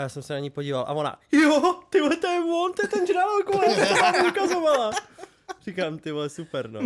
A 0.00 0.02
já 0.02 0.08
jsem 0.08 0.22
se 0.22 0.32
na 0.32 0.38
ní 0.38 0.50
podíval 0.50 0.84
a 0.88 0.92
ona, 0.92 1.18
jo, 1.32 1.74
ty 1.90 2.00
vole, 2.00 2.16
to 2.16 2.26
je 2.26 2.40
on, 2.40 2.72
to 2.72 2.82
je 2.84 2.88
ten 2.88 3.06
žralok, 3.06 3.54
vole, 3.54 3.86
to 3.88 3.94
vám 3.94 4.26
ukazovala. 4.26 4.90
Říkám, 5.64 5.98
ty 5.98 6.12
vole, 6.12 6.28
super, 6.28 6.70
no. 6.70 6.80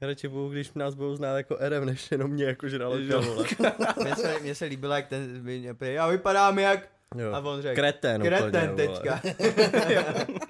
Radši 0.00 0.28
budu, 0.28 0.48
když 0.48 0.72
nás 0.72 0.94
budou 0.94 1.16
znát 1.16 1.36
jako 1.36 1.56
RM, 1.60 1.84
než 1.84 2.10
jenom 2.10 2.30
mě 2.30 2.44
jako 2.44 2.68
žraloka, 2.68 3.18
vole. 3.20 3.46
Mně 4.04 4.16
se, 4.16 4.38
mně 4.40 4.54
se 4.54 4.64
líbilo, 4.64 4.94
jak 4.94 5.08
ten, 5.08 5.42
já 5.80 6.06
vypadám 6.06 6.58
jak, 6.58 6.88
Jo. 7.16 7.32
a 7.32 7.38
on 7.40 7.62
řekl, 7.62 7.74
Kreten, 7.74 8.22
kreten 8.22 8.70
úplně, 8.70 8.88
teďka. 8.88 9.20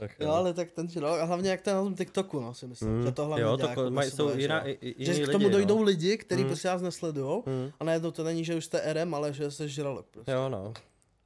Tak 0.00 0.20
Jo, 0.20 0.30
ale 0.30 0.54
tak 0.54 0.70
ten 0.72 0.88
žralok, 0.88 1.20
a 1.20 1.24
hlavně 1.24 1.50
jak 1.50 1.60
to 1.62 1.70
je 1.70 1.74
na 1.76 1.82
tom 1.82 1.94
TikToku, 1.94 2.40
no, 2.40 2.54
si 2.54 2.66
myslím, 2.66 2.90
Mm, 2.90 3.02
že 3.02 3.12
to 3.12 3.24
hlavně 3.26 3.42
jo, 3.44 3.56
dělá, 3.56 3.68
to 3.68 3.80
ko- 3.80 3.84
jako 3.84 3.90
mají, 3.94 4.10
jsou 4.10 4.36
jiná, 4.38 4.64
že 4.98 5.14
Že 5.14 5.22
k 5.22 5.32
tomu 5.32 5.44
lidi, 5.44 5.50
dojdou 5.56 5.78
no. 5.78 5.82
lidi, 5.84 6.18
kteří 6.18 6.42
Mm. 6.42 6.48
prostě 6.48 6.68
vás 6.68 6.82
nesledujou 6.82 7.44
Mm. 7.46 7.72
a 7.80 7.84
najednou 7.84 8.10
to 8.10 8.24
není, 8.24 8.44
že 8.44 8.54
už 8.54 8.64
jste 8.64 8.80
RM, 8.92 9.14
ale 9.14 9.32
že 9.32 9.50
jste 9.50 9.68
žralok 9.68 10.06
prostě. 10.10 10.32
Jo, 10.32 10.48
no. 10.48 10.74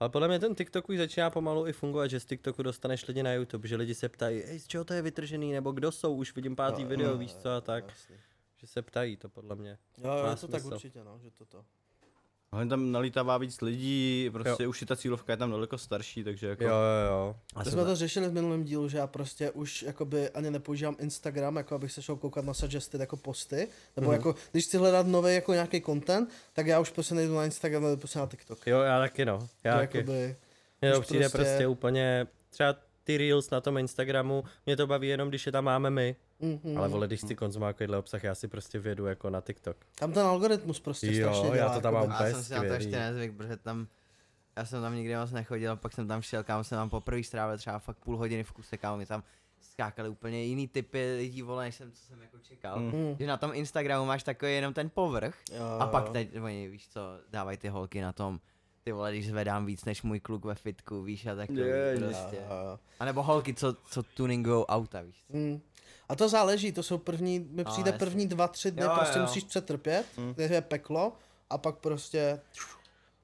Ale 0.01 0.09
podle 0.11 0.29
mě 0.29 0.39
ten 0.39 0.55
TikTok 0.55 0.89
už 0.89 0.99
začíná 0.99 1.31
pomalu 1.31 1.67
i 1.67 1.73
fungovat, 1.73 2.07
že 2.07 2.21
z 2.21 2.25
TikToku 2.25 2.63
dostaneš 2.63 3.07
lidi 3.09 3.23
na 3.23 3.33
YouTube, 3.33 3.69
že 3.69 3.77
lidi 3.77 3.95
se 3.95 4.09
ptají, 4.09 4.43
hej, 4.47 4.59
z 4.61 4.67
čeho 4.67 4.85
to 4.85 4.95
je 4.95 5.03
vytržený, 5.03 5.53
nebo 5.53 5.73
kdo 5.73 5.93
jsou, 5.93 6.15
už 6.15 6.35
vidím 6.37 6.57
pátý 6.57 6.83
Jo, 6.83 6.89
video, 6.89 7.11
jo, 7.11 7.19
víš 7.19 7.35
co 7.35 7.51
a 7.51 7.61
tak, 7.61 7.85
jasný. 7.89 8.17
že 8.57 8.67
se 8.67 8.83
ptají 8.83 9.17
to 9.17 9.29
podle 9.29 9.57
mě. 9.57 9.79
Jo, 10.05 10.11
jo, 10.11 10.37
to 10.41 10.49
tak 10.49 10.61
smysl. 10.61 10.75
určitě, 10.75 11.05
no, 11.05 11.19
že 11.23 11.31
toto. 11.31 11.65
Hlavně 12.55 12.71
tam 12.71 12.93
nalítává 12.93 13.39
víc 13.39 13.61
lidí, 13.61 14.29
prostě 14.33 14.67
už 14.67 14.83
i 14.83 14.87
ta 14.87 14.97
cílovka 14.97 15.33
je 15.33 15.37
tam 15.37 15.51
daleko 15.51 15.79
starší, 15.79 16.25
takže 16.25 16.47
jako... 16.47 16.65
Jo, 16.65 16.71
jo, 16.71 17.11
jo. 17.11 17.37
A 17.55 17.59
My 17.65 17.71
jsme 17.71 17.85
to 17.85 17.97
řešili 17.97 18.29
v 18.29 18.33
minulém 18.33 18.65
dílu, 18.65 18.89
že 18.89 18.99
já 18.99 19.07
prostě 19.07 19.51
už 19.51 19.83
jakoby 19.83 20.31
ani 20.31 20.51
nepoužívám 20.51 20.97
Instagram, 21.01 21.57
jako 21.57 21.75
abych 21.75 21.93
se 21.93 22.03
šel 22.03 22.17
koukat 22.17 22.45
na 22.45 22.55
suggested 22.55 23.01
jako 23.01 23.17
posty, 23.17 23.69
nebo 23.97 24.11
Mhm. 24.11 24.17
jako 24.17 24.35
když 24.53 24.65
chci 24.65 24.77
hledat 24.79 25.07
nový 25.07 25.35
jako 25.35 25.53
nějaký 25.53 25.81
content, 25.81 26.31
tak 26.53 26.67
já 26.67 26.81
už 26.81 26.91
prostě 26.91 27.15
nejdu 27.15 27.35
na 27.35 27.45
Instagram, 27.45 27.85
ale 27.85 27.97
prostě 27.97 28.19
na 28.19 28.27
TikTok. 28.27 28.67
Jo, 28.67 28.81
já 28.81 28.99
taky 29.01 29.25
no, 29.25 29.49
já 29.65 29.73
To 29.73 29.79
taky. 29.79 29.99
jakoby, 29.99 30.37
už 30.99 31.07
přijde 31.07 31.21
prostě- 31.29 31.39
prostě... 31.39 31.67
úplně, 31.67 32.27
třeba 32.51 32.77
ty 33.05 33.17
reels 33.19 33.51
na 33.51 33.61
tom 33.61 33.79
Instagramu, 33.79 34.45
mě 34.67 34.77
to 34.77 34.87
baví 34.87 35.09
jenom, 35.09 35.29
když 35.29 35.47
je 35.47 35.53
tam 35.53 35.65
máme 35.65 35.91
my, 35.91 36.17
mm, 36.41 36.61
mm, 36.65 36.79
ale 36.79 36.89
vole, 36.89 37.07
když 37.07 37.21
si 37.21 37.35
konzumuji 37.35 37.73
takovýhle 37.73 37.99
obsah, 37.99 38.25
já 38.25 38.35
si 38.35 38.49
prostě 38.49 38.79
vědu 38.79 39.07
jako 39.07 39.31
na 39.31 39.41
TikTok. 39.41 39.77
Tam 39.99 40.13
ten 40.13 40.27
algoritmus 40.27 40.81
prostě 40.81 41.07
Jo, 41.07 41.13
strašně 41.29 41.49
já 41.49 41.55
dělá. 41.55 41.75
to 41.75 41.81
tam 41.81 41.95
jakoby. 41.95 42.09
mám. 42.13 42.25
Já 42.27 42.33
jsem 42.33 42.45
si 42.45 42.53
na 42.55 42.61
to 42.61 42.67
ještě 42.67 42.97
nezvyk, 42.99 43.37
protože 43.37 43.57
tam, 43.57 43.87
já 44.57 44.65
jsem 44.65 44.83
tam 44.83 44.95
nikdy 44.95 45.17
moc 45.17 45.31
nechodil, 45.33 45.77
pak 45.77 45.93
jsem 45.93 46.09
tam 46.09 46.23
šel, 46.23 46.45
kámo 46.45 46.65
jsem 46.65 46.77
tam 46.79 46.91
poprvé 46.91 47.23
strávil 47.23 47.59
třeba 47.59 47.79
fakt 47.79 47.99
půl 47.99 48.17
hodiny 48.17 48.45
v 48.45 48.53
kuse, 48.53 48.77
kámo 48.77 48.97
mi 48.97 49.07
tam 49.07 49.23
skákaly 49.61 50.09
úplně 50.09 50.45
jiný 50.45 50.69
typy 50.69 51.15
lidí, 51.17 51.43
vole, 51.43 51.65
než 51.65 51.75
jsem, 51.75 51.93
co 51.93 52.03
jsem 52.05 52.23
jako 52.23 52.39
čekal. 52.39 52.81
Mm. 52.81 52.87
Mm. 52.93 53.17
Že 53.19 53.27
na 53.27 53.37
tom 53.37 53.51
Instagramu 53.55 54.07
máš 54.07 54.23
takový 54.23 54.55
jenom 54.55 54.75
ten 54.75 54.91
povrch 54.91 55.35
Jo, 55.53 55.65
a 55.81 55.87
pak 55.87 56.09
teď, 56.09 56.41
oni, 56.41 56.69
víš 56.69 56.89
co, 56.89 57.01
dávají 57.31 57.59
ty 57.59 57.69
holky 57.69 58.01
na 58.01 58.13
tom, 58.13 58.41
ty 58.85 58.93
vole, 58.93 59.13
když 59.13 59.27
zvedám 59.29 59.67
víc 59.67 59.85
než 59.85 60.03
můj 60.03 60.21
kluk 60.21 60.45
ve 60.45 60.55
fitku, 60.55 61.03
víš, 61.03 61.27
a 61.27 61.35
takový 61.35 61.59
Je, 61.59 61.97
prostě. 61.99 62.37
Jo, 62.37 62.43
jo, 62.51 62.71
jo. 62.71 62.79
A 63.01 63.05
nebo 63.05 63.23
holky, 63.23 63.55
co, 63.55 63.75
co 63.75 64.03
tuningujou 64.03 64.65
auta, 64.65 65.03
víš 65.03 65.25
co. 65.27 65.37
Mm. 65.37 65.61
A 66.09 66.17
to 66.17 66.29
záleží, 66.29 66.73
to 66.73 66.83
jsou 66.83 66.99
první, 66.99 67.39
mi 67.39 67.65
No, 67.65 67.71
přijde 67.71 67.89
jasně. 67.91 67.99
první 68.07 68.27
dva, 68.27 68.49
tři 68.49 68.71
dny, 68.71 68.83
Jo, 68.83 68.91
prostě 68.95 69.19
jo. 69.19 69.25
musíš 69.25 69.45
přetrpět, 69.45 70.07
Mm. 70.17 70.35
kde 70.35 70.45
je 70.45 70.61
peklo 70.61 71.13
a 71.51 71.59
pak 71.59 71.79
prostě 71.79 72.41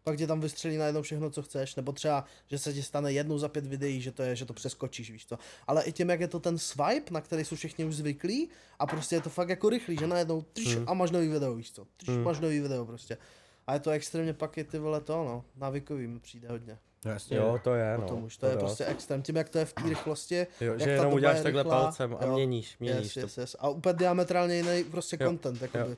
pak 0.04 0.16
ti 0.18 0.26
tam 0.26 0.40
vystřelí 0.40 0.76
najednou 0.76 1.02
všechno, 1.02 1.30
co 1.30 1.42
chceš, 1.42 1.74
nebo 1.76 1.92
třeba, 1.92 2.24
že 2.46 2.58
se 2.58 2.72
ti 2.74 2.82
stane 2.82 3.12
jednou 3.12 3.38
za 3.38 3.48
pět 3.48 3.66
videí, 3.66 4.00
že 4.00 4.12
to 4.12 4.22
je, 4.22 4.36
že 4.36 4.44
to 4.44 4.52
přeskočíš, 4.54 5.10
víš 5.10 5.24
to. 5.24 5.38
Ale 5.66 5.82
i 5.84 5.92
tím, 5.92 6.10
jak 6.10 6.20
je 6.20 6.28
to 6.28 6.40
ten 6.40 6.58
swipe, 6.58 7.10
na 7.14 7.20
který 7.20 7.44
jsou 7.44 7.56
všichni 7.56 7.84
už 7.84 7.94
zvyklí, 7.96 8.48
a 8.78 8.86
prostě 8.86 9.16
je 9.16 9.20
to 9.20 9.30
fakt 9.30 9.48
jako 9.48 9.68
rychlý, 9.68 9.96
že 10.00 10.06
najednou 10.06 10.42
trš, 10.42 10.76
Hmm. 10.76 10.84
a 10.88 10.94
máš 10.94 11.10
nový 11.10 11.28
video, 11.28 11.54
víš 11.54 11.72
co, 11.72 11.86
trš, 11.96 12.08
Hmm. 12.08 12.22
máš 12.22 12.40
nový 12.40 12.60
video 12.60 12.84
prostě. 12.86 13.18
A 13.66 13.74
je 13.74 13.80
to 13.80 13.90
extrémně 13.90 14.32
pak 14.34 14.58
i 14.58 14.64
ty 14.64 14.78
vole 14.78 15.00
to, 15.00 15.24
no, 15.24 15.44
návykový 15.56 16.06
mi 16.06 16.20
přijde 16.20 16.48
hodně. 16.48 16.78
Jasně. 17.04 17.36
Jo, 17.36 17.60
to 17.64 17.74
je, 17.74 17.96
no. 17.96 18.02
Potom 18.02 18.22
už 18.24 18.36
to 18.36 18.46
je 18.46 18.52
dost. 18.52 18.62
prostě 18.62 18.84
extrém, 18.86 19.22
tím 19.22 19.36
jak 19.36 19.48
to 19.48 19.58
je 19.58 19.64
v 19.64 19.72
té 19.72 19.82
rychlosti, 19.88 20.46
Jo, 20.60 20.72
jak 20.72 20.80
že 20.80 20.90
jenom 20.90 21.12
uděláš 21.12 21.36
je 21.36 21.42
takhle 21.42 21.62
rychlá, 21.62 21.82
palcem 21.82 22.16
a 22.20 22.24
jo. 22.24 22.32
měníš, 22.34 22.78
měníš 22.78 23.04
Yes, 23.04 23.14
to. 23.14 23.20
yes, 23.20 23.38
yes. 23.38 23.56
A 23.58 23.68
úplně 23.68 23.92
diametrálně 23.94 24.56
jiný 24.56 24.84
prostě 24.84 25.16
Jo, 25.20 25.28
content, 25.28 25.62
jakoby. 25.62 25.90
jo. 25.90 25.96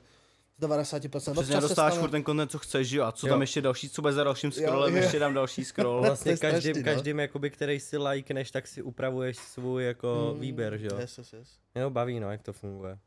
Z 0.59 0.63
90%. 0.65 1.33
Přesně 1.33 1.61
dostáváš 1.61 1.95
furt 1.95 2.11
ten 2.11 2.25
content, 2.25 2.51
co 2.51 2.59
chceš, 2.59 2.89
že 2.89 2.99
jo? 2.99 3.05
A 3.05 3.13
co 3.13 3.27
Jo. 3.27 3.33
tam 3.33 3.41
ještě 3.41 3.61
další, 3.61 3.89
co 3.91 4.03
bude 4.03 4.15
za 4.15 4.25
dalším 4.25 4.53
scrollem, 4.53 4.97
jo. 4.97 5.03
ještě 5.03 5.19
dám 5.19 5.35
další 5.35 5.65
scroll. 5.75 6.01
To 6.03 6.07
Vlastně 6.07 6.33
je 6.33 6.37
strašný, 6.37 6.55
každým, 6.57 6.77
no. 6.77 6.93
každým 6.93 7.21
jakoby, 7.21 7.51
který 7.51 7.81
si 7.81 7.97
lajkneš, 7.99 8.51
tak 8.51 8.67
si 8.67 8.83
upravuješ 8.83 9.37
svůj 9.37 9.85
jako 9.85 10.31
Mm, 10.35 10.41
výběr, 10.41 10.77
že 10.79 10.87
jo. 10.87 10.99
Yes, 10.99 11.19
yes, 11.19 11.33
yes. 11.33 11.49
Mě 11.75 11.85
to 11.85 11.91
baví, 11.91 12.21
no, 12.21 12.31
jak 12.31 12.43
to 12.43 12.53
funguje. 12.53 12.99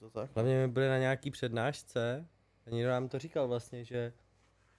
To 0.00 0.10
tak. 0.10 0.30
Hlavně 0.34 0.54
my 0.66 0.68
byli 0.72 0.88
na 0.88 0.98
nějaký 0.98 1.30
přednášce 1.30 2.26
a 2.66 2.70
někdo 2.70 2.90
nám 2.90 3.08
to 3.08 3.18
říkal 3.18 3.48
vlastně, 3.48 3.84
že 3.84 4.12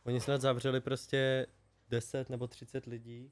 oni 0.06 0.22
snad 0.22 0.42
zavřeli 0.42 0.82
prostě 0.82 1.46
10 1.90 2.30
nebo 2.30 2.48
30 2.48 2.86
lidí. 2.86 3.32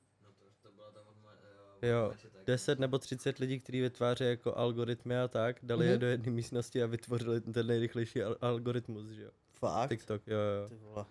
Jo, 1.81 2.13
10 2.45 2.79
nebo 2.79 2.97
30 2.99 3.37
lidí, 3.39 3.59
kteří 3.59 3.81
vytváří 3.81 4.23
jako 4.23 4.57
algoritmy 4.57 5.17
a 5.19 5.27
tak, 5.27 5.55
dali 5.63 5.85
je 5.85 5.91
Mhm. 5.91 5.99
do 5.99 6.07
jedné 6.07 6.31
místnosti 6.31 6.83
a 6.83 6.85
vytvořili 6.85 7.41
ten 7.41 7.67
nejrychlejší 7.67 8.19
al- 8.23 8.37
algoritmus, 8.41 9.07
že 9.07 9.23
jo. 9.23 9.31
Fakt? 9.53 9.89
TikTok, 9.89 10.21
jo, 10.27 10.37
jo. 10.37 10.67
Ty 10.69 10.75
vole. 10.75 11.05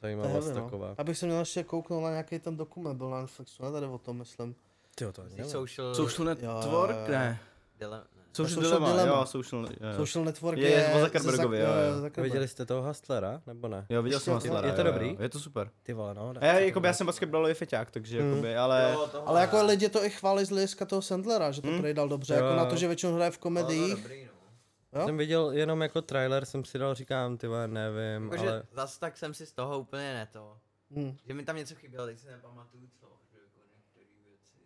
To 0.00 0.06
je 0.06 0.16
Zajímavost 0.16 0.48
no. 0.48 0.54
taková. 0.62 0.94
Abych 0.98 1.18
se 1.18 1.26
měl 1.26 1.38
ještě 1.38 1.64
kouknout 1.64 2.02
na 2.02 2.10
nějaký 2.10 2.38
ten 2.38 2.56
dokument, 2.56 2.96
byl 2.96 3.10
na 3.10 3.20
Netflixu, 3.20 3.62
ne 3.62 3.72
tady 3.72 3.86
o 3.86 3.98
tom, 3.98 4.18
myslím. 4.18 4.54
Tyjo, 4.94 5.12
to 5.12 5.22
Ty 5.22 5.44
social... 5.44 5.94
Social 5.94 6.28
jo, 6.28 6.36
jo. 6.42 6.54
network, 6.60 7.08
ne. 7.08 7.40
Dile, 7.78 7.98
ne. 7.98 8.04
Social, 8.32 8.48
Social 8.48 8.62
dilemma, 8.80 8.88
dilemma. 8.90 9.18
jo, 9.20 9.26
social, 9.26 9.66
jo. 9.70 9.96
Social 9.96 10.24
Network 10.24 10.58
Je, 10.58 10.68
je... 10.70 10.74
je 10.78 10.94
o 10.94 11.00
Zuckerbergovi, 11.00 11.58
Zuck- 11.58 11.60
jo, 11.60 11.66
jo. 11.88 11.94
Zuckerberg. 11.94 12.24
Viděli 12.24 12.48
jste 12.48 12.66
toho 12.66 12.82
Hustlera, 12.88 13.42
nebo 13.46 13.68
ne? 13.68 13.86
Jo, 13.88 14.02
viděl 14.02 14.20
jsem 14.20 14.34
Ještě- 14.34 14.48
Hustlera, 14.48 14.68
je 14.68 14.72
to 14.74 14.80
jo, 14.80 14.86
jo, 14.86 14.92
dobrý? 14.92 15.16
Je 15.20 15.28
to 15.28 15.40
super. 15.40 15.70
Ty 15.82 15.92
vole, 15.92 16.14
no. 16.14 16.34
A 16.40 16.44
já, 16.46 16.58
jakoby, 16.58 16.86
já 16.86 16.92
jsem 16.92 17.06
basketbalový 17.06 17.54
feťák, 17.54 17.90
takže 17.90 18.20
Hmm. 18.20 18.30
jakoby, 18.30 18.56
ale... 18.56 18.96
Ale 19.26 19.40
jako 19.40 19.62
lidi 19.64 19.88
to 19.88 20.04
i 20.04 20.10
chválí 20.10 20.44
z 20.44 20.50
hlediska 20.50 20.84
toho 20.84 21.02
Sandlera, 21.02 21.50
že 21.50 21.62
to 21.62 21.68
Hmm. 21.68 21.78
hmm. 21.80 21.94
dal 21.94 22.08
dobře, 22.08 22.34
Jo, 22.34 22.40
jako 22.44 22.56
na 22.56 22.62
jo. 22.62 22.70
to, 22.70 22.76
že 22.76 22.86
většinou 22.86 23.14
hraje 23.14 23.30
v 23.30 23.38
komediích. 23.38 23.96
Dobrý, 24.02 24.24
no. 24.24 25.00
Jo? 25.00 25.06
Jsem 25.06 25.16
viděl 25.16 25.50
jenom 25.50 25.82
jako 25.82 26.02
trailer, 26.02 26.44
jsem 26.44 26.64
si 26.64 26.78
dal, 26.78 26.94
říkám, 26.94 27.36
ty 27.36 27.46
vole, 27.46 27.68
nevím, 27.68 28.24
Jakože 28.24 28.48
ale... 28.50 28.62
zas 28.72 28.98
tak 28.98 29.16
jsem 29.16 29.34
si 29.34 29.46
z 29.46 29.52
toho 29.52 29.78
úplně 29.78 30.14
neto. 30.14 30.56
Hmm. 30.96 31.16
Že 31.26 31.34
mi 31.34 31.44
tam 31.44 31.56
něco 31.56 31.74
chybělo, 31.74 32.06
teď 32.06 32.18
si 32.18 32.26
nepamatuju 32.26 32.86
co. 33.00 33.06
Že 33.32 33.38
jako 33.38 33.60
některé 33.76 34.04
věci. 34.28 34.58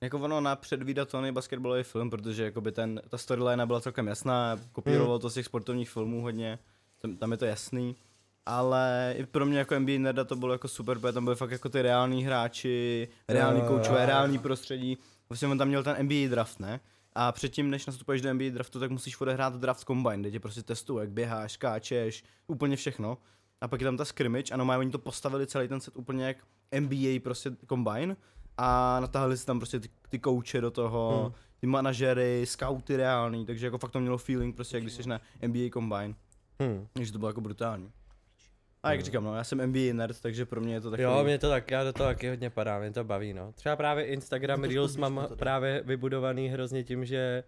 Jako 0.00 0.18
ono 0.18 0.40
na 0.40 0.56
předvídatelný 0.56 1.32
basketbalový 1.32 1.82
film, 1.82 2.10
protože 2.10 2.44
jakoby 2.44 2.72
ten, 2.72 3.00
ta 3.08 3.18
storyline 3.18 3.66
byla 3.66 3.80
celkem 3.80 4.06
jasná, 4.06 4.58
kopíroval 4.72 5.18
to 5.18 5.30
z 5.30 5.34
těch 5.34 5.46
sportovních 5.46 5.90
filmů 5.90 6.22
hodně, 6.22 6.58
tam, 6.98 7.16
tam 7.16 7.32
je 7.32 7.36
to 7.36 7.44
jasný. 7.44 7.96
Ale 8.46 9.14
i 9.18 9.26
pro 9.26 9.46
mě 9.46 9.58
jako 9.58 9.78
NBA 9.78 9.92
nerda 9.98 10.24
to 10.24 10.36
bylo 10.36 10.52
jako 10.52 10.68
super, 10.68 10.98
protože 10.98 11.12
tam 11.12 11.24
byly 11.24 11.36
fakt 11.36 11.50
jako 11.50 11.68
ty 11.68 11.82
reální 11.82 12.24
hráči, 12.24 13.08
reální 13.28 13.62
koučové, 13.62 14.06
reální 14.06 14.38
prostředí. 14.38 14.98
Vlastně 15.28 15.48
on 15.48 15.58
tam 15.58 15.68
měl 15.68 15.82
ten 15.82 15.96
NBA 16.02 16.28
draft, 16.30 16.60
ne? 16.60 16.80
A 17.14 17.32
předtím, 17.32 17.70
než 17.70 17.86
nastupuješ 17.86 18.22
do 18.22 18.34
NBA 18.34 18.50
draftu, 18.50 18.80
tak 18.80 18.90
musíš 18.90 19.20
odehrát 19.20 19.54
draft 19.56 19.86
combine, 19.86 20.18
kde 20.18 20.30
tě 20.30 20.40
prostě 20.40 20.62
testuje, 20.62 21.02
jak 21.02 21.10
běháš, 21.10 21.52
skáčeš, 21.52 22.24
úplně 22.46 22.76
všechno. 22.76 23.18
A 23.60 23.68
pak 23.68 23.80
je 23.80 23.84
tam 23.84 23.96
ta 23.96 24.04
scrimmage, 24.04 24.54
ano, 24.54 24.64
mají 24.64 24.78
oni 24.78 24.90
to 24.90 24.98
postavili 24.98 25.46
celý 25.46 25.68
ten 25.68 25.80
set 25.80 25.96
úplně 25.96 26.26
jak 26.26 26.36
NBA 26.80 27.20
prostě 27.22 27.50
combine 27.68 28.16
a 28.58 28.98
natáhli 29.00 29.36
si 29.38 29.46
tam 29.46 29.58
prostě 29.58 29.80
ty, 29.80 29.88
ty 30.08 30.18
kouče 30.18 30.60
do 30.60 30.70
toho, 30.70 31.22
Hmm. 31.22 31.32
ty 31.60 31.66
manažery, 31.66 32.42
scouty 32.46 32.96
reální, 32.96 33.46
takže 33.46 33.66
jako 33.66 33.78
fakt 33.78 33.90
to 33.90 34.00
mělo 34.00 34.18
feeling 34.18 34.54
prostě, 34.56 34.76
jak 34.76 34.82
když 34.84 34.94
jsi 34.94 35.08
na 35.08 35.20
NBA 35.46 35.70
combine. 35.72 36.14
Hm. 36.62 36.86
Takže 36.92 37.12
to 37.12 37.18
bylo 37.18 37.28
jako 37.28 37.40
brutální. 37.40 37.90
A 38.82 38.92
jak 38.92 39.00
říkám, 39.02 39.24
no, 39.24 39.34
já 39.36 39.44
jsem 39.44 39.66
NBA 39.66 39.92
nerd, 39.94 40.20
takže 40.20 40.46
pro 40.46 40.60
mě 40.60 40.74
je 40.74 40.80
to 40.80 40.90
takový... 40.90 41.02
Jo, 41.02 41.24
mě 41.24 41.38
to 41.38 41.48
tak, 41.48 41.70
já 41.70 41.84
do 41.84 41.92
toho 41.92 42.08
taky 42.08 42.28
hodně 42.28 42.50
padám, 42.50 42.80
mě 42.80 42.90
to 42.90 43.04
baví, 43.04 43.32
no. 43.34 43.52
Třeba 43.52 43.76
právě 43.76 44.04
Instagram 44.04 44.56
To 44.58 44.62
trošku 44.62 44.74
Reels 44.74 44.96
mám 44.96 45.14
to 45.14 45.22
tady. 45.22 45.36
právě 45.38 45.82
vybudovaný 45.84 46.48
hrozně 46.48 46.84
tím, 46.84 47.04
že 47.04 47.44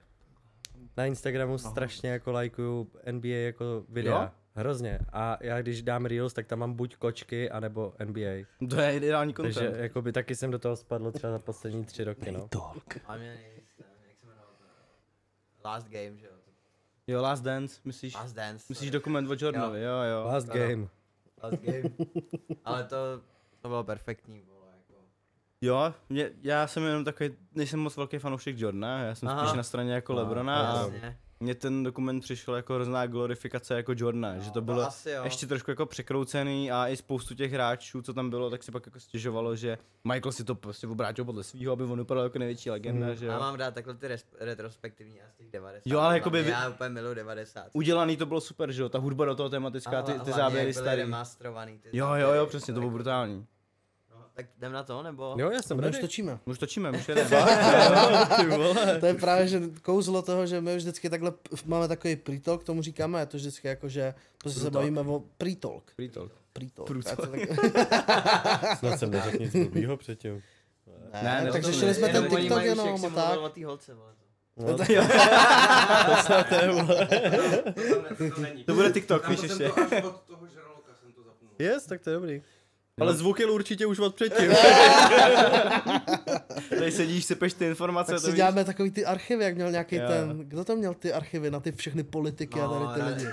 na 0.96 1.06
Instagramu 1.06 1.54
Aha. 1.54 1.70
strašně 1.70 2.10
jako 2.10 2.32
lajkuju 2.32 2.90
NBA 3.12 3.28
jako 3.28 3.84
videa. 3.88 4.22
Jo? 4.22 4.30
Hrozně. 4.54 4.98
A 5.12 5.38
já 5.40 5.62
když 5.62 5.82
dám 5.82 6.06
Reels, 6.06 6.32
tak 6.32 6.46
tam 6.46 6.58
mám 6.58 6.74
buď 6.74 6.96
kočky, 6.96 7.50
anebo 7.50 7.94
NBA. 8.04 8.46
To 8.70 8.80
je 8.80 8.96
ideální 8.96 9.34
content. 9.34 9.54
Takže 9.54 9.72
jakoby 9.82 10.12
taky 10.12 10.36
jsem 10.36 10.50
do 10.50 10.58
toho 10.58 10.76
spadl 10.76 11.12
třeba 11.12 11.32
za 11.32 11.38
poslední 11.38 11.84
tři 11.84 12.04
roky, 12.04 12.32
no. 12.32 12.48
A 13.06 13.16
mě 13.16 13.26
nejvíc, 13.34 13.64
jak 13.78 14.16
se 14.20 14.26
jmenoval? 14.26 14.52
Last 15.64 15.88
Game, 15.88 16.16
že 16.16 16.26
jo? 16.26 16.32
Jo, 17.06 17.22
Last 17.22 17.42
Dance, 17.44 17.80
myslíš, 17.84 18.14
Last 18.14 18.36
Dance. 18.36 18.64
myslíš 18.68 18.90
dokument 18.90 19.30
o 19.30 19.36
Jordanovi, 19.38 19.82
jo, 19.82 19.92
jo. 20.12 20.24
Last 20.26 20.50
Ano. 20.50 20.60
game. 20.60 20.88
Last 21.42 21.62
Game. 21.62 21.82
Ale 22.64 22.84
to, 22.84 22.96
to 23.60 23.68
bylo 23.68 23.84
perfektní, 23.84 24.42
vole, 24.42 24.66
jako. 24.76 25.00
Jo, 25.60 25.94
mě, 26.08 26.30
já 26.42 26.66
jsem 26.66 26.82
jenom 26.82 27.04
takový, 27.04 27.30
nejsem 27.54 27.80
moc 27.80 27.96
velký 27.96 28.18
fanoušek 28.18 28.58
Jordana, 28.58 29.02
já 29.02 29.14
jsem 29.14 29.28
Aha. 29.28 29.44
spíš 29.46 29.56
na 29.56 29.62
straně 29.62 29.92
jako 29.94 30.12
No, 30.12 30.18
Lebrona 30.18 30.72
a 30.72 30.76
Jasně. 30.80 31.18
Mně 31.42 31.54
ten 31.54 31.82
dokument 31.82 32.20
přišel 32.20 32.54
jako 32.54 32.74
hrozná 32.74 33.06
glorifikace 33.06 33.74
jako 33.74 33.92
Jordana, 33.96 34.38
že 34.38 34.50
to 34.50 34.60
bylo 34.60 34.82
asi 34.82 35.10
jo. 35.10 35.24
ještě 35.24 35.46
trošku 35.46 35.70
jako 35.70 35.86
překroucený 35.86 36.70
a 36.70 36.88
i 36.88 36.96
spoustu 36.96 37.34
těch 37.34 37.52
hráčů, 37.52 38.02
co 38.02 38.14
tam 38.14 38.30
bylo, 38.30 38.50
tak 38.50 38.62
si 38.62 38.72
pak 38.72 38.86
jako 38.86 39.00
stěžovalo, 39.00 39.56
že 39.56 39.78
Michael 40.04 40.32
si 40.32 40.44
to 40.44 40.54
prostě 40.54 40.86
obrátil 40.86 41.24
podle 41.24 41.42
svého, 41.44 41.72
aby 41.72 41.84
on 41.84 41.98
vypadal 41.98 42.24
jako 42.24 42.38
největší 42.38 42.70
legenda, 42.70 43.06
Mhm. 43.06 43.16
že 43.16 43.26
Já 43.26 43.34
jo. 43.34 43.40
mám 43.40 43.54
rád 43.54 43.74
takhle 43.74 43.94
ty 43.94 44.06
res- 44.08 44.24
retrospektivní 44.40 45.18
z 45.34 45.36
těch 45.36 45.50
90. 45.50 45.90
Jo, 45.94 45.98
ale 46.00 46.14
jakoby 46.14 46.42
vy- 46.42 46.50
Já 46.50 46.68
úplně 46.68 46.88
miluji 46.90 47.14
90. 47.14 47.66
Udělaný 47.72 48.16
to 48.16 48.26
bylo 48.26 48.40
super, 48.40 48.72
že 48.72 48.82
jo, 48.82 48.88
ta 48.88 48.98
hudba 48.98 49.24
do 49.24 49.34
toho 49.34 49.48
tematická, 49.48 50.02
ty, 50.02 50.12
ty 50.20 50.32
záběry 50.32 50.74
starý. 50.74 51.02
ty 51.82 51.88
Jo, 51.92 52.14
jo, 52.14 52.32
jo, 52.32 52.46
přesně, 52.46 52.74
to 52.74 52.80
bylo 52.80 52.92
brutální. 52.92 53.46
Tak 54.34 54.46
jdem 54.58 54.72
na 54.72 54.82
to, 54.82 55.02
nebo? 55.02 55.34
Jo, 55.38 55.50
já 55.50 55.62
jsem 55.62 55.76
Dobré, 55.76 55.90
už 55.90 55.98
točíme. 55.98 56.38
Už 56.44 56.58
točíme, 56.58 56.90
už 56.90 57.08
jedeme. 57.08 57.30
To 59.00 59.06
je 59.06 59.14
právě 59.14 59.48
že 59.48 59.60
kouzlo 59.82 60.22
toho, 60.22 60.46
že 60.46 60.60
my 60.60 60.76
už 60.76 60.82
vždycky 60.82 61.10
takhle 61.10 61.32
máme 61.66 61.88
takový 61.88 62.16
pre-talk, 62.16 62.64
tomu 62.64 62.82
říkáme, 62.82 63.20
je 63.20 63.26
to 63.26 63.36
vždycky 63.36 63.68
jako, 63.68 63.88
že 63.88 64.14
prostě 64.38 64.60
se 64.60 64.70
bavíme 64.70 65.00
o. 65.00 65.22
A 67.12 67.16
to 67.16 67.26
tak- 67.26 67.40
Snad 68.78 68.98
jsem 68.98 69.10
neřekl 69.10 69.42
nic 69.42 69.52
blbýho 69.56 69.96
předtím. 69.96 70.42
Ne, 71.12 71.22
Ne, 71.22 71.44
ne, 71.44 71.52
tak 71.52 71.62
to 71.62 71.72
řešili 71.72 71.94
jsme 71.94 72.08
ten 72.08 72.28
TikTok 72.28 72.62
jenom 72.62 72.98
jsi 72.98 73.06
a 73.06 73.10
tak. 73.10 73.38
holce. 73.64 73.94
No, 74.56 74.66
to, 74.66 74.84
to 76.06 76.22
snad 76.22 76.52
je, 76.52 76.68
vole. 76.68 77.08
To 78.66 78.74
bude 78.74 78.92
TikTok, 78.92 79.28
víš 79.28 79.38
jsem 79.40 79.48
ještě. 79.50 79.68
to 79.68 79.80
až 79.96 80.02
od 80.04 80.20
toho 80.22 80.46
žraloka 80.46 80.94
jsem 81.00 81.12
to 81.12 81.22
zapnul. 81.22 81.50
Yes, 81.58 81.86
tak 81.86 82.00
to 82.00 82.10
je 82.10 82.14
dobrý. 82.14 82.42
Ale 83.00 83.14
zvuk 83.14 83.40
je 83.40 83.46
určitě 83.46 83.86
už 83.86 83.98
od 83.98 84.14
předtím. 84.14 84.50
Tady 86.68 86.92
sedíš, 86.92 87.24
sypeš 87.24 87.54
ty 87.54 87.66
informace, 87.66 88.12
Tak 88.12 88.20
to 88.20 88.26
si 88.26 88.30
víš. 88.30 88.36
děláme 88.36 88.64
takový 88.64 88.90
ty 88.90 89.04
archivy, 89.04 89.44
jak 89.44 89.54
měl 89.54 89.70
nějaký 89.70 89.96
Jo. 89.96 90.02
ten, 90.08 90.38
kdo 90.38 90.64
to 90.64 90.76
měl 90.76 90.94
ty 90.94 91.12
archivy 91.12 91.50
na 91.50 91.60
ty 91.60 91.72
všechny 91.72 92.02
politiky 92.02 92.60
a 92.60 92.68
tady 92.68 92.84
ty 92.94 93.00
ne- 93.00 93.14
lidi. 93.14 93.26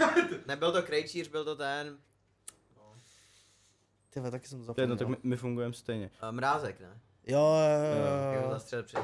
Nebyl 0.47 0.71
to 0.71 0.83
Krejčíř, 0.83 1.27
byl 1.27 1.45
to 1.45 1.55
ten 1.55 1.97
Ty 4.09 4.19
vole, 4.19 4.31
taky 4.31 4.47
jsem 4.47 4.65
to 4.65 4.73
To 4.73 4.81
je 4.81 4.83
jedno, 4.83 4.95
zapomněl. 4.95 5.15
tak 5.15 5.23
my, 5.23 5.29
my 5.29 5.37
fungujeme 5.37 5.73
stejně. 5.73 6.09
uh, 6.23 6.31
Mrázek, 6.31 6.79
ne? 6.79 6.99
Jo, 7.27 7.39
jo, 7.39 8.41
jo, 8.43 8.49
zastřelil 8.51 8.83
před 8.83 8.99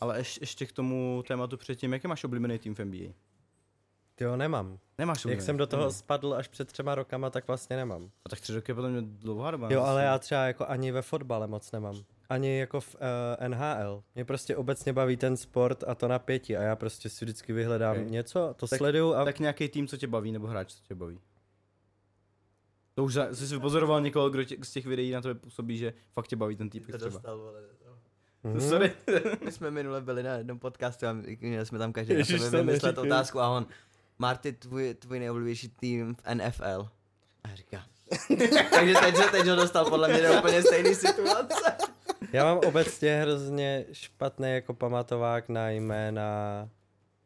Ale 0.00 0.18
ještě, 0.18 0.42
ještě 0.42 0.66
k 0.66 0.72
tomu 0.72 1.24
tématu 1.28 1.56
předtím, 1.56 1.92
jaký 1.92 2.08
máš 2.08 2.24
oblíbený 2.24 2.58
tým 2.58 2.74
v 2.74 2.78
NBA? 2.78 3.12
Ty 4.18 4.24
jo, 4.24 4.36
nemám. 4.36 4.78
Nemáš 4.98 5.24
Jak 5.24 5.40
jsem 5.42 5.56
do 5.56 5.66
toho 5.66 5.82
Hmm. 5.82 5.92
spadl 5.92 6.34
až 6.34 6.48
před 6.48 6.72
třema 6.72 6.94
rokama, 6.94 7.30
tak 7.30 7.46
vlastně 7.46 7.76
nemám. 7.76 8.10
A 8.24 8.28
tak 8.28 8.40
tři 8.40 8.54
roky 8.54 8.70
je 8.70 8.74
potom 8.74 8.90
mě 8.92 9.02
dlouhá 9.02 9.50
doba. 9.50 9.68
Jo, 9.72 9.82
ale 9.82 10.04
já 10.04 10.18
třeba 10.18 10.44
jako 10.46 10.66
ani 10.66 10.92
ve 10.92 11.02
fotbale 11.02 11.46
moc 11.46 11.72
nemám. 11.72 11.96
Ani 12.28 12.58
jako 12.58 12.80
v 12.80 12.94
uh, 13.40 13.48
NHL. 13.48 14.02
Mě 14.14 14.24
prostě 14.24 14.56
obecně 14.56 14.92
baví 14.92 15.16
ten 15.16 15.36
sport 15.36 15.84
a 15.86 15.94
to 15.94 16.08
napětí 16.08 16.56
a 16.56 16.62
já 16.62 16.76
prostě 16.76 17.08
si 17.08 17.24
vždycky 17.24 17.52
vyhledám 17.52 17.96
Ok. 17.98 18.06
něco, 18.10 18.54
to 18.56 18.66
Tak- 18.66 18.76
sleduju 18.78 19.14
a 19.14 19.24
Tak 19.24 19.38
nějaký 19.38 19.68
tým, 19.68 19.86
co 19.86 19.96
tě 19.96 20.06
baví, 20.06 20.32
nebo 20.32 20.46
hráč, 20.46 20.72
co 20.74 20.82
tě 20.88 20.94
baví? 20.94 21.20
To 22.94 23.04
už 23.04 23.18
jsi 23.32 23.54
vypozoroval 23.54 24.00
někoho, 24.00 24.30
kdo 24.30 24.44
tě, 24.44 24.56
z 24.62 24.70
těch 24.72 24.86
videí 24.86 25.10
na 25.12 25.20
tebe 25.20 25.34
působí, 25.34 25.78
že 25.78 25.92
fakt 26.12 26.26
tě 26.28 26.36
baví 26.36 26.56
ten 26.56 26.70
týpek 26.70 26.90
To 26.92 26.98
třeba. 26.98 27.10
dostal, 27.10 27.38
vole. 27.38 27.60
toho. 27.82 27.96
Mhm. 28.44 28.60
Sorry. 28.60 28.92
My 29.44 29.52
jsme 29.52 29.70
minule 29.70 30.00
byli 30.00 30.22
na 30.22 30.34
jednom 30.34 30.58
podcastu 30.58 31.06
a 31.06 31.12
měli 31.40 31.66
jsme 31.66 31.78
tam 31.78 31.92
každý 31.92 32.14
na 32.18 32.24
sebe 32.24 32.50
to 32.50 32.56
vymyslet 32.56 32.98
otázku 32.98 33.40
a 33.40 33.48
on, 33.48 33.66
Marty, 34.18 34.52
tvůj, 34.52 34.94
tvůj 34.94 35.18
nejoblíbenější 35.18 35.68
tým 35.68 36.14
v 36.14 36.34
NFL. 36.34 36.88
A 37.44 37.48
já 37.48 37.56
říkám, 37.56 37.82
takže 38.70 38.94
teď, 39.00 39.14
teď 39.30 39.46
ho 39.46 39.56
dostal 39.56 39.84
podle 39.90 40.08
mě 40.08 40.22
do 40.22 40.38
úplně 40.38 40.62
stejný 40.62 40.94
situace. 40.94 41.76
Já 42.32 42.44
mám 42.44 42.58
obecně 42.58 43.20
hrozně 43.20 43.84
špatný 43.92 44.52
jako 44.52 44.74
pamatovák 44.74 45.48
na 45.48 45.70
jména, 45.70 46.68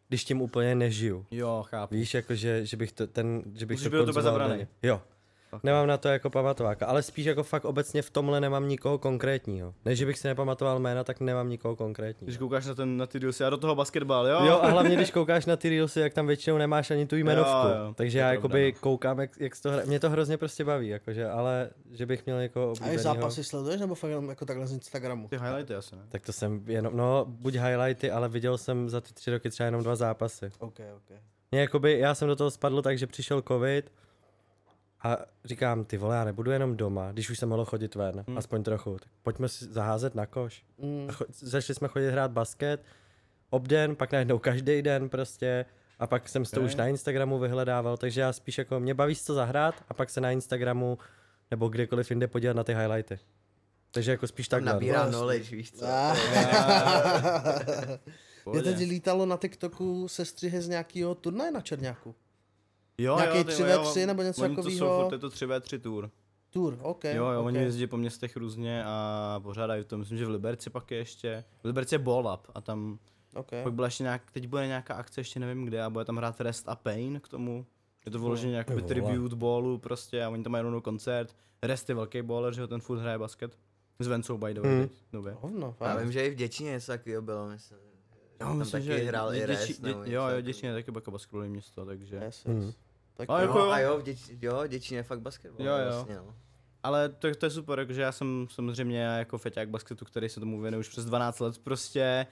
když 0.09 0.25
tím 0.25 0.43
úplně 0.43 0.75
nežiju. 0.75 1.27
Jo, 1.31 1.65
chápu. 1.69 1.95
Víš, 1.95 2.15
jako 2.15 2.35
že, 2.35 2.67
že 2.67 2.77
bych 2.77 2.93
to, 2.93 3.07
ten, 3.07 3.43
že 3.55 3.67
bych 3.67 3.75
Musíš 3.79 3.91
to 3.91 3.97
do 3.97 4.07
tebe 4.07 4.23
zabraný. 4.23 4.67
Jo. 4.83 5.03
Ok. 5.53 5.63
Nemám 5.65 5.87
na 5.87 5.97
to 5.97 6.09
jako 6.09 6.31
pamatováka, 6.31 6.87
ale 6.87 7.03
spíš 7.03 7.27
jako 7.27 7.43
fakt 7.43 7.65
obecně 7.65 8.03
v 8.03 8.11
tomhle 8.11 8.41
nemám 8.41 8.69
nikoho 8.69 8.99
konkrétního. 8.99 9.75
Ne, 9.85 9.97
že 9.97 10.07
bych 10.07 10.19
si 10.19 10.29
nepamatoval 10.29 10.79
jména, 10.79 11.05
tak 11.05 11.21
nemám 11.21 11.49
nikoho 11.49 11.77
konkrétního. 11.77 12.27
Když 12.27 12.37
koukáš 12.39 12.67
na, 12.67 12.75
ten, 12.75 12.97
na 12.97 13.07
ty 13.07 13.21
dealsy 13.21 13.45
a 13.45 13.51
do 13.51 13.57
toho 13.57 13.75
basketbal, 13.75 14.27
jo? 14.27 14.45
Jo, 14.45 14.61
a 14.63 14.67
hlavně 14.71 14.97
když 14.97 15.11
koukáš 15.11 15.47
na 15.47 15.57
ty 15.57 15.69
reelsy, 15.69 16.01
jak 16.01 16.15
tam 16.15 16.27
většinou 16.27 16.59
nemáš 16.59 16.91
ani 16.91 17.07
tu 17.07 17.17
jmenovku. 17.17 17.69
Jo, 17.69 17.75
jo, 17.87 17.95
Takže 17.95 18.19
to 18.19 18.19
je 18.19 18.23
já 18.23 18.27
pravda, 18.27 18.59
jakoby 18.59 18.73
no. 18.73 18.81
koukám, 18.81 19.21
jak, 19.21 19.41
jak 19.41 19.53
to 19.63 19.71
hra... 19.71 19.83
Mě 19.87 20.01
to 20.01 20.11
hrozně 20.11 20.37
prostě 20.39 20.65
baví, 20.65 20.89
jakože, 20.89 21.29
ale 21.29 21.71
že 21.91 22.07
bych 22.07 22.27
měl 22.27 22.41
někoho 22.41 22.67
A 22.67 22.69
i 22.69 22.73
oblíbenýho. 22.73 23.03
zápasy 23.03 23.45
sleduješ, 23.45 23.81
nebo 23.81 23.95
fakt 23.95 24.11
jenom 24.11 24.29
jako 24.29 24.45
takhle 24.47 24.67
z 24.67 24.73
Instagramu? 24.73 25.29
Ty 25.29 25.37
highlighty 25.39 25.75
asi, 25.75 25.97
ne? 25.97 26.03
Tak 26.09 26.27
to 26.27 26.33
jsem 26.33 26.63
jenom, 26.67 26.97
no, 26.97 27.25
buď 27.29 27.55
highlighty, 27.55 28.11
ale 28.11 28.29
viděl 28.29 28.59
jsem 28.59 28.89
za 28.89 29.01
ty 29.01 29.13
tři 29.13 29.31
roky 29.31 29.51
třeba 29.51 29.65
jenom 29.65 29.83
dva 29.83 29.97
zápasy. 29.97 30.51
OK, 30.59 30.81
OK. 30.97 31.19
Mě 31.51 31.61
jakoby, 31.61 31.99
já 31.99 32.15
jsem 32.15 32.29
do 32.29 32.37
toho 32.37 32.51
spadl 32.51 32.83
tak, 32.83 32.99
že 32.99 33.07
přišel 33.07 33.43
covid 33.43 33.93
a 35.03 35.17
říkám, 35.45 35.85
ty 35.85 35.97
vole, 35.99 36.17
já 36.17 36.25
nebudu 36.25 36.51
jenom 36.51 36.77
doma, 36.77 37.13
když 37.13 37.31
už 37.31 37.39
jsem 37.39 37.49
mohl 37.49 37.65
chodit 37.65 37.95
ven, 37.95 38.15
Hmm. 38.15 38.25
hmm. 38.27 38.39
aspoň 38.39 38.63
trochu, 38.63 38.99
tak 38.99 39.09
pojďme 39.23 39.49
si 39.49 39.65
zaházet 39.65 40.15
na 40.15 40.27
koš. 40.27 40.63
Mm. 40.79 41.07
A 41.09 41.13
cho- 41.13 41.27
začali 41.31 41.75
jsme 41.75 41.89
chodit 41.89 42.11
hrát 42.11 42.31
basket, 42.31 42.83
obden, 43.51 43.97
pak 43.97 44.13
najednou 44.13 44.39
každý 44.39 44.83
den 44.83 45.09
prostě, 45.09 45.65
a 45.99 46.07
pak 46.07 46.29
jsem 46.29 46.45
si 46.45 46.53
to 46.55 46.61
už 46.61 46.75
na 46.75 46.89
Instagramu 46.89 47.39
vyhledával, 47.39 47.97
takže 47.97 48.21
já 48.21 48.33
spíš 48.33 48.59
jako, 48.59 48.81
mě 48.81 48.95
baví 48.95 49.15
to 49.27 49.35
zahrát 49.35 49.75
a 49.89 49.95
pak 49.95 50.11
se 50.11 50.21
na 50.21 50.31
Instagramu 50.31 50.99
nebo 51.51 51.69
kdekoliv 51.69 52.11
jinde 52.11 52.29
podívat 52.29 52.57
na 52.57 52.65
ty 52.65 52.75
highlighty. 52.75 53.19
Takže 53.91 54.11
jako 54.11 54.27
spíš 54.27 54.49
takhle. 54.49 54.67
no. 54.67 54.73
Nabírá 54.73 54.99
Jasně. 55.01 55.11
knowledge, 55.13 55.57
víš 55.57 55.73
co? 55.73 55.87
Mě 58.53 58.63
teď 58.63 58.79
lítalo 58.79 59.27
na 59.27 59.37
TikToku 59.37 60.09
sestřihy 60.09 60.63
z 60.63 60.69
nějakého 60.69 61.15
turnaje 61.15 61.51
na 61.51 61.61
Černáku. 61.61 62.15
Jo, 63.03 63.17
nějaký 63.17 63.39
jo, 63.39 63.45
ty 63.45 63.51
3v3 63.51 64.07
nebo 64.07 64.23
něco 64.23 64.43
oni 64.43 64.55
to 64.55 64.63
takovýho? 64.63 64.87
jsou 64.89 65.03
furt, 65.03 65.13
je 65.13 65.19
to 65.19 65.29
3v3 65.29 65.81
tour. 65.81 66.11
Tour, 66.51 66.79
OK. 66.83 67.05
Jo, 67.05 67.27
jo, 67.27 67.41
OK. 67.41 67.47
oni 67.47 67.59
jezdí 67.59 67.87
po 67.87 67.97
městech 67.97 68.37
různě 68.37 68.85
a 68.85 69.41
pořádají 69.43 69.85
to. 69.85 69.99
Myslím, 69.99 70.19
že 70.19 70.27
v 70.27 70.31
Liberci 70.31 70.71
pak 70.71 70.91
je 70.91 70.99
ještě. 70.99 71.45
V 71.63 71.67
Liberci 71.67 71.95
je 71.95 71.99
Ball 71.99 72.35
Up 72.35 72.51
a 72.55 72.61
tam 72.61 72.99
okay. 73.35 73.63
pak 73.63 73.73
byla 73.73 73.87
ještě 73.87 74.03
nějak, 74.03 74.31
teď 74.31 74.47
bude 74.47 74.67
nějaká 74.67 74.95
akce, 74.95 75.21
ještě 75.21 75.41
nevím 75.41 75.65
kde, 75.65 75.83
a 75.83 75.91
bude 75.91 76.05
tam 76.05 76.17
hrát 76.17 76.41
Rest 76.41 76.69
a 76.69 76.77
Pain 76.77 77.21
k 77.21 77.29
tomu. 77.29 77.67
Je 78.07 78.13
to 78.13 78.19
vyloženě 78.19 78.57
jako 78.57 78.73
vole. 78.73 78.83
tribute 78.83 79.37
ballu 79.37 79.79
prostě 79.79 80.25
a 80.25 80.29
oni 80.29 80.43
tam 80.43 80.53
mají 80.53 80.63
rovnou 80.63 80.81
koncert. 80.81 81.37
Rest 81.63 81.89
je 81.89 81.95
velký 81.95 82.23
baller, 82.23 82.55
že 82.55 82.61
ho 82.61 82.67
ten 82.69 82.81
furt 82.81 82.99
hraje 82.99 83.19
basket. 83.19 83.59
S 83.99 84.07
Vencou 84.07 84.39
by 84.39 84.55
the 84.55 84.61
way, 84.61 84.73
Hmm. 84.79 84.89
nově. 85.13 85.37
Hovno, 85.41 85.77
Já 85.81 85.97
vím, 85.97 86.13
že 86.13 86.27
i 86.27 86.31
v 86.31 86.35
Děčíně 86.35 86.71
něco 86.71 86.93
takového 86.93 87.23
bylo, 87.23 87.49
myslím. 87.49 87.79
Jo, 88.41 88.47
tam 88.47 88.59
myslím, 88.59 88.83
taky 88.83 88.85
že 89.01 89.07
hrál 89.07 89.35
i 89.35 89.47
Rest, 89.47 89.67
Dě, 89.83 89.91
jo, 89.91 89.97
jo, 89.97 90.03
takového. 90.03 90.41
Děčín 90.41 90.69
je 90.69 90.75
taky 90.75 90.93
jako 90.95 91.11
basketbalový 91.11 91.49
město, 91.49 91.87
takže. 91.87 92.17
Yes, 92.17 92.45
yes. 92.45 92.77
Tak 93.21 93.31
A 93.31 93.41
jo. 93.41 93.47
jako 93.47 93.59
No, 93.59 93.65
jo. 93.65 93.71
a 93.71 93.79
jo, 93.79 93.99
v 93.99 94.03
Děč, 94.03 94.19
jo, 94.41 94.67
Děčín 94.67 94.97
je 94.97 95.03
fakt 95.03 95.21
basketbal. 95.21 95.67
Jo, 95.67 95.73
jo. 95.77 95.85
Vlastně, 95.93 96.17
no. 96.17 96.35
Ale 96.83 97.09
to, 97.09 97.35
to 97.35 97.47
je 97.47 97.51
super, 97.51 97.79
jakože 97.79 98.03
já 98.03 98.13
jsem 98.13 98.47
samozřejmě 98.51 99.01
jako 99.01 99.39
feťák 99.39 99.69
basketu, 99.69 100.05
který 100.05 100.29
se 100.29 100.41
tomu 100.41 100.61
věnuje 100.61 100.81
už 100.81 100.89
přes 100.89 101.05
12 101.05 101.41
let 101.41 101.59
prostě. 101.59 102.27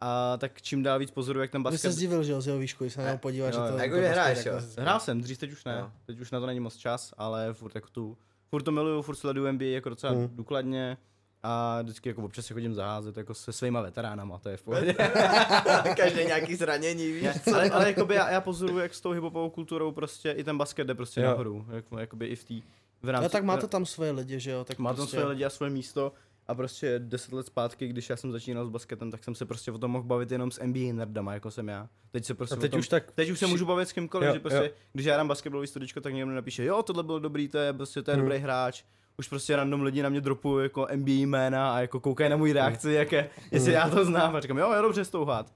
A 0.00 0.36
tak 0.36 0.62
čím 0.62 0.82
dál 0.82 0.98
víc 0.98 1.10
pozoruju, 1.10 1.42
jak 1.42 1.50
ten 1.50 1.62
Vy 1.62 1.68
se 1.68 1.72
basket... 1.72 1.92
zdivil, 1.92 2.22
že 2.24 2.32
jo, 2.32 2.40
z 2.40 2.46
jeho 2.46 2.58
výšku, 2.58 2.84
když 2.84 2.92
se 2.94 3.00
na 3.00 3.06
něho 3.06 3.18
podíváš, 3.18 3.54
že 3.54 3.58
to... 3.60 3.64
jo. 3.66 3.70
to 3.72 3.76
basket 3.78 4.10
hraješ, 4.10 4.44
jako 4.44 4.58
jo? 4.58 4.64
Hrál 4.78 5.00
jsem, 5.00 5.20
dřív 5.20 5.38
teď 5.38 5.52
už 5.52 5.64
ne. 5.64 5.76
Jo. 5.80 5.90
Teď 6.06 6.20
už 6.20 6.30
na 6.30 6.40
to 6.40 6.46
není 6.46 6.60
moc 6.60 6.76
čas, 6.76 7.14
ale 7.18 7.54
furt 7.54 7.74
jako 7.74 7.88
tu... 7.88 8.18
Furt 8.50 8.62
to 8.62 8.72
miluju, 8.72 9.02
furt 9.02 9.16
sleduju 9.16 9.52
NBA 9.52 9.64
jako 9.64 9.88
docela 9.88 10.12
Mm. 10.12 10.28
důkladně. 10.32 10.96
A 11.42 11.82
vždycky 11.82 12.08
jako 12.08 12.22
občas 12.24 12.46
se 12.46 12.54
chodím 12.54 12.74
zaházet 12.74 13.16
jako 13.16 13.34
se 13.34 13.52
svýma 13.52 13.80
veteránama, 13.80 14.38
to 14.38 14.48
je 14.48 14.56
v 14.56 14.62
pohodě. 14.62 14.94
Každý 15.96 16.24
nějaký 16.24 16.54
zranění, 16.54 17.12
víš 17.12 17.26
co? 17.44 17.54
ale, 17.54 17.70
ale 17.70 17.86
jakoby 17.88 18.14
já, 18.14 18.30
já 18.30 18.40
pozoruju, 18.40 18.78
jak 18.78 18.94
s 18.94 19.00
tou 19.00 19.10
hiphopovou 19.10 19.50
kulturou 19.50 19.92
prostě 19.92 20.30
i 20.30 20.44
ten 20.44 20.58
basket 20.58 20.86
jde 20.86 20.94
prostě 20.94 21.20
Jo. 21.20 21.26
nahoru. 21.26 21.66
Jako, 21.70 21.98
jakoby 21.98 22.26
i 22.26 22.36
v 22.36 22.44
té... 22.44 22.54
V 23.02 23.08
rámci, 23.08 23.22
No 23.24 23.28
tak 23.28 23.44
máte 23.44 23.66
tam 23.66 23.86
svoje 23.86 24.10
lidi, 24.10 24.40
že 24.40 24.50
jo? 24.50 24.64
Tak 24.64 24.78
Má 24.78 24.90
tam 24.90 24.96
prostě... 24.96 25.16
své 25.16 25.24
lidi 25.26 25.44
a 25.44 25.50
své 25.50 25.70
místo 25.70 26.12
a 26.48 26.54
prostě 26.54 26.98
deset 26.98 27.32
let 27.32 27.46
zpátky, 27.46 27.88
když 27.88 28.10
já 28.10 28.16
jsem 28.16 28.32
začínal 28.32 28.66
s 28.66 28.68
basketem, 28.68 29.10
tak 29.10 29.24
jsem 29.24 29.34
se 29.34 29.44
prostě 29.46 29.72
o 29.72 29.78
tom 29.78 29.90
mohl 29.90 30.04
bavit 30.04 30.30
jenom 30.32 30.50
s 30.50 30.62
NBA 30.64 30.92
nerdama, 30.92 31.34
jako 31.34 31.50
jsem 31.50 31.68
já. 31.68 31.88
Teď 32.10 32.24
se 32.24 32.34
prostě 32.34 32.54
A 32.54 32.58
teď 32.58 32.70
tom, 32.70 32.80
už 32.80 32.88
tak... 32.88 33.12
teď 33.12 33.30
už 33.30 33.38
se 33.38 33.46
můžu 33.46 33.66
bavit 33.66 33.88
s 33.88 33.92
kýmkoliv, 33.92 34.26
Jo, 34.28 34.34
že 34.34 34.40
prostě, 34.40 34.58
jo. 34.64 34.70
když 34.92 35.06
já 35.06 35.16
dám 35.16 35.28
basketbalový 35.28 35.66
studičko, 35.66 36.00
tak 36.00 36.12
někdo 36.14 36.26
mi 36.26 36.34
napíše, 36.34 36.64
jo, 36.64 36.82
tohle 36.82 37.02
bylo 37.02 37.18
dobrý, 37.18 37.48
to 37.48 37.58
je 37.58 37.72
prostě, 37.72 38.02
to 38.02 38.10
je 38.10 38.14
Hmm. 38.16 38.24
dobrý 38.24 38.38
hráč. 38.38 38.82
Už 39.18 39.28
prostě 39.28 39.56
random 39.56 39.82
lidi 39.82 40.02
na 40.02 40.08
mě 40.08 40.20
dropují 40.20 40.64
jako 40.64 40.86
NBA 40.94 41.10
jména 41.12 41.74
a 41.74 41.80
jako 41.80 42.00
koukají 42.00 42.30
na 42.30 42.36
můj 42.36 42.52
reakci, 42.52 42.92
jak 42.92 43.12
je, 43.12 43.30
jestli 43.50 43.72
já 43.72 43.88
to 43.88 44.04
znám 44.04 44.36
a 44.36 44.40
říkám, 44.40 44.58
jo, 44.58 44.72
je 44.72 44.82
dobře 44.82 45.04
s 45.04 45.10
tou 45.10 45.24
hrát. 45.24 45.52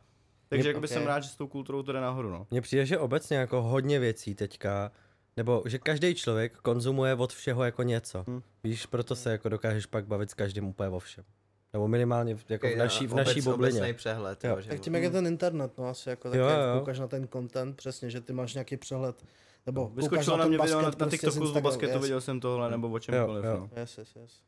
Takže 0.48 0.68
Je- 0.68 0.70
jakoby 0.70 0.86
ok. 0.86 0.92
jsem 0.92 1.06
rád, 1.06 1.20
že 1.20 1.28
s 1.28 1.36
tou 1.36 1.46
kulturou 1.46 1.82
to 1.82 1.92
jde 1.92 2.00
nahoru, 2.00 2.30
no. 2.30 2.46
Mně 2.50 2.60
přijde, 2.60 2.86
že 2.86 2.98
obecně 2.98 3.36
jako 3.36 3.62
hodně 3.62 3.98
věcí 3.98 4.34
teďka, 4.34 4.90
nebo 5.36 5.62
že 5.66 5.78
každý 5.78 6.14
člověk 6.14 6.56
konzumuje 6.56 7.14
od 7.14 7.32
všeho 7.32 7.64
jako 7.64 7.82
něco. 7.82 8.24
Hmm. 8.28 8.42
Víš, 8.64 8.86
proto 8.86 9.16
se 9.16 9.30
jako 9.32 9.48
dokážeš 9.48 9.86
pak 9.86 10.06
bavit 10.06 10.30
s 10.30 10.34
každým 10.34 10.64
úplně 10.64 10.88
o 10.88 10.98
všem. 10.98 11.24
Nebo 11.72 11.88
minimálně 11.88 12.34
v- 12.36 12.44
jako 12.48 12.68
v 12.68 12.76
naší, 12.76 13.06
v 13.06 13.14
naší 13.14 13.40
Obec- 13.40 13.50
bublině. 13.50 13.94
Přehled, 13.94 14.44
Jo. 14.44 14.58
Tak 14.68 14.80
tím, 14.80 14.94
jak 14.94 15.02
je 15.02 15.10
ten 15.10 15.26
internet, 15.26 15.72
no 15.78 15.88
asi 15.88 16.08
jako 16.08 16.30
tak, 16.30 16.38
Jo, 16.40 16.46
jak 16.46 16.58
jo. 16.58 16.78
koukáš 16.78 16.98
na 16.98 17.08
ten 17.08 17.28
content, 17.28 17.76
přesně, 17.76 18.10
že 18.10 18.20
ty 18.20 18.32
máš 18.32 18.54
nějaký 18.54 18.76
přehled, 18.76 19.24
nebo 19.66 19.88
Vyskočilo 19.88 20.36
na 20.36 20.46
mě 20.46 20.58
video 20.58 20.82
na, 20.82 20.82
na 20.82 20.90
prostě 20.90 21.16
z 21.16 21.20
TikToku 21.20 21.32
z 21.32 21.36
Instagramu, 21.36 21.64
basketu, 21.64 21.92
yes. 21.92 22.02
viděl 22.02 22.20
jsem 22.20 22.40
tohle, 22.40 22.70
nebo 22.70 22.90
o 22.90 22.98
čemkoliv, 22.98 23.44
jo. 23.44 23.56
no. 23.56 23.80
Yes, 23.80 23.98
yes, 23.98 24.16
yes. 24.16 24.40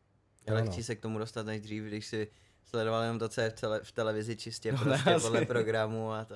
Jo, 0.48 0.54
lehčí 0.54 0.76
no. 0.76 0.84
se 0.84 0.96
k 0.96 1.00
tomu 1.00 1.18
dostat 1.18 1.46
než 1.46 1.60
dřív, 1.60 1.84
když 1.84 2.06
si 2.06 2.28
sledoval 2.64 3.02
jenom 3.02 3.18
to, 3.18 3.28
co 3.28 3.40
je 3.40 3.50
v, 3.50 3.52
tele, 3.52 3.80
v 3.84 3.92
televizi 3.92 4.36
čistě 4.36 4.72
No, 4.72 4.78
prostě 4.78 5.10
asi. 5.14 5.22
podle 5.22 5.46
programu 5.46 6.12
a 6.12 6.24
to. 6.24 6.34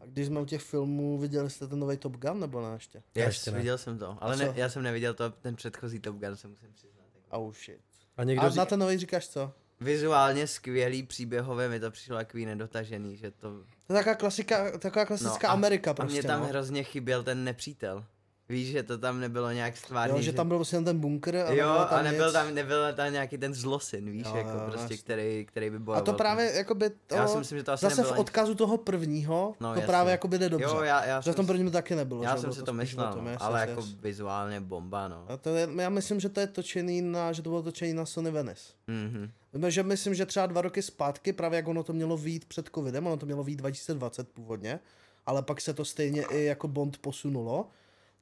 A 0.00 0.04
když 0.06 0.26
jsme 0.26 0.40
u 0.40 0.44
těch 0.44 0.62
filmů, 0.62 1.18
viděli 1.18 1.50
jste 1.50 1.66
ten 1.66 1.78
nový 1.78 1.96
Top 1.96 2.16
Gun 2.16 2.40
nebo 2.40 2.62
ne 2.62 2.74
ještě? 2.74 3.02
Yes, 3.14 3.26
ještě 3.26 3.50
ne. 3.50 3.58
viděl 3.58 3.78
jsem 3.78 3.98
to, 3.98 4.18
ale 4.20 4.36
ne, 4.36 4.52
já 4.56 4.68
jsem 4.68 4.82
neviděl 4.82 5.14
to, 5.14 5.30
ten 5.30 5.56
předchozí 5.56 6.00
Top 6.00 6.16
Gun, 6.16 6.36
se 6.36 6.48
musím 6.48 6.72
přiznat. 6.72 7.04
Oh 7.30 7.54
shit. 7.54 7.80
A 8.16 8.24
někdo 8.24 8.42
A 8.42 8.48
říká, 8.48 8.60
na 8.60 8.66
ten 8.66 8.80
nový 8.80 8.98
říkáš 8.98 9.28
co? 9.28 9.52
Vizuálně 9.80 10.46
skvělý, 10.46 11.02
příběhové 11.02 11.68
mi 11.68 11.80
to 11.80 11.90
přišlo 11.90 12.16
takový 12.16 12.46
nedotažený, 12.46 13.16
že 13.16 13.30
to... 13.30 13.50
To 13.86 13.92
je 13.92 13.98
taková 13.98 14.14
klasika, 14.14 14.78
taková 14.78 15.04
klasická 15.04 15.48
a, 15.48 15.52
Amerika 15.52 15.90
a 15.90 15.94
prostě, 15.94 16.12
mě 16.12 16.22
tam 16.22 16.40
no. 16.40 16.46
hrozně 16.46 16.84
chyběl 16.84 17.22
ten 17.22 17.44
nepřítel. 17.44 18.04
Víš, 18.50 18.68
že 18.68 18.82
to 18.82 18.98
tam 18.98 19.20
nebylo 19.20 19.50
nějak 19.52 19.76
stvárně, 19.76 20.16
Jo, 20.16 20.22
že 20.22 20.32
tam 20.32 20.48
byl 20.48 20.56
prostě 20.58 20.80
ten 20.80 20.98
bunkr 20.98 21.36
a 21.36 21.52
jo, 21.52 21.74
tam 21.90 21.98
a 21.98 22.02
nebyl 22.02 22.24
nic. 22.24 22.32
tam, 22.32 22.54
nebyl 22.54 22.92
tam 22.94 23.12
nějaký 23.12 23.38
ten 23.38 23.54
zlosin, 23.54 24.10
víš, 24.10 24.26
Jo, 24.26 24.36
jako 24.36 24.50
jo, 24.50 24.60
prostě, 24.66 24.80
jasně. 24.82 24.96
který, 24.96 25.44
který 25.48 25.70
by 25.70 25.76
A 25.76 25.80
bojoval. 25.80 26.04
to 26.04 26.12
právě 26.12 26.52
jakoby 26.54 26.90
to, 27.06 27.14
Já 27.14 27.28
si 27.28 27.38
myslím, 27.38 27.58
že 27.58 27.64
to 27.64 27.72
asi 27.72 27.84
zase 27.86 28.02
v 28.02 28.18
odkazu 28.18 28.54
toho 28.54 28.76
prvního, 28.78 29.54
No, 29.60 29.68
to 29.68 29.74
jasně. 29.74 29.86
právě 29.86 30.10
jakoby 30.10 30.38
jde 30.38 30.48
dobře. 30.48 30.64
Jo, 30.66 30.80
já, 30.82 31.04
já, 31.04 31.20
Že 31.20 31.32
v 31.32 31.36
tom 31.36 31.46
prvním 31.46 31.70
taky 31.70 31.94
nebylo. 31.94 32.22
já 32.22 32.36
že? 32.36 32.40
jsem 32.42 32.52
si 32.52 32.62
to 32.62 32.72
myslel, 32.72 33.12
tom, 33.12 33.24
no, 33.24 33.30
yes, 33.30 33.38
ale 33.42 33.60
jako 33.60 33.82
vizuálně 34.00 34.60
bomba, 34.60 35.08
no. 35.08 35.24
A 35.28 35.36
to 35.36 35.54
je, 35.56 35.68
já 35.78 35.88
myslím, 35.88 36.20
že 36.20 36.28
to 36.28 36.40
je 36.40 36.46
točený 36.46 37.02
na, 37.02 37.32
že 37.32 37.42
to 37.42 37.50
bylo 37.50 37.62
točený 37.62 37.92
na 37.94 38.06
Sony 38.06 38.30
Venice. 38.30 38.72
Mhm. 38.86 39.30
Víme, 39.52 39.70
že 39.70 39.82
myslím, 39.82 40.14
že 40.14 40.26
třeba 40.26 40.46
dva 40.46 40.62
roky 40.62 40.82
zpátky, 40.82 41.32
právě 41.32 41.56
jak 41.56 41.68
ono 41.68 41.82
to 41.82 41.92
mělo 41.92 42.16
výjít 42.16 42.44
před 42.44 42.70
covidem, 42.74 43.06
ono 43.06 43.16
to 43.16 43.26
mělo 43.26 43.44
výjít 43.44 43.58
2020 43.58 44.28
původně, 44.28 44.80
ale 45.26 45.42
pak 45.42 45.60
se 45.60 45.74
to 45.74 45.84
stejně 45.84 46.22
i 46.22 46.44
jako 46.44 46.68
Bond 46.68 46.98
posunulo, 46.98 47.66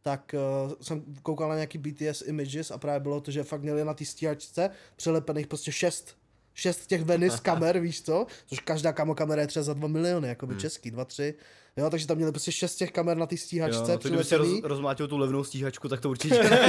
tak 0.07 0.35
uh, 0.67 0.73
jsem 0.81 1.03
koukal 1.23 1.49
na 1.49 1.55
nějaký 1.55 1.79
BTS 1.79 2.23
images 2.27 2.71
a 2.71 2.79
právě 2.79 3.01
bylo 3.01 3.21
to, 3.21 3.31
že 3.31 3.43
fakt 3.45 3.63
měli 3.63 3.85
na 3.85 3.95
té 3.95 4.05
stíhačce 4.05 4.71
přelepených 4.97 5.47
prostě 5.47 5.73
šest 5.73 6.17
šest 6.55 6.87
těch 6.87 7.03
Venice 7.05 7.39
kamer, 7.43 7.79
víš 7.79 8.03
co? 8.03 8.27
Což 8.47 8.61
každá 8.61 8.93
kamo 8.93 9.15
kamera 9.15 9.43
je 9.43 9.47
třeba 9.49 9.63
za 9.63 9.75
2 9.75 9.89
miliony, 9.89 10.29
jako 10.29 10.47
by 10.47 10.53
Hmm. 10.53 10.61
český, 10.61 10.91
dva, 10.91 11.05
tři. 11.05 11.35
Jo, 11.77 11.91
takže 11.91 12.07
tam 12.07 12.17
měli 12.17 12.33
prostě 12.33 12.53
šest 12.53 12.77
těch 12.77 12.93
kamer 12.93 13.17
na 13.17 13.27
té 13.27 13.37
stíhačce 13.37 13.93
Jo, 13.93 13.99
to 13.99 14.09
kdyby 14.09 14.25
si 14.25 14.37
roz, 14.37 14.49
rozmlátil 14.63 15.09
tu 15.09 15.17
levnou 15.19 15.45
stíhačku, 15.45 15.89
tak 15.89 16.01
to 16.01 16.11
určitě. 16.11 16.51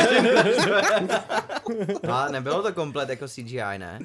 No 2.03 2.13
a 2.13 2.27
nebylo 2.31 2.63
to 2.63 2.73
komplet 2.73 3.09
jako 3.09 3.27
CGI, 3.27 3.77
ne? 3.77 3.99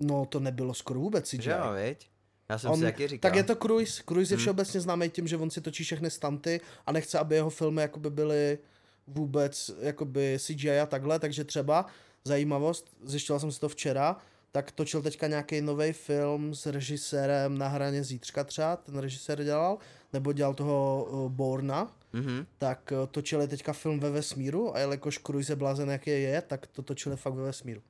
No 0.00 0.26
to 0.26 0.40
nebylo 0.40 0.74
skoro 0.74 1.00
vůbec 1.00 1.28
CGI. 1.28 1.42
Že 1.42 1.50
jo, 1.50 1.72
viď? 1.84 2.08
Já 2.48 2.58
jsem 2.58 2.70
On, 2.70 2.76
si 2.78 2.82
taky 2.84 3.08
říkal. 3.08 3.30
tak 3.30 3.36
je 3.36 3.42
to 3.44 3.56
Cruise. 3.56 4.02
Cruise 4.08 4.32
je 4.34 4.36
Hmm. 4.36 4.40
všeobecně 4.42 4.80
známý 4.80 5.10
tím, 5.10 5.26
že 5.28 5.36
on 5.36 5.50
si 5.50 5.60
točí 5.60 5.84
všechny 5.84 6.10
stanty 6.10 6.60
a 6.86 6.92
nechce, 6.92 7.18
aby 7.18 7.34
jeho 7.34 7.50
filmy 7.50 7.82
jakoby 7.82 8.10
byly 8.10 8.58
vůbec 9.06 9.70
jakoby 9.80 10.36
CGI 10.38 10.78
a 10.80 10.86
takhle, 10.86 11.18
takže 11.18 11.44
třeba 11.44 11.86
zajímavost, 12.24 12.90
zjišťoval 13.04 13.40
jsem 13.40 13.52
si 13.52 13.60
to 13.60 13.68
včera, 13.68 14.16
tak 14.52 14.72
točil 14.72 15.02
teďka 15.02 15.26
nějaký 15.26 15.60
nový 15.60 15.92
film 15.92 16.54
s 16.54 16.66
režisérem 16.66 17.58
na 17.58 17.68
hraně 17.68 18.04
zítřka 18.04 18.44
třeba, 18.44 18.76
ten 18.76 18.98
režisér 18.98 19.44
dělal, 19.44 19.78
nebo 20.12 20.32
dělal 20.32 20.54
toho 20.54 21.06
uh, 21.10 21.30
Borna, 21.32 21.96
Mhm. 22.14 22.46
tak 22.58 22.92
uh, 23.00 23.06
točili 23.06 23.48
teďka 23.48 23.72
film 23.72 24.00
ve 24.00 24.10
vesmíru 24.10 24.76
a 24.76 24.78
jelikož 24.78 25.18
Cruise 25.26 25.52
je 25.52 25.56
blázen, 25.56 25.90
jaký 25.90 26.10
je, 26.10 26.42
tak 26.42 26.66
to 26.66 26.82
točili 26.82 27.16
fakt 27.16 27.34
ve 27.34 27.42
vesmíru. 27.42 27.82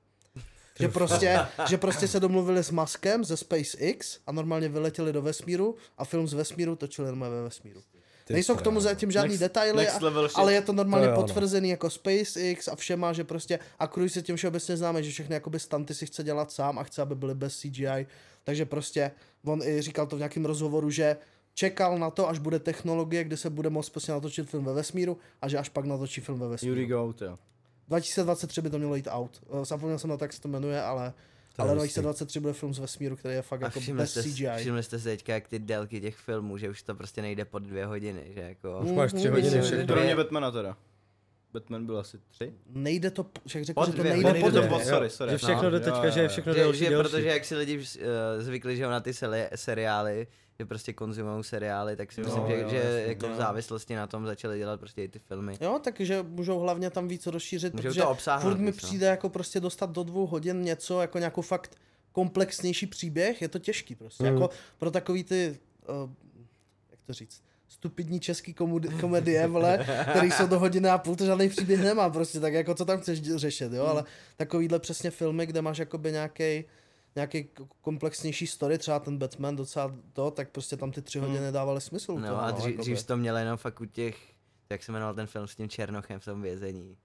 Že 0.80 0.88
prostě, 0.88 1.40
že 1.68 1.78
prostě 1.78 2.08
se 2.08 2.20
domluvili 2.20 2.64
s 2.64 2.70
Muskem 2.70 3.24
ze 3.24 3.36
SpaceX 3.36 4.18
a 4.26 4.32
normálně 4.32 4.68
vyletěli 4.68 5.12
do 5.12 5.22
vesmíru 5.22 5.76
a 5.98 6.04
film 6.04 6.28
z 6.28 6.32
vesmíru 6.32 6.76
točili 6.76 7.06
normálně 7.08 7.34
ve 7.36 7.42
vesmíru. 7.42 7.80
Ty 8.24 8.32
Nejsou 8.32 8.56
k 8.56 8.62
tomu 8.62 8.80
zatím 8.80 9.10
žádný 9.10 9.34
Next- 9.34 9.38
detaily, 9.40 9.76
next 9.84 10.02
level 10.02 10.28
shit. 10.28 10.38
ale 10.38 10.52
je 10.54 10.62
to 10.62 10.72
normálně 10.72 11.06
To 11.06 11.10
jo, 11.12 11.16
no. 11.16 11.22
potvrzený 11.22 11.68
jako 11.68 11.90
SpaceX 11.90 12.68
a 12.68 12.76
všema, 12.76 13.12
že 13.12 13.24
prostě 13.24 13.58
a 13.78 13.86
Cruise 13.86 14.18
je 14.18 14.22
tím 14.22 14.36
všeobecně 14.36 14.76
známý, 14.76 15.04
že 15.04 15.10
všechny 15.10 15.34
jakoby 15.34 15.58
stanty 15.60 15.94
si 15.94 16.06
chce 16.06 16.22
dělat 16.24 16.52
sám 16.52 16.78
a 16.78 16.82
chce, 16.84 17.02
aby 17.02 17.14
byly 17.14 17.34
bez 17.34 17.56
CGI, 17.58 18.06
takže 18.44 18.64
prostě 18.66 19.10
on 19.44 19.62
i 19.62 19.82
říkal 19.82 20.06
to 20.06 20.16
v 20.16 20.18
nějakém 20.18 20.44
rozhovoru, 20.44 20.90
že 20.90 21.16
čekal 21.54 21.98
na 21.98 22.10
to, 22.10 22.28
až 22.28 22.38
bude 22.38 22.58
technologie, 22.58 23.24
kde 23.24 23.36
se 23.36 23.50
bude 23.50 23.70
moct 23.70 23.88
prostě 23.90 24.12
natočit 24.12 24.48
film 24.50 24.64
ve 24.64 24.72
vesmíru 24.72 25.18
a 25.42 25.48
že 25.48 25.58
až 25.58 25.68
pak 25.68 25.84
natočí 25.84 26.20
film 26.20 26.38
ve 26.40 26.48
vesmíru. 26.48 26.74
Yuri 26.74 26.86
Go, 26.86 27.14
jo. 27.20 27.38
2023 27.92 28.60
by 28.62 28.70
to 28.70 28.78
mělo 28.78 28.94
jít 28.96 29.08
out. 29.10 29.42
Eh, 29.62 29.64
Zapomněl 29.64 29.98
jsem 29.98 30.10
na 30.10 30.16
to, 30.16 30.24
jak 30.24 30.32
se 30.32 30.40
to 30.40 30.48
jmenuje, 30.48 30.82
ale, 30.82 31.12
To 31.56 31.62
ale 31.62 31.70
hustý. 31.70 31.78
2023 31.78 32.40
bude 32.40 32.52
film 32.52 32.74
z 32.74 32.78
vesmíru, 32.78 33.16
který 33.16 33.34
je 33.34 33.42
fakt 33.42 33.62
A 33.62 33.66
jako 33.66 33.80
všimli 33.80 34.02
bez 34.02 34.10
jste, 34.10 34.22
CGI. 34.22 34.46
všimli 34.56 34.82
jste 34.82 34.98
si 34.98 35.04
teďka, 35.04 35.34
jak 35.34 35.48
ty 35.48 35.58
délky 35.58 36.00
těch 36.00 36.16
filmů, 36.16 36.58
že 36.58 36.70
už 36.70 36.82
to 36.82 36.94
prostě 36.94 37.22
nejde 37.22 37.44
pod 37.44 37.58
dvě 37.62 37.86
hodiny, 37.86 38.22
že 38.34 38.40
jako... 38.40 38.80
Už 38.84 38.90
máš 38.90 39.12
tři 39.12 39.28
Mhm. 39.28 39.34
hodiny 39.42 39.62
všechno. 39.62 39.86
Kromě 39.94 40.16
Batmana 40.16 40.50
teda. 40.50 40.76
Batman 41.52 41.86
byl 41.86 41.98
asi 41.98 42.18
tři. 42.28 42.52
Nejde 42.66 43.10
to, 43.10 43.26
jak 43.54 43.64
řekl, 43.64 43.80
Pod 43.80 43.86
že 43.86 43.92
to 43.92 43.98
dvě, 44.02 44.12
nejde 44.12 44.32
nejde 44.32 44.40
pod 44.48 44.54
to 44.54 44.58
dvě. 44.58 44.68
pod- 44.68 44.84
sorry, 44.84 45.10
sorry. 45.10 45.30
Že 45.32 45.38
všechno 45.38 45.62
No, 45.62 45.70
jde 45.70 45.76
jo, 45.76 45.84
teďka, 45.84 46.04
jo, 46.04 46.10
že 46.10 46.20
je 46.20 46.24
jo. 46.24 46.28
všechno 46.28 46.52
Že, 46.54 46.58
delší, 46.60 46.78
že 46.78 46.90
delší. 46.90 47.10
protože 47.10 47.26
jak 47.28 47.44
si 47.44 47.56
lidi 47.56 47.78
uh, 47.78 47.84
zvykli, 48.38 48.76
že 48.76 48.82
jo, 48.82 48.90
na 48.90 49.00
ty 49.00 49.10
seri- 49.10 49.48
seriály, 49.54 50.26
že 50.60 50.66
prostě 50.66 50.92
konzumují 50.92 51.44
seriály, 51.44 51.96
tak 51.96 52.12
si 52.12 52.20
Jo, 52.20 52.24
myslím, 52.26 52.46
že, 52.46 52.60
jo, 52.62 52.68
že 52.68 52.76
jasně, 52.76 53.00
jako 53.06 53.26
v 53.26 53.30
jo. 53.30 53.36
závislosti 53.36 53.94
na 53.94 54.06
tom 54.06 54.26
začali 54.26 54.58
dělat 54.58 54.80
prostě 54.80 55.04
i 55.04 55.08
ty 55.08 55.18
filmy. 55.18 55.56
Jo, 55.60 55.80
takže 55.84 56.22
můžou 56.22 56.58
hlavně 56.58 56.90
tam 56.90 57.08
víc 57.08 57.26
rozšířit, 57.26 57.74
Můžou 57.74 57.88
protože 57.88 58.00
to 58.00 58.10
obsáhnout 58.10 58.50
furt 58.50 58.58
mi 58.60 58.66
no. 58.66 58.72
přijde 58.72 59.06
jako 59.06 59.28
prostě 59.28 59.60
dostat 59.60 59.90
do 59.90 60.02
dvou 60.02 60.26
hodin 60.26 60.62
něco, 60.62 61.00
jako 61.00 61.18
nějakou 61.18 61.42
fakt 61.42 61.76
komplexnější 62.12 62.86
příběh, 62.86 63.42
je 63.42 63.48
to 63.48 63.58
těžký 63.58 63.94
prostě, 63.94 64.24
Mhm. 64.24 64.32
jako 64.34 64.50
pro 64.78 64.90
takový 64.90 65.24
ty, 65.24 65.58
uh, 66.04 66.10
jak 66.90 67.00
to 67.06 67.12
říct, 67.12 67.42
stupidní 67.68 68.20
český 68.20 68.54
komedi- 68.54 69.00
komedie, 69.00 69.46
vole, 69.46 69.86
který 70.10 70.30
jsou 70.30 70.46
do 70.46 70.58
hodiny 70.58 70.88
a 70.88 70.98
půl, 70.98 71.16
to 71.16 71.26
žádný 71.26 71.48
příběh 71.48 71.80
nemá 71.80 72.10
prostě, 72.10 72.40
tak 72.40 72.52
jako 72.52 72.74
co 72.74 72.84
tam 72.84 73.00
chceš 73.00 73.22
řešit, 73.22 73.72
jo, 73.72 73.84
ale 73.84 74.04
takovýhle 74.36 74.78
přesně 74.78 75.10
filmy, 75.10 75.46
kde 75.46 75.62
máš 75.62 75.78
jakoby 75.78 76.12
nějaký 76.12 76.64
nějaký 77.16 77.48
komplexnější 77.80 78.46
story, 78.46 78.78
třeba 78.78 78.98
ten 79.00 79.18
Batman 79.18 79.56
docela 79.56 79.94
to, 80.12 80.30
tak 80.30 80.50
prostě 80.50 80.76
tam 80.76 80.92
ty 80.92 81.02
tři 81.02 81.18
hodiny 81.18 81.52
dávaly 81.52 81.80
smysl. 81.80 82.14
No 82.14 82.28
toho, 82.28 82.42
a 82.42 82.50
dřív, 82.50 82.66
jakoby. 82.66 82.82
dřív 82.82 83.00
jsi 83.00 83.06
to 83.06 83.16
měl 83.16 83.36
jenom 83.36 83.56
fakt 83.56 83.80
u 83.80 83.84
těch, 83.84 84.16
jak 84.70 84.82
se 84.82 84.92
jmenoval 84.92 85.14
ten 85.14 85.26
film 85.26 85.46
s 85.46 85.56
tím 85.56 85.68
Černochem 85.68 86.20
v 86.20 86.24
tom 86.24 86.42
vězení. 86.42 86.96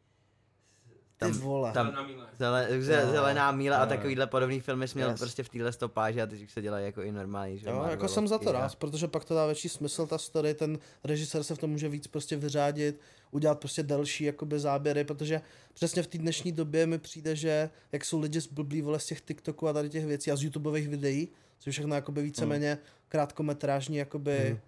Ty 1.20 1.32
vole. 1.32 1.72
tam- 1.72 1.94
Na 1.94 2.04
míle. 2.08 2.28
Zele, 2.38 2.68
zelená 3.12 3.52
míla 3.52 3.78
a 3.78 3.86
takovýhle 3.86 4.28
podobný 4.28 4.60
filmy 4.60 4.88
jsi 4.88 4.98
měl 4.98 5.10
Yes. 5.10 5.20
prostě 5.20 5.44
v 5.44 5.50
téhle 5.50 5.72
stopáži 5.72 6.22
a 6.22 6.26
teď 6.26 6.44
už 6.44 6.52
se 6.52 6.62
dělají 6.62 6.86
jako 6.86 7.02
i 7.02 7.12
normální, 7.12 7.58
že 7.60 7.70
Jo, 7.70 7.86
jako 7.90 8.08
jsem 8.08 8.28
za 8.28 8.38
to 8.38 8.52
rád, 8.52 8.76
protože 8.76 9.08
pak 9.08 9.26
to 9.26 9.34
dá 9.36 9.46
větší 9.46 9.70
smysl, 9.70 10.08
ta 10.08 10.18
story, 10.18 10.54
ten 10.54 10.80
režisér 11.04 11.44
se 11.44 11.56
v 11.56 11.58
tom 11.58 11.70
může 11.70 11.90
víc 11.90 12.08
prostě 12.08 12.36
vyřádit, 12.36 13.00
udělat 13.32 13.60
prostě 13.60 13.84
delší 13.84 14.24
jakoby 14.24 14.60
záběry, 14.60 15.04
protože 15.04 15.42
přesně 15.74 16.04
v 16.04 16.08
té 16.08 16.18
dnešní 16.18 16.52
době 16.52 16.86
mi 16.88 16.98
přijde, 16.98 17.36
že 17.36 17.70
jak 17.92 18.06
jsou 18.06 18.20
lidi 18.20 18.42
zblblí 18.42 18.82
vole 18.82 19.00
z 19.00 19.06
těch 19.06 19.22
TikToků 19.22 19.68
a 19.68 19.74
tady 19.74 19.90
těch 19.90 20.06
věcí 20.06 20.32
a 20.32 20.36
z 20.36 20.44
YouTubeových 20.44 20.90
videí, 20.90 21.28
což 21.60 21.66
je 21.68 21.72
všechno 21.72 21.96
jakoby 21.96 22.22
víceméně 22.24 22.78
krátkometrážní 23.10 23.98
jakoby 23.98 24.38
Hmm. 24.50 24.60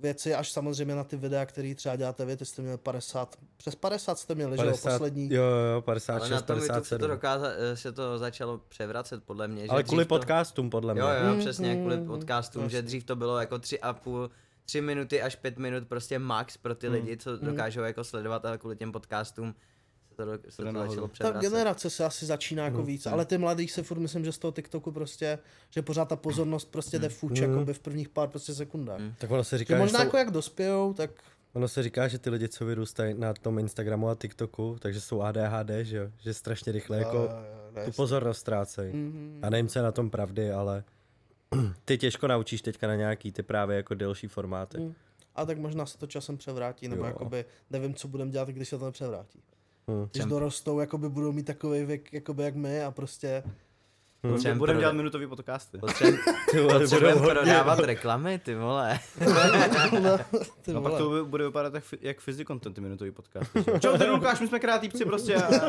věci, 0.00 0.34
až 0.34 0.52
samozřejmě 0.52 0.94
na 0.94 1.04
ty 1.04 1.16
videa, 1.16 1.46
které 1.46 1.74
třeba 1.74 1.96
děláte 1.96 2.24
vy, 2.24 2.36
ty 2.36 2.44
jste 2.44 2.62
měli 2.62 2.78
50, 2.78 3.36
přes 3.56 3.74
50 3.74 4.18
jste 4.18 4.34
měli, 4.34 4.58
že 4.58 4.64
jo, 4.66 4.70
poslední. 4.82 5.34
Jo, 5.34 5.42
jo, 5.42 5.72
Ale 5.72 5.82
56, 5.82 6.30
na 6.30 6.40
tom 6.40 6.60
se 6.60 6.66
to, 6.66 6.72
57. 6.72 7.10
dokáza, 7.10 7.46
eh, 7.72 7.76
se 7.76 7.92
to 7.92 8.18
začalo 8.18 8.58
převracet 8.68 9.24
podle 9.24 9.48
mě. 9.48 9.62
Že 9.62 9.68
Ale 9.68 9.82
kvůli 9.82 10.04
to... 10.04 10.08
podcastům, 10.08 10.70
podle 10.70 10.94
mě. 10.94 11.02
Jo, 11.02 11.08
jo, 11.08 11.34
Mm, 11.34 11.40
přesně, 11.40 11.76
kvůli 11.76 11.96
mm, 11.96 12.06
podcastům, 12.06 12.62
mm, 12.62 12.68
že 12.70 12.82
dřív 12.82 13.04
to 13.04 13.16
bylo 13.16 13.38
jako 13.40 13.58
tři 13.58 13.80
a 13.80 13.92
půl, 13.92 14.30
tři 14.66 14.80
minuty 14.80 15.22
až 15.22 15.36
pět 15.36 15.58
minut 15.58 15.88
prostě 15.88 16.18
max 16.18 16.56
pro 16.56 16.74
ty 16.74 16.86
Mm. 16.88 16.94
lidi, 16.94 17.16
co 17.16 17.36
dokážou 17.36 17.80
jako 17.80 18.04
sledovat, 18.04 18.44
ale 18.44 18.58
kvůli 18.58 18.76
těm 18.76 18.92
podcastům 18.92 19.54
se 20.10 20.16
to, 20.16 20.24
do, 20.24 20.32
se 20.48 20.62
to 20.62 20.72
začalo 20.72 21.08
Ta 21.08 21.30
generace 21.32 21.90
se 21.90 22.04
asi 22.04 22.26
začíná 22.26 22.64
jako 22.64 22.76
No, 22.78 22.84
víc, 22.84 23.06
ale 23.06 23.24
ty 23.24 23.38
mladí 23.38 23.68
se 23.68 23.82
furt 23.82 23.98
myslím, 23.98 24.24
že 24.24 24.32
z 24.32 24.38
toho 24.38 24.52
TikToku 24.52 24.92
prostě, 24.92 25.38
že 25.70 25.82
pořád 25.82 26.08
ta 26.08 26.16
pozornost 26.16 26.64
prostě 26.70 26.98
jde 26.98 27.08
fuč, 27.08 27.40
Mm. 27.40 27.50
jakoby 27.52 27.74
v 27.74 27.78
prvních 27.78 28.08
pár 28.08 28.28
prostě 28.28 28.54
sekundách. 28.54 29.00
Mm. 29.00 29.14
Tak 29.18 29.30
ono 29.30 29.44
se 29.44 29.58
říká, 29.58 29.74
že, 29.74 29.78
možná 29.78 29.98
jsou, 29.98 30.04
jako 30.04 30.16
jak 30.16 30.30
dospějou, 30.30 30.92
tak 30.94 31.10
ono 31.52 31.68
se 31.68 31.82
říká, 31.82 32.08
že 32.08 32.18
ty 32.18 32.30
lidi, 32.30 32.48
co 32.48 32.64
vyrůstají 32.64 33.14
na 33.18 33.34
tom 33.34 33.58
Instagramu 33.58 34.08
a 34.08 34.14
TikToku, 34.14 34.76
takže 34.80 35.00
jsou 35.00 35.22
ADHD, 35.22 35.70
že 35.84 35.96
jo? 35.96 36.10
Že 36.18 36.34
strašně 36.34 36.72
rychle 36.72 36.98
jako 36.98 37.16
jo, 37.16 37.30
tu 37.84 37.92
pozornost 37.92 38.38
ztrácejí. 38.38 38.96
Mhm. 38.96 39.38
A 39.42 39.50
nevím, 39.50 39.68
co 39.68 39.78
je 39.78 39.82
na 39.82 39.92
tom 39.92 40.10
pravdy, 40.10 40.52
ale 40.52 40.84
ty 41.84 41.98
těžko 41.98 42.28
naučíš 42.28 42.62
teďka 42.62 42.86
na 42.86 42.94
nějaký 42.94 43.32
ty 43.32 43.42
právě 43.42 43.76
jako 43.76 43.94
delší 43.94 44.26
formáty. 44.28 44.78
Mm. 44.78 44.94
A 45.36 45.44
tak 45.46 45.58
možná 45.58 45.86
se 45.86 45.98
to 45.98 46.06
časem 46.06 46.36
převrátí, 46.36 46.88
nebo 46.88 47.02
Jo. 47.02 47.06
jakoby 47.08 47.44
nevím, 47.70 47.94
co 47.94 48.08
budeme 48.08 48.30
dělat, 48.30 48.48
když 48.48 48.68
se 48.68 48.78
to 48.78 48.84
nepřevrátí. 48.84 49.40
Hmm. 49.88 50.08
Když 50.12 50.24
dorostou, 50.24 50.80
jakoby 50.80 51.08
budou 51.08 51.32
mít 51.32 51.46
takový 51.46 51.84
věk, 51.84 52.12
jakoby 52.12 52.42
jak 52.42 52.54
my 52.54 52.82
a 52.84 52.90
prostě... 52.90 53.42
Potřebujeme 54.20 54.58
Budeme 54.58 54.80
dělat 54.80 54.92
minutový 54.92 55.26
podcasty. 55.26 55.78
potřebujeme- 55.78 56.22
Ty 56.50 56.60
vole, 56.60 56.80
Potřebujeme 56.80 57.20
budou 57.20 57.30
prodávat 57.34 57.78
reklamy, 57.78 58.38
ty 58.38 58.54
vole. 58.54 58.98
no, 60.00 60.18
ty 60.62 60.72
No 60.72 60.82
pak 60.82 60.92
vole. 60.92 60.98
to 60.98 61.08
bude- 61.08 61.22
bude 61.24 61.44
vypadat 61.44 61.74
jak, 61.74 61.84
jak 62.00 62.20
Fizzy 62.20 62.44
Content, 62.44 62.74
ty 62.74 62.80
minutový 62.80 63.10
podcast. 63.10 63.50
Čau, 63.80 63.98
tady 63.98 64.10
Lukáš, 64.10 64.40
my 64.40 64.48
jsme 64.48 64.58
kreativci 64.60 65.04
prostě 65.04 65.34
a... 65.34 65.68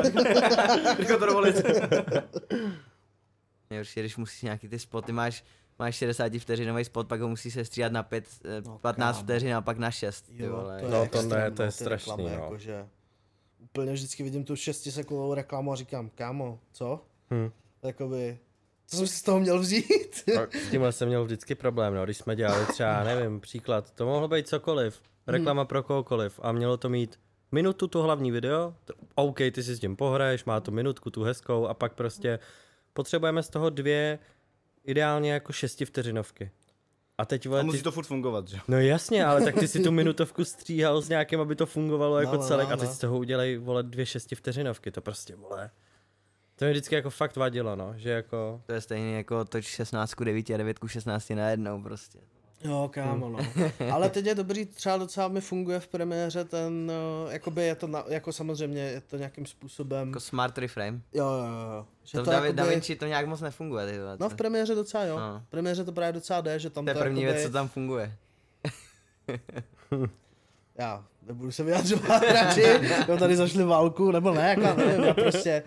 Rychle 0.98 1.16
to 1.18 1.26
dovolit. 1.26 1.56
Nejhorší, 3.70 4.00
když 4.00 4.16
musíš 4.16 4.42
nějaký 4.42 4.68
ty 4.68 4.78
spoty, 4.78 5.12
máš, 5.12 5.44
máš 5.78 5.96
60 5.96 6.32
vteřinový 6.38 6.84
spot, 6.84 7.08
pak 7.08 7.20
ho 7.20 7.28
musíš 7.28 7.54
se 7.54 7.64
stříhat 7.64 7.92
na 7.92 8.02
5, 8.02 8.24
No, 8.66 8.78
15 8.78 9.16
kámo. 9.16 9.24
vteřin 9.24 9.54
a 9.54 9.60
pak 9.60 9.78
na 9.78 9.90
6. 9.90 10.20
Ty 10.26 10.42
Jo, 10.44 10.56
vole. 10.56 10.80
to 10.80 10.86
je 10.86 10.92
No, 10.92 11.06
to 11.08 11.22
ne, 11.22 11.50
to 11.50 11.62
je 11.62 11.68
ty 11.68 11.72
strašný, 11.72 12.12
reklamy, 12.12 12.36
no. 12.36 12.42
Jakože 12.44 12.86
úplně 13.58 13.92
vždycky 13.92 14.22
vidím 14.22 14.44
tu 14.44 14.56
6 14.56 14.82
sekundovou 14.90 15.34
reklamu 15.34 15.72
a 15.72 15.76
říkám, 15.76 16.10
kámo, 16.14 16.58
co? 16.72 17.00
Hm. 17.34 17.50
Jakoby, 17.82 18.38
Co 18.86 18.96
jsem 18.96 19.06
si 19.06 19.16
z 19.16 19.22
toho 19.22 19.40
měl 19.40 19.58
vzít? 19.60 20.24
No, 20.36 20.46
S 20.66 20.70
tímhle 20.70 20.92
jsem 20.92 21.08
měl 21.08 21.24
vždycky 21.24 21.54
problém, 21.54 21.94
no, 21.94 22.04
když 22.04 22.16
jsme 22.16 22.36
dělali 22.36 22.66
třeba, 22.66 23.04
nevím, 23.04 23.40
příklad, 23.40 23.90
to 23.90 24.06
mohlo 24.06 24.28
být 24.28 24.48
cokoliv, 24.48 25.00
reklama 25.26 25.64
pro 25.64 25.82
kohokoliv 25.82 26.40
a 26.42 26.52
mělo 26.52 26.76
to 26.76 26.88
mít 26.88 27.18
minutu 27.52 27.86
to 27.88 28.02
hlavní 28.02 28.30
video, 28.30 28.74
to, 28.84 28.94
OK, 29.14 29.36
ty 29.38 29.62
si 29.62 29.74
s 29.74 29.80
tím 29.80 29.96
pohraješ, 29.96 30.44
má 30.44 30.60
to 30.60 30.70
minutku 30.70 31.10
tu 31.10 31.22
hezkou 31.22 31.66
a 31.66 31.74
pak 31.74 31.94
prostě 31.94 32.38
potřebujeme 32.92 33.42
z 33.42 33.48
toho 33.48 33.70
dvě, 33.70 34.18
ideálně 34.86 35.32
jako 35.32 35.52
šesti 35.52 35.84
vteřinovky. 35.84 36.50
A 37.18 37.24
teď 37.24 37.46
A 37.46 37.48
vole, 37.48 37.62
musí 37.62 37.78
ty, 37.78 37.84
to 37.84 37.92
furt 37.92 38.04
fungovat, 38.04 38.48
že? 38.48 38.58
No 38.68 38.80
jasně, 38.80 39.24
ale 39.24 39.44
tak 39.44 39.54
ty 39.54 39.68
si 39.68 39.82
tu 39.82 39.92
minutovku 40.00 40.44
stříhal 40.44 41.02
s 41.02 41.08
nějakým, 41.08 41.40
aby 41.40 41.56
to 41.56 41.66
fungovalo 41.66 42.20
jako 42.20 42.36
no, 42.36 42.42
celek 42.42 42.68
no, 42.68 42.74
a 42.74 42.76
teď 42.76 42.88
no. 42.88 42.94
z 42.94 42.98
toho 42.98 43.18
udělej, 43.18 43.56
vole, 43.56 43.82
dvě 43.82 44.06
šesti 44.06 44.34
vteřinovky, 44.34 44.90
to 44.90 45.00
prostě, 45.00 45.36
vole. 45.36 45.70
To 46.56 46.64
mě 46.64 46.72
vždycky 46.72 46.94
jako 46.94 47.10
fakt 47.10 47.36
vadilo, 47.36 47.76
no, 47.76 47.94
že 47.96 48.10
jako... 48.10 48.62
To 48.66 48.72
je 48.72 48.80
stejný 48.80 49.14
jako 49.14 49.44
toč 49.44 49.64
16 49.64 50.14
ku 50.14 50.24
9 50.24 50.50
a 50.50 50.56
9 50.56 50.78
ku 50.78 50.88
16 50.88 51.30
najednou 51.30 51.82
prostě. 51.82 52.18
Jo, 52.64 52.90
kámo, 52.92 53.28
no. 53.28 53.38
Ale 53.92 54.10
teď 54.10 54.26
je 54.26 54.34
dobrý, 54.42 54.66
třeba 54.66 54.96
docela 54.96 55.28
mi 55.28 55.40
funguje 55.40 55.80
v 55.80 55.88
premiéře 55.88 56.44
ten, 56.44 56.92
uh, 57.26 57.32
jakoby 57.32 57.62
je 57.62 57.74
to, 57.74 57.86
na, 57.86 58.04
jako 58.08 58.32
samozřejmě 58.32 58.80
je 58.82 59.00
to 59.00 59.16
nějakým 59.16 59.46
způsobem, 59.46 60.08
Jako 60.08 60.20
smart 60.20 60.58
reframe. 60.58 61.00
jo, 61.12 61.26
jo, 61.26 61.44
jo. 61.76 61.86
Že 62.04 62.18
To 62.18 62.22
v 62.24 62.26
Davi, 62.26 62.46
jakoby- 62.46 62.56
Da 62.56 62.64
Vinci 62.64 62.96
to 62.96 63.06
nějak 63.06 63.26
moc 63.26 63.40
nefunguje, 63.40 63.86
ty. 63.86 63.98
No 64.20 64.28
v 64.28 64.34
premiéře 64.34 64.74
docela 64.74 65.04
jo, 65.04 65.18
No. 65.18 65.42
v 65.46 65.50
premiéře 65.50 65.84
to 65.84 65.92
právě 65.92 66.12
docela 66.12 66.40
jde, 66.40 66.58
že 66.58 66.70
tam 66.70 66.84
to 66.84 66.90
je 66.90 66.94
to 66.94 67.00
první 67.00 67.22
jakoby, 67.22 67.34
věc, 67.38 67.46
co 67.46 67.52
tam 67.52 67.68
funguje. 67.68 68.12
já 70.78 71.04
nebudu 71.26 71.52
se 71.52 71.62
vyjadřovat 71.64 72.22
radši, 72.32 72.62
jo, 73.08 73.16
tady 73.18 73.36
zašli 73.36 73.64
válku, 73.64 74.10
nebo 74.10 74.34
ne, 74.34 74.48
jako, 74.48 74.60
já 74.62 74.74
nevím, 74.74 75.04
já 75.04 75.14
prostě, 75.14 75.62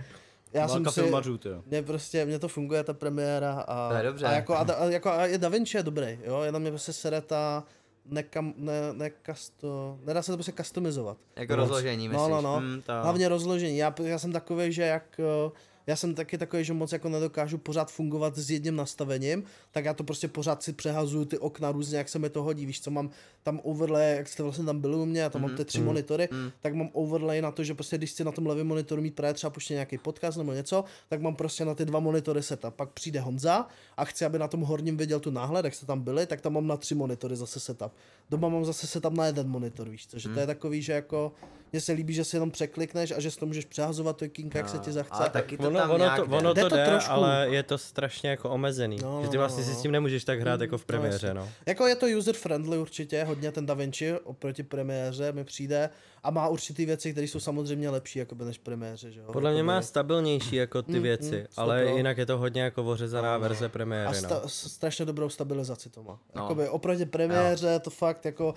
já 0.53 0.67
jsem 0.67 0.85
si, 0.85 1.01
filmařů, 1.01 1.37
ty 1.37 1.49
jo. 1.49 1.63
Mně 1.65 1.81
prostě, 1.83 2.25
mně 2.25 2.39
to 2.39 2.47
funguje, 2.47 2.83
ta 2.83 2.93
premiéra 2.93 3.53
a, 3.67 3.89
To 3.89 3.95
je 3.95 4.03
dobře. 4.03 4.25
a, 4.25 4.31
jako, 4.31 4.53
a, 4.53 4.59
a, 4.59 4.85
jako, 4.85 5.09
a 5.09 5.25
je 5.25 5.37
Da 5.37 5.49
Vinci 5.49 5.77
je 5.77 5.83
dobrý, 5.83 6.19
jo, 6.23 6.41
jenom 6.41 6.61
mě 6.61 6.71
prostě 6.71 6.93
sere 6.93 7.21
ta 7.21 7.63
nekam, 8.05 8.53
ne, 8.57 8.73
ne 8.93 9.09
kasto, 9.09 9.99
nedá 10.05 10.21
se 10.21 10.31
to 10.31 10.37
prostě 10.37 10.51
customizovat. 10.51 11.17
Jako 11.35 11.53
Moc. 11.53 11.59
rozložení, 11.59 12.07
No, 12.07 12.11
myslíš? 12.13 12.29
no, 12.31 12.41
no. 12.41 12.57
Hmm, 12.57 12.81
to... 12.81 12.93
Hlavně 13.03 13.29
rozložení, 13.29 13.77
já, 13.77 13.95
já 14.03 14.19
jsem 14.19 14.31
takový, 14.31 14.71
že 14.73 14.81
jak, 14.83 15.19
eh, 15.19 15.51
já 15.89 15.95
jsem 15.95 16.15
taky 16.15 16.37
takový, 16.37 16.63
že 16.63 16.73
moc 16.73 16.91
jako 16.91 17.09
nedokážu 17.09 17.57
pořád 17.57 17.91
fungovat 17.91 18.37
s 18.37 18.51
jedním 18.51 18.75
nastavením, 18.75 19.43
tak 19.71 19.85
já 19.85 19.93
to 19.93 20.03
prostě 20.03 20.27
pořád 20.27 20.63
si 20.63 20.73
přehazuju 20.73 21.25
ty 21.25 21.37
okna 21.37 21.71
různě, 21.71 21.97
jak 21.97 22.09
se 22.09 22.19
mi 22.19 22.29
to 22.29 22.43
hodí, 22.43 22.65
víš 22.65 22.81
co, 22.81 22.91
mám 22.91 23.09
tam 23.43 23.59
overlay, 23.63 24.15
jak 24.15 24.27
jste 24.27 24.43
vlastně 24.43 24.65
tam 24.65 24.79
byli 24.79 24.95
u 24.95 25.05
mě, 25.05 25.21
já 25.21 25.29
tam 25.29 25.41
mám 25.41 25.55
ty 25.55 25.65
tři 25.65 25.81
monitory, 25.81 26.29
tak 26.61 26.73
mám 26.73 26.89
overlay 26.93 27.41
na 27.41 27.51
to, 27.51 27.63
že 27.63 27.73
prostě 27.73 27.97
když 27.97 28.11
chci 28.11 28.23
na 28.23 28.31
tom 28.31 28.47
levém 28.47 28.67
monitoru 28.67 29.01
mít 29.01 29.15
právě 29.15 29.33
třeba 29.33 29.49
puštěný 29.49 29.75
nějaký 29.75 29.97
podcast 29.97 30.37
nebo 30.37 30.53
něco, 30.53 30.83
tak 31.09 31.21
mám 31.21 31.35
prostě 31.35 31.65
na 31.65 31.75
ty 31.75 31.85
dva 31.85 31.99
monitory 31.99 32.43
setup. 32.43 32.73
Pak 32.73 32.89
přijde 32.89 33.19
Honza 33.19 33.67
a 33.97 34.05
chci, 34.05 34.25
aby 34.25 34.39
na 34.39 34.47
tom 34.47 34.61
horním 34.61 34.97
viděl 34.97 35.19
tu 35.19 35.31
náhled, 35.31 35.65
jak 35.65 35.73
jste 35.73 35.85
tam 35.85 36.01
byli, 36.01 36.25
tak 36.25 36.41
tam 36.41 36.53
mám 36.53 36.67
na 36.67 36.77
tři 36.77 36.95
monitory 36.95 37.35
zase 37.35 37.59
setup. 37.59 37.91
Doma 38.29 38.49
mám 38.49 38.65
zase 38.65 38.87
setup 38.87 39.13
na 39.13 39.25
jeden 39.25 39.47
monitor, 39.47 39.89
víš 39.89 40.07
co, 40.07 40.19
že 40.19 40.29
to 40.29 40.39
je 40.39 40.47
takový, 40.47 40.81
že 40.81 40.93
jako 40.93 41.31
mně 41.71 41.81
se 41.81 41.91
líbí, 41.91 42.13
že 42.13 42.23
si 42.23 42.35
jenom 42.35 42.51
překlikneš 42.51 43.11
a 43.11 43.19
že 43.19 43.31
si 43.31 43.39
to 43.39 43.45
můžeš 43.45 43.65
přehazovat 43.65 44.17
to 44.17 44.29
kinka, 44.29 44.57
jak 44.57 44.69
se 44.69 44.77
ti 44.77 44.91
zachce. 44.91 45.13
Ale 45.13 45.29
taky 45.29 45.57
to 45.57 45.67
ono, 45.67 45.79
tam 45.79 45.89
ono, 45.89 45.97
nějak 45.97 46.19
to, 46.19 46.25
jde. 46.25 46.37
ono 46.37 46.53
Jde 46.53 46.61
to 46.61 46.69
to 46.69 46.75
jde, 46.75 46.85
trošku. 46.85 47.11
ale 47.11 47.47
je 47.49 47.63
to 47.63 47.77
strašně 47.77 48.29
jako 48.29 48.49
omezený. 48.49 48.97
No, 49.01 49.19
že 49.21 49.25
no, 49.25 49.31
ty 49.31 49.37
vlastně 49.37 49.61
no, 49.63 49.67
si 49.67 49.73
no. 49.73 49.79
s 49.79 49.81
tím 49.81 49.91
nemůžeš 49.91 50.23
tak 50.23 50.39
hrát 50.39 50.61
jako 50.61 50.77
v 50.77 50.81
no, 50.81 50.85
premiéře, 50.85 51.27
jasně. 51.27 51.33
no. 51.33 51.49
Jako 51.65 51.87
je 51.87 51.95
to 51.95 52.05
user 52.17 52.35
friendly 52.35 52.77
určitě, 52.77 53.23
hodně 53.23 53.51
ten 53.51 53.65
DaVinci 53.65 54.13
oproti 54.13 54.63
premiéře 54.63 55.31
mi 55.31 55.43
přijde 55.43 55.89
a 56.23 56.31
má 56.31 56.47
určitý 56.47 56.85
věci, 56.85 57.11
které 57.11 57.27
jsou 57.27 57.39
samozřejmě 57.39 57.89
lepší 57.89 58.19
jako 58.19 58.35
než 58.35 58.57
premiéře, 58.57 59.11
že 59.11 59.19
jo. 59.19 59.25
Podle 59.33 59.51
mě 59.51 59.59
Jakoby- 59.59 59.67
má 59.67 59.81
stabilnější 59.81 60.55
jako 60.55 60.81
ty 60.81 60.91
Mm, 60.91 61.01
věci, 61.03 61.35
mm, 61.39 61.45
ale 61.57 61.79
stopro. 61.81 61.97
jinak 61.97 62.17
je 62.17 62.25
to 62.25 62.37
hodně 62.37 62.61
jako 62.61 62.83
ořezaná 62.83 63.27
No, 63.33 63.33
no. 63.33 63.39
verze 63.49 63.65
a 63.65 63.69
premiéry, 63.69 64.15
sta- 64.15 64.39
no. 64.43 64.49
s- 64.49 64.71
strašně 64.73 65.05
dobrou 65.05 65.29
stabilizaci 65.29 65.89
to 65.89 66.03
má. 66.03 66.19
No. 66.35 66.41
Jakoby 66.41 66.69
oproti 66.69 67.05
premiéře 67.05 67.79
to 67.79 67.89
fakt 67.89 68.25
jako, 68.25 68.53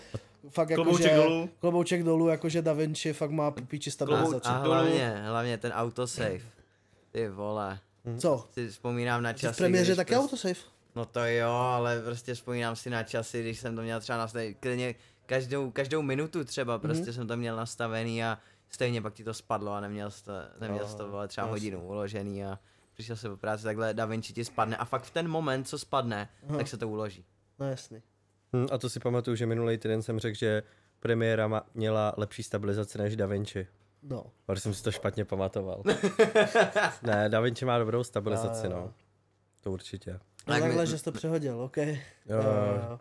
fakt 0.49 0.71
jako, 0.71 0.83
Klobouček 0.85 1.11
že, 1.11 1.17
dolů. 1.17 1.49
Klobouček 1.61 2.03
dolů, 2.03 2.29
jakože 2.29 2.63
Da 2.63 2.73
Vinci 2.73 3.13
fakt 3.13 3.31
má 3.31 3.51
píči 3.51 3.91
stabilizaci. 3.91 4.49
A 4.49 4.53
hlavně, 4.59 5.23
hlavně 5.27 5.59
ten 5.59 5.73
autosave. 5.73 6.39
Ty 7.11 7.29
vole. 7.29 7.79
Co? 8.19 8.47
Si 8.51 8.69
vzpomínám 8.69 9.23
na 9.23 9.33
časy, 9.33 9.55
v 9.55 9.57
premiéře 9.57 9.97
taky 9.97 10.15
prostě- 10.15 10.25
autosave? 10.25 10.55
No 10.97 11.05
to 11.05 11.21
jo, 11.25 11.49
ale 11.51 12.01
prostě 12.05 12.35
vzpomínám 12.35 12.77
si 12.77 12.91
na 12.91 13.03
časy, 13.03 13.41
když 13.43 13.59
jsem 13.61 13.77
to 13.77 13.83
měl 13.83 14.01
třeba 14.01 14.19
nastavený, 14.19 14.55
klidně 14.55 14.95
každou, 15.33 15.71
každou 15.71 16.03
minutu 16.03 16.45
třeba 16.45 16.79
prostě 16.79 17.03
Mhm. 17.05 17.13
jsem 17.13 17.27
to 17.29 17.37
měl 17.37 17.57
nastavený 17.57 18.25
a 18.25 18.39
stejně 18.69 19.03
pak 19.03 19.15
ti 19.15 19.25
to 19.25 19.35
spadlo 19.35 19.73
a 19.73 19.81
neměl 19.81 20.11
jsi 20.11 20.25
to, 20.25 20.33
neměl 20.61 20.87
jsi 20.89 20.97
to 20.97 21.09
vole, 21.11 21.29
třeba 21.29 21.47
jasně. 21.47 21.53
hodinu 21.53 21.87
uložený 21.87 22.45
a 22.45 22.59
přišel 22.95 23.17
se 23.17 23.29
po 23.29 23.37
práci 23.37 23.65
takhle 23.65 23.95
Da 23.95 24.05
Vinci 24.07 24.33
ti 24.33 24.45
spadne 24.45 24.77
a 24.77 24.85
fakt 24.85 25.03
v 25.05 25.11
ten 25.11 25.29
moment, 25.29 25.65
co 25.65 25.79
spadne, 25.79 26.29
tak 26.57 26.69
se 26.69 26.77
to 26.77 26.89
uloží. 26.89 27.25
No 27.59 27.69
jasný. 27.69 28.03
Hm, 28.57 28.67
a 28.73 28.79
to 28.79 28.91
si 28.91 29.01
pamatuju, 29.01 29.37
že 29.37 29.47
minulý 29.47 29.79
týden 29.79 30.03
jsem 30.03 30.19
řekl, 30.19 30.37
že 30.39 30.63
premiéra 31.01 31.49
ma- 31.49 31.63
měla 31.75 32.15
lepší 32.17 32.43
stabilizaci 32.43 32.99
než 32.99 33.17
Da 33.17 33.27
Vinci. 33.27 33.67
No. 34.03 34.25
Ale 34.49 34.57
jsem 34.61 34.75
si 34.75 34.83
to 34.83 34.93
špatně 34.93 35.25
pamatoval. 35.25 35.83
ne, 37.03 37.29
Da 37.29 37.41
Vinci 37.41 37.65
má 37.65 37.79
dobrou 37.79 38.05
stabilizaci, 38.05 38.67
jo. 38.67 38.73
no. 38.73 38.93
To 39.61 39.73
určitě. 39.73 40.13
No 40.13 40.19
Tak 40.55 40.61
takhle, 40.63 40.83
my- 40.83 40.91
že 40.91 40.99
jsi 40.99 41.05
to 41.05 41.13
přehodil, 41.13 41.61
OK. 41.61 41.77
Jo, 41.77 41.87
jo, 42.27 42.79
jo. 42.91 43.01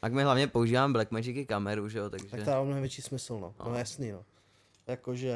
Tak 0.00 0.12
my 0.12 0.22
hlavně 0.22 0.46
používám 0.46 0.92
Blackmagic 0.92 1.46
kameru, 1.46 1.88
že 1.88 1.98
jo, 1.98 2.10
takže... 2.10 2.28
Tak 2.30 2.44
to 2.44 2.50
má 2.50 2.62
mnohem 2.62 2.82
větší 2.82 3.02
smysl, 3.02 3.38
no. 3.38 3.54
No 3.66 3.74
jasný, 3.78 4.12
no. 4.12 4.24
Jakože 4.86 5.34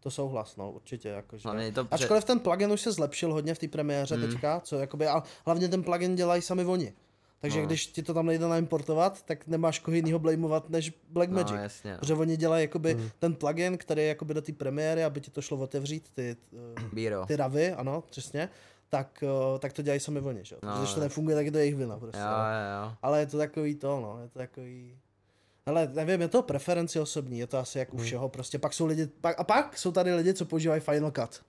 to 0.00 0.10
souhlas, 0.10 0.56
no, 0.56 0.72
určitě, 0.72 1.08
jakože. 1.08 1.48
Je 1.58 1.72
to 1.72 1.84
pře- 1.84 1.94
Ačkoliv 1.94 2.24
ten 2.24 2.40
plugin 2.40 2.72
už 2.72 2.80
se 2.80 2.92
zlepšil 2.92 3.32
hodně 3.32 3.54
v 3.54 3.58
té 3.58 3.68
premiéře 3.68 4.16
Mm. 4.16 4.22
teďka, 4.22 4.60
co 4.60 4.78
jakoby, 4.78 5.06
a 5.06 5.22
hlavně 5.46 5.68
ten 5.68 5.82
plugin 5.82 6.14
dělají 6.16 6.42
sami 6.42 6.64
oni. 6.64 6.92
Takže 7.40 7.60
No. 7.60 7.66
když 7.66 7.86
ti 7.86 8.02
to 8.02 8.14
tam 8.14 8.26
nejde 8.26 8.48
naimportovat, 8.48 9.22
tak 9.22 9.46
nemáš 9.46 9.78
koho 9.78 9.94
jinýho 9.94 10.18
blameovat 10.18 10.70
než 10.70 10.92
Blackmagic. 11.08 11.50
No, 11.50 11.56
jasně, 11.62 11.92
no. 11.92 11.98
Protože 11.98 12.14
oni 12.14 12.36
dělají 12.36 12.64
jakoby 12.64 12.96
ten 13.18 13.34
plugin, 13.34 13.78
který 13.78 14.02
je 14.02 14.08
jakoby 14.08 14.34
do 14.34 14.42
té 14.42 14.52
premiéry, 14.52 15.04
aby 15.04 15.20
ti 15.20 15.30
to 15.30 15.42
šlo 15.42 15.56
otevřít, 15.58 16.10
ty, 16.14 16.36
eh, 16.76 16.82
Bíro. 16.92 17.26
ty 17.26 17.36
ravy, 17.36 17.72
ano, 17.72 18.04
přesně, 18.10 18.48
tak, 18.90 19.22
eh, 19.22 19.58
tak 19.58 19.72
to 19.72 19.82
dělají 19.82 20.00
sami 20.00 20.20
oni, 20.20 20.44
že? 20.44 20.54
jo. 20.54 20.60
No, 20.62 20.68
Protože 20.68 20.80
když 20.82 20.94
to 20.94 21.00
nefunguje, 21.00 21.36
tak 21.36 21.46
je 21.46 21.52
to 21.52 21.58
jejich 21.58 21.76
vina 21.76 21.98
prostě. 21.98 22.20
Jo, 22.20 22.26
no. 22.26 22.36
jo, 22.36 22.84
jo. 22.86 22.92
Ale 23.02 23.20
je 23.20 23.26
to 23.26 23.38
takový 23.38 23.74
to, 23.74 24.00
no, 24.00 24.22
je 24.22 24.28
to 24.28 24.38
takový... 24.38 24.98
Ale 25.66 25.90
nevím, 25.94 26.20
je 26.20 26.28
to 26.28 26.42
preferenci 26.42 27.00
osobní, 27.00 27.38
je 27.38 27.46
to 27.46 27.58
asi 27.58 27.78
jak 27.78 27.94
u 27.94 27.98
všeho, 27.98 28.28
prostě 28.28 28.58
pak 28.58 28.72
jsou 28.72 28.86
lidi, 28.86 29.06
pak, 29.06 29.40
a 29.40 29.44
pak 29.44 29.78
jsou 29.78 29.92
tady 29.92 30.14
lidi, 30.14 30.34
co 30.34 30.44
používají 30.44 30.80
Final 30.80 31.10
Cut. 31.10 31.42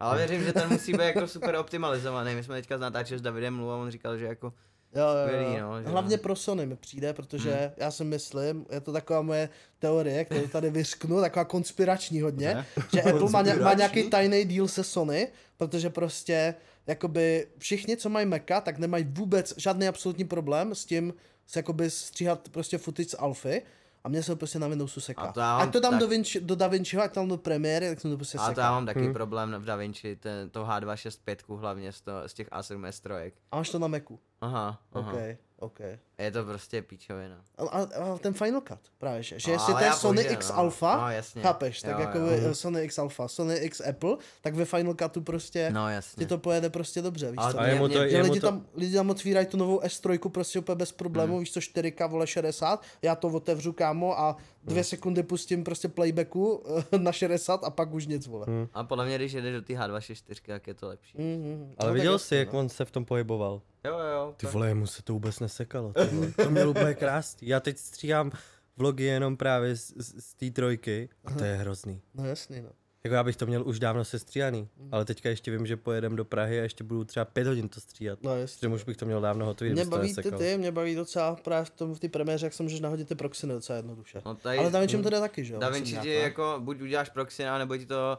Ale 0.00 0.18
věřím, 0.18 0.44
že 0.44 0.52
ten 0.52 0.68
musí 0.68 0.92
být 0.92 1.04
jako 1.14 1.28
super 1.28 1.56
optimalizovaný. 1.56 2.34
My 2.34 2.44
jsme 2.44 2.54
teďka 2.54 2.76
natáčeli 2.76 3.18
s 3.18 3.22
Davidem 3.22 3.54
Mlu 3.54 3.70
a 3.70 3.76
on 3.76 3.90
říkal, 3.90 4.18
že 4.18 4.24
jako 4.24 4.52
Jo, 4.94 5.02
jo, 5.02 5.26
Skvělý, 5.26 5.60
no, 5.60 5.82
že 5.82 5.88
Hlavně 5.88 6.16
no. 6.16 6.22
pro 6.22 6.36
Sony 6.36 6.66
mi 6.66 6.76
přijde, 6.76 7.12
protože 7.12 7.50
hmm. 7.50 7.70
já 7.76 7.90
si 7.90 8.04
myslím, 8.04 8.66
je 8.70 8.80
to 8.80 8.92
taková 8.92 9.22
moje 9.22 9.48
teorie, 9.78 10.24
kterou 10.24 10.46
tady 10.46 10.70
vyřknu, 10.70 11.20
taková 11.20 11.44
konspirační 11.44 12.20
hodně, 12.20 12.54
Ne? 12.54 12.66
že 12.94 13.02
Apple 13.02 13.30
má, 13.30 13.42
má 13.62 13.74
nějaký 13.74 14.10
tajný 14.10 14.44
deal 14.44 14.68
se 14.68 14.84
Sony, 14.84 15.28
protože 15.56 15.90
prostě 15.90 16.54
jakoby 16.86 17.46
všichni, 17.58 17.96
co 17.96 18.08
mají 18.08 18.26
Maca, 18.26 18.60
tak 18.60 18.78
nemají 18.78 19.04
vůbec 19.10 19.54
žádný 19.56 19.88
absolutní 19.88 20.24
problém 20.24 20.74
s 20.74 20.84
tím, 20.84 21.14
se 21.46 21.58
jakoby 21.58 21.90
stříhat 21.90 22.48
prostě 22.48 22.78
footage 22.78 23.08
z 23.08 23.14
Alfy, 23.18 23.62
a 24.04 24.08
mě 24.08 24.22
se 24.22 24.32
to 24.32 24.36
prostě 24.36 24.58
na 24.58 24.68
Windowsu 24.68 25.00
seká. 25.00 25.22
A 25.22 25.32
to 25.32 25.40
mám 25.40 25.60
ať 25.60 25.72
to 25.72 25.80
dám 25.80 25.90
tak- 25.92 26.00
do, 26.00 26.08
Vinci, 26.08 26.40
do 26.40 26.56
DaVinciho, 26.56 27.02
ať 27.02 27.12
tam 27.12 27.28
do 27.28 27.36
premiéry, 27.36 27.88
tak 27.88 28.00
jsem 28.00 28.10
to 28.10 28.16
prostě 28.16 28.38
A 28.38 28.44
to 28.44 28.48
seká. 28.50 28.62
já 28.62 28.70
mám 28.70 28.86
taky 28.86 29.12
problém 29.12 29.54
v 29.58 29.64
DaVinci, 29.64 30.16
ten, 30.16 30.50
to 30.50 30.64
H265 30.64 31.56
hlavně 31.58 31.92
z, 31.92 32.00
to, 32.00 32.12
z 32.26 32.34
těch 32.34 32.48
A7 32.48 32.88
S3. 32.88 33.32
A 33.52 33.56
máš 33.56 33.70
to 33.70 33.78
na 33.78 33.88
Macu. 33.88 34.18
Aha, 34.40 34.80
aha. 34.92 35.12
OK, 35.12 35.18
OK. 35.58 35.80
Je 36.20 36.30
to 36.30 36.44
prostě 36.44 36.82
píčovina. 36.82 37.40
A, 37.58 37.62
a, 37.62 37.82
a 37.82 38.18
ten 38.18 38.32
Final 38.34 38.60
Cut, 38.60 38.78
právě, 38.98 39.22
že, 39.22 39.40
že 39.40 39.50
jestli 39.50 39.74
to 39.74 39.84
je 39.84 39.92
Sony 39.92 40.16
použiju, 40.16 40.32
X 40.34 40.48
no. 40.48 40.58
Alpha, 40.58 40.96
No, 40.96 41.10
jasně. 41.10 41.42
chápeš, 41.42 41.80
tak 41.82 41.92
Jo, 41.94 42.00
jako 42.00 42.18
jo. 42.18 42.26
by 42.48 42.54
Sony 42.54 42.82
X 42.82 42.98
Alpha, 42.98 43.28
Sony 43.28 43.54
X 43.56 43.80
Apple, 43.88 44.16
tak 44.40 44.54
ve 44.54 44.64
Final 44.64 44.94
Cutu 44.94 45.20
prostě 45.22 45.70
No 45.72 45.86
ti 45.88 45.92
jasně. 45.92 46.26
to 46.26 46.38
pojede 46.38 46.70
prostě 46.70 47.02
dobře, 47.02 47.30
víš 47.30 47.38
Ale 47.38 47.52
co? 47.52 47.58
to 47.58 47.62
A 47.62 47.66
jemu 47.66 47.88
to, 47.88 47.94
Že 47.94 48.16
jemu 48.16 48.24
lidi 48.24 48.40
to, 48.40 48.46
tam, 48.46 48.66
lidi 48.74 48.94
tam 48.94 49.10
otvírají 49.10 49.46
tu 49.46 49.56
novou 49.56 49.80
S3 49.80 50.28
prostě 50.30 50.58
úplně 50.58 50.76
bez 50.76 50.92
problémů, 50.92 51.32
Hmm. 51.32 51.40
víš 51.40 51.52
co, 51.52 51.60
4K, 51.60 52.08
vole 52.08 52.26
60, 52.26 52.82
já 53.02 53.14
to 53.14 53.28
otevřu, 53.28 53.72
kámo, 53.72 54.20
a 54.20 54.36
dvě 54.64 54.84
sekundy 54.84 55.22
pustím 55.22 55.64
prostě 55.64 55.88
playbacku 55.88 56.62
eh, 56.92 56.98
na 56.98 57.12
60 57.12 57.64
a 57.64 57.70
pak 57.70 57.92
už 57.94 58.06
nic, 58.06 58.26
vole. 58.26 58.44
Hmm. 58.48 58.68
A 58.74 58.84
podle 58.84 59.06
mě, 59.06 59.16
když 59.16 59.32
jedeš 59.32 59.52
do 59.54 59.62
té 59.62 59.72
H264, 59.72 60.40
tak 60.46 60.66
je 60.66 60.74
to 60.74 60.88
lepší. 60.88 61.18
Mm, 61.18 61.24
mm, 61.24 61.74
ale 61.78 61.88
no, 61.88 61.94
viděl 61.94 62.18
jsi, 62.18 62.36
jak 62.36 62.52
no. 62.52 62.58
on 62.58 62.68
se 62.68 62.84
v 62.84 62.90
tom 62.90 63.04
pohyboval? 63.04 63.60
Jo, 63.84 63.98
jo. 63.98 64.34
Ty 64.36 64.46
vole, 64.46 64.74
mu 64.74 64.86
se 64.86 65.02
to 65.02 65.12
vůbec 65.12 65.40
nesekalo. 65.40 65.92
Ty. 65.92 66.00
To 66.36 66.50
mělo 66.50 66.70
úplně 66.70 66.94
krásný. 66.94 67.48
Já 67.48 67.60
teď 67.60 67.78
stříhám 67.78 68.30
vlogy 68.76 69.04
jenom 69.04 69.36
právě 69.36 69.76
z, 69.76 69.92
z, 69.96 70.24
z 70.24 70.34
té 70.34 70.50
trojky 70.50 71.08
a 71.24 71.30
to 71.34 71.44
je 71.44 71.54
hrozný. 71.56 72.00
No 72.14 72.24
jasný, 72.26 72.60
no. 72.62 72.68
Jako 73.04 73.14
já 73.14 73.24
bych 73.24 73.36
to 73.36 73.46
měl 73.46 73.68
už 73.68 73.78
dávno 73.78 74.04
sestříhaný, 74.04 74.68
Mhm. 74.78 74.88
ale 74.92 75.04
teďka 75.04 75.28
ještě 75.28 75.50
vím, 75.50 75.66
že 75.66 75.76
pojedem 75.76 76.16
do 76.16 76.24
Prahy 76.24 76.60
a 76.60 76.62
ještě 76.62 76.84
budu 76.84 77.04
třeba 77.04 77.24
pět 77.24 77.46
hodin 77.46 77.68
to 77.68 77.80
stříhat. 77.80 78.18
No 78.22 78.36
jasně. 78.36 78.68
Že 78.68 78.74
už 78.74 78.84
bych 78.84 78.96
to 78.96 79.06
měl 79.06 79.20
dávno 79.20 79.46
hotový, 79.46 79.70
Mě 79.70 79.84
baví 79.84 80.14
ty, 80.14 80.30
ty, 80.32 80.58
mě 80.58 80.72
baví 80.72 80.94
docela 80.94 81.36
právě 81.36 81.64
v 81.64 81.70
tom 81.70 81.94
v 81.94 82.00
té 82.00 82.08
premiéře, 82.08 82.46
jak 82.46 82.52
se 82.54 82.62
můžeš 82.62 82.80
nahodit 82.80 83.08
ty 83.08 83.14
proxy 83.14 83.46
docela 83.46 83.76
jednoduše. 83.76 84.22
No 84.26 84.34
tady, 84.34 84.58
Ale 84.58 84.70
DaVinci 84.70 85.02
to 85.02 85.10
jde 85.10 85.20
taky, 85.20 85.44
že 85.44 85.54
jo? 85.54 85.60
Da 85.60 85.68
Vinci 85.68 85.96
ti 85.96 86.14
jako 86.14 86.56
buď 86.60 86.80
uděláš 86.80 87.08
proxy, 87.10 87.44
nebo 87.58 87.76
ti 87.76 87.86
to 87.86 88.18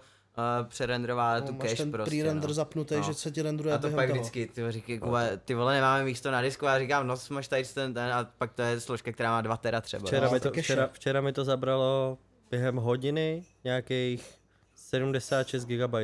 přerenderová 0.67 1.41
tu 1.41 1.51
No, 1.51 1.57
máš 1.57 1.69
cache 1.69 1.83
ten 1.83 1.91
prostě, 1.91 2.09
pre-render 2.15 2.47
no. 2.49 2.53
zapnutý, 2.53 2.95
No. 2.95 3.03
že 3.03 3.13
se 3.13 3.31
ti 3.31 3.41
rendruje 3.41 3.75
A 3.75 3.77
to 3.77 3.89
pak 3.89 4.07
toho. 4.07 4.19
vždycky, 4.19 4.47
ty 4.47 4.71
říkají, 4.71 4.99
Kuba, 4.99 5.21
ty 5.45 5.53
vole, 5.53 5.73
nemáme 5.73 6.03
místo 6.03 6.31
na 6.31 6.41
disku, 6.41 6.67
a 6.67 6.73
já 6.73 6.79
říkám, 6.79 7.07
no 7.07 7.15
máš 7.29 7.47
tady 7.47 7.63
ten, 7.73 7.93
ten, 7.93 8.13
a 8.13 8.29
pak 8.37 8.53
to 8.53 8.61
je 8.61 8.79
složka, 8.79 9.11
která 9.11 9.31
má 9.31 9.41
2 9.41 9.57
tera 9.57 9.81
třeba. 9.81 10.07
Včera, 10.07 10.25
No, 10.27 10.33
mi 10.33 10.39
to, 10.39 10.51
včera, 10.51 10.89
včera 10.93 11.21
mi 11.21 11.33
to 11.33 11.43
zabralo 11.45 12.17
během 12.51 12.75
hodiny 12.75 13.43
nějakých 13.63 14.31
76 14.75 15.65
GB. 15.65 15.95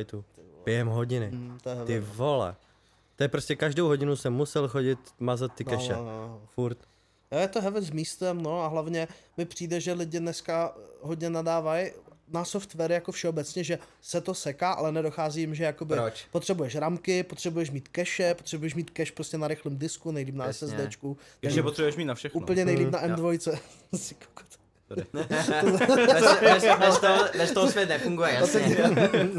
Během 0.64 0.88
hodiny. 0.88 1.30
Mm, 1.32 1.58
to 1.62 1.68
je 1.70 1.76
Ty 1.84 2.00
vole. 2.00 2.54
To 3.16 3.22
je 3.24 3.28
prostě 3.28 3.56
každou 3.56 3.86
hodinu 3.86 4.16
jsem 4.16 4.32
musel 4.32 4.68
chodit 4.68 4.98
mazat 5.20 5.52
ty 5.54 5.64
No, 5.64 5.70
keše. 5.70 5.92
no, 5.92 6.04
no. 6.04 6.40
Furt. 6.54 6.78
Jo, 7.32 7.38
je 7.38 7.48
to 7.48 7.60
heavy 7.60 7.82
s 7.82 7.90
místem, 7.90 8.42
no 8.42 8.62
a 8.62 8.68
hlavně 8.68 9.08
mi 9.36 9.44
přijde, 9.44 9.80
že 9.80 9.92
lidi 9.92 10.20
dneska 10.20 10.74
hodně 11.00 11.30
nadávají 11.30 11.90
na 12.32 12.44
software 12.44 12.92
jako 12.92 13.12
všeobecně, 13.12 13.64
že 13.64 13.78
se 14.02 14.20
to 14.20 14.34
seká, 14.34 14.72
ale 14.72 14.92
nedochází 14.92 15.40
jim, 15.40 15.54
že 15.54 15.64
jakoby 15.64 15.94
Proč? 15.94 16.24
potřebuješ 16.30 16.76
ramky, 16.76 17.22
potřebuješ 17.22 17.70
mít 17.70 17.88
cache, 17.96 18.34
potřebuješ 18.34 18.74
mít 18.74 18.90
cache 18.96 19.12
prostě 19.12 19.38
na 19.38 19.48
rychlém 19.48 19.78
disku, 19.78 20.10
nejlíp 20.10 20.34
na 20.34 20.46
Jasně. 20.46 20.68
SSDčku. 20.68 21.16
Ještě 21.42 21.62
potřebuješ 21.62 21.96
mít 21.96 22.04
na 22.04 22.14
všechno. 22.14 22.40
Úplně 22.40 22.64
nejlíp 22.64 22.90
na 22.90 23.02
Jo. 23.04 23.08
M2. 23.16 23.58
Si 23.96 24.14
kokot. 24.14 24.46
Bez, 27.38 27.50
toho, 27.52 27.68
svět 27.70 27.88
nefunguje, 27.88 28.32
jasně. 28.40 28.76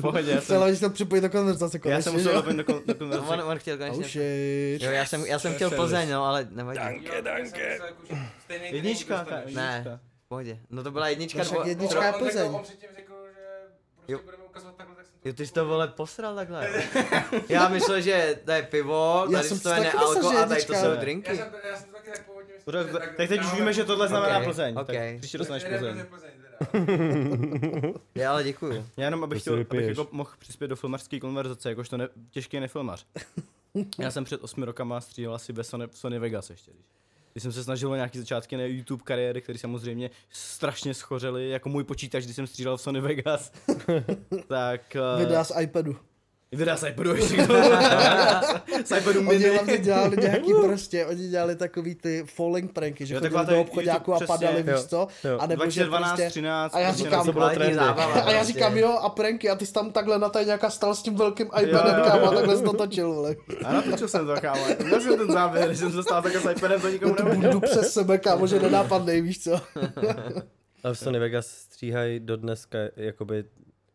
Pohodě, 0.01 0.31
já 0.31 0.37
jsem, 0.37 0.45
Celé, 0.47 0.69
když 0.69 0.79
to 0.79 0.89
připojit 0.89 1.21
do 1.21 1.29
konverzace 1.29 1.77
já 1.77 1.81
konečně, 1.81 2.03
jsem 2.03 2.13
že 2.13 2.17
musel 2.17 2.33
dopnout 2.33 2.55
do, 2.57 2.63
kon- 2.63 2.81
do 2.85 2.95
konverzace. 2.95 3.29
on, 3.33 3.41
on 3.41 3.59
chtěl 3.59 3.73
Oh 3.75 3.79
konečně. 3.79 4.03
shit. 4.03 4.81
Jo, 4.81 4.91
já 4.91 5.05
jsem, 5.05 5.25
já 5.25 5.39
jsem 5.39 5.53
chtěl 5.55 5.69
Plzeň, 5.69 6.09
no, 6.09 6.25
ale 6.25 6.47
nevadí. 6.51 6.79
Danke, 6.79 7.21
danke. 7.21 7.79
Jednička, 8.71 9.27
Ne. 9.53 9.99
Pohodě. 10.29 10.59
No 10.69 10.83
to 10.83 10.91
byla 10.91 11.07
jednička, 11.09 11.39
No 11.39 11.43
však 11.45 11.57
dvo... 11.59 11.67
jednička 11.69 12.05
je 12.05 12.07
on, 12.07 12.13
řekl, 12.13 12.25
Plzeň. 12.25 12.51
on 12.55 12.63
předtím 12.63 12.89
řekl, 12.95 13.13
že 13.35 13.41
prostě 13.95 14.13
Jo. 14.13 14.19
budeme 14.25 14.43
ukazovat 14.43 14.75
takhle, 14.75 14.95
tak 14.95 15.05
jsem 15.05 15.15
to... 15.23 15.27
Jo, 15.29 15.33
ty 15.33 15.47
jsi 15.47 15.53
to 15.53 15.65
vole 15.65 15.87
posral 15.87 16.35
takhle. 16.35 16.69
Já 17.49 17.67
myslel, 17.69 18.01
že 18.01 18.39
to 18.45 18.51
je 18.51 18.63
pivo, 18.63 19.25
Já 19.29 19.37
tady 19.37 19.49
jsem 19.49 19.59
to 19.59 19.69
je 19.69 19.75
že 19.83 19.89
a 19.91 20.45
tady 20.47 20.65
to 20.65 20.73
jsou 20.73 20.85
Já 20.85 20.95
drinky. 20.95 21.37
jsem, 21.37 21.47
já 21.69 21.77
jsem 21.77 21.89
to 21.89 21.95
taky 21.95 22.11
tak 22.11 22.25
původně 22.25 22.53
myslel. 22.55 22.83
Tak, 22.83 23.15
tak 23.17 23.27
teď 23.27 23.41
už 23.41 23.53
víme, 23.53 23.73
že 23.73 23.83
tohle 23.85 24.07
znamená 24.07 24.37
Ok, 24.37 24.43
Plzeň. 24.43 24.75
ok. 24.79 24.87
Tak 24.87 24.95
příště 25.19 25.37
dostaneš 25.37 25.63
Plzeň. 25.63 26.05
Plzeň. 26.09 26.31
Já 28.15 28.31
ale 28.31 28.43
děkuju. 28.43 28.85
Já 28.97 29.05
jenom, 29.05 29.23
abych, 29.23 29.41
chtěl, 29.41 29.53
abych 29.69 29.87
jako 29.87 30.07
mohl 30.11 30.29
přispět 30.39 30.67
do 30.67 30.75
filmařské 30.75 31.19
konverzace, 31.19 31.69
jakožto 31.69 31.97
ne, 31.97 32.07
těžký 32.31 32.59
nefilmař. 32.59 33.05
Já 33.99 34.11
jsem 34.11 34.23
před 34.23 34.43
osmi 34.43 34.65
rokama 34.65 35.01
stříhal 35.01 35.35
asi 35.35 35.53
ve 35.53 35.63
Sony, 35.63 35.87
Sony 35.91 36.19
Vegas 36.19 36.49
ještě. 36.49 36.71
Když, 36.71 36.85
když 37.39 37.43
jsem 37.43 37.51
se 37.51 37.63
snažil 37.63 37.91
o 37.91 37.95
nějaký 37.95 38.19
začátky 38.19 38.57
na 38.57 38.63
YouTube 38.63 39.03
kariéry, 39.03 39.41
které 39.41 39.59
samozřejmě 39.59 40.09
strašně 40.29 40.93
schořely, 40.93 41.49
jako 41.49 41.69
můj 41.69 41.83
počítač, 41.83 42.23
když 42.23 42.35
jsem 42.35 42.47
stříhal 42.47 42.77
v 42.77 42.81
Sony 42.81 43.01
Vegas. 43.01 43.51
tak... 44.47 44.97
Uh, 45.15 45.19
Videa 45.19 45.43
z 45.43 45.61
iPadu. 45.61 45.97
Z 46.51 46.83
iPadu 46.89 47.15
ještě. 47.15 47.35
Z 48.85 48.91
iPadu 48.97 49.19
Oni 49.19 49.29
mini. 49.37 49.49
hlavně 49.49 49.77
dělali 49.77 50.17
nějaký 50.17 50.53
prostě, 50.61 51.05
oni 51.05 51.27
dělali 51.27 51.55
takový 51.55 51.95
ty 51.95 52.23
falling 52.35 52.73
pranky, 52.73 53.05
že 53.05 53.15
Jo, 53.15 53.21
chodili 53.21 53.45
do 53.45 53.61
obchodáku 53.61 54.13
a 54.13 54.19
padali, 54.27 54.63
víš 54.63 54.83
co? 54.83 55.07
A 55.39 55.47
nebo 55.47 55.69
že 55.69 55.83
2012, 55.83 56.09
prostě... 56.11 56.29
13. 56.29 56.75
A 56.75 56.79
já 56.79 56.87
prostě 56.87 57.03
říkám, 57.03 57.25
zábava. 57.73 58.13
A 58.13 58.17
já 58.17 58.23
prostě. 58.23 58.43
říkám 58.53 58.77
jo 58.77 58.91
a 59.01 59.09
pranky 59.09 59.49
a 59.49 59.55
ty 59.55 59.65
jsi 59.65 59.73
tam 59.73 59.91
takhle 59.91 60.19
na 60.19 60.29
tady 60.29 60.45
nějaká 60.45 60.69
stal 60.69 60.95
s 60.95 61.01
tím 61.01 61.15
velkým 61.15 61.47
iPadem, 61.47 61.95
kámo, 62.03 62.31
a 62.31 62.35
takhle 62.35 62.57
jsi 62.57 62.63
to 62.63 62.73
točil, 62.73 63.13
vole. 63.13 63.35
A 63.65 63.73
natočil 63.73 64.07
jsem 64.07 64.25
to, 64.27 64.41
kámo. 64.41 64.65
Měl 64.85 65.01
jsem 65.01 65.17
ten 65.17 65.31
záběr, 65.31 65.65
když 65.67 65.79
jsem 65.79 65.91
se 65.91 66.03
stál 66.03 66.21
takhle 66.21 66.41
s 66.41 66.55
iPadem, 66.57 66.81
to 66.81 66.89
nikomu 66.89 67.15
Tu 67.15 67.23
nevěděl. 67.23 67.51
bundu 67.51 67.67
přes 67.67 67.93
sebe, 67.93 68.17
kámo, 68.17 68.47
že 68.47 68.59
nenápadnej, 68.59 69.21
víš 69.21 69.43
co? 69.43 69.61
A 70.83 70.93
v 70.93 70.97
Sony 70.97 71.19
Vegas 71.19 71.47
stříhají 71.47 72.19
do 72.19 72.37
dneska, 72.37 72.77
jakoby 72.95 73.43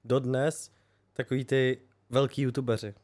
dodnes, 0.05 0.71
takový 1.15 1.45
ty 1.45 1.79
velký 2.11 2.43
youtubeři. 2.43 2.95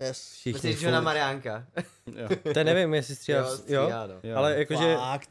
Yes. 0.00 0.32
Všichni. 0.32 0.52
Myslíš, 0.52 0.78
že 0.78 0.90
na. 0.90 1.00
Mariánka? 1.00 1.66
Jo. 2.06 2.28
To 2.54 2.64
nevím, 2.64 2.94
jestli 2.94 3.14
stříhá, 3.14 3.38
Jo, 3.38 3.44
jo, 3.46 3.50
jo, 3.50 3.56
stříhá, 3.56 4.06
no. 4.06 4.14
Jo. 4.22 4.36
ale 4.36 4.58
jakože 4.58 4.96
Fakt. 4.96 5.30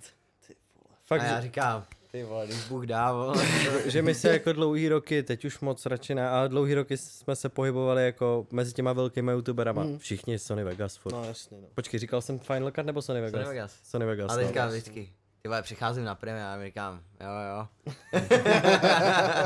fakt, 1.05 1.21
A 1.21 1.25
já 1.25 1.41
říkám, 1.41 1.85
ty 2.11 2.23
vole, 2.23 2.45
když 2.47 2.67
Bůh 2.67 2.85
dá, 2.85 3.13
vole. 3.13 3.35
že 3.85 4.01
my 4.01 4.15
se 4.15 4.29
jako 4.33 4.53
dlouhý 4.53 4.89
roky, 4.89 5.23
teď 5.23 5.45
už 5.45 5.59
moc 5.59 5.85
radši 5.85 6.15
ne, 6.15 6.29
ale 6.29 6.49
dlouhý 6.49 6.73
roky 6.73 6.97
jsme 6.97 7.35
se 7.35 7.49
pohybovali 7.49 8.05
jako 8.05 8.47
mezi 8.51 8.73
těma 8.73 8.93
velkýma 8.93 9.31
youtuberama. 9.31 9.83
Mhm. 9.83 9.97
Všichni 9.99 10.39
Sony 10.39 10.63
Vegas 10.63 10.95
furt. 10.95 11.13
No 11.13 11.23
jasně, 11.23 11.57
no. 11.61 11.67
Počkej, 11.75 11.99
říkal 11.99 12.21
jsem 12.21 12.39
Final 12.39 12.71
Cut 12.71 12.85
nebo 12.85 13.01
Sony 13.01 13.21
Vegas? 13.21 13.41
Sony 13.41 13.49
Vegas. 13.49 13.75
Sony 13.83 14.05
Vegas. 14.05 14.31
A 14.31 14.35
no. 14.35 14.43
teďka 14.47 14.67
vždycky, 14.67 15.13
ty 15.41 15.47
vole, 15.47 15.61
přicházím 15.61 16.03
na 16.03 16.15
premiér 16.15 16.45
a 16.45 16.57
mi 16.57 16.65
říkám, 16.65 17.01
jo, 17.21 17.27
jo. 17.49 17.67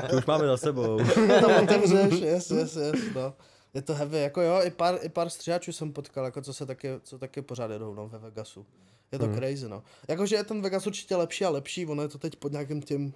To 0.09 0.17
už 0.17 0.25
máme 0.25 0.47
za 0.47 0.57
sebou. 0.57 0.97
to 1.41 1.61
otevřeš, 1.63 2.19
yes, 2.21 2.51
yes, 2.51 2.75
yes, 2.75 2.95
no. 3.15 3.33
Je 3.73 3.81
to 3.81 3.93
heavy, 3.95 4.19
jako 4.21 4.41
jo, 4.41 4.59
i 4.63 4.71
pár, 4.71 4.97
i 5.01 5.09
pár 5.09 5.29
střihačů 5.29 5.71
jsem 5.73 5.93
potkal, 5.93 6.25
jako 6.25 6.41
co 6.41 6.53
se 6.53 6.65
taky, 6.65 6.89
co 7.03 7.19
taky 7.19 7.41
pořád 7.41 7.71
jedou 7.71 7.93
no, 7.93 8.07
ve 8.07 8.19
Vegasu. 8.19 8.65
Je 9.11 9.19
to 9.19 9.25
Mhm. 9.27 9.35
crazy, 9.37 9.69
no. 9.69 9.83
Jakože 10.07 10.35
je 10.35 10.43
ten 10.43 10.61
Vegas 10.61 10.87
určitě 10.87 11.15
lepší 11.15 11.45
a 11.45 11.49
lepší, 11.49 11.85
ono 11.85 12.01
je 12.01 12.07
to 12.07 12.17
teď 12.17 12.35
pod 12.35 12.51
nějakým 12.51 12.81
tím 12.81 13.13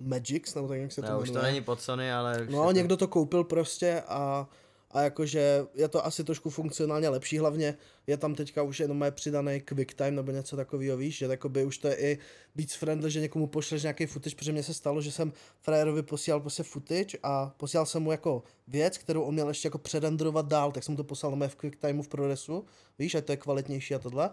Magix, 0.00 0.54
nebo 0.54 0.68
tak 0.68 0.78
jak 0.78 0.92
se 0.92 1.02
to 1.02 1.08
No, 1.12 1.20
už 1.20 1.28
to 1.28 1.34
jmenuje. 1.34 1.52
není 1.52 1.64
pod 1.64 1.80
Sony, 1.80 2.12
ale... 2.12 2.46
No, 2.50 2.64
to- 2.64 2.72
někdo 2.72 2.96
to 2.96 3.08
koupil 3.08 3.44
prostě 3.44 4.02
a, 4.08 4.46
a 4.96 5.00
jakože 5.00 5.66
je 5.74 5.88
to 5.88 6.06
asi 6.06 6.24
trošku 6.24 6.50
funkcionálně 6.50 7.08
lepší, 7.08 7.38
hlavně 7.38 7.74
je 8.06 8.16
tam 8.16 8.34
teďka 8.34 8.62
už 8.62 8.80
jenom 8.80 9.02
je 9.02 9.10
přidaný 9.10 9.60
QuickTime 9.60 10.10
nebo 10.10 10.32
něco 10.32 10.56
takového, 10.56 10.96
víš, 10.96 11.18
že 11.18 11.26
jakoby 11.26 11.64
už 11.64 11.78
to 11.78 11.88
je 11.88 11.96
i 11.96 12.18
víc 12.54 12.74
friendly, 12.74 13.10
že 13.10 13.20
někomu 13.20 13.46
pošleš 13.46 13.82
nějaký 13.82 14.06
footage, 14.06 14.36
protože 14.36 14.52
mně 14.52 14.62
se 14.62 14.74
stalo, 14.74 15.00
že 15.00 15.12
jsem 15.12 15.32
frajerovi 15.60 16.02
posílal 16.02 16.40
prostě 16.40 16.62
footage 16.62 17.18
a 17.22 17.54
posílal 17.56 17.86
jsem 17.86 18.02
mu 18.02 18.10
jako 18.10 18.42
věc, 18.68 18.98
kterou 18.98 19.22
on 19.22 19.34
měl 19.34 19.48
ještě 19.48 19.66
jako 19.66 19.78
předendrovat 19.78 20.46
dál, 20.46 20.72
tak 20.72 20.84
jsem 20.84 20.96
to 20.96 21.04
poslal 21.04 21.36
na 21.36 21.48
v 21.48 21.56
QuickTimeu 21.56 22.02
v 22.02 22.08
ProResu, 22.08 22.64
víš, 22.98 23.14
a 23.14 23.20
to 23.20 23.32
je 23.32 23.36
kvalitnější 23.36 23.94
a 23.94 23.98
tohle. 23.98 24.30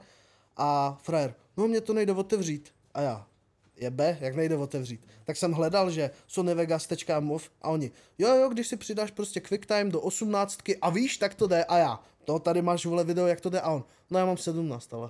A 0.58 1.00
frajer, 1.04 1.36
no 1.58 1.68
mě 1.68 1.82
to 1.82 1.94
nejde 1.94 2.14
otevřít. 2.14 2.70
A 2.94 3.02
já, 3.02 3.28
jebe, 3.84 4.18
jak 4.22 4.36
nejde 4.36 4.58
otevřít. 4.58 5.08
Tak 5.24 5.38
jsem 5.38 5.52
hledal, 5.52 5.92
že 5.92 6.12
sonyvegas.mov 6.28 7.50
a 7.62 7.70
oni, 7.70 7.92
jo 8.18 8.36
jo, 8.36 8.50
když 8.50 8.68
si 8.68 8.78
přidáš 8.78 9.12
prostě 9.12 9.40
QuickTime 9.40 9.90
do 9.90 10.02
18 10.02 10.60
a 10.82 10.90
víš, 10.90 11.18
tak 11.18 11.34
to 11.34 11.48
jde 11.48 11.64
a 11.64 11.78
já, 11.78 12.00
no 12.28 12.40
tady 12.40 12.62
máš 12.62 12.86
vole 12.86 13.04
video, 13.04 13.28
jak 13.28 13.42
to 13.42 13.50
jde 13.50 13.62
a 13.62 13.72
on, 13.72 13.84
no 14.10 14.20
já 14.20 14.26
mám 14.26 14.38
17, 14.38 14.94
ale. 14.94 15.10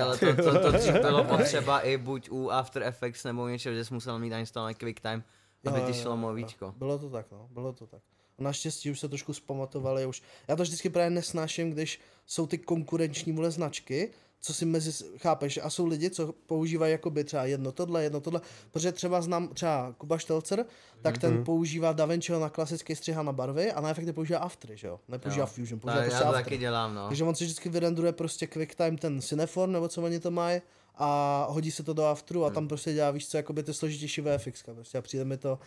Ale 0.00 0.18
to, 0.18 0.36
to, 0.36 0.60
to 0.60 0.72
dřív 0.72 0.92
bylo 0.92 1.24
potřeba 1.24 1.80
i 1.80 1.96
buď 1.96 2.30
u 2.30 2.50
After 2.50 2.82
Effects 2.82 3.24
nebo 3.24 3.48
něčeho, 3.48 3.74
že 3.74 3.84
jsi 3.84 3.94
musel 3.94 4.18
mít 4.18 4.30
nainstalovaný 4.30 4.74
QuickTime, 4.74 5.22
aby 5.66 5.80
ti 5.80 5.94
šlo 5.94 6.16
movíčko. 6.16 6.74
Bylo 6.76 6.98
to 6.98 7.10
tak, 7.10 7.26
no, 7.32 7.48
bylo 7.50 7.72
to 7.72 7.86
tak. 7.86 8.00
Naštěstí 8.38 8.90
už 8.90 9.00
se 9.00 9.08
trošku 9.08 9.32
zpamatovali 9.32 10.06
už. 10.06 10.22
Já 10.48 10.56
to 10.56 10.62
vždycky 10.62 10.90
právě 10.90 11.10
nesnáším, 11.10 11.70
když 11.70 12.00
jsou 12.26 12.46
ty 12.46 12.58
konkurenční 12.58 13.32
vole 13.32 13.50
značky, 13.50 14.10
co 14.40 14.54
si 14.54 14.64
mezi, 14.64 15.04
chápeš, 15.18 15.60
a 15.62 15.70
jsou 15.70 15.86
lidi, 15.86 16.10
co 16.10 16.32
používají 16.32 16.92
jakoby 16.92 17.24
třeba 17.24 17.44
jedno 17.44 17.72
tohle, 17.72 18.02
jedno 18.02 18.20
tohle, 18.20 18.40
protože 18.70 18.92
třeba 18.92 19.22
znám 19.22 19.48
třeba 19.48 19.94
Kuba 19.98 20.18
Štelcer, 20.18 20.64
tak 21.02 21.18
ten 21.18 21.44
používá 21.44 21.92
DaVinciho 21.92 22.40
na 22.40 22.50
klasický 22.50 22.96
střiha 22.96 23.22
na 23.22 23.32
barvy 23.32 23.72
a 23.72 23.80
na 23.80 23.90
efekty 23.90 24.12
používá 24.12 24.38
Aftery, 24.38 24.76
že 24.76 24.86
jo, 24.86 25.00
nepoužívá 25.08 25.42
Jo. 25.42 25.46
Fusion, 25.46 25.80
používá 25.80 26.02
já 26.02 26.08
prostě 26.08 26.22
to 26.22 26.28
After. 26.28 26.44
taky 26.44 26.58
dělám, 26.58 26.94
no. 26.94 27.08
Takže 27.08 27.24
on 27.24 27.34
si 27.34 27.44
vždycky 27.44 27.68
vyrenduje 27.68 28.12
prostě 28.12 28.46
QuickTime 28.46 28.96
ten 28.96 29.20
Cineform, 29.20 29.72
nebo 29.72 29.88
co 29.88 30.02
oni 30.02 30.20
to 30.20 30.30
mají, 30.30 30.60
a 30.94 31.46
hodí 31.50 31.70
se 31.70 31.82
to 31.82 31.92
do 31.92 32.04
Afteru 32.04 32.44
a 32.44 32.50
tam 32.50 32.68
prostě 32.68 32.92
dělá, 32.92 33.10
víš 33.10 33.28
co, 33.28 33.36
jakoby 33.36 33.62
ty 33.62 33.74
složitější 33.74 34.20
VFX, 34.20 34.62
prostě. 34.62 34.98
A 34.98 35.02
přijde 35.02 35.24
mi 35.24 35.36
to, 35.36 35.58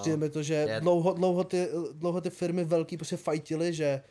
přijde 0.00 0.16
mi 0.16 0.30
to, 0.30 0.42
že 0.42 0.76
dlouho, 0.80 1.12
dlouho, 1.12 1.44
ty, 1.44 1.68
dlouho 1.92 2.20
ty 2.20 2.30
firmy 2.30 2.64
velký 2.64 2.96
prostě 2.96 3.16
fajtily, 3.16 3.72
že, 3.72 4.02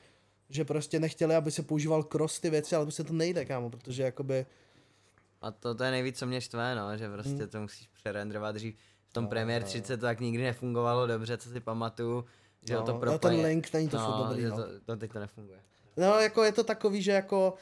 že 0.50 0.66
prostě 0.66 1.00
nechtěli, 1.00 1.36
aby 1.36 1.52
se 1.52 1.64
používal 1.64 2.04
cross 2.04 2.40
ty 2.40 2.50
věci, 2.50 2.76
ale 2.76 2.86
prostě 2.86 3.04
to 3.04 3.14
nejde, 3.14 3.46
kámo, 3.46 3.70
protože 3.70 4.04
jakoby, 4.04 4.46
A 5.42 5.52
to, 5.52 5.76
to 5.76 5.84
je 5.84 5.92
nejvíc, 5.92 6.20
co 6.20 6.26
mě 6.26 6.42
štve, 6.42 6.76
no, 6.76 6.98
že 6.98 7.10
prostě 7.10 7.32
Hmm. 7.34 7.48
to 7.48 7.62
musíš 7.62 7.88
přerendrovat 7.88 8.56
dřív. 8.56 8.76
V 9.10 9.14
tom 9.14 9.28
Premiere 9.28 9.66
30 9.66 9.98
to 9.98 10.02
tak 10.06 10.20
nikdy 10.20 10.44
nefungovalo 10.44 11.08
dobře, 11.08 11.38
co 11.38 11.50
si 11.50 11.60
pamatuju. 11.60 12.26
Že 12.68 12.74
No, 12.74 12.80
no, 12.80 12.86
to 12.86 12.92
jo, 12.92 12.98
propojení. 13.00 13.42
ten 13.42 13.50
link, 13.52 13.74
není 13.74 13.90
to 13.90 13.98
furt 14.00 14.28
dobrý, 14.28 14.44
no. 14.44 14.56
To, 14.58 14.64
to, 14.86 14.96
teď 14.98 15.12
to 15.12 15.20
nefunguje. 15.20 15.60
no 15.98 16.20
jako 16.20 16.44
je 16.44 16.52
to 16.52 16.64
takový, 16.64 17.02
že 17.02 17.12
jako 17.12 17.54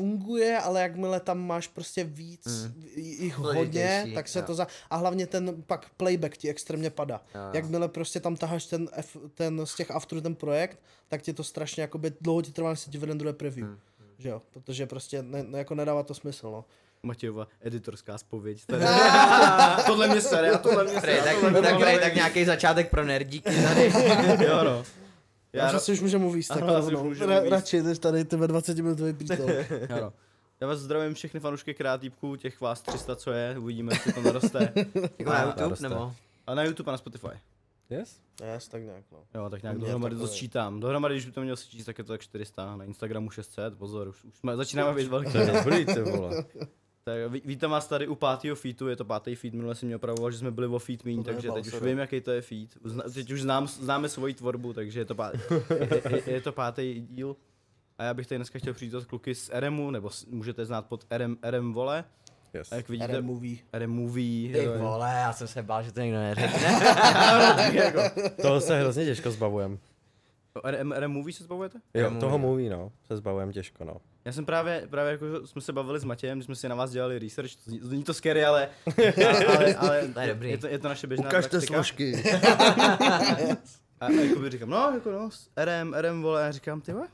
funguje, 0.00 0.58
ale 0.58 0.82
jakmile 0.82 1.20
tam 1.20 1.46
máš 1.46 1.66
prostě 1.66 2.04
víc, 2.04 2.46
Mm. 2.46 2.84
jich 2.96 3.34
Složitější, 3.34 3.58
hodně, 3.58 4.12
tak 4.14 4.28
se 4.28 4.38
jo. 4.38 4.44
to 4.46 4.54
za... 4.54 4.66
A 4.90 4.96
hlavně 4.96 5.26
ten 5.26 5.62
pak 5.66 5.86
playback 5.96 6.36
ti 6.36 6.48
extrémně 6.50 6.90
padá. 6.90 7.20
Jo, 7.34 7.40
jo. 7.40 7.50
Jakmile 7.52 7.88
prostě 7.88 8.20
tam 8.20 8.36
taháš 8.36 8.66
ten, 8.66 8.88
F, 8.92 9.16
ten 9.34 9.66
z 9.66 9.74
těch 9.74 9.90
afterů 9.90 10.20
ten 10.20 10.34
projekt, 10.34 10.78
tak 11.08 11.22
ti 11.22 11.32
to 11.32 11.44
strašně 11.44 11.80
jakoby 11.82 12.12
dlouho 12.20 12.42
ti 12.42 12.52
trvá, 12.52 12.70
než 12.70 12.80
se 12.80 12.90
ti 12.90 12.98
vyrenduje 12.98 13.32
preview. 13.32 13.68
Mm, 13.68 13.78
Že 14.18 14.28
jo, 14.28 14.42
protože 14.50 14.86
prostě 14.86 15.22
ne, 15.22 15.42
ne, 15.42 15.58
jako 15.58 15.74
nedává 15.74 16.02
to 16.02 16.14
smysl, 16.14 16.50
no. 16.50 16.64
Matějova 17.02 17.48
editorská 17.60 18.18
spověď. 18.18 18.64
Tady. 18.66 18.84
tohle 19.86 20.08
mě 20.08 20.20
sere 20.20 20.50
a 20.50 20.58
tohle 20.58 20.84
mě 20.84 21.00
sere. 21.00 21.16
tak, 21.22 21.36
tak, 21.62 21.78
baví. 21.80 21.98
tak 22.00 22.14
nějaký 22.14 22.44
začátek 22.44 22.90
pro 22.90 23.04
nerdíky 23.04 23.50
tady. 23.62 23.92
Jo 24.44 24.64
no. 24.64 24.84
Já, 25.52 25.72
Já 25.72 25.78
si 25.78 25.92
už 25.92 26.00
můžeme 26.00 26.24
mluvit 26.24 26.48
tak 26.48 26.62
Ano, 26.62 26.76
asi 26.76 26.90
rovnou. 26.90 27.26
Ra, 27.26 27.40
radši 27.40 27.82
než 27.82 27.98
tady 27.98 28.24
ty 28.24 28.36
20 28.36 28.76
minutový 28.78 29.14
no. 30.00 30.12
Já 30.60 30.66
vás 30.66 30.78
zdravím 30.78 31.14
všechny 31.14 31.40
fanoušky 31.40 31.74
kreatívků, 31.74 32.36
těch 32.36 32.60
vás 32.60 32.82
300, 32.82 33.16
co 33.16 33.32
je, 33.32 33.58
uvidíme, 33.58 33.94
jestli 33.94 34.12
to 34.12 34.22
naroste. 34.22 34.72
Jako 35.18 35.30
na 35.30 35.38
A, 35.38 35.42
YouTube 35.42 35.62
naroste. 35.62 35.88
nebo? 35.88 36.14
A 36.46 36.54
na 36.54 36.62
YouTube 36.62 36.90
a 36.90 36.92
na 36.92 36.98
Spotify. 36.98 37.28
Yes? 37.90 38.20
Yes, 38.54 38.68
tak 38.68 38.82
nějak, 38.82 39.04
no. 39.12 39.18
Jo, 39.34 39.50
tak 39.50 39.62
nějak 39.62 39.76
Mě 39.76 39.84
dohromady 39.84 40.16
to 40.16 40.28
sčítám. 40.28 40.80
Dohromady, 40.80 41.14
když 41.14 41.26
by 41.26 41.32
to 41.32 41.40
měl 41.42 41.56
sčíst, 41.56 41.86
tak 41.86 41.98
je 41.98 42.04
to 42.04 42.12
tak 42.12 42.20
400, 42.20 42.76
na 42.76 42.84
Instagramu 42.84 43.30
600, 43.30 43.78
pozor, 43.78 44.08
už, 44.08 44.24
už 44.24 44.36
jsme, 44.38 44.56
začínáme 44.56 44.94
být 44.94 45.08
velký. 45.08 45.32
To 45.32 45.38
je 45.38 45.46
dobrý, 45.52 45.86
ty 45.86 46.02
vole. 46.02 46.44
Tak 47.04 47.32
ví- 47.32 47.42
vítám 47.44 47.70
vás 47.70 47.86
tady 47.88 48.08
u 48.08 48.14
pátého 48.14 48.56
featu, 48.56 48.88
je 48.88 48.96
to 48.96 49.04
pátý 49.04 49.34
feat, 49.34 49.54
minule 49.54 49.74
jsem 49.74 49.86
mě 49.86 49.96
opravoval, 49.96 50.30
že 50.30 50.38
jsme 50.38 50.50
byli 50.50 50.66
o 50.66 50.78
feat 50.78 51.04
míň, 51.04 51.22
takže 51.22 51.50
teď 51.52 51.66
už 51.66 51.80
vím, 51.82 51.98
jaký 51.98 52.20
to 52.20 52.30
je 52.30 52.42
feat. 52.42 52.68
Zna, 52.84 53.04
teď 53.14 53.30
už 53.30 53.42
znám, 53.42 53.66
známe 53.68 54.08
svoji 54.08 54.34
tvorbu, 54.34 54.72
takže 54.72 55.00
je 55.00 55.04
to, 55.04 55.14
pátý, 55.14 55.38
je, 55.80 56.02
je, 56.16 56.22
je 56.32 56.40
to 56.40 56.52
pátý 56.52 57.00
díl. 57.10 57.36
A 57.98 58.04
já 58.04 58.14
bych 58.14 58.26
tady 58.26 58.38
dneska 58.38 58.58
chtěl 58.58 58.74
přijít 58.74 58.94
kluky 59.06 59.34
z 59.34 59.50
RMu, 59.54 59.90
nebo 59.90 60.10
s, 60.10 60.26
můžete 60.26 60.64
znát 60.66 60.86
pod 60.86 61.04
RM, 61.16 61.36
RM 61.50 61.72
Vole. 61.72 62.04
Yes. 62.54 62.72
A 62.72 62.74
jak 62.76 62.88
vidíte, 62.88 63.16
RM 63.20 63.24
movie. 63.24 63.56
RM 63.72 63.90
Movie. 63.90 64.52
Ty 64.52 64.66
vole, 64.78 65.08
já 65.14 65.32
jsem 65.32 65.48
se 65.48 65.62
bál, 65.62 65.82
že 65.82 65.92
to 65.92 66.00
někdo 66.00 66.18
neřekne. 66.18 66.80
Toho 68.42 68.60
se 68.60 68.80
hrozně 68.80 69.04
těžko 69.04 69.30
zbavujem. 69.30 69.78
RM, 70.64 70.92
RM 70.92 71.10
Movie 71.12 71.34
se 71.34 71.44
zbavujete? 71.44 71.80
Jo, 71.94 72.08
RM 72.10 72.18
toho 72.20 72.38
movie. 72.38 72.68
mluví, 72.68 72.68
no. 72.68 72.92
Se 73.06 73.16
zbavujem 73.16 73.52
těžko, 73.52 73.84
no. 73.84 73.96
Já 74.24 74.32
jsem 74.32 74.46
právě, 74.46 74.86
právě 74.90 75.12
jako 75.12 75.46
jsme 75.46 75.60
se 75.60 75.72
bavili 75.72 76.00
s 76.00 76.04
Matějem, 76.04 76.38
když 76.38 76.44
jsme 76.46 76.54
si 76.54 76.68
na 76.68 76.74
vás 76.74 76.90
dělali 76.90 77.18
research, 77.18 77.50
to 77.54 77.60
zní, 77.70 77.80
zní 77.82 78.04
to 78.04 78.14
scary, 78.14 78.44
ale, 78.44 78.68
ale, 79.26 79.44
ale, 79.46 79.74
ale 79.74 80.08
To 80.08 80.20
je 80.20 80.28
dobrý. 80.28 80.50
Je, 80.50 80.58
to, 80.58 80.66
je 80.66 80.78
to 80.78 80.88
naše 80.88 81.06
běžná 81.06 81.28
Ukažte 81.28 81.50
praktika. 81.50 81.74
složky. 81.74 82.22
A, 84.00 84.06
a 84.06 84.10
jakoby 84.10 84.50
říkám, 84.50 84.70
no, 84.70 84.90
jako 84.94 85.10
no, 85.10 85.30
RM, 85.64 85.94
RM, 85.94 86.22
vole, 86.22 86.48
a 86.48 86.52
říkám, 86.52 86.80
ty 86.80 86.92
vole, 86.92 87.08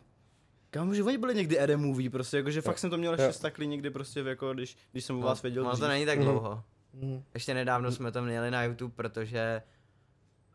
Kámo, 0.70 0.94
že 0.94 1.02
oni 1.02 1.18
byli 1.18 1.34
někdy 1.34 1.58
RM 1.66 1.80
movie, 1.80 2.10
prostě, 2.10 2.36
jakože 2.36 2.62
fakt 2.62 2.78
jsem 2.78 2.90
to 2.90 2.96
měl 2.96 3.12
ještě 3.12 3.32
stakli 3.32 3.66
někdy 3.66 3.90
prostě, 3.90 4.20
jako 4.20 4.54
když, 4.54 4.76
když 4.92 5.04
jsem 5.04 5.16
u 5.18 5.20
vás 5.20 5.42
věděl 5.42 5.64
No 5.64 5.76
to 5.76 5.88
není 5.88 6.06
tak 6.06 6.18
Mhm. 6.18 6.24
dlouho. 6.26 6.62
Mhm. 6.92 7.22
Ještě 7.34 7.54
nedávno 7.54 7.92
jsme 7.92 8.12
to 8.12 8.22
měli 8.22 8.50
na 8.50 8.64
YouTube, 8.64 8.94
protože 8.96 9.62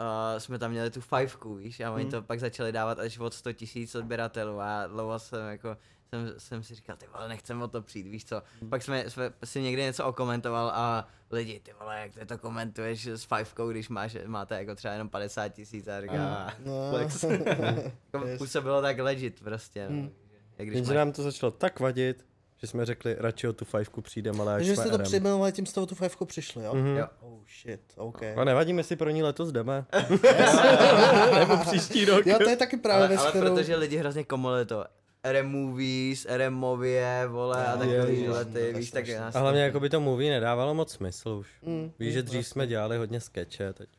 uh, 0.01 0.39
jsme 0.39 0.59
tam 0.59 0.71
měli 0.71 0.89
tu 0.91 1.01
fivku, 1.01 1.55
víš, 1.55 1.79
a 1.79 1.91
oni 1.91 2.03
Mhm. 2.03 2.11
to 2.11 2.21
pak 2.21 2.39
začali 2.39 2.71
dávat 2.71 2.99
až 2.99 3.19
od 3.19 3.33
100 3.33 3.53
tisíc 3.53 3.95
odběratelů 3.95 4.59
a 4.61 4.87
dlouho 4.87 5.19
jsem 5.19 5.47
jako, 5.47 5.77
jsem, 6.09 6.33
jsem 6.37 6.63
si 6.63 6.75
říkal, 6.75 6.95
ty 6.97 7.05
vole, 7.13 7.27
nechcem 7.29 7.61
o 7.61 7.67
to 7.67 7.81
přijít, 7.81 8.07
víš 8.07 8.25
co. 8.25 8.41
Mhm. 8.61 8.69
Pak 8.69 8.83
jsme, 8.83 9.09
jsme 9.09 9.33
si 9.43 9.61
někdy 9.61 9.81
něco 9.81 10.05
okomentoval 10.05 10.69
a 10.75 11.07
lidi, 11.31 11.59
ty 11.59 11.73
vole, 11.79 11.99
jak 11.99 12.13
ty 12.13 12.25
to 12.25 12.37
komentuješ 12.37 13.07
s 13.07 13.23
fivkou, 13.35 13.69
když 13.71 13.89
máš, 13.89 14.17
máte 14.25 14.55
jako 14.55 14.75
třeba 14.75 14.93
jenom 14.93 15.09
50 15.09 15.49
tisíc 15.49 15.87
a 15.87 16.01
říká, 16.01 16.53
No. 16.65 16.89
Flex. 16.91 17.23
jako, 18.13 18.25
Yes. 18.27 18.37
působilo 18.37 18.81
tak 18.81 18.99
legit 18.99 19.43
prostě, 19.43 19.89
no. 19.89 19.95
Mhm. 19.95 20.11
Jak 20.57 20.67
když 20.67 20.75
Jenže 20.75 20.91
máš, 20.93 20.97
nám 20.97 21.11
to 21.11 21.23
začalo 21.23 21.51
tak 21.51 21.79
vadit, 21.79 22.25
že 22.61 22.67
jsme 22.67 22.85
řekli, 22.85 23.15
radši 23.19 23.47
o 23.47 23.53
tu 23.53 23.65
fajfku 23.65 24.01
přijdeme, 24.01 24.39
ale 24.39 24.53
Takže 24.53 24.75
jsme 24.75 24.83
jste 24.83 24.97
to 24.97 25.03
přejmenovali, 25.03 25.51
tím 25.51 25.65
jste 25.65 25.81
o 25.81 25.85
tu 25.85 25.95
fivku 25.95 26.25
přišli, 26.25 26.63
jo? 26.63 26.73
Mhm. 26.75 26.97
jo. 26.97 27.07
Oh 27.21 27.39
shit, 27.61 27.81
OK. 27.95 28.23
A 28.35 28.43
nevadí, 28.43 28.73
my 28.73 28.83
si 28.83 28.95
pro 28.95 29.09
ní 29.09 29.23
letos 29.23 29.51
jdeme. 29.51 29.85
Nebo 31.39 31.57
příští 31.57 32.05
rok. 32.05 32.25
Jo, 32.25 32.37
to 32.37 32.49
je 32.49 32.57
taky 32.57 32.77
právě 32.77 32.99
Ale, 32.99 33.07
věc, 33.07 33.21
ale 33.21 33.29
kterou... 33.29 33.55
protože 33.55 33.75
lidi 33.75 33.97
hrozně 33.97 34.23
komolili 34.23 34.65
to. 34.65 34.85
RM 35.23 35.47
Movies, 35.47 36.27
RM 36.29 36.53
Movie, 36.53 37.27
vole, 37.27 37.65
a 37.65 37.77
takový 37.77 37.91
ježiš, 37.91 38.19
tyhle 38.19 38.39
no, 38.39 38.45
ty, 38.45 38.51
to 38.51 38.57
je 38.57 38.73
víš, 38.73 38.91
tak 38.91 39.09
nás 39.09 39.35
A 39.35 39.39
hlavně 39.39 39.61
jako 39.61 39.79
by 39.79 39.89
to 39.89 39.99
movie 39.99 40.31
nedávalo 40.31 40.73
moc 40.73 40.91
smysl 40.91 41.29
už. 41.29 41.47
Mm, 41.61 41.91
Víš, 41.99 42.13
že 42.13 42.23
dřív 42.23 42.33
vlastně. 42.33 42.51
jsme 42.51 42.67
dělali 42.67 42.97
hodně 42.97 43.19
skeče, 43.19 43.73
teď. 43.73 43.89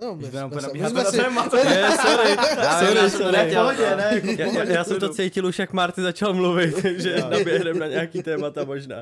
No, 0.00 0.12
úplně 0.12 0.30
se, 0.30 0.46
my 0.48 0.62
nabíháte 0.62 0.90
jsme 0.90 1.04
na 1.04 1.10
si. 1.50 1.56
Je, 1.56 1.90
sorry, 2.02 2.30
Já 2.30 2.78
sorry, 2.80 2.96
já 2.96 3.08
jsem 3.08 3.10
to 3.10 3.10
sorry. 3.10 3.54
Pohodě, 3.54 3.96
ne? 3.96 4.20
Já, 4.38 4.46
já, 4.46 4.64
já 4.64 4.84
jsem 4.84 5.00
to 5.00 5.08
cítil 5.08 5.46
už, 5.46 5.58
jak 5.58 5.72
Marty 5.72 6.02
začal 6.02 6.34
mluvit, 6.34 6.84
že 7.00 7.10
Jo. 7.18 7.30
naběhneme 7.30 7.80
na 7.80 7.86
nějaký 7.86 8.22
témata 8.22 8.64
možná. 8.64 8.96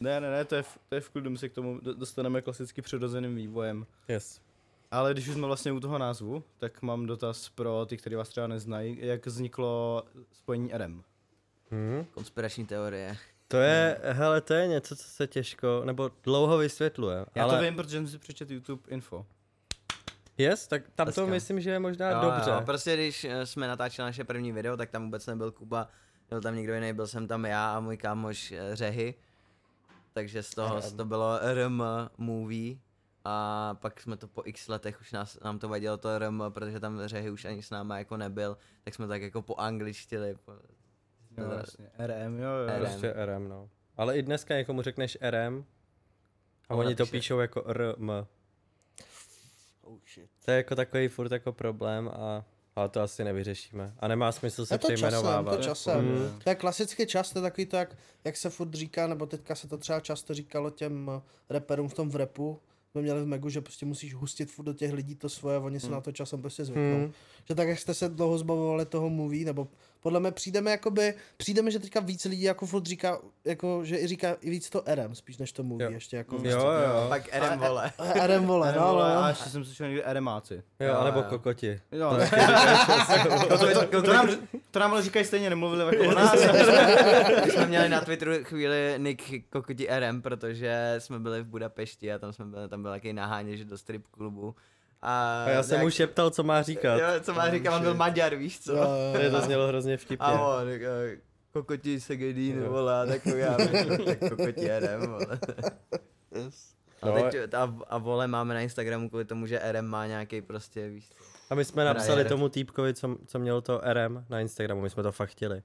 Ne, 0.00 0.20
ne, 0.20 0.30
ne, 0.30 0.44
to 0.44 0.54
je, 0.54 0.62
v- 0.62 0.78
to 0.88 0.94
je 0.94 1.00
v 1.00 1.08
klidu, 1.10 1.30
my 1.30 1.38
se 1.38 1.48
k 1.48 1.52
tomu 1.52 1.80
do- 1.82 1.94
dostaneme 1.94 2.42
klasicky 2.42 2.82
přirozeným 2.82 3.36
vývojem. 3.36 3.86
Yes. 4.08 4.40
Ale 4.90 5.12
když 5.12 5.28
už 5.28 5.34
jsme 5.34 5.46
vlastně 5.46 5.72
u 5.72 5.80
toho 5.80 5.98
názvu, 5.98 6.44
tak 6.58 6.82
mám 6.82 7.06
dotaz 7.06 7.48
pro 7.48 7.86
ty, 7.86 7.96
kteří 7.96 8.16
vás 8.16 8.28
třeba 8.28 8.46
neznají, 8.46 8.98
jak 9.00 9.26
vzniklo 9.26 10.02
spojení 10.32 10.70
RM. 10.74 11.02
Hmm. 11.70 12.04
Konspirační 12.14 12.66
teorie. 12.66 13.16
To 13.48 13.56
je, 13.56 13.98
hele, 14.02 14.40
to 14.40 14.54
je 14.54 14.66
něco, 14.66 14.96
co 14.96 15.04
se 15.04 15.26
těžko, 15.26 15.82
nebo 15.84 16.10
dlouho 16.24 16.58
vysvětluje. 16.58 17.24
Já 17.34 17.44
ale 17.44 17.56
to 17.58 17.64
vím, 17.64 17.76
protože 17.76 17.96
jsem 17.96 18.08
si 18.08 18.18
přečet 18.18 18.50
YouTube 18.50 18.82
info. 18.88 19.26
Yes, 20.38 20.66
tak 20.68 20.82
tam 20.94 21.12
to 21.12 21.26
myslím, 21.26 21.60
že 21.60 21.70
je 21.70 21.78
možná 21.78 22.10
Jo, 22.10 22.20
dobře. 22.20 22.50
Jo, 22.50 22.62
prostě 22.64 22.94
když 22.94 23.24
eh, 23.24 23.46
jsme 23.46 23.68
natáčeli 23.68 24.06
naše 24.08 24.24
první 24.24 24.52
video, 24.52 24.76
tak 24.76 24.90
tam 24.90 25.04
vůbec 25.04 25.26
nebyl 25.26 25.50
Kuba, 25.50 25.88
byl 26.28 26.40
tam 26.40 26.56
někdo 26.56 26.74
jiný, 26.74 26.92
byl 26.92 27.06
jsem 27.06 27.26
tam 27.28 27.44
já 27.44 27.76
a 27.76 27.80
můj 27.80 27.96
kámoš 27.96 28.52
eh, 28.52 28.76
Řehy. 28.76 29.14
Takže 30.12 30.42
z 30.42 30.50
toho 30.54 30.80
RM. 30.80 30.96
to 30.96 31.04
bylo 31.04 31.38
RM 31.54 31.82
movie. 32.18 32.76
A 33.24 33.74
pak 33.80 34.00
jsme 34.00 34.16
to 34.16 34.26
po 34.28 34.42
x 34.44 34.68
letech, 34.68 35.00
už 35.00 35.12
nás, 35.12 35.40
nám 35.40 35.58
to 35.58 35.68
vadilo 35.68 35.96
to 35.96 36.18
RM, 36.18 36.42
protože 36.48 36.80
tam 36.80 37.00
Řehy 37.06 37.30
už 37.30 37.44
ani 37.44 37.62
s 37.62 37.70
náma 37.70 37.98
jako 37.98 38.16
nebyl, 38.16 38.56
tak 38.84 38.94
jsme 38.94 39.08
tak 39.08 39.22
jako 39.22 39.42
po 39.42 39.54
angličtili. 39.56 40.34
Po, 40.44 40.52
Jo, 41.38 41.44
To- 41.44 41.50
vlastně. 41.50 41.90
RM, 41.98 42.38
jo, 42.38 42.48
jo. 42.50 42.66
RM. 42.68 42.80
Prostě 42.80 43.12
RM, 43.26 43.48
no. 43.48 43.68
Ale 43.96 44.18
i 44.18 44.22
dneska 44.22 44.54
někomu 44.56 44.82
řekneš 44.82 45.18
RM 45.30 45.64
a 46.68 46.74
On 46.74 46.80
oni 46.86 46.94
to 46.94 47.02
napíše. 47.02 47.12
píšou 47.12 47.38
jako 47.38 47.64
RM. 47.66 48.10
Oh 49.82 49.98
shit. 50.14 50.30
To 50.44 50.50
je 50.50 50.56
jako 50.56 50.74
takový 50.74 51.08
furt 51.08 51.32
jako 51.32 51.52
problém 51.52 52.08
a 52.08 52.44
ale 52.76 52.88
to 52.88 53.00
asi 53.00 53.24
nevyřešíme. 53.24 53.94
A 53.98 54.08
nemá 54.08 54.32
smysl 54.32 54.66
se 54.66 54.74
Je 54.74 54.78
to 54.78 54.86
časem, 54.90 54.96
přejmenovávat. 54.96 55.56
to 55.56 55.62
časem. 55.62 56.04
Mm. 56.04 56.38
To 56.44 56.50
je 56.50 56.54
klasický 56.54 57.06
čas, 57.06 57.32
to 57.32 57.38
je 57.38 57.42
takový 57.42 57.66
to, 57.66 57.76
jak, 57.76 57.96
jak 58.24 58.36
se 58.36 58.50
furt 58.50 58.74
říká, 58.74 59.06
nebo 59.06 59.26
teďka 59.26 59.54
se 59.54 59.68
to 59.68 59.78
třeba 59.78 60.00
často 60.00 60.34
říkalo 60.34 60.70
těm 60.70 61.10
eh, 61.16 61.20
rapperům 61.50 61.88
v 61.88 61.94
tom 61.94 62.10
v 62.10 62.16
repu, 62.16 62.60
jsme 62.90 63.02
měli 63.02 63.22
v 63.22 63.26
Megu, 63.26 63.48
že 63.48 63.60
prostě 63.60 63.86
musíš 63.86 64.14
hustit 64.14 64.50
furt 64.50 64.64
do 64.64 64.72
těch 64.72 64.92
lidí 64.92 65.14
to 65.14 65.28
svoje 65.28 65.56
a 65.56 65.60
oni 65.60 65.80
se 65.80 65.90
na 65.90 66.00
to 66.00 66.12
časem 66.12 66.40
prostě 66.40 66.64
zvyknou. 66.64 66.98
Hmm. 66.98 67.12
Že 67.48 67.54
tak, 67.54 67.68
jak 67.68 67.78
jste 67.78 67.94
se 67.94 68.08
dlouho 68.08 68.38
zbavovali 68.38 68.86
toho 68.86 69.10
movie, 69.10 69.44
nebo 69.44 69.68
podle 70.02 70.20
mě 70.20 70.32
přijdeme 70.32 70.70
jakoby, 70.70 71.14
přijdeme, 71.36 71.70
že 71.70 71.78
teďka 71.78 72.00
víc 72.00 72.24
lidí 72.24 72.42
jako 72.42 72.66
furt 72.66 72.86
říká, 72.86 73.18
jako, 73.44 73.84
že 73.84 73.98
i 73.98 74.06
říká 74.06 74.36
i 74.40 74.50
víc 74.50 74.70
to 74.70 74.82
RM, 74.94 75.14
spíš 75.14 75.38
než 75.38 75.52
to 75.52 75.62
movie 75.62 75.86
Jo. 75.90 75.94
ještě 75.94 76.16
jako 76.16 76.34
Jo, 76.36 76.42
víc. 76.42 76.52
jo. 76.52 77.06
Pak 77.08 77.22
RM 77.38 77.58
vole. 77.58 77.92
RM 78.26 78.46
vole, 78.46 78.72
no, 78.76 78.80
no, 78.94 79.00
A 79.00 79.28
ještě 79.28 79.50
jsem 79.50 79.64
slyšel 79.64 79.86
někde 79.88 80.02
RMáci. 80.06 80.62
Jo, 80.80 80.94
anebo 80.94 81.18
jo. 81.18 81.24
kokoti. 81.28 81.80
Jo, 81.92 82.16
to, 83.48 83.58
to, 83.58 83.86
to, 83.86 84.02
to, 84.02 84.12
nám, 84.12 84.28
to 84.70 84.78
nám 84.78 84.92
ale 84.92 85.02
říkají 85.02 85.24
stejně, 85.24 85.50
nemluvili 85.50 85.96
jako 85.96 86.08
o 86.12 86.14
nás. 86.14 86.32
My 87.44 87.50
jsme 87.50 87.66
měli 87.66 87.88
na 87.88 88.00
Twitteru 88.00 88.32
chvíli 88.44 88.94
nick 88.98 89.50
Kokoti 89.50 89.88
RM, 89.98 90.22
protože 90.22 90.94
jsme 90.98 91.18
byli 91.18 91.42
v 91.42 91.46
Budapešti 91.46 92.12
a 92.12 92.18
tam 92.18 92.32
jsme 92.32 92.44
byli, 92.44 92.68
tam 92.68 92.82
byl 92.82 92.90
takový 92.90 93.12
naháněž 93.12 93.64
do 93.64 93.78
strip 93.78 94.06
klubu. 94.10 94.54
A, 95.02 95.44
A 95.46 95.50
já 95.50 95.62
jsem 95.62 95.74
jak- 95.74 95.84
mu 95.84 95.90
šeptal, 95.90 96.30
co 96.30 96.42
má 96.42 96.62
říkat. 96.62 96.96
Jo, 96.98 97.06
co 97.20 97.34
má 97.34 97.50
říkat, 97.50 97.76
on 97.76 97.82
byl 97.82 97.94
Maďar, 97.94 98.34
víš 98.36 98.60
co? 98.60 98.72
Jo, 98.76 98.84
To 99.12 99.22
jo, 99.22 99.30
to 99.30 99.36
jo. 99.36 99.42
znělo 99.42 99.66
hrozně 99.68 99.96
vtipně. 99.96 100.26
A 100.26 100.40
on, 100.40 100.68
eh, 100.68 101.16
kokoti 101.52 102.00
segedín, 102.00 102.60
vole, 102.64 103.02
a 103.02 103.06
takový, 103.06 103.40
já 103.40 103.56
tak 103.56 104.18
kokoti 104.30 104.68
RM, 104.78 105.06
vole. 105.06 105.38
Yes. 106.34 106.72
A, 107.02 107.06
No, 107.06 107.12
teď, 107.30 107.54
a, 107.54 107.74
a 107.88 107.98
vole 107.98 108.26
máme 108.26 108.54
na 108.54 108.60
Instagramu 108.60 109.08
kvůli 109.08 109.24
tomu, 109.24 109.46
že 109.46 109.60
RM 109.72 109.86
má 109.86 110.06
nějaký 110.06 110.42
prostě, 110.42 110.88
víš 110.88 111.08
co. 111.08 111.24
A 111.50 111.54
my 111.54 111.64
jsme 111.64 111.84
napsali 111.84 112.24
tomu 112.24 112.48
týpkovi, 112.48 112.94
co, 112.94 113.16
co 113.26 113.38
měl 113.38 113.60
to 113.60 113.80
RM 113.92 114.24
na 114.28 114.40
Instagramu, 114.40 114.80
my 114.80 114.90
jsme 114.90 115.02
to 115.02 115.12
fakt 115.12 115.28
chtěli. 115.30 115.62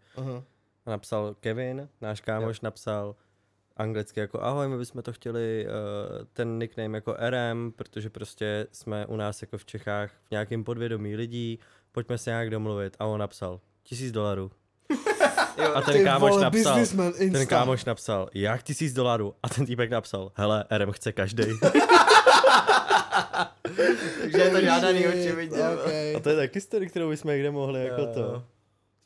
A 0.86 0.90
napsal 0.90 1.36
Kevin, 1.40 1.90
náš 2.02 2.22
kámoš, 2.22 2.62
napsal 2.62 3.16
anglicky 3.78 4.20
jako 4.20 4.44
ahoj, 4.44 4.68
my 4.68 4.78
bychom 4.78 5.02
to 5.02 5.14
chtěli, 5.14 5.66
uh, 5.66 6.26
ten 6.34 6.60
nickname 6.60 6.98
jako 6.98 7.16
RM, 7.30 7.72
protože 7.76 8.10
prostě 8.10 8.68
jsme 8.72 9.06
u 9.06 9.16
nás 9.16 9.42
jako 9.42 9.58
v 9.58 9.66
Čechách 9.66 10.12
v 10.28 10.32
nějakém 10.32 10.64
podvědomí 10.64 11.16
lidí, 11.16 11.60
pojďme 11.92 12.18
se 12.18 12.30
nějak 12.30 12.50
domluvit. 12.50 12.96
A 13.00 13.06
on 13.06 13.20
napsal 13.20 13.60
tisíc 13.84 14.12
dolarů. 14.12 14.52
Jo, 15.64 15.72
A 15.76 15.82
ten 15.82 16.04
kámoš 16.04 16.32
vole, 16.32 16.44
napsal, 16.44 16.80
ten 17.18 17.48
kámoš 17.48 17.86
napsal, 17.86 18.30
jak 18.34 18.64
tisíc 18.64 18.94
dolarů? 18.94 19.36
A 19.44 19.50
ten 19.50 19.66
týpek 19.66 19.90
napsal, 19.90 20.32
hele, 20.36 20.66
RM 20.78 20.92
chce 20.92 21.12
každý. 21.12 21.44
takže 24.22 24.38
je 24.38 24.50
to 24.50 24.62
žádaný 24.62 25.08
očividně. 25.08 25.70
Okay. 25.70 26.16
A 26.16 26.20
to 26.20 26.30
je 26.30 26.36
taky 26.36 26.62
story, 26.62 26.88
kterou 26.88 27.10
bychom 27.10 27.32
někde 27.32 27.52
mohli 27.52 27.86
jako 27.86 28.06
to. 28.06 28.44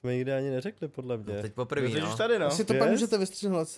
Jo. 0.04 0.08
Jsme 0.10 0.16
nikdy 0.16 0.34
ani 0.34 0.50
neřekli, 0.50 0.88
podle 0.88 1.18
mě. 1.18 1.42
Teď 1.42 1.54
poprvé, 1.54 1.90
no. 2.00 2.10
už 2.10 2.16
tady, 2.16 2.40
no. 2.40 2.46
Asi 2.46 2.66
to 2.66 2.74
pak 2.74 2.82
Yes. 2.90 2.92
můžete 2.92 3.18
vystřihnout. 3.18 3.68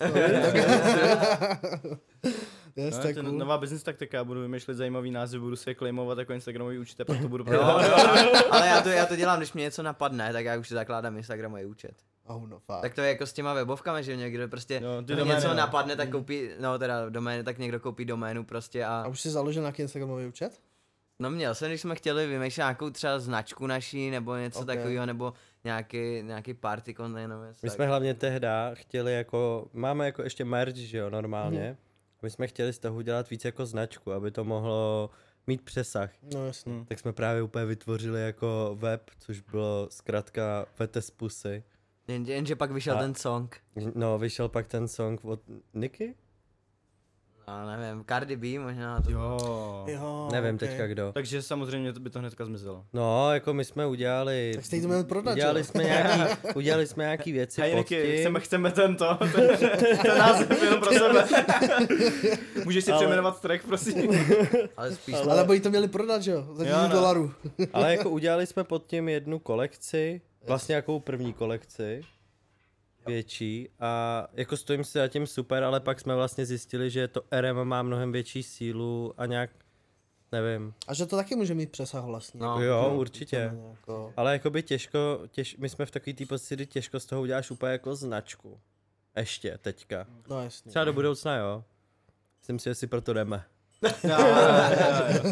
Yes, 2.76 2.94
No, 2.96 3.02
to 3.02 3.08
je 3.08 3.14
to 3.14 3.20
je 3.20 3.24
cool. 3.26 3.38
nová 3.38 3.58
business 3.58 3.82
taktika, 3.82 4.16
já 4.16 4.24
budu 4.24 4.40
vymýšlet 4.40 4.74
zajímavý 4.74 5.10
název, 5.10 5.40
budu 5.40 5.56
se 5.56 5.70
je 5.70 5.74
claimovat 5.74 6.18
jako 6.18 6.32
Instagramový 6.32 6.78
účet 6.78 7.00
a 7.00 7.04
pak 7.04 7.20
to 7.20 7.28
budu 7.28 7.44
Jo, 7.44 7.48
prodávat. 7.50 7.86
jo, 7.86 7.94
ale 8.50 8.66
já 8.66 8.80
to, 8.82 8.88
já 8.88 9.06
to 9.06 9.16
dělám, 9.16 9.38
když 9.38 9.52
mě 9.52 9.62
něco 9.62 9.82
napadne, 9.82 10.32
tak 10.32 10.44
já 10.44 10.56
už 10.58 10.68
si 10.68 10.74
zakládám 10.74 11.16
Instagramový 11.16 11.64
účet. 11.64 11.94
Oh, 12.26 12.48
no, 12.48 12.58
fakt. 12.58 12.80
Tak 12.82 12.94
to 12.94 13.00
je 13.00 13.08
jako 13.08 13.26
s 13.26 13.32
těma 13.32 13.54
webovkami, 13.54 14.02
že 14.04 14.16
někdo 14.16 14.48
prostě 14.48 14.74
Jo, 14.74 15.02
ty 15.06 15.12
no, 15.12 15.18
domény, 15.18 15.34
něco 15.36 15.48
no. 15.48 15.54
napadne, 15.54 15.96
tak 15.96 16.10
koupí, 16.10 16.48
no 16.60 16.78
teda 16.78 17.08
domény, 17.08 17.44
tak 17.44 17.58
někdo 17.58 17.80
koupí 17.80 18.04
doménu 18.04 18.44
prostě 18.44 18.84
A 18.84 19.00
a 19.00 19.08
už 19.08 19.20
si 19.20 19.30
založil 19.30 19.62
nějaký 19.62 19.82
Instagramový 19.82 20.26
účet? 20.26 20.60
no 21.18 21.30
měl 21.30 21.54
jsem, 21.54 21.68
když 21.68 21.80
jsme 21.80 21.94
chtěli 21.94 22.26
vymýšlet 22.26 22.62
nějakou 22.62 22.90
třeba 22.90 23.18
značku 23.18 23.66
naší, 23.66 24.10
nebo 24.10 24.36
něco 24.36 24.58
Ok. 24.60 24.66
takového, 24.66 25.06
nebo 25.06 25.32
nějaký, 25.64 26.22
nějaký 26.22 26.54
party 26.54 26.94
něco 26.98 27.60
My 27.62 27.68
tak. 27.68 27.70
jsme 27.70 27.86
hlavně 27.86 28.14
tehda 28.14 28.70
chtěli 28.74 29.14
jako, 29.14 29.68
máme 29.72 30.06
jako 30.06 30.22
ještě 30.22 30.44
merch, 30.44 30.76
že 30.76 30.98
jo, 30.98 31.10
normálně. 31.10 31.76
My 32.22 32.30
jsme 32.30 32.46
chtěli 32.46 32.72
z 32.72 32.78
toho 32.78 32.96
udělat 32.96 33.30
víc 33.30 33.44
jako 33.44 33.66
značku, 33.66 34.12
aby 34.12 34.30
to 34.30 34.44
mohlo 34.44 35.10
mít 35.46 35.62
přesah. 35.62 36.10
No 36.34 36.46
jasně. 36.46 36.84
Tak 36.88 36.98
jsme 36.98 37.12
právě 37.12 37.42
úplně 37.42 37.64
vytvořili 37.66 38.22
jako 38.22 38.76
web, 38.78 39.10
což 39.18 39.40
bylo 39.40 39.88
zkrátka 39.90 40.66
Vetes 40.78 41.10
Pusy. 41.10 41.64
Jenže, 42.08 42.32
jenže 42.32 42.56
pak 42.56 42.70
vyšel 42.70 42.96
A- 42.98 43.00
ten 43.00 43.14
song. 43.14 43.56
No, 43.94 44.18
vyšel 44.18 44.48
pak 44.48 44.66
ten 44.66 44.88
song 44.88 45.24
od 45.24 45.40
Niky? 45.74 46.14
No, 47.48 47.66
nevím, 47.76 48.04
Cardi 48.08 48.36
B 48.36 48.58
možná 48.58 49.00
to... 49.00 49.10
Jo. 49.10 49.84
Jo, 49.86 50.28
Nevím 50.32 50.54
okay. 50.54 50.68
teďka 50.68 50.86
kdo. 50.86 51.12
Takže 51.12 51.42
samozřejmě 51.42 51.92
to 51.92 52.00
by 52.00 52.10
to 52.10 52.18
hnedka 52.18 52.44
zmizelo. 52.44 52.84
No, 52.92 53.34
jako 53.34 53.54
my 53.54 53.64
jsme 53.64 53.86
udělali... 53.86 54.52
Tak 54.54 54.64
jste 54.64 54.76
jí 54.76 54.82
to 54.82 54.88
měli 54.88 55.04
prodat, 55.04 55.32
udělali 55.32 55.60
jo? 55.60 55.64
jsme, 55.64 55.82
nějaký, 55.84 56.20
udělali 56.54 56.86
jsme 56.86 57.04
nějaký 57.04 57.32
věci 57.32 57.60
Hej, 57.60 57.72
pod 57.76 57.86
tím. 57.86 57.98
chceme, 58.20 58.40
chceme 58.40 58.70
tento, 58.70 59.18
ten, 59.32 59.48
ten 60.02 60.18
název 60.18 60.62
jenom 60.62 60.80
pro 60.80 60.92
sebe. 60.98 61.24
Můžeš 62.64 62.84
si 62.84 62.90
Ale- 62.92 62.98
přejmenovat 63.00 63.40
track, 63.40 63.64
prosím. 63.66 64.10
Ale 64.76 64.92
spíš... 64.94 65.14
Ale, 65.14 65.32
ale 65.32 65.44
by 65.44 65.54
jí 65.54 65.60
to 65.60 65.70
měli 65.70 65.88
prodat, 65.88 66.22
že 66.22 66.30
jo? 66.30 66.48
Za 66.54 66.64
Jo, 66.64 66.70
1000 66.76 66.82
no. 66.82 66.88
dolarů. 66.88 67.32
Ale 67.72 67.96
jako 67.96 68.10
udělali 68.10 68.46
jsme 68.46 68.64
pod 68.64 68.86
tím 68.86 69.08
jednu 69.08 69.38
kolekci, 69.38 70.20
vlastně 70.46 70.74
jakou 70.74 71.00
první 71.00 71.32
kolekci, 71.32 72.00
větší 73.06 73.68
a 73.80 74.26
jako 74.32 74.56
stojím 74.56 74.84
si 74.84 74.98
za 74.98 75.08
tím 75.08 75.26
super, 75.26 75.64
ale 75.64 75.80
pak 75.80 76.00
jsme 76.00 76.14
vlastně 76.14 76.46
zjistili, 76.46 76.90
že 76.90 77.08
to 77.08 77.22
RM 77.40 77.64
má 77.64 77.82
mnohem 77.82 78.12
větší 78.12 78.42
sílu 78.42 79.14
a 79.16 79.26
nějak, 79.26 79.50
nevím, 80.32 80.74
A 80.88 80.94
že 80.94 81.06
to 81.06 81.16
taky 81.16 81.36
může 81.36 81.54
mít 81.54 81.70
přesah 81.70 82.04
vlastně. 82.04 82.40
No. 82.40 82.62
jo, 82.62 82.84
To 82.88 82.96
určitě. 82.96 83.52
Jako... 83.70 84.12
Ale 84.16 84.32
jakoby 84.32 84.62
těžko, 84.62 85.20
těž, 85.30 85.56
my 85.56 85.68
jsme 85.68 85.86
v 85.86 85.90
takový 85.90 86.14
té 86.14 86.26
pozici, 86.26 86.54
kdy 86.54 86.66
těžko 86.66 87.00
z 87.00 87.06
toho 87.06 87.22
uděláš 87.22 87.50
úplně 87.50 87.72
jako 87.72 87.96
značku. 87.96 88.60
Ještě, 89.16 89.58
teďka. 89.58 90.06
No 90.30 90.42
jasně. 90.42 90.68
Třeba 90.70 90.84
do 90.84 90.92
budoucna, 90.92 91.36
jo. 91.36 91.64
Myslím 92.38 92.58
si, 92.58 92.70
že 92.70 92.74
si 92.74 92.86
proto 92.86 93.12
jdeme. 93.12 93.44
No, 94.08 94.16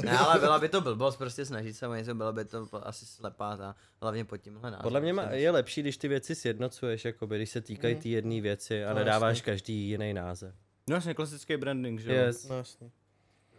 Ne, 0.04 0.18
ale 0.18 0.40
byla 0.40 0.58
by 0.58 0.68
to 0.68 0.80
blbost 0.80 1.16
prostě 1.16 1.44
snažit 1.44 1.74
se 1.74 1.88
o 1.88 1.94
něco, 1.94 2.14
bylo 2.14 2.32
by 2.32 2.44
to 2.44 2.68
asi 2.86 3.06
slepá 3.06 3.56
ta, 3.56 3.74
hlavně 4.00 4.24
pod 4.24 4.36
tímhle 4.36 4.62
názvem. 4.70 4.82
Podle 4.82 5.00
mě 5.00 5.14
je 5.30 5.50
lepší, 5.50 5.80
když 5.82 5.96
ty 5.96 6.08
věci 6.08 6.34
sjednocuješ, 6.34 7.04
jakoby, 7.04 7.36
když 7.36 7.50
se 7.50 7.60
týkají 7.60 7.94
ty 7.96 8.08
jedné 8.08 8.40
věci 8.40 8.84
a 8.84 8.88
No, 8.88 8.98
nedáváš 8.98 9.36
jasně. 9.38 9.52
každý 9.52 9.74
jiný 9.88 10.14
název. 10.14 10.54
no 10.88 10.94
jasně, 10.94 11.14
klasický 11.14 11.56
branding, 11.56 12.00
že 12.00 12.14
jo. 12.14 12.22
Yes. 12.22 12.48
No 12.48 12.56
jasně. 12.56 12.90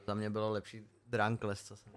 Za 0.08 0.14
mě 0.14 0.30
bylo 0.30 0.52
lepší 0.52 0.82
Drunkless, 1.08 1.64
co 1.64 1.76
jsem 1.76 1.94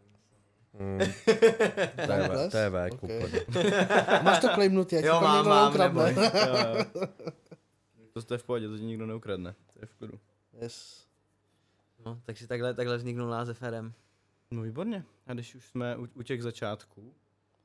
Mm. 0.79 0.99
to 0.99 1.31
je, 1.31 2.07
Takhle? 2.07 2.51
to 2.51 2.57
je 2.57 2.71
vék 2.71 2.93
Ok. 2.95 3.03
úplně. 3.03 3.47
Máš 4.23 4.41
to 4.41 4.49
claimnutý, 4.49 4.97
ať 4.99 5.05
Jo, 5.05 5.21
mám, 5.21 5.37
někdo 5.37 5.51
mám, 5.51 5.79
neukradne. 5.79 6.15
To 8.13 8.23
jste 8.23 8.39
v 8.39 8.43
pohodě, 8.45 8.69
to 8.69 8.79
ti 8.79 8.85
nikdo 8.85 9.07
neukradne. 9.07 9.55
To 9.73 9.79
je 9.83 9.87
v 9.87 9.95
klidu. 9.95 10.19
Yes. 10.63 11.06
No, 12.07 12.21
takže 12.25 12.47
takhle, 12.47 12.75
takhle 12.75 12.97
vzniknul 12.97 13.29
název 13.31 13.63
RM. 13.63 13.93
No 14.51 14.63
výborně. 14.63 15.05
A 15.27 15.33
když 15.35 15.55
už 15.55 15.65
jsme 15.67 15.97
u, 15.97 16.09
u 16.15 16.23
těch 16.23 16.43
začátků, 16.43 17.13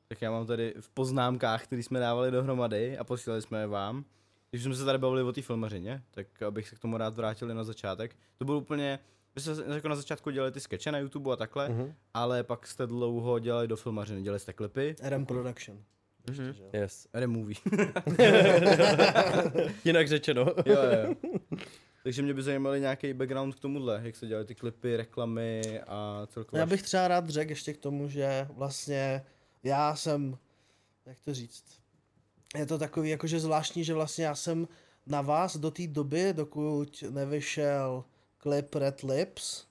tak 0.08 0.21
já 0.21 0.32
mám 0.32 0.45
tady 0.45 0.73
v 0.80 0.89
poznámkách, 0.89 1.63
které 1.63 1.84
jsme 1.84 1.99
dávali 1.99 2.32
dohromady 2.32 2.97
a 2.97 3.04
posílali 3.04 3.41
jsme 3.41 3.60
je 3.60 3.67
vám. 3.67 4.06
Když 4.51 4.63
jsme 4.63 4.75
se 4.75 4.86
tady 4.86 4.97
bavili 4.97 5.23
o 5.23 5.32
té 5.34 5.41
filmařině, 5.41 6.04
tak 6.12 6.41
abych 6.41 6.67
se 6.69 6.75
k 6.75 6.80
tomu 6.80 6.97
rád 6.97 7.15
vrátil 7.15 7.47
na 7.47 7.63
začátek. 7.63 8.15
To 8.38 8.45
bylo 8.45 8.58
úplně, 8.58 8.99
vy 9.36 9.41
jste 9.41 9.51
jako 9.73 9.88
na 9.88 9.95
začátku 9.95 10.30
dělali 10.30 10.51
ty 10.51 10.60
skeče 10.60 10.91
na 10.91 10.97
YouTube 10.99 11.34
a 11.34 11.36
takhle, 11.36 11.69
Mhm. 11.69 11.93
ale 12.13 12.43
pak 12.43 12.67
jste 12.67 12.88
dlouho 12.88 13.39
dělali 13.39 13.67
do 13.67 13.75
filmařiny, 13.75 14.21
dělali 14.21 14.39
jste 14.39 14.54
klipy, 14.54 14.95
RM 15.10 15.25
Production. 15.25 15.84
Mhm. 16.30 16.56
Yes. 16.73 17.08
removie. 17.13 17.56
Jinak 19.86 20.08
řečeno. 20.08 20.45
jo, 20.65 20.77
jo. 21.04 21.15
Takže 22.04 22.22
mě 22.22 22.34
by 22.34 22.44
zajímaly 22.44 22.80
nějaký 22.80 23.14
background 23.14 23.56
k 23.56 23.60
tomuhle, 23.60 24.02
jak 24.04 24.16
se 24.16 24.28
dělaly 24.28 24.46
ty 24.46 24.56
klipy, 24.56 24.98
reklamy 24.98 25.82
a 25.88 26.28
celkově. 26.34 26.60
já 26.60 26.66
bych 26.66 26.82
třeba 26.82 27.08
rád 27.08 27.30
řekl 27.30 27.52
ještě 27.52 27.74
k 27.74 27.78
tomu, 27.78 28.10
že 28.10 28.48
vlastně 28.54 29.26
já 29.64 29.96
jsem, 29.96 30.38
jak 31.06 31.20
to 31.20 31.34
říct, 31.34 31.64
je 32.58 32.66
to 32.66 32.78
takový 32.78 33.10
jakože 33.10 33.40
zvláštní, 33.40 33.84
že 33.84 33.94
vlastně 33.94 34.26
já 34.26 34.36
jsem 34.36 34.68
na 35.08 35.22
vás 35.22 35.58
do 35.58 35.72
té 35.72 35.88
doby, 35.88 36.34
dokud 36.34 37.04
nevyšel 37.10 38.04
klip 38.38 38.76
Red 38.76 39.04
Lips 39.04 39.66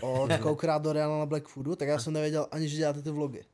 od 0.00 0.32
Koukra 0.42 0.78
do 0.78 0.92
Reala 0.92 1.18
na 1.18 1.26
Black 1.26 1.48
Foodu, 1.48 1.76
tak 1.76 1.88
já 1.88 1.98
jsem 1.98 2.12
nevěděl 2.12 2.46
ani, 2.50 2.68
že 2.68 2.76
děláte 2.76 3.02
ty 3.02 3.10
vlogy. 3.10 3.44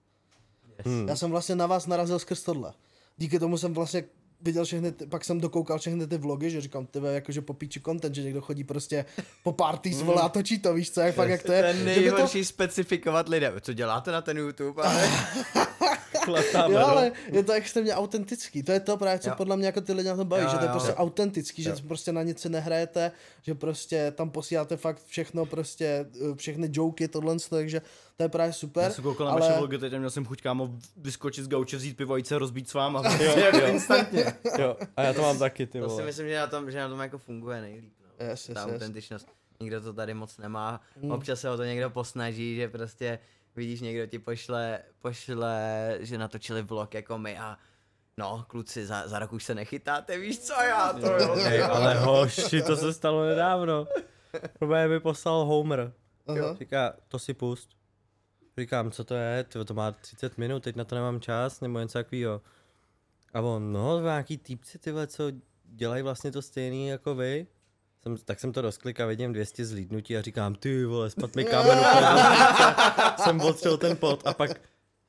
Hmm. 0.84 1.08
Já 1.08 1.16
jsem 1.16 1.30
vlastně 1.30 1.54
na 1.54 1.66
vás 1.66 1.86
narazil 1.86 2.18
skrz 2.18 2.42
tohle. 2.42 2.74
Díky 3.16 3.38
tomu 3.38 3.58
jsem 3.58 3.74
vlastně 3.74 4.04
viděl 4.40 4.64
všechny, 4.64 4.92
ty, 4.92 5.06
pak 5.06 5.24
jsem 5.24 5.40
dokoukal 5.40 5.78
všechny 5.78 6.06
ty 6.06 6.18
vlogy, 6.18 6.50
že 6.50 6.60
říkám, 6.60 6.86
ty 6.86 7.00
jakože 7.12 7.40
popíči 7.40 7.80
content, 7.80 8.14
že 8.14 8.22
někdo 8.22 8.40
chodí 8.40 8.64
prostě 8.64 9.04
po 9.42 9.52
party 9.52 9.92
s 9.92 10.02
vole 10.02 10.22
a 10.22 10.28
točí 10.28 10.58
to, 10.58 10.74
víš 10.74 10.90
co, 10.90 11.00
jak 11.00 11.14
fakt 11.14 11.30
jak 11.30 11.42
to 11.42 11.52
je. 11.52 11.62
Ten 11.62 11.76
že 11.76 11.84
by 11.84 11.94
to, 11.94 12.00
nejhorší 12.00 12.44
specifikovat 12.44 13.28
lidem. 13.28 13.54
Co 13.60 13.72
děláte 13.72 14.12
na 14.12 14.22
ten 14.22 14.38
YouTube? 14.38 14.82
Ale... 14.82 15.08
Chlatáme, 16.28 16.74
jo, 16.74 16.80
no. 16.80 16.86
ale 16.86 17.12
je 17.32 17.42
to 17.42 17.52
extrémně 17.52 17.94
autentický. 17.94 18.62
To 18.62 18.72
je 18.72 18.80
to 18.80 18.96
právě, 18.96 19.18
co 19.18 19.28
Jo. 19.28 19.34
podle 19.36 19.56
mě 19.56 19.66
jako 19.66 19.80
ty 19.80 19.92
lidi 19.92 20.08
na 20.08 20.16
tom 20.16 20.28
baví, 20.28 20.42
Jo, 20.42 20.48
že 20.50 20.56
to 20.56 20.62
je 20.62 20.66
jo. 20.66 20.72
prostě 20.72 20.90
Jo. 20.90 20.96
autentický, 20.96 21.62
že 21.62 21.70
Jo. 21.70 21.76
prostě 21.88 22.12
na 22.12 22.22
nic 22.22 22.40
si 22.40 22.48
nehrajete, 22.48 23.12
že 23.42 23.54
prostě 23.54 24.10
tam 24.16 24.30
posíláte 24.30 24.76
fakt 24.76 25.02
všechno, 25.06 25.46
prostě 25.46 26.06
eh, 26.30 26.34
všechny 26.34 26.68
joky, 26.72 27.08
tohle, 27.08 27.36
takže 27.50 27.82
to 28.16 28.22
je 28.22 28.28
právě 28.28 28.52
super. 28.52 28.84
Já 28.84 28.90
jsem 28.90 29.04
koukal 29.04 29.26
na 29.26 29.32
ale- 29.32 29.40
vaše 29.40 29.58
vlogy 29.58 29.78
teď 29.78 29.92
měl 29.98 30.10
jsem 30.10 30.24
chuť 30.24 30.42
kámo 30.42 30.70
vyskočit 30.96 31.44
z 31.44 31.48
gauče, 31.48 31.76
vzít 31.76 31.96
pivo 31.96 32.14
a 32.14 32.16
jít 32.16 32.26
se 32.26 32.38
rozbít 32.38 32.68
s 32.68 32.74
váma. 32.74 33.02
Jo, 33.20 33.34
jo. 33.60 33.66
instantně. 33.66 34.24
Jo, 34.58 34.76
a 34.96 35.02
já 35.02 35.12
to 35.12 35.22
mám 35.22 35.38
taky, 35.38 35.66
ty 35.66 35.80
To 35.80 35.88
si 35.88 35.92
vole. 35.92 36.04
myslím, 36.04 36.28
že 36.28 36.38
na 36.38 36.46
tom, 36.46 36.70
že 36.70 36.78
na 36.78 36.88
tom 36.88 37.00
jako 37.00 37.18
funguje 37.18 37.60
nejlíp. 37.60 37.92
No. 38.20 38.26
Yes, 38.26 38.46
Ta 38.46 38.52
yes, 38.52 38.66
yes. 38.66 38.74
autentičnost. 38.74 39.28
Nikdo 39.60 39.80
to 39.80 39.92
tady 39.92 40.14
moc 40.14 40.38
nemá. 40.38 40.80
Mm. 41.02 41.10
Občas 41.10 41.40
se 41.40 41.50
o 41.50 41.56
to 41.56 41.64
někdo 41.64 41.90
posnaží, 41.90 42.56
že 42.56 42.68
prostě 42.68 43.18
vidíš, 43.58 43.80
někdo 43.80 44.06
ti 44.06 44.18
pošle, 44.18 44.82
pošle, 45.00 45.96
že 46.00 46.18
natočili 46.18 46.62
vlog 46.62 46.94
jako 46.94 47.18
my 47.18 47.38
a 47.38 47.58
no, 48.16 48.44
kluci, 48.48 48.86
za, 48.86 49.08
za 49.08 49.18
rok 49.18 49.32
už 49.32 49.44
se 49.44 49.54
nechytáte, 49.54 50.18
víš 50.18 50.38
co, 50.38 50.52
já 50.52 50.92
to 50.92 51.06
jo. 51.06 51.34
Hej, 51.44 51.62
ale 51.62 51.94
hoši, 51.94 52.62
to 52.62 52.76
se 52.76 52.92
stalo 52.92 53.26
nedávno. 53.26 53.86
Probé 54.58 54.88
mi 54.88 55.00
poslal 55.00 55.44
Homer. 55.44 55.92
Aha. 56.26 56.54
Říká, 56.58 56.94
to 57.08 57.18
si 57.18 57.34
pust. 57.34 57.70
Říkám, 58.58 58.90
co 58.90 59.04
to 59.04 59.14
je, 59.14 59.44
tyjo, 59.44 59.64
to 59.64 59.74
má 59.74 59.92
30 59.92 60.38
minut, 60.38 60.62
teď 60.62 60.76
na 60.76 60.84
to 60.84 60.94
nemám 60.94 61.20
čas, 61.20 61.60
nebo 61.60 61.78
něco 61.78 61.98
takového. 61.98 62.42
A 63.34 63.40
on, 63.40 63.72
no, 63.72 64.00
nějaký 64.00 64.38
týpci, 64.38 64.78
ty 64.78 64.92
vole, 64.92 65.06
co 65.06 65.24
dělají 65.64 66.02
vlastně 66.02 66.32
to 66.32 66.42
stejný 66.42 66.88
jako 66.88 67.14
vy. 67.14 67.46
Jsem, 68.02 68.16
tak 68.16 68.40
jsem 68.40 68.52
to 68.52 68.60
rozklik 68.62 69.00
a 69.00 69.06
vidím 69.06 69.32
200 69.32 69.64
zlídnutí 69.64 70.16
a 70.16 70.22
říkám, 70.22 70.54
ty 70.54 70.84
vole, 70.84 71.10
spad 71.10 71.36
mi 71.36 71.44
kámen. 71.44 71.78
Jsem 73.24 73.40
odstřel 73.40 73.76
ten 73.78 73.96
pot 73.96 74.26
a 74.26 74.34
pak, 74.34 74.50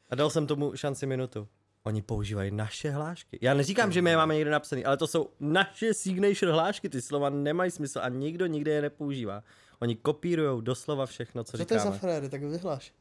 a 0.10 0.15
dal 0.15 0.30
jsem 0.30 0.47
tomu 0.47 0.75
šanci 0.75 1.06
minutu. 1.06 1.47
Oni 1.84 2.02
používají 2.02 2.52
naše 2.52 2.89
hlášky. 2.91 3.39
Já 3.41 3.54
neříkám, 3.54 3.91
že 3.91 4.02
my 4.02 4.10
je 4.10 4.17
máme 4.17 4.36
někde 4.36 4.52
napsaný, 4.52 4.86
ale 4.86 4.97
to 4.97 5.08
jsou 5.08 5.30
naše 5.39 5.93
signature 5.93 6.52
hlášky, 6.52 6.89
ty 6.89 7.02
slova 7.02 7.30
nemají 7.30 7.71
smysl 7.71 7.99
a 8.04 8.10
nikdo 8.10 8.45
nikde 8.45 8.71
je 8.71 8.82
nepoužívá. 8.82 9.43
Oni 9.80 9.95
kopírujou 9.95 10.62
doslova 10.62 11.06
všechno, 11.06 11.43
co 11.43 11.58
Co 11.58 11.65
to 11.65 11.73
je 11.73 11.80
za 11.80 11.84
říkáme. 11.84 11.99
fréry, 11.99 12.30
tak 12.30 12.43
vyhláš. 12.43 12.93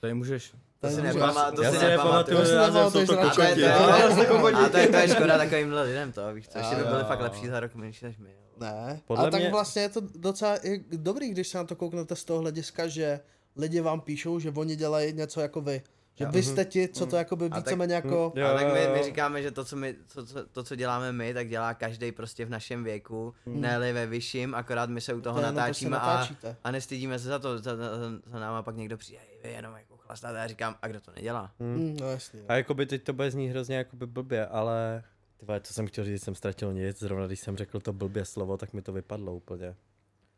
Tady 0.00 0.14
můžeš. 0.14 0.52
To 0.80 0.88
si 0.90 1.02
nepamatuju, 1.02 1.56
to 1.56 1.62
Já 1.62 1.70
si 1.72 1.78
si 1.78 1.84
nepamatuju, 1.84 2.38
nepamatuju. 2.38 2.46
si 2.46 2.54
název, 2.54 2.92
jsou 2.92 3.06
to 3.06 3.14
radši. 3.16 3.40
A 3.40 3.44
to 3.44 4.20
je, 4.20 4.26
to 4.26 4.34
kokoti. 4.34 4.56
je, 4.56 4.66
a 4.66 4.68
to 4.68 4.76
je, 4.78 4.88
to 4.88 4.96
je 4.96 5.08
škoda 5.08 5.38
takovýmhle 5.38 5.82
lidem 5.82 6.12
to, 6.12 6.34
víš 6.34 6.48
co, 6.48 6.58
ještě 6.58 6.76
by 6.76 6.82
byli 6.84 7.04
fakt 7.04 7.20
lepší 7.20 7.46
za 7.48 7.60
rok 7.60 7.74
menší 7.74 8.04
než 8.04 8.18
my. 8.18 8.30
Ne, 8.60 9.00
Podle 9.06 9.22
ale 9.22 9.30
tak 9.30 9.40
mě- 9.40 9.50
vlastně 9.50 9.82
je 9.82 9.88
to 9.88 10.00
docela 10.00 10.66
i 10.66 10.84
dobrý, 10.96 11.28
když 11.30 11.48
se 11.48 11.58
na 11.58 11.64
to 11.64 11.76
kouknete 11.76 12.16
z 12.16 12.24
toho 12.24 12.40
hlediska, 12.40 12.86
že 12.88 13.20
lidi 13.56 13.80
vám 13.80 14.00
píšou, 14.00 14.38
že 14.38 14.50
oni 14.50 14.76
dělají 14.76 15.12
něco 15.12 15.40
jako 15.40 15.60
vy. 15.60 15.82
Že 16.16 16.26
vy 16.26 16.42
jste 16.42 16.64
ti, 16.64 16.88
co 16.88 17.06
to 17.06 17.16
jakoby 17.16 17.50
tak- 17.50 17.58
víceméně 17.58 17.94
jako... 17.94 18.32
Jo, 18.36 18.46
a 18.46 18.54
tak 18.54 18.66
my, 18.74 18.88
my 18.98 19.02
říkáme, 19.04 19.42
že 19.42 19.50
to 19.50 19.64
co, 19.64 19.76
my, 19.76 19.94
to, 20.14 20.26
co, 20.26 20.46
to, 20.46 20.62
co 20.64 20.76
děláme 20.76 21.12
my, 21.12 21.34
tak 21.34 21.48
dělá 21.48 21.74
každý 21.74 22.12
prostě 22.12 22.44
v 22.44 22.50
našem 22.50 22.84
věku, 22.84 23.34
hmm. 23.46 23.60
ne 23.60 23.92
ve 23.92 24.06
vyšším, 24.06 24.54
akorát 24.54 24.90
my 24.90 25.00
se 25.00 25.14
u 25.14 25.20
toho 25.20 25.34
To 25.34 25.40
jenom 25.46 25.54
natáčíme 25.56 25.98
prostě 25.98 26.48
a, 26.48 26.56
a 26.64 26.70
nestydíme 26.70 27.18
se 27.18 27.28
za 27.28 27.38
to, 27.38 27.58
za, 27.58 27.76
za, 27.76 27.84
za 28.26 28.38
náma 28.38 28.62
pak 28.62 28.76
někdo 28.76 28.96
přijde, 28.96 29.18
"Hej, 29.20 29.38
vy 29.42 29.56
jenom 29.56 29.74
jako 29.76 29.96
chlastáte. 29.96 30.38
A 30.38 30.40
já 30.42 30.46
říkám, 30.46 30.76
a 30.82 30.88
kdo 30.88 31.00
to 31.00 31.10
nedělá? 31.16 31.52
Mm, 31.58 31.96
no 32.00 32.10
jasně. 32.10 32.40
A 32.48 32.54
jakoby 32.54 32.86
teď 32.86 33.02
to 33.02 33.12
bude 33.12 33.30
znít 33.30 33.48
hrozně 33.48 33.76
jakoby 33.76 34.06
blbě, 34.06 34.46
ale 34.46 35.02
ty 35.44 35.48
vole, 35.48 35.60
co 35.60 35.74
jsem 35.74 35.86
chtěl 35.86 36.04
říct, 36.04 36.24
jsem 36.24 36.34
ztratil 36.34 36.72
nic, 36.72 36.98
zrovna 36.98 37.26
když 37.26 37.40
jsem 37.40 37.56
řekl 37.56 37.80
to 37.80 37.92
blbě 37.92 38.24
slovo, 38.24 38.56
tak 38.56 38.72
mi 38.72 38.82
to 38.82 38.92
vypadlo 38.92 39.34
úplně. 39.34 39.74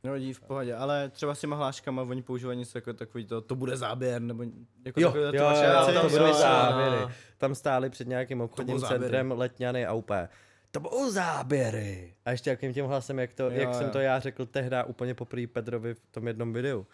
No 0.05 0.19
dí 0.19 0.33
v 0.33 0.40
pohodě, 0.40 0.75
ale 0.75 1.09
třeba 1.09 1.35
s 1.35 1.40
těma 1.40 1.57
hláškama 1.57 2.03
oni 2.03 2.23
používají 2.23 2.59
něco 2.59 2.79
jako 2.79 2.92
takový 2.92 3.27
to, 3.27 3.40
to 3.40 3.55
bude 3.55 3.77
záběr, 3.77 4.23
nebo 4.23 4.45
jako 4.85 5.01
Jo, 5.01 5.09
takové 5.09 5.31
ty 5.31 5.37
jo, 5.37 5.45
jo, 5.45 5.87
to 5.87 6.01
tom 6.01 6.11
budou 6.11 6.33
záběry. 6.33 7.14
Tam 7.38 7.55
stáli 7.55 7.90
před 7.90 8.09
nějakým 8.09 8.40
obchodním 8.40 8.81
centrem 8.81 9.33
Letňany 9.33 9.87
a 9.87 9.92
úplně, 9.92 10.29
to 10.71 10.81
budou 10.81 11.11
záběry. 11.11 12.14
A 12.24 12.30
ještě 12.30 12.51
jakým 12.51 12.74
tím 12.74 12.87
hlasem, 12.87 13.18
jak, 13.18 13.33
to, 13.33 13.43
Jo, 13.43 13.51
jak 13.51 13.74
jsem 13.74 13.87
jo. 13.87 13.93
to 13.93 13.99
já 13.99 14.20
řekl 14.20 14.47
tehdy 14.47 14.76
úplně 14.87 15.14
poprvé 15.14 15.47
Pedrovi 15.47 15.95
v 15.95 16.01
tom 16.11 16.26
jednom 16.26 16.53
videu. 16.53 16.87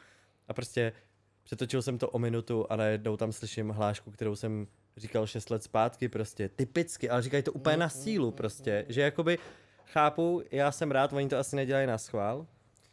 A 0.49 0.55
prostě 0.55 0.93
přetočil 1.43 1.83
jsem 1.83 1.99
to 1.99 2.11
o 2.11 2.19
minutu 2.19 2.67
a 2.71 2.77
najednou 2.77 3.17
tam 3.17 3.33
slyším 3.33 3.69
hlášku, 3.69 4.11
kterou 4.11 4.37
jsem 4.37 4.67
říkal 4.97 5.27
6 5.27 5.51
let 5.51 5.63
zpátky 5.63 6.09
prostě, 6.09 6.49
typicky, 6.49 7.11
ale 7.11 7.23
říkají 7.23 7.43
to 7.43 7.53
úplně 7.53 7.77
na 7.77 7.89
sílu 7.89 8.31
prostě, 8.31 8.87
že 8.89 9.01
jakoby 9.01 9.39
chápu, 9.87 10.43
já 10.51 10.73
jsem 10.73 10.91
rád, 10.91 11.13
oni 11.13 11.29
to 11.29 11.39
asi 11.39 11.57
nedělají 11.57 11.87
na 11.87 11.99
schvál, 11.99 12.47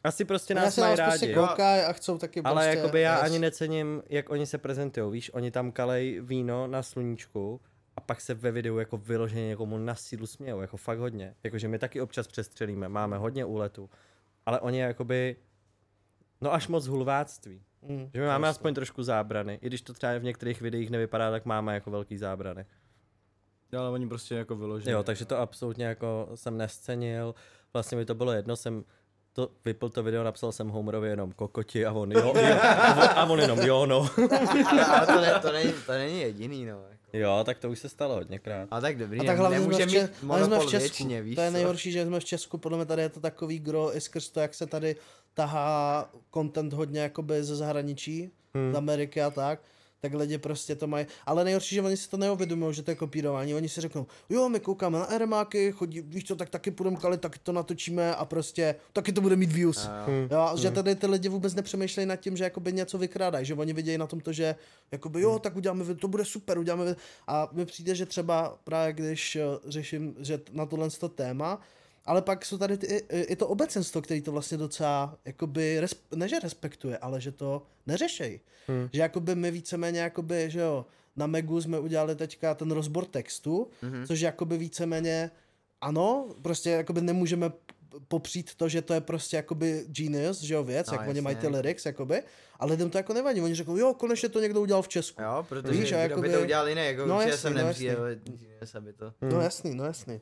Asi 0.03 0.25
prostě 0.25 0.55
nás 0.55 0.77
mají 0.77 0.95
prostě 0.95 1.25
rádi. 1.25 1.33
koukají 1.33 1.83
a 1.83 1.93
chcou 1.93 2.17
taky 2.17 2.41
Ale 2.41 2.65
prostě 2.65 2.77
jakoby 2.77 3.01
já 3.01 3.15
jet. 3.15 3.23
ani 3.23 3.39
necením, 3.39 4.03
jak 4.09 4.29
oni 4.29 4.45
se 4.45 4.57
prezentují, 4.57 5.11
víš, 5.11 5.33
oni 5.33 5.51
tam 5.51 5.71
kalej 5.71 6.19
víno 6.21 6.67
na 6.67 6.83
sluníčku 6.83 7.61
a 7.95 8.01
pak 8.01 8.21
se 8.21 8.33
ve 8.33 8.51
videu 8.51 8.77
jako 8.77 8.97
vyloženě 8.97 9.47
někomu 9.47 9.77
na 9.77 9.95
sílu 9.95 10.27
smějou, 10.27 10.61
jako 10.61 10.77
fakt 10.77 10.99
hodně. 10.99 11.35
Jakože 11.43 11.67
my 11.67 11.79
taky 11.79 12.01
občas 12.01 12.27
přestřelíme, 12.27 12.89
máme 12.89 13.17
hodně 13.17 13.45
úletů, 13.45 13.89
ale 14.45 14.59
oni 14.59 14.79
jakoby, 14.79 15.35
no 16.41 16.53
až 16.53 16.67
moc 16.67 16.87
hulváctví. 16.87 17.63
Mm, 17.81 18.09
Že 18.13 18.21
my 18.21 18.27
máme 18.27 18.47
aspoň 18.47 18.73
trošku 18.73 19.03
zábrany, 19.03 19.59
i 19.61 19.67
když 19.67 19.81
to 19.81 19.93
třeba 19.93 20.17
v 20.17 20.23
některých 20.23 20.61
videích 20.61 20.89
nevypadá, 20.89 21.31
tak 21.31 21.45
máme 21.45 21.73
jako 21.73 21.91
velký 21.91 22.17
zábrany. 22.17 22.65
Ale 23.77 23.89
oni 23.89 24.07
prostě 24.07 24.35
jako 24.35 24.55
vyložili. 24.55 24.91
Jo, 24.91 25.03
takže 25.03 25.25
to 25.25 25.37
absolutně 25.37 25.85
jako 25.85 26.29
jsem 26.35 26.57
nescenil, 26.57 27.35
vlastně 27.73 27.97
mi 27.97 28.05
to 28.05 28.15
bylo 28.15 28.31
jedno, 28.31 28.55
jsem 28.55 28.83
to 29.33 29.49
vypl 29.65 29.89
to 29.89 30.03
video, 30.03 30.23
napsal 30.23 30.51
jsem 30.51 30.67
Homerovi 30.69 31.09
jenom 31.09 31.31
kokoti 31.31 31.85
a 31.85 31.91
on 31.91 32.11
jo, 32.11 32.33
jo 32.49 32.57
a, 33.15 33.25
on, 33.25 33.39
jenom 33.39 33.59
jo, 33.59 33.85
no. 33.85 34.09
Ale, 34.71 34.85
ale 34.85 35.05
to, 35.07 35.21
ne, 35.21 35.39
to, 35.41 35.51
není, 35.51 35.73
to 35.85 35.91
není 35.91 36.21
jediný, 36.21 36.65
no. 36.65 36.81
Jako. 36.89 37.17
Jo, 37.17 37.41
tak 37.45 37.59
to 37.59 37.69
už 37.69 37.79
se 37.79 37.89
stalo 37.89 38.15
hodněkrát. 38.15 38.67
A 38.71 38.81
tak 38.81 38.97
dobrý, 38.97 39.19
A 39.19 39.23
tak 39.23 39.37
hlavně 39.37 39.57
jsme 39.57 39.67
nemůže 39.67 39.85
v, 39.85 39.89
Če- 39.91 40.01
mít 40.01 40.15
jsme 40.15 40.17
v 40.19 40.23
monopol 40.23 40.69
Česku. 40.69 40.79
věčně, 40.79 41.21
víš 41.21 41.35
to 41.35 41.41
je 41.41 41.47
co? 41.47 41.53
nejhorší, 41.53 41.91
že 41.91 42.05
jsme 42.05 42.19
v 42.19 42.25
Česku, 42.25 42.57
podle 42.57 42.77
mě 42.77 42.85
tady 42.85 43.01
je 43.01 43.09
to 43.09 43.19
takový 43.19 43.59
gro 43.59 43.97
i 43.97 44.01
skrz 44.01 44.29
to, 44.29 44.39
jak 44.39 44.53
se 44.53 44.65
tady 44.67 44.95
tahá 45.33 46.09
content 46.33 46.73
hodně 46.73 46.99
jakoby 46.99 47.43
ze 47.43 47.55
zahraničí, 47.55 48.31
Hmm. 48.53 48.73
z 48.73 48.75
Ameriky 48.75 49.21
a 49.21 49.29
tak, 49.31 49.61
tak 50.01 50.13
lidi 50.13 50.37
prostě 50.37 50.75
to 50.75 50.87
mají, 50.87 51.05
ale 51.25 51.43
nejhorší, 51.43 51.75
že 51.75 51.81
oni 51.81 51.97
si 51.97 52.09
to 52.09 52.17
neuvědomují, 52.17 52.73
že 52.73 52.83
to 52.83 52.91
je 52.91 52.95
kopírování, 52.95 53.55
oni 53.55 53.69
si 53.69 53.81
řeknou, 53.81 54.07
jo, 54.29 54.49
my 54.49 54.59
koukáme 54.59 54.99
na 54.99 55.05
Airmáky, 55.05 55.71
chodí, 55.71 56.01
víš 56.01 56.23
co, 56.25 56.35
tak 56.35 56.49
taky 56.49 56.71
půjdeme 56.71 56.97
kalit, 56.97 57.21
taky 57.21 57.39
to 57.43 57.51
natočíme 57.51 58.15
a 58.15 58.25
prostě, 58.25 58.75
taky 58.93 59.11
to 59.11 59.21
bude 59.21 59.35
mít 59.35 59.51
views. 59.51 59.85
A 59.87 59.97
jo. 59.97 60.03
Hmm. 60.07 60.27
Jo, 60.31 60.57
že 60.57 60.71
tady 60.71 60.95
ty 60.95 61.07
lidi 61.07 61.29
vůbec 61.29 61.53
nepřemýšlejí 61.55 62.05
nad 62.05 62.15
tím, 62.15 62.37
že 62.37 62.43
jakoby 62.43 62.73
něco 62.73 62.97
vykrádají, 62.97 63.45
že 63.45 63.53
oni 63.53 63.73
vidějí 63.73 63.97
na 63.97 64.07
tom 64.07 64.19
to, 64.19 64.33
že 64.33 64.55
jakoby 64.91 65.21
jo, 65.21 65.39
tak 65.39 65.55
uděláme, 65.55 65.95
to 65.95 66.07
bude 66.07 66.25
super, 66.25 66.57
uděláme. 66.57 66.95
A 67.27 67.49
mi 67.51 67.65
přijde, 67.65 67.95
že 67.95 68.05
třeba 68.05 68.57
právě 68.63 68.93
když 68.93 69.35
eh, 69.35 69.41
řeším, 69.67 70.15
že 70.19 70.39
na 70.51 70.65
tohle 70.65 70.89
to 70.89 71.09
téma, 71.09 71.61
ale 72.09 72.21
pak 72.21 72.45
jsou 72.45 72.57
tady 72.57 72.77
ty, 72.77 72.85
i, 73.11 73.35
to 73.35 73.47
obecenstvo, 73.47 74.01
který 74.01 74.21
to 74.21 74.31
vlastně 74.31 74.57
docela, 74.57 75.17
jakoby, 75.25 75.79
res, 75.79 75.95
ne 76.15 76.27
že 76.29 76.39
respektuje, 76.39 76.97
ale 76.97 77.21
že 77.21 77.31
to 77.31 77.61
neřešej. 77.87 78.39
Hmm. 78.67 78.89
Že 78.93 79.01
jakoby 79.01 79.35
my 79.35 79.51
víceméně, 79.51 79.99
jakoby, 79.99 80.49
že 80.49 80.59
jo, 80.59 80.85
na 81.15 81.27
Megu 81.27 81.61
jsme 81.61 81.79
udělali 81.79 82.15
teďka 82.15 82.53
ten 82.55 82.71
rozbor 82.71 83.05
textu, 83.05 83.67
Mhm. 83.81 84.07
což 84.07 84.19
jakoby 84.19 84.57
víceméně, 84.57 85.31
ano, 85.81 86.25
prostě 86.41 86.69
jakoby 86.69 87.01
nemůžeme 87.01 87.51
popřít 88.07 88.55
to, 88.55 88.69
že 88.69 88.81
to 88.81 88.93
je 88.93 89.01
prostě 89.01 89.37
jakoby 89.37 89.85
genius, 89.87 90.41
že 90.41 90.53
jo, 90.53 90.63
věc, 90.63 90.87
No, 90.87 90.93
jak 90.97 91.07
oni 91.07 91.21
mají 91.21 91.35
ty 91.35 91.45
jasně. 91.45 91.57
lyrics, 91.57 91.85
jakoby, 91.85 92.23
ale 92.59 92.71
lidem 92.71 92.89
to 92.89 92.97
jako 92.97 93.13
nevadí, 93.13 93.41
oni 93.41 93.55
řeknou, 93.55 93.77
jo, 93.77 93.93
konečně 93.93 94.29
to 94.29 94.39
někdo 94.39 94.61
udělal 94.61 94.81
v 94.81 94.87
Česku. 94.87 95.21
Jo, 95.21 95.45
protože 95.49 95.79
Víš, 95.79 95.89
jakoby- 95.91 96.27
by 96.29 96.33
to 96.35 96.41
udělal 96.41 96.69
jiný, 96.69 96.85
jako 96.85 97.05
No 97.05 97.21
jasný, 97.21 97.37
jsem 97.37 97.53
no 97.53 97.61
to... 98.97 99.13
No 99.21 99.41
jasný, 99.41 99.75
no 99.75 99.85
jasný. 99.85 100.21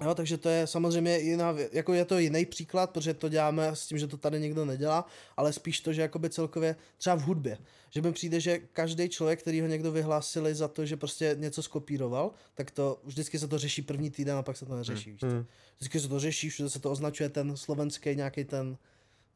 Jo, 0.00 0.14
takže 0.14 0.38
to 0.38 0.48
je 0.48 0.66
samozřejmě 0.66 1.18
jiná, 1.18 1.54
jako 1.72 1.94
je 1.94 2.04
to 2.04 2.18
jiný 2.18 2.46
příklad, 2.46 2.90
protože 2.90 3.14
to 3.14 3.28
děláme 3.28 3.68
s 3.68 3.86
tím, 3.86 3.98
že 3.98 4.06
to 4.06 4.16
tady 4.16 4.40
nikdo 4.40 4.64
nedělá, 4.64 5.06
ale 5.36 5.52
spíš 5.52 5.80
to, 5.80 5.92
že 5.92 6.02
jakoby 6.02 6.30
celkově 6.30 6.76
třeba 6.98 7.16
v 7.16 7.22
hudbě, 7.22 7.58
že 7.90 8.02
mi 8.02 8.12
přijde, 8.12 8.40
že 8.40 8.58
každý 8.58 9.08
člověk, 9.08 9.40
který 9.40 9.60
ho 9.60 9.66
někdo 9.66 9.92
vyhlásili 9.92 10.54
za 10.54 10.68
to, 10.68 10.86
že 10.86 10.96
prostě 10.96 11.36
něco 11.38 11.62
skopíroval, 11.62 12.30
tak 12.54 12.70
to 12.70 13.00
vždycky 13.04 13.38
se 13.38 13.48
to 13.48 13.58
řeší 13.58 13.82
první 13.82 14.10
týden 14.10 14.36
a 14.36 14.42
pak 14.42 14.56
se 14.56 14.66
to 14.66 14.76
neřeší, 14.76 15.16
co? 15.16 15.26
Hmm. 15.26 15.46
Vždycky 15.76 16.00
se 16.00 16.08
to 16.08 16.20
řeší, 16.20 16.50
všude 16.50 16.70
se 16.70 16.80
to 16.80 16.90
označuje 16.90 17.28
ten 17.28 17.56
slovenský 17.56 18.16
nějaký 18.16 18.44
ten, 18.44 18.76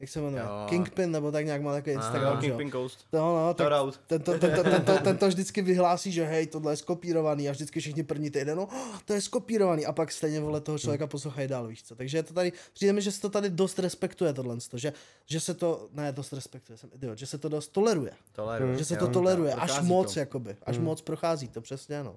jak 0.01 0.11
se 0.11 0.21
jmenuje, 0.21 0.43
Jo. 0.43 0.49
Kingpin, 0.69 1.11
nebo 1.11 1.33
tak 1.33 1.45
nějak 1.45 1.63
má 1.63 1.73
takový 1.73 1.97
Aha. 1.97 2.07
Instagram, 2.07 2.35
jo? 2.35 2.41
Kingpin 2.41 2.71
Coast. 2.73 3.07
No, 3.13 3.47
no, 3.47 3.55
tak 3.55 3.67
Shoutout. 3.69 4.01
ten 4.07 4.23
to, 4.23 4.39
ten, 4.39 4.55
to, 4.55 4.63
ten, 4.63 4.83
to, 4.85 4.99
ten 4.99 5.17
to 5.19 5.29
vždycky 5.29 5.63
vyhlásí, 5.63 6.13
že 6.13 6.25
hej, 6.25 6.47
tohle 6.47 6.73
je 6.73 6.77
skopírovaný 6.77 7.49
a 7.49 7.53
vždycky 7.53 7.81
všichni 7.81 8.03
první 8.03 8.31
týden, 8.31 8.57
no, 8.57 8.65
oh, 8.65 8.99
to 9.05 9.13
je 9.13 9.21
skopírovaný 9.21 9.87
a 9.87 9.93
pak 9.93 10.13
stejně 10.13 10.41
vole 10.41 10.61
toho 10.61 10.79
člověka 10.79 11.07
poslouchají 11.07 11.49
dál, 11.49 11.67
víš 11.67 11.83
co. 11.83 11.97
Takže 11.97 12.19
je 12.19 12.23
to 12.23 12.35
tady, 12.35 12.53
přijde 12.73 12.93
mi, 12.93 13.03
že 13.03 13.13
se 13.13 13.21
to 13.21 13.29
tady 13.29 13.51
dost 13.51 13.79
respektuje 13.79 14.33
tohle, 14.33 14.57
že, 14.75 14.93
že 15.27 15.41
se 15.41 15.55
to, 15.55 15.89
ne, 15.93 16.13
dost 16.13 16.33
respektuje, 16.33 16.77
jsem 16.79 16.91
idiot, 16.95 17.19
že 17.19 17.27
se 17.27 17.39
to 17.39 17.49
dost 17.49 17.69
toleruje, 17.69 18.13
Toleruje. 18.33 18.79
že 18.79 18.85
se 18.85 18.95
jo. 18.95 19.01
to 19.01 19.09
toleruje, 19.09 19.55
až 19.55 19.81
moc 19.81 20.15
to. 20.15 20.21
jakoby, 20.21 20.57
až 20.67 20.79
moc 20.79 21.01
prochází 21.01 21.49
to, 21.49 21.61
přesně 21.61 22.03
no. 22.03 22.17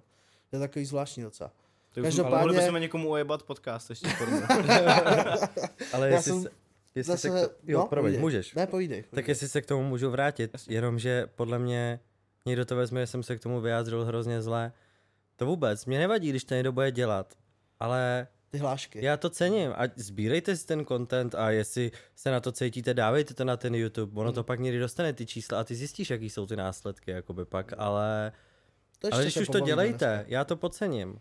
To 0.49 0.55
je 0.55 0.59
takový 0.59 0.86
zvláštní 0.86 1.23
docela. 1.23 1.51
Každopádně- 2.03 2.36
ale 2.38 2.45
mohli 2.47 2.59
bychom 2.59 2.82
někomu 2.82 3.09
ojebat 3.09 3.43
podcast 3.43 3.89
ještě. 3.89 4.07
Ale 5.93 6.09
jestli, 6.09 6.32
jsem 6.32 6.43
se, 6.43 6.49
jestli 6.98 7.12
Zase, 7.14 7.30
se, 7.30 7.45
k 7.45 7.48
to, 7.48 7.56
jo, 7.64 7.80
no, 7.80 7.88
promiň, 7.88 8.04
povídej. 8.06 8.22
můžeš. 8.22 8.54
Ne, 8.56 8.68
povídej. 8.68 9.02
Tak 9.02 9.10
povídej. 9.10 9.32
jestli 9.32 9.48
se 9.48 9.62
k 9.62 9.66
tomu 9.66 9.84
můžu 9.84 10.10
vrátit, 10.10 10.52
jenom 10.70 11.00
že 11.00 11.28
podle 11.36 11.60
mě 11.60 12.00
někdo 12.45 12.66
to 12.66 12.76
vezme, 12.76 13.00
že 13.02 13.08
jsem 13.08 13.24
se 13.24 13.36
k 13.38 13.39
tomu 13.39 13.62
vyjádřil 13.62 14.06
hrozně 14.06 14.41
zle. 14.41 14.72
To 15.36 15.45
vůbec, 15.45 15.86
mě 15.86 16.00
nevadí, 16.00 16.30
když 16.30 16.43
to 16.43 16.54
někdo 16.54 16.72
bude 16.72 16.91
dělat, 16.91 17.34
ale 17.80 18.28
Ty 18.50 18.58
hlášky. 18.58 19.06
já 19.06 19.18
to 19.18 19.30
cením 19.30 19.72
a 19.76 19.84
sbírejte 19.95 20.56
si 20.56 20.68
ten 20.68 20.86
content 20.86 21.36
a 21.36 21.52
jestli 21.52 21.91
se 22.16 22.32
na 22.32 22.39
to 22.39 22.52
cítíte, 22.52 22.93
dávejte 22.93 23.34
to 23.34 23.45
na 23.45 23.58
ten 23.58 23.76
YouTube, 23.76 24.22
ono 24.22 24.32
to 24.32 24.43
pak 24.43 24.60
někdy 24.60 24.80
dostane 24.80 25.14
ty 25.14 25.26
čísla 25.26 25.60
a 25.60 25.64
ty 25.64 25.76
zjistíš, 25.76 26.10
jaký 26.10 26.30
jsou 26.30 26.45
ty 26.45 26.56
následky, 26.56 27.12
jakoby 27.12 27.45
pak, 27.45 27.74
ale, 27.78 28.32
To 29.00 29.08
ale 29.12 29.22
když 29.24 29.38
už 29.38 29.48
to 29.48 29.60
dělejte, 29.60 30.06
dneska. 30.16 30.26
já 30.32 30.43
to 30.45 30.56
pocením. 30.56 31.20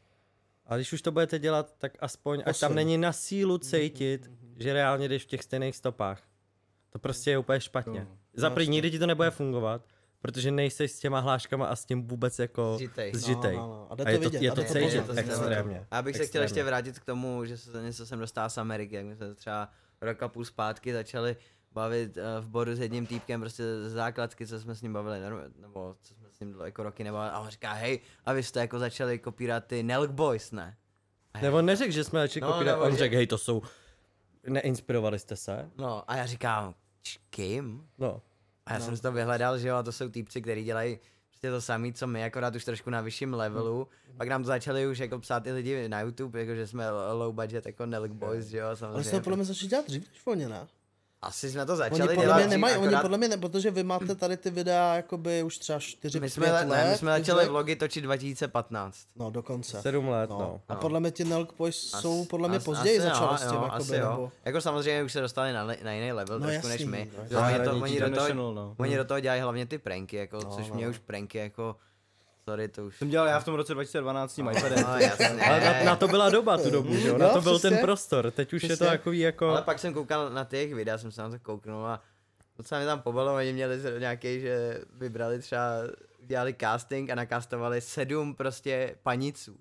A 0.66 0.76
když 0.76 0.92
už 0.92 1.02
to 1.02 1.12
budete 1.12 1.38
dělat, 1.38 1.74
tak 1.78 1.92
aspoň, 2.00 2.42
ať 2.46 2.60
tam 2.60 2.68
Posun. 2.68 2.76
není 2.76 2.98
na 2.98 3.12
sílu 3.12 3.58
cítit, 3.58 4.30
že 4.56 4.72
reálně 4.72 5.08
jdeš 5.08 5.22
v 5.24 5.26
těch 5.26 5.42
stejných 5.42 5.76
stopách. 5.76 6.22
To 6.90 6.98
prostě 6.98 7.30
je 7.30 7.38
úplně 7.38 7.60
špatně. 7.60 8.00
Jo. 8.00 8.16
Za 8.34 8.50
první, 8.50 8.64
jasně. 8.64 8.72
nikdy 8.72 8.90
ti 8.90 8.98
to 8.98 9.06
nebude 9.06 9.30
fungovat, 9.30 9.82
protože 10.22 10.50
nejseš 10.50 10.92
s 10.92 10.98
těma 10.98 11.20
hláškama 11.20 11.66
a 11.66 11.76
s 11.76 11.84
tím 11.84 12.06
vůbec 12.08 12.38
jako 12.38 12.74
Zžitej. 12.76 13.12
zžitej. 13.14 13.56
No, 13.56 13.62
no, 13.62 13.68
no. 13.68 13.86
A 13.90 13.94
jde 13.94 14.02
A 14.02 14.06
to 14.06 14.10
je 14.10 14.18
to, 14.18 14.24
vidět, 14.24 14.42
je 14.42 14.50
a 14.50 14.54
to 14.54 14.60
jde 14.60 14.66
to 14.66 14.72
cítit 14.74 14.90
znamená. 15.04 15.20
extrémně. 15.20 15.86
Já 15.92 16.02
bych 16.02 16.16
se 16.16 16.26
chtěl 16.26 16.42
ještě 16.42 16.60
Extrémně. 16.60 16.68
vrátit 16.70 16.98
k 16.98 17.04
tomu, 17.04 17.44
že 17.44 17.58
se 17.58 17.82
něco 17.82 18.06
jsem 18.06 18.18
dostal 18.18 18.50
z 18.50 18.58
Ameriky, 18.58 18.94
jak 18.96 19.04
my 19.06 19.16
jsme 19.16 19.26
se 19.26 19.34
třeba 19.34 19.68
rok 20.00 20.22
a 20.22 20.28
půl 20.28 20.44
zpátky 20.44 20.92
začali 20.92 21.36
bavit 21.72 22.16
uh, 22.16 22.22
v 22.44 22.48
bodu 22.48 22.74
s 22.74 22.80
jedním 22.80 23.06
týpkem, 23.06 23.40
prostě 23.40 23.62
z 23.62 23.92
základky, 23.92 24.46
co 24.46 24.60
jsme 24.60 24.74
s 24.74 24.82
ním 24.82 24.92
bavili, 24.92 25.18
nebo 25.60 25.96
co 26.02 26.14
jsme 26.14 26.28
s 26.30 26.40
ním 26.40 26.56
jako 26.64 26.82
roky 26.82 27.04
nebo 27.04 27.16
a 27.18 27.38
on 27.40 27.48
říká, 27.48 27.72
hej, 27.72 28.00
a 28.26 28.32
vy 28.32 28.42
jste 28.42 28.60
jako 28.60 28.78
začali 28.78 29.18
kopírat 29.18 29.64
ty 29.66 29.82
Nelk 29.82 30.10
Boys, 30.10 30.52
ne? 30.52 30.76
A 31.34 31.40
Nebo 31.40 31.62
neřekl, 31.62 31.92
že 31.92 32.04
jsme 32.04 32.20
začali 32.20 32.40
No, 32.40 32.52
kopírovat, 32.52 32.78
nebo 32.78 32.90
on 32.92 32.96
řekl, 32.96 33.14
hej, 33.14 33.26
to 33.26 33.38
jsou, 33.38 33.62
neinspirovali 34.50 35.18
jste 35.18 35.36
se? 35.36 35.70
No 35.78 36.10
a 36.10 36.16
já 36.16 36.26
říkám, 36.26 36.74
"Č- 37.02 37.18
kým? 37.30 37.88
No. 37.98 38.22
A 38.66 38.72
já 38.72 38.78
no. 38.78 38.84
jsem 38.84 38.96
si 38.96 39.02
to 39.02 39.12
vyhledal, 39.12 39.58
že 39.58 39.68
jo, 39.68 39.76
a 39.76 39.82
to 39.82 39.92
jsou 39.92 40.08
týpci, 40.08 40.42
kteří 40.42 40.64
dělají 40.64 40.98
prostě 41.28 41.50
to 41.50 41.60
samé, 41.60 41.92
co 41.92 42.06
my, 42.06 42.24
akorát 42.24 42.54
už 42.54 42.64
trošku 42.64 42.90
na 42.90 43.00
vyšším 43.00 43.34
levelu. 43.34 43.88
Hmm. 44.08 44.16
Pak 44.18 44.28
nám 44.28 44.42
to 44.42 44.46
začali 44.46 44.86
už 44.86 44.98
jako 44.98 45.18
psát 45.18 45.46
i 45.46 45.52
lidi 45.52 45.88
na 45.88 46.00
YouTube, 46.00 46.40
jako 46.40 46.54
že 46.54 46.66
jsme 46.66 46.90
low 46.90 47.34
budget, 47.34 47.66
jako 47.66 47.86
Nelk 47.86 48.12
Boys, 48.12 48.46
že 48.46 48.58
jo, 48.58 48.66
Ale 48.66 48.76
samozřejmě. 48.76 49.04
jste 49.04 49.16
to 49.16 49.22
podle 49.22 49.36
mě 49.36 49.44
začali 49.44 49.68
dělat 49.68 49.86
dřív 49.86 50.08
než 50.12 50.26
oni, 50.26 50.48
ne? 50.48 50.66
Asi 51.22 51.50
jsme 51.50 51.66
to 51.66 51.72
Oni 51.72 51.78
začali 51.78 52.08
podle 52.08 52.24
dělat 52.24 52.36
mě 52.36 52.46
nemají, 52.46 52.76
oni 52.76 52.86
akorát 52.86 53.02
podle 53.02 53.18
mě 53.18 53.28
ne, 53.28 53.36
protože 53.36 53.70
vy 53.70 53.82
máte 53.82 54.14
tady 54.14 54.36
ty 54.36 54.50
videa 54.50 54.94
jakoby 54.94 55.42
už 55.42 55.58
třeba 55.58 55.78
4 55.78 56.20
my 56.20 56.30
jsme, 56.30 56.52
let. 56.52 56.68
ne, 56.68 56.90
my 56.90 56.96
jsme 56.96 57.18
začali 57.18 57.40
řekl. 57.40 57.52
vlogy 57.52 57.76
točit 57.76 58.00
2015. 58.04 58.98
No, 59.16 59.30
dokonce. 59.30 59.82
Sedm 59.82 60.08
let, 60.08 60.30
No. 60.30 60.38
no. 60.38 60.60
A 60.68 60.74
No. 60.74 60.80
podle 60.80 61.00
mě 61.00 61.10
ti 61.10 61.24
Nelk 61.24 61.54
Boys 61.58 61.76
jsou 61.76 62.22
As- 62.22 62.28
podle 62.28 62.48
mě 62.48 62.56
as- 62.58 62.64
později 62.64 62.98
asi 62.98 63.08
začali 63.08 63.30
jo, 63.32 63.38
s 63.38 63.40
tím, 63.40 63.50
jo, 63.54 63.62
jakoby, 63.62 63.76
asi 63.82 63.96
jo. 63.96 64.10
nebo... 64.10 64.32
Jako 64.44 64.60
samozřejmě 64.60 65.02
už 65.02 65.12
se 65.12 65.20
dostali 65.20 65.52
na, 65.52 65.64
na 65.82 65.92
jiný 65.92 66.12
level 66.12 66.38
No 66.38 66.46
trošku 66.46 66.68
jasný, 66.68 66.70
než 66.70 66.84
my. 66.84 67.10
no, 67.30 67.40
oni, 67.46 67.64
to, 67.64 67.76
oni, 67.80 68.00
do 68.00 68.10
toho, 68.10 68.34
no. 68.34 68.74
oni 68.78 68.96
do 68.96 69.04
toho 69.04 69.20
dělají 69.20 69.40
hlavně 69.40 69.66
ty 69.66 69.78
pranky, 69.78 70.16
jako, 70.16 70.36
No, 70.44 70.50
což 70.56 70.68
no, 70.68 70.74
mě 70.74 70.84
no. 70.84 70.90
už 70.90 70.98
pranky 70.98 71.38
jako, 71.38 71.76
sorry, 72.50 72.68
to 72.68 72.86
už. 72.86 72.98
Jsem 72.98 73.08
dělal 73.10 73.26
já 73.28 73.40
v 73.40 73.44
tom 73.44 73.54
roce 73.54 73.74
2012 73.74 74.32
s 74.32 74.34
tím 74.34 74.48
iPadem. 74.48 74.84
No, 74.86 74.98
jasně. 74.98 75.26
Ale 75.28 75.60
na, 75.60 75.84
na, 75.84 75.96
to 75.96 76.08
byla 76.08 76.30
doba 76.30 76.58
tu 76.58 76.70
dobu, 76.70 76.96
že 76.96 77.08
jo? 77.08 77.18
Na 77.18 77.28
to 77.28 77.40
byl 77.40 77.58
přesně. 77.58 77.70
ten 77.70 77.78
prostor, 77.84 78.30
teď 78.30 78.52
už 78.52 78.62
je 78.62 78.68
to 78.68 78.74
Přesně. 78.74 78.86
takový 78.86 79.18
jako... 79.18 79.48
Ale 79.48 79.62
pak 79.62 79.78
jsem 79.78 79.94
koukal 79.94 80.30
na 80.30 80.44
těch 80.44 80.74
videa, 80.74 80.98
jsem 80.98 81.12
se 81.12 81.22
na 81.22 81.30
to 81.30 81.38
kouknul 81.38 81.86
a 81.86 82.02
docela 82.56 82.78
mě 82.78 82.86
tam 82.86 83.00
pobavilo, 83.00 83.34
oni 83.36 83.52
měli 83.52 83.78
nějaký, 83.98 84.40
že 84.40 84.80
vybrali 84.94 85.38
třeba, 85.38 85.62
dělali 86.20 86.54
casting 86.60 87.10
a 87.10 87.14
nakastovali 87.14 87.80
sedm 87.80 88.34
prostě 88.34 88.94
paniců. 89.02 89.56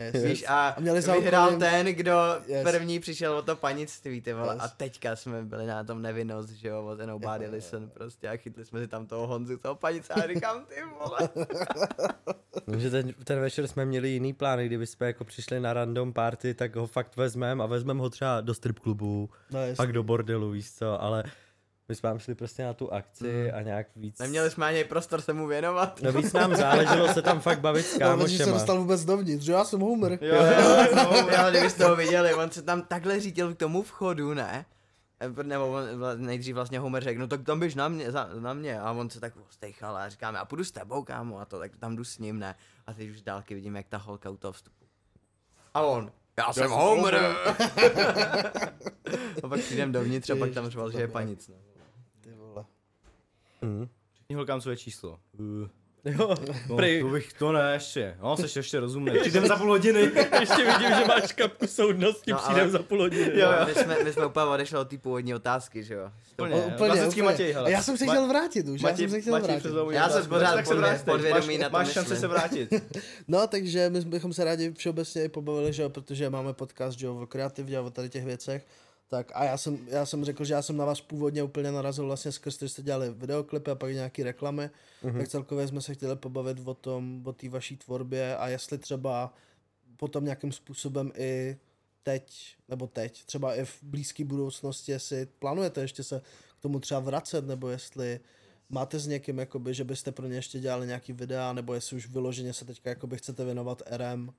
Yes, 0.00 0.22
Víš, 0.24 0.44
a, 0.48 0.68
A 0.68 0.80
měli 0.80 1.00
vyhrál 1.00 1.56
ten, 1.58 1.86
kdo 1.86 2.12
Yes. 2.46 2.70
první 2.70 3.00
přišel 3.00 3.36
o 3.36 3.42
to 3.42 3.56
panictví, 3.56 4.20
ty 4.20 4.32
vole. 4.32 4.54
Yes. 4.54 4.62
A 4.64 4.68
teďka 4.68 5.16
jsme 5.16 5.42
byli 5.42 5.66
na 5.66 5.84
tom 5.84 6.02
nevinnost, 6.02 6.50
že 6.50 6.68
jo, 6.68 6.84
od 6.84 6.98
Nobody 7.06 7.44
jo, 7.44 7.50
Listen 7.50 7.90
prostě 7.90 8.28
a 8.28 8.36
chytli 8.36 8.64
jsme 8.64 8.80
si 8.80 8.88
tam 8.88 9.06
toho 9.06 9.26
Honzu, 9.26 9.56
toho 9.58 9.74
panice 9.74 10.12
a 10.14 10.26
říkám, 10.26 10.64
ty 10.64 10.74
vole. 10.98 11.18
No, 12.66 12.78
že 12.78 12.90
ten, 12.90 13.14
ten 13.24 13.40
večer 13.40 13.66
jsme 13.66 13.84
měli 13.84 14.08
jiný 14.08 14.32
plány, 14.32 14.66
kdyby 14.66 14.86
jsme 14.86 15.06
jako 15.06 15.24
přišli 15.24 15.60
na 15.60 15.72
random 15.72 16.12
party, 16.12 16.54
tak 16.54 16.76
ho 16.76 16.86
fakt 16.86 17.16
vezmeme 17.16 17.64
a 17.64 17.66
vezmeme 17.66 18.00
ho 18.00 18.10
třeba 18.10 18.40
do 18.40 18.54
strip 18.54 18.78
klubu, 18.78 19.30
No, 19.50 19.60
pak 19.76 19.92
do 19.92 20.02
bordelu, 20.02 20.50
víš 20.50 20.70
co, 20.72 21.02
ale 21.02 21.24
my 21.88 21.94
jsme 21.94 22.08
tam 22.08 22.18
šli 22.18 22.34
prostě 22.34 22.64
na 22.64 22.74
tu 22.74 22.92
akci 22.92 23.52
a 23.52 23.62
nějak 23.62 23.86
víc... 23.96 24.18
Neměli 24.18 24.50
jsme 24.50 24.66
ani 24.66 24.84
prostor 24.84 25.20
se 25.20 25.32
mu 25.32 25.46
věnovat. 25.46 26.02
No 26.02 26.12
víc 26.12 26.32
nám 26.32 26.56
záleželo 26.56 27.14
se 27.14 27.22
tam 27.22 27.40
fakt 27.40 27.60
bavit 27.60 27.86
s 27.86 27.98
No, 27.98 27.98
že 27.98 27.98
se 27.98 28.04
kámošema. 28.08 28.52
dostal 28.52 28.78
vůbec 28.78 29.04
dovnitř, 29.04 29.44
že 29.44 29.52
já 29.52 29.64
jsem 29.64 29.80
Homer. 29.80 30.18
Jo, 30.20 30.34
jo, 30.34 30.42
jo, 30.96 31.28
jo, 31.30 31.50
kdybyste 31.50 31.84
ho 31.84 31.96
viděli, 31.96 32.34
on 32.34 32.50
se 32.50 32.62
tam 32.62 32.82
takhle 32.82 33.20
řídil 33.20 33.54
k 33.54 33.58
tomu 33.58 33.82
vchodu, 33.82 34.34
ne? 34.34 34.66
Nebo 35.42 35.68
on 35.68 35.82
nejdřív 36.16 36.54
vlastně 36.54 36.78
Homer 36.78 37.04
řekl, 37.04 37.20
no 37.20 37.26
tak 37.26 37.42
tam 37.42 37.60
běž 37.60 37.74
na 37.74 37.88
mě, 37.88 38.12
za, 38.12 38.28
na 38.40 38.54
mě. 38.54 38.80
A 38.80 38.92
on 38.92 39.10
se 39.10 39.20
tak 39.20 39.32
ostejchal 39.48 39.96
a 39.96 40.08
říkáme, 40.08 40.38
a 40.38 40.44
půjdu 40.44 40.64
s 40.64 40.70
tebou, 40.72 41.04
kámo, 41.04 41.40
a 41.40 41.44
to, 41.44 41.58
tak 41.58 41.76
tam 41.76 41.96
jdu 41.96 42.04
s 42.04 42.18
ním, 42.18 42.38
ne. 42.38 42.54
A 42.86 42.92
teď 42.92 43.10
už 43.10 43.18
z 43.18 43.22
dálky 43.22 43.54
vidím, 43.54 43.76
jak 43.76 43.86
ta 43.88 43.96
holka 43.98 44.30
u 44.30 44.36
toho 44.36 44.52
vstupu. 44.52 44.86
A 45.74 45.80
on, 45.80 46.12
já 46.38 46.52
jsem 46.52 46.70
Homer. 46.70 47.14
a 49.42 49.48
pak 49.48 49.60
přijdem 49.60 49.92
dovnitř 49.92 50.30
a 50.30 50.36
pak 50.36 50.50
tam 50.50 50.68
řval, 50.68 50.90
že 50.90 51.00
je 51.00 51.08
panic. 51.08 51.48
No. 51.48 51.54
Mm. 53.62 53.88
Řekni 54.18 54.36
holkám 54.36 54.60
své 54.60 54.76
číslo. 54.76 55.18
Uh, 55.38 55.68
Jo, 56.04 56.34
no, 56.68 56.76
prej, 56.76 57.00
to 57.00 57.08
bych, 57.08 57.32
to 57.32 57.52
ne, 57.52 57.70
ještě. 57.72 58.16
No, 58.22 58.36
jsi 58.36 58.58
ještě 58.58 58.80
rozumný. 58.80 59.12
Přijdem 59.20 59.46
za 59.46 59.56
půl 59.56 59.68
hodiny. 59.68 60.00
ještě 60.40 60.56
vidím, 60.64 60.88
že 60.98 61.04
máš 61.08 61.32
kapku 61.32 61.66
soudnosti, 61.66 62.30
No, 62.32 62.38
přijdem 62.38 62.62
ale- 62.62 62.70
za 62.70 62.78
půl 62.78 62.98
hodiny. 62.98 63.30
Jo, 63.40 63.48
my, 63.66 63.74
jsme, 63.74 64.04
my 64.04 64.12
jsme 64.12 64.26
úplně 64.26 64.46
odešli 64.46 64.78
od 64.78 64.88
té 64.88 64.98
původní 64.98 65.34
otázky, 65.34 65.84
že 65.84 65.94
jo. 65.94 66.10
Úplně, 66.32 66.54
O, 66.54 66.58
úplně, 66.58 66.76
klasický 66.76 67.08
úplně. 67.20 67.22
Matěj, 67.22 67.52
hele. 67.52 67.66
A 67.66 67.70
já 67.72 67.82
jsem 67.82 67.96
se 67.98 68.06
chtěl 68.06 68.26
vrátit 68.28 68.68
už, 68.68 68.80
já 68.82 68.88
Matěj, 68.88 69.08
jsem 69.08 69.10
se 69.10 69.20
chtěl 69.20 69.32
Matěj 69.32 69.46
vrátit. 69.46 69.60
přizval 69.60 69.92
Já 69.92 70.08
jsem 70.08 70.26
pořád 70.26 70.54
Tak 70.54 70.66
se 70.66 70.74
podvě- 70.74 71.00
podvědomí 71.04 71.46
máš, 71.46 71.58
na 71.58 71.68
to 71.68 71.72
Máš 71.72 71.88
šanci 71.92 72.10
myslím. 72.10 72.20
se 72.20 72.26
vrátit. 72.28 72.72
No, 73.28 73.46
takže 73.46 73.90
my 73.90 74.00
bychom 74.00 74.32
se 74.32 74.44
rádi 74.44 74.72
všeobecně 74.72 75.24
i 75.24 75.28
pobavili, 75.28 75.72
že 75.72 75.82
jo, 75.82 75.88
protože 75.90 76.30
máme 76.30 76.52
podcast, 76.52 76.98
že 76.98 77.06
jo, 77.06 77.16
o 77.22 77.26
kreativě 77.26 77.78
a 77.78 77.80
o 77.80 77.90
tady 77.90 78.08
těch 78.08 78.24
věcech. 78.24 78.66
Tak 79.08 79.32
a 79.34 79.44
já 79.44 79.56
jsem, 79.56 79.78
já 79.86 80.06
jsem 80.06 80.24
řekl, 80.24 80.44
že 80.44 80.54
já 80.54 80.62
jsem 80.62 80.76
na 80.76 80.84
vás 80.84 81.00
původně 81.00 81.42
úplně 81.42 81.72
narazil 81.72 82.06
vlastně 82.06 82.32
skrz, 82.32 82.58
že 82.58 82.68
jste 82.68 82.82
dělali 82.82 83.10
videoklipy 83.10 83.70
a 83.70 83.74
pak 83.74 83.92
nějaký 83.92 84.22
reklamy, 84.22 84.70
mm-hmm. 85.02 85.18
tak 85.18 85.28
celkově 85.28 85.68
jsme 85.68 85.80
se 85.80 85.94
chtěli 85.94 86.16
pobavit 86.16 86.58
o 86.64 86.74
tom, 86.74 87.22
o 87.26 87.32
té 87.32 87.48
vaší 87.48 87.76
tvorbě 87.76 88.36
a 88.36 88.48
jestli 88.48 88.78
třeba 88.78 89.34
potom 89.96 90.24
nějakým 90.24 90.52
způsobem 90.52 91.12
i 91.16 91.56
teď, 92.02 92.56
nebo 92.68 92.86
teď, 92.86 93.24
třeba 93.24 93.54
i 93.54 93.64
v 93.64 93.82
blízké 93.82 94.24
budoucnosti, 94.24 94.92
jestli 94.92 95.26
plánujete 95.26 95.80
ještě 95.80 96.02
se 96.02 96.22
k 96.58 96.62
tomu 96.62 96.80
třeba 96.80 97.00
vracet, 97.00 97.46
nebo 97.46 97.68
jestli 97.68 98.20
máte 98.68 98.98
s 98.98 99.06
někým, 99.06 99.38
jakoby, 99.38 99.74
že 99.74 99.84
byste 99.84 100.12
pro 100.12 100.26
ně 100.26 100.34
ještě 100.34 100.60
dělali 100.60 100.86
nějaký 100.86 101.12
videa, 101.12 101.52
nebo 101.52 101.74
jestli 101.74 101.96
už 101.96 102.08
vyloženě 102.08 102.52
se 102.52 102.64
teďka 102.64 102.90
jakoby 102.90 103.16
chcete 103.16 103.44
věnovat 103.44 103.82
RM 103.96 104.32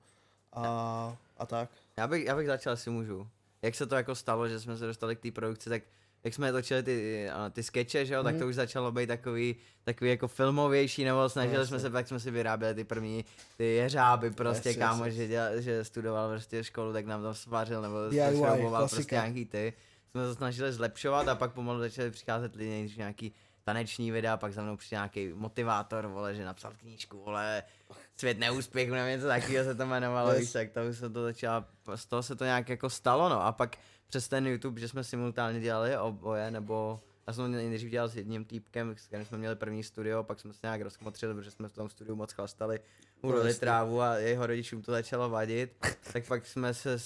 a, 0.52 1.16
a 1.36 1.46
tak. 1.46 1.70
Já 1.96 2.08
bych, 2.08 2.24
já 2.24 2.36
bych 2.36 2.46
začal, 2.46 2.72
jestli 2.72 2.90
můžu. 2.90 3.26
Jak 3.62 3.74
se 3.74 3.86
to 3.86 3.94
jako 3.94 4.14
stalo, 4.14 4.48
že 4.48 4.60
jsme 4.60 4.76
se 4.76 4.86
dostali 4.86 5.16
k 5.16 5.20
té 5.20 5.30
produkci, 5.30 5.68
tak 5.70 5.82
jak 6.24 6.34
jsme 6.34 6.52
točili 6.52 6.82
ty, 6.82 7.30
a, 7.30 7.50
ty 7.50 7.62
skeče, 7.62 8.06
že 8.06 8.14
jo, 8.14 8.22
tak 8.22 8.36
to 8.38 8.46
už 8.46 8.54
začalo 8.54 8.92
být 8.92 9.06
takový, 9.06 9.56
takový 9.84 10.10
jako 10.10 10.28
filmovější, 10.28 11.04
nebo 11.04 11.28
snažili 11.28 11.66
jsme 11.66 11.80
se, 11.80 11.90
tak 11.90 12.08
jsme 12.08 12.20
si 12.20 12.30
vyráběli 12.30 12.74
ty 12.74 12.84
první, 12.84 13.24
ty 13.56 13.64
jeřáby 13.64 14.30
prostě, 14.30 14.68
Jasně, 14.68 14.80
kámo, 14.82 15.04
jasně. 15.04 15.20
že, 15.22 15.28
dělal, 15.28 15.60
že 15.60 15.84
studoval 15.84 16.30
prostě 16.30 16.64
školu, 16.64 16.92
tak 16.92 17.06
nám 17.06 17.22
tam 17.22 17.34
svařil, 17.34 17.82
nebo 17.82 17.96
šrouboval 18.36 18.88
prostě 18.88 19.14
nějaký 19.14 19.44
ty. 19.44 19.72
Jsme 20.10 20.22
to 20.24 20.34
snažili 20.34 20.72
zlepšovat 20.72 21.28
a 21.28 21.34
pak 21.34 21.52
pomalu 21.52 21.78
začali 21.78 22.10
přicházet 22.10 22.56
lidi, 22.56 22.70
nejdřív 22.70 22.98
nějaký 22.98 23.32
taneční 23.64 24.10
videa, 24.10 24.36
pak 24.36 24.52
za 24.52 24.62
mnou 24.62 24.76
přišel 24.76 24.96
nějaký 24.96 25.32
motivátor, 25.34 26.06
vole, 26.06 26.34
že 26.34 26.44
napsal 26.44 26.72
knížku, 26.80 27.22
vole, 27.24 27.62
svět 28.20 28.38
neúspěchu, 28.38 28.94
nebo 28.94 29.08
něco 29.08 29.26
takového 29.26 29.64
se 29.64 29.74
to 29.74 29.82
jmenovalo, 29.82 30.32
víš, 30.34 30.52
tak 30.52 30.70
to 30.70 30.80
už 30.90 30.98
se 30.98 31.10
to 31.10 31.22
začalo, 31.22 31.64
z 31.94 32.06
toho 32.06 32.22
se 32.22 32.36
to 32.36 32.44
nějak 32.44 32.68
jako 32.68 32.90
stalo, 32.90 33.28
no 33.28 33.42
a 33.46 33.52
pak 33.52 33.76
přes 34.06 34.28
ten 34.28 34.46
YouTube, 34.46 34.80
že 34.80 34.88
jsme 34.88 35.04
simultánně 35.04 35.60
dělali 35.60 35.98
oboje, 35.98 36.50
nebo 36.50 37.00
já 37.26 37.32
jsem 37.32 37.52
nejdřív 37.52 37.90
dělal 37.90 38.08
s 38.08 38.16
jedním 38.16 38.44
týpkem, 38.44 38.96
s 38.96 39.06
kterým 39.06 39.26
jsme 39.26 39.38
měli 39.38 39.56
první 39.56 39.82
studio, 39.82 40.22
pak 40.24 40.40
jsme 40.40 40.52
se 40.52 40.58
nějak 40.62 40.80
rozkmotřili, 40.80 41.34
protože 41.34 41.50
jsme 41.50 41.68
v 41.68 41.72
tom 41.72 41.88
studiu 41.88 42.16
moc 42.16 42.32
chlastali, 42.32 42.80
ulili 43.22 43.48
jasně. 43.48 43.60
trávu 43.60 44.00
a 44.02 44.14
jeho 44.16 44.46
rodičům 44.46 44.82
to 44.82 44.92
začalo 44.92 45.30
vadit, 45.30 45.72
tak 46.12 46.26
pak 46.26 46.46
jsme 46.46 46.74
se, 46.74 46.96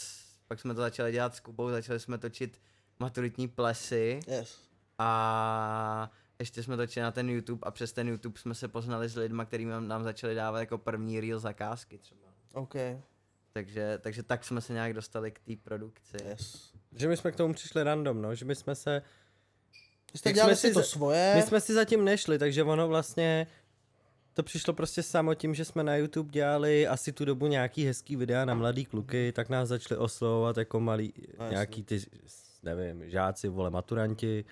pak 0.49 0.61
jsme 0.61 0.75
to 0.75 0.81
začali 0.81 1.13
dělat 1.13 1.35
s 1.35 1.41
Kubou, 1.41 1.71
začali 1.71 2.01
jsme 2.01 2.19
točit 2.19 2.61
maturitní 2.99 3.49
plesy, 3.49 4.21
Yes. 4.27 4.59
a 4.99 6.11
ještě 6.39 6.63
jsme 6.63 6.77
točili 6.77 7.03
na 7.03 7.11
ten 7.11 7.31
YouTube 7.31 7.61
a 7.63 7.71
přes 7.71 7.93
ten 7.93 8.09
YouTube 8.09 8.39
jsme 8.41 8.55
se 8.55 8.69
poznali 8.69 9.09
s 9.09 9.17
lidmi, 9.17 9.43
kterými 9.47 9.73
nám, 9.81 10.05
začali 10.05 10.35
dávat 10.35 10.61
jako 10.61 10.79
první 10.79 11.21
real 11.21 11.39
zakázky 11.39 11.99
třeba. 11.99 12.21
OK, 12.55 12.75
Takže, 13.53 13.99
takže 14.03 14.23
tak 14.23 14.45
jsme 14.45 14.61
se 14.61 14.73
nějak 14.73 14.93
dostali 14.93 15.31
k 15.31 15.39
té 15.41 15.53
produkci. 15.63 16.17
yes. 16.29 16.73
Že 16.97 17.09
my 17.09 17.17
jsme 17.17 17.33
k 17.33 17.37
tomu 17.37 17.55
přišli 17.55 17.83
random, 17.83 18.23
no, 18.23 18.35
že 18.35 18.45
my 18.45 18.55
jsme 18.55 18.75
se, 18.75 19.03
Vy 20.13 20.19
jste 20.19 20.33
dělali 20.33 20.57
jsme 20.57 20.61
si 20.61 20.69
si 20.69 20.75
to 20.75 20.81
za- 20.81 20.87
svoje, 20.87 21.33
my 21.37 21.43
jsme 21.43 21.61
si 21.61 21.75
zatím 21.75 22.05
nešli, 22.05 22.39
takže 22.39 22.63
ono 22.63 22.89
vlastně, 22.89 23.47
to 24.33 24.43
přišlo 24.43 24.75
prostě 24.75 25.03
samo 25.03 25.35
tím, 25.35 25.55
že 25.55 25.65
jsme 25.65 25.83
na 25.85 25.97
YouTube 25.97 26.31
dělali 26.31 26.87
asi 26.87 27.13
tu 27.13 27.25
dobu 27.25 27.47
nějaký 27.47 27.85
hezký 27.87 28.17
videa 28.17 28.45
na 28.45 28.55
mladý 28.55 28.85
kluky, 28.85 29.33
tak 29.33 29.49
nás 29.49 29.69
začali 29.69 29.99
oslovovat 29.99 30.57
jako 30.57 30.81
malí, 30.81 31.13
No, 31.39 31.51
nějaký 31.51 31.83
ty, 31.83 32.01
nevím, 32.63 33.11
žáci, 33.11 33.49
vole, 33.49 33.71
maturanti, 33.71 34.45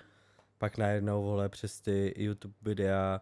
pak 0.57 0.77
najednou, 0.77 1.23
vole, 1.23 1.49
přes 1.49 1.81
ty 1.81 2.13
YouTube 2.17 2.55
videa 2.61 3.21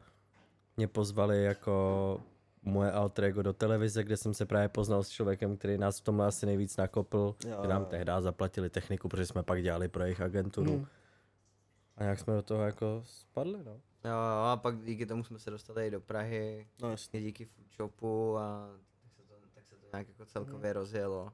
mě 0.77 0.87
pozvali 0.87 1.43
jako 1.43 2.21
moje 2.63 2.91
alter 2.91 3.23
ego 3.23 3.41
do 3.41 3.53
televize, 3.53 4.03
kde 4.03 4.17
jsem 4.17 4.33
se 4.33 4.45
právě 4.45 4.69
poznal 4.69 5.03
s 5.03 5.09
člověkem, 5.09 5.57
který 5.57 5.77
nás 5.77 5.99
v 5.99 6.03
tomhle 6.03 6.27
asi 6.27 6.45
nejvíc 6.45 6.77
nakopl, 6.77 7.35
Jo, 7.45 7.59
že 7.61 7.67
nám 7.67 7.85
tehdy 7.85 8.11
zaplatili 8.19 8.69
techniku, 8.69 9.09
protože 9.09 9.25
jsme 9.25 9.43
pak 9.43 9.63
dělali 9.63 9.87
pro 9.87 10.03
jejich 10.03 10.21
agenturu. 10.21 10.71
Hmm. 10.71 10.87
A 11.97 12.03
nějak 12.03 12.19
jsme 12.19 12.33
do 12.33 12.41
toho 12.41 12.63
jako 12.63 13.03
spadli, 13.05 13.63
no. 13.63 13.71
Jo, 14.05 14.11
jo, 14.11 14.43
a 14.45 14.57
pak 14.57 14.83
díky 14.83 15.05
tomu 15.05 15.23
jsme 15.23 15.39
se 15.39 15.51
dostali 15.51 15.87
i 15.87 15.91
do 15.91 16.01
Prahy, 16.01 16.67
no 16.81 16.91
jasně. 16.91 17.21
díky 17.21 17.45
Foodshopu 17.45 18.37
a 18.37 18.69
tak 19.01 19.11
se 19.13 19.21
to, 19.21 19.33
tak 19.55 19.65
se 19.65 19.75
to 19.75 19.85
nějak 19.93 20.07
jako 20.07 20.25
celkově 20.25 20.73
rozjelo. 20.73 21.31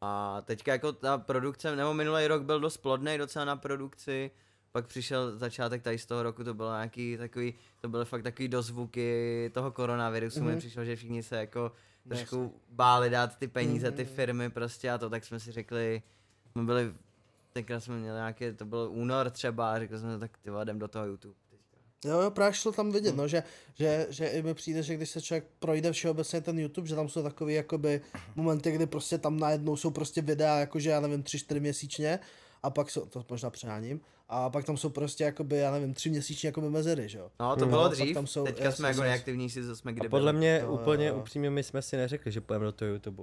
A 0.00 0.42
teďka 0.44 0.72
jako 0.72 0.92
ta 0.92 1.18
produkce, 1.18 1.76
nebo 1.76 1.94
minulý 1.94 2.26
rok 2.26 2.42
byl 2.42 2.60
dost 2.60 2.76
plodný 2.76 3.18
docela 3.18 3.44
na 3.44 3.56
produkci, 3.56 4.30
pak 4.72 4.86
přišel 4.86 5.38
začátek 5.38 5.82
tady 5.82 5.98
z 5.98 6.06
toho 6.06 6.22
roku, 6.22 6.44
to 6.44 6.54
bylo 6.54 6.70
nějaký 6.70 7.16
takový, 7.16 7.54
to 7.80 7.88
byly 7.88 8.04
fakt 8.04 8.22
takový 8.22 8.48
dozvuky 8.48 9.50
toho 9.54 9.70
koronavirusu, 9.70 10.40
mm-hmm. 10.40 10.54
mi 10.54 10.56
přišlo, 10.56 10.84
že 10.84 10.96
všichni 10.96 11.22
se 11.22 11.36
jako 11.36 11.72
trošku 12.08 12.54
báli 12.70 13.10
dát 13.10 13.38
ty 13.38 13.48
peníze, 13.48 13.90
ty 13.90 14.04
firmy 14.04 14.50
prostě 14.50 14.90
a 14.90 14.98
to, 14.98 15.10
tak 15.10 15.24
jsme 15.24 15.40
si 15.40 15.52
řekli, 15.52 16.02
jsme 16.52 16.62
byli, 16.62 16.94
tenkrát 17.52 17.80
jsme 17.80 17.98
měli 17.98 18.16
nějaké, 18.16 18.52
to 18.52 18.64
byl 18.64 18.88
únor 18.92 19.30
třeba 19.30 19.72
a 19.72 19.78
řekli 19.78 19.98
jsme, 19.98 20.18
tak 20.18 20.38
ty 20.38 20.50
jdem 20.62 20.78
do 20.78 20.88
toho 20.88 21.06
YouTube. 21.06 21.34
Jo, 22.04 22.20
jo, 22.20 22.30
právě 22.30 22.54
šlo 22.54 22.72
tam 22.72 22.92
vidět, 22.92 23.16
no, 23.16 23.28
že, 23.28 23.42
že, 23.74 24.06
že 24.10 24.26
i 24.26 24.42
mi 24.42 24.54
přijde, 24.54 24.82
že 24.82 24.94
když 24.94 25.10
se 25.10 25.22
člověk 25.22 25.44
projde 25.58 25.92
všeobecně 25.92 26.40
ten 26.40 26.58
YouTube, 26.58 26.88
že 26.88 26.94
tam 26.94 27.08
jsou 27.08 27.22
takový 27.22 27.54
jakoby 27.54 28.00
momenty, 28.34 28.72
kdy 28.72 28.86
prostě 28.86 29.18
tam 29.18 29.38
najednou 29.38 29.76
jsou 29.76 29.90
prostě 29.90 30.22
videa, 30.22 30.58
jakože 30.58 30.90
já 30.90 31.00
nevím, 31.00 31.22
3-4 31.22 31.60
měsíčně 31.60 32.18
a 32.62 32.70
pak 32.70 32.90
jsou, 32.90 33.06
to 33.06 33.24
možná 33.30 33.50
přeháním, 33.50 34.00
a 34.32 34.50
pak 34.50 34.64
tam 34.64 34.76
jsou 34.76 34.88
prostě 34.88 35.24
jakoby, 35.24 35.56
já 35.58 35.70
nevím, 35.70 35.94
3 35.94 36.10
měsíčně 36.10 36.46
jakoby 36.46 36.70
mezery, 36.70 37.08
že 37.08 37.18
jo. 37.18 37.30
No, 37.40 37.56
to 37.56 37.64
No, 37.64 37.70
bylo 37.70 37.82
pak 37.82 37.92
dřív, 37.92 38.14
tam 38.14 38.26
jsou- 38.26 38.44
teďka 38.44 38.72
jsme 38.72 38.88
jako 38.88 39.00
nejaktivnější, 39.02 39.62
co 39.62 39.76
jsme 39.76 39.92
kdy 39.92 40.06
A 40.06 40.10
podle 40.10 40.32
byli. 40.32 40.38
mě 40.38 40.60
jo, 40.62 40.72
úplně 40.72 41.06
jo. 41.06 41.14
upřímně 41.18 41.50
my 41.50 41.62
jsme 41.62 41.82
si 41.82 41.96
neřekli, 41.96 42.32
že 42.32 42.40
půjdeme 42.40 42.64
do 42.64 42.72
toho 42.72 42.90
YouTube. 42.90 43.22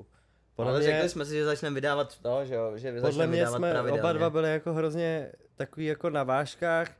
Podle 0.55 0.71
Ale 0.71 0.79
mě, 0.79 0.91
řekli 0.91 1.09
jsme 1.09 1.25
si, 1.25 1.33
že 1.33 1.45
začneme 1.45 1.73
vydávat 1.75 2.17
to, 2.17 2.45
že 2.45 2.55
jo, 2.55 2.71
že 2.77 3.01
podle 3.01 3.27
mě 3.27 3.37
vydávat 3.37 3.57
jsme 3.57 3.71
pravidelně. 3.71 4.01
oba 4.01 4.13
dva 4.13 4.29
byli 4.29 4.49
jako 4.51 4.73
hrozně 4.73 5.31
takový 5.55 5.85
jako 5.85 6.09
na 6.09 6.23
vážkách, 6.23 6.91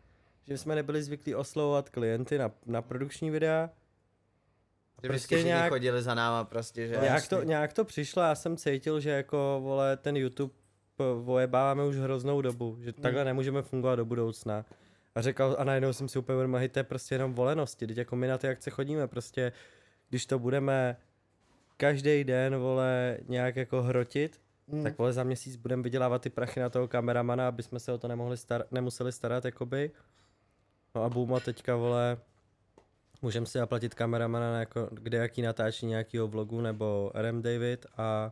že 0.48 0.58
jsme 0.58 0.76
nebyli 0.76 1.04
zvyklí 1.04 1.36
oslovovat 1.36 1.90
klienty 1.90 2.38
na, 2.38 2.52
na 2.66 2.82
produkční 2.82 3.30
videa. 3.32 3.70
Že 5.04 5.08
prostě 5.08 5.08
prostě 5.08 5.36
všichni 5.36 5.48
nějak- 5.48 5.70
chodili 5.72 6.02
za 6.04 6.14
náma 6.16 6.44
prostě, 6.44 6.88
že... 6.88 6.98
Nějak 7.02 7.28
to, 7.28 7.44
nějak 7.44 7.74
to 7.74 7.86
přišlo, 7.86 8.22
já 8.22 8.36
jsem 8.36 8.58
cítil, 8.58 9.00
že 9.00 9.10
jako, 9.10 9.60
vole, 9.64 9.98
ten 9.98 10.18
YouTube 10.18 10.54
vojebáváme 11.24 11.84
už 11.86 11.96
hroznou 11.96 12.42
dobu, 12.42 12.78
že 12.82 12.94
takhle 12.94 13.26
nemůžeme 13.26 13.62
fungovat 13.62 13.96
do 13.96 14.06
budoucna. 14.06 14.66
A 15.16 15.22
řekl, 15.22 15.56
a 15.60 15.64
najednou 15.64 15.94
jsem 15.94 16.08
si 16.10 16.20
úplně 16.20 16.36
uvědomil, 16.36 16.60
hej, 16.60 16.70
to 16.70 16.80
je 16.80 16.84
prostě 16.84 17.16
jenom 17.16 17.34
volenosti, 17.34 17.88
teď 17.88 17.98
jako 17.98 18.16
my 18.16 18.28
na 18.28 18.38
ty 18.38 18.48
akce 18.48 18.70
chodíme, 18.70 19.08
prostě, 19.08 19.52
když 20.10 20.26
to 20.26 20.40
budeme 20.40 20.98
každý 21.78 22.24
den, 22.24 22.56
vole, 22.56 23.18
nějak 23.28 23.56
jako 23.56 23.82
hrotit, 23.82 24.40
Mm. 24.70 24.84
tak 24.84 24.98
vole 24.98 25.14
za 25.14 25.24
měsíc 25.24 25.56
budeme 25.56 25.84
vydělávat 25.84 26.22
ty 26.22 26.30
prachy 26.30 26.60
na 26.60 26.70
toho 26.70 26.88
kameramana, 26.88 27.48
aby 27.48 27.64
jsme 27.64 27.80
se 27.80 27.92
o 27.92 27.98
to 27.98 28.08
nemohli 28.08 28.36
star- 28.38 28.64
nemuseli 28.72 29.12
starat, 29.12 29.46
jakoby. 29.46 29.92
No 30.96 31.04
a 31.04 31.10
boom, 31.10 31.34
a 31.34 31.40
teďka, 31.40 31.76
vole, 31.76 32.18
můžeme 33.22 33.46
si 33.46 33.58
zaplatit 33.58 33.94
kameramana 33.94 34.52
na 34.52 34.60
jako, 34.60 34.90
kde 34.92 35.18
jaký 35.18 35.42
natáčí 35.42 35.86
nějakýho 35.86 36.28
vlogu 36.28 36.62
nebo 36.62 37.12
RM 37.16 37.42
David 37.42 37.86
a, 37.98 38.32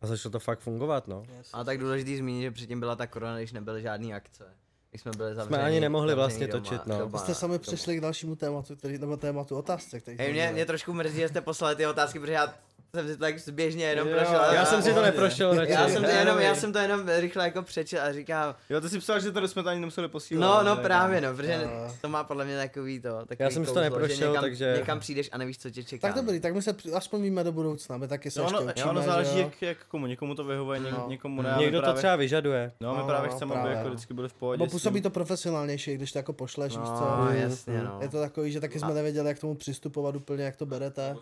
a 0.00 0.06
začalo 0.06 0.30
to 0.32 0.40
fakt 0.40 0.60
fungovat, 0.60 1.08
no. 1.08 1.22
A 1.52 1.64
tak 1.64 1.78
důležitý 1.78 2.16
zmínit, 2.16 2.42
že 2.42 2.50
předtím 2.50 2.80
byla 2.80 2.96
ta 2.96 3.06
korona, 3.06 3.38
když 3.38 3.52
nebyly 3.52 3.82
žádné 3.82 4.14
akce. 4.14 4.44
Když 4.90 5.02
jsme 5.02 5.12
byli 5.16 5.34
zavření. 5.34 5.62
ani 5.62 5.80
nemohli 5.80 6.14
vlastně 6.14 6.46
doma, 6.46 6.64
točit, 6.64 6.86
no. 6.86 6.98
doma, 6.98 7.12
Vy 7.12 7.18
jste 7.18 7.34
sami 7.34 7.58
přišli 7.58 7.96
k 7.96 8.00
dalšímu 8.00 8.36
tématu, 8.36 8.76
který, 8.76 8.98
nebo 8.98 9.16
tématu 9.16 9.56
otázce, 9.56 10.00
který 10.00 10.18
Hej, 10.18 10.32
mě, 10.32 10.50
mě 10.52 10.66
trošku 10.66 10.92
mrzí, 10.92 11.18
že 11.18 11.28
jste 11.28 11.40
poslali 11.40 11.76
ty 11.76 11.86
otázky, 11.86 12.18
protože 12.18 12.32
já 12.32 12.54
jsem 12.96 13.08
si 13.08 13.14
to 13.16 13.20
tak 13.20 13.38
zběžně 13.38 13.84
jenom 13.84 14.08
Jo, 14.08 14.14
prošel. 14.16 14.40
Já 14.54 14.64
jsem 14.64 14.82
si 14.82 14.94
to 14.94 15.02
neprošel 15.02 15.54
radši. 15.54 15.72
Já 15.72 15.88
jsem 15.88 16.04
to 16.04 16.10
jenom, 16.10 16.38
já 16.38 16.54
jsem 16.54 16.72
to 16.72 16.78
jenom 16.78 17.08
rychle 17.08 17.44
jako 17.44 17.62
přečel 17.62 18.02
a 18.02 18.12
říkám, 18.12 18.54
Jo, 18.70 18.80
ty 18.80 18.88
si 18.88 18.98
psal, 18.98 19.20
že 19.20 19.32
to 19.32 19.48
jsme 19.48 19.62
to 19.62 19.68
ani 19.68 19.80
nemuseli 19.80 20.08
posílat. 20.08 20.64
no, 20.64 20.76
no 20.76 20.82
právě 20.82 21.20
no, 21.20 21.34
protože 21.34 21.60
No. 21.64 21.94
to 22.00 22.08
má 22.08 22.24
podle 22.24 22.44
mě 22.44 22.56
takový 22.56 23.00
to, 23.00 23.08
takový 23.18 23.36
Já 23.38 23.50
jsem 23.50 23.66
si 23.66 23.72
to 23.74 23.80
neprošel, 23.80 24.28
někam, 24.28 24.42
takže- 24.44 24.74
Někam 24.78 25.00
přijdeš 25.00 25.28
a 25.32 25.38
nevíš, 25.38 25.58
co 25.58 25.70
tě 25.70 25.84
čeká. 25.84 26.08
Tak 26.08 26.16
dobrý, 26.16 26.40
tak 26.40 26.54
my 26.54 26.62
se 26.62 26.76
aspoň 26.94 27.22
víme 27.22 27.44
do 27.44 27.52
budoucna, 27.52 27.96
my 27.96 28.08
taky 28.08 28.30
se 28.30 28.40
Jo, 28.40 28.44
ještě 28.44 28.56
ono, 28.58 28.66
učíme, 28.72 28.84
jo, 28.86 28.90
ono 28.90 29.02
záleží, 29.02 29.38
jo. 29.38 29.44
jak, 29.44 29.62
jak 29.62 29.78
komu. 29.88 30.06
Někomu 30.06 30.34
to 30.34 30.44
vyhovuje, 30.44 30.78
něk, 30.80 30.92
No. 30.92 31.06
někomu 31.08 31.42
ne. 31.42 31.52
ale 31.52 31.62
Někdo 31.62 31.78
to 31.78 31.82
právě, 31.82 31.98
třeba 31.98 32.16
vyžaduje. 32.16 32.72
No, 32.80 32.92
my 32.94 32.98
No, 33.00 33.06
právě 33.06 33.30
no, 33.30 33.36
chceme, 33.36 33.54
aby 33.54 33.70
jako 33.70 33.84
no. 33.84 33.90
vždycky 33.90 34.14
byli 34.14 34.28
v 34.28 34.34
pohodě. 34.34 34.68
S 34.68 34.70
působí 34.70 35.00
to 35.00 35.10
profesionálnější, 35.10 35.94
když 35.94 36.12
to 36.12 36.18
jako 36.18 36.32
pošleš, 36.32 36.72
víš 36.76 36.88
co. 36.88 37.16
No, 37.18 37.28
jasně 37.32 37.82
no. 37.82 37.98
Je 38.02 38.08
to 38.08 38.20
takový, 38.20 38.52
že 38.52 38.60
taky 38.60 38.78
jsme 38.80 38.94
nevěděli, 38.94 39.28
jak 39.28 39.38
tomu 39.38 39.54
přistupovat 39.54 40.16
úplně, 40.16 40.44
jak 40.44 40.56
to 40.56 40.66
berete. 40.66 41.16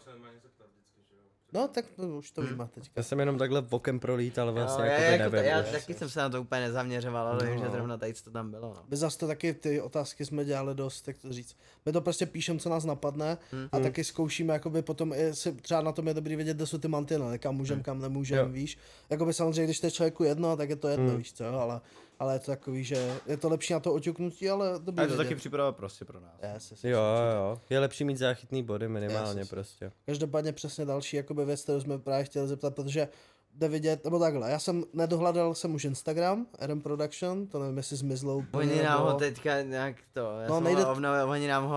No, 1.54 1.68
tak 1.68 1.84
no, 1.98 2.08
už 2.18 2.30
to 2.30 2.42
víme 2.42 2.68
teďka. 2.74 2.92
Já 2.96 3.02
jsem 3.02 3.20
jenom 3.20 3.38
takhle 3.38 3.60
vokem 3.60 4.00
prolítal 4.00 4.52
vlastně, 4.52 4.84
jo, 4.84 4.90
jako 4.90 5.02
já, 5.04 5.10
jako 5.10 5.24
to, 5.30 5.36
nevím. 5.36 5.50
já 5.50 5.60
víš. 5.60 5.70
taky 5.70 5.94
jsem 5.94 6.08
se 6.08 6.20
na 6.20 6.28
to 6.28 6.40
úplně 6.40 6.60
nezaměřoval, 6.60 7.26
ale 7.28 7.46
vím, 7.46 7.58
že 7.58 7.64
No. 7.64 7.70
zrovna 7.70 7.96
tady 7.96 8.14
to 8.14 8.30
tam 8.30 8.50
bylo. 8.50 8.74
No. 8.76 8.82
My 8.88 8.96
zase 8.96 9.18
to 9.18 9.26
taky 9.26 9.54
ty 9.54 9.80
otázky 9.80 10.24
jsme 10.24 10.44
dělali 10.44 10.74
dost, 10.74 11.08
jak 11.08 11.18
to 11.18 11.32
říct. 11.32 11.56
My 11.86 11.92
to 11.92 12.00
prostě 12.00 12.26
píšeme, 12.26 12.58
co 12.58 12.68
nás 12.68 12.84
napadne 12.84 13.38
Mhm. 13.52 13.68
a 13.72 13.78
taky 13.78 14.04
zkoušíme, 14.04 14.52
jakoby 14.52 14.82
potom 14.82 15.12
i 15.12 15.34
si, 15.34 15.52
třeba 15.52 15.82
na 15.82 15.92
tom 15.92 16.08
je 16.08 16.14
dobrý 16.14 16.36
vědět, 16.36 16.56
kde 16.56 16.66
jsou 16.66 16.78
ty 16.78 16.88
mantinely, 16.88 17.38
kam 17.38 17.54
můžem, 17.56 17.82
kam 17.82 18.00
nemůžem, 18.00 18.38
Jo. 18.38 18.48
víš. 18.48 18.78
Jakoby 19.10 19.32
samozřejmě, 19.32 19.64
když 19.64 19.80
to 19.80 19.86
je 19.86 19.90
člověku 19.90 20.24
jedno, 20.24 20.56
tak 20.56 20.70
je 20.70 20.76
to 20.76 20.88
jedno, 20.88 21.16
víš 21.16 21.32
co, 21.32 21.60
ale, 21.60 21.80
ale 22.24 22.34
je 22.34 22.38
to 22.38 22.46
takový, 22.46 22.84
že 22.84 23.14
je 23.26 23.36
to 23.36 23.48
lepší 23.48 23.72
na 23.72 23.80
to 23.80 23.92
oťuknutí, 23.94 24.50
ale 24.50 24.70
dobrý 24.78 25.00
A 25.00 25.02
je 25.02 25.08
to 25.08 25.14
vědět. 25.14 25.28
taky 25.28 25.34
příprava 25.36 25.72
prostě 25.72 26.04
pro 26.04 26.20
nás. 26.20 26.32
Yes, 26.54 26.70
yes, 26.70 26.84
Jo, 26.84 27.00
jo, 27.34 27.60
je 27.70 27.78
lepší 27.78 28.04
mít 28.04 28.16
záchytný 28.18 28.62
body 28.62 28.88
minimálně 28.88 29.28
Yes, 29.30 29.36
yes. 29.38 29.48
prostě. 29.48 29.92
Každopádně 30.06 30.52
přesně 30.52 30.84
další 30.84 31.16
jakoby 31.16 31.44
věc, 31.44 31.62
kterou 31.62 31.80
jsme 31.80 31.98
právě 31.98 32.24
chtěli 32.24 32.48
zeptat, 32.48 32.74
protože 32.74 33.08
jde 33.54 33.68
vidět, 33.68 34.04
nebo 34.04 34.18
takhle, 34.18 34.50
já 34.50 34.58
jsem 34.58 34.84
nedohledal 34.92 35.54
jsem 35.54 35.74
už 35.74 35.84
Instagram, 35.84 36.46
RM 36.60 36.80
Production, 36.80 37.46
to 37.46 37.58
nevím, 37.58 37.76
jestli 37.76 37.96
zmizlo 37.96 38.36
úplně, 38.36 38.72
Oni 38.72 38.82
nám 38.82 38.98
nebo- 38.98 39.10
ho 39.12 39.18
teďka 39.18 39.62
nějak 39.62 39.96
to, 40.12 40.20
já 40.20 40.26
No, 40.26 40.48
no, 40.48 40.54
jsem 40.54 40.64
nejde- 40.64 40.82
ho 40.82 40.92
obnovil, 40.92 41.30
oni 41.30 41.48
nám 41.48 41.64
ho, 41.64 41.76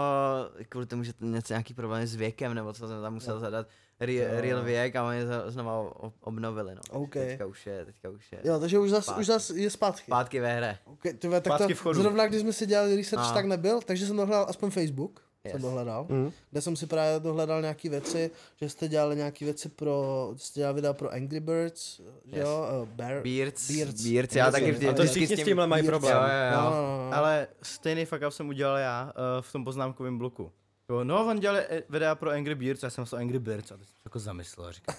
kvůli 0.70 0.86
tomu, 0.86 1.04
že 1.04 1.14
to 1.14 1.26
něco 1.26 1.54
nějaký 1.54 1.74
problém 1.74 2.08
s 2.08 2.16
věkem, 2.16 2.54
nebo 2.54 2.74
co 2.74 2.88
jsem 2.88 3.02
tam 3.02 3.14
musel 3.14 3.40
zadat, 3.40 3.68
real, 4.00 4.42
real 4.42 4.64
věk 4.64 4.96
a 4.96 5.08
oni 5.08 5.20
to 5.26 5.52
znova 5.52 5.74
o- 5.80 6.14
obnovili, 6.22 6.76
no. 6.76 6.82
OK. 6.90 7.14
Teďka 7.14 7.46
už 7.46 7.66
je, 7.68 7.86
teďka 7.86 8.10
už 8.10 8.32
je. 8.32 8.40
Jo, 8.44 8.60
takže 8.60 8.80
už 8.80 8.90
zas, 8.90 9.04
Zpátky. 9.04 9.20
už 9.22 9.28
zas 9.28 9.50
je 9.50 9.70
zpátky. 9.70 10.04
Zpátky 10.12 10.40
ve 10.40 10.56
hře. 10.56 10.78
Okay, 10.86 11.14
tyve, 11.14 11.42
tak 11.42 11.54
Zpátky 11.54 11.74
to, 11.74 11.80
v 11.80 11.82
chodu. 11.84 12.02
zrovna 12.02 12.28
když 12.28 12.42
jsme 12.42 12.54
si 12.54 12.66
dělali 12.66 12.96
research, 12.96 13.26
A. 13.26 13.34
tak 13.34 13.46
nebyl, 13.46 13.82
takže 13.82 14.06
jsem 14.08 14.16
dohledal 14.18 14.46
aspoň 14.50 14.70
Facebook, 14.72 15.22
yes. 15.44 15.52
jsem 15.52 15.62
dohledal, 15.62 16.06
Mm. 16.10 16.32
kde 16.52 16.62
jsem 16.62 16.76
si 16.76 16.86
právě 16.88 17.20
dohledal 17.20 17.62
nějaký 17.62 17.90
věci, 17.90 18.32
že 18.62 18.70
jste 18.70 18.88
dělali 18.88 19.16
nějaký 19.16 19.46
věci 19.46 19.70
pro, 19.70 20.30
jste 20.38 20.60
dělali 20.60 20.76
videa 20.76 20.94
pro 20.94 21.10
Angry 21.14 21.40
Birds, 21.40 21.98
že 22.26 22.38
Yes. 22.38 22.48
jo, 22.48 22.68
uh, 22.82 22.88
Bear, 22.90 23.24
Beards, 23.24 23.72
Beards. 23.72 24.02
Beards, 24.08 24.36
já 24.36 24.52
taky 24.52 24.72
vždy, 24.72 24.86
to 24.88 24.94
vždycky 24.94 25.26
všichni 25.26 25.44
s 25.44 25.46
tímhle 25.46 25.68
mají 25.68 25.86
problém. 25.86 26.16
Jo, 26.16 26.22
jo, 26.22 26.58
No, 26.58 26.64
jo. 26.64 26.70
no, 26.70 26.82
no, 26.88 27.10
no. 27.10 27.14
Ale 27.18 27.48
stejný 27.62 28.06
fuck 28.06 28.22
up 28.28 28.34
jsem 28.34 28.48
udělal 28.50 28.78
já 28.78 29.04
uh, 29.04 29.42
v 29.42 29.52
tom 29.52 29.64
poznámkovém 29.66 30.18
bloku. 30.18 30.52
Jo, 30.90 31.04
no, 31.04 31.26
on 31.28 31.40
dělal 31.40 31.58
eh, 31.58 31.84
videa 31.90 32.16
pro 32.16 32.30
Angry 32.30 32.56
Birds, 32.56 32.84
já 32.84 32.90
jsem 32.90 33.06
se 33.06 33.18
Angry 33.18 33.40
Birds 33.40 33.72
a 33.72 33.78
teď 33.78 33.88
jsem 33.88 33.96
se 33.96 34.02
jako 34.06 34.20
zamyslel 34.20 34.68
a 34.68 34.72
říkal, 34.72 34.96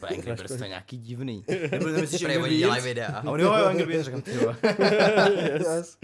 "To 0.00 0.06
Angry 0.06 0.32
Birds 0.34 0.56
to 0.56 0.62
je 0.64 0.68
nějaký 0.68 0.98
divný. 0.98 1.44
Nebyl 1.70 1.92
nemyslíš 1.92 2.22
Angry 2.22 2.56
dělají 2.56 2.82
Birds? 2.82 2.84
videa. 2.84 3.06
A 3.16 3.30
on 3.30 3.40
jo, 3.40 3.46
jo, 3.54 3.64
Angry 3.64 3.86
Birds, 3.86 4.04
říkám, 4.04 4.22
ty 4.22 4.34
jo. 4.34 4.54
yes. 5.76 5.98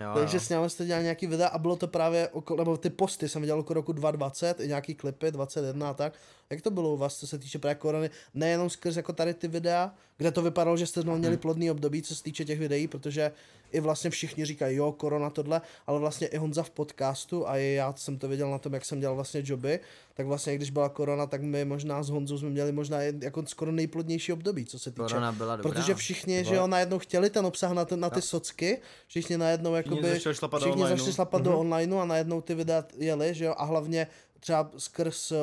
Jo, 0.00 0.10
Takže 0.14 0.36
jo. 0.36 0.40
s 0.40 0.48
námi 0.48 0.70
jste 0.70 0.84
dělali 0.86 1.02
nějaký 1.02 1.26
videa 1.26 1.48
a 1.48 1.58
bylo 1.58 1.76
to 1.76 1.88
právě, 1.88 2.28
okolo, 2.28 2.58
nebo 2.58 2.76
ty 2.76 2.90
posty 2.90 3.28
jsem 3.28 3.42
viděl 3.42 3.58
okolo 3.58 3.74
roku 3.74 3.92
2020, 3.92 4.60
i 4.60 4.68
nějaký 4.68 4.94
klipy, 4.94 5.30
21 5.30 5.90
a 5.90 5.94
tak. 5.94 6.12
Jak 6.50 6.62
to 6.62 6.70
bylo 6.70 6.94
u 6.94 6.96
vás, 6.96 7.16
co 7.18 7.26
se 7.26 7.38
týče 7.38 7.58
právě 7.58 7.74
korony, 7.74 8.10
nejenom 8.34 8.70
skrz 8.70 8.96
jako 8.96 9.12
tady 9.12 9.34
ty 9.34 9.48
videa, 9.48 9.94
kde 10.16 10.30
to 10.32 10.42
vypadalo, 10.42 10.76
že 10.76 10.86
jste 10.86 11.02
znovu 11.02 11.18
měli 11.18 11.36
plodný 11.36 11.70
období, 11.70 12.02
co 12.02 12.14
se 12.14 12.22
týče 12.22 12.44
těch 12.44 12.58
videí, 12.58 12.88
protože 12.88 13.32
i 13.72 13.80
vlastně 13.80 14.10
všichni 14.10 14.44
říkají, 14.44 14.76
jo, 14.76 14.92
korona 14.92 15.30
tohle, 15.30 15.60
ale 15.86 15.98
vlastně 15.98 16.26
i 16.26 16.36
Honza 16.36 16.62
v 16.62 16.70
podcastu 16.70 17.48
a 17.48 17.58
i 17.58 17.72
já 17.72 17.94
jsem 17.96 18.18
to 18.18 18.28
viděl 18.28 18.50
na 18.50 18.58
tom, 18.58 18.74
jak 18.74 18.84
jsem 18.84 19.00
dělal 19.00 19.14
vlastně 19.14 19.42
joby, 19.44 19.80
tak 20.14 20.26
vlastně 20.26 20.56
když 20.56 20.70
byla 20.70 20.88
korona, 20.88 21.26
tak 21.26 21.42
my 21.42 21.64
možná 21.64 22.02
s 22.02 22.08
Honzou 22.08 22.38
jsme 22.38 22.50
měli 22.50 22.72
možná 22.72 23.02
jako 23.02 23.46
skoro 23.46 23.72
nejplodnější 23.72 24.32
období, 24.32 24.64
co 24.64 24.78
se 24.78 24.90
týče. 24.90 25.02
Korona 25.02 25.32
byla 25.32 25.56
dobrá. 25.56 25.70
Protože 25.72 25.94
všichni, 25.94 26.44
že 26.44 26.54
jo, 26.54 26.66
najednou 26.66 26.98
chtěli 26.98 27.30
ten 27.30 27.46
obsah 27.46 27.72
na, 27.72 27.84
ten, 27.84 28.00
na 28.00 28.10
ty 28.10 28.22
socky, 28.22 28.80
všichni 29.06 29.38
najednou 29.38 29.74
jakoby, 29.74 30.10
začali 30.10 30.34
šlapat 30.34 30.62
do 30.62 30.66
všichni 30.66 30.88
začali 30.88 31.12
šlapat 31.12 31.42
do 31.42 31.58
onlineu 31.58 31.98
a 31.98 32.04
najednou 32.04 32.40
ty 32.40 32.54
videa 32.54 32.84
jeli, 32.96 33.34
že 33.34 33.44
jo, 33.44 33.54
a 33.56 33.64
hlavně 33.64 34.06
třeba 34.40 34.70
skrz 34.76 35.32
uh, 35.32 35.38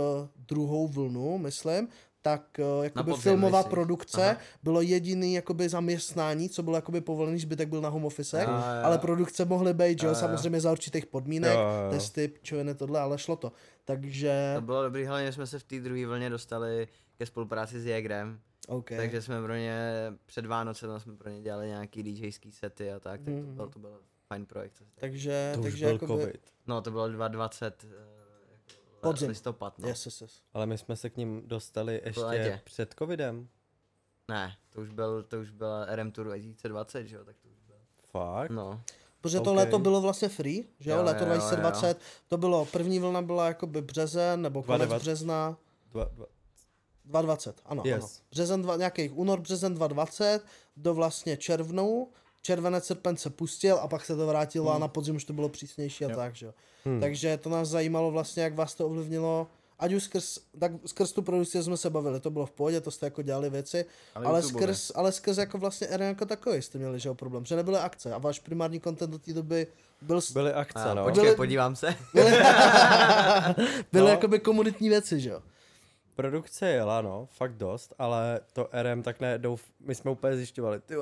druhou 0.48 0.88
vlnu, 0.88 1.38
myslím, 1.38 1.88
tak 2.22 2.60
uh, 2.78 2.84
jakoby 2.84 3.12
podzim, 3.12 3.22
filmová 3.24 3.58
myslíš? 3.58 3.70
produkce 3.72 4.26
Aha. 4.30 4.38
bylo 4.64 4.82
jediný 4.82 5.34
jakoby 5.34 5.70
zaměstnání, 5.70 6.50
co 6.50 6.64
bylo 6.64 6.76
jakoby 6.76 7.02
povolený, 7.02 7.40
zbytek 7.40 7.70
byl 7.70 7.82
na 7.82 7.90
home 7.90 8.06
office, 8.06 8.42
Jo, 8.42 8.50
jo. 8.50 8.56
ale 8.84 8.98
produkce 8.98 9.46
mohly 9.46 9.74
být, 9.74 10.04
jo, 10.04 10.10
Jo, 10.10 10.16
jo. 10.16 10.20
samozřejmě 10.20 10.62
za 10.62 10.72
určitých 10.72 11.06
podmínek, 11.06 11.54
Jo, 11.54 11.60
jo, 11.60 11.84
jo. 11.86 11.92
testy, 11.92 12.34
čoviny, 12.42 12.76
tohle, 12.76 13.00
ale 13.00 13.18
šlo 13.18 13.36
to. 13.36 13.52
Takže, 13.86 14.52
To 14.56 14.62
bylo 14.62 14.84
dobrý, 14.84 15.06
hlavně 15.06 15.32
jsme 15.32 15.48
se 15.48 15.60
v 15.60 15.64
té 15.64 15.80
druhé 15.80 16.06
vlně 16.06 16.30
dostali 16.30 16.88
ke 17.18 17.26
spolupráci 17.26 17.80
s 17.82 17.86
Jägrem, 17.86 18.40
OK. 18.68 18.90
takže 18.98 19.22
jsme 19.22 19.42
pro 19.42 19.56
ně 19.56 19.80
před 20.26 20.46
Vánoce 20.46 21.00
jsme 21.00 21.16
pro 21.16 21.30
ně 21.30 21.42
dělali 21.42 21.68
nějaký 21.68 22.04
DJský 22.04 22.52
sety 22.52 22.92
a 22.92 23.00
tak, 23.00 23.22
tak 23.22 23.34
to 23.34 23.42
Mhm. 23.42 23.56
byl, 23.56 23.68
to 23.70 23.80
byl 23.80 24.00
fajn 24.28 24.46
projekt. 24.46 24.84
Takže, 24.96 25.52
To 25.54 25.60
už 25.60 25.66
takže 25.66 25.86
byl 25.86 25.94
jakoby, 25.94 26.24
covid. 26.24 26.42
No 26.68 26.82
to 26.82 26.92
bylo 26.92 27.08
2020 27.08 27.84
eh, 27.84 27.88
jako 27.88 28.19
Podzim. 29.02 29.30
listopad, 29.30 29.80
no. 29.80 29.88
Yes, 29.88 30.06
yes, 30.06 30.22
yes. 30.22 30.41
Ale 30.54 30.66
my 30.66 30.78
jsme 30.78 30.95
se 30.95 31.10
k 31.10 31.18
ním 31.18 31.41
dostali 31.47 32.02
ještě 32.06 32.22
létě. 32.22 32.62
před 32.64 32.95
covidem. 33.00 33.47
Ne, 34.28 34.56
to 34.70 34.82
už 34.82 34.89
byl, 34.89 35.24
to 35.24 35.39
už 35.39 35.50
byla 35.50 35.95
RM 35.95 36.12
Tour 36.12 36.26
2020, 36.26 37.08
že 37.08 37.16
jo, 37.16 37.26
tak 37.26 37.36
to 37.39 37.47
už 37.50 37.56
bylo. 37.68 37.80
Fakt? 38.12 38.50
No, 38.52 38.82
Protože 39.22 39.39
to 39.39 39.52
OK. 39.52 39.58
léto 39.58 39.80
bylo 39.80 40.02
vlastně 40.02 40.30
free, 40.30 40.68
že 40.80 40.89
jo, 40.91 40.97
Jo, 40.97 41.04
léto 41.04 41.24
jo, 41.24 41.30
jo, 41.30 41.34
2020, 41.36 42.00
to 42.28 42.38
bylo, 42.38 42.66
první 42.66 43.00
vlna 43.00 43.22
byla 43.22 43.47
jakoby 43.47 43.82
březen, 43.82 44.41
nebo 44.41 44.64
konec 44.64 44.88
2020. 44.89 45.04
března, 45.04 45.58
Dva, 45.91 46.04
dva. 46.06 46.26
2020, 47.06 47.62
ano, 47.66 47.84
Yes. 47.86 48.04
ano. 48.04 48.08
Březen, 48.32 48.62
dva, 48.62 48.76
nějaký 48.76 49.10
únor, 49.10 49.41
březen 49.41 49.74
2020 49.76 50.41
do 50.78 50.93
vlastně 50.93 51.38
červnu, 51.38 52.12
červenec, 52.42 52.86
srpen 52.86 53.18
se 53.18 53.30
pustil 53.30 53.76
a 53.82 53.88
pak 53.88 54.06
se 54.06 54.16
to 54.16 54.28
vrátilo 54.28 54.74
a 54.74 54.78
na 54.80 54.88
podzim 54.88 55.16
už 55.16 55.24
to 55.24 55.34
bylo 55.34 55.50
přísnější 55.50 56.06
a 56.06 56.10
Jo. 56.10 56.16
tak, 56.16 56.36
že 56.36 56.46
jo. 56.46 56.54
Hmm. 56.86 57.00
Takže 57.02 57.38
to 57.38 57.50
nás 57.50 57.68
zajímalo 57.70 58.12
vlastně, 58.12 58.44
jak 58.44 58.56
vás 58.56 58.76
to 58.76 58.86
ovlivnilo, 58.86 59.48
ať 59.80 59.94
už 59.94 60.04
skrz, 60.04 60.40
tak 60.60 60.72
skrz 60.86 61.12
tu 61.12 61.22
produkci 61.22 61.64
jsme 61.64 61.78
se 61.78 61.90
bavili, 61.90 62.20
to 62.20 62.30
bylo 62.30 62.46
v 62.46 62.52
pohodě, 62.52 62.82
to 62.82 62.92
jste 62.92 63.06
jako 63.06 63.22
dělali 63.22 63.50
věci, 63.50 63.86
ale, 64.16 64.26
ale 64.26 64.42
skrz, 64.44 64.92
ale 64.96 65.12
skrz 65.12 65.38
jako 65.38 65.58
vlastně 65.58 65.88
RM 65.98 66.02
jako 66.02 66.26
takový 66.26 66.62
jste 66.62 66.78
měli, 66.78 67.00
že 67.00 67.10
jo, 67.10 67.16
problém, 67.16 67.46
že 67.46 67.56
nebyly 67.56 67.78
akce 67.78 68.14
a 68.14 68.18
váš 68.18 68.40
primární 68.40 68.80
content 68.82 69.12
do 69.12 69.20
té 69.20 69.34
doby 69.34 69.68
byl, 70.02 70.22
s- 70.22 70.32
Byly 70.32 70.54
akce, 70.54 70.80
a 70.84 70.94
no. 70.94 71.04
počkej, 71.04 71.24
Byly- 71.24 71.36
podívám 71.36 71.76
se. 71.76 71.96
byly 73.92 74.04
No. 74.06 74.08
jakoby 74.08 74.40
komunitní 74.40 74.90
věci, 74.90 75.20
že 75.20 75.30
jo. 75.30 75.42
Produkce 76.16 76.70
jela, 76.70 77.02
no, 77.02 77.28
fakt 77.32 77.54
dost, 77.54 77.94
ale 78.00 78.40
to 78.54 78.70
RM 78.82 79.04
tak 79.04 79.20
najednou, 79.20 79.58
my 79.80 79.96
jsme 79.96 80.12
úplně 80.12 80.36
zjišťovali, 80.38 80.80
ty 80.86 80.96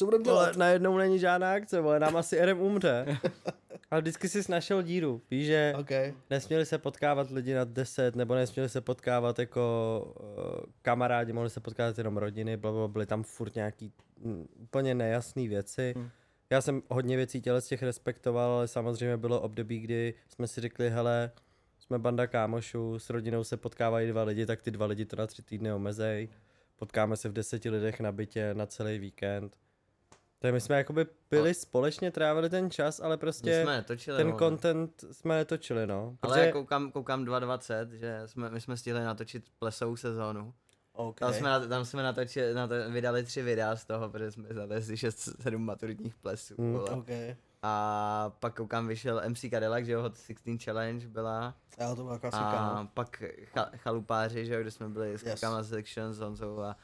Co 0.00 0.04
budeme 0.04 0.24
dělat? 0.24 0.56
najednou 0.56 0.98
není 0.98 1.18
žádná 1.18 1.52
akce, 1.52 1.80
vole, 1.80 2.00
nám 2.00 2.16
asi 2.16 2.44
RM 2.44 2.60
umře. 2.60 3.18
ale 3.90 4.00
vždycky 4.00 4.28
jsi 4.28 4.52
našel 4.52 4.82
díru, 4.82 5.22
víš, 5.30 5.46
že 5.46 5.74
OK. 5.80 5.90
nesměli 6.30 6.66
se 6.66 6.78
potkávat 6.78 7.30
lidi 7.30 7.54
nad 7.54 7.68
10, 7.68 8.16
nebo 8.16 8.34
nesměli 8.34 8.68
se 8.68 8.80
potkávat 8.80 9.38
jako 9.38 10.14
uh, 10.20 10.64
kamarádi, 10.82 11.32
mohli 11.32 11.50
se 11.50 11.60
potkávat 11.60 11.98
jenom 11.98 12.16
rodiny, 12.16 12.56
blablabla, 12.56 12.88
byly 12.88 13.06
tam 13.06 13.22
furt 13.22 13.54
nějaký 13.54 13.92
mm, 14.18 14.48
úplně 14.56 14.94
nejasné 14.94 15.48
věci. 15.48 15.94
Hmm. 15.96 16.10
Já 16.50 16.60
jsem 16.60 16.82
hodně 16.88 17.16
věcí 17.16 17.40
těle 17.40 17.60
z 17.60 17.66
těch 17.66 17.82
respektoval, 17.82 18.52
ale 18.52 18.68
samozřejmě 18.68 19.16
bylo 19.16 19.40
období, 19.40 19.80
kdy 19.80 20.14
jsme 20.28 20.46
si 20.46 20.60
řekli, 20.60 20.90
hele, 20.90 21.30
jsme 21.78 21.98
banda 21.98 22.26
kámošů, 22.26 22.98
s 22.98 23.10
rodinou 23.10 23.44
se 23.44 23.56
potkávají 23.56 24.08
dva 24.08 24.22
lidi, 24.22 24.46
tak 24.46 24.62
ty 24.62 24.70
dva 24.70 24.86
lidi 24.86 25.04
to 25.04 25.16
na 25.16 25.26
tři 25.26 25.42
týdny 25.42 25.72
omezej. 25.72 26.28
Potkáme 26.76 27.16
se 27.16 27.28
v 27.28 27.32
deseti 27.32 27.70
lidech 27.70 28.00
na 28.00 28.12
bytě 28.12 28.54
na 28.54 28.66
celý 28.66 28.98
víkend. 28.98 29.56
Takže 30.42 30.52
my 30.52 30.60
jsme 30.60 30.76
jakoby 30.76 31.06
byli 31.30 31.54
společně, 31.54 32.10
trávili 32.10 32.50
ten 32.50 32.70
čas, 32.70 33.00
ale 33.00 33.14
My 33.16 33.18
prostě 33.20 33.62
jsme 33.62 33.76
netočili, 33.76 34.16
ten 34.16 34.30
no. 34.30 34.38
content 34.38 35.04
jsme 35.12 35.36
netočili, 35.36 35.86
no. 35.86 36.16
Ale 36.22 36.46
já 36.46 36.52
koukám, 36.52 36.92
koukám 36.92 37.24
2.20, 37.24 37.88
že 37.90 38.22
jsme, 38.26 38.50
my 38.50 38.60
jsme 38.60 38.76
stihli 38.76 39.04
natočit 39.04 39.44
plesovou 39.58 39.96
sezónu. 39.96 40.54
OK. 40.92 41.18
Tam 41.18 41.32
jsme, 41.34 41.68
tam 41.68 41.84
jsme 41.84 42.02
natočili, 42.02 42.54
na 42.54 42.68
to, 42.68 42.74
vydali 42.90 43.22
tři 43.24 43.42
videa 43.42 43.76
z 43.76 43.84
toho, 43.84 44.08
protože 44.08 44.30
jsme 44.30 44.48
zalezli 44.50 44.94
6-7 44.94 45.58
maturitních 45.58 46.16
plesů. 46.16 46.54
Hmm. 46.58 46.72
vole. 46.72 46.90
OK. 46.90 47.08
A 47.62 48.32
pak 48.40 48.54
koukám 48.56 48.88
vyšel 48.88 49.22
MC 49.28 49.40
Cadillac, 49.50 49.84
že 49.84 49.92
jo, 49.92 50.02
Hot 50.02 50.16
16 50.20 50.62
Challenge 50.64 51.08
byla. 51.08 51.54
Já 51.78 51.94
to 51.94 52.02
byla 52.04 52.18
klasika, 52.18 52.50
A 52.50 52.82
no. 52.82 52.88
pak 52.94 53.22
cha, 53.44 53.70
chalupáři, 53.76 54.46
že 54.46 54.54
jo, 54.54 54.60
kde 54.60 54.70
jsme 54.70 54.88
byli 54.88 55.18
s 55.18 55.22
Yes. 55.22 55.32
klukama 55.40 55.62
z 55.62 55.68
Section, 55.68 56.12
s 56.14 56.20
Honzou 56.20 56.60
a, 56.60 56.76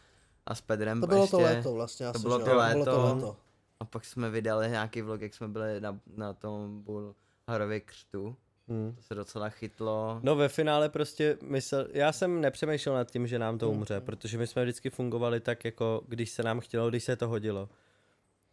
a 0.47 0.55
s 0.55 0.61
Pedrem 0.61 1.01
To 1.01 1.07
bylo 1.07 1.21
ještě. 1.23 1.31
to 1.37 1.41
léto 1.43 1.73
vlastně 1.75 2.07
asi, 2.07 2.23
bylo 2.23 2.39
to 2.39 2.57
léto. 2.57 2.85
Bylo 2.85 2.97
to 2.97 3.15
léto. 3.15 3.37
A 3.81 3.85
pak 3.85 4.05
jsme 4.05 4.31
vydali 4.31 4.69
nějaký 4.69 5.03
vlog, 5.03 5.21
jak 5.21 5.35
jsme 5.35 5.49
byli 5.49 5.81
na, 5.81 6.01
na 6.17 6.33
tom 6.33 6.83
Bulharově 6.83 7.81
křtu. 7.81 8.37
Hmm. 8.69 8.95
To 8.97 9.03
se 9.03 9.15
docela 9.15 9.49
chytlo. 9.49 10.21
No 10.23 10.37
ve 10.37 10.49
finále 10.49 10.89
prostě 10.89 11.39
myslel, 11.43 11.89
já 11.93 12.13
jsem 12.13 12.41
nepřemýšlel 12.41 12.95
nad 12.95 13.11
tím, 13.11 13.27
že 13.27 13.39
nám 13.39 13.59
to 13.59 13.69
Hmm. 13.69 13.79
umře, 13.79 14.01
protože 14.01 14.39
my 14.39 14.47
jsme 14.47 14.63
vždycky 14.63 14.91
fungovali 14.91 15.41
tak, 15.41 15.65
jako 15.65 16.03
když 16.09 16.31
se 16.31 16.43
nám 16.43 16.61
chtělo, 16.61 16.89
když 16.91 17.05
se 17.05 17.17
to 17.17 17.29
hodilo. 17.29 17.69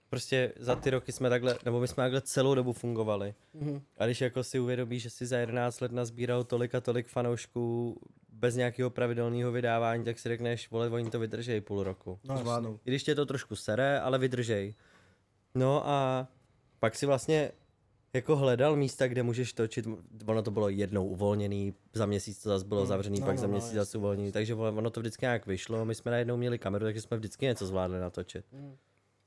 Prostě 0.10 0.54
za 0.60 0.76
ty 0.76 0.90
roky 0.90 1.12
jsme 1.12 1.30
takhle, 1.30 1.58
nebo 1.66 1.80
my 1.80 1.88
jsme 1.88 2.04
takhle 2.04 2.22
celou 2.22 2.56
dobu 2.56 2.74
fungovali. 2.74 3.34
Mhm. 3.54 3.82
A 3.98 4.06
když 4.06 4.22
jako 4.22 4.44
si 4.44 4.60
uvědomíš, 4.60 5.04
že 5.04 5.10
si 5.10 5.26
za 5.26 5.38
11 5.38 5.80
let 5.82 5.92
nazbíral 5.92 6.44
tolik 6.44 6.76
a 6.76 6.82
tolik 6.82 7.08
fanoušků 7.08 7.98
bez 8.30 8.56
nějakého 8.56 8.90
pravidelného 8.90 9.52
vydávání, 9.52 10.04
tak 10.04 10.20
si 10.20 10.30
řekneš, 10.30 10.72
vole, 10.72 10.90
oni 10.90 11.10
to 11.10 11.20
vydržej 11.20 11.62
půl 11.62 11.84
roku. 11.84 12.20
No. 12.24 12.80
I 12.86 12.90
když 12.90 13.04
tě 13.04 13.16
to 13.16 13.26
trošku 13.26 13.56
sere, 13.56 14.00
ale 14.00 14.20
vydržej. 14.20 14.76
No 15.56 15.88
a 15.88 16.28
pak 16.80 16.96
si 16.96 17.06
vlastně 17.06 17.52
jako 18.14 18.36
hledal 18.36 18.76
místa, 18.76 19.08
kde 19.08 19.24
můžeš 19.24 19.54
točit, 19.54 19.88
ono 20.26 20.44
to 20.44 20.52
bylo 20.52 20.70
jednou 20.70 21.06
uvolněný, 21.08 21.74
za 21.94 22.06
měsíc 22.06 22.44
to 22.44 22.50
zase 22.50 22.66
bylo 22.66 22.86
zavřený, 22.86 23.20
no, 23.20 23.26
pak 23.26 23.36
no, 23.36 23.42
za 23.42 23.48
no, 23.48 23.52
měsíc 23.52 23.68
jasně, 23.68 23.80
zase 23.80 23.98
uvolněný, 23.98 24.32
takže 24.32 24.56
ono 24.56 24.90
to 24.90 25.00
vždycky 25.00 25.26
nějak 25.26 25.46
vyšlo, 25.46 25.86
my 25.86 25.96
jsme 25.96 26.12
najednou 26.12 26.38
měli 26.38 26.60
kameru, 26.60 26.86
takže 26.86 27.02
jsme 27.02 27.18
vždycky 27.18 27.46
něco 27.46 27.66
zvládli 27.66 28.00
natočit. 28.00 28.46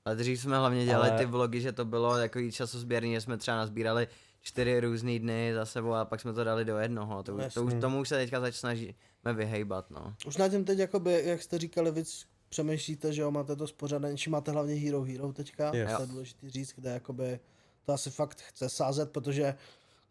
Ale 0.05 0.17
dřív 0.17 0.41
jsme 0.41 0.59
hlavně 0.59 0.85
dělali 0.85 1.11
Ale- 1.11 1.19
ty 1.19 1.27
vlogy, 1.27 1.61
že 1.61 1.73
to 1.73 1.85
bylo 1.85 2.17
jako 2.19 2.51
časozběrný, 2.51 3.13
že 3.15 3.21
jsme 3.21 3.37
třeba 3.37 3.57
nazbírali 3.57 4.09
čtyři 4.41 4.81
různý 4.81 5.19
dny 5.19 5.53
za 5.55 5.65
sebou 5.65 5.93
a 5.93 6.05
pak 6.05 6.21
jsme 6.21 6.33
to 6.33 6.45
dali 6.45 6.65
do 6.65 6.79
jednoho. 6.79 7.23
To, 7.23 7.35
už- 7.35 7.55
to 7.55 7.63
už, 7.65 7.75
tomu 7.81 8.01
už 8.01 8.09
se 8.09 8.17
teďka 8.17 8.41
zač 8.41 8.55
snažíme 8.55 9.33
vyhejbat, 9.35 9.91
no. 9.91 10.15
Už 10.27 10.37
na 10.37 10.49
těm 10.49 10.65
teď, 10.65 10.79
jakoby, 10.79 11.23
jak 11.25 11.43
jste 11.43 11.59
říkali, 11.59 11.93
víc 11.93 12.27
přemýšlíte, 12.49 13.13
že 13.13 13.23
jo, 13.23 13.31
máte 13.31 13.57
to 13.57 13.67
spořadené, 13.67 14.17
či 14.17 14.31
máte 14.31 14.51
hlavně 14.51 14.75
Hero 14.75 15.03
Hero 15.03 15.33
teďka, 15.33 15.75
Yes. 15.75 15.93
to 15.97 16.03
je 16.03 16.07
důležité 16.09 16.51
říct, 16.51 16.73
kde 16.77 16.91
jakoby 16.91 17.41
to 17.87 17.93
asi 17.93 18.11
fakt 18.11 18.41
chce 18.41 18.69
sázet, 18.69 19.11
protože 19.11 19.55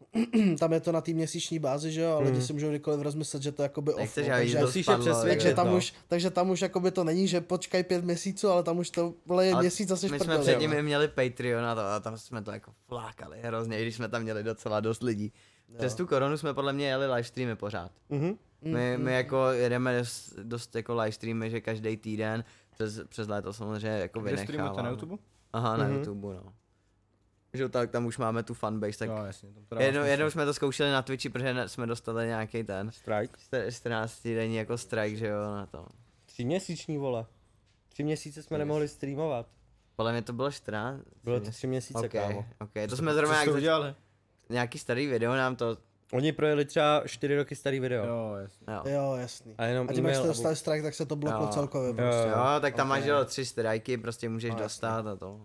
tam 0.58 0.72
je 0.72 0.80
to 0.80 0.92
na 0.92 1.00
té 1.00 1.12
měsíční 1.12 1.58
bázi, 1.58 1.92
že 1.92 2.00
jo, 2.00 2.10
ale 2.12 2.24
lidi 2.30 2.42
si 2.42 2.52
můžou 2.52 2.68
kdykoliv 2.68 3.00
rozmyslet, 3.00 3.42
že 3.42 3.52
to 3.52 3.62
je 3.62 3.64
jakoby 3.64 3.92
off, 3.92 4.00
Nechceš, 4.00 4.26
takže, 4.28 4.58
to 4.58 4.64
musíš 4.66 4.76
je 4.76 4.82
spadlo, 4.84 5.04
přesvědčit, 5.04 5.36
takže, 5.38 5.48
jako- 5.48 5.56
tam 5.56 5.70
no. 5.70 5.76
už, 5.76 5.94
takže 6.08 6.30
tam 6.30 6.50
už 6.50 6.62
jakoby 6.62 6.90
to 6.90 7.04
není, 7.04 7.28
že 7.28 7.40
počkaj 7.40 7.82
pět 7.82 8.04
měsíců, 8.04 8.48
ale 8.48 8.62
tam 8.62 8.78
už 8.78 8.90
to 8.90 9.14
vole 9.26 9.46
je 9.46 9.52
Ale 9.52 9.62
měsíc 9.62 9.90
asi 9.90 10.06
My 10.06 10.08
jsme 10.08 10.18
šprdel, 10.24 10.42
předtím 10.42 10.72
jo. 10.72 10.78
i 10.78 10.82
měli 10.82 11.08
Patreon 11.08 11.64
a, 11.64 11.74
to, 11.74 11.80
a 11.80 12.00
tam 12.00 12.18
jsme 12.18 12.42
to 12.42 12.50
jako 12.50 12.72
flákali 12.88 13.38
hrozně, 13.42 13.78
i 13.78 13.82
když 13.82 13.94
jsme 13.94 14.08
tam 14.08 14.22
měli 14.22 14.42
docela 14.42 14.80
dost 14.80 15.02
lidí. 15.02 15.32
Přes 15.78 15.94
tu 15.94 16.06
koronu 16.06 16.38
jsme 16.38 16.54
podle 16.54 16.72
mě 16.72 16.86
jeli 16.88 17.06
livestreamy 17.06 17.56
pořád. 17.56 17.90
Mhm. 18.08 18.36
My, 18.62 18.98
my 18.98 19.12
jako 19.14 19.46
jedeme 19.50 19.98
dost, 19.98 20.32
dost 20.42 20.74
jako 20.76 20.94
livestreamy, 20.94 21.50
že 21.50 21.60
každý 21.60 21.96
týden, 21.96 22.44
přes, 22.74 23.00
přes 23.08 23.28
léto 23.28 23.52
samozřejmě 23.52 23.88
jako 23.98 24.20
Kde 24.20 24.36
streamujete 24.38 24.82
na. 24.82 24.90
YouTube? 24.90 25.16
Aha, 25.52 25.76
na 25.76 25.84
Mhm. 25.84 25.94
YouTube, 25.96 26.34
no. 26.34 26.52
Že 27.52 27.68
tak 27.68 27.90
tam 27.90 28.06
už 28.06 28.18
máme 28.18 28.42
tu 28.42 28.54
fanbase, 28.54 28.98
tak 28.98 29.08
Jo, 29.08 29.16
jasně. 29.24 29.48
Tam 29.52 29.64
to 29.78 29.82
jednou, 29.84 30.00
smysl. 30.00 30.10
jednou 30.10 30.30
jsme 30.30 30.44
to 30.44 30.54
zkoušeli 30.54 30.90
na 30.90 31.02
Twitchi, 31.02 31.28
protože 31.28 31.54
jsme 31.68 31.86
dostali 31.86 32.26
nějaký 32.26 32.64
ten 32.64 32.90
Strike. 32.90 33.38
14 33.70 34.22
denní 34.28 34.56
jako 34.56 34.78
strike, 34.78 35.16
že 35.16 35.26
jo, 35.26 35.42
na 35.42 35.66
to. 35.66 35.86
Tři 36.26 36.44
měsíční 36.44 36.98
vole. 36.98 37.26
Tři 37.88 38.04
měsíce 38.04 38.42
jsme 38.42 38.58
nemohli 38.58 38.88
streamovat. 38.88 39.46
Podle 39.96 40.12
mě 40.12 40.22
to 40.22 40.32
bylo 40.32 40.50
14. 40.50 41.02
Bylo 41.24 41.40
to 41.40 41.50
tři 41.50 41.66
měsíce, 41.66 41.98
okay, 41.98 42.08
kámo. 42.28 42.46
okay. 42.60 42.88
to 42.88 42.96
jsme 42.96 43.10
Co 43.10 43.14
zrovna 43.16 43.40
jak 43.44 43.54
udělali? 43.54 43.94
nějaký 44.48 44.78
starý 44.78 45.06
video 45.06 45.34
nám 45.36 45.56
to, 45.56 45.76
Oni 46.12 46.32
projeli 46.32 46.64
třeba 46.64 47.02
čtyři 47.06 47.36
roky 47.36 47.56
starý 47.56 47.80
video. 47.80 48.06
Jo, 48.06 48.34
jasně. 48.40 48.66
jo. 48.68 48.82
Jo, 48.86 49.16
jasný. 49.16 49.54
A 49.58 49.64
jenom 49.64 49.86
A 49.90 49.92
tím, 49.92 50.06
jak 50.06 50.16
jste 50.16 50.26
dostali 50.26 50.56
strike, 50.56 50.82
tak 50.82 50.94
se 50.94 51.06
to 51.06 51.16
bloklo 51.16 51.42
Jo. 51.42 51.48
celkově 51.52 51.88
Jo, 51.88 51.94
prostě. 51.94 52.28
jo. 52.28 52.36
Jo, 52.54 52.60
tak 52.60 52.74
tam 52.74 52.86
Ok. 52.86 52.88
máš 52.90 53.04
jo, 53.04 53.24
tři 53.24 53.44
strajky, 53.46 53.96
prostě 53.98 54.28
můžeš 54.28 54.50
No, 54.50 54.54
jasně. 54.54 54.64
dostat 54.64 55.06
a 55.06 55.16
to. 55.16 55.40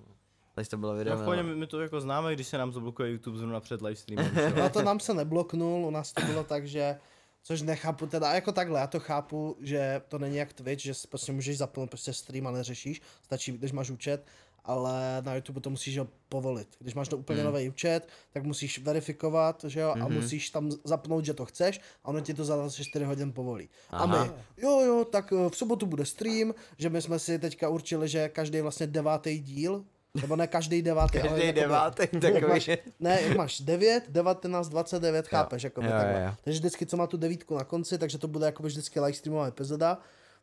Takže 0.55 0.69
to 0.69 0.77
bylo 0.77 0.93
video. 0.95 1.17
No, 1.17 1.23
pohodě, 1.23 1.43
my 1.43 1.67
to 1.67 1.81
jako 1.81 2.01
známe, 2.01 2.33
když 2.33 2.47
se 2.47 2.57
nám 2.57 2.73
zablokuje 2.73 3.11
YouTube 3.11 3.37
zrovna 3.37 3.59
před 3.59 3.81
livestreamem. 3.81 4.31
No 4.57 4.69
to 4.73 4.81
nám 4.81 4.99
se 4.99 5.13
nebloknul, 5.13 5.85
u 5.85 5.91
nás 5.91 6.13
to 6.13 6.21
bylo 6.25 6.43
tak, 6.43 6.67
že 6.67 6.97
Což 7.43 7.61
nechápu 7.61 8.07
teda, 8.07 8.29
a 8.31 8.33
jako 8.33 8.51
takhle, 8.51 8.79
já 8.79 8.87
to 8.87 8.99
chápu, 8.99 9.57
že 9.61 10.01
to 10.07 10.19
není 10.19 10.35
jak 10.37 10.53
Twitch, 10.53 10.81
že 10.83 10.93
si 10.93 11.07
prostě 11.07 11.31
můžeš 11.31 11.57
zapnout 11.57 11.89
prostě 11.89 12.13
stream 12.13 12.47
a 12.47 12.51
neřešíš, 12.51 13.01
stačí, 13.23 13.51
když 13.51 13.71
máš 13.71 13.89
účet, 13.89 14.25
ale 14.65 15.21
na 15.21 15.35
YouTube 15.35 15.61
to 15.61 15.69
musíš 15.69 15.97
ho 15.97 16.07
povolit. 16.29 16.67
Když 16.79 16.93
máš 16.93 17.07
to 17.07 17.17
úplně 17.17 17.41
Hmm. 17.41 17.51
nový 17.53 17.69
účet, 17.69 18.07
tak 18.33 18.43
musíš 18.43 18.79
verifikovat, 18.79 19.65
že 19.67 19.79
jo, 19.79 19.89
a 19.91 19.95
Mhm. 19.95 20.13
musíš 20.13 20.49
tam 20.49 20.69
zapnout, 20.83 21.25
že 21.25 21.33
to 21.33 21.45
chceš 21.45 21.81
a 22.03 22.07
ono 22.07 22.21
ti 22.21 22.33
to 22.33 22.45
za 22.45 22.55
24 22.55 23.05
hodin 23.05 23.31
povolí. 23.33 23.69
A 23.89 23.97
Aha. 23.97 24.23
my, 24.25 24.31
jo 24.57 24.79
jo, 24.79 25.05
tak 25.05 25.33
eh, 25.33 25.49
v 25.49 25.55
sobotu 25.57 25.85
bude 25.85 26.05
stream, 26.05 26.53
že 26.77 26.89
my 26.89 27.01
jsme 27.01 27.19
si 27.19 27.39
teďka 27.39 27.69
určili, 27.69 28.07
že 28.07 28.29
každý 28.29 28.61
vlastně 28.61 28.87
devátý 28.87 29.39
díl, 29.39 29.85
nebo 30.21 30.35
ne 30.35 30.47
každý 30.47 30.81
devátý, 30.81 31.19
ale 31.19 31.29
Každý 31.29 31.45
jakoby- 31.47 31.61
devátý 31.61 32.01
jak 32.13 32.21
takový. 32.21 32.41
máš, 32.51 32.69
ne, 32.99 33.21
jak 33.21 33.37
máš 33.37 33.61
9, 33.61 34.03
19, 34.09 34.69
29, 34.69 35.27
chápeš, 35.27 35.63
jako 35.63 35.81
Jo, 35.81 35.89
takhle. 35.91 36.23
jo. 36.25 36.33
Takže 36.43 36.59
vždycky, 36.59 36.85
co 36.85 36.97
má 36.97 37.07
tu 37.07 37.17
devítku 37.17 37.55
na 37.57 37.63
konci, 37.63 37.97
takže 37.97 38.17
to 38.17 38.27
bude 38.27 38.45
jako 38.45 38.63
vždycky 38.63 38.99
live 38.99 39.13
streamová 39.17 39.47
epizoda. 39.47 39.97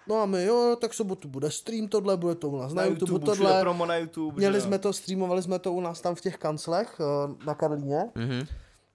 No 0.08 0.22
a 0.22 0.26
my, 0.26 0.44
jo, 0.44 0.76
tak 0.80 0.94
sobotu 0.94 1.28
bude 1.28 1.50
stream, 1.50 1.88
tohle 1.88 2.16
bude 2.16 2.34
to 2.34 2.48
u 2.48 2.56
nás 2.58 2.74
na, 2.74 2.84
YouTube, 2.84 3.06
všude 3.06 3.26
tohle. 3.26 3.60
promo 3.60 3.86
na 3.86 3.96
YouTube. 3.96 4.36
Měli 4.36 4.56
jo. 4.56 4.64
jsme 4.64 4.78
to, 4.78 4.92
streamovali 4.92 5.42
jsme 5.42 5.58
to 5.58 5.72
u 5.72 5.80
nás 5.80 6.00
tam 6.00 6.14
v 6.14 6.20
těch 6.20 6.36
kanclech 6.36 7.00
eh, 7.00 7.44
na 7.46 7.54
Karlíně. 7.54 8.10
Mhm. 8.14 8.46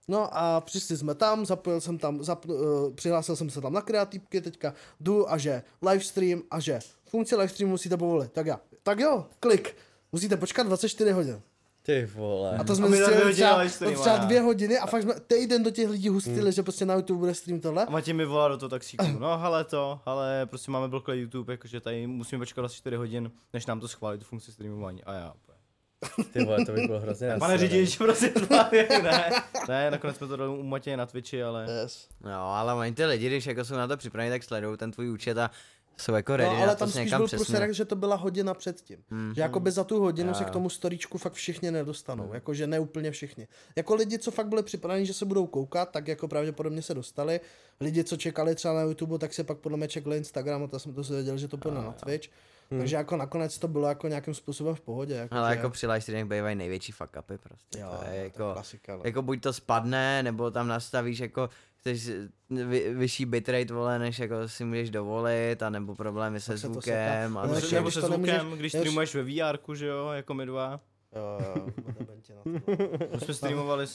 No 0.08 0.38
a 0.38 0.62
přišli 0.62 0.98
jsme 0.98 1.16
tam, 1.16 1.46
zapojil 1.46 1.82
jsem 1.82 1.98
tam, 1.98 2.24
zap, 2.24 2.46
uh, 2.46 2.56
přihlásil 2.96 3.36
jsem 3.36 3.50
se 3.50 3.62
tam 3.62 3.74
na 3.74 3.82
kreativky, 3.82 4.42
teďka 4.42 4.74
jdu 5.00 5.32
a 5.32 5.38
že 5.38 5.64
livestream 5.82 6.42
a 6.52 6.60
že 6.60 6.80
funkci 7.06 7.36
livestreamu 7.36 7.72
musíte 7.72 7.98
povolit. 7.98 8.32
Tak 8.32 8.46
já, 8.46 8.60
tak 8.84 9.00
jo, 9.00 9.26
klik. 9.40 9.76
Musíte 10.12 10.38
počkat 10.38 10.64
24 10.64 11.12
hodin. 11.12 11.42
Ty 11.86 12.06
vole. 12.06 12.58
A 12.58 12.64
to 12.64 12.76
jsme 12.76 12.88
A 12.88 12.90
zjistili 12.90 13.16
hodiny 13.18 13.34
třeba, 13.34 13.58
livestream, 13.58 13.96
třeba 13.96 14.18
dvě 14.18 14.42
hodiny 14.42 14.78
a 14.78 14.88
fakt 14.88 15.02
jsme 15.04 15.14
týden 15.28 15.64
do 15.64 15.72
těch 15.72 15.90
lidí 15.90 16.10
hustili, 16.10 16.52
že 16.52 16.64
prostě 16.64 16.86
na 16.86 16.94
YouTube 16.94 17.20
bude 17.20 17.34
stream 17.34 17.60
tohle. 17.60 17.86
A 17.86 17.90
Matěj 17.90 18.14
mi 18.14 18.26
volá 18.26 18.48
do 18.48 18.58
toho 18.58 18.70
taxíku, 18.70 19.06
no 19.20 19.38
hele 19.38 19.64
to, 19.64 20.00
ale 20.06 20.46
prostě 20.46 20.72
máme 20.72 20.88
blokle 20.88 21.18
YouTube, 21.18 21.54
jakože 21.54 21.82
tady 21.82 22.08
musíme 22.08 22.40
počkat 22.40 22.66
asi 22.66 22.76
4 22.76 22.96
hodin, 22.96 23.32
než 23.54 23.66
nám 23.66 23.80
to 23.80 23.88
schválí, 23.88 24.20
tu 24.20 24.26
funkci 24.26 24.52
streamování. 24.52 25.04
A 25.04 25.14
já. 25.14 25.34
Ty 26.34 26.44
vole, 26.44 26.66
to 26.66 26.72
by 26.72 26.82
bylo 26.82 27.00
hrozně 27.00 27.36
pane 27.40 27.58
řidič, 27.58 27.98
prosím, 27.98 28.30
ne, 29.04 29.30
ne, 29.68 29.92
nakonec 29.92 30.18
jsme 30.18 30.28
to 30.28 30.38
dali 30.38 30.50
u 30.50 30.64
Matěje 30.64 30.98
na 30.98 31.06
Twitchi, 31.06 31.44
ale 31.44 31.68
Yes. 31.82 32.08
No, 32.22 32.54
ale 32.56 32.74
oni 32.74 32.92
ty 32.92 33.06
lidi, 33.06 33.28
když 33.28 33.46
jako 33.46 33.66
jsou 33.66 33.76
na 33.76 33.88
to 33.88 33.98
připraveni, 33.98 34.32
tak 34.32 34.44
sledují 34.44 34.78
ten 34.78 34.92
tvůj 34.92 35.10
účet 35.12 35.38
a 35.38 35.52
jsou 35.98 36.14
jako 36.14 36.38
ready 36.38 36.56
No, 36.56 36.64
ale 36.64 36.76
tam 36.76 36.90
spíš 36.90 37.10
byl 37.10 37.28
průserek, 37.28 37.74
že 37.74 37.86
to 37.86 37.96
byla 37.96 38.16
hodina 38.16 38.54
předtím. 38.54 38.98
Mm-hmm. 39.12 39.34
Že 39.34 39.42
jakoby 39.42 39.72
za 39.72 39.84
tu 39.84 40.00
hodinu 40.00 40.30
Jo, 40.30 40.36
se 40.36 40.44
k 40.44 40.50
tomu 40.50 40.70
storíčku 40.70 41.18
fakt 41.18 41.34
všichni 41.34 41.72
nedostanou. 41.72 42.34
Jakože 42.34 42.68
ne 42.68 42.80
úplně 42.80 43.12
všichni. 43.12 43.48
Jako 43.76 43.96
lidi, 43.96 44.20
co 44.20 44.32
fakt 44.32 44.48
byli 44.48 44.64
připraveni, 44.64 45.06
že 45.06 45.14
se 45.14 45.26
budou 45.26 45.48
koukat, 45.48 45.90
tak 45.92 46.08
jako 46.08 46.28
pravděpodobně 46.28 46.82
se 46.82 46.94
dostali. 46.94 47.40
Lidi, 47.80 48.04
co 48.04 48.18
čekali 48.18 48.56
třeba 48.56 48.74
na 48.74 48.82
YouTube, 48.82 49.20
tak 49.20 49.34
se 49.34 49.44
pak 49.44 49.58
podle 49.58 49.78
mě 49.78 49.88
čekali 49.88 50.18
Instagram 50.18 50.64
a 50.64 50.68
to 50.68 50.80
jsem 50.80 50.94
to 50.94 51.04
se 51.04 51.14
věděl, 51.14 51.38
že 51.38 51.48
to 51.48 51.58
půjde 51.58 51.78
na 51.78 51.92
Twitch. 51.92 52.30
Takže 52.80 52.96
jako 52.96 53.18
nakonec 53.18 53.58
to 53.60 53.68
bylo 53.68 53.88
jako 53.88 54.08
nějakým 54.08 54.34
způsobem 54.34 54.76
v 54.76 54.82
pohodě. 54.82 55.14
Jako, 55.14 55.36
Ale 55.36 55.50
že- 55.52 55.56
jako 55.58 55.70
při 55.70 55.88
live 55.88 56.02
streamech 56.02 56.26
bývají 56.32 56.56
největší 56.56 56.92
fuck 56.92 57.10
upy 57.20 57.38
prostě. 57.38 57.80
Jo, 57.80 57.88
to 57.92 57.98
to 57.98 58.04
je 58.10 58.16
je 58.18 58.24
jako, 58.24 58.54
klasika, 58.54 58.96
no. 58.98 59.02
jako 59.06 59.22
buď 59.22 59.42
to 59.42 59.54
spadne, 59.54 60.24
nebo 60.24 60.52
tam 60.52 60.68
nastavíš 60.68 61.20
jako 61.20 61.50
chceš 61.78 62.10
vy, 62.50 62.94
vyšší 62.94 63.26
bitrate 63.26 63.74
vole, 63.74 64.00
než 64.00 64.20
jako 64.20 64.48
si 64.48 64.66
můžeš 64.66 64.90
dovolit, 64.90 65.64
a 65.64 65.70
nebo 65.70 65.96
problémy 65.96 66.40
se 66.40 66.58
se 66.58 66.68
to 66.68 66.74
zvukem. 66.74 67.38
A. 67.38 67.42
No, 67.42 67.48
prostě- 67.48 67.66
ještě 67.66 67.76
nebo 67.76 67.88
když 67.88 67.94
se 67.96 68.02
to 68.02 68.10
nemůžeš- 68.10 68.40
zvukem, 68.40 68.60
když 68.60 68.72
streamuješ 68.72 69.16
ve 69.16 69.24
VR, 69.24 69.58
že 69.74 69.88
jo, 69.88 70.08
jako 70.10 70.34
my 70.34 70.46
dva. 70.46 70.80
Jo, 71.16 71.40
jo. 71.56 71.66
My 73.14 73.20
jsme 73.20 73.34
streamovali 73.34 73.86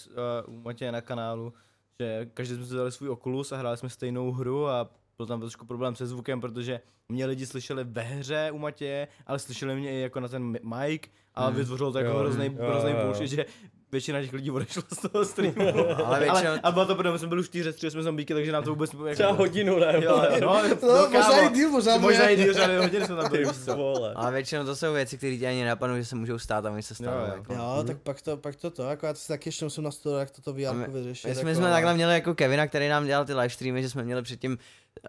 uh, 0.48 0.54
u 0.54 0.60
Matěje 0.62 0.92
na 0.92 1.00
kanálu, 1.00 1.52
že 2.00 2.26
každý 2.34 2.54
jsme 2.54 2.66
si 2.66 2.74
dali 2.74 2.92
svůj 2.92 3.08
Oculus 3.10 3.52
a 3.52 3.56
hráli 3.56 3.76
jsme 3.76 3.88
stejnou 3.90 4.32
hru 4.32 4.68
a 4.68 4.90
byl 5.18 5.26
tam 5.26 5.40
trošku 5.40 5.66
problém 5.66 5.96
se 5.96 6.06
zvukem, 6.06 6.40
protože 6.40 6.80
mě 7.08 7.26
lidi 7.26 7.46
slyšeli 7.46 7.84
ve 7.84 8.02
hře 8.02 8.50
u 8.52 8.58
Matěje, 8.58 9.08
ale 9.26 9.38
slyšeli 9.38 9.76
mě 9.76 9.92
i 9.92 10.00
jako 10.00 10.20
na 10.20 10.28
ten 10.28 10.42
mi- 10.42 10.60
mic 10.64 11.02
a 11.34 11.50
vytvořilo 11.50 11.92
to 11.92 11.98
jako 11.98 12.10
Jo, 12.10 12.18
hrozný, 12.18 12.44
jo, 12.46 12.70
hrozný 12.70 12.92
bullshit, 13.02 13.28
že 13.30 13.46
většina 13.92 14.20
těch 14.20 14.32
lidí 14.32 14.50
odešla 14.50 14.82
z 14.92 15.08
toho 15.08 15.24
streamu. 15.24 15.88
Ale 16.04 16.20
většinou- 16.20 16.60
a 16.62 16.70
bylo 16.72 16.86
to 16.86 16.94
protože 16.94 17.18
jsme 17.18 17.28
byli 17.28 17.40
už 17.40 17.46
čtyři, 17.46 17.72
stříli 17.72 17.90
jsme 17.90 18.02
zombíky, 18.02 18.34
takže 18.34 18.52
nám 18.52 18.64
to 18.64 18.70
vůbec... 18.70 18.92
Jako, 18.92 19.12
Třeba 19.14 19.32
hodinu, 19.32 19.78
ne? 19.78 19.92
Jo, 20.02 20.22
jo, 20.30 20.40
no, 20.40 20.62
No, 20.82 21.08
možná 21.10 21.40
i 21.40 21.52
díl, 21.54 21.70
možná 21.70 21.96
možná 21.96 22.28
i 22.28 22.36
díl, 22.36 22.54
žádné 22.54 22.78
hodiny 22.78 23.06
jsme 23.06 23.16
tam 23.16 23.30
byli. 23.30 23.44
Ale 24.14 24.32
většinou 24.32 24.64
to 24.64 24.76
jsou 24.76 24.92
věci, 24.92 25.18
které 25.18 25.36
ti 25.36 25.46
ani 25.46 25.64
napadnou, 25.64 25.96
že 25.96 26.04
se 26.04 26.16
můžou 26.16 26.38
stát 26.38 26.66
a 26.66 26.70
oni 26.70 26.82
se 26.82 26.94
stanou. 26.94 27.18
Jo. 27.18 27.32
Jako. 27.36 27.52
Jo, 27.54 27.84
tak 27.86 27.98
pak 28.02 28.22
to, 28.22 28.36
pak 28.36 28.56
to 28.56 28.70
to, 28.70 28.82
jako 28.82 29.06
já 29.06 29.14
si 29.14 29.28
taky 29.28 29.48
ještě 29.48 29.64
musím 29.64 29.84
na 29.84 29.90
to, 30.02 30.18
jak 30.18 30.30
toto 30.30 30.52
VR 30.52 30.72
my- 30.74 30.86
vyřešit. 30.88 31.28
My 31.28 31.34
jsme, 31.34 31.50
jako, 31.50 31.58
jsme 31.58 31.66
ale- 31.66 31.76
takhle 31.76 31.94
měli 31.94 32.12
jako 32.14 32.34
Kevina, 32.34 32.66
který 32.66 32.88
nám 32.88 33.06
dělal 33.06 33.24
ty 33.24 33.34
live 33.34 33.50
streamy, 33.50 33.82
že 33.82 33.90
jsme 33.90 34.02
měli 34.04 34.22
předtím, 34.22 34.58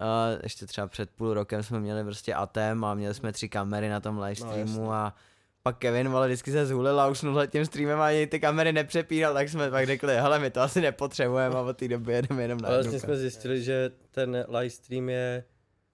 uh, 0.00 0.40
ještě 0.42 0.66
třeba 0.66 0.86
před 0.86 1.10
půl 1.10 1.34
rokem 1.34 1.62
jsme 1.62 1.80
měli 1.80 2.04
prostě 2.04 2.34
Atem 2.34 2.84
a 2.84 2.94
měli 2.94 3.14
jsme 3.14 3.32
tři 3.32 3.48
kamery 3.48 3.88
na 3.88 4.00
tom 4.00 4.18
live 4.18 4.28
No, 4.40 4.46
streamu 4.50 4.80
jasně. 4.80 4.94
a 4.94 5.14
pak 5.62 5.78
Kevin, 5.78 6.08
ale 6.08 6.26
vždycky 6.28 6.52
se 6.52 6.66
zhulil 6.66 7.00
a 7.00 7.08
usnul 7.08 7.46
tím 7.46 7.64
streamem 7.66 8.00
a 8.00 8.06
ani 8.06 8.26
ty 8.26 8.40
kamery 8.40 8.72
nepřepínal, 8.72 9.34
tak 9.34 9.48
jsme 9.48 9.70
pak 9.70 9.86
řekli, 9.86 10.14
hele, 10.16 10.38
my 10.38 10.50
to 10.50 10.60
asi 10.60 10.80
nepotřebujeme 10.80 11.54
a 11.56 11.60
od 11.60 11.76
té 11.76 11.88
doby 11.88 12.12
jedeme 12.12 12.42
jenom 12.42 12.58
na 12.60 12.68
Ale 12.68 12.76
vlastně 12.76 13.00
jsme 13.00 13.16
zjistili, 13.16 13.62
že 13.62 13.90
ten 14.10 14.44
live 14.48 14.70
stream 14.70 15.08
je 15.08 15.44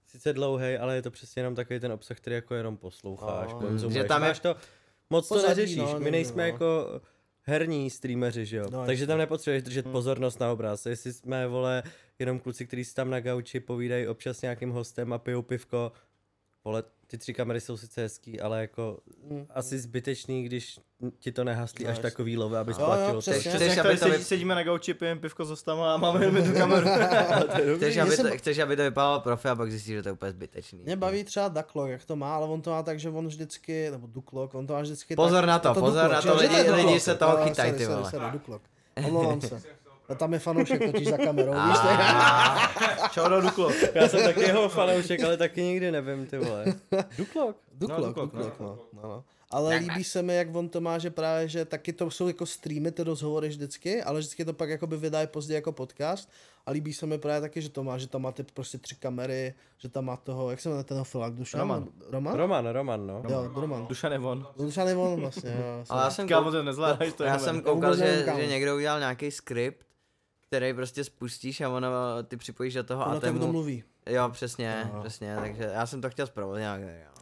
sice 0.06 0.32
dlouhý, 0.32 0.76
ale 0.78 0.94
je 0.94 1.02
to 1.02 1.10
přesně 1.10 1.40
jenom 1.40 1.54
takový 1.54 1.80
ten 1.80 1.92
obsah, 1.92 2.16
který 2.16 2.34
jako 2.36 2.54
jenom 2.54 2.76
posloucháš, 2.76 3.52
Oh. 3.52 3.60
konzumuješ. 3.60 4.02
Že 4.02 4.08
tam 4.08 4.22
je- 4.22 4.28
Máš 4.28 4.40
to, 4.40 4.56
moc 5.10 5.28
to 5.28 5.48
neřešíš. 5.48 5.76
no, 5.76 5.86
My 5.86 5.92
někdy, 5.94 6.10
nejsme 6.10 6.42
no. 6.42 6.46
jako 6.48 7.00
herní 7.46 7.90
streameři, 7.90 8.46
že 8.46 8.56
jo? 8.56 8.66
No, 8.72 8.86
Takže 8.86 9.06
tam 9.06 9.18
nepotřebuješ 9.18 9.62
držet 9.62 9.86
pozornost 9.86 10.40
na 10.40 10.52
obraz. 10.52 10.86
Jestli 10.86 11.12
jsme, 11.12 11.46
vole, 11.46 11.82
jenom 12.18 12.38
kluci, 12.38 12.66
kteří 12.66 12.84
si 12.84 12.94
tam 12.94 13.10
na 13.10 13.20
gauči 13.20 13.60
povídají 13.60 14.08
občas 14.08 14.38
s 14.38 14.42
nějakým 14.42 14.70
hostem 14.70 15.12
a 15.12 15.18
pijou 15.18 15.42
pivko, 15.42 15.92
vole, 16.64 16.82
ty 17.06 17.18
tři 17.18 17.34
kamery 17.34 17.60
jsou 17.60 17.76
sice 17.76 18.00
hezký, 18.02 18.40
ale 18.40 18.60
jako 18.60 18.98
Mm. 19.30 19.46
asi 19.50 19.78
zbytečný, 19.78 20.44
když 20.44 20.78
ti 21.18 21.32
to 21.32 21.44
nehaslí 21.44 21.84
No, 21.84 21.90
až 21.90 21.98
takový 21.98 22.36
love, 22.36 22.58
aby 22.58 22.72
Jo, 22.72 22.76
jo, 22.80 22.84
splatilo. 22.84 23.20
přesně. 23.20 23.50
to. 23.50 23.56
Chceš, 23.58 23.78
aby 23.78 23.90
to 23.90 23.96
sedí, 23.98 24.10
vy- 24.16 24.24
sedíme 24.24 24.54
na 24.54 24.62
gauči, 24.62 24.94
pijeme 24.94 25.20
pivko 25.20 25.44
s 25.44 25.48
hostama 25.50 25.94
a 25.94 25.96
máme 25.96 26.24
jenom 26.24 26.44
tu 26.44 26.52
kameru. 26.52 26.86
Chceš 27.76 27.96
aby, 27.96 28.16
to, 28.16 28.22
chceš, 28.38 28.58
aby 28.58 28.76
to 28.76 28.82
vypadalo 28.82 29.20
profi 29.20 29.48
a 29.48 29.54
pak 29.54 29.70
zjistíš, 29.70 29.94
že 29.94 30.02
to 30.02 30.08
je 30.08 30.12
úplně 30.12 30.30
zbytečný. 30.32 30.78
Mě 30.84 30.96
baví 30.96 31.24
třeba 31.24 31.48
Ducklock, 31.48 31.90
jak 31.90 32.04
to 32.04 32.16
má, 32.16 32.36
ale 32.36 32.46
on 32.46 32.62
to 32.62 32.70
má 32.70 32.82
tak, 32.82 32.98
že 33.00 33.10
on 33.10 33.26
vždycky, 33.26 33.90
nebo 33.90 34.06
Ducklock, 34.06 34.54
on 34.54 34.66
to 34.66 34.72
má 34.72 34.80
vždycky 34.80 35.16
Pozor 35.16 35.40
tak, 35.40 35.48
na 35.48 35.58
to, 35.58 35.68
je 35.68 35.74
pozor 35.74 36.02
Ducklock, 36.04 36.24
na 36.26 36.32
to, 36.32 36.42
že 36.42 36.48
lidi- 36.48 36.70
lidi 36.86 37.00
se 37.00 37.14
toho 37.14 37.38
Jo, 37.38 37.44
chytají, 37.44 37.72
ty 37.72 37.86
vole. 37.86 38.10
Omlouvám 39.06 39.40
se. 39.40 39.62
A 40.08 40.14
tam 40.14 40.32
je 40.32 40.38
fanoušek 40.38 40.92
totiž 40.92 41.08
za 41.08 41.16
kamerou, 41.18 41.52
víš 41.52 41.78
to? 41.78 41.88
Čau 43.10 43.28
do 43.28 43.40
Duklo. 43.40 43.70
Já 43.94 44.08
jsem 44.08 44.22
taky 44.24 44.40
jeho 44.40 44.68
fanoušek, 44.68 45.24
ale 45.24 45.36
taky 45.36 45.62
nikdy 45.62 45.92
nevím, 45.92 46.26
ty 46.26 46.38
vole. 46.38 46.64
Duklok. 47.18 47.56
Duklok, 47.72 47.98
No, 48.00 48.06
Duklok, 48.06 48.32
Duklok, 48.34 48.60
no. 48.60 48.78
no, 48.92 49.02
no. 49.08 49.24
Ale 49.50 49.76
líbí 49.76 50.04
se 50.04 50.22
mi, 50.22 50.36
jak 50.36 50.54
on 50.56 50.68
to 50.68 50.80
má, 50.80 50.98
že 50.98 51.10
právě, 51.10 51.48
že 51.48 51.64
taky 51.64 51.92
to 51.92 52.10
jsou 52.10 52.28
jako 52.28 52.46
streamy, 52.46 52.92
ty 52.92 53.02
rozhovory 53.02 53.48
vždycky, 53.48 54.02
ale 54.02 54.18
vždycky 54.20 54.44
to 54.44 54.52
pak 54.52 54.68
jakoby 54.70 54.96
vydají 54.96 55.26
později 55.26 55.54
jako 55.54 55.72
podcast. 55.72 56.28
A 56.66 56.70
líbí 56.70 56.92
se 56.92 57.06
mi 57.06 57.18
právě 57.18 57.40
taky, 57.40 57.62
že 57.62 57.68
to 57.68 57.84
má, 57.84 57.98
že 57.98 58.06
tam 58.06 58.22
má 58.22 58.32
ty 58.32 58.42
prostě 58.54 58.78
tři 58.78 58.94
kamery, 58.94 59.54
že 59.78 59.88
tam 59.88 60.04
má 60.04 60.16
toho, 60.16 60.50
jak 60.50 60.60
se 60.60 60.68
jmenuje 60.68 60.84
ten 60.84 61.04
filák, 61.04 61.34
Dušan? 61.34 61.60
Roman. 61.60 61.86
Roman? 62.10 62.34
Roman, 62.36 62.66
Roman, 62.66 63.06
no. 63.06 63.22
Jo, 63.28 63.50
Roman. 63.54 63.86
Duša 63.86 64.08
nevon. 64.08 64.46
Dušan 64.58 64.88
je 64.88 64.96
on 64.96 65.20
vlastně, 65.20 65.50
jo. 65.58 65.84
Ale 65.88 66.02
já 66.02 66.10
jsem, 66.10 66.28
Kámo, 66.28 66.48
kouk- 66.48 66.52
to 66.52 66.62
nezvládáš, 66.62 67.12
to 67.12 67.22
je 67.24 67.28
já 67.28 67.38
jsem 67.38 67.60
koukal, 67.62 67.96
že, 67.96 68.22
kámo. 68.24 68.40
že 68.40 68.46
někdo 68.46 68.76
udělal 68.76 68.98
nějaký 68.98 69.30
skript, 69.30 69.85
který 70.46 70.74
prostě 70.74 71.04
spustíš 71.04 71.60
a 71.60 71.68
ono, 71.68 71.88
ty 72.24 72.36
připojíš 72.36 72.74
do 72.74 72.84
toho 72.84 73.04
Ono 73.04 73.16
a 73.16 73.20
to 73.20 73.30
kdo 73.30 73.38
temu... 73.40 73.52
mluví. 73.52 73.84
Jo, 74.06 74.28
přesně, 74.28 74.82
Aha. 74.82 75.00
přesně, 75.00 75.36
takže 75.40 75.62
já 75.62 75.86
jsem 75.86 76.00
to 76.00 76.10
chtěl 76.10 76.26
zprovodit 76.26 76.60
nějak. 76.60 76.80
jo. 76.80 77.16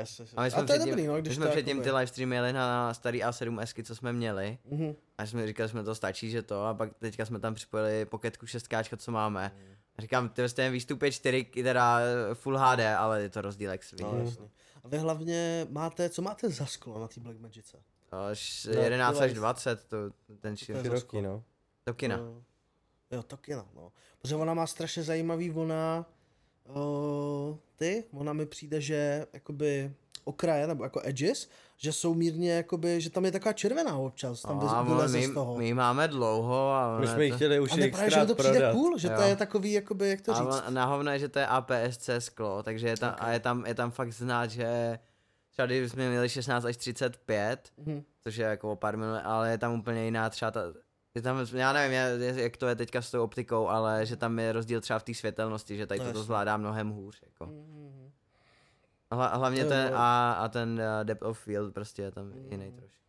Yes, 0.00 0.18
yes. 0.20 0.34
A 0.36 0.42
my 0.42 0.50
jsme 0.50 0.62
a 0.62 0.66
to 0.66 0.72
je 0.72 0.78
předtím, 0.78 0.90
dobrý, 0.90 1.06
no, 1.06 1.20
když 1.20 1.34
jsme 1.36 1.46
to 1.46 1.52
předtím 1.52 1.82
ty 1.82 1.90
livestreamy 1.90 2.36
jeli 2.36 2.52
na 2.52 2.94
starý 2.94 3.22
A7S, 3.22 3.84
co 3.84 3.94
jsme 3.96 4.12
měli. 4.12 4.58
Mhm. 4.70 4.94
A 5.18 5.26
jsme 5.26 5.46
říkali, 5.46 5.68
jsme 5.68 5.84
to 5.84 5.94
stačí, 5.94 6.30
že 6.30 6.42
to, 6.42 6.64
a 6.66 6.74
pak 6.74 6.94
teďka 6.98 7.24
jsme 7.24 7.38
tam 7.38 7.54
připojili 7.54 8.04
poketku 8.04 8.46
6K, 8.46 8.96
co 8.96 9.10
máme. 9.10 9.52
A 9.96 10.02
říkám, 10.02 10.28
ty 10.28 10.48
ten 10.48 10.72
výstup 10.72 11.02
je 11.02 11.12
4, 11.12 11.44
teda 11.44 12.00
eh, 12.00 12.34
Full 12.34 12.58
HD, 12.58 12.80
ale 12.98 13.22
je 13.22 13.28
to 13.28 13.40
rozdíl 13.40 13.70
jak 13.70 13.84
svý. 13.84 14.04
No, 14.04 14.18
jasně. 14.24 14.48
A 14.84 14.88
vy 14.88 14.98
hlavně 14.98 15.66
máte, 15.70 16.10
co 16.10 16.22
máte 16.22 16.50
za 16.50 16.66
sklo 16.66 17.00
na 17.00 17.08
té 17.08 17.20
Black 17.20 17.38
Magice? 17.40 17.82
Až 18.30 18.68
No, 18.74 18.80
11 18.80 19.18
ty 19.18 19.24
až 19.24 19.30
vole. 19.30 19.38
20, 19.40 19.84
to, 19.84 19.96
ten 20.40 20.56
To 20.56 20.74
za 20.74 20.82
Široký, 20.82 21.22
no. 21.22 21.42
Do 21.86 21.94
kina. 21.94 22.16
Jo, 22.16 22.42
jo 23.12 23.22
to 23.22 23.36
kina, 23.36 23.66
no. 23.74 23.92
Protože 24.22 24.36
ona 24.36 24.54
má 24.54 24.66
strašně 24.66 25.02
zajímavý, 25.02 25.50
ona, 25.50 26.06
o, 26.74 27.58
ty, 27.76 28.04
ona 28.12 28.32
mi 28.32 28.46
přijde, 28.46 28.80
že 28.80 29.26
jakoby 29.32 29.92
okraje, 30.24 30.66
nebo 30.66 30.84
jako 30.84 31.00
edges, 31.04 31.48
že 31.76 31.92
jsou 31.92 32.14
mírně, 32.14 32.52
jakoby, 32.52 33.00
že 33.00 33.10
tam 33.10 33.24
je 33.24 33.32
taková 33.32 33.52
červená 33.52 33.96
občas, 33.96 34.42
tam 34.42 34.58
No, 34.58 34.70
a 34.76 34.82
no, 34.84 34.94
vyleze 34.94 35.18
my, 35.18 35.26
z 35.26 35.34
toho. 35.34 35.56
my 35.58 35.66
ji 35.66 35.74
máme 35.74 36.08
dlouho 36.08 36.70
a 36.72 36.98
My 37.00 37.06
jsme 37.06 37.24
ji 37.24 37.30
to- 37.30 37.36
chtěli 37.36 37.60
už 37.60 37.72
a 37.72 37.76
ne 37.76 37.88
právě, 37.88 38.10
že 38.10 38.26
to 38.26 38.34
přijde 38.34 38.58
prodat. 38.58 38.72
cool, 38.72 38.98
že 38.98 39.08
to 39.08 39.14
Jo. 39.22 39.28
je 39.28 39.36
takový, 39.36 39.72
jakoby, 39.72 40.08
jak 40.08 40.20
to 40.20 40.32
A 40.32 40.34
říct. 40.34 40.76
hovno 40.84 41.10
je, 41.12 41.18
že 41.18 41.28
to 41.28 41.38
je 41.38 41.46
APS-C 41.46 42.20
sklo, 42.20 42.62
takže 42.62 42.88
je 42.88 42.96
tam, 42.96 43.14
a 43.18 43.30
je 43.30 43.40
tam, 43.40 43.66
je 43.66 43.74
tam 43.74 43.90
fakt 43.90 44.12
znát, 44.12 44.50
že 44.50 44.98
třeba 45.50 45.66
když 45.66 45.92
jsme 45.92 46.08
měli 46.10 46.28
16 46.28 46.64
až 46.64 46.76
35, 46.76 47.72
Mhm. 47.76 48.02
což 48.22 48.36
je 48.36 48.46
jako 48.46 48.72
o 48.72 48.76
pár 48.76 48.96
minut, 48.96 49.20
ale 49.24 49.50
je 49.50 49.58
tam 49.58 49.72
úplně 49.80 50.04
jiná 50.04 50.30
třeba 50.30 50.50
ta, 50.50 50.60
je 51.14 51.22
tam, 51.22 51.46
já 51.52 51.72
nevím, 51.72 51.98
jak- 52.38 52.56
to 52.56 52.66
je 52.66 52.76
teďka 52.76 53.02
s 53.02 53.10
tou 53.10 53.24
optikou, 53.24 53.68
ale 53.68 54.06
že 54.06 54.16
tam 54.16 54.38
je 54.38 54.52
rozdíl 54.52 54.80
třeba 54.80 54.98
v 54.98 55.02
té 55.02 55.14
světelnosti, 55.14 55.76
že 55.76 55.86
tady 55.86 56.00
No 56.00 56.12
to, 56.12 56.22
zvládá 56.22 56.56
mnohem 56.56 56.90
hůř. 56.90 57.22
Jako. 57.22 57.46
Mhm. 57.46 58.10
Hla, 59.12 59.26
hlavně 59.26 59.64
ten 59.64 59.94
a, 59.94 60.32
a 60.32 60.48
ten 60.48 60.72
uh, 60.98 61.04
depth 61.04 61.22
of 61.22 61.38
field 61.38 61.74
prostě 61.74 62.02
je 62.02 62.10
tam 62.10 62.32
jiný 62.50 62.72
trošku. 62.72 63.02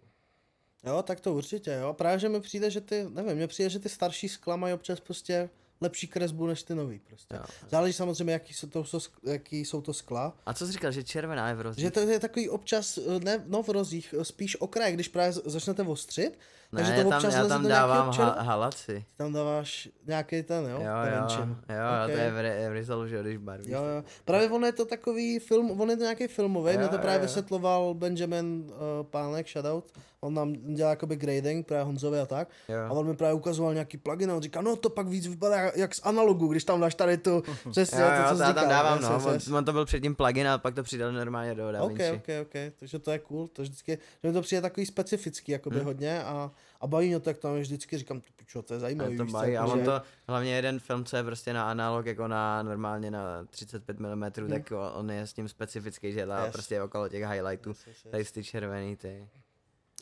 Jo, 0.86 1.04
tak 1.04 1.20
to 1.20 1.34
určitě, 1.34 1.72
jo. 1.72 1.94
Právě, 1.94 2.20
že 2.20 2.30
mi 2.30 2.42
přijde, 2.42 2.72
že 2.72 2.82
ty, 2.82 3.06
nevím, 3.10 3.36
mně 3.36 3.48
přijde, 3.48 3.70
že 3.70 3.80
ty 3.80 3.90
starší 3.90 4.30
skla 4.30 4.56
mají 4.56 4.74
občas 4.74 5.00
prostě 5.00 5.50
lepší 5.84 6.08
kresbu 6.08 6.48
než 6.48 6.64
ty 6.64 6.76
nový 6.76 7.00
prostě. 7.00 7.36
Jo. 7.36 7.44
Záleží 7.70 7.94
samozřejmě, 7.94 8.34
jaký 8.34 8.54
jsou 8.54 8.68
to, 8.68 8.84
jaký 9.24 9.66
jsou 9.66 9.82
to 9.82 9.94
skla. 9.94 10.34
A 10.46 10.54
co 10.54 10.66
jsi 10.66 10.72
říkal, 10.72 10.92
že 10.92 11.04
červená 11.04 11.50
je 11.50 11.56
v 11.56 11.62
rozdíl? 11.62 11.86
Že 11.86 11.92
to 11.92 12.00
je 12.00 12.20
takový 12.20 12.50
občas, 12.50 13.00
ne 13.24 13.44
no 13.48 13.64
v 13.64 13.70
rozích, 13.70 14.16
spíš 14.24 14.62
okraj, 14.62 14.94
když 14.94 15.08
právě 15.08 15.34
začnete 15.46 15.84
ostřit, 15.84 16.40
ne, 16.72 16.82
takže 16.82 16.92
já 16.92 17.04
to 17.04 17.10
tam, 17.10 17.18
občas 17.18 17.34
já 17.34 17.48
tam 17.48 17.68
dávám 17.68 18.10
ha- 18.10 18.42
halaci. 18.42 19.06
Tam 19.18 19.34
dáváš 19.34 19.90
nějaký 20.08 20.44
ten, 20.44 20.64
jo? 20.64 20.70
Jo, 20.70 20.78
jo, 20.80 21.28
jo, 21.40 21.48
jo, 21.70 22.06
Ok. 22.06 22.12
to 22.12 22.18
je 22.18 22.32
v, 22.32 22.42
re, 22.42 22.70
v 22.70 22.74
Rizolu, 22.74 23.08
že 23.08 23.22
když 23.22 23.38
barvíš. 23.38 23.72
Jo, 23.72 23.84
jo. 23.84 24.04
Právě 24.26 24.50
on 24.50 24.66
je 24.66 24.72
to 24.72 24.86
takový 24.86 25.40
film, 25.40 25.82
on 25.82 25.90
je 25.90 25.98
to 25.98 26.04
nějaký 26.04 26.28
filmový, 26.28 26.78
mě 26.78 26.88
to 26.88 26.98
právě 26.98 27.20
jo. 27.20 27.22
vysvětloval 27.22 27.94
Benjamin 27.94 28.64
uh, 28.66 29.06
Pánek, 29.06 29.48
shoutout. 29.50 29.92
On 30.24 30.34
nám 30.34 30.54
dělá 30.54 30.90
jakoby 30.90 31.16
grading, 31.16 31.68
právě 31.68 31.84
Honzovi 31.84 32.20
a 32.20 32.26
tak. 32.26 32.48
Jo. 32.70 32.80
A 32.88 32.92
on 32.92 33.08
mi 33.08 33.16
právě 33.16 33.34
ukazoval 33.34 33.74
nějaký 33.74 33.98
plugin 33.98 34.32
a 34.32 34.36
on 34.36 34.42
říká, 34.42 34.62
no 34.62 34.76
to 34.76 34.90
pak 34.90 35.08
víc 35.08 35.28
vypadá 35.28 35.72
jak 35.76 35.96
z 35.96 36.02
analogu, 36.04 36.48
když 36.48 36.64
tam 36.64 36.82
dáš 36.82 36.96
tady 36.96 37.18
tu, 37.18 37.44
přesně 37.72 38.02
Jo, 38.02 38.08
to, 38.08 38.16
jo, 38.16 38.24
co 38.24 38.30
to 38.30 38.36
jsi 38.38 38.42
já 38.44 38.54
tam 38.54 38.70
dávám, 38.70 39.02
no. 39.02 39.22
On, 39.26 39.56
on, 39.56 39.66
to 39.66 39.72
byl 39.72 39.86
předtím 39.86 40.16
plugin 40.16 40.48
a 40.48 40.58
pak 40.58 40.76
to 40.76 40.84
přidal 40.84 41.12
normálně 41.12 41.56
do 41.56 41.68
OK, 41.68 41.74
DaVinci. 41.74 42.12
OK, 42.12 42.28
OK, 42.42 42.74
takže 42.80 43.00
to 43.00 43.12
je 43.12 43.20
cool, 43.20 43.48
to 43.48 43.62
vždycky, 43.62 43.98
že 44.24 44.30
mi 44.30 44.34
to 44.34 44.42
přijde 44.42 44.62
takový 44.62 44.86
specifický, 44.86 45.52
jakoby 45.52 45.76
hmm. 45.76 45.86
hodně 45.86 46.24
a, 46.24 46.52
a 46.82 46.88
baví 46.88 47.08
mě 47.08 47.20
to, 47.20 47.30
jak 47.30 47.38
tam 47.38 47.60
vždycky 47.60 47.98
říkám, 47.98 48.22
ty 48.22 48.28
pičo, 48.36 48.62
to 48.62 48.74
je 48.74 48.78
A 48.78 48.80
zajímavý, 48.80 49.18
to 49.18 49.24
víš 49.24 49.32
co, 49.32 49.38
baví, 49.38 49.58
a 49.58 49.66
on 49.66 49.84
to, 49.84 50.02
hlavně 50.28 50.56
jeden 50.56 50.80
film, 50.80 51.06
co 51.06 51.18
je 51.18 51.24
prostě 51.24 51.54
na 51.54 51.70
analog, 51.70 52.06
jako 52.06 52.28
na 52.28 52.64
normálně 52.64 53.12
na 53.12 53.46
35 53.50 54.00
mm, 54.00 54.32
tak 54.50 54.72
o- 54.72 54.94
on 54.94 55.12
je 55.12 55.22
s 55.22 55.34
tím 55.34 55.48
specifický, 55.48 56.12
že 56.12 56.26
dá 56.26 56.36
Hmm. 56.36 56.46
Yes. 56.46 56.54
prostě 56.54 56.82
okolo 56.82 57.10
těch 57.10 57.24
highlightů. 57.24 57.70
Yes, 57.70 57.88
yes, 57.88 58.06
yes. 58.06 58.12
Tady 58.12 58.24
ty 58.24 58.44
červený, 58.44 58.96
ty. 58.96 59.28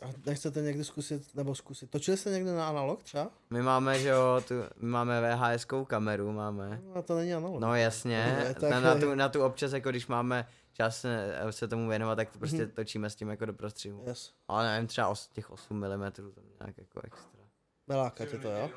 A 0.01 0.05
nechcete 0.25 0.61
někdy 0.61 0.83
zkusit, 0.83 1.35
nebo 1.35 1.55
zkusit, 1.55 1.89
točili 1.89 2.17
jste 2.17 2.29
někdy 2.29 2.51
na 2.51 2.69
analog 2.69 3.03
třeba? 3.03 3.29
My 3.49 3.61
máme, 3.61 3.99
že 3.99 4.09
jo, 4.09 4.41
tu, 4.47 4.53
my 4.79 4.89
máme 4.89 5.21
VHS-kou 5.21 5.85
kameru, 5.85 6.31
máme. 6.31 6.81
No 6.95 7.01
to 7.03 7.15
není 7.15 7.33
analog. 7.33 7.59
No 7.59 7.75
jasně, 7.75 8.17
Ne, 8.43 8.53
tak- 8.53 8.69
na, 8.71 8.79
na, 8.79 8.95
tu, 8.95 9.15
na 9.15 9.29
tu 9.29 9.43
občas, 9.43 9.71
jako 9.71 9.89
když 9.89 10.07
máme 10.07 10.47
čas 10.73 11.01
se, 11.01 11.35
se 11.49 11.67
tomu 11.67 11.89
věnovat, 11.89 12.15
tak 12.15 12.29
to 12.31 12.39
prostě 12.39 12.61
Mhm. 12.63 12.71
točíme 12.71 13.09
s 13.09 13.15
tím 13.15 13.29
jako 13.29 13.45
do 13.45 13.53
prostřihu. 13.53 14.03
Yes. 14.07 14.31
Ale 14.47 14.67
nevím, 14.71 14.87
třeba 14.87 15.07
os, 15.07 15.27
těch 15.27 15.49
8 15.51 15.77
mm, 15.77 16.11
to 16.11 16.21
nějak 16.59 16.77
jako 16.77 17.01
extra. 17.03 17.41
Neláká 17.87 18.25
tě 18.25 18.37
to, 18.37 18.47
jo? 18.51 18.69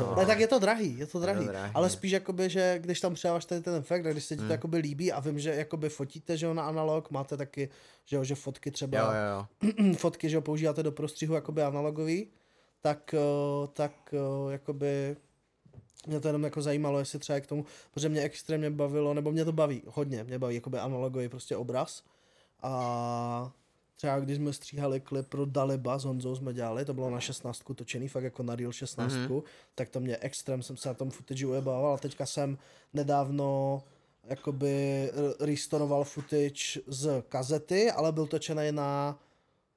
No. 0.00 0.14
Ne, 0.16 0.26
tak 0.26 0.40
je 0.40 0.46
to 0.46 0.58
drahý, 0.58 0.90
je 0.90 0.96
to 0.96 1.00
Je 1.02 1.06
to 1.06 1.20
drahý. 1.20 1.46
drahý. 1.46 1.72
Ale 1.74 1.90
spíš 1.90 2.12
jakoby, 2.12 2.50
že 2.50 2.78
když 2.78 3.00
tam 3.00 3.14
přidáváš 3.14 3.44
tady 3.44 3.60
ten 3.60 3.74
efekt 3.74 4.06
a 4.06 4.10
když 4.12 4.24
se 4.24 4.34
ti 4.34 4.38
to 4.38 4.42
Hmm. 4.42 4.50
jakoby 4.50 4.76
líbí 4.78 5.12
a 5.12 5.20
vím, 5.20 5.38
že 5.38 5.54
jakoby 5.54 5.88
fotíte, 5.88 6.36
že 6.36 6.46
jo, 6.46 6.54
na 6.54 6.62
analog, 6.62 7.10
máte 7.10 7.36
taky, 7.36 7.68
že 8.04 8.16
jo, 8.16 8.24
že 8.24 8.34
fotky 8.34 8.70
třeba, 8.70 8.98
Jo, 8.98 9.04
jo, 9.06 9.46
jo. 9.86 9.94
fotky, 9.98 10.28
že 10.30 10.36
jo, 10.36 10.40
používáte 10.40 10.82
do 10.82 10.92
prostřihu 10.92 11.34
jakoby 11.34 11.62
analogový, 11.62 12.30
tak, 12.80 13.14
eh, 13.14 13.66
tak 13.72 13.92
eh, 14.12 14.52
jakoby 14.52 15.16
mě 16.06 16.20
to 16.20 16.28
jenom 16.28 16.44
jako 16.44 16.62
zajímalo, 16.62 16.98
jestli 16.98 17.18
třeba 17.18 17.40
k 17.40 17.46
tomu, 17.46 17.64
protože 17.94 18.08
mě 18.08 18.20
extrémně 18.22 18.70
bavilo, 18.70 19.14
nebo 19.14 19.32
mě 19.32 19.44
to 19.44 19.52
baví 19.52 19.82
hodně, 19.86 20.24
mě 20.24 20.38
baví 20.38 20.54
jakoby 20.54 20.78
analogový 20.78 21.28
prostě 21.28 21.56
obraz 21.56 22.02
a 22.62 23.52
třeba 23.96 24.20
když 24.20 24.36
jsme 24.36 24.52
stříhali 24.52 25.00
klip 25.00 25.28
pro 25.28 25.46
Daliba 25.46 25.98
s 25.98 26.04
Honzou 26.04 26.36
jsme 26.36 26.54
dělali, 26.54 26.84
to 26.84 26.94
bylo 26.94 27.10
na 27.10 27.20
16 27.20 27.62
točený, 27.74 28.08
fakt 28.08 28.24
jako 28.24 28.42
na 28.42 28.56
Real 28.56 28.72
16, 28.72 29.12
mm-hmm. 29.12 29.42
tak 29.74 29.88
to 29.88 30.00
mě 30.00 30.16
extrém, 30.20 30.62
jsem 30.62 30.76
se 30.76 30.88
na 30.88 30.94
tom 30.94 31.10
footage 31.10 31.46
ujebával 31.46 31.94
a 31.94 31.98
teďka 31.98 32.26
jsem 32.26 32.58
nedávno 32.94 33.82
jakoby 34.24 35.10
restoroval 35.40 36.04
footage 36.04 36.80
z 36.86 37.22
kazety, 37.28 37.90
ale 37.90 38.12
byl 38.12 38.26
točený 38.26 38.72
na 38.72 39.18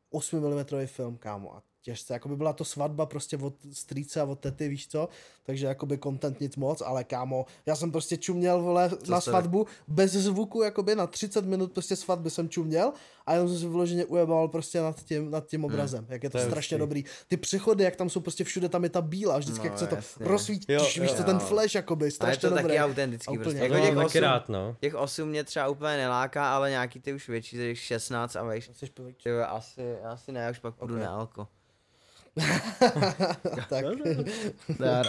8 0.09 0.39
mm 0.39 0.87
film, 0.87 1.17
kámo. 1.17 1.55
A 1.55 1.63
těžce, 1.81 2.13
jakoby 2.13 2.35
byla 2.35 2.53
to 2.53 2.65
svatba 2.65 3.05
prostě 3.05 3.37
od 3.37 3.53
strýce 3.71 4.21
a 4.21 4.23
od 4.23 4.39
tety, 4.39 4.69
víš 4.69 4.87
co, 4.87 5.09
takže 5.43 5.65
jakoby 5.65 5.97
content 5.97 6.39
nic 6.39 6.55
moc, 6.55 6.81
ale 6.81 7.03
kámo, 7.03 7.45
já 7.65 7.75
jsem 7.75 7.91
prostě 7.91 8.17
čuměl, 8.17 8.61
vole, 8.61 8.89
Co 8.89 9.11
na 9.11 9.21
jste- 9.21 9.31
svatbu, 9.31 9.67
bez 9.87 10.11
zvuku, 10.11 10.61
jakoby 10.61 10.95
na 10.95 11.07
30 11.07 11.45
minut 11.45 11.71
prostě 11.71 11.95
svatby 11.95 12.29
jsem 12.29 12.49
čuměl 12.49 12.93
a 13.29 13.33
jenom 13.33 13.49
jsem 13.49 13.57
si 13.59 13.67
vyloženě 13.67 14.05
ujebal 14.05 14.47
prostě 14.47 14.81
nad 14.81 15.03
tím, 15.03 15.31
nad 15.31 15.45
tím 15.47 15.65
obrazem, 15.65 16.05
jak 16.09 16.23
je 16.23 16.29
to, 16.29 16.37
To 16.37 16.43
je 16.43 16.45
strašně 16.49 16.75
hustý. 16.75 16.79
dobrý. 16.79 17.03
Ty 17.27 17.37
přechody, 17.37 17.83
jak 17.83 17.95
tam 17.95 18.09
jsou 18.09 18.19
prostě 18.19 18.43
všude, 18.43 18.69
tam 18.69 18.83
je 18.83 18.89
ta 18.89 19.01
bílá, 19.01 19.37
vždycky, 19.37 19.59
No, 19.67 19.71
jak 19.71 19.79
se 19.79 19.87
to 19.87 19.95
jasně. 19.95 20.25
rozsvítí, 20.27 20.65
Jo, 20.73 20.87
víš 21.01 21.13
co, 21.13 21.23
ten 21.23 21.39
flash, 21.39 21.75
jakoby, 21.75 22.03
A 22.03 22.05
je 22.05 22.11
strašně 22.11 22.41
to 22.41 22.49
dobrý. 22.49 22.63
taky 22.63 22.79
autentický 22.79 23.37
A 23.37 23.41
prostě. 23.41 23.59
Jako 23.59 23.73
No, 23.73 23.79
těch, 23.81 23.97
8, 23.97 24.19
rád, 24.21 24.49
no. 24.49 24.75
těch 24.79 24.95
8 24.95 25.29
mě 25.29 25.43
třeba 25.43 25.67
úplně 25.67 25.97
neláká, 25.97 26.55
ale 26.55 26.69
nějaký 26.69 26.99
ty 26.99 27.13
už 27.13 27.29
větší, 27.29 27.57
těch 27.57 27.79
16 27.79 28.35
a 28.35 28.43
vejš. 28.43 28.69
Asi, 29.47 29.95
asi 30.03 30.31
ne, 30.31 30.39
já 30.39 30.51
už 30.51 30.59
pak 30.59 30.75
půjdu 30.75 30.95
Ok. 30.95 31.01
na 31.01 31.09
alko. 31.09 31.47
tak, 33.69 33.85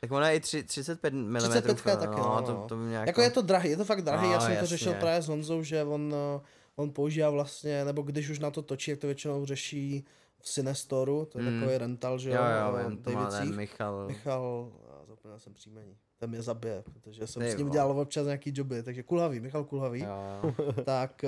Tak 0.00 0.10
ona 0.12 0.30
je 0.30 0.36
i 0.36 0.40
tři, 0.40 0.62
35 0.62 1.14
mm. 1.14 1.36
35 1.38 1.86
je 1.86 1.96
taky, 1.96 2.20
no, 2.20 2.34
no, 2.36 2.42
to, 2.42 2.52
no. 2.52 2.64
to 2.68 2.76
mě 2.76 2.96
Jako 2.96 3.22
je 3.22 3.30
to 3.30 3.42
drahý, 3.42 3.70
je 3.70 3.76
to 3.76 3.84
fakt 3.84 4.02
drahý, 4.02 4.26
No, 4.26 4.32
já 4.32 4.40
jsem 4.40 4.48
to 4.48 4.54
jasně. 4.54 4.66
řešil 4.66 4.94
právě 4.94 5.22
s 5.22 5.28
Honzou, 5.28 5.62
že 5.62 5.84
on, 5.84 6.14
on 6.80 6.90
používá 6.92 7.30
vlastně, 7.30 7.84
nebo 7.84 8.02
když 8.02 8.28
už 8.30 8.38
na 8.38 8.50
to 8.50 8.62
točí, 8.62 8.90
jak 8.90 9.00
to 9.00 9.06
většinou 9.06 9.44
řeší 9.46 10.04
v 10.38 10.44
Cinestoru, 10.44 11.24
to 11.32 11.38
je 11.38 11.44
Mm. 11.50 11.60
takový 11.60 11.78
rental, 11.78 12.18
že 12.18 12.30
Jo, 12.30 12.36
jo, 12.36 12.88
vím, 12.88 12.98
to 13.02 13.10
má 13.10 13.24
ten 13.26 13.32
Davicích. 13.32 13.56
Michal. 13.56 14.06
Michal, 14.06 14.72
já 14.88 15.04
zapomněl 15.06 15.38
jsem 15.38 15.54
příjmení, 15.54 15.96
ten 16.20 16.30
mě 16.30 16.42
zabije, 16.42 16.82
protože 17.02 17.26
jsem 17.26 17.42
Ty 17.42 17.50
s 17.50 17.56
ním 17.56 17.70
dělal 17.70 18.00
občas 18.00 18.24
nějaký 18.26 18.52
joby, 18.54 18.82
takže 18.82 19.02
Kulhavý, 19.02 19.40
Michal 19.40 19.64
Kulhavý, 19.64 20.00
Jo, 20.00 20.54
tak, 20.84 21.24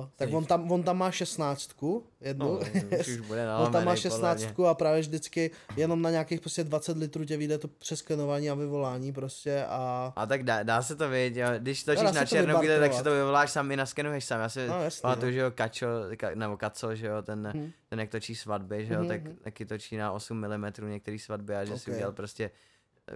uh, 0.00 0.06
tak 0.16 0.32
on, 0.32 0.44
tam, 0.44 0.72
on 0.72 0.82
tam 0.82 0.98
má 0.98 1.10
šestnáctku, 1.10 2.06
jednu, 2.20 2.46
no, 2.46 2.58
už, 3.00 3.20
on 3.66 3.72
tam 3.72 3.84
má 3.84 3.96
šestnáctku 3.96 4.66
a 4.66 4.74
právě 4.74 5.00
vždycky 5.00 5.50
jenom 5.76 6.02
na 6.02 6.10
nějakých 6.10 6.40
prostě 6.40 6.64
20 6.64 6.96
litrů 6.96 7.24
tě 7.24 7.36
vyjde 7.36 7.58
to 7.58 7.68
přeskenování 7.68 8.50
a 8.50 8.54
vyvolání 8.54 9.12
prostě 9.12 9.64
a 9.68 10.12
A 10.16 10.26
tak 10.26 10.42
dá, 10.42 10.62
dá 10.62 10.82
se 10.82 10.96
to 10.96 11.08
vidět, 11.08 11.40
jo. 11.42 11.48
když 11.58 11.84
točíš 11.84 12.02
dá 12.04 12.12
na 12.12 12.20
to 12.20 12.26
černobíle, 12.26 12.80
tak 12.80 12.92
si 12.94 13.02
to 13.02 13.10
vyvoláš 13.10 13.50
sám 13.50 13.70
i 13.70 13.76
naskenuješ 13.76 14.24
sám. 14.24 14.40
Já 14.40 14.48
si 14.48 14.66
No, 14.68 14.82
jasně, 14.84 15.00
pamatuju, 15.02 15.26
no. 15.26 15.32
že 15.32 15.38
jo, 15.40 15.50
Kačo, 15.50 15.86
ka, 16.16 16.30
nebo 16.34 16.56
Kaco, 16.56 16.94
že 16.94 17.06
jo, 17.06 17.22
ten, 17.22 17.52
Mhm. 17.54 17.70
ten 17.88 18.00
jak 18.00 18.10
točí 18.10 18.34
svatby, 18.34 18.86
že 18.86 18.94
jo, 18.94 19.00
Mhm, 19.00 19.08
tak 19.08 19.22
mhm. 19.24 19.36
taky 19.42 19.66
točí 19.66 19.96
na 19.96 20.12
8 20.12 20.36
mm 20.48 20.90
některé 20.90 21.18
svatby 21.18 21.56
a 21.56 21.64
že 21.64 21.78
si 21.78 21.90
Ok. 21.90 21.96
udělal 21.96 22.12
prostě, 22.12 22.50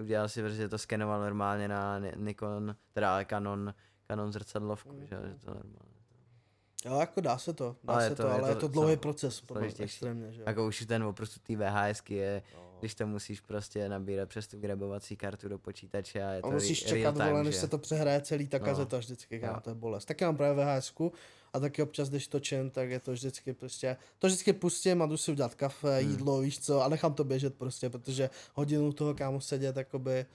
udělal 0.01 0.29
si 0.29 0.43
prostě 0.43 0.69
to 0.69 0.79
skenoval 0.79 1.21
normálně 1.21 1.69
na 1.69 1.99
Ni- 1.99 2.13
Nikon, 2.17 2.77
teda 2.93 3.25
Canon, 3.25 3.75
Canon 4.07 4.33
zrcadlovku, 4.33 4.93
Mhm. 4.93 5.07
že 5.07 5.15
jo, 5.15 5.21
že 5.25 5.35
to 5.35 5.47
normálně. 5.47 5.97
jo, 6.85 7.01
jako 7.01 7.21
dá 7.21 7.39
se 7.39 7.53
to, 7.53 7.77
dá 7.85 7.93
Ale 7.93 8.03
se 8.03 8.13
je 8.13 8.17
to, 8.17 8.23
to- 8.23 8.29
je 8.29 8.35
ale 8.35 8.49
je 8.51 8.55
to 8.55 8.61
to 8.61 8.69
dlouhý 8.69 8.93
sam- 8.95 9.01
proces, 9.01 9.41
podle 9.41 9.67
extrémně, 9.79 10.33
že 10.33 10.41
jo. 10.41 10.45
Jako 10.49 10.67
už 10.67 10.85
ten 10.89 11.03
oprostu 11.03 11.41
té 11.41 11.57
VHSky 11.57 12.15
je, 12.15 12.43
No. 12.55 12.66
Když 12.81 12.95
to 12.95 13.07
musíš 13.07 13.41
prostě 13.41 13.89
nabírat 13.89 14.29
přes 14.29 14.47
tu 14.47 14.59
grebovací 14.61 15.17
kartu 15.17 15.49
do 15.49 15.59
počítače 15.59 16.23
a 16.25 16.31
je 16.31 16.43
to 16.43 16.49
A 16.49 16.51
musíš 16.51 16.83
re- 16.83 16.89
čekat, 16.89 17.15
time, 17.17 17.29
vole, 17.29 17.45
než 17.45 17.55
že? 17.55 17.61
se 17.61 17.69
to 17.69 17.79
přehraje 17.79 18.21
celý 18.21 18.49
ta 18.49 18.59
No. 18.59 18.65
kazeta 18.65 18.99
vždycky, 18.99 19.41
kámo, 19.41 19.61
to 19.61 19.71
je 19.71 19.75
bolest. 19.75 20.05
Taky 20.05 20.25
mám 20.25 20.37
právě 20.37 20.65
VHSku 20.65 21.13
a 21.53 21.61
taky 21.61 21.83
občas, 21.83 22.09
když 22.09 22.29
točím, 22.29 22.71
tak 22.71 22.91
je 22.91 23.01
to 23.01 23.13
vždycky 23.13 23.53
prostě, 23.53 23.97
to 24.19 24.27
vždycky 24.27 24.53
pustím 24.53 25.03
a 25.03 25.07
jdu 25.07 25.17
si 25.17 25.31
udělat 25.33 25.55
kafe, 25.55 25.99
Hmm. 26.01 26.11
jídlo, 26.11 26.41
víš 26.41 26.59
co, 26.61 26.83
a 26.83 26.89
nechám 26.89 27.15
to 27.15 27.25
běžet 27.25 27.55
prostě, 27.55 27.91
protože 27.91 28.31
hodinu 28.55 28.93
toho 28.93 29.15
kámo 29.15 29.41
sedět, 29.41 29.77
jakoby, 29.77 30.27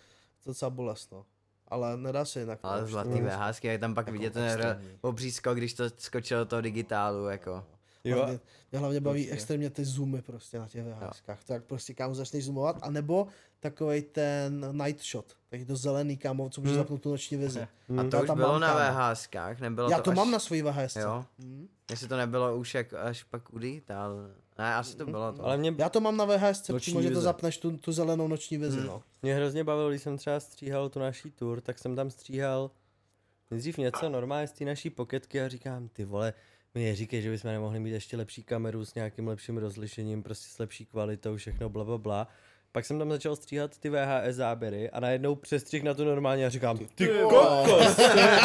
to 0.43 0.49
docela 0.49 0.69
bolest, 0.69 1.11
no. 1.11 1.25
Ale 1.67 1.97
nedá 1.97 2.25
se 2.25 2.39
jinak. 2.39 2.59
Ale 2.63 2.77
no, 2.79 2.85
už 2.85 2.91
zlatý 2.91 3.21
VHSky, 3.21 3.67
jak 3.67 3.79
tam 3.79 3.95
pak 3.95 4.07
jako 4.07 4.13
vidět 4.17 4.33
ten 4.33 4.43
r- 4.43 4.81
obří 5.01 5.31
skok, 5.31 5.57
když 5.57 5.73
to 5.73 5.83
skočilo 5.97 6.39
do 6.39 6.45
toho 6.45 6.61
digitálu, 6.61 7.27
jako. 7.27 7.65
Jo, 8.03 8.17
Hlavně, 8.17 8.39
mě 8.71 8.79
hlavně 8.79 8.99
baví 8.99 9.19
Určitě. 9.21 9.33
extrémně 9.33 9.69
ty 9.69 9.85
zoomy 9.85 10.21
prostě 10.21 10.59
na 10.59 10.67
těch 10.67 10.83
VHSkách. 10.85 11.43
Tak 11.43 11.63
prostě 11.63 11.93
kámo 11.93 12.15
začneš 12.15 12.45
zoomovat, 12.45 12.77
anebo 12.81 13.27
takovej 13.59 14.01
ten 14.01 14.65
night 14.85 15.05
shot, 15.05 15.25
taky 15.49 15.65
to 15.65 15.75
zelený 15.75 16.17
kámo, 16.17 16.49
co 16.49 16.61
můžeš 16.61 16.71
Hmm. 16.75 16.83
zapnout 16.83 17.01
tu 17.01 17.09
noční 17.09 17.37
vizi. 17.37 17.59
A 17.97 18.03
Já 18.03 18.09
to 18.09 18.21
už 18.21 18.27
tam 18.27 18.37
bylo 18.37 18.51
mám, 18.51 18.61
na. 18.61 18.91
VHSkách, 18.91 19.59
nebylo 19.59 19.89
Já 19.89 19.97
to, 19.97 20.03
to 20.03 20.11
až... 20.11 20.17
mám 20.17 20.31
na 20.31 20.39
svojí 20.39 20.61
VHS. 20.61 20.95
Jo, 20.95 21.25
Hmm. 21.39 21.67
jestli 21.89 22.07
to 22.07 22.17
nebylo 22.17 22.57
už 22.57 22.73
jak 22.73 22.93
až 22.93 23.23
pak 23.23 23.53
u 23.53 23.59
digitálu. 23.59 24.17
Ne, 24.57 24.75
asi 24.75 24.97
to 24.97 25.05
bylo 25.05 25.33
to. 25.33 25.45
ale 25.45 25.57
mě, 25.57 25.75
Já 25.77 25.89
to 25.89 25.99
mám 26.01 26.17
na 26.17 26.25
VHS, 26.25 26.71
přímo, 26.77 27.01
že 27.01 27.11
to 27.11 27.21
zapneš 27.21 27.57
tu, 27.57 27.77
tu 27.77 27.91
zelenou 27.91 28.27
noční 28.27 28.57
vizi, 28.57 28.77
Hmm. 28.77 28.87
no. 28.87 29.03
mě 29.21 29.35
hrozně 29.35 29.63
bavilo, 29.63 29.89
když 29.89 30.01
jsem 30.01 30.17
třeba 30.17 30.39
stříhal 30.39 30.89
tu 30.89 30.99
naší 30.99 31.31
tour, 31.31 31.61
tak 31.61 31.79
jsem 31.79 31.95
tam 31.95 32.09
stříhal 32.09 32.71
nejdřív 33.51 33.77
něco 33.77 34.09
normálně 34.09 34.47
z 34.47 34.51
té 34.51 34.65
naší 34.65 34.89
poketky 34.89 35.41
a 35.41 35.47
říkám, 35.47 35.87
ty 35.87 36.05
vole, 36.05 36.33
mi 36.75 36.85
neříkej, 36.85 37.21
že 37.21 37.29
bychom 37.31 37.51
nemohli 37.51 37.79
mít 37.79 37.91
ještě 37.91 38.17
lepší 38.17 38.43
kameru 38.43 38.85
s 38.85 38.95
nějakým 38.95 39.27
lepším 39.27 39.57
rozlišením, 39.57 40.23
prostě 40.23 40.47
s 40.49 40.59
lepší 40.59 40.85
kvalitou, 40.85 41.35
všechno 41.35 41.69
bla 41.69 41.83
bla 41.83 41.97
bla. 41.97 42.27
Pak 42.73 42.85
jsem 42.85 42.99
tam 42.99 43.09
začal 43.09 43.35
stříhat 43.35 43.77
ty 43.77 43.89
VHS 43.89 44.35
záběry 44.35 44.89
a 44.89 44.99
najednou 44.99 45.35
přestřih 45.35 45.83
na 45.83 45.93
to 45.93 46.05
normálně 46.05 46.45
a 46.45 46.49
říkám, 46.49 46.77
ty 46.95 47.07
kokos, 47.07 47.95
to 47.95 48.01
je, 48.19 48.39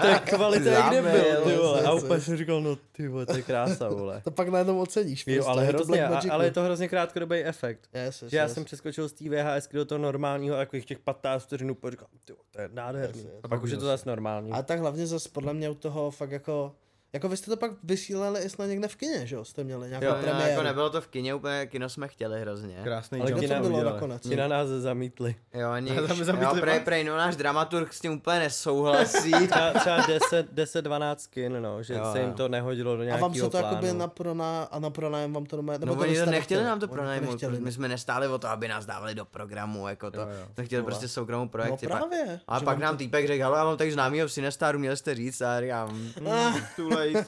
to 0.00 0.06
je 0.06 0.18
kvalita 0.18 0.70
jak 0.70 0.92
nebyl, 0.92 1.42
ty 1.44 1.56
vole. 1.56 1.82
A 1.82 1.92
úplně 1.92 2.20
jsem 2.20 2.36
říkal, 2.36 2.60
no 2.60 2.76
ty 2.76 3.08
vole, 3.08 3.26
to 3.26 3.36
je 3.36 3.42
krása, 3.42 3.88
vole. 3.88 4.20
To 4.24 4.30
pak 4.30 4.48
najednou 4.48 4.80
oceníš. 4.80 5.26
Jo, 5.26 5.34
prostě, 5.34 5.50
ale 5.50 5.64
je 5.64 5.72
to 5.72 5.76
hrozně, 5.76 6.04
a, 6.04 6.08
Blackmagicu. 6.08 6.34
ale 6.34 6.44
je 6.44 6.50
to 6.50 6.62
hrozně 6.62 6.88
krátkodobý 6.88 7.44
efekt. 7.44 7.88
Yes, 7.94 8.22
yes, 8.22 8.30
Že 8.30 8.36
já 8.36 8.42
yes. 8.42 8.52
jsem 8.52 8.64
přeskočil 8.64 9.08
z 9.08 9.12
té 9.12 9.24
VHS 9.24 9.68
do 9.72 9.84
toho 9.84 9.98
normálního, 9.98 10.56
takových 10.56 10.86
těch 10.86 10.98
15 10.98 11.42
vteřin, 11.42 11.70
úplně 11.70 11.90
říkám, 11.90 12.08
ty 12.24 12.32
vole, 12.32 12.44
to 12.50 12.60
je 12.60 12.68
nádherný. 12.72 13.22
Yes, 13.22 13.32
yes. 13.32 13.40
A 13.42 13.48
pak 13.48 13.62
už 13.62 13.70
je 13.70 13.76
to 13.76 13.86
zase 13.86 14.08
normální. 14.08 14.52
A 14.52 14.62
tak 14.62 14.78
hlavně 14.78 15.06
zase 15.06 15.28
podle 15.28 15.54
mě 15.54 15.70
u 15.70 15.74
toho 15.74 16.10
fakt 16.10 16.30
jako... 16.30 16.74
Jako 17.12 17.28
vy 17.28 17.36
jste 17.36 17.50
to 17.50 17.56
pak 17.56 17.70
vysílali 17.82 18.40
i 18.40 18.48
snad 18.48 18.66
někde 18.66 18.88
v 18.88 18.96
kině, 18.96 19.26
že 19.26 19.36
jo? 19.36 19.44
Jste 19.44 19.64
měli 19.64 19.88
nějakou 19.88 20.06
Jo, 20.06 20.10
jo, 20.12 20.16
no, 20.16 20.22
premiéru. 20.22 20.50
jako 20.50 20.62
nebylo 20.62 20.90
to 20.90 21.00
v 21.00 21.06
kině, 21.08 21.34
úplně 21.34 21.66
kino 21.66 21.88
jsme 21.88 22.08
chtěli 22.08 22.40
hrozně. 22.40 22.80
Krásný 22.84 23.20
Ale 23.20 23.32
kina 23.32 23.40
Co 23.42 23.46
jsme 23.46 23.56
bylo 23.60 23.68
udělali. 23.76 23.94
nakonec? 23.94 24.22
Ti 24.22 24.36
na 24.36 24.48
nás 24.48 24.68
zamítli. 24.68 25.34
Jo, 25.54 25.70
ani, 25.70 25.90
Tam 26.26 26.42
jo, 26.42 26.54
prej, 26.60 26.80
prej, 26.80 27.04
no 27.04 27.16
náš 27.16 27.36
dramaturg 27.36 27.92
s 27.92 28.00
tím 28.00 28.12
úplně 28.12 28.38
nesouhlasí. 28.48 29.30
Třeba, 29.30 29.72
třeba 29.72 30.06
10, 30.06 30.46
10, 30.52 30.82
12 30.82 31.26
kin, 31.26 31.62
no, 31.62 31.82
že 31.82 31.94
Jo, 31.94 32.12
se 32.12 32.18
jim 32.20 32.28
jo. 32.28 32.34
to 32.34 32.48
nehodilo 32.48 32.96
do 32.96 33.02
A 33.02 33.04
nějakého 33.04 33.28
vám 33.28 33.34
se 33.34 33.42
to 33.42 33.50
plánu. 33.50 33.66
jakoby 33.68 33.92
na 33.92 34.06
proná, 34.08 34.62
a 34.62 34.78
na 34.78 34.90
pronájem 34.90 35.32
vám 35.32 35.46
to 35.46 35.56
doma, 35.56 35.72
nebo 35.72 35.86
No 35.86 35.94
to 35.94 36.00
oni 36.00 36.18
to 36.18 36.26
nechtěli 36.26 36.64
nám 36.64 36.80
to 36.80 36.86
Oni 36.86 36.92
pronajmout, 36.94 37.42
my 37.58 37.72
jsme 37.72 37.88
nestáli 37.88 38.28
o 38.28 38.38
to, 38.38 38.48
aby 38.48 38.68
nás 38.68 38.86
dávali 38.86 39.14
do 39.14 39.24
programu, 39.24 39.88
jako 39.88 40.10
to. 40.10 40.20
Jo, 40.20 40.26
jo. 40.40 40.46
To 40.54 40.64
chtěli 40.64 40.80
No. 40.82 40.86
prostě 40.86 41.08
soukromou 41.08 41.44
No 41.44 41.48
projekci. 41.48 41.86
pak- 41.88 41.98
právě. 42.08 42.40
a 42.48 42.60
pak 42.60 42.78
nám 42.78 42.94
to- 42.94 42.98
týpek 42.98 43.26
řekl, 43.26 43.42
hele, 43.44 43.58
já 43.58 43.64
mám 43.64 43.76
tady 43.76 43.92
známýho 43.92 44.28
v 44.28 44.32
Cinestaru, 44.32 44.78
měli 44.78 44.96
jste 44.96 45.14
říct, 45.14 45.40
a 45.42 45.60
já 45.60 45.88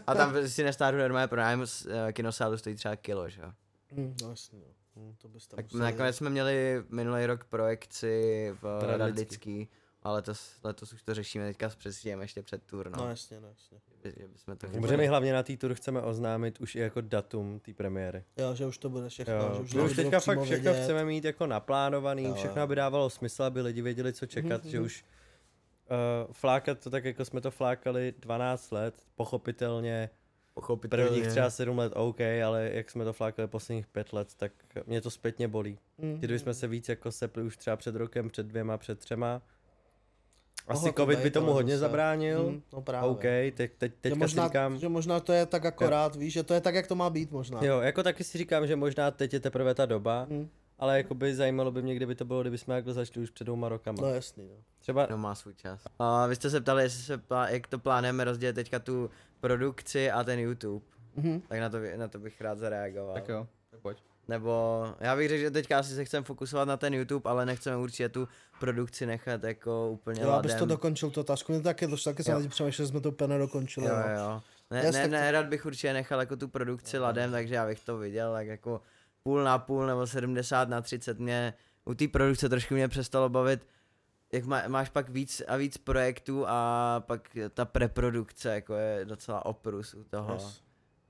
a 0.06 0.14
tam 0.14 0.32
v 0.32 0.48
Cinestaru 0.48 0.98
normálně 0.98 1.28
pronájem 1.28 1.66
z 1.66 1.86
eh, 2.08 2.12
kinosálu 2.12 2.58
stojí 2.58 2.74
třeba 2.76 2.96
kilo, 2.96 3.28
že 3.28 3.40
jo. 3.42 3.52
no 4.22 4.30
jasně, 4.30 4.58
no. 4.58 4.64
Hm, 4.96 5.14
to 5.18 5.28
byste 5.28 5.56
Tak 5.56 5.64
museli- 5.64 5.82
nakonec 5.92 6.16
jsme 6.16 6.30
měli 6.30 6.82
minulý 6.88 7.26
rok 7.26 7.44
projekci 7.44 8.50
v 8.62 8.64
Radlický. 8.64 8.98
Radlický, 8.98 9.68
ale 10.02 10.14
letos, 10.14 10.50
letos 10.64 10.92
už 10.92 11.02
to 11.02 11.14
řešíme 11.14 11.46
teďka 11.46 11.70
s 11.70 11.76
předstihem 11.76 12.20
ještě 12.20 12.42
před 12.42 12.62
tour, 12.62 12.90
no. 12.90 12.98
No 13.04 13.08
jasně, 13.10 13.40
no 13.40 13.48
jasně. 13.48 13.78
Že- 14.04 14.28
bychom 14.28 14.56
to 14.56 14.66
Protože 14.80 14.96
my 14.96 15.06
hlavně 15.06 15.32
na 15.32 15.42
té 15.42 15.56
tour 15.56 15.74
chceme 15.74 16.02
oznámit 16.02 16.60
už 16.60 16.74
i 16.74 16.78
jako 16.78 17.00
datum 17.00 17.60
té 17.60 17.74
premiéry. 17.74 18.24
Jo, 18.36 18.54
že 18.54 18.66
už 18.66 18.78
to 18.78 18.88
bude 18.90 19.08
všechno, 19.08 19.34
Jo, 19.34 19.54
že 19.54 19.60
už, 19.62 19.74
my 19.74 19.82
už 19.82 19.96
teďka 19.96 20.20
fakt 20.20 20.40
všechno 20.42 20.64
vědět. 20.72 20.82
chceme 20.84 21.04
mít 21.04 21.24
jako 21.24 21.46
naplánovaný, 21.46 22.24
Jo, 22.24 22.34
všechno 22.34 22.60
jo. 22.60 22.64
aby 22.64 22.74
dávalo 22.74 23.10
smysl, 23.10 23.42
aby 23.42 23.60
lidi 23.60 23.82
věděli, 23.82 24.12
co 24.12 24.26
čekat, 24.26 24.62
Mhm, 24.62 24.70
že 24.70 24.80
už 24.80 25.04
uh, 25.90 26.32
flákat 26.32 26.78
to 26.78 26.90
tak, 26.90 27.04
jako 27.04 27.24
jsme 27.24 27.40
to 27.40 27.50
flákali 27.50 28.14
12 28.18 28.70
let, 28.72 28.94
pochopitelně 29.16 30.10
pochopitelně. 30.54 31.06
prvních 31.06 31.26
třeba 31.26 31.50
7 31.50 31.78
let 31.78 31.92
OK, 31.96 32.20
ale 32.20 32.70
jak 32.72 32.90
jsme 32.90 33.04
to 33.04 33.12
flákali 33.12 33.48
posledních 33.48 33.86
5 33.86 34.12
let, 34.12 34.28
tak 34.36 34.52
mě 34.86 35.00
to 35.00 35.10
zpětně 35.10 35.48
bolí. 35.48 35.78
Hm, 35.98 36.14
Kdybychom 36.18 36.54
se 36.54 36.66
víc 36.68 36.88
jako 36.88 37.12
sepli 37.12 37.42
už 37.42 37.56
třeba 37.56 37.76
před 37.76 37.94
rokem, 37.96 38.28
před 38.30 38.46
dvěma, 38.46 38.78
před 38.78 38.98
třema, 38.98 39.42
asi 40.68 40.86
to 40.86 40.92
covid 40.92 41.18
by 41.18 41.30
tomu 41.30 41.52
hodně 41.52 41.74
zase- 41.74 41.80
zabránil, 41.80 42.50
hm, 42.50 42.62
no 42.72 42.82
právě. 42.82 43.10
OK, 43.10 43.22
teď, 43.22 43.54
teď, 43.56 43.92
že, 43.92 43.98
teďka 44.00 44.18
možná, 44.18 44.42
si 44.44 44.48
říkám, 44.48 44.78
že 44.78 44.88
možná 44.88 45.20
to 45.20 45.32
je 45.32 45.46
tak 45.46 45.64
akorát, 45.64 46.16
víš, 46.16 46.32
že 46.32 46.42
to 46.42 46.54
je 46.54 46.60
tak, 46.60 46.74
jak 46.74 46.86
to 46.86 46.94
má 46.94 47.10
být 47.10 47.30
možná. 47.30 47.64
jo, 47.64 47.80
jako 47.80 48.02
taky 48.02 48.24
si 48.24 48.38
říkám, 48.38 48.66
že 48.66 48.76
možná 48.76 49.10
teď 49.10 49.32
je 49.32 49.40
teprve 49.40 49.74
ta 49.74 49.86
doba, 49.86 50.26
Hm, 50.30 50.48
ale 50.80 50.96
jakoby 50.96 51.34
zajímalo 51.34 51.70
by 51.70 51.82
mě, 51.82 51.94
kdyby 51.94 52.14
to 52.14 52.24
bylo, 52.24 52.40
kdyby 52.40 52.58
jsme 52.58 52.74
jako 52.74 52.92
začali 52.92 53.22
už 53.24 53.30
před 53.30 53.44
dvěma 53.44 53.68
rokama. 53.68 53.98
no 54.02 54.08
jasný, 54.14 54.48
no. 54.48 54.54
Třeba, 54.78 55.06
No 55.10 55.18
má 55.18 55.34
svůj 55.34 55.54
čas. 55.54 55.82
A 55.98 56.26
vy 56.26 56.36
jste 56.36 56.50
se 56.50 56.60
ptali, 56.60 56.82
jestli 56.82 57.02
se 57.02 57.18
plá, 57.18 57.48
jak 57.48 57.66
to 57.66 57.78
plánujeme 57.78 58.24
rozdělit 58.24 58.52
teďka 58.52 58.78
tu 58.78 59.10
produkci 59.40 60.10
a 60.10 60.24
ten 60.24 60.38
YouTube. 60.38 60.84
Mhm. 61.16 61.40
Tak 61.48 61.60
na 61.60 61.68
to, 61.68 61.78
by- 61.78 61.96
na 61.96 62.08
to 62.08 62.18
bych 62.18 62.40
rád 62.40 62.58
zareagoval. 62.58 63.14
Tak 63.14 63.28
jo, 63.28 63.46
tak 63.70 63.80
pojď. 63.80 63.98
Nebo 64.28 64.84
já 65.00 65.16
bych 65.16 65.28
řekl, 65.28 65.40
že 65.40 65.50
teďka 65.50 65.78
asi 65.78 65.94
se 65.94 66.04
chceme 66.04 66.24
fokusovat 66.24 66.68
na 66.68 66.76
ten 66.76 66.94
YouTube, 66.94 67.30
ale 67.30 67.46
nechceme 67.46 67.76
určitě 67.76 68.08
tu 68.08 68.28
produkci 68.60 69.06
nechat 69.06 69.44
jako 69.44 69.90
úplně 69.90 70.22
Jo, 70.22 70.30
abys 70.30 70.54
to 70.54 70.66
dokončil 70.66 71.10
tu 71.10 71.20
otázku. 71.20 71.52
Mě 71.52 71.62
taky 71.62 71.86
došlo, 71.86 72.12
taky 72.12 72.22
jsem 72.22 72.42
Jo. 72.42 72.48
přemýšlel, 72.48 72.86
že 72.86 72.90
jsme 72.90 73.00
to 73.00 73.08
úplně 73.08 73.28
nedokončili. 73.28 73.86
Jo, 73.86 73.94
jo. 74.16 74.42
Ne, 74.70 74.82
ne, 74.92 75.02
to- 75.02 75.08
ne, 75.08 75.30
rád 75.32 75.46
bych 75.46 75.66
určitě 75.66 75.92
nechal 75.92 76.20
jako 76.20 76.36
tu 76.36 76.48
produkci 76.48 76.98
ladem, 76.98 77.30
takže 77.30 77.54
já 77.54 77.66
bych 77.66 77.80
to 77.80 77.98
viděl 77.98 78.32
tak 78.32 78.46
jako 78.46 78.82
půl 79.22 79.44
na 79.44 79.58
půl 79.58 79.86
nebo 79.86 80.06
70 80.06 80.68
na 80.68 80.80
30 80.80 81.18
mě 81.18 81.54
u 81.84 81.94
té 81.94 82.08
produkce 82.08 82.48
trošku 82.48 82.74
mě 82.74 82.88
přestalo 82.88 83.28
bavit, 83.28 83.66
jak 84.32 84.44
má, 84.44 84.68
máš 84.68 84.88
pak 84.88 85.08
víc 85.08 85.42
a 85.48 85.56
víc 85.56 85.76
projektů 85.78 86.44
a 86.48 87.02
pak 87.06 87.36
ta 87.54 87.64
preprodukce 87.64 88.54
jako 88.54 88.74
je 88.74 89.04
docela 89.04 89.46
oprus 89.46 89.94
u 89.94 90.04
toho. 90.04 90.34
Yes. 90.34 90.62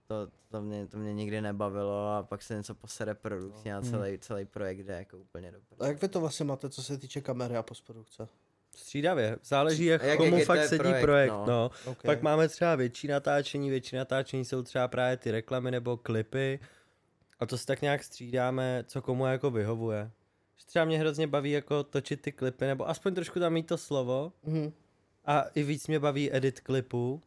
To, 0.07 0.29
to, 0.49 0.63
mě, 0.63 0.87
to 0.87 0.99
mě 0.99 1.15
nikdy 1.15 1.41
nebavilo 1.41 2.09
a 2.09 2.23
pak 2.23 2.43
se 2.43 2.55
něco 2.55 2.75
posere 2.75 3.15
produkčně 3.15 3.77
a 3.77 3.83
celý, 3.83 4.19
celý 4.19 4.45
projekt 4.45 4.79
jde 4.79 4.95
jako 4.95 5.19
úplně 5.19 5.53
do 5.53 5.59
A 5.81 5.87
jak 5.87 6.03
vy 6.03 6.09
to 6.09 6.21
vlastně 6.21 6.45
máte, 6.45 6.71
co 6.71 6.83
se 6.83 6.99
týče 6.99 7.21
kamery 7.21 7.57
a 7.57 7.63
postprodukce? 7.63 8.29
střídavě, 8.77 9.37
záleží 9.45 9.85
jak, 9.85 10.03
Jak- 10.03 10.19
komu 10.19 10.37
jak 10.39 10.47
fakt 10.47 10.65
sedí 10.65 10.79
projekt, 10.79 11.03
projekt, 11.03 11.31
projekt 11.31 11.47
no. 11.47 11.47
no. 11.47 11.71
Okay. 11.93 12.09
Pak 12.09 12.23
máme 12.23 12.49
třeba 12.49 12.75
větší 12.75 13.09
natáčení, 13.09 13.71
větší 13.71 13.97
natáčení 13.97 14.45
jsou 14.45 14.63
třeba 14.63 14.89
právě 14.89 15.17
ty 15.17 15.31
reklamy 15.31 15.71
nebo 15.71 15.97
klipy 15.97 16.61
a 17.41 17.47
to 17.47 17.59
si 17.59 17.67
tak 17.67 17.83
nějak 17.83 18.05
střídáme, 18.05 18.85
co 18.87 19.03
komu 19.03 19.27
jako 19.27 19.51
vyhovuje. 19.51 20.11
Že 20.57 20.67
Třeba 20.67 20.85
mě 20.85 20.99
hrozně 20.99 21.27
baví 21.27 21.51
jako 21.51 21.83
točit 21.85 22.21
ty 22.23 22.33
klipy, 22.33 22.67
nebo 22.67 22.89
aspoň 22.89 23.15
trošku 23.15 23.41
tam 23.41 23.53
mít 23.53 23.67
to 23.67 23.79
slovo 23.79 24.33
Mhm. 24.45 24.73
a 25.25 25.41
i 25.55 25.63
víc 25.63 25.87
mě 25.89 25.99
baví 26.01 26.37
edit 26.37 26.61
klipů. 26.61 27.23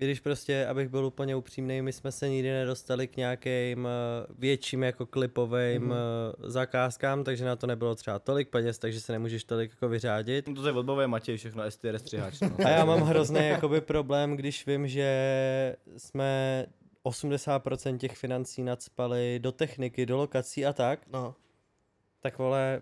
I 0.00 0.04
když 0.04 0.20
prostě, 0.20 0.66
abych 0.66 0.88
byl 0.88 1.04
úplně 1.04 1.36
upřímný, 1.36 1.82
my 1.82 1.92
jsme 1.92 2.12
se 2.12 2.28
nikdy 2.28 2.50
nedostali 2.50 3.06
k 3.06 3.16
nějakým 3.16 3.86
eh, 3.88 4.26
větším 4.38 4.82
jako 4.82 5.06
klipovým 5.06 5.82
Mhm. 5.82 5.90
mm. 5.92 6.50
zakázkám, 6.50 7.24
takže 7.24 7.44
na 7.44 7.56
to 7.56 7.66
nebylo 7.66 7.94
třeba 7.94 8.18
tolik 8.18 8.48
peněz, 8.48 8.78
takže 8.78 9.00
se 9.00 9.12
nemůžeš 9.12 9.44
tolik 9.44 9.70
jako 9.70 9.88
vyřádit. 9.88 10.48
No 10.48 10.54
to 10.54 10.66
je 10.66 10.72
odbavuje 10.72 11.06
Matěj 11.06 11.36
všechno, 11.36 11.70
STR 11.70 11.98
střihač. 11.98 12.40
No. 12.40 12.50
A 12.64 12.68
já 12.68 12.84
mám 12.84 13.00
hrozný 13.00 13.46
jakoby 13.48 13.80
problém, 13.80 14.36
když 14.36 14.66
vím, 14.66 14.88
že 14.88 15.76
jsme 15.96 16.66
80% 17.10 17.98
těch 17.98 18.16
financí 18.16 18.62
nadspali 18.62 19.38
do 19.42 19.52
techniky, 19.52 20.06
do 20.06 20.16
lokací 20.16 20.66
a 20.66 20.72
tak, 20.72 21.00
No, 21.12 21.34
tak 22.20 22.38
vole, 22.38 22.80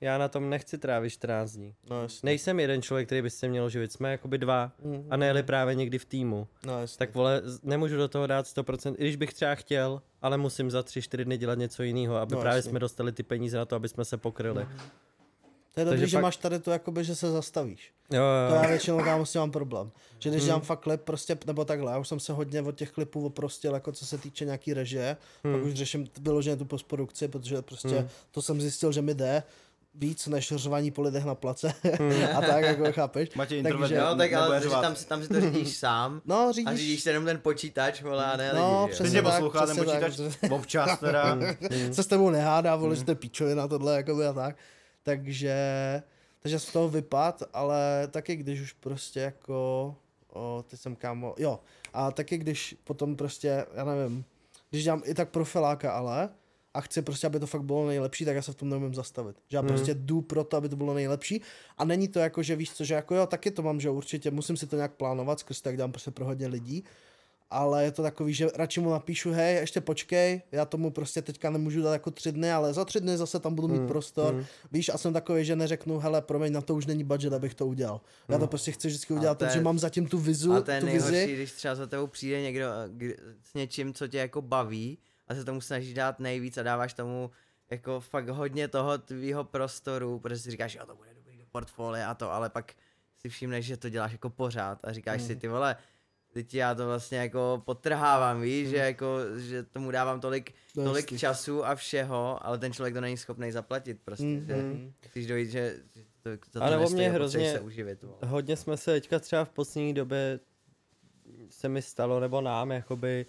já 0.00 0.18
na 0.18 0.28
tom 0.28 0.50
nechci 0.50 0.78
trávit 0.78 1.10
14 1.10 1.52
dní. 1.52 1.74
no 1.90 2.02
jasně. 2.02 2.26
Nejsem 2.26 2.60
jeden 2.60 2.82
člověk, 2.82 3.08
který 3.08 3.22
by 3.22 3.30
se 3.30 3.48
měl 3.48 3.68
živit, 3.70 3.92
jsme 3.92 4.10
jakoby 4.12 4.38
dva 4.38 4.72
Mm, 4.82 5.06
a 5.10 5.16
ne 5.16 5.42
právě 5.42 5.74
někdy 5.74 5.98
v 5.98 6.04
týmu. 6.04 6.48
No 6.66 6.80
jasně. 6.80 6.98
Tak 6.98 7.14
vole, 7.14 7.42
nemůžu 7.62 7.96
do 7.96 8.08
toho 8.08 8.26
dát 8.26 8.46
100%, 8.46 8.94
i 8.98 9.02
když 9.04 9.16
bych 9.16 9.34
třeba 9.34 9.54
chtěl, 9.54 10.02
ale 10.22 10.36
musím 10.38 10.70
za 10.70 10.80
3-4 10.82 11.24
dny 11.24 11.38
dělat 11.38 11.58
něco 11.58 11.82
jiného, 11.82 12.16
aby 12.16 12.34
No, 12.34 12.40
právě 12.40 12.58
jasně. 12.58 12.70
jsme 12.70 12.78
dostali 12.78 13.12
ty 13.12 13.22
peníze 13.22 13.56
na 13.58 13.64
to, 13.64 13.76
aby 13.76 13.88
jsme 13.88 14.04
se 14.04 14.16
pokryli. 14.16 14.66
To 15.74 15.80
je 15.80 15.84
dobrý, 15.84 16.00
takže 16.00 16.10
že 16.10 16.16
fakt- 16.16 16.22
máš 16.22 16.36
tady 16.36 16.58
to, 16.58 16.70
jakoby, 16.70 17.04
že 17.04 17.14
se 17.16 17.30
zastavíš. 17.32 17.92
Jo, 18.12 18.22
To 18.48 18.54
já 18.54 18.62
jo, 18.62 18.68
většinou 18.68 19.24
s 19.24 19.32
tím 19.32 19.40
mám 19.40 19.50
problém. 19.50 19.90
Že 20.18 20.30
když 20.30 20.40
Hmm. 20.42 20.46
dělám 20.46 20.60
fakt 20.60 20.80
klip, 20.80 21.00
prostě, 21.00 21.38
nebo 21.46 21.64
takhle, 21.64 21.92
já 21.92 21.98
už 21.98 22.08
jsem 22.08 22.20
se 22.20 22.32
hodně 22.32 22.62
od 22.62 22.72
těch 22.74 22.90
klipů 22.90 23.26
oprostil, 23.26 23.74
jako 23.74 23.92
co 23.92 24.06
se 24.06 24.18
týče 24.18 24.44
nějaký 24.44 24.74
režie, 24.74 25.16
hmm. 25.44 25.54
pak 25.54 25.62
už 25.64 25.74
řeším 25.74 26.06
vyloženě 26.20 26.56
tu 26.56 26.64
postprodukci, 26.64 27.28
protože 27.28 27.62
prostě 27.62 27.88
Hmm. 27.88 28.08
to 28.30 28.42
jsem 28.42 28.60
zjistil, 28.60 28.92
že 28.92 29.02
mi 29.02 29.14
jde 29.14 29.42
víc 29.94 30.26
než 30.26 30.52
řvání 30.56 30.90
po 30.90 31.02
lidech 31.02 31.24
na 31.24 31.34
place 31.34 31.72
Hmm. 31.82 32.12
a 32.36 32.40
tak, 32.40 32.62
jako 32.64 32.92
chápeš. 32.92 33.34
Matěj 33.34 33.62
Takže- 33.62 33.74
introvert 33.74 34.10
Jo, 34.10 34.14
tak 34.18 34.32
ale 34.32 34.60
řvát. 34.60 34.82
tam, 34.82 34.96
si- 34.96 35.06
tam 35.06 35.22
si 35.22 35.28
to 35.28 35.40
řídíš 35.40 35.76
sám. 35.76 36.20
No, 36.24 36.36
A 36.48 36.52
řídíš, 36.52 36.78
řídíš 36.78 37.02
si 37.02 37.08
jenom 37.08 37.24
ten 37.24 37.38
počítač, 37.42 38.02
vole, 38.02 38.24
a 38.26 38.36
ne 38.36 38.52
No, 38.54 38.60
lidi, 38.80 38.82
jo. 38.82 38.88
přesně. 38.92 39.22
Tak, 39.22 39.32
poslouchá 39.32 39.66
ten 39.66 39.76
přesně 39.76 39.92
tak, 40.00 40.10
počítač 40.16 40.50
občas 40.50 40.98
teda. 41.00 41.38
se 41.92 42.02
s 42.02 42.06
tebou 42.06 42.30
nehádá, 42.30 42.76
vole, 42.76 42.96
že 42.96 43.04
to 43.04 43.10
je 43.10 43.14
píčově 43.14 43.54
na 43.54 43.68
tohle, 43.68 43.96
jakoby 43.96 44.26
a 44.26 44.32
tak. 44.32 44.56
Takže, 45.02 45.56
takže 46.40 46.58
z 46.58 46.72
toho 46.72 46.88
vypad, 46.88 47.42
ale 47.52 48.08
taky 48.10 48.36
když 48.36 48.60
už 48.60 48.72
prostě 48.72 49.20
jako, 49.20 49.96
o, 50.32 50.64
ty 50.68 50.76
jsem 50.76 50.96
kámo, 50.96 51.34
jo, 51.38 51.60
a 51.92 52.10
taky 52.10 52.38
když 52.38 52.76
potom 52.84 53.16
prostě, 53.16 53.66
já 53.74 53.84
nevím, 53.84 54.24
když 54.70 54.84
dělám 54.84 55.02
i 55.04 55.14
tak 55.14 55.30
profiláka, 55.30 55.92
ale, 55.92 56.28
a 56.74 56.80
chci 56.80 57.02
prostě, 57.02 57.26
aby 57.26 57.40
to 57.40 57.46
fakt 57.46 57.62
bylo 57.62 57.86
nejlepší, 57.86 58.24
tak 58.24 58.36
já 58.36 58.42
se 58.42 58.52
v 58.52 58.54
tom 58.54 58.68
neumím 58.68 58.94
zastavit. 58.94 59.36
Že 59.48 59.56
já 59.56 59.60
Mhm. 59.62 59.68
prostě 59.68 59.94
jdu 59.94 60.20
pro 60.20 60.44
to, 60.44 60.56
aby 60.56 60.68
to 60.68 60.76
bylo 60.76 60.94
nejlepší 60.94 61.40
a 61.78 61.84
není 61.84 62.08
to 62.08 62.18
jako, 62.18 62.42
že 62.42 62.56
víš 62.56 62.72
co, 62.72 62.84
že 62.84 62.94
jako 62.94 63.14
jo, 63.14 63.26
taky 63.26 63.50
to 63.50 63.62
mám, 63.62 63.80
že 63.80 63.90
určitě 63.90 64.30
musím 64.30 64.56
si 64.56 64.66
to 64.66 64.76
nějak 64.76 64.92
plánovat, 64.94 65.40
skrz 65.40 65.60
tak 65.60 65.76
dělám 65.76 65.92
prostě 65.92 66.10
pro 66.10 66.24
hodně 66.24 66.46
lidí, 66.46 66.84
ale 67.50 67.84
je 67.84 67.90
to 67.90 68.02
takový, 68.02 68.34
že 68.34 68.48
radši 68.54 68.80
mu 68.80 68.90
napíšu, 68.90 69.32
hej, 69.32 69.54
ještě 69.56 69.80
počkej, 69.80 70.42
já 70.52 70.64
tomu 70.64 70.90
prostě 70.90 71.22
teďka 71.22 71.50
nemůžu 71.50 71.82
dát 71.82 71.92
jako 71.92 72.10
tři 72.10 72.32
dny, 72.32 72.52
ale 72.52 72.72
za 72.74 72.84
tři 72.84 73.00
dny 73.00 73.16
zase 73.16 73.40
tam 73.40 73.54
budu 73.54 73.68
mít 73.68 73.80
Mm, 73.80 73.86
prostor, 73.88 74.34
mm. 74.34 74.44
víš, 74.72 74.88
a 74.88 74.98
jsem 74.98 75.12
takový, 75.12 75.44
že 75.44 75.56
neřeknu, 75.56 75.98
hele, 75.98 76.22
promiň, 76.22 76.52
na 76.52 76.60
to 76.60 76.74
už 76.74 76.86
není 76.86 77.04
budget, 77.04 77.32
abych 77.32 77.54
to 77.54 77.66
udělal. 77.66 78.00
Já 78.28 78.38
to 78.38 78.46
prostě 78.46 78.72
chci 78.72 78.88
vždycky 78.88 79.12
udělat, 79.14 79.38
to 79.38 79.44
je- 79.44 79.48
protože 79.48 79.60
mám 79.60 79.78
zatím 79.78 80.06
tu 80.06 80.18
vizu, 80.18 80.52
A 80.54 80.60
to 80.60 80.70
je 80.70 80.80
tu 80.80 80.86
nejhorší, 80.86 81.12
vizi. 81.16 81.34
když 81.34 81.52
třeba 81.52 81.74
za 81.74 81.86
tebou 81.86 82.06
přijde 82.06 82.42
někdo 82.42 82.66
kdy- 82.88 83.16
s 83.42 83.54
něčím, 83.54 83.94
co 83.94 84.08
tě 84.08 84.18
jako 84.18 84.42
baví 84.42 84.98
a 85.28 85.34
se 85.34 85.44
tomu 85.44 85.60
snaží 85.60 85.94
dát 85.94 86.20
nejvíc 86.20 86.58
a 86.58 86.62
dáváš 86.62 86.94
tomu 86.94 87.30
jako 87.70 88.00
fakt 88.00 88.28
hodně 88.28 88.68
toho 88.68 88.98
tvýho 88.98 89.44
prostoru, 89.44 90.18
protože 90.18 90.38
si 90.40 90.50
říkáš, 90.50 90.74
jo, 90.74 90.86
to 90.86 90.94
bude 90.94 91.10
dobrý 91.14 91.38
do 91.38 91.44
portfolia 91.52 92.10
a 92.10 92.14
to, 92.14 92.32
ale 92.32 92.50
pak 92.50 92.72
si 93.20 93.28
všimneš, 93.28 93.66
že 93.66 93.76
to 93.76 93.88
děláš 93.88 94.12
jako 94.12 94.30
pořád 94.30 94.78
a 94.84 94.92
říkáš 94.92 95.22
si, 95.22 95.36
ty 95.36 95.48
vole, 95.48 95.76
teď 96.32 96.54
já 96.54 96.74
to 96.74 96.86
vlastně 96.86 97.18
jako 97.18 97.62
potrhávám, 97.64 98.40
víš, 98.42 98.68
že 98.68 98.76
jako, 98.76 99.16
že 99.38 99.62
tomu 99.62 99.90
dávám 99.90 100.20
tolik, 100.20 100.52
No 100.76 100.84
tolik 100.84 101.04
jasně. 101.04 101.18
času 101.18 101.64
a 101.64 101.74
všeho, 101.74 102.46
ale 102.46 102.58
ten 102.58 102.72
člověk 102.72 102.94
to 102.94 103.00
není 103.00 103.16
schopný 103.16 103.52
zaplatit 103.52 104.00
prostě, 104.04 104.24
Mm, 104.24 104.44
že 104.46 104.56
mm. 104.56 104.92
musíš 105.04 105.26
dojít, 105.26 105.50
že 105.50 105.76
to, 106.22 106.30
za 106.30 106.60
to 106.60 106.62
A 106.62 106.70
nebo 106.70 106.80
nestojí 106.82 107.00
mě 107.02 107.10
hrozně- 107.10 107.52
se 107.52 107.60
uživit, 107.60 108.02
vole. 108.02 108.16
hodně 108.26 108.56
jsme 108.56 108.76
se 108.76 108.92
teďka 108.92 109.18
třeba 109.18 109.44
v 109.44 109.50
poslední 109.50 109.94
době 109.94 110.40
se 111.50 111.68
mi 111.68 111.82
stalo, 111.82 112.20
nebo 112.20 112.40
nám, 112.40 112.70
jakoby, 112.70 113.26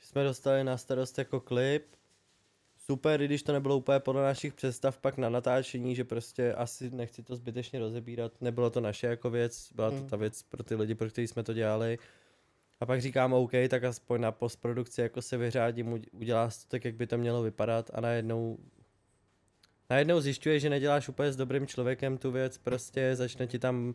že 0.00 0.06
jsme 0.06 0.24
dostali 0.24 0.64
na 0.64 0.76
starost 0.76 1.18
jako 1.18 1.40
klip, 1.40 1.86
super, 2.86 3.22
i 3.22 3.24
když 3.24 3.42
to 3.42 3.52
nebylo 3.52 3.76
úplně 3.76 4.00
podle 4.00 4.22
našich 4.22 4.54
představ 4.54 4.98
pak 4.98 5.18
na 5.18 5.28
natáčení, 5.30 5.94
že 5.94 6.04
prostě 6.04 6.52
asi 6.54 6.90
nechci 6.90 7.22
to 7.22 7.36
zbytečně 7.36 7.78
rozebírat, 7.78 8.32
nebylo 8.40 8.70
to 8.70 8.80
naše 8.80 9.06
jako 9.06 9.30
věc, 9.30 9.72
byla 9.74 9.90
to 9.90 9.96
Mm. 9.96 10.08
ta 10.08 10.16
věc 10.16 10.42
pro 10.42 10.62
ty 10.62 10.74
lidi, 10.74 10.94
pro 10.94 11.08
který 11.08 11.26
jsme 11.28 11.42
to 11.42 11.52
dělali. 11.52 11.98
A 12.80 12.86
pak 12.86 13.00
říkám 13.00 13.32
OK, 13.32 13.50
tak 13.68 13.84
aspoň 13.84 14.20
na 14.20 14.32
postprodukci 14.32 15.00
jako 15.00 15.22
se 15.22 15.36
vyřádím, 15.36 16.02
udělá 16.12 16.48
to 16.48 16.54
tak, 16.68 16.84
jak 16.84 16.94
by 16.94 17.06
to 17.06 17.18
mělo 17.18 17.42
vypadat 17.42 17.90
a 17.94 18.00
najednou 18.00 18.58
najednou 19.90 20.20
zjišťuje, 20.20 20.60
že 20.60 20.70
neděláš 20.70 21.08
úplně 21.08 21.32
s 21.32 21.36
dobrým 21.36 21.66
člověkem 21.66 22.18
tu 22.18 22.30
věc, 22.30 22.58
prostě 22.58 23.16
začne 23.16 23.46
ti 23.46 23.58
tam 23.58 23.94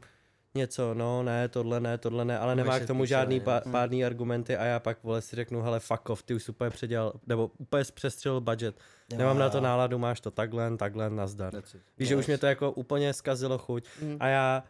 něco, 0.55 0.93
no 0.93 1.23
ne, 1.23 1.47
tohle 1.49 1.79
ne, 1.79 1.97
tohle 1.97 2.25
ne, 2.25 2.37
ale 2.39 2.55
No, 2.55 2.63
nemá 2.63 2.79
k 2.79 2.87
tomu 2.87 3.05
žádný 3.05 3.35
jo. 3.35 3.41
pá, 3.45 3.61
pádný 3.71 4.05
argumenty 4.05 4.57
a 4.57 4.65
já 4.65 4.79
pak 4.79 5.03
vole 5.03 5.21
si 5.21 5.35
řeknu, 5.35 5.61
hele 5.61 5.79
fuck 5.79 6.09
off, 6.09 6.23
ty 6.23 6.33
už 6.33 6.43
jsi 6.43 6.51
úplně 6.51 6.69
předělal, 6.69 7.13
nebo 7.27 7.51
úplně 7.57 7.83
přestřelil 7.93 8.41
budget, 8.41 8.75
Jo, 9.11 9.17
nemám 9.17 9.37
na 9.39 9.49
to 9.49 9.57
jo. 9.57 9.63
náladu, 9.63 9.97
máš 9.99 10.19
to 10.21 10.31
takhle, 10.31 10.77
takhle, 10.77 11.09
nazdar. 11.09 11.53
Víš, 11.97 12.07
že 12.09 12.15
už 12.15 12.27
mě 12.27 12.37
to 12.37 12.45
jako 12.45 12.71
úplně 12.71 13.13
zkazilo 13.13 13.57
chuť 13.57 13.85
Mm. 14.01 14.17
a 14.19 14.27
já, 14.27 14.63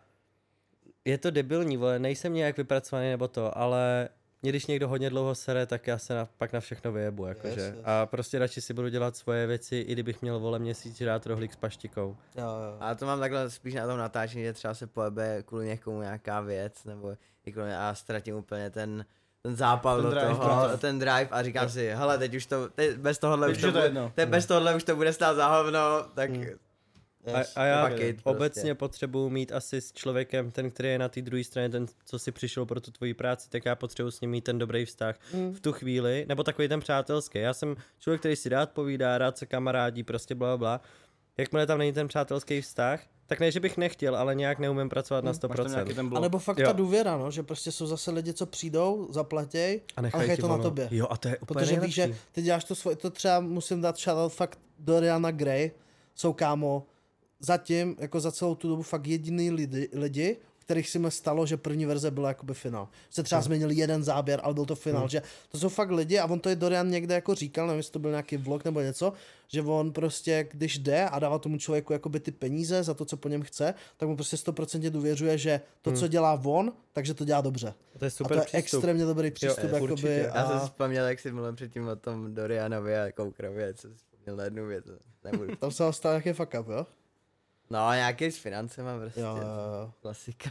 je 1.06 1.18
to 1.18 1.32
debilní, 1.32 1.78
vole, 1.78 2.00
nejsem 2.00 2.34
nějak 2.34 2.58
vypracovaný 2.58 3.10
nebo 3.10 3.28
to, 3.28 3.58
ale 3.58 4.10
mě 4.42 4.52
když 4.52 4.66
někdo 4.66 4.88
hodně 4.88 5.10
dlouho 5.10 5.36
sere, 5.36 5.66
tak 5.66 5.88
já 5.88 5.98
se 5.98 6.16
na, 6.16 6.28
pak 6.38 6.54
na 6.54 6.60
všechno 6.60 6.92
vyjebu, 6.92 7.26
jakože. 7.26 7.62
Yes, 7.62 7.74
yes. 7.76 7.76
A 7.84 8.06
prostě 8.06 8.40
radši 8.40 8.62
si 8.62 8.74
budu 8.74 8.88
dělat 8.90 9.16
svoje 9.18 9.48
věci, 9.48 9.76
i 9.76 9.94
kdybych 9.94 10.22
měl 10.22 10.40
vole 10.40 10.60
měsíc 10.60 11.04
dát 11.04 11.26
rohlík 11.26 11.54
s 11.54 11.56
paštikou. 11.56 12.18
Jo, 12.38 12.44
jo. 12.44 12.78
A 12.80 12.96
to 12.96 13.06
mám 13.06 13.20
takhle 13.20 13.50
spíš 13.50 13.74
na 13.74 13.88
tom 13.88 13.98
natáčení, 13.98 14.44
že 14.44 14.54
třeba 14.54 14.74
se 14.74 14.88
pojebe 14.88 15.44
kvůli 15.46 15.66
někomu 15.68 16.02
nějaká 16.02 16.42
věc, 16.42 16.84
nebo 16.84 17.14
i 17.46 17.52
kvůli, 17.52 17.74
a 17.74 17.96
ztratím 17.96 18.36
úplně 18.36 18.70
ten, 18.70 19.06
ten 19.42 19.56
zápal 19.56 19.96
Ten 19.96 20.04
do 20.06 20.10
drive 20.12 20.28
toho, 20.28 20.40
pro 20.66 20.72
to. 20.72 20.78
ten 20.78 21.00
drive 21.00 21.28
a 21.32 21.44
říkám 21.44 21.70
si, 21.70 21.90
hele, 21.90 22.18
teď 22.18 22.36
už 22.36 22.46
to, 22.46 22.70
teď 22.70 22.96
bez 22.98 23.20
tohohle 23.20 23.48
Teď 23.48 23.56
už 23.56 23.62
to, 23.62 23.68
to 23.68 23.72
bude, 23.72 23.84
jedno. 23.86 24.12
teď 24.16 24.30
bez 24.30 24.46
tohohle 24.46 24.76
už 24.76 24.84
to 24.84 24.96
bude 24.96 25.14
stát 25.14 25.34
za 25.36 25.48
hovno, 25.58 25.80
tak 26.14 26.30
Mm. 26.30 26.46
A, 27.34 27.38
Yes. 27.40 27.54
a 27.58 27.66
já 27.66 27.88
it, 27.88 28.20
obecně 28.24 28.62
prostě. 28.62 28.76
potřebuju 28.76 29.30
mít 29.30 29.52
asi 29.52 29.82
s 29.82 29.92
člověkem, 29.92 30.52
ten, 30.52 30.72
který 30.72 30.90
je 30.90 31.00
na 31.00 31.10
té 31.10 31.22
druhé 31.22 31.44
straně, 31.44 31.70
ten, 31.70 31.86
co 32.06 32.20
si 32.20 32.32
přišel 32.32 32.66
pro 32.66 32.82
tu 32.82 32.92
tvoji 32.92 33.14
práci, 33.14 33.50
tak 33.50 33.66
já 33.66 33.76
potřebuji 33.76 34.12
s 34.12 34.22
ním 34.22 34.30
mít 34.32 34.42
ten 34.44 34.58
dobrý 34.60 34.86
vztah 34.86 35.16
Mm. 35.34 35.54
v 35.54 35.60
tu 35.60 35.72
chvíli, 35.74 36.26
nebo 36.30 36.44
takový 36.44 36.68
ten 36.68 36.80
přátelský. 36.80 37.40
Já 37.40 37.54
jsem 37.54 37.76
člověk, 38.00 38.20
který 38.22 38.36
si 38.36 38.50
rád 38.50 38.72
povídá, 38.72 39.18
rád 39.18 39.38
se 39.38 39.46
kamarádí, 39.46 40.04
prostě 40.04 40.36
bla, 40.36 40.58
bla. 40.58 40.82
Jakmile 41.38 41.66
tam 41.68 41.78
není 41.78 41.94
ten 41.94 42.08
přátelský 42.08 42.62
vztah, 42.62 43.02
tak 43.26 43.40
ne, 43.40 43.52
že 43.52 43.60
bych 43.60 43.78
nechtěl, 43.78 44.16
ale 44.16 44.36
nějak 44.36 44.60
neumím 44.60 44.90
pracovat 44.90 45.24
na 45.24 45.30
Máš 45.30 45.38
tam 45.38 45.52
100%. 45.52 45.70
nějaký 45.72 45.94
ten 45.94 46.10
A 46.16 46.20
nebo 46.20 46.40
fakt 46.40 46.60
Jo. 46.60 46.66
ta 46.68 46.72
důvěra, 46.74 47.18
no, 47.18 47.32
že 47.32 47.44
prostě 47.44 47.72
jsou 47.72 47.88
zase 47.88 48.12
lidi, 48.12 48.34
co 48.34 48.46
přijdou, 48.46 49.08
zaplatěj 49.12 49.82
a 49.96 50.00
a 50.00 50.02
nechají 50.02 50.20
nechají 50.22 50.38
ti 50.38 50.42
to 50.42 50.48
na 50.48 50.54
volno. 50.54 50.64
tobě. 50.70 50.88
Jo, 50.92 51.08
a 51.10 51.18
to 51.18 51.28
je 51.28 51.38
úplně 51.38 51.60
Protože 51.66 51.80
víš, 51.80 51.94
že 51.96 52.02
nejlepší. 52.02 52.26
ty 52.32 52.42
děláš 52.42 52.64
to 52.64 52.76
svoje, 52.76 52.96
to 52.96 53.10
třeba 53.10 53.40
musím 53.40 53.82
dát 53.82 53.98
shoutout 54.00 54.34
fakt 54.34 54.60
Doriana 54.80 55.32
Gray, 55.32 55.72
jsou 56.16 56.34
kámo, 56.34 56.86
zatím, 57.46 57.96
jako 58.00 58.20
za 58.20 58.32
celou 58.32 58.56
tu 58.56 58.70
dobu 58.70 58.82
fakt 58.82 59.08
jediný 59.08 59.52
lidi, 59.52 59.90
lidi 59.94 60.38
kterých 60.66 60.90
si 60.90 61.00
mi 61.00 61.12
stalo, 61.12 61.46
že 61.46 61.58
první 61.58 61.86
verze 61.86 62.12
byla 62.12 62.28
jakoby 62.28 62.54
finál. 62.54 62.88
Se 63.10 63.24
třeba 63.24 63.42
změnil 63.42 63.72
jeden 63.72 64.04
záběr, 64.04 64.40
ale 64.44 64.54
byl 64.54 64.66
to 64.66 64.76
finál, 64.76 65.02
Hmm. 65.02 65.10
že 65.10 65.22
to 65.52 65.58
jsou 65.60 65.70
fakt 65.70 65.92
lidi 65.92 66.20
a 66.20 66.26
on 66.26 66.40
to 66.40 66.50
je 66.50 66.56
Dorian 66.56 66.90
někde 66.90 67.16
jako 67.16 67.36
říkal, 67.36 67.68
nevím, 67.68 67.78
jestli 67.78 67.92
to 67.92 68.00
byl 68.00 68.10
nějaký 68.10 68.38
vlog 68.38 68.66
nebo 68.66 68.82
něco, 68.82 69.14
že 69.48 69.62
on 69.62 69.92
prostě, 69.92 70.48
když 70.52 70.78
jde 70.78 71.06
a 71.06 71.20
dává 71.20 71.40
tomu 71.40 71.58
člověku 71.58 71.94
jakoby 71.94 72.20
ty 72.20 72.32
peníze 72.32 72.84
za 72.84 72.94
to, 72.94 73.06
co 73.06 73.18
po 73.18 73.28
něm 73.30 73.42
chce, 73.42 73.74
tak 73.98 74.10
mu 74.10 74.16
prostě 74.16 74.36
100% 74.38 74.90
důvěřuje, 74.90 75.38
že 75.38 75.62
to, 75.82 75.92
co 75.92 76.08
dělá 76.08 76.42
on, 76.46 76.74
takže 76.94 77.14
to 77.14 77.26
dělá 77.26 77.42
dobře. 77.42 77.74
To 78.00 78.06
je 78.06 78.08
a 78.08 78.12
super 78.12 78.38
to 78.38 78.42
je 78.42 78.46
přístup. 78.46 78.78
extrémně 78.78 79.06
dobrý 79.06 79.32
přístup, 79.32 79.64
určitě. 79.80 80.08
jakoby. 80.08 80.18
já 80.36 80.48
jsem 80.48 80.58
A 80.58 80.60
si 80.60 80.66
vzpomněl, 80.66 81.06
jak 81.06 81.20
jsi 81.20 81.32
mluvil 81.32 81.54
předtím 81.54 81.88
o 81.88 81.96
tom 81.96 82.34
Dorianovi 82.34 82.98
a 83.00 83.12
Koukrovi, 83.12 83.74
co 83.74 83.88
jsi 83.88 83.94
vzpomněl 83.96 84.36
na 84.36 84.44
jednu 84.44 84.68
věc, 84.68 84.86
nebudu. 85.24 85.56
tam 85.60 85.72
se 85.72 85.94
stal 85.94 86.12
nějaký 86.12 86.34
fuck 86.34 86.54
up, 86.60 86.68
jo? 86.68 86.86
No, 87.70 87.94
nějaký 87.94 88.26
s 88.32 88.38
financema 88.38 89.00
prostě, 89.00 89.20
Jo, 89.20 89.28
jo, 89.28 89.44
jo. 89.82 89.92
klasika. 90.02 90.50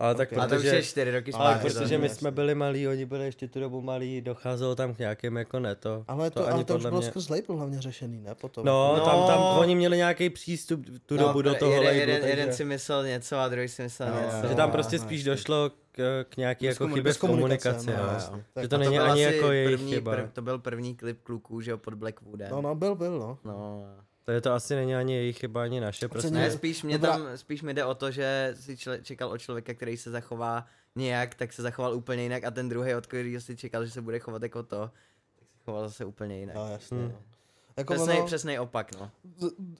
Ale 0.00 0.14
tak 0.14 0.32
A 0.32 0.36
to 0.36 0.54
už 0.54 0.60
protože, 0.62 0.68
je 0.76 0.82
čtyři 0.82 1.10
roky 1.10 1.32
ale 1.32 1.50
zpátky. 1.54 1.68
protože 1.74 1.94
to- 1.96 2.00
my 2.02 2.08
jsme 2.08 2.30
byli 2.30 2.54
malí, 2.54 2.88
oni 2.88 3.04
byli 3.06 3.24
ještě 3.24 3.48
tu 3.48 3.60
dobu 3.60 3.80
malí, 3.80 4.20
docházelo 4.20 4.74
tam 4.74 4.94
k 4.94 4.98
nějakým 4.98 5.36
jako 5.36 5.58
neto. 5.60 6.04
Ale 6.08 6.30
to, 6.30 6.40
To 6.40 6.44
ale 6.46 6.54
ani 6.54 6.64
to 6.64 6.76
už 6.76 6.82
bylo 6.82 6.98
mě- 7.00 7.06
skrz 7.10 7.28
label 7.28 7.56
hlavně 7.56 7.80
řešený, 7.80 8.20
ne? 8.20 8.34
Potom. 8.34 8.66
No, 8.66 8.94
No. 8.98 9.04
tam, 9.04 9.26
tam 9.26 9.40
oni 9.58 9.74
měli 9.74 9.96
nějaký 9.96 10.30
přístup 10.30 10.84
tu 11.06 11.16
No, 11.16 11.22
dobu 11.26 11.42
do 11.42 11.54
toho 11.54 11.72
jeden, 11.72 11.84
labelu, 11.86 12.00
jeden, 12.00 12.20
takže, 12.20 12.36
jeden 12.38 12.54
si 12.54 12.64
myslel 12.64 13.04
něco 13.06 13.38
a 13.38 13.48
druhý 13.48 13.68
si 13.68 13.82
myslel 13.82 14.08
Jo, 14.08 14.14
něco. 14.34 14.48
že 14.48 14.54
tam 14.54 14.70
prostě 14.70 14.98
no, 14.98 15.04
spíš 15.04 15.20
jasně. 15.20 15.30
došlo 15.30 15.70
k, 15.92 16.24
k 16.28 16.36
nějaký 16.36 16.66
Bez 16.66 16.74
jako 16.74 16.84
komunikace. 16.84 17.00
chybě 17.00 17.10
Bez 17.10 17.16
v 17.16 17.20
komunikaci. 17.20 17.86
no, 17.86 18.36
no. 18.36 18.42
Tak 18.54 18.64
Že 18.64 18.68
to 18.68 18.76
A 18.76 18.78
není 18.78 18.96
byl 18.96 19.10
ani 19.12 19.22
jako 19.22 19.52
jejich 19.52 19.70
první, 19.70 19.92
chyba. 19.94 20.12
prv, 20.12 20.32
to 20.32 20.42
byl 20.42 20.58
první 20.58 20.94
klip 20.96 21.22
kluků, 21.22 21.60
že 21.60 21.70
jo, 21.70 21.78
pod 21.78 21.94
Blackwoodem. 21.94 22.48
No, 22.50 22.62
no, 22.62 22.74
byl, 22.74 22.94
byl, 22.94 23.18
no. 23.18 23.38
no. 23.44 23.84
To 24.24 24.30
je 24.32 24.40
to 24.40 24.52
asi 24.52 24.74
není 24.74 24.94
ani 24.94 25.14
jejich 25.14 25.38
chyba, 25.38 25.62
ani 25.62 25.80
naše. 25.80 26.08
Prostě. 26.08 26.30
Ne, 26.30 26.50
spíš 26.50 26.82
mě 26.82 26.98
Dobrá. 26.98 27.12
tam, 27.18 27.26
spíš 27.36 27.62
mi 27.62 27.74
jde 27.74 27.84
o 27.84 27.94
to, 27.94 28.10
že 28.10 28.54
si 28.60 28.76
čle, 28.76 28.98
čekal 29.02 29.28
od 29.30 29.38
člověka, 29.38 29.74
který 29.74 29.96
se 29.96 30.10
zachová 30.10 30.66
nějak, 30.96 31.34
tak 31.34 31.52
se 31.52 31.62
zachoval 31.62 31.94
úplně 31.94 32.22
jinak 32.22 32.44
a 32.44 32.50
ten 32.50 32.68
druhý, 32.68 32.94
od 32.94 33.06
kterého 33.06 33.40
si 33.40 33.56
čekal, 33.56 33.84
že 33.84 33.90
se 33.90 34.02
bude 34.02 34.18
chovat 34.18 34.42
jako 34.42 34.62
to, 34.62 34.90
tak 35.38 35.48
se 35.48 35.58
choval 35.64 35.88
zase 35.88 36.04
úplně 36.04 36.38
jinak. 36.38 36.56
Jo, 36.56 36.68
jasně. 36.72 36.98
Hmm. 36.98 37.08
no. 37.08 37.18
Jako 37.76 37.94
Přesnej, 37.94 38.16
ono, 38.16 38.26
přesnej 38.26 38.60
opak, 38.60 39.00
no. 39.00 39.10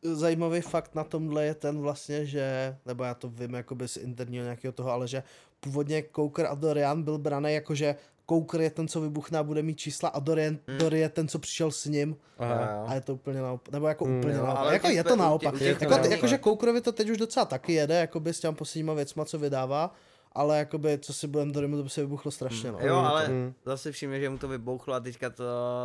zajímavý 0.02 0.60
fakt 0.60 0.94
na 0.94 1.04
tomhle 1.04 1.44
je 1.44 1.54
ten 1.54 1.80
vlastně, 1.80 2.26
že, 2.26 2.76
nebo 2.86 3.04
já 3.04 3.14
to 3.14 3.28
vím 3.28 3.54
jakoby 3.54 3.88
z 3.88 3.96
interního 3.96 4.44
nějakého 4.44 4.72
toho, 4.72 4.90
ale 4.90 5.08
že 5.08 5.22
původně 5.60 6.04
Coker 6.16 6.46
a 6.46 6.54
Dorian 6.54 7.02
byl 7.02 7.18
braný 7.18 7.54
jako, 7.54 7.74
že 7.74 7.96
Coker 8.30 8.60
je 8.60 8.70
ten, 8.70 8.88
co 8.88 9.00
vybuchne 9.00 9.38
a 9.38 9.42
bude 9.42 9.62
mít 9.62 9.78
čísla 9.78 10.08
a 10.08 10.20
Dorian, 10.20 10.58
Hmm. 10.68 10.78
Dorian 10.78 11.02
je 11.02 11.08
ten, 11.08 11.28
co 11.28 11.38
přišel 11.38 11.70
s 11.70 11.84
ním. 11.84 12.16
Aha. 12.38 12.84
a 12.86 12.94
je 12.94 13.00
to 13.00 13.14
úplně 13.14 13.40
naopak, 13.40 13.72
nebo 13.72 13.88
jako 13.88 14.04
Hmm, 14.04 14.18
úplně 14.18 14.34
jo, 14.34 14.42
naopak, 14.42 14.58
ale 14.58 14.72
jako 14.72 14.88
je 14.88 15.04
to 15.04 15.16
naopak, 15.16 15.54
u 15.54 15.58
těch 15.58 15.80
jako, 15.80 15.94
jakože 16.08 16.38
Cokerovi 16.38 16.80
to 16.80 16.92
teď 16.92 17.10
už 17.10 17.16
docela 17.16 17.46
taky 17.46 17.72
jede, 17.72 17.94
jakoby 17.94 18.34
s 18.34 18.40
těma 18.40 18.52
posledníma 18.52 18.94
věcma, 18.94 19.24
co 19.24 19.38
vydává, 19.38 19.94
ale 20.34 20.58
jakoby, 20.58 20.98
co 20.98 21.12
si 21.12 21.26
budem 21.26 21.52
Dorimu, 21.52 21.76
to 21.76 21.82
by 21.82 21.88
se 21.88 22.00
vybuchlo 22.00 22.30
strašně, 22.30 22.72
no. 22.72 22.78
Jo, 22.80 22.96
ale 22.96 23.28
Mm. 23.28 23.54
zase 23.64 23.92
všimně, 23.92 24.20
že 24.20 24.28
mu 24.30 24.38
to 24.38 24.48
vybouchlo 24.48 24.94
a 24.94 25.00
teďka 25.00 25.30
to, 25.30 25.44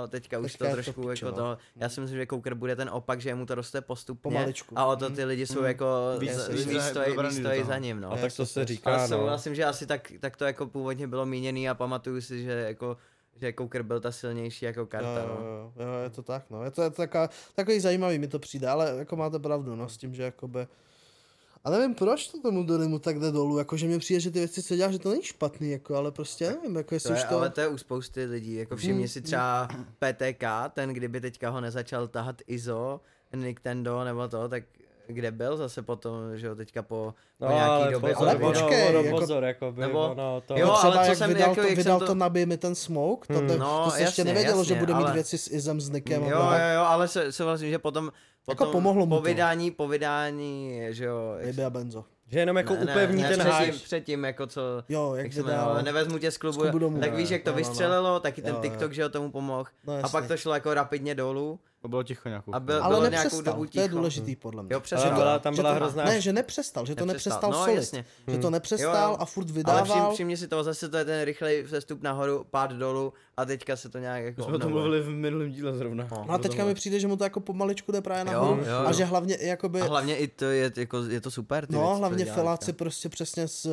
teďka 0.09 0.39
už 0.39 0.51
Teďka 0.51 0.65
to 0.65 0.69
to 0.69 0.75
trošku 0.75 1.09
pičo, 1.09 1.25
jako 1.25 1.39
no. 1.39 1.55
to, 1.55 1.57
já 1.75 1.89
si 1.89 2.01
myslím, 2.01 2.19
že 2.19 2.27
Coker 2.27 2.53
bude 2.53 2.75
ten 2.75 2.89
opak, 2.89 3.21
že 3.21 3.35
mu 3.35 3.45
to 3.45 3.55
roste 3.55 3.81
postupně 3.81 4.21
Pomaličku. 4.21 4.79
a 4.79 4.85
o 4.85 4.95
to 4.95 5.09
ty 5.09 5.23
lidi 5.23 5.47
jsou 5.47 5.63
jako 5.63 5.85
Víc- 6.19 6.33
z- 6.33 6.47
víc 6.49 6.65
víc 6.65 6.77
za- 6.81 6.89
stojí, 6.89 7.15
víc 7.57 7.65
za 7.67 7.77
ním, 7.77 8.01
no. 8.01 8.11
A 8.11 8.17
tak 8.17 8.33
to 8.33 8.45
se 8.45 8.59
Ale 8.59 8.65
říká, 8.65 8.97
no. 8.97 9.07
souhlasím, 9.07 9.55
že 9.55 9.65
asi 9.65 9.85
tak, 9.85 10.11
tak 10.19 10.37
to 10.37 10.45
jako 10.45 10.67
původně 10.67 11.07
bylo 11.07 11.25
míněný 11.25 11.69
a 11.69 11.73
pamatuju 11.75 12.21
si, 12.21 12.43
že 12.43 12.51
jako 12.51 12.97
že 13.41 13.53
Coker 13.57 13.83
byl 13.83 13.99
ta 13.99 14.11
silnější 14.11 14.65
jako 14.65 14.85
karta, 14.85 15.19
jo, 15.19 15.27
no. 15.27 15.45
jo, 15.45 15.71
jo, 15.79 15.87
jo, 15.93 16.03
je 16.03 16.09
to 16.09 16.21
tak, 16.23 16.43
no. 16.49 16.63
Je 16.63 16.71
to, 16.71 16.81
je 16.81 16.89
to 16.89 16.95
taká, 16.95 17.29
takový 17.55 17.79
zajímavý 17.79 18.19
mi 18.19 18.27
to 18.27 18.39
přijde, 18.39 18.67
ale 18.67 18.93
jako 18.97 19.15
máte 19.15 19.39
pravdu, 19.39 19.75
no, 19.75 19.89
s 19.89 19.97
tím, 19.97 20.13
že 20.13 20.23
jakoby... 20.23 20.67
A 21.63 21.69
nevím, 21.69 21.95
proč 21.95 22.27
to 22.27 22.41
tomu 22.41 22.63
Dorimu 22.63 22.99
tak 22.99 23.19
jde 23.19 23.31
dolů, 23.31 23.57
jako 23.57 23.77
že 23.77 23.88
mi 23.88 23.99
přijde, 23.99 24.19
že 24.19 24.31
ty 24.31 24.39
věci, 24.39 24.63
co 24.63 24.75
dělá, 24.75 24.91
že 24.91 24.99
to 24.99 25.09
není 25.09 25.23
špatný, 25.23 25.71
jako, 25.71 25.95
ale 25.95 26.11
prostě 26.11 26.47
nevím, 26.49 26.75
jako 26.75 26.89
To 26.89 26.95
jestli 26.95 27.09
je, 27.09 27.15
už 27.17 27.23
to... 27.23 27.38
ale 27.38 27.49
to 27.49 27.61
je 27.61 27.67
u 27.67 27.77
spousty 27.77 28.25
lidí, 28.25 28.55
jako 28.55 28.75
všimni 28.75 29.01
Mm, 29.01 29.07
si 29.07 29.21
třeba 29.21 29.67
PTK, 29.99 30.43
ten 30.73 30.89
kdyby 30.89 31.21
teďka 31.21 31.49
ho 31.49 31.61
nezačal 31.61 32.07
tahat 32.07 32.41
ISO, 32.47 33.01
Nintendo 33.35 34.03
nebo 34.03 34.27
to, 34.27 34.49
tak 34.49 34.63
kde 35.07 35.31
byl 35.31 35.57
zase 35.57 35.81
potom, 35.81 36.13
že 36.38 36.47
jo, 36.47 36.55
teďka 36.55 36.81
po, 36.81 37.13
po 37.38 37.45
No, 37.45 37.51
nějaký 37.51 37.71
ale 37.71 37.91
době. 37.91 38.13
pozor, 38.13 38.29
Ale 38.29 38.39
počkej, 38.39 38.89
ono, 38.89 38.99
jako- 39.03 39.19
pozor, 39.19 39.43
jako 39.43 39.71
by, 39.71 39.81
nebo- 39.81 39.99
ono 40.11 40.41
to... 40.45 40.57
Jo, 40.57 40.67
no, 40.67 40.75
třeba 40.77 40.93
ale 40.93 41.03
co 41.05 41.09
jak 41.11 41.17
jsem- 41.17 41.27
vydal, 41.29 41.49
jako, 41.49 41.61
to, 41.61 41.67
jak 41.67 41.77
vydal 41.77 41.99
jsem 41.99 42.07
to, 42.07 42.13
to- 42.13 42.15
nabij 42.19 42.45
mi 42.45 42.57
ten 42.57 42.75
smoke, 42.75 43.27
to, 43.34 43.39
Hmm. 43.39 43.47
to, 43.47 43.57
No, 43.57 43.81
to 43.85 43.91
se 43.91 44.01
ještě 44.01 44.21
jasně, 44.21 44.23
nevědělo, 44.23 44.63
že 44.63 44.73
jasně, 44.73 44.79
bude 44.85 44.93
mít 44.93 45.03
ale- 45.03 45.13
věci 45.13 45.38
s 45.38 45.51
Izem, 45.51 45.81
s 45.81 45.89
Nikem 45.89 46.23
Jo, 46.23 46.29
jo, 46.29 46.38
jo, 46.75 46.81
ale 46.81 47.07
se, 47.07 47.31
se 47.31 47.43
vlastně, 47.43 47.69
že 47.69 47.79
potom, 47.79 48.11
Jako 48.49 48.57
potom 48.65 48.71
pomohlo 48.71 49.05
mu 49.05 49.09
po 49.15 49.21
to. 49.21 49.21
vydání, 49.25 49.71
po 49.71 49.87
vydání, 49.87 50.81
že 50.89 51.05
jo, 51.05 51.35
Baby 51.45 51.63
a 51.63 51.69
Benzo. 51.69 52.05
Že 52.29 52.39
jenom 52.39 52.57
jako 52.57 52.73
ne, 52.73 52.85
ne, 52.85 52.91
upevní 52.91 53.21
ne, 53.21 53.29
ten 53.29 53.39
předtím, 53.39 53.53
háč. 53.73 53.81
předtím, 53.81 54.23
jako 54.25 54.47
co, 54.47 54.61
Jo, 54.89 55.15
jak, 55.15 55.23
jak 55.25 55.33
se 55.33 55.41
vydal. 55.41 55.55
jmenovalo, 55.57 55.81
nevezmu 55.81 56.17
tě 56.17 56.31
z 56.31 56.37
klubu, 56.37 56.53
z 56.59 56.61
klubu 56.61 56.79
domů. 56.79 56.99
tak 56.99 57.13
víš, 57.13 57.29
jak 57.29 57.43
to 57.43 57.49
No, 57.49 57.55
no, 57.55 57.61
no. 57.63 57.67
vystřelilo, 57.69 58.19
taky 58.19 58.41
ten 58.41 58.49
Jo, 58.55 58.55
jo. 58.55 58.61
TikTok, 58.69 58.93
že 58.93 59.01
jo, 59.01 59.09
tomu 59.09 59.31
pomohl. 59.31 59.65
No, 59.87 59.93
a 60.03 60.09
pak 60.09 60.27
to 60.27 60.37
šlo 60.37 60.53
jako 60.53 60.73
rapidně 60.73 61.15
dolů. 61.15 61.59
To 61.81 61.87
bylo 61.87 62.03
ticho 62.03 62.29
nějakou 62.29 62.55
A 62.55 62.59
byl- 62.59 62.83
ale 62.83 63.09
nepřestal, 63.09 63.41
dobu 63.41 63.65
to 63.65 63.79
je 63.79 63.83
ticho. 63.87 63.95
důležitý 63.97 64.35
podle 64.35 64.63
mě. 64.63 64.73
Jo, 64.73 64.77
Ale 64.77 64.81
přesně. 64.83 65.09
byla, 65.09 65.39
tam 65.39 65.55
Že 65.55 65.61
byla 65.61 65.71
to- 65.73 65.75
hrozná... 65.75 66.03
Ne, 66.05 66.21
že 66.21 66.33
nepřestal, 66.33 66.85
že 66.85 66.95
to 66.95 67.05
Nepřestal, 67.05 67.33
nepřestal 67.33 67.51
no, 67.51 67.65
solit. 67.65 67.75
jasně. 67.75 68.05
Že 68.27 68.37
to 68.37 68.49
nepřestal 68.49 69.03
Jo, 69.07 69.09
jo. 69.11 69.17
a 69.19 69.25
furt 69.25 69.43
Ale 69.43 69.51
všim, 69.51 69.55
vydával. 69.93 70.13
všimni 70.13 70.37
si 70.37 70.47
toho, 70.47 70.63
zase 70.63 70.89
to 70.89 70.97
je 70.97 71.05
ten 71.05 71.21
rychlej 71.25 71.67
sestup 71.69 72.01
nahoru, 72.01 72.45
pád 72.51 72.71
dolů 72.71 73.13
a 73.37 73.45
teďka 73.45 73.75
se 73.75 73.89
to 73.89 73.97
nějak 73.99 74.23
jako 74.23 74.43
jsme 74.43 74.53
o 74.55 74.59
tom 74.59 74.67
obnovuje. 74.67 74.81
mluvili 74.99 75.01
v 75.01 75.09
minulém 75.21 75.49
díle 75.51 75.73
zrovna. 75.73 76.07
No. 76.11 76.25
No 76.27 76.33
a 76.33 76.37
teďka 76.37 76.65
mi 76.65 76.73
přijde, 76.73 76.99
že 76.99 77.07
mu 77.07 77.17
to 77.17 77.23
jako 77.23 77.39
pomaličku 77.39 77.91
jde 77.91 78.01
právě 78.01 78.33
Jo, 78.33 78.39
nahoru. 78.41 78.61
jo, 78.65 78.77
A 78.77 78.83
jo. 78.89 78.93
že 78.93 79.05
hlavně 79.05 79.35
i 79.35 79.47
jakoby... 79.47 79.81
A 79.81 79.85
hlavně 79.85 80.17
i 80.17 80.27
to 80.27 80.45
je, 80.45 80.71
jako, 80.77 81.03
je 81.03 81.21
to 81.21 81.31
super. 81.31 81.67
Ty 81.67 81.73
No, 81.73 81.79
věci, 81.79 81.93
co 81.93 81.97
hlavně 81.99 82.25
Feláci 82.25 82.73
prostě 82.73 83.09
přesně 83.09 83.47
z, 83.47 83.67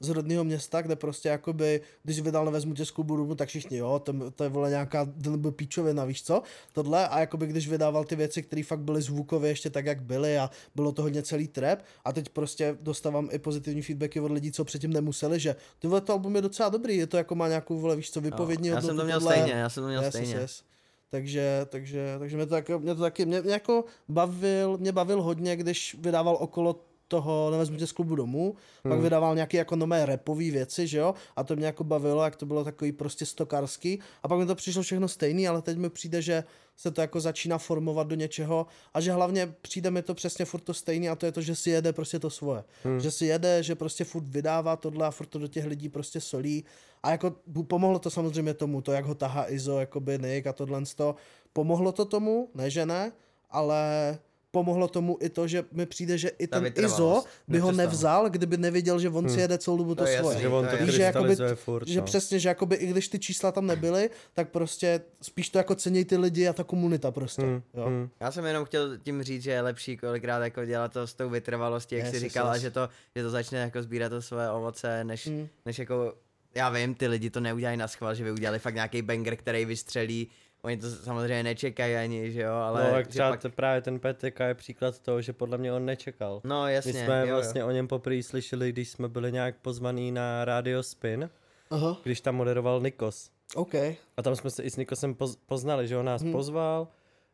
z 0.00 0.08
rodného 0.08 0.44
města, 0.44 0.82
kde 0.82 0.96
prostě 0.96 1.28
jakoby, 1.28 1.80
když 2.02 2.20
vydal 2.20 2.44
nevezmu 2.44 2.74
tě 2.74 2.84
z 2.84 2.90
klubu 2.90 3.16
Rumu, 3.16 3.34
tak 3.34 3.48
všichni, 3.48 3.76
jo, 3.76 3.98
to, 3.98 4.30
to 4.30 4.44
je 4.44 4.50
vole 4.50 4.70
nějaká 4.70 5.04
DNB 5.16 5.56
píčovina, 5.56 6.04
víš 6.04 6.22
co, 6.22 6.42
tohle, 6.72 7.08
a 7.08 7.20
jakoby 7.20 7.46
když 7.46 7.68
vydával 7.68 8.04
ty 8.04 8.16
věci, 8.16 8.42
které 8.42 8.62
fakt 8.62 8.80
byly 8.80 9.02
zvukově 9.02 9.50
ještě 9.50 9.70
tak, 9.70 9.86
jak 9.86 10.02
byly 10.02 10.38
a 10.38 10.50
bylo 10.74 10.92
to 10.92 11.02
hodně 11.02 11.22
celý 11.22 11.48
trap 11.48 11.78
a 12.04 12.12
teď 12.12 12.28
prostě 12.28 12.76
dostávám 12.80 13.28
i 13.32 13.38
pozitivní 13.38 13.82
feedbacky 13.82 14.20
od 14.20 14.32
lidí, 14.32 14.52
co 14.52 14.64
předtím 14.64 14.92
nemuseli, 14.92 15.40
že 15.40 15.56
ty 15.78 15.88
vole, 15.88 16.00
to 16.00 16.12
album 16.12 16.36
je 16.36 16.42
docela 16.42 16.68
dobrý, 16.68 16.96
je 16.96 17.06
to 17.06 17.16
jako 17.16 17.34
má 17.34 17.48
nějakou, 17.48 17.78
vole, 17.78 17.96
víš 17.96 18.10
co, 18.10 18.20
vypovědní 18.20 18.68
jo, 18.68 18.74
já 18.74 18.80
jsem 18.82 18.96
to 18.96 19.04
měl 19.04 19.20
tohle. 19.20 19.34
stejně, 19.36 19.52
já 19.52 19.68
jsem 19.68 19.82
to 19.82 19.88
měl 19.88 20.02
Yes, 20.02 20.14
stejně. 20.14 20.32
yes, 20.32 20.40
yes. 20.40 20.62
Takže, 21.10 21.66
takže, 21.68 22.16
takže 22.18 22.36
mě 22.36 22.46
to, 22.46 22.50
taky, 22.50 22.78
mě 22.78 22.94
to 22.94 23.00
taky, 23.00 23.26
mě, 23.26 23.40
mě 23.42 23.52
jako 23.52 23.84
bavil, 24.08 24.78
mě 24.78 24.92
bavil 24.92 25.22
hodně, 25.22 25.56
když 25.56 25.96
vydával 26.00 26.36
okolo 26.40 26.80
toho, 27.10 27.50
nevezmu 27.50 27.76
tě 27.76 27.86
z 27.86 27.92
klubu 27.92 28.14
domů, 28.14 28.54
hmm. 28.84 28.92
pak 28.92 29.00
vydával 29.00 29.34
nějaké 29.34 29.58
jako 29.58 29.76
nové 29.76 30.06
repový 30.06 30.50
věci, 30.50 30.86
že 30.86 30.98
jo, 30.98 31.14
a 31.36 31.44
to 31.44 31.56
mě 31.56 31.66
jako 31.66 31.84
bavilo, 31.84 32.24
jak 32.24 32.36
to 32.36 32.46
bylo 32.46 32.64
takový 32.64 32.92
prostě 32.92 33.26
stokarský, 33.26 33.98
a 34.22 34.28
pak 34.28 34.38
mi 34.38 34.46
to 34.46 34.54
přišlo 34.54 34.82
všechno 34.82 35.08
stejný, 35.08 35.48
ale 35.48 35.62
teď 35.62 35.78
mi 35.78 35.90
přijde, 35.90 36.22
že 36.22 36.44
se 36.76 36.90
to 36.90 37.00
jako 37.00 37.20
začíná 37.20 37.58
formovat 37.58 38.06
do 38.06 38.14
něčeho 38.14 38.66
a 38.94 39.00
že 39.00 39.12
hlavně 39.12 39.54
přijde 39.62 39.90
mi 39.90 40.02
to 40.02 40.14
přesně 40.14 40.44
furt 40.44 40.60
to 40.60 40.74
stejný 40.74 41.08
a 41.08 41.16
to 41.16 41.26
je 41.26 41.32
to, 41.32 41.40
že 41.40 41.56
si 41.56 41.70
jede 41.70 41.92
prostě 41.92 42.18
to 42.18 42.30
svoje. 42.30 42.64
Hmm. 42.84 43.00
Že 43.00 43.10
si 43.10 43.26
jede, 43.26 43.62
že 43.62 43.74
prostě 43.74 44.04
furt 44.04 44.28
vydává 44.28 44.76
tohle 44.76 45.06
a 45.06 45.10
furt 45.10 45.26
to 45.26 45.38
do 45.38 45.48
těch 45.48 45.66
lidí 45.66 45.88
prostě 45.88 46.20
solí 46.20 46.64
a 47.02 47.10
jako 47.10 47.34
pomohlo 47.66 47.98
to 47.98 48.10
samozřejmě 48.10 48.54
tomu, 48.54 48.82
to 48.82 48.92
jak 48.92 49.04
ho 49.04 49.14
tahá 49.14 49.50
Izo, 49.50 49.80
jakoby 49.80 50.18
Nick 50.18 50.46
a 50.46 50.52
tohle 50.52 50.82
to, 50.96 51.14
pomohlo 51.52 51.92
to 51.92 52.04
tomu, 52.04 52.48
ne 52.54 52.70
že 52.70 52.86
ne, 52.86 53.12
ale 53.50 54.18
pomohlo 54.50 54.88
tomu 54.88 55.16
i 55.20 55.28
to, 55.28 55.48
že 55.48 55.64
mi 55.72 55.86
přijde, 55.86 56.18
že 56.18 56.28
i 56.28 56.46
ten. 56.46 56.72
Izo 56.76 57.24
by 57.48 57.58
ho 57.58 57.72
nevzal, 57.72 58.30
kdyby 58.30 58.56
nevěděl, 58.56 58.98
že 58.98 59.08
on 59.08 59.28
si 59.28 59.40
jede 59.40 59.58
celou 59.58 59.76
dobu 59.76 59.94
to, 59.94 60.02
To 60.04 60.08
je 60.10 60.18
svoje. 60.18 60.34
jasný, 60.34 60.42
Že 60.42 60.48
on 60.48 60.66
to 60.68 60.84
Víš, 60.84 60.94
že, 60.94 61.02
jakoby, 61.02 61.36
furt, 61.54 61.88
že 61.88 61.98
no. 62.00 62.04
přesně, 62.06 62.38
že 62.38 62.48
jakoby 62.48 62.76
i 62.76 62.86
když 62.86 63.08
ty 63.08 63.18
čísla 63.18 63.52
tam 63.52 63.66
nebyly, 63.66 64.10
tak 64.34 64.48
prostě 64.48 65.00
spíš 65.22 65.48
to 65.48 65.58
jako 65.58 65.74
cení 65.74 66.04
ty 66.04 66.16
lidi 66.16 66.48
a 66.48 66.52
ta 66.52 66.64
komunita 66.64 67.10
prostě. 67.10 67.42
Hmm, 67.42 67.62
jo. 67.74 67.84
hmm. 67.86 68.08
Já 68.20 68.32
jsem 68.32 68.44
jenom 68.44 68.64
chtěl 68.64 68.98
tím 68.98 69.22
říct, 69.22 69.42
že 69.42 69.50
je 69.50 69.60
lepší 69.60 69.96
kolikrát 69.96 70.38
jako 70.44 70.64
dělat 70.64 70.92
to 70.92 71.06
s 71.06 71.14
tou 71.14 71.28
vytrvalostí, 71.30 71.94
jak 71.94 72.04
Yes, 72.04 72.10
jsi 72.10 72.16
yes, 72.16 72.22
říkal, 72.22 72.48
a 72.48 72.58
že 72.58 72.70
to, 72.70 72.88
že 73.16 73.22
to 73.22 73.30
začne 73.30 73.58
jako 73.58 73.82
sbírat 73.82 74.08
to 74.08 74.22
své 74.22 74.50
ovoce, 74.50 75.04
než, 75.04 75.26
Mm. 75.26 75.48
než 75.66 75.78
jako, 75.78 76.14
já 76.54 76.70
vím, 76.70 76.94
ty 76.94 77.06
lidi 77.06 77.30
to 77.30 77.40
neudělají 77.40 77.76
na 77.76 77.88
schvál, 77.88 78.14
že 78.14 78.24
by 78.24 78.32
udělali 78.32 78.58
fakt 78.58 78.74
nějaký 78.74 79.02
banger, 79.02 79.36
který 79.36 79.64
vystřelí, 79.64 80.28
oni 80.62 80.76
to 80.76 80.90
samozřejmě 80.90 81.42
nečekají 81.42 81.94
ani, 81.96 82.32
že 82.32 82.40
jo, 82.42 82.52
ale 82.54 82.90
no, 82.90 82.96
jak 82.96 83.06
třeba 83.06 83.30
pak, 83.30 83.40
t- 83.42 83.48
právě 83.48 83.82
ten 83.82 83.98
PTK 84.00 84.40
je 84.40 84.54
příklad 84.54 84.98
toho, 84.98 85.20
že 85.22 85.32
podle 85.32 85.58
mě 85.58 85.72
on 85.72 85.84
nečekal. 85.84 86.40
no 86.44 86.64
My 86.64 86.74
jasně, 86.74 86.92
jsme 87.04 87.26
jo, 87.26 87.34
vlastně 87.34 87.60
jo. 87.60 87.66
o 87.66 87.70
něm 87.70 87.88
poprvé 87.88 88.22
slyšeli, 88.22 88.72
když 88.72 88.88
jsme 88.88 89.08
byli 89.08 89.32
nějak 89.32 89.56
pozvaný 89.56 90.12
na 90.12 90.44
Radio 90.44 90.82
Spin, 90.82 91.30
Aha, 91.70 91.96
když 92.04 92.20
tam 92.20 92.34
moderoval 92.36 92.80
Nikos. 92.80 93.30
OK. 93.54 93.74
A 94.16 94.22
tam 94.22 94.36
jsme 94.36 94.50
se 94.50 94.62
i 94.62 94.70
s 94.70 94.76
Nikosem 94.76 95.14
poz- 95.14 95.36
poznali, 95.46 95.88
že 95.88 95.96
on 95.96 96.06
nás 96.06 96.22
Hmm. 96.22 96.32
pozval, 96.32 96.88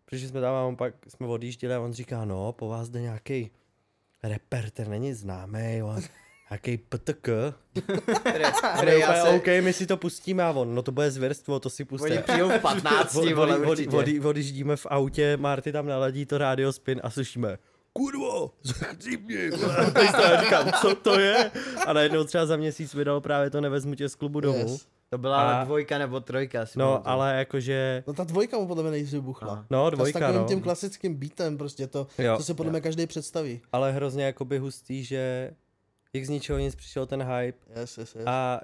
přišli 0.05 0.29
jsme 0.29 0.41
tam 0.41 0.55
a 0.55 0.63
on 0.65 0.77
pak 0.77 0.95
jsme 1.09 1.27
odjížděli 1.27 1.75
a 1.75 1.81
on 1.81 1.93
říká, 1.93 2.25
no, 2.25 2.53
po 2.53 2.69
vás 2.69 2.89
jde 2.89 3.01
nějaký 3.01 3.51
reper, 4.23 4.71
ten 4.71 4.91
není 4.91 5.15
známý, 5.15 5.83
on 5.83 6.03
nějaký 6.51 6.77
PTK. 6.77 7.29
Který 8.79 9.01
já 9.01 9.15
se- 9.25 9.29
OK, 9.31 9.47
my 9.61 9.73
si 9.73 9.87
to 9.87 9.97
pustíme 9.97 10.43
a 10.45 10.51
on, 10.51 10.75
no 10.75 10.83
to 10.83 10.93
bude 10.93 11.11
zvěrstvo, 11.11 11.61
to 11.61 11.71
si 11.71 11.83
Oni 11.83 11.87
pustíte. 11.89 12.23
přijou 12.23 12.49
v 12.49 12.59
15, 12.61 13.15
Vody, 13.15 13.35
vole, 13.35 13.59
vody, 13.59 13.71
určitě. 13.71 13.91
vody, 13.91 14.21
odjíždíme 14.21 14.77
v 14.77 14.87
autě, 14.91 15.37
Marty 15.37 15.73
tam 15.73 15.87
naladí 15.87 16.27
to 16.27 16.39
rádio 16.39 16.73
spin 16.73 17.01
a 17.05 17.11
slyšíme 17.11 17.59
kurvo, 17.93 18.51
a 19.67 20.41
říkám, 20.45 20.73
co 20.81 20.95
to 20.95 21.21
je? 21.21 21.51
A 21.87 21.93
najednou 21.93 22.25
třeba 22.25 22.47
za 22.47 22.57
měsíc 22.57 22.95
vydal 22.95 23.21
právě 23.21 23.51
to 23.51 23.61
nevezmu 23.61 23.95
tě 23.95 24.09
z 24.09 24.15
klubu 24.15 24.41
domů. 24.41 24.59
Yes. 24.59 24.87
To 25.11 25.19
byla 25.19 25.61
A- 25.61 25.65
dvojka 25.65 25.99
nebo 25.99 26.21
trojka, 26.21 26.67
si 26.67 26.79
No, 26.79 26.87
pamatuju. 26.87 27.13
ale 27.13 27.35
jakože, 27.39 28.05
No 28.07 28.13
ta 28.13 28.25
dvojka 28.25 28.59
mu 28.59 28.67
podle 28.67 28.83
mě 28.83 28.91
nejvíc 28.91 29.13
vybuchla. 29.13 29.67
no 29.71 29.91
To 29.91 29.97
s 29.97 29.99
dvojka, 29.99 30.19
takovým 30.19 30.41
no. 30.43 30.49
tím 30.49 30.61
klasickým 30.61 31.15
beatem 31.15 31.59
prostě 31.59 31.87
to, 31.87 32.07
Jo. 32.19 32.37
to 32.37 32.43
se 32.43 32.55
podle 32.55 32.73
mě 32.73 32.81
každý 32.81 33.07
představí. 33.07 33.61
Ale 33.73 33.93
hrozně 33.93 34.25
jakoby 34.25 34.59
hustý, 34.59 35.05
že 35.05 35.51
jak 36.17 36.27
z 36.27 36.29
ničeho 36.29 36.59
nic 36.59 36.75
přišel 36.75 37.07
ten 37.07 37.23
hype 37.23 37.59
Yes, 37.81 37.99
yes, 37.99 38.15
yes. 38.15 38.25
a 38.27 38.61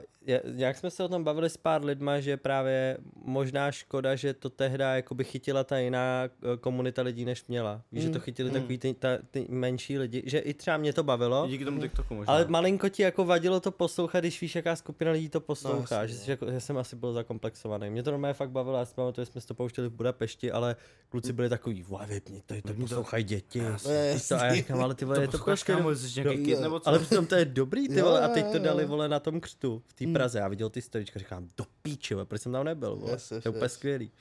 nějak 0.53 0.77
jsme 0.77 0.90
se 0.90 1.05
o 1.05 1.09
tom 1.09 1.24
bavili 1.24 1.51
s 1.51 1.57
pár 1.57 1.85
lidma, 1.85 2.20
že 2.20 2.36
právě 2.36 2.97
možná 3.24 3.73
škoda, 3.73 4.15
že 4.15 4.35
to 4.35 4.51
tehda 4.51 4.94
jakoby 4.97 5.24
chytila 5.24 5.65
ta 5.65 5.78
jiná 5.78 6.23
eh, 6.24 6.57
komunita 6.61 7.03
lidí, 7.03 7.24
než 7.24 7.47
měla. 7.47 7.82
Víš, 7.93 8.03
že 8.03 8.11
to 8.11 8.19
Mm, 8.19 8.24
chytili 8.24 8.49
mm. 8.51 8.55
takový 8.55 8.78
ty, 8.78 8.94
ta, 8.94 9.09
ty 9.31 9.47
menší 9.49 9.99
lidi, 9.99 10.23
že 10.27 10.39
i 10.39 10.55
třeba 10.55 10.77
mě 10.77 10.93
to 10.93 11.03
bavilo, 11.03 11.47
Díky 11.49 11.65
tomu 11.65 11.81
TikToku 11.81 12.15
možná. 12.15 12.32
ale 12.32 12.47
malinko 12.49 12.89
ti 12.89 13.03
jako 13.03 13.24
vadilo 13.24 13.61
to 13.61 13.70
poslouchat, 13.70 14.20
když 14.20 14.40
víš, 14.40 14.55
jaká 14.57 14.77
skupina 14.77 15.11
lidí 15.12 15.28
to 15.28 15.40
poslouchá, 15.40 16.03
jasně, 16.03 16.09
že, 16.09 16.19
no. 16.19 16.24
jsi 16.24 16.31
jako, 16.31 16.51
že 16.51 16.61
jsem 16.61 16.78
asi 16.78 16.97
byl 16.97 17.12
zakomplexovaný. 17.12 17.90
Mě 17.90 18.03
to 18.03 18.11
normálně 18.11 18.35
fakt 18.35 18.51
bavilo, 18.51 18.78
já 18.78 18.85
si 18.85 18.94
pamatuju, 18.94 19.24
že 19.24 19.32
jsme 19.32 19.40
to 19.40 19.55
pouštěli 19.55 19.89
v 19.89 19.93
Budapešti, 19.93 20.53
ale 20.53 20.77
kluci 21.09 21.32
byli 21.32 21.49
takový, 21.49 21.82
vole, 21.82 22.07
vypni 22.07 22.43
to, 22.47 22.55
to 22.66 22.74
poslouchají 22.74 23.24
děti. 23.24 23.61
No, 23.62 23.77
Víš 24.15 24.28
to, 24.28 24.35
a 24.40 24.44
já 24.44 24.55
říkám, 24.55 24.81
ale 24.81 24.94
ty 24.94 25.05
vole, 25.05 25.16
to 25.16 25.23
je 25.23 25.28
to 25.28 25.39
posloucháš, 25.39 25.62
prostě 25.62 26.57
nebo 26.61 26.81
co? 26.81 26.89
ale 26.89 26.99
přitom 26.99 27.27
to 27.27 27.35
je 27.35 27.44
dobrý, 27.44 27.89
ty 27.89 28.03
vole, 28.03 28.20
a 28.20 28.28
teď 28.28 28.47
to 28.53 28.59
dali, 28.59 28.85
vole, 28.85 29.09
na 29.09 29.20
tom 29.20 29.40
křtu, 29.40 29.82
v 29.86 29.93
té 29.93 30.07
Mm. 30.12 30.14
Praze, 30.14 30.39
já 30.39 30.48
viděl 30.48 30.70
ty 30.70 30.82
storička, 30.82 31.18
říkám, 31.18 31.48
do 31.56 31.64
píče, 31.82 32.16
proč 32.24 32.40
jsem 32.43 32.52
tam 32.52 32.64
nebyl, 32.64 32.97
vole, 32.97 33.12
Yes, 33.12 33.30
yes, 33.30 33.43
to 33.43 33.48
je 33.48 33.51
úplně 33.52 33.64
yes. 33.64 33.72
skvělý. 33.72 34.12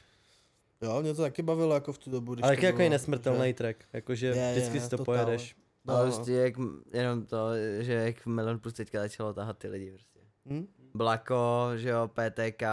Jo, 0.81 1.01
mě 1.01 1.13
to 1.13 1.21
taky 1.21 1.41
bavilo 1.41 1.73
jako 1.73 1.93
v 1.93 1.97
tu 1.97 2.09
dobu, 2.11 2.33
když 2.33 2.43
Ale 2.43 2.51
to 2.51 2.55
taky 2.57 2.65
jako 2.65 2.81
i 2.81 2.89
nesmrtelný 2.89 3.53
track, 3.53 3.85
jakože 3.93 4.27
Je, 4.27 4.35
je, 4.37 4.51
vždycky 4.51 4.79
si 4.79 4.89
to 4.89 4.97
totálně. 4.97 5.23
pojedeš. 5.23 5.55
No, 5.85 5.93
No, 5.93 5.99
no. 5.99 6.11
prostě 6.11 6.31
jak, 6.31 6.53
jenom 6.93 7.25
to, 7.25 7.47
že 7.79 7.93
jak 7.93 8.25
Melon 8.25 8.59
Plus 8.59 8.73
teďka 8.73 8.99
začalo 8.99 9.33
tahat 9.33 9.57
ty 9.57 9.67
lidi 9.67 9.91
prostě. 9.91 10.19
Hm? 10.49 10.67
Blako, 10.93 11.69
že 11.75 11.89
jo, 11.89 12.07
PTK, 12.13 12.63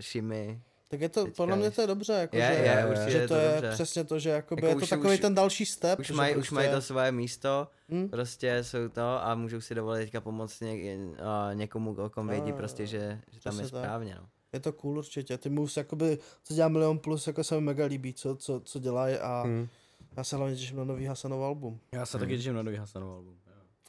Shimy. 0.00 0.62
Tak 0.90 1.00
je 1.00 1.08
to, 1.08 1.24
Teďka 1.24 1.36
podle 1.36 1.56
mě 1.56 1.70
to 1.70 1.80
je 1.80 1.86
dobře, 1.86 2.12
jako 2.12 2.36
Je, 2.36 2.42
že, 2.56 2.62
je, 2.62 2.86
určitě 2.86 3.10
že 3.10 3.18
je 3.18 3.28
to 3.28 3.34
je 3.34 3.50
dobře. 3.52 3.70
přesně 3.70 4.04
to, 4.04 4.18
že 4.18 4.30
jakoby 4.30 4.62
Jako 4.62 4.68
je 4.68 4.74
to 4.74 4.82
už- 4.84 4.88
takový 4.90 5.14
už- 5.14 5.20
ten 5.20 5.34
další 5.34 5.66
step. 5.66 5.98
Už 5.98 6.10
mají, 6.10 6.34
prostě, 6.34 6.48
už 6.48 6.50
mají 6.50 6.70
to 6.70 6.82
svoje 6.82 7.12
místo, 7.12 7.68
Hm? 7.88 8.08
prostě 8.08 8.64
jsou 8.64 8.88
to 8.88 9.24
a 9.24 9.34
můžou 9.34 9.60
si 9.60 9.74
dovolit 9.74 10.00
teďka 10.04 10.20
pomoct 10.20 10.60
ně, 10.60 10.96
a 11.24 11.50
někomu, 11.54 11.90
o 11.94 12.10
kom 12.10 12.28
vědí 12.28 12.52
prostě, 12.52 12.86
že, 12.86 13.20
že 13.30 13.40
tam 13.40 13.60
je 13.60 13.66
správně, 13.68 14.14
no. 14.20 14.28
Je 14.52 14.60
to 14.60 14.72
cool 14.72 14.98
určitě. 14.98 15.38
Ty 15.38 15.48
moves, 15.50 15.76
jakoby, 15.76 16.18
co 16.44 16.54
dělá 16.54 16.68
Milion 16.68 16.98
Plus, 16.98 17.26
jako 17.26 17.44
se 17.44 17.54
mi 17.54 17.60
mega 17.60 17.84
líbí, 17.86 18.14
co, 18.14 18.36
co, 18.36 18.60
co 18.60 18.78
dělají 18.78 19.16
a 19.16 19.42
Hmm. 19.42 19.68
já 20.16 20.24
se 20.24 20.36
hlavně 20.36 20.56
těším 20.56 20.76
na 20.76 20.84
nový 20.84 21.06
Hasanov 21.06 21.42
album. 21.42 21.80
Já 21.92 22.06
se 22.06 22.18
taky 22.18 22.36
těším 22.36 22.54
na 22.54 22.62
nový 22.62 22.76
Hasanov 22.76 23.10
album. 23.16 23.38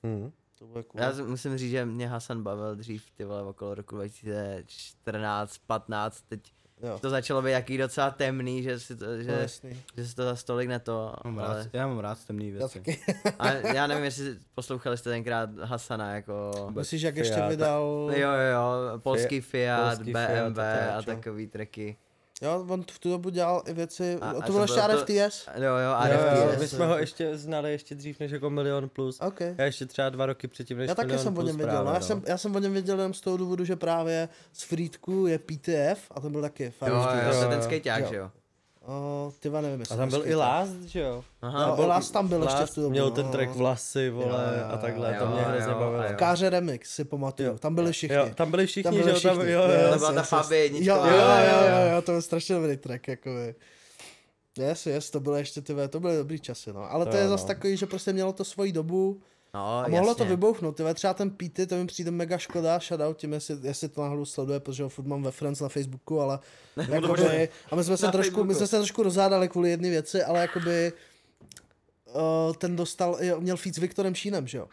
Hmm. 0.03 0.31
To 0.59 0.67
bude 0.67 0.83
cool. 0.83 1.01
Já 1.01 1.13
musím 1.25 1.57
říct, 1.57 1.71
že 1.71 1.85
mě 1.85 2.07
Hasan 2.07 2.43
bavil 2.43 2.75
dřív, 2.75 3.03
ty 3.17 3.25
vole, 3.25 3.43
okolo 3.43 3.75
roku 3.75 3.95
2014, 3.95 5.57
15, 5.67 6.21
teď 6.29 6.53
Jo, 6.83 6.99
to 6.99 7.09
začalo 7.09 7.41
být 7.41 7.51
jaký 7.51 7.77
docela 7.77 8.11
temný, 8.11 8.63
že 8.63 8.79
si 8.79 8.95
to, 8.95 9.05
to 9.05 9.23
že, 9.23 9.31
jasný. 9.31 9.81
že 9.97 10.07
se 10.07 10.15
to 10.15 10.23
za 10.23 10.35
stolik 10.35 10.69
neto, 10.69 11.13
Mám 11.25 11.39
ale, 11.39 11.57
rád, 11.57 11.67
já 11.73 11.87
mám 11.87 11.99
rád 11.99 12.25
temný 12.25 12.47
Já 12.49 12.57
věci. 12.57 12.79
taky. 12.79 12.99
a 13.39 13.51
já 13.51 13.87
nevím, 13.87 14.03
jestli 14.03 14.35
poslouchali 14.55 14.97
jste 14.97 15.09
tenkrát 15.09 15.49
Hasana, 15.59 16.13
jako, 16.15 16.51
Myslíš, 16.77 17.01
jak 17.01 17.15
ještě 17.15 17.35
Fiat. 17.35 17.49
vydal... 17.49 18.11
jo, 18.13 18.29
jo, 18.31 18.31
jo, 18.31 18.99
polský 18.99 19.41
Fiat, 19.41 19.95
polský 19.97 20.13
BMW 20.13 20.25
Fiat 20.55 20.57
a 20.57 20.93
tak, 20.93 20.97
a 20.97 21.01
takový 21.01 21.47
tracky. 21.47 21.97
Jo, 22.41 22.65
on 22.69 22.83
v 22.91 22.99
tu 22.99 23.09
dobu 23.09 23.29
dělal 23.29 23.63
i 23.67 23.73
věci, 23.73 24.17
A- 24.21 24.33
to 24.33 24.41
to 24.41 24.51
bylo 24.51 24.63
ještě 24.63 24.81
to- 24.81 24.87
RFTS? 24.87 25.47
Jo, 25.55 25.63
jo, 25.63 25.77
Jo, 25.77 25.95
RFTS. 26.03 26.39
jo, 26.43 26.49
yes. 26.51 26.59
my 26.61 26.67
jsme 26.67 26.85
ho 26.85 26.97
ještě 26.97 27.37
znali 27.37 27.71
ještě 27.71 27.95
dřív 27.95 28.19
než 28.19 28.31
jako 28.31 28.49
Milion 28.49 28.89
Plus. 28.89 29.19
OK. 29.21 29.39
Já 29.57 29.65
ještě 29.65 29.85
třeba 29.85 30.09
dva 30.09 30.25
roky 30.25 30.47
předtím, 30.47 30.77
než 30.77 30.87
Já 30.89 30.95
taky 30.95 31.17
jsem 31.17 31.37
o 31.37 31.41
něm 31.41 31.57
věděl, 31.57 31.73
právě, 31.75 31.87
no, 31.89 31.93
já, 31.93 32.01
jsem, 32.01 32.23
já 32.27 32.37
jsem 32.37 32.55
o 32.55 32.59
něm 32.59 32.73
věděl 32.73 32.97
jenom 32.97 33.13
z 33.13 33.21
toho 33.21 33.37
důvodu, 33.37 33.65
že 33.65 33.75
právě 33.75 34.29
z 34.53 34.63
Friedku 34.63 35.27
je 35.27 35.39
PTF 35.39 36.11
a 36.11 36.19
ten 36.19 36.31
byl 36.31 36.41
taky 36.41 36.63
Jo, 36.63 36.71
fakt. 36.79 36.89
jo, 36.89 37.05
to 37.29 37.35
je 37.35 37.43
Jo, 37.43 37.49
ten 37.49 37.59
jo. 37.59 37.63
skejťák, 37.63 38.01
Jo. 38.03 38.07
že 38.09 38.15
jo. 38.15 38.31
O, 38.87 39.31
tyva 39.39 39.61
nevím, 39.61 39.79
jestli 39.79 39.93
A 39.93 39.97
tam 39.97 40.09
byl 40.09 40.21
i 40.25 40.35
Last, 40.35 40.81
že 40.81 40.99
jo? 40.99 41.23
Aha, 41.41 41.67
No, 41.67 41.75
byl- 41.75 41.87
Last 41.87 42.13
tam 42.13 42.27
byl 42.27 42.41
ještě 42.43 42.57
v 42.57 42.59
Last 42.59 42.73
tu 42.75 42.81
dobu. 42.81 42.91
měl 42.91 43.05
no. 43.05 43.11
ten 43.11 43.27
track 43.31 43.55
vlasy, 43.55 44.09
vole, 44.09 44.25
Jo, 44.27 44.59
jo, 44.61 44.73
a 44.73 44.77
takhle, 44.77 45.13
jo, 45.13 45.19
to 45.19 45.27
mě 45.31 45.41
jo, 45.41 45.45
hrozně 45.47 45.71
jo, 45.71 45.79
bavilo. 45.79 46.03
jo. 46.03 46.09
Káře 46.15 46.49
Remix 46.49 46.89
si 46.95 47.05
pamatuju, 47.05 47.57
tam 47.57 47.75
byli 47.75 47.91
všichni. 47.91 48.15
Jo, 48.15 48.29
tam 48.35 48.51
byli 48.51 48.65
všichni, 48.67 48.83
Tam 48.83 48.93
že 48.93 48.99
byli 48.99 49.11
jo, 49.13 49.19
tam, 49.21 49.35
všichni. 49.37 49.51
jo, 49.53 49.61
Jo, 49.63 49.81
jo. 49.85 49.91
to 49.93 49.97
byla 49.97 50.13
ta 50.13 50.23
Fabi 50.23 50.55
Jo, 50.55 50.61
jednička. 50.63 50.95
jo, 50.95 51.05
jo, 51.05 51.67
jo, 51.69 51.95
jo, 51.95 52.01
to 52.01 52.11
byl 52.11 52.21
strašně 52.21 52.55
dobrý 52.55 52.77
track, 52.77 53.07
jakoby. 53.07 53.55
Yes, 54.57 54.85
yes, 54.85 55.09
to 55.09 55.19
bylo 55.19 55.35
ještě 55.35 55.61
ty, 55.61 55.73
to 55.89 55.99
byly 55.99 56.17
dobrý 56.17 56.39
časy, 56.39 56.73
no. 56.73 56.91
Ale 56.91 57.05
to, 57.05 57.11
To 57.11 57.17
je 57.17 57.23
jo, 57.23 57.29
zase 57.29 57.43
no. 57.43 57.47
takový, 57.47 57.77
že 57.77 57.85
prostě 57.85 58.13
mělo 58.13 58.33
to 58.33 58.45
svoji 58.45 58.71
dobu 58.71 59.21
No, 59.53 59.79
a 59.79 59.87
mohlo 59.87 60.15
to 60.15 60.23
jasně. 60.23 60.35
vybouchnout. 60.35 60.75
Ty 60.77 60.83
třeba 60.93 61.13
ten 61.13 61.29
Pity, 61.31 61.67
to 61.67 61.75
mi 61.75 61.87
přijde 61.87 62.11
mega 62.11 62.37
škoda, 62.37 62.79
shoutout 62.79 63.17
tím, 63.17 63.33
jestli, 63.33 63.57
jestli 63.61 63.89
to 63.89 64.01
náhodou 64.01 64.25
sleduje, 64.25 64.59
protože 64.59 64.83
ho 64.83 64.89
furt 64.89 65.05
mám 65.05 65.23
ve 65.23 65.31
Friends 65.31 65.59
na 65.61 65.69
Facebooku, 65.69 66.21
ale 66.21 66.39
jakoby, 66.89 67.49
a 67.71 67.75
my 67.75 67.83
jsme 67.83 67.97
se 67.97 68.05
Na 68.05 68.11
trošku, 68.11 68.31
my 68.31 68.35
Facebooku. 68.37 68.57
jsme 68.57 68.67
se 68.67 68.77
trošku 68.77 69.03
rozhádali 69.03 69.49
kvůli 69.49 69.69
jedné 69.69 69.89
věci, 69.89 70.23
ale 70.23 70.39
jakoby 70.41 70.93
uh, 72.13 72.53
ten 72.57 72.75
dostal, 72.75 73.17
měl 73.39 73.57
feed 73.57 73.75
s 73.75 73.77
Viktorem 73.77 74.15
Šínem, 74.15 74.47
že 74.47 74.57
jo? 74.57 74.67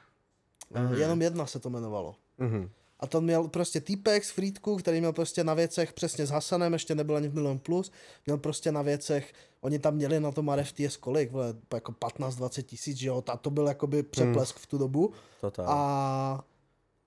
Mhm. 0.71 0.87
Uh, 0.93 0.99
jenom 0.99 1.23
jedna 1.23 1.47
se 1.47 1.59
to 1.59 1.69
jmenovalo. 1.69 2.15
Mhm. 2.39 2.71
A 3.01 3.07
to 3.07 3.21
měl 3.21 3.49
prostě 3.49 3.81
týpek 3.81 4.25
z 4.25 4.31
Friedku, 4.31 4.77
který 4.77 5.01
měl 5.01 5.13
prostě 5.13 5.45
na 5.45 5.55
věcech 5.55 5.93
přesně 5.93 6.27
s 6.27 6.31
Hasanem, 6.31 6.73
ještě 6.73 6.95
nebyl 6.95 7.17
ani 7.17 7.29
v 7.29 7.35
Milion 7.35 7.59
Plus, 7.59 7.93
měl 8.27 8.39
prostě 8.39 8.73
na 8.73 8.83
věcech, 8.83 9.33
oni 9.61 9.79
tam 9.79 9.95
měli 9.95 10.21
na 10.21 10.33
tom 10.33 10.49
RFTS 10.49 10.97
kolik, 10.97 11.33
vole, 11.33 11.55
jako 11.75 11.93
15-20 11.93 12.63
tisíc, 12.63 12.97
že 12.97 13.09
jo, 13.09 13.25
a 13.29 13.37
to 13.37 13.51
byl 13.51 13.67
jakoby 13.67 14.03
přeplesk 14.03 14.57
v 14.57 14.67
tu 14.67 14.79
dobu. 14.79 15.13
Totál. 15.41 15.67
A, 15.69 16.45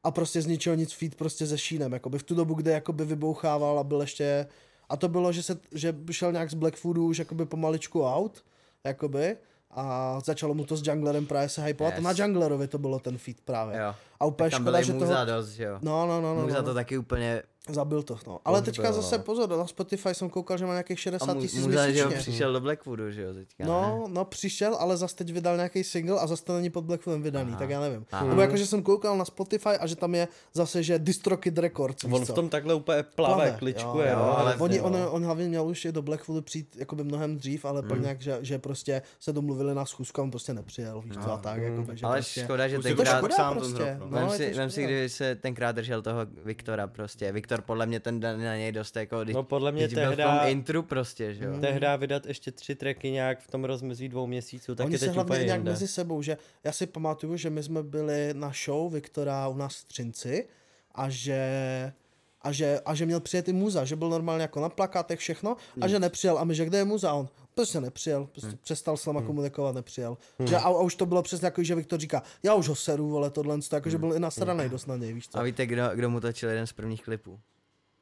a 0.04 0.12
prostě 0.12 0.42
z 0.42 0.46
ničeho 0.46 0.76
nic 0.76 0.94
feed 0.94 1.16
prostě 1.16 1.48
se 1.48 1.58
Sheenem, 1.58 1.94
jakoby 1.94 2.20
v 2.20 2.24
tu 2.24 2.36
dobu, 2.36 2.54
kde 2.54 2.72
jakoby 2.72 3.06
vybouchával 3.06 3.80
a 3.80 3.84
byl 3.84 4.02
ještě, 4.02 4.48
a 4.90 4.98
to 4.98 5.08
bylo, 5.08 5.32
že, 5.32 5.44
se, 5.44 5.60
že 5.72 5.96
šel 6.12 6.32
nějak 6.32 6.52
z 6.52 6.54
Blackfoodu 6.54 7.06
už 7.06 7.18
jakoby 7.18 7.46
pomaličku 7.46 8.04
out, 8.04 8.44
jakoby, 8.84 9.38
a 9.72 10.20
začalo 10.26 10.54
mu 10.54 10.66
to 10.66 10.78
s 10.78 10.88
Junglerem 10.88 11.26
právě 11.26 11.50
se 11.50 11.64
hypovat 11.64 11.94
Yes. 11.94 12.06
a 12.06 12.14
na 12.14 12.14
Junglerovi 12.26 12.68
to 12.68 12.78
bylo 12.78 13.00
ten 13.00 13.18
feed 13.18 13.38
právě. 13.46 13.80
Jo. 13.80 13.96
A 14.20 14.26
úplně 14.26 14.50
Tak 14.50 14.58
tam 14.58 14.64
škoda, 14.64 14.82
že 14.82 14.94
toho... 14.94 15.26
dost, 15.26 15.60
jo. 15.60 15.78
No, 15.82 16.08
no, 16.08 16.22
no, 16.22 16.36
no, 16.36 16.42
Muza 16.42 16.56
no, 16.58 16.62
to 16.64 16.68
no. 16.70 16.74
taky 16.74 16.98
úplně, 16.98 17.44
Zabil 17.70 18.04
to, 18.04 18.18
no. 18.28 18.40
Ale 18.46 18.62
teďka 18.62 18.82
Pohřbil, 18.84 19.02
zase 19.02 19.18
no. 19.18 19.24
pozor, 19.24 19.50
na 19.50 19.68
Spotify 19.68 20.10
jsem 20.14 20.30
koukal, 20.30 20.58
že 20.58 20.66
má 20.66 20.72
nějakých 20.72 20.98
a 20.98 21.02
60 21.02 21.34
Mu- 21.34 21.42
tisíc 21.42 21.66
Muza, 21.66 21.90
že 21.92 22.00
jo, 22.00 22.08
měsíčně. 22.08 22.32
přišel 22.32 22.54
do 22.54 22.62
Blackwoodu, 22.62 23.12
že 23.12 23.22
jo, 23.22 23.34
teďka, 23.34 23.64
ne? 23.64 23.70
No, 23.70 24.06
no 24.08 24.26
přišel, 24.26 24.76
ale 24.76 24.98
zase 24.98 25.16
teď 25.16 25.34
vydal 25.34 25.56
nějaký 25.56 25.84
single 25.84 26.20
a 26.20 26.28
zase 26.28 26.44
to 26.44 26.54
není 26.56 26.70
pod 26.70 26.84
Blackwoodem 26.84 27.22
vydaný, 27.22 27.50
Aha. 27.50 27.60
tak 27.60 27.70
já 27.70 27.80
nevím. 27.82 28.06
Aha. 28.12 28.26
Nebo 28.26 28.42
jako, 28.42 28.58
že 28.58 28.66
jsem 28.66 28.84
koukal 28.84 29.18
na 29.18 29.26
Spotify 29.26 29.70
a 29.70 29.88
že 29.88 29.96
tam 29.96 30.16
je 30.16 30.28
zase, 30.54 30.84
že 30.84 31.00
DistroKid 31.00 31.58
Records, 31.58 32.04
On 32.04 32.26
co? 32.26 32.34
v 32.34 32.36
tom 32.36 32.50
takhle 32.50 32.74
úplně 32.74 33.04
plave, 33.04 33.36
Plave, 33.36 33.56
kličkuje, 33.60 34.10
jo, 34.10 34.16
no. 34.20 34.26
jo, 34.26 34.34
ale- 34.38 34.56
Oni, 34.56 34.78
no. 34.78 34.84
on, 34.84 34.96
on 35.10 35.26
hlavně 35.26 35.48
měl 35.48 35.68
už 35.68 35.86
i 35.86 35.92
do 35.92 36.02
Blackwoodu 36.02 36.42
přijít 36.42 36.76
jakoby 36.80 37.04
mnohem 37.04 37.36
dřív, 37.38 37.66
ale 37.66 37.80
Hmm. 37.80 37.90
pak 37.90 38.02
nějak, 38.02 38.22
že, 38.22 38.38
že, 38.42 38.60
prostě 38.60 39.02
se 39.20 39.34
domluvili 39.34 39.76
na 39.76 39.86
schůzku 39.86 40.22
a 40.22 40.24
on 40.24 40.32
prostě 40.32 40.54
nepřijel, 40.54 41.02
víš 41.02 41.14
co, 41.24 41.32
a 41.32 41.38
tak, 41.38 41.62
jakoby, 41.62 41.98
že 41.98 42.06
Ale 42.06 42.16
prostě... 42.18 42.42
škoda, 42.44 42.68
že 42.68 42.80
tenkrát... 42.80 43.18
škoda. 43.18 43.36
sám 43.36 43.60
ten 43.60 43.74
drop, 43.74 43.90
no. 44.00 44.08
Vem 44.08 44.28
je 44.40 44.70
si, 44.70 44.84
kdyby 44.84 45.10
se 45.10 45.36
tenkrát 45.36 45.72
držel 45.72 46.02
toho 46.02 46.20
Viktora 46.46 46.88
prostě. 46.88 47.32
Viktor 47.50 47.62
podle 47.66 47.86
mě 47.86 48.00
ten 48.00 48.20
den 48.20 48.44
na 48.44 48.56
něj 48.56 48.72
dost 48.72 48.96
jako, 48.96 49.24
když, 49.24 49.36
No 49.36 49.44
podle 49.44 49.72
mě 49.72 49.84
když 49.84 49.94
byl 49.94 50.06
v 50.06 50.16
tehda, 50.16 50.40
tom 50.40 50.48
intru 50.50 50.84
prostě, 50.84 51.34
že 51.34 51.46
jo. 51.46 51.60
tehda 51.62 51.96
vydat 51.96 52.26
ještě 52.26 52.52
tři 52.52 52.76
tracky 52.76 53.12
nějak 53.12 53.40
v 53.40 53.48
tom 53.52 53.64
rozmezí 53.66 54.10
dvou 54.10 54.28
měsíců, 54.28 54.76
tak 54.76 54.86
Oni 54.86 54.96
je 54.96 55.00
se 55.00 55.06
teď 55.06 55.16
hlavně 55.16 55.30
úplně 55.30 55.46
nějak 55.46 55.60
jinde. 55.60 55.72
mezi 55.72 55.88
sebou, 55.88 56.22
že 56.22 56.38
já 56.64 56.72
si 56.72 56.88
pamatuju, 56.88 57.38
že 57.38 57.50
my 57.50 57.64
jsme 57.64 57.84
byli 57.84 58.30
na 58.34 58.52
show 58.66 58.94
Viktora 58.94 59.48
u 59.48 59.58
nás 59.58 59.76
v 59.76 59.84
Třinci 59.86 60.48
a 60.96 61.10
že 61.10 61.94
a 62.42 62.52
že, 62.52 62.80
a 62.86 62.96
že 62.96 63.06
měl 63.06 63.20
přijet 63.20 63.48
i 63.48 63.54
muza, 63.54 63.86
že 63.86 63.96
byl 63.96 64.10
normálně 64.10 64.42
jako 64.42 64.60
na 64.60 64.70
plakátech 64.70 65.20
všechno 65.20 65.58
a 65.82 65.88
že 65.88 66.00
nepřijel 66.00 66.38
a 66.38 66.44
my, 66.44 66.56
že 66.56 66.66
kde 66.66 66.78
je 66.78 66.86
muza 66.86 67.12
a 67.12 67.14
on 67.14 67.28
prostě 67.60 67.82
nepřijel, 67.82 68.28
prostě 68.32 68.58
přestal 68.64 68.98
s 68.98 69.06
náma 69.06 69.22
komunikovat, 69.22 69.76
nepřijel. 69.76 70.18
Že 70.46 70.56
a, 70.56 70.60
a, 70.60 70.70
už 70.70 70.96
to 70.96 71.06
bylo 71.06 71.22
přesně 71.22 71.46
jako, 71.46 71.64
že 71.64 71.76
Viktor 71.76 72.00
říká, 72.00 72.24
já 72.44 72.54
už 72.54 72.68
ho 72.68 72.76
seru, 72.76 73.10
vole, 73.10 73.30
tohle, 73.30 73.58
to, 73.70 73.76
jako, 73.76 73.90
že 73.90 73.98
byl 73.98 74.14
i 74.14 74.20
nasranej 74.20 74.70
dost 74.70 74.86
na 74.86 74.96
něj, 74.96 75.14
víš 75.14 75.30
co? 75.30 75.40
A 75.40 75.44
víte, 75.44 75.66
kdo, 75.66 75.84
kdo 75.96 76.10
mu 76.10 76.20
točil 76.20 76.50
jeden 76.50 76.68
z 76.68 76.74
prvních 76.74 77.04
klipů? 77.04 77.40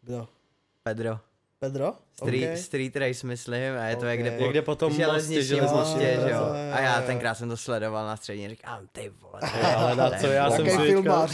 Kdo? 0.01 0.27
Pedro. 0.83 1.19
Pedro? 1.59 1.93
Street, 2.13 2.43
Okay. 2.43 2.57
street 2.57 2.95
Race, 2.95 3.27
myslím, 3.27 3.77
a 3.79 3.83
je 3.85 3.95
to 3.95 4.05
jak 4.05 4.19
Ok. 4.19 4.21
kde 4.25 4.37
po 4.37 4.43
Někde 4.43 4.61
po 4.61 4.75
tom 4.75 4.89
mostě 4.89 5.03
železničním 5.03 5.45
železniční, 5.45 5.79
mostě, 5.79 6.19
že 6.27 6.31
jo. 6.33 6.43
A 6.73 6.79
já 6.79 7.01
tenkrát 7.01 7.35
jsem 7.35 7.49
to 7.49 7.57
sledoval 7.57 8.07
na 8.07 8.17
střední, 8.17 8.49
říkám, 8.49 8.87
ty 8.91 9.11
vole. 9.21 9.41
Ale 9.75 9.95
na 9.95 10.09
co 10.09 10.27
já 10.27 10.51
jsem 10.51 10.69
si 10.69 10.77
teďka, 10.77 11.27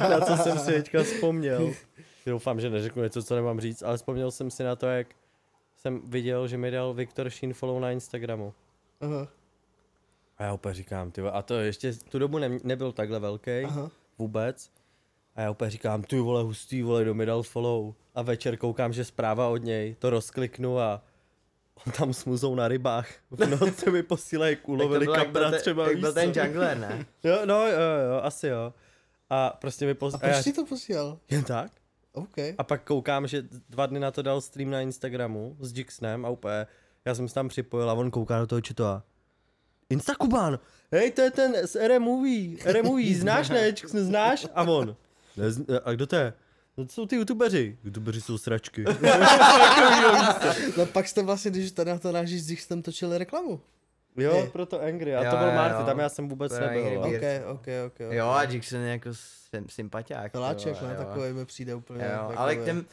na 0.10 0.20
co 0.20 0.36
jsem 0.36 0.58
si 0.58 0.72
teďka 0.72 1.02
vzpomněl. 1.02 1.72
Doufám, 2.26 2.60
že 2.60 2.70
neřeknu 2.70 3.02
něco, 3.02 3.22
co 3.22 3.34
nemám 3.34 3.60
říct, 3.60 3.82
ale 3.82 3.96
vzpomněl 3.96 4.30
jsem 4.30 4.50
si 4.50 4.64
na 4.64 4.76
to, 4.76 4.86
jak 4.86 5.06
jsem 5.86 6.00
viděl, 6.04 6.48
že 6.48 6.56
mi 6.58 6.70
dal 6.70 6.94
Viktor 6.94 7.30
Sheen 7.30 7.54
follow 7.54 7.80
na 7.80 7.90
Instagramu. 7.90 8.54
Aha, 9.00 9.28
A 10.38 10.42
já 10.42 10.52
úplně 10.52 10.74
říkám, 10.74 11.10
ty 11.10 11.20
a 11.22 11.42
to 11.42 11.54
ještě 11.54 11.92
tu 11.92 12.18
dobu 12.18 12.38
ne, 12.38 12.58
nebyl 12.62 12.92
takhle 12.92 13.18
velký 13.18 13.50
aha. 13.64 13.90
vůbec. 14.18 14.70
A 15.36 15.40
já 15.40 15.50
úplně 15.50 15.70
říkám, 15.70 16.02
ty 16.02 16.20
vole, 16.20 16.42
hustý, 16.42 16.82
vole, 16.82 17.02
kdo 17.02 17.14
mi 17.14 17.26
dal 17.26 17.42
follow. 17.42 17.94
A 18.14 18.22
večer 18.22 18.56
koukám, 18.56 18.92
že 18.92 19.04
zpráva 19.04 19.48
od 19.48 19.56
něj, 19.56 19.94
to 19.98 20.10
rozkliknu 20.10 20.78
a 20.80 21.02
on 21.86 21.92
tam 21.92 22.12
s 22.14 22.24
muzou 22.24 22.54
na 22.54 22.68
rybách. 22.68 23.08
V 23.30 23.46
noci 23.60 23.90
mi 23.90 24.02
posílají 24.02 24.56
Tak 24.56 24.64
to 24.64 24.72
ulovili 24.72 25.06
byl, 25.06 25.14
jak 25.14 25.30
byl, 25.30 25.40
kapra 25.42 25.50
ten, 25.50 25.60
třeba, 25.60 25.88
jak 25.88 25.98
byl 25.98 26.12
ten 26.12 26.32
jungler, 26.36 26.78
ne? 26.78 27.06
Jo, 27.24 27.38
no, 27.44 27.66
jo, 27.66 27.78
jo, 28.10 28.20
asi 28.22 28.48
jo. 28.48 28.74
A 29.30 29.50
prostě 29.50 29.84
mi 29.86 29.90
A 29.90 29.94
posílají. 29.94 30.32
proč 30.32 30.44
jsi 30.44 30.52
to 30.52 30.66
posílal? 30.66 31.18
Jen 31.30 31.44
tak? 31.44 31.70
OK. 32.16 32.36
A 32.58 32.64
pak 32.64 32.84
koukám, 32.84 33.26
že 33.26 33.42
dva 33.68 33.86
dny 33.86 34.00
na 34.00 34.10
to 34.10 34.22
dal 34.22 34.40
stream 34.40 34.70
na 34.70 34.80
Instagramu 34.80 35.56
s 35.60 35.72
Jixnem 35.78 36.26
a 36.26 36.28
úplně, 36.30 36.66
já 37.04 37.14
jsem 37.14 37.28
se 37.28 37.34
tam 37.34 37.48
připojil 37.48 37.90
a 37.90 37.94
on 37.94 38.10
kouká 38.10 38.40
do 38.40 38.46
toho 38.46 38.60
četo 38.60 38.84
a 38.86 39.02
Instakuban, 39.90 40.58
hej, 40.92 41.10
to 41.10 41.20
je 41.22 41.30
ten 41.30 41.66
z 41.66 41.88
RM 41.88 42.02
Movie, 42.02 42.56
RM 42.72 42.86
Movie, 42.86 43.16
znáš 43.20 43.48
ne, 43.48 43.66
Jix, 43.66 43.90
znáš? 43.92 44.46
A 44.54 44.62
on, 44.62 44.96
Nezn- 45.38 45.80
a 45.84 45.92
kdo 45.92 46.06
to 46.06 46.16
je? 46.16 46.32
No 46.76 46.84
to 46.86 46.92
jsou 46.92 47.06
ty 47.06 47.16
youtubeři. 47.16 47.78
Youtubeři 47.84 48.20
jsou 48.20 48.38
sračky. 48.38 48.84
No 50.76 50.86
pak 50.86 51.08
jste 51.08 51.22
vlastně, 51.22 51.50
když 51.50 51.72
tady 51.72 51.90
na 51.90 51.98
to 51.98 52.12
nážíš 52.12 52.42
s 52.42 52.46
Dixtem 52.46 52.82
točili 52.82 53.18
reklamu. 53.18 53.60
Jo, 54.16 54.36
Je. 54.36 54.46
proto 54.50 54.82
Angry. 54.82 55.16
A 55.16 55.24
Jo, 55.24 55.30
to 55.30 55.36
byl 55.36 55.52
Marty, 55.52 55.80
jo. 55.80 55.86
tam 55.86 55.98
já 55.98 56.08
jsem 56.08 56.28
vůbec 56.28 56.52
nebyl. 56.52 56.68
Angry 56.68 56.96
no. 56.96 57.02
Birds. 57.10 57.24
Ok, 57.46 57.52
ok, 57.54 57.66
ok. 57.86 57.92
ok. 58.00 58.00
Jo, 58.10 58.28
a 58.28 58.42
Jackson 58.42 58.80
je 58.80 58.90
jako 58.90 59.08
sym, 59.12 59.68
sympatiák. 59.68 60.32
Peláček, 60.32 60.80
vole, 60.80 60.92
ne, 60.92 60.98
jo. 60.98 61.04
takový 61.04 61.32
mi 61.32 61.44
přijde 61.46 61.74
úplně. 61.74 62.04
Jo, 62.04 62.10
jako 62.10 62.32
ale 62.36 62.56
k 62.56 62.64
těm, 62.64 62.84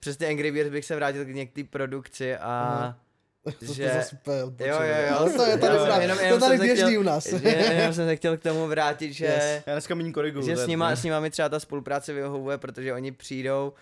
přes 0.00 0.16
ty 0.16 0.26
Angry 0.26 0.52
Birds 0.52 0.70
bych 0.70 0.84
se 0.84 0.96
vrátil 0.96 1.24
k 1.24 1.28
některé 1.28 1.66
produkci 1.70 2.36
a 2.36 2.62
Aha. 2.62 2.98
to 3.66 3.72
že... 3.74 3.88
to 3.88 3.94
zase 3.94 4.16
úplně 4.46 4.70
Jo, 4.70 4.76
jo, 4.82 4.94
jo. 5.08 5.16
Ale 5.18 5.32
to 5.32 5.44
je 5.46 5.58
tady, 5.58 5.76
Jo, 5.76 5.86
jenom, 6.00 6.18
jenom- 6.18 6.40
to 6.40 6.46
tady 6.46 6.58
běžný 6.58 6.84
chtěl- 6.86 7.00
u 7.00 7.02
nás. 7.02 7.26
že, 7.42 7.48
jenom 7.48 7.94
jsem 7.94 8.06
se 8.06 8.16
chtěl 8.16 8.36
k 8.36 8.42
tomu 8.42 8.66
vrátit, 8.66 9.12
že... 9.12 9.26
Yes. 9.26 9.62
Já 9.66 9.74
dneska 9.74 9.94
méně 9.94 10.12
koriguju. 10.12 10.46
že 10.46 10.56
s 10.56 10.66
nima, 10.66 10.96
s 10.96 11.04
nima 11.04 11.20
mi 11.20 11.30
třeba 11.30 11.48
ta 11.48 11.60
spolupráce 11.60 12.12
vyhovuje, 12.12 12.58
protože 12.58 12.94
oni 12.94 13.12
přijdou 13.12 13.72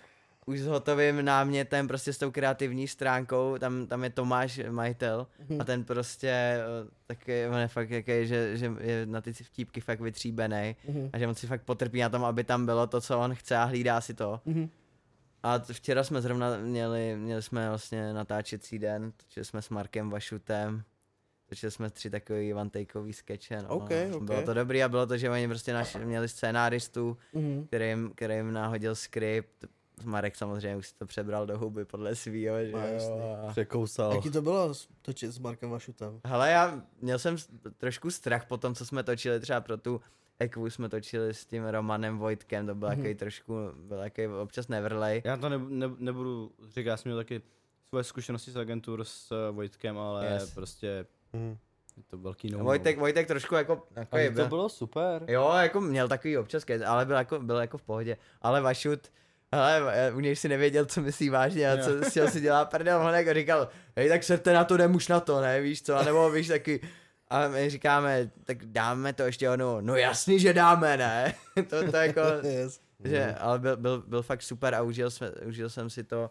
už 0.49 0.61
s 0.61 0.66
hotovým 0.66 1.25
námětem, 1.25 1.89
prostě 1.89 2.12
s 2.12 2.19
tou 2.19 2.31
kreativní 2.31 2.89
stránkou, 2.89 3.59
tam, 3.59 3.87
tam 3.87 4.05
je 4.05 4.11
Tomáš, 4.11 4.61
majitel, 4.70 5.27
Mhm. 5.49 5.61
a 5.61 5.65
ten 5.65 5.85
prostě 5.85 6.29
eh, 6.29 6.61
taky, 7.07 7.47
on 7.49 7.57
je 7.59 7.69
fakt 7.69 7.91
jaký, 7.91 8.27
že, 8.27 8.57
že 8.57 8.73
je 8.81 9.07
na 9.07 9.20
ty 9.20 9.33
vtípky 9.33 9.81
fakt 9.81 10.01
vytříbený 10.01 10.77
Mhm. 10.89 11.11
a 11.12 11.19
že 11.19 11.27
on 11.29 11.35
si 11.35 11.47
fakt 11.47 11.62
potrpí 11.62 12.01
na 12.01 12.09
tom, 12.09 12.25
aby 12.25 12.45
tam 12.45 12.66
bylo 12.66 12.87
to, 12.87 13.01
co 13.01 13.19
on 13.20 13.35
chce 13.35 13.57
a 13.57 13.65
hlídá 13.65 14.01
si 14.01 14.15
to. 14.15 14.41
Mhm. 14.45 14.69
A 15.43 15.59
včera 15.73 16.05
jsme 16.05 16.20
zrovna 16.23 16.57
měli, 16.57 17.16
měli 17.16 17.43
jsme 17.43 17.69
vlastně 17.69 18.12
natáčecí 18.12 18.79
den, 18.79 19.12
točili 19.16 19.45
jsme 19.45 19.62
s 19.62 19.69
Markem 19.69 20.11
Vašutem, 20.11 20.83
točili 21.49 21.73
jsme 21.73 21.91
tři 21.91 22.11
takový 22.11 22.55
one 22.55 22.70
takeový 22.70 23.12
skeče, 23.12 23.62
no. 23.62 23.69
OK, 23.69 23.91
no. 24.11 24.16
OK. 24.16 24.23
Bylo 24.23 24.43
to 24.43 24.55
dobrý 24.55 24.83
a 24.83 24.89
bylo 24.89 25.07
to, 25.07 25.16
že 25.16 25.31
oni 25.31 25.49
prostě 25.49 25.73
naš, 25.73 25.97
měli 26.05 26.29
scénáristu, 26.29 27.16
Mhm. 27.33 27.65
který 27.66 27.89
jim, 27.89 28.12
který 28.15 28.35
jim 28.35 28.53
nahodil 28.53 28.95
skript, 28.95 29.65
Marek 30.05 30.37
samozřejmě 30.37 30.77
už 30.77 30.89
si 30.89 30.95
to 30.95 31.07
přebral 31.07 31.47
do 31.47 31.59
huby 31.59 31.85
podle 31.85 32.15
svýho, 32.15 32.65
že 32.65 32.73
No, 32.73 32.79
jasný. 32.79 33.11
jo. 33.19 33.39
a- 33.49 33.51
Překousal. 33.51 34.15
Jaký 34.15 34.31
to 34.31 34.43
bylo 34.43 34.75
s- 34.75 34.89
točit 35.03 35.31
s 35.31 35.39
Markem 35.39 35.70
Vašutem? 35.70 36.20
Hele, 36.25 36.51
já 36.51 36.83
měl 37.01 37.19
jsem 37.19 37.39
s- 37.39 37.49
trošku 37.79 38.11
strach 38.11 38.47
po 38.47 38.57
tom, 38.57 38.75
co 38.75 38.87
jsme 38.87 39.03
točili 39.03 39.41
třeba 39.41 39.61
pro 39.61 39.77
tu 39.77 40.01
Ekvu 40.41 40.70
jsme 40.70 40.89
točili 40.89 41.35
s 41.35 41.47
tím 41.47 41.65
Romanem 41.65 42.19
Vojtkem, 42.19 42.66
to 42.66 42.75
byl 42.75 42.89
Mhm. 42.89 42.97
takový 42.97 43.15
trošku, 43.15 43.55
byl 43.75 43.99
takový 43.99 44.27
občas 44.27 44.69
nevrlej. 44.69 45.23
Já 45.25 45.37
to 45.37 45.49
ne, 45.49 45.59
ne, 45.59 45.87
nebudu 45.99 46.53
říkat, 46.69 46.91
já 46.91 46.97
jsem 46.97 47.11
měl 47.12 47.19
taky 47.20 47.43
svoje 47.89 48.05
zkušenosti 48.05 48.51
z 48.51 48.57
agentur 48.57 49.05
s 49.05 49.33
uh, 49.33 49.57
Vojtkem, 49.57 49.99
ale 49.99 50.27
Yes. 50.27 50.55
prostě 50.55 51.07
Hm. 51.37 51.57
je 51.97 52.03
to 52.03 52.19
velký 52.19 52.51
no 52.51 52.59
Vojtek, 52.59 52.99
Vojtek 52.99 53.27
trošku 53.27 53.55
jako, 53.55 53.83
takový 53.95 54.23
Ale 54.23 54.31
byl. 54.31 54.45
to 54.45 54.49
bylo 54.49 54.69
super. 54.69 55.25
Jo, 55.29 55.53
jako 55.62 55.81
měl 55.81 56.09
takový 56.09 56.39
občas, 56.39 56.65
ale 56.87 57.07
byl 57.07 57.16
jako, 57.16 57.39
byl 57.41 57.57
jako 57.57 57.79
v 57.79 57.83
pohodě. 57.83 58.16
Ale 58.43 58.61
Vašut, 58.61 59.01
hele, 59.53 59.93
eh, 59.95 60.12
u 60.12 60.20
něj 60.20 60.37
si 60.37 60.49
nevěděl, 60.49 60.85
co 60.87 61.01
myslí 61.03 61.29
vážně 61.31 61.73
a 61.73 61.77
co 61.85 62.05
z 62.05 62.12
čeho 62.12 62.29
si 62.31 62.41
dělá 62.41 62.65
prdel, 62.65 63.01
on 63.01 63.15
jako 63.15 63.35
říkal, 63.35 63.69
hej, 63.97 64.09
tak 64.09 64.25
serte 64.25 64.53
na 64.53 64.65
to, 64.65 64.75
jdem 64.75 64.95
už 64.95 65.09
na 65.09 65.20
to, 65.20 65.41
ne, 65.41 65.61
víš 65.61 65.83
co, 65.83 65.97
a 65.97 66.03
nebo 66.03 66.31
víš 66.31 66.49
taky, 66.49 66.81
a 67.29 67.49
my 67.49 67.70
říkáme, 67.70 68.31
tak 68.45 68.65
dáme 68.65 69.12
to 69.12 69.23
ještě 69.23 69.51
ono, 69.51 69.81
no 69.81 69.97
jasný, 69.97 70.41
že 70.41 70.53
dáme, 70.55 70.97
ne, 70.97 71.35
to, 71.69 71.91
to 71.91 71.97
jako, 71.97 72.20
yes. 72.43 72.81
že, 73.05 73.35
ale 73.39 73.59
byl, 73.59 73.77
byl, 73.77 74.03
byl 74.07 74.23
fakt 74.23 74.43
super 74.43 74.75
a 74.75 74.83
užil, 74.83 75.11
jsme, 75.11 75.31
užil 75.31 75.70
jsem 75.70 75.91
si 75.91 76.05
to, 76.05 76.31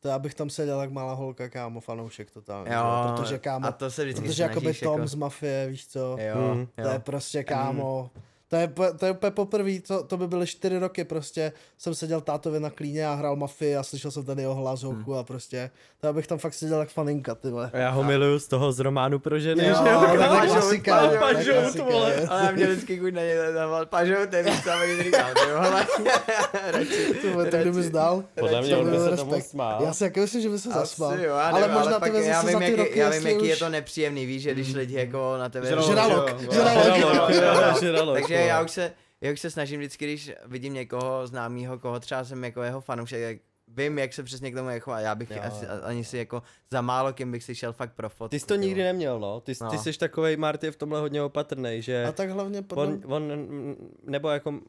To 0.00 0.08
já 0.08 0.18
bych 0.18 0.34
tam 0.34 0.50
seděl 0.50 0.80
jak 0.80 0.90
malá 0.90 1.12
holka, 1.14 1.48
kámo, 1.48 1.80
fanoušek 1.80 2.30
totálně. 2.30 2.74
jo, 2.74 2.84
že? 3.08 3.12
Protože 3.22 3.38
kámo, 3.38 3.66
a 3.66 3.72
to 3.72 3.90
se 3.90 4.04
vždycky 4.04 4.26
protože 4.28 4.42
jakoby 4.42 4.74
Tom 4.74 4.94
jako, 5.00 5.06
z 5.06 5.14
Mafie, 5.14 5.66
víš 5.68 5.88
co, 5.88 6.16
jo, 6.20 6.54
Mm. 6.54 6.60
jo. 6.60 6.84
to 6.84 6.88
je 6.88 6.98
prostě 6.98 7.44
kámo, 7.44 8.10
to 8.50 8.56
je, 8.56 8.72
to 8.98 9.06
je 9.06 9.12
úplně 9.12 9.30
poprvé, 9.30 9.80
to, 9.80 10.02
to 10.04 10.16
by 10.16 10.26
byly 10.28 10.46
čtyři 10.46 10.78
roky 10.78 11.04
prostě, 11.04 11.52
jsem 11.78 11.94
seděl 11.94 12.20
tátovi 12.20 12.60
na 12.60 12.70
klíně 12.70 13.06
a 13.06 13.14
hrál 13.14 13.36
Mafii 13.36 13.76
a 13.76 13.82
slyšel 13.82 14.10
jsem 14.10 14.24
ten 14.24 14.38
jeho 14.40 14.54
hlas 14.54 14.82
hochu 14.82 15.14
a 15.14 15.22
prostě, 15.24 15.70
to 16.00 16.06
já 16.06 16.12
bych 16.12 16.26
tam 16.26 16.38
fakt 16.38 16.54
seděl 16.54 16.80
jak 16.80 16.88
faninka, 16.88 17.34
ty 17.34 17.50
vole. 17.50 17.70
A 17.72 17.76
já 17.78 17.90
ho 17.90 18.02
miluju 18.04 18.38
z 18.38 18.48
toho 18.48 18.72
z 18.72 18.80
románu 18.80 19.18
pro 19.18 19.38
ženy, 19.38 19.66
Jo, 19.66 19.74
že 19.74 19.80
to 19.90 20.18
Pažou, 20.28 20.52
klasika, 20.52 20.98
to 21.06 21.12
je 21.12 21.18
pažou, 21.18 21.52
klasika, 21.52 21.84
to 21.84 21.90
vole. 21.90 22.26
Ale 22.28 22.42
já 22.44 22.50
mě 22.50 22.66
vždycky 22.66 22.98
chuť 22.98 23.12
na 23.14 23.22
něj 23.22 23.36
dával 23.54 23.86
pažou, 23.86 24.14
ten 24.30 24.48
ani 24.82 25.02
říkal, 25.02 25.30
ty 25.34 25.52
vole. 25.52 25.86
To 27.50 27.56
kdyby 27.56 27.82
zdal. 27.82 28.24
Podle 28.40 28.60
mě 28.62 28.74
to 28.74 28.80
on 28.80 28.90
by 28.90 28.98
se 28.98 29.16
tomu 29.16 29.32
respekt. 29.32 29.50
smál. 29.50 29.82
Já 29.84 29.92
si 29.92 30.04
jako 30.04 30.20
myslím, 30.20 30.42
že 30.42 30.48
by 30.48 30.58
se 30.58 30.68
zasmál. 30.70 31.18
Jo, 31.20 31.34
ale 31.34 31.68
možná 31.68 32.00
pak 32.00 32.12
vezme 32.12 32.30
já 32.30 32.40
se 32.40 32.46
vím, 32.46 32.52
za 32.52 32.58
ty 32.58 32.64
jaký, 32.64 32.76
roky, 32.76 32.98
já 32.98 33.10
vím, 33.10 33.26
jaký 33.26 33.46
je 33.46 33.56
to 33.56 33.68
nepříjemný, 33.68 34.26
víš, 34.26 34.42
že 34.42 34.54
když 34.54 34.74
lidi 34.74 34.94
jako 34.94 35.36
na 35.38 35.48
tebe 35.48 35.66
Žralok, 35.66 35.86
Žralok, 35.90 36.28
jo, 36.42 36.52
žralok. 36.52 36.82
Žralok, 36.84 36.98
jo, 36.98 37.08
jo, 37.14 37.68
jo. 37.68 37.80
žralok, 37.80 38.18
Takže 38.18 38.39
vole. 38.40 38.48
já 38.48 38.62
už 38.62 38.70
se, 38.70 38.92
já 39.20 39.32
už 39.32 39.40
se 39.40 39.50
snažím 39.50 39.80
vždycky, 39.80 40.04
když 40.04 40.32
vidím 40.46 40.74
někoho 40.74 41.26
známého, 41.26 41.78
koho 41.78 42.00
třeba 42.00 42.24
jsem 42.24 42.44
jako 42.44 42.62
jeho 42.62 42.80
fanoušek, 42.80 43.20
jak 43.20 43.38
vím, 43.68 43.98
jak 43.98 44.12
se 44.12 44.22
přesně 44.22 44.50
k 44.50 44.54
tomu 44.54 44.68
jako, 44.70 44.90
já 44.90 45.14
bych 45.14 45.30
Jo, 45.30 45.36
asi, 45.42 45.64
jo. 45.64 45.70
ani 45.82 46.04
si 46.04 46.18
jako 46.18 46.42
za 46.70 46.80
málo 46.80 47.12
kým 47.12 47.32
bych 47.32 47.44
si 47.44 47.54
šel 47.54 47.72
fakt 47.72 47.92
pro 47.92 48.08
fotku. 48.08 48.30
Ty 48.30 48.40
jsi 48.40 48.46
to 48.46 48.54
ty 48.54 48.60
nikdy 48.60 48.82
neměl, 48.82 49.20
no. 49.20 49.40
Ty, 49.40 49.52
No. 49.60 49.70
ty 49.70 49.78
jsi 49.78 49.98
takovej, 49.98 50.36
Marty 50.36 50.66
je 50.66 50.70
v 50.72 50.76
tomhle 50.76 51.00
hodně 51.00 51.22
opatrný, 51.22 51.82
že 51.82 52.04
A 52.04 52.12
tak 52.12 52.30
hlavně 52.30 52.62
potom... 52.62 53.02
on, 53.04 53.14
on, 53.14 53.76
nebo 54.02 54.28
jako, 54.28 54.60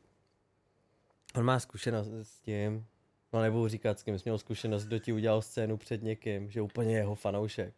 on 1.35 1.43
má 1.43 1.59
zkušenost 1.59 2.07
s 2.23 2.39
tím, 2.39 2.85
no 3.33 3.41
nebudu 3.41 3.67
říkat 3.67 3.99
s 3.99 4.03
kým, 4.03 4.19
jsi 4.19 4.23
měl 4.25 4.37
zkušenost, 4.37 4.85
kdo 4.85 4.99
ti 4.99 5.13
udělal 5.13 5.41
scénu 5.41 5.77
před 5.77 6.03
někým, 6.03 6.51
že 6.51 6.61
úplně 6.61 6.95
jeho 6.97 7.15
fanoušek. 7.15 7.73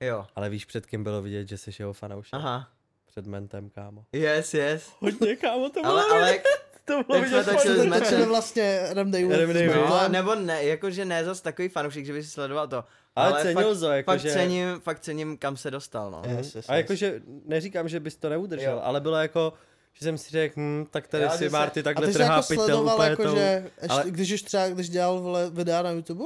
Jo. 0.00 0.26
Ale 0.36 0.50
víš, 0.50 0.64
před 0.64 0.86
kým 0.86 1.04
bylo 1.04 1.22
vidět, 1.22 1.48
že 1.48 1.58
jsi 1.58 1.70
jeho 1.78 1.92
fanoušek? 1.92 2.34
Aha. 2.34 2.70
Před 3.10 3.26
mentem, 3.26 3.70
kámo. 3.70 4.04
Yes, 4.12 4.54
yes. 4.54 4.82
Hodně, 5.00 5.36
kámo, 5.36 5.70
to 5.70 5.80
bylo 5.82 5.92
Ale, 5.92 6.04
ale, 6.10 6.38
to 6.84 7.02
bylo 7.02 7.18
jsme 7.18 7.28
vidět. 7.28 7.44
s 7.44 7.86
Metem- 7.86 8.00
točili 8.00 8.26
vlastně 8.26 8.80
Rem 8.90 9.10
Day. 9.10 9.24
Wood. 9.24 9.90
no, 9.90 10.08
nebo 10.08 10.34
ne, 10.34 10.64
jakože 10.64 11.04
ne 11.04 11.24
zas 11.24 11.40
takový 11.40 11.68
fanoušek, 11.68 12.06
že 12.06 12.12
by 12.12 12.22
si 12.22 12.30
sledoval 12.30 12.68
to. 12.68 12.84
Ale 13.16 13.42
cenil 13.42 13.54
fakt, 13.74 13.80
to, 13.80 13.90
jako 13.90 14.10
fakt 14.10 14.20
že- 14.20 14.32
cením, 14.32 14.80
fakt 14.80 15.00
cením, 15.00 15.36
kam 15.36 15.56
se 15.56 15.70
dostal, 15.70 16.10
no. 16.10 16.22
Yes, 16.38 16.54
yes, 16.54 16.68
A 16.68 16.74
yes. 16.76 16.82
jakože 16.82 17.20
neříkám, 17.44 17.88
že 17.88 18.00
bys 18.00 18.16
to 18.16 18.28
neudržel, 18.28 18.72
Jo. 18.72 18.80
ale 18.84 19.00
bylo 19.00 19.16
jako, 19.16 19.52
že 19.94 20.04
jsem 20.04 20.18
si 20.18 20.30
řekl, 20.30 20.54
hm, 20.60 20.86
tak 20.90 21.08
tady 21.08 21.22
Já, 21.24 21.30
si 21.30 21.48
Marty 21.48 21.80
A 21.80 21.82
takhle 21.82 22.06
ty 22.06 22.12
jsi 22.12 22.18
trhá 22.18 22.34
jako 22.50 22.82
úplně 22.94 23.10
jako, 23.10 23.22
tou... 23.24 23.36
že 23.36 23.70
ale- 23.88 24.04
když 24.06 24.32
už 24.32 24.42
třeba, 24.42 24.68
když 24.68 24.88
dělal 24.88 25.20
vole, 25.20 25.50
videa 25.50 25.82
na 25.82 25.90
YouTube? 25.90 26.24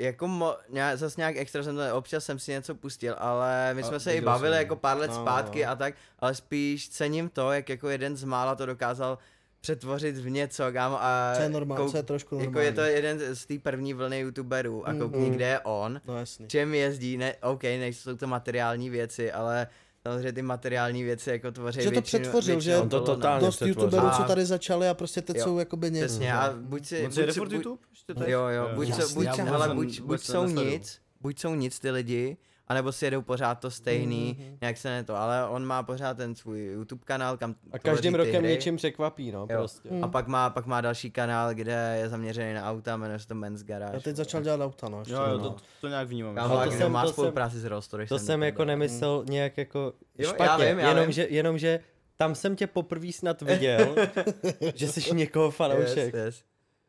Jako 0.00 0.28
mo, 0.28 0.56
nějak, 0.68 0.98
zas 0.98 1.16
nějak 1.16 1.36
extra 1.36 1.62
jsem 1.62 1.76
to, 1.76 1.82
občas 1.96 2.24
jsem 2.24 2.38
si 2.38 2.50
něco 2.50 2.74
pustil, 2.74 3.14
ale 3.18 3.74
my 3.74 3.82
A 3.82 3.86
jsme 3.86 4.00
se 4.00 4.14
i 4.14 4.20
bavili 4.20 4.52
jsem, 4.54 4.62
jako 4.62 4.76
pár 4.76 4.98
let 4.98 5.10
no, 5.10 5.14
zpátky 5.22 5.64
no. 5.64 5.70
a 5.70 5.74
tak, 5.76 5.94
ale 6.18 6.34
spíš 6.34 6.88
cením 6.88 7.28
to, 7.28 7.52
jak 7.52 7.68
jako 7.68 7.88
jeden 7.88 8.16
z 8.16 8.24
mála 8.24 8.54
to 8.54 8.66
dokázal 8.66 9.18
přetvořit 9.60 10.16
v 10.16 10.30
něco, 10.30 10.72
kámo, 10.72 11.02
a 11.02 11.32
Co 11.36 11.42
je 11.42 11.48
normální, 11.48 11.84
kou- 11.84 11.90
co 11.90 11.96
je 11.96 12.02
trošku 12.02 12.34
jako 12.34 12.44
normální. 12.44 12.66
je 12.66 12.72
to 12.72 12.80
jeden 12.80 13.34
z 13.34 13.46
té 13.46 13.58
první 13.58 13.94
vlny 13.94 14.18
youtuberů 14.20 14.88
a 14.88 14.94
koukni, 14.94 15.20
Mhm. 15.26 15.30
kde 15.34 15.46
je 15.46 15.60
on, 15.60 16.00
No 16.04 16.18
jasný. 16.18 16.48
čem 16.48 16.74
jezdí, 16.74 17.16
ne, 17.16 17.34
OK, 17.42 17.62
nejsou 17.62 18.16
to 18.16 18.26
materiální 18.26 18.90
věci, 18.90 19.32
ale 19.32 19.66
samozřejmě 20.02 20.32
ty 20.32 20.42
materiální 20.42 21.02
věci 21.02 21.30
jako 21.30 21.52
tvoří 21.52 21.80
Že 21.82 21.84
to 21.84 21.90
většinu, 21.90 22.22
přetvořil, 22.22 22.54
většinu 22.54 22.60
že 22.74 22.78
On 22.82 22.88
to 22.88 23.00
totálně 23.00 23.46
Dost 23.46 23.62
youtuberů, 23.62 24.06
co 24.16 24.22
tady 24.22 24.46
začali 24.46 24.88
a 24.88 24.94
prostě 24.94 25.22
teď 25.22 25.36
Jo. 25.36 25.44
jsou 25.44 25.58
jakoby 25.58 25.90
něco. 25.90 26.06
Přesně, 26.06 26.32
a 26.32 26.52
buď 26.56 26.86
si, 26.86 27.04
On 27.04 27.12
si 27.12 27.22
buď, 27.24 27.32
si- 27.34 27.40
buď, 27.40 27.52
YouTube? 27.52 27.82
Teď? 28.06 28.28
Jo, 28.28 28.46
jo, 28.48 28.68
buď, 28.74 28.88
Jasný, 28.88 29.04
jsou, 29.04 29.14
buď, 29.14 29.28
jsem- 29.34 29.76
buď, 29.76 30.00
buď 30.00 30.20
jsou 30.20 30.46
nic, 30.46 31.00
buď 31.20 31.38
jsou 31.40 31.54
nic 31.54 31.80
ty 31.80 31.90
lidi, 31.90 32.36
anebo 32.70 32.92
si 32.92 33.04
jedou 33.04 33.22
pořád 33.22 33.54
to 33.54 33.70
stejný, 33.70 34.36
Mhm. 34.40 34.56
nějak 34.60 34.76
se 34.76 34.88
ne 34.88 35.04
to, 35.04 35.16
ale 35.16 35.48
on 35.48 35.64
má 35.64 35.82
pořád 35.82 36.16
ten 36.16 36.34
svůj 36.34 36.64
YouTube 36.64 37.02
kanál, 37.04 37.36
kam 37.36 37.54
A 37.72 37.78
každým 37.78 38.14
rokem 38.14 38.34
hry. 38.42 38.48
něčím 38.48 38.76
překvapí, 38.76 39.32
no, 39.32 39.40
Jo. 39.40 39.58
prostě. 39.58 39.88
Mm. 39.90 40.04
A 40.04 40.08
pak 40.08 40.26
má, 40.26 40.50
pak 40.50 40.66
má 40.66 40.80
další 40.80 41.10
kanál, 41.10 41.54
kde 41.54 41.96
je 42.00 42.08
zaměřený 42.08 42.54
na 42.54 42.70
auta, 42.70 42.96
jmenuje 42.96 43.18
se 43.18 43.26
to 43.28 43.34
Men's 43.34 43.62
Garage. 43.64 43.94
Já 43.96 44.00
teď 44.00 44.16
začal 44.16 44.42
dělat 44.42 44.60
auta, 44.64 44.88
no. 44.88 44.98
ještě, 44.98 45.12
Jo, 45.14 45.22
jo, 45.30 45.38
no. 45.38 45.50
to, 45.50 45.56
to 45.80 45.88
nějak 45.88 46.08
vnímám. 46.08 46.34
Kámo, 46.34 46.56
to 46.60 46.68
kde 46.68 46.78
jsem- 46.78 46.92
má 46.92 47.02
to 47.02 47.08
jsem- 47.08 47.12
spolupráci 47.12 47.58
s 47.60 47.64
Rolls 47.64 47.88
To 48.08 48.18
jsem 48.18 48.42
jako 48.42 48.64
nemyslel 48.64 49.24
nějak 49.28 49.58
jako 49.58 49.92
Jo, 50.18 50.28
já 50.28 50.34
špatně, 50.34 50.66
vím, 50.68 50.78
já 50.78 50.88
jenom, 50.88 51.04
vím. 51.04 51.12
Že, 51.12 51.26
jenom 51.30 51.58
že 51.58 51.80
tam 52.16 52.34
jsem 52.34 52.56
tě 52.56 52.66
poprvé 52.66 53.12
snad 53.12 53.42
viděl, 53.42 53.94
že 54.74 54.88
jsi 54.88 55.14
někoho 55.14 55.50
fanoušek. 55.50 56.14
Yes, 56.14 56.24
yes. 56.24 56.42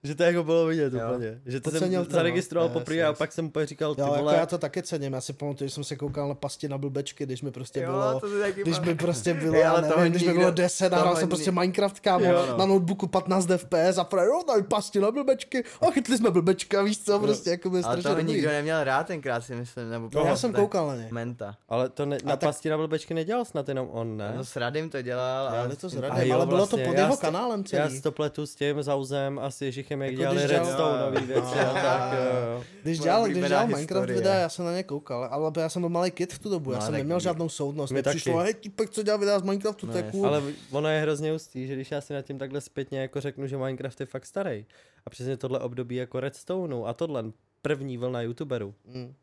Že 0.03 0.15
to 0.15 0.23
jako 0.23 0.43
bylo 0.43 0.65
vidět 0.65 0.93
Jo. 0.93 0.99
úplně. 1.13 1.41
Že 1.45 1.59
to, 1.59 1.63
To 1.63 1.71
jsem 1.71 1.79
cenil 1.79 2.03
to, 2.05 2.09
no. 2.09 2.15
zaregistroval 2.15 2.67
Yes, 2.69 2.73
poprvé 2.73 3.03
a 3.03 3.13
pak 3.13 3.31
jsem 3.31 3.45
úplně 3.45 3.65
říkal, 3.65 3.95
ty 3.95 4.01
Jo, 4.01 4.07
jako 4.07 4.19
vole, 4.19 4.35
já 4.35 4.45
to 4.45 4.57
taky 4.57 4.83
cením, 4.83 5.13
já 5.13 5.21
si 5.21 5.33
pamatuju, 5.33 5.67
že 5.67 5.73
jsem 5.73 5.83
se 5.83 5.95
koukal 5.95 6.27
na 6.27 6.35
pasti 6.35 6.67
na 6.69 6.77
blbečky, 6.77 7.25
když 7.25 7.41
mi 7.41 7.51
prostě 7.51 7.79
Jo, 7.81 7.91
bylo, 7.91 8.19
to 8.19 8.27
když 8.63 8.79
mi 8.79 8.95
prostě 8.95 9.33
bylo, 9.33 9.55
já 9.59 9.71
ale 9.71 9.81
nevím, 9.81 9.93
toho 9.93 10.05
když 10.09 10.21
mi 10.21 10.27
nikdo- 10.27 10.39
bylo 10.39 10.51
10 10.51 10.93
a 10.93 10.99
hrál 10.99 11.15
jsem 11.15 11.29
prostě 11.29 11.51
Minecraft, 11.51 11.99
kámo, 11.99 12.25
Jo, 12.25 12.45
no. 12.49 12.57
na 12.57 12.65
notebooku 12.65 13.07
15 13.07 13.47
FPS 13.57 13.97
a 13.97 14.03
právě, 14.03 14.27
jo, 14.29 14.43
tady 14.47 14.63
pasti 14.63 14.99
na 14.99 15.11
blbečky 15.11 15.63
a 15.87 15.91
chytli 15.91 16.17
jsme 16.17 16.31
blbečka, 16.31 16.81
víš 16.83 16.99
co, 17.03 17.19
prostě 17.19 17.49
jako 17.49 17.69
by 17.69 17.81
Ale 17.83 18.01
dobrý. 18.01 18.23
nikdo 18.23 18.49
neměl 18.49 18.83
rád 18.83 19.07
tenkrát 19.07 19.41
si 19.43 19.55
myslím, 19.55 19.89
nebo 19.89 20.09
No, 20.13 20.21
já 20.25 20.35
jsem 20.35 20.53
koukal 20.53 20.87
na 20.87 20.95
ně. 20.95 21.07
Menta. 21.11 21.55
ale 21.69 21.89
to 21.89 22.05
ne, 22.05 22.17
na 22.25 22.37
pasti 22.37 22.69
na 22.69 22.77
blbečky 22.77 23.13
nedělal 23.13 23.45
snad 23.45 23.67
jenom 23.69 23.87
on, 23.91 24.17
ne? 24.17 24.33
No 24.37 24.43
s 24.45 24.55
Radym 24.55 24.89
to 24.89 25.01
dělal. 25.01 25.47
a 25.47 25.51
Dělali 25.51 25.75
to 25.75 25.89
s 25.89 25.93
jo, 25.93 26.01
ale 26.35 26.45
bylo 26.45 26.45
to 26.45 26.55
vlastně, 26.57 26.85
pod 26.85 26.93
já 26.93 26.99
jeho 27.03 27.15
to- 27.15 27.21
kanálem 27.21 27.59
Já 27.73 27.83
celý. 27.87 27.95
si 27.95 28.01
to 28.01 28.11
pletu 28.11 28.45
s 28.45 28.55
tím 28.55 28.83
Zauzem 28.83 29.39
a 29.39 29.51
s 29.51 29.61
Ježichem, 29.61 29.90
jak 30.01 30.11
Jako 30.11 30.19
dělali 30.21 30.37
když 30.37 30.49
dělal- 30.49 30.65
Redstone 30.65 31.21
věci 31.25 31.59
a 31.59 31.67
No. 31.67 31.73
tak, 31.73 32.13
jo, 32.13 32.19
jo. 32.53 32.63
Když 32.83 32.99
dělal, 32.99 33.25
když 33.27 33.47
dělal 33.47 33.67
Minecraft 33.67 34.09
videa, 34.09 34.33
já 34.35 34.49
jsem 34.49 34.65
na 34.65 34.75
ně 34.75 34.83
koukal, 34.83 35.27
ale 35.31 35.51
já 35.59 35.69
jsem 35.69 35.81
byl 35.81 35.89
malý 35.89 36.11
kid 36.11 36.33
v 36.33 36.39
tu 36.39 36.49
dobu, 36.49 36.71
já 36.71 36.77
No, 36.77 36.81
jsem 36.85 36.91
tak 36.91 36.99
neměl 36.99 37.17
my- 37.17 37.21
žádnou 37.23 37.49
soudnost. 37.49 37.91
Mě 37.91 38.03
přišlo, 38.03 38.37
hej, 38.37 38.53
týpek, 38.53 38.89
co 38.89 39.03
dělá 39.03 39.17
videa 39.17 39.39
z 39.39 39.43
Minecraftu, 39.43 39.85
No, 39.85 39.91
to 39.91 39.97
je 39.97 40.03
jasně. 40.05 40.19
cool. 40.19 40.27
Ale 40.29 40.41
ono 40.71 40.89
je 40.89 41.01
hrozně 41.01 41.31
hustý, 41.31 41.67
že 41.67 41.75
když 41.75 41.91
já 41.91 42.01
si 42.01 42.13
nad 42.13 42.21
tím 42.21 42.37
takhle 42.39 42.61
zpětně 42.61 42.99
jako 43.01 43.21
řeknu, 43.21 43.47
že 43.47 43.57
Minecraft 43.57 43.99
je 43.99 44.05
fakt 44.05 44.25
starý. 44.25 44.65
A 45.05 45.09
přesně 45.09 45.37
tohle 45.37 45.59
období 45.59 45.95
jako 45.95 46.19
Redstoneu 46.19 46.85
a 46.85 46.93
tohle 46.93 47.23
první 47.61 47.97
vlna 47.97 48.21
youtuberů. 48.21 48.73
Mm. 48.85 49.13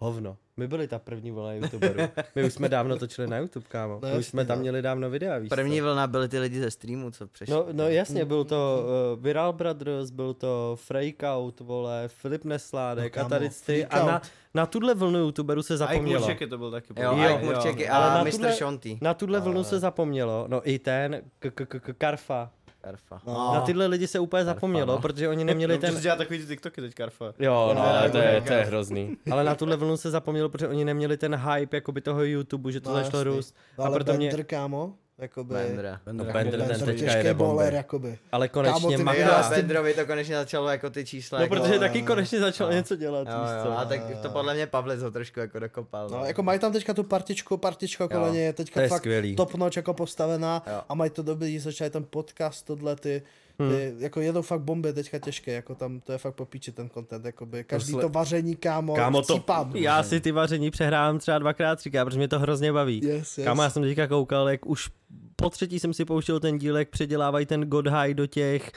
Hovno. 0.00 0.36
My 0.56 0.68
byli 0.68 0.88
ta 0.88 0.98
první 0.98 1.30
vlna 1.30 1.52
youtuberů. 1.52 2.00
My 2.34 2.44
už 2.44 2.52
jsme 2.54 2.68
dávno 2.68 2.96
točili 2.98 3.26
na 3.28 3.38
YouTube, 3.38 3.66
kámo. 3.68 3.98
No 4.02 4.08
My 4.08 4.18
už 4.18 4.26
jsme 4.26 4.44
tam 4.44 4.58
no. 4.58 4.62
měli 4.62 4.82
dávno 4.82 5.10
videa, 5.10 5.38
víš 5.38 5.48
První 5.48 5.78
co? 5.78 5.84
vlna 5.84 6.06
byly 6.06 6.28
ty 6.28 6.38
lidi 6.38 6.60
ze 6.60 6.70
streamu, 6.70 7.10
co 7.10 7.26
přišli. 7.26 7.54
No, 7.54 7.66
no 7.72 7.88
jasně, 7.88 8.24
byl 8.24 8.44
to 8.44 8.84
uh, 9.16 9.22
Viral 9.24 9.52
Brothers, 9.52 10.10
byl 10.10 10.34
to 10.34 10.76
Freakout, 10.80 11.60
vole, 11.60 12.04
Filip 12.08 12.44
Nesládek 12.44 13.16
No, 13.16 13.26
a 13.26 13.28
tady 13.28 13.48
kámo, 13.48 13.60
ty. 13.66 13.86
A 13.86 14.06
na, 14.06 14.22
na 14.54 14.66
tuhle 14.66 14.94
vlnu 14.94 15.18
youtuberů 15.18 15.62
se 15.62 15.72
A 15.72 15.76
i 15.76 15.78
zapomnělo. 15.78 16.20
Kurčeky 16.22 16.46
to 16.46 16.58
byl 16.58 16.70
taky. 16.70 16.86
Jo, 16.96 17.02
Jo, 17.02 17.12
a 17.12 17.28
jo, 17.40 17.88
ale 17.90 18.06
a 18.10 18.14
na 18.14 18.24
Mr. 18.24 18.30
tuhle- 18.30 18.52
Shonty. 18.52 18.98
Na 19.00 19.14
tuhle 19.14 19.40
vlnu 19.40 19.64
se 19.64 19.78
zapomnělo. 19.78 20.44
No 20.48 20.70
i 20.70 20.78
ten, 20.78 21.22
k- 21.38 21.50
k- 21.54 21.66
k- 21.68 21.80
k- 21.82 21.94
Karfa. 21.98 22.50
Karfa. 22.80 23.20
No. 23.26 23.54
Na 23.54 23.60
tyhle 23.60 23.86
lidi 23.86 24.06
se 24.06 24.18
úplně 24.18 24.44
zapomnělo, 24.44 24.92
no. 24.92 24.98
protože 24.98 25.28
oni 25.28 25.44
neměli 25.44 25.78
Ten... 25.78 25.94
ten... 25.94 26.02
dělá 26.02 26.16
takový 26.16 26.38
ty 26.38 26.46
TikToky 26.46 26.80
teď, 26.80 26.94
Karfa. 26.94 27.32
Jo, 27.38 27.72
no, 27.74 27.74
No, 27.74 27.86
ale 27.88 28.10
to 28.10 28.18
je, 28.18 28.40
to 28.46 28.52
je 28.52 28.64
hrozný. 28.64 29.16
Ale 29.30 29.44
na 29.44 29.54
tuhle 29.54 29.76
vlnu 29.76 29.96
se 29.96 30.10
zapomnělo, 30.10 30.48
protože 30.48 30.68
oni 30.68 30.84
neměli 30.84 31.16
ten 31.16 31.36
hype 31.36 31.76
jakoby 31.76 32.00
toho 32.00 32.24
YouTube, 32.24 32.72
že 32.72 32.80
to 32.80 32.90
No, 32.90 32.96
začalo 33.04 33.24
růst. 33.24 33.54
No, 33.78 33.84
A 33.84 33.90
proto 33.90 34.12
mě... 34.12 34.28
Bender, 34.28 34.46
kámo, 34.46 34.94
jakoby. 35.18 35.54
Bendra. 35.54 36.00
No, 36.12 36.24
Bender 36.24 36.60
Bender 36.60 36.78
ten 36.78 36.86
teďka 36.86 37.16
jede 37.16 37.34
bomby. 37.34 37.50
bowler, 37.50 37.74
jakoby. 37.74 38.18
Ale 38.32 38.48
Kámo, 38.48 38.70
konečně 38.70 38.96
s 38.98 38.98
tím- 38.98 39.50
Bendrovi 39.50 39.94
to 39.94 40.06
konečně 40.06 40.34
začalo 40.36 40.68
jako 40.68 40.90
ty 40.90 41.04
čísla. 41.06 41.38
No, 41.38 41.44
jako, 41.44 41.54
protože 41.54 41.78
taky 41.78 42.02
konečně 42.02 42.40
začal 42.40 42.66
No. 42.68 42.72
něco 42.74 42.96
dělat, 42.96 43.28
Jo, 43.28 43.34
jo, 43.34 43.64
co? 43.64 43.78
a 43.78 43.84
tak 43.84 44.00
to 44.22 44.28
podle 44.30 44.54
mě 44.54 44.66
Pavlec 44.66 45.02
ho 45.02 45.10
trošku 45.10 45.40
jako 45.40 45.58
dokopal. 45.58 46.08
No, 46.10 46.24
jako 46.24 46.42
mají 46.42 46.58
tam 46.58 46.72
teďka 46.72 46.94
tu 46.94 47.02
partičku, 47.02 47.56
partička 47.56 48.08
kolem 48.08 48.34
je 48.34 48.52
To 48.52 48.56
teďka 48.56 48.80
je 48.82 48.88
fakt 48.88 48.98
skvělý. 49.02 49.36
top 49.36 49.54
notch 49.54 49.76
jako 49.76 49.94
postavená 49.94 50.62
Jo. 50.66 50.80
a 50.88 50.94
mají 50.94 51.10
to 51.10 51.22
dobrý, 51.22 51.58
začali 51.58 51.90
ten 51.90 52.04
podcast, 52.10 52.66
tohle 52.66 52.96
ty, 52.96 53.22
Hmm. 53.60 53.70
ty 53.70 53.94
jako 53.98 54.20
jedou 54.20 54.42
fakt 54.42 54.60
bomby 54.60 54.92
teďka 54.92 55.18
těžké, 55.18 55.52
jako 55.52 55.74
tam, 55.74 56.00
to 56.00 56.12
je 56.12 56.18
fakt 56.18 56.34
popíči 56.34 56.72
ten 56.72 56.90
content, 56.90 57.24
jakoby 57.24 57.64
každý 57.64 57.92
sle- 57.94 58.00
to 58.00 58.08
vaření, 58.08 58.56
kámo, 58.56 58.94
Kámo, 58.94 59.22
to, 59.22 59.34
chcípám. 59.34 59.76
já 59.76 60.02
si 60.02 60.20
ty 60.20 60.32
vaření 60.32 60.70
přehrám 60.70 61.18
třeba 61.18 61.38
dvakrát, 61.38 61.76
třikrát, 61.76 62.04
protože 62.04 62.18
mě 62.18 62.28
to 62.28 62.38
hrozně 62.38 62.72
baví. 62.72 63.00
Yes, 63.04 63.38
yes. 63.38 63.44
Kámo, 63.44 63.62
já 63.62 63.70
jsem 63.70 63.82
teďka 63.82 64.06
koukal, 64.06 64.48
jak 64.48 64.66
už 64.66 64.90
po 65.36 65.50
třetí 65.50 65.80
jsem 65.80 65.94
si 65.94 66.04
pouštěl 66.04 66.40
ten 66.40 66.58
díl, 66.58 66.76
jak 66.76 66.88
předělávají 66.88 67.46
ten 67.46 67.60
God 67.64 67.86
High 67.86 68.14
do 68.14 68.26
těch 68.26 68.72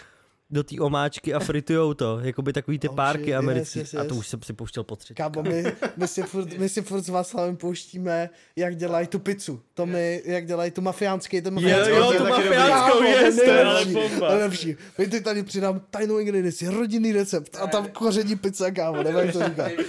do 0.52 0.64
té 0.64 0.76
omáčky 0.80 1.34
a 1.34 1.40
fritujou 1.40 1.94
to, 1.94 2.20
jakoby 2.20 2.54
takový 2.54 2.80
ty 2.80 2.90
Oh, 2.90 2.96
párky 2.96 3.20
shit, 3.24 3.28
yes, 3.30 3.38
americký. 3.40 3.80
yes, 3.80 3.94
A 3.94 3.98
to 3.98 4.04
yes. 4.04 4.18
už 4.20 4.28
jsem 4.28 4.42
si 4.42 4.54
pouštěl 4.54 4.84
po 4.84 4.96
třetí. 4.96 5.14
Kámo, 5.18 5.44
my, 5.44 5.64
my, 5.98 6.08
si 6.08 6.24
furt, 6.24 6.54
my 6.58 6.70
si 6.70 6.82
furt 6.82 7.02
s 7.02 7.10
Václavem 7.10 7.58
pouštíme, 7.58 8.30
jak 8.56 8.76
dělají 8.76 9.08
tu 9.08 9.20
pizzu. 9.20 9.62
To 9.74 9.86
my, 9.86 10.22
jak 10.26 10.46
dělají 10.46 10.72
tu 10.72 10.82
mafiánský, 10.82 11.42
ten 11.42 11.54
Jo, 11.54 11.62
mafiánský. 11.62 11.96
jo, 11.96 12.06
to 12.06 12.14
je 12.14 12.20
tu 12.20 12.28
mafiánskou 12.28 13.04
jest, 13.04 13.36
to 13.36 13.44
je 13.44 13.50
je 13.50 13.64
ale 13.66 13.86
nejlepší, 13.86 14.10
bomba. 14.12 14.30
Nejlepší. 14.30 14.76
My 14.98 15.08
ty 15.08 15.22
tady 15.22 15.44
přidám 15.44 15.80
tajnou 15.92 16.20
ingredienci, 16.20 16.68
rodinný 16.68 17.12
recept 17.12 17.56
a 17.56 17.68
tam 17.68 17.88
koření 17.88 18.36
pizza, 18.36 18.72
kámo, 18.72 19.04
nevím, 19.04 19.20
jak 19.20 19.34
to 19.34 19.44
říká. 19.50 19.64
Nejvíc 19.68 19.88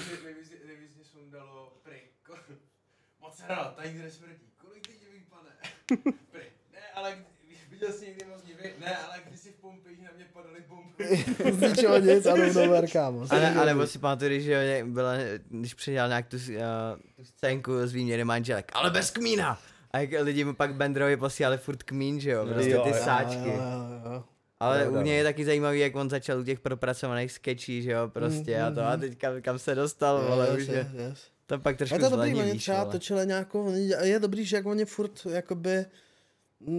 sundalo. 1.13 1.73
Mozzarella, 3.21 3.65
tady 3.77 3.89
kde 3.93 4.11
smrdí. 4.11 4.33
Kolik 4.59 4.87
teď 4.87 4.97
vypadne? 5.15 6.13
Ne, 6.73 6.81
ale 6.95 7.17
viděl 7.71 7.93
jsi 7.93 8.07
někdy 8.07 8.25
moc? 8.31 8.41
Ne, 8.81 8.97
ale 8.97 9.19
Z 11.52 11.60
ničeho 11.60 11.98
nic 11.98 12.27
a 12.27 12.36
jdou 12.36 12.52
nowhere, 12.52 12.86
kámo. 12.86 13.27
A, 13.31 13.35
ne, 13.35 13.55
a 13.55 13.64
nebo 13.64 13.86
si 13.86 13.98
pamatuju, 13.98 14.40
že 14.40 14.52
jo, 14.52 14.86
byla, 14.86 15.12
když 15.48 15.74
přidělal 15.74 16.09
nějak 16.09 16.27
tu, 16.27 16.36
uh, 16.36 16.43
tu 17.16 17.24
scénku 17.24 17.73
z 17.86 17.93
výměny 17.93 18.24
manželek, 18.24 18.73
ale 18.74 18.90
bez 18.90 19.10
kmína. 19.10 19.59
A 19.90 19.98
jak 19.98 20.10
lidi 20.23 20.44
mu 20.44 20.55
pak 20.55 20.74
Bendrovi 20.74 21.16
posílali 21.16 21.59
furt 21.59 21.82
kmín, 21.82 22.20
že 22.20 22.31
jo, 22.31 22.47
prostě 22.47 22.78
ty 22.78 22.93
sáčky. 22.93 23.48
Jo, 23.48 23.55
jo, 23.55 24.12
jo. 24.12 24.24
Ale 24.60 24.89
u 24.89 24.97
něj 24.97 25.05
no. 25.05 25.10
je 25.19 25.24
taky 25.24 25.44
zajímavý, 25.44 25.81
jak 25.81 25.97
on 25.97 26.10
začal 26.10 26.40
u 26.40 26.44
těch 26.44 26.60
propracovaných 26.60 27.32
sketchí, 27.32 27.82
že 27.82 27.90
jo, 27.90 28.09
prostě 28.09 28.62
a 28.62 28.70
to 28.70 28.85
a 28.85 28.97
teď 28.97 29.19
kam, 29.19 29.43
kam 29.43 29.59
se 29.59 29.74
dostal, 29.74 30.24
vole, 30.28 30.48
Yes, 30.51 30.62
už 30.62 30.66
je, 30.69 30.74
yes, 30.74 30.86
yes. 31.09 31.27
to 31.47 31.59
pak 31.59 31.77
trošku 31.77 31.94
Je 31.94 32.01
to 32.01 32.16
dobrý, 32.16 32.35
oni 32.35 32.59
třeba 32.59 32.81
vole. 32.85 32.93
točili 32.93 33.27
nějakou, 33.27 33.73
je 34.02 34.19
dobrý, 34.19 34.44
že 34.44 34.56
jak 34.56 34.66
oni 34.66 34.85
furt, 34.85 35.27
jakoby, 35.31 35.85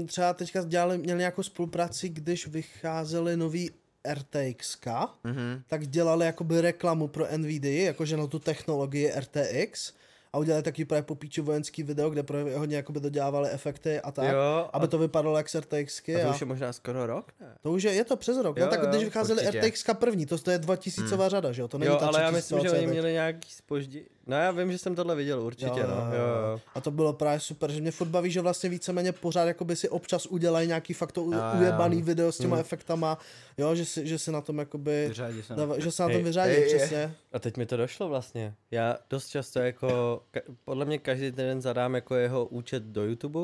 třeba 0.05 0.33
teďka 0.33 0.63
dělali, 0.63 0.97
měli 0.97 1.19
nějakou 1.19 1.43
spolupráci, 1.43 2.09
když 2.09 2.47
vycházely 2.47 3.37
nový 3.37 3.71
RTX, 4.13 4.77
Mhm. 5.23 5.61
tak 5.67 5.87
dělali 5.87 6.25
jakoby 6.25 6.61
reklamu 6.61 7.07
pro 7.07 7.27
NVIDIA, 7.37 7.85
jakože 7.85 8.17
na 8.17 8.27
tu 8.27 8.39
technologii 8.39 9.11
RTX 9.19 9.93
a 10.33 10.37
udělali 10.37 10.63
taky 10.63 10.85
právě 10.85 11.03
po 11.03 11.15
píči 11.15 11.41
vojenský 11.41 11.83
video, 11.83 12.09
kde 12.09 12.23
právě 12.23 12.57
hodně 12.57 12.75
jakoby 12.75 12.99
dodělávali 12.99 13.49
efekty 13.49 13.99
a 13.99 14.11
tak, 14.11 14.31
Jo, 14.33 14.69
aby 14.73 14.83
a, 14.83 14.87
to 14.87 14.97
vypadalo 14.97 15.37
jak 15.37 15.49
z 15.49 15.55
RTXky. 15.55 16.15
a 16.21 16.25
to 16.25 16.29
už 16.33 16.41
je 16.41 16.47
možná 16.47 16.73
skoro 16.73 17.05
rok, 17.05 17.31
ne? 17.41 17.47
to 17.61 17.71
už 17.71 17.83
je, 17.83 17.93
je 17.93 18.03
to 18.05 18.15
přes 18.17 18.37
rok, 18.37 18.57
Jo, 18.57 18.65
no 18.65 18.71
tak 18.71 18.79
jo, 18.83 18.87
když 18.89 19.03
vycházely. 19.03 19.43
RTX 19.61 19.83
první, 19.93 20.25
to, 20.25 20.37
to 20.37 20.51
je 20.51 20.57
2000 20.57 21.17
řada, 21.29 21.51
že 21.51 21.61
jo, 21.61 21.67
to 21.67 21.77
není 21.77 21.91
Jo, 21.91 21.97
ta 21.99 22.07
ale 22.07 22.21
já 22.21 22.31
myslím, 22.31 22.57
že 22.59 22.63
3000 22.69 22.77
oni 22.83 22.91
měli 22.91 23.11
nějaký 23.13 23.51
spoždění. 23.51 24.05
No 24.27 24.35
já 24.37 24.51
vím, 24.51 24.71
že 24.71 24.77
jsem 24.77 24.95
tohle 24.95 25.15
viděl 25.15 25.41
určitě, 25.41 25.79
Jo, 25.79 25.87
no. 25.87 26.15
jo, 26.15 26.23
Jo. 26.53 26.61
A 26.75 26.81
to 26.81 26.91
bylo 26.91 27.13
právě 27.13 27.39
super, 27.39 27.71
že 27.71 27.81
mě 27.81 27.91
furt 27.91 28.07
baví, 28.07 28.31
že 28.31 28.41
vlastně 28.41 28.69
víceméně 28.69 29.11
pořád 29.11 29.45
jakoby 29.45 29.75
si 29.75 29.89
občas 29.89 30.25
udělají 30.25 30.67
nějaký 30.67 30.93
fakt 30.93 31.11
to 31.11 31.23
u- 31.23 31.33
Jo, 31.33 31.39
jo. 31.53 31.59
ujebaný 31.59 32.01
video 32.01 32.31
s 32.31 32.37
těma 32.37 32.55
Hmm. 32.55 32.61
efektama, 32.61 33.17
jo, 33.57 33.75
že 33.75 33.85
si, 33.85 34.07
že 34.07 34.19
si 34.19 34.31
na 34.31 34.41
tom 34.41 34.57
jakoby, 34.59 35.05
Vyřádí 35.07 35.41
se. 35.43 35.53
dava, 35.55 35.79
že 35.79 35.91
se 35.91 36.03
na 36.03 36.07
tom 36.09 36.15
Hej, 36.15 36.23
vyřádí, 36.23 36.51
hej, 36.51 36.75
přesně. 36.75 37.13
A 37.31 37.39
teď 37.39 37.57
mi 37.57 37.65
to 37.65 37.77
došlo 37.77 38.09
vlastně. 38.09 38.53
Já 38.71 38.97
dost 39.09 39.27
často 39.27 39.59
jako, 39.59 40.21
ka- 40.33 40.55
podle 40.65 40.85
mě 40.85 40.97
každý 40.99 41.31
den 41.31 41.61
zadám 41.61 41.95
jako 41.95 42.15
jeho 42.15 42.45
účet 42.45 42.83
do 42.83 43.05
YouTube, 43.05 43.39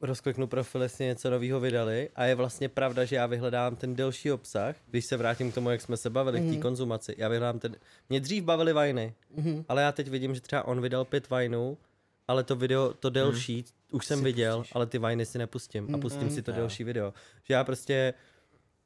rozkliknu 0.00 0.46
profil, 0.46 0.82
jestli 0.82 1.04
něco 1.04 1.30
nového 1.30 1.60
vydali 1.60 2.08
a 2.16 2.24
je 2.24 2.34
vlastně 2.34 2.68
pravda, 2.68 3.04
že 3.04 3.16
já 3.16 3.26
vyhledám 3.26 3.76
ten 3.76 3.94
delší 3.96 4.32
obsah, 4.32 4.76
když 4.90 5.04
se 5.04 5.16
vrátím 5.16 5.50
k 5.52 5.54
tomu, 5.54 5.70
jak 5.70 5.80
jsme 5.80 5.96
se 5.96 6.10
bavili 6.10 6.40
v 6.40 6.54
té 6.54 6.60
konzumaci. 6.60 7.14
Já 7.18 7.28
vyhledám 7.28 7.58
ten, 7.58 7.76
mě 8.08 8.20
dřív 8.20 8.44
bavily 8.44 8.72
vajny, 8.72 9.14
Mhm. 9.36 9.64
ale 9.68 9.82
já 9.82 9.92
teď 9.92 10.08
vidím, 10.08 10.34
že 10.34 10.40
třeba 10.40 10.64
on 10.66 10.80
vydal 10.80 11.04
pět 11.04 11.30
vajnů, 11.30 11.78
ale 12.28 12.44
to 12.44 12.56
video, 12.56 12.92
to 12.94 13.10
delší, 13.10 13.64
už 13.92 14.06
jsem 14.06 14.24
viděl, 14.24 14.64
ale 14.72 14.86
ty 14.86 14.98
vajny 14.98 15.26
si 15.26 15.38
nepustím 15.38 15.94
a 15.94 15.98
pustím 15.98 16.30
si 16.30 16.42
to 16.42 16.52
delší 16.52 16.84
video. 16.84 17.14
Že 17.44 17.54
já 17.54 17.64
prostě 17.64 18.14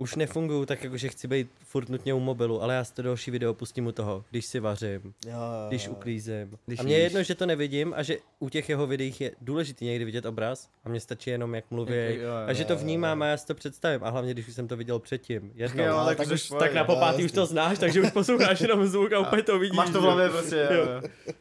už 0.02 0.16
nefunguju 0.16 0.66
tak, 0.66 0.84
jako 0.84 0.96
že 0.96 1.08
chci 1.08 1.28
být 1.28 1.50
furt 1.64 1.88
nutně 1.88 2.14
u 2.14 2.20
mobilu, 2.20 2.62
ale 2.62 2.74
já 2.74 2.84
si 2.84 2.94
to 2.94 3.02
další 3.02 3.30
video 3.30 3.54
pustím 3.54 3.86
u 3.86 3.92
toho, 3.92 4.24
když 4.30 4.46
si 4.46 4.60
vařím, 4.60 5.00
Jo, 5.26 5.32
jo, 5.32 5.68
když 5.68 5.84
jo. 5.86 5.92
uklízím. 5.92 6.58
Když 6.66 6.80
a 6.80 6.82
mně 6.82 6.94
je 6.94 7.02
jedno, 7.02 7.22
že 7.22 7.34
to 7.34 7.46
nevidím 7.46 7.94
a 7.96 8.02
že 8.02 8.16
u 8.38 8.48
těch 8.48 8.68
jeho 8.68 8.86
videích 8.86 9.20
je 9.20 9.30
důležitý 9.40 9.84
někdy 9.84 10.04
vidět 10.04 10.26
obraz 10.26 10.68
a 10.84 10.88
mně 10.88 11.00
stačí 11.00 11.30
jenom 11.30 11.54
jak 11.54 11.64
mluví 11.70 11.92
Jo, 11.94 12.22
jo, 12.22 12.32
a 12.46 12.52
že 12.52 12.64
to 12.64 12.76
vnímám 12.76 13.22
a 13.22 13.26
já 13.26 13.36
si 13.36 13.46
to 13.46 13.54
představím 13.54 14.04
a 14.04 14.10
hlavně 14.10 14.34
když 14.34 14.48
už 14.48 14.54
jsem 14.54 14.68
to 14.68 14.76
viděl 14.76 14.98
předtím. 14.98 15.52
Jednou. 15.54 15.84
Jo, 15.84 15.90
No, 15.98 16.04
tak, 16.06 16.16
tak 16.18 16.26
tak, 16.26 16.34
už- 16.34 16.50
už, 16.50 16.58
tak 16.58 16.74
na 16.74 16.84
popátý 16.84 17.24
už 17.24 17.32
to 17.32 17.46
znáš, 17.46 17.78
takže 17.78 18.00
už 18.00 18.10
posloucháš 18.10 18.60
jenom 18.60 18.86
zvuk 18.86 19.12
a 19.12 19.18
úplně 19.18 19.42
to 19.42 19.58
vidíš. 19.58 19.76
Máš 19.76 19.90
to 19.90 20.00
v 20.00 20.04
hlavě 20.04 20.28
prostě, 20.28 20.68
jo. 20.74 20.86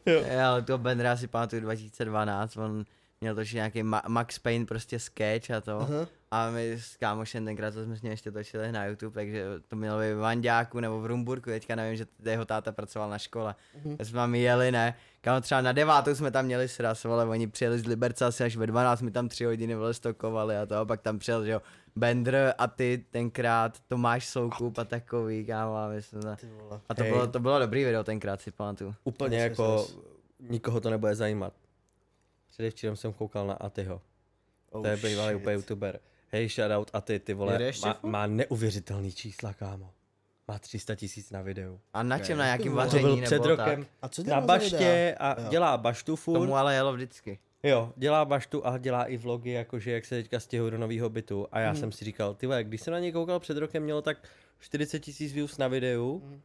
jo. 0.06 0.24
Já, 0.28 0.50
ale 0.50 0.62
toho 0.62 0.78
Bendra 0.78 1.16
si 1.16 1.26
pamatuju 1.28 1.62
2012, 1.62 2.56
on 2.56 2.84
měl 3.22 3.34
točit 3.34 3.54
nějaký 3.56 3.82
Ma- 3.82 4.08
Max 4.08 4.38
Payne 4.38 4.66
prostě 4.66 4.98
sketch 4.98 5.50
a 5.50 5.60
to. 5.60 5.80
Aha. 5.80 6.08
A 6.30 6.50
my 6.50 6.72
s 6.72 6.96
kámošem 6.96 7.44
tenkrát 7.44 7.74
to 7.74 7.84
jsme 7.84 7.96
s 7.96 8.02
ním 8.02 8.10
ještě 8.10 8.30
točili 8.30 8.72
na 8.72 8.86
YouTube, 8.86 9.14
takže 9.14 9.44
to 9.68 9.76
mělo 9.76 10.00
být 10.00 10.12
v 10.12 10.18
Vanďáku 10.18 10.80
nebo 10.80 11.00
v 11.00 11.06
Rumburku, 11.06 11.50
teďka 11.50 11.74
nevím, 11.74 11.96
že 11.96 12.06
jeho 12.24 12.44
táta 12.44 12.72
pracoval 12.72 13.10
na 13.10 13.18
škole. 13.18 13.54
Mhm. 13.74 13.94
Mm-hmm. 13.94 14.04
jsme 14.04 14.16
tam 14.16 14.34
jeli, 14.34 14.72
ne, 14.72 14.94
kámo 15.20 15.40
třeba 15.40 15.60
na 15.60 15.72
devátou 15.72 16.14
jsme 16.14 16.30
tam 16.30 16.44
měli 16.44 16.68
sraz, 16.68 17.04
vole, 17.04 17.24
oni 17.24 17.46
přijeli 17.46 17.78
z 17.78 17.86
Liberce 17.86 18.24
asi 18.24 18.44
až 18.44 18.56
ve 18.56 18.66
12, 18.66 19.02
my 19.02 19.10
tam 19.10 19.28
tři 19.28 19.44
hodiny 19.44 19.74
vole 19.74 19.94
stokovali 19.94 20.56
a 20.56 20.66
to, 20.66 20.76
a 20.76 20.84
pak 20.84 21.00
tam 21.00 21.18
přijel, 21.18 21.44
že 21.44 21.50
jo, 21.50 21.62
Bender 21.96 22.54
a 22.58 22.66
ty 22.66 23.04
tenkrát, 23.10 23.78
Tomáš 23.88 24.26
Soukup 24.28 24.78
a 24.78 24.84
takový, 24.84 25.46
kámo, 25.46 25.76
a 25.76 25.88
my 25.88 26.02
jsme. 26.02 26.36
Ty 26.36 26.46
vole. 26.46 26.80
A 26.88 26.94
to 26.94 27.02
Hej. 27.02 27.12
bylo, 27.12 27.26
to 27.26 27.40
bylo 27.40 27.58
dobrý 27.58 27.84
video 27.84 28.04
tenkrát, 28.04 28.40
si 28.40 28.50
pamatuju. 28.50 28.94
Úplně 29.04 29.38
jako 29.38 29.86
nikoho 30.40 30.80
to 30.80 30.90
nebude 30.90 31.14
zajímat. 31.14 31.52
Předevčírem 32.52 32.96
jsem 32.96 33.12
koukal 33.12 33.46
na 33.46 33.54
Atyho. 33.54 34.02
Oh, 34.70 34.82
to 34.82 34.88
je 34.88 34.96
bývalý 34.96 35.34
úplně 35.34 35.54
youtuber. 35.54 36.00
Hej, 36.32 36.48
shoutout 36.48 36.90
Aty, 36.92 37.18
ty 37.18 37.34
vole, 37.34 37.72
má, 37.84 37.98
má 38.02 38.26
neuvěřitelný 38.26 39.12
čísla, 39.12 39.52
kámo. 39.54 39.90
Má 40.48 40.58
300 40.58 40.94
tisíc 40.94 41.30
na 41.30 41.42
videu. 41.42 41.80
A 41.92 42.02
na 42.02 42.18
čem, 42.18 42.38
na 42.38 42.44
nějakým 42.44 42.66
To 42.66 42.70
bylo- 42.70 42.82
To 42.82 42.86
vaření 42.86 43.02
byl 43.04 43.14
nebo 43.16 43.26
před 43.26 43.44
rokem 43.44 43.84
tak? 43.84 43.92
A 44.02 44.08
co 44.08 44.22
na 44.24 44.40
baště 44.40 45.16
a 45.20 45.40
Jo. 45.42 45.48
dělá 45.50 45.76
baštu 45.78 46.16
furt. 46.16 46.38
Tomu 46.38 46.56
ale 46.56 46.74
jelo 46.74 46.92
vždycky. 46.92 47.38
Jo, 47.62 47.92
dělá 47.96 48.24
baštu 48.24 48.66
a 48.66 48.78
dělá 48.78 49.04
i 49.04 49.16
vlogy, 49.16 49.50
jakože 49.50 49.92
jak 49.92 50.04
se 50.04 50.14
teďka 50.22 50.40
stěhují 50.40 50.70
do 50.70 50.78
nového 50.78 51.10
bytu. 51.10 51.48
A 51.52 51.60
já 51.60 51.70
Mhm. 51.72 51.80
jsem 51.80 51.92
si 51.92 52.04
říkal, 52.04 52.34
ty 52.34 52.46
vole, 52.46 52.64
když 52.64 52.80
jsem 52.80 52.92
na 52.92 52.98
něj 52.98 53.12
koukal 53.12 53.40
před 53.40 53.56
rokem, 53.56 53.82
mělo 53.82 54.02
tak 54.02 54.28
40 54.58 54.98
tisíc 55.00 55.32
views 55.32 55.58
na 55.58 55.68
videu. 55.68 56.22
Mhm. 56.24 56.42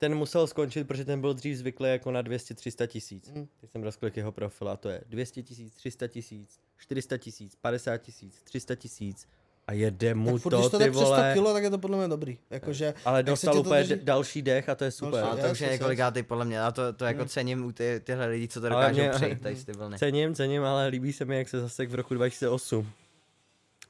Ten 0.00 0.14
musel 0.14 0.46
skončit, 0.46 0.84
protože 0.88 1.04
ten 1.04 1.20
byl 1.20 1.34
dřív 1.34 1.56
zvyklý 1.56 1.88
jako 1.90 2.10
na 2.10 2.22
200-300 2.22 2.86
tisíc. 2.86 3.30
Mhm. 3.30 3.46
Teď 3.60 3.70
jsem 3.70 3.82
rozklik 3.82 4.16
jeho 4.16 4.32
profil 4.32 4.68
a 4.68 4.76
to 4.76 4.88
je 4.88 5.00
200 5.08 5.42
tisíc, 5.42 5.74
300 5.74 6.06
tisíc, 6.08 6.58
400 6.78 7.16
tisíc, 7.18 7.56
50 7.60 7.98
tisíc, 7.98 8.42
300 8.44 8.74
tisíc 8.74 9.28
a 9.66 9.72
jede 9.72 10.14
mu 10.14 10.32
Tak 10.32 10.42
furt, 10.42 10.50
to, 10.50 10.58
když 10.58 10.70
to 10.70 10.78
ty 10.78 10.84
jde 10.84 10.90
přes 10.90 11.00
100 11.00 11.06
vole. 11.10 11.30
kilo, 11.34 11.52
tak 11.52 11.62
je 11.62 11.70
to 11.70 11.78
podle 11.78 11.98
mě 11.98 12.08
dobrý. 12.08 12.38
Jakože, 12.50 12.94
Ale 13.04 13.18
jak 13.18 13.26
se 13.26 13.30
dostal 13.30 13.58
úplně 13.58 13.80
drží- 13.82 14.04
další 14.04 14.42
dech 14.42 14.68
a 14.68 14.74
to 14.74 14.84
je 14.84 14.90
super. 14.90 15.24
A 15.24 15.26
Další- 15.26 15.42
to 15.42 15.50
už 15.52 15.60
je 15.60 15.70
několikátý 15.70 16.22
podle 16.22 16.44
mě, 16.44 16.62
a 16.62 16.70
to, 16.72 16.92
to 16.92 17.04
jako 17.04 17.24
cením 17.24 17.64
u 17.64 17.72
ty, 17.72 18.00
tyhle 18.04 18.26
lidí, 18.26 18.48
co 18.48 18.60
to 18.60 18.66
Ale 18.66 18.90
dokážou 18.92 19.10
přejít, 19.18 19.40
tady 19.42 19.56
ty 19.64 19.72
vlny. 19.72 19.98
Cením, 19.98 20.34
cením, 20.34 20.62
ale 20.64 20.86
líbí 20.86 21.12
se 21.12 21.24
mi, 21.24 21.36
jak 21.36 21.48
se 21.48 21.60
zasek 21.60 21.90
v 21.90 21.94
roku 21.94 22.14
2008. 22.14 22.88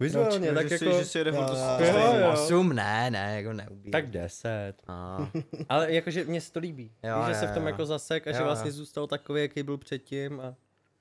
Vizuálně, 0.00 0.52
tak 0.52 0.68
že, 0.68 0.74
jako... 0.74 0.84
si, 0.92 0.98
že 0.98 1.04
si 1.04 1.18
jede 1.18 1.32
furt 1.32 1.46
to 1.46 1.52
Jo, 1.52 1.58
jo, 1.58 1.74
stejný. 1.92 2.20
jo. 2.20 2.32
Osm, 2.32 2.68
ne, 2.72 3.10
ne, 3.10 3.36
jako 3.36 3.52
neubí. 3.52 3.90
Tak 3.90 4.10
10. 4.10 4.72
A, 4.88 5.28
Ale 5.68 5.92
jakože 5.92 6.24
mě 6.24 6.40
se 6.40 6.52
to 6.52 6.60
líbí. 6.60 6.92
Jo, 7.02 7.16
Víš, 7.18 7.26
že 7.26 7.32
jo, 7.32 7.38
se 7.40 7.46
v 7.46 7.54
tom 7.54 7.62
jo. 7.62 7.68
jako 7.68 7.86
zasek 7.86 8.26
a 8.26 8.32
že 8.32 8.38
Jo, 8.38 8.44
vlastně 8.44 8.68
jo. 8.68 8.72
zůstal 8.74 9.06
takový, 9.06 9.40
jaký 9.42 9.62
byl 9.62 9.78
předtím 9.78 10.40
a 10.40 10.54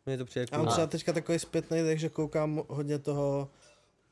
mě 0.05 0.17
to 0.17 0.25
přijde 0.25 0.45
já 0.51 0.57
mám 0.57 0.65
cool. 0.65 0.73
třeba 0.73 0.87
teďka 0.87 1.13
takový 1.13 1.39
zpětný, 1.39 1.83
takže 1.83 2.09
koukám 2.09 2.61
hodně 2.67 2.99
toho, 2.99 3.49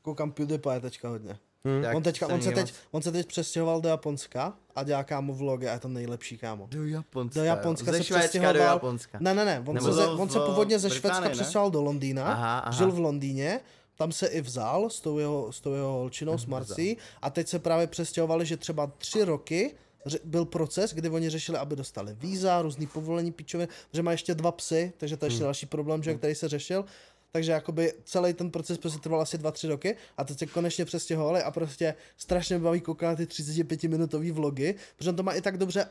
koukám 0.02 0.32
PewDiePie 0.32 0.80
teďka 0.80 1.08
hodně. 1.08 1.38
Hm. 1.64 1.82
tak 1.82 1.96
on, 1.96 2.02
teďka, 2.02 2.26
on, 2.26 2.42
se 2.42 2.52
teď, 2.52 2.74
on 2.90 3.02
se 3.02 3.12
teď 3.12 3.26
přestěhoval 3.26 3.80
do 3.80 3.88
Japonska 3.88 4.54
a 4.76 4.82
dělá 4.84 5.04
kámo 5.04 5.34
vlogy 5.34 5.68
a 5.68 5.72
je 5.72 5.78
to 5.78 5.88
nejlepší 5.88 6.38
kámo. 6.38 6.66
Do 6.70 6.86
Japonska. 6.86 7.40
Do. 7.40 7.46
Japonska 7.46 7.92
Ze 7.92 7.98
se 7.98 8.04
Švédska 8.04 8.38
do 8.38 8.42
přestěhoval. 8.48 8.76
Japonska. 8.76 9.18
Ne, 9.20 9.34
ne, 9.34 9.44
ne, 9.44 9.62
on, 9.66 9.74
Nebo 9.74 9.86
se, 9.86 9.92
ze, 9.92 10.06
on 10.06 10.28
se 10.28 10.38
původně 10.40 10.78
ze 10.78 10.90
Švédska 10.90 11.28
přestěhoval 11.28 11.70
do 11.70 11.82
Londýna, 11.82 12.24
Aha, 12.24 12.58
aha. 12.58 12.76
žil 12.76 12.90
v 12.92 12.98
Londýně, 12.98 13.60
tam 13.98 14.12
se 14.12 14.26
i 14.26 14.40
vzal 14.40 14.90
s 14.90 15.00
tou 15.00 15.18
jeho, 15.18 15.52
s 15.52 15.60
tou 15.60 15.74
jeho 15.74 15.92
holčinou, 15.92 16.38
s 16.38 16.46
Marcí. 16.46 16.96
A 17.22 17.30
teď 17.30 17.48
se 17.48 17.58
právě 17.58 17.86
přestěhovali, 17.86 18.46
že 18.46 18.56
třeba 18.56 18.86
tři 18.98 19.24
roky 19.24 19.74
byl 20.24 20.44
proces, 20.44 20.94
kdy 20.94 21.08
oni 21.08 21.30
řešili, 21.30 21.58
aby 21.58 21.76
dostali 21.76 22.14
víza, 22.14 22.62
různý 22.62 22.86
povolení, 22.86 23.32
pičově, 23.32 23.68
že 23.92 24.02
má 24.02 24.12
ještě 24.12 24.34
dva 24.34 24.52
psy, 24.52 24.92
takže 24.96 25.16
to 25.16 25.24
je 25.24 25.26
ještě 25.26 25.44
další 25.44 25.66
problém, 25.66 26.02
že, 26.02 26.14
který 26.14 26.34
se 26.34 26.48
řešil. 26.48 26.84
takže 27.32 27.52
jakoby 27.52 27.92
celý 28.04 28.32
ten 28.32 28.50
proces 28.50 28.78
prostě 28.78 28.98
trval 28.98 29.20
asi 29.20 29.38
2-3 29.38 29.68
roky 29.68 29.96
a 30.16 30.24
teď 30.24 30.38
se 30.38 30.46
konečně 30.46 30.84
přestěhovali 30.84 31.42
a 31.42 31.50
prostě 31.50 31.94
strašně 32.16 32.58
baví 32.58 32.80
koukat 32.80 33.16
ty 33.16 33.26
35 33.26 33.82
minutový 33.82 34.30
vlogy, 34.30 34.74
protože 34.96 35.10
on 35.10 35.16
to 35.16 35.22
má 35.22 35.32
i 35.32 35.40
tak 35.40 35.58
dobře 35.58 35.88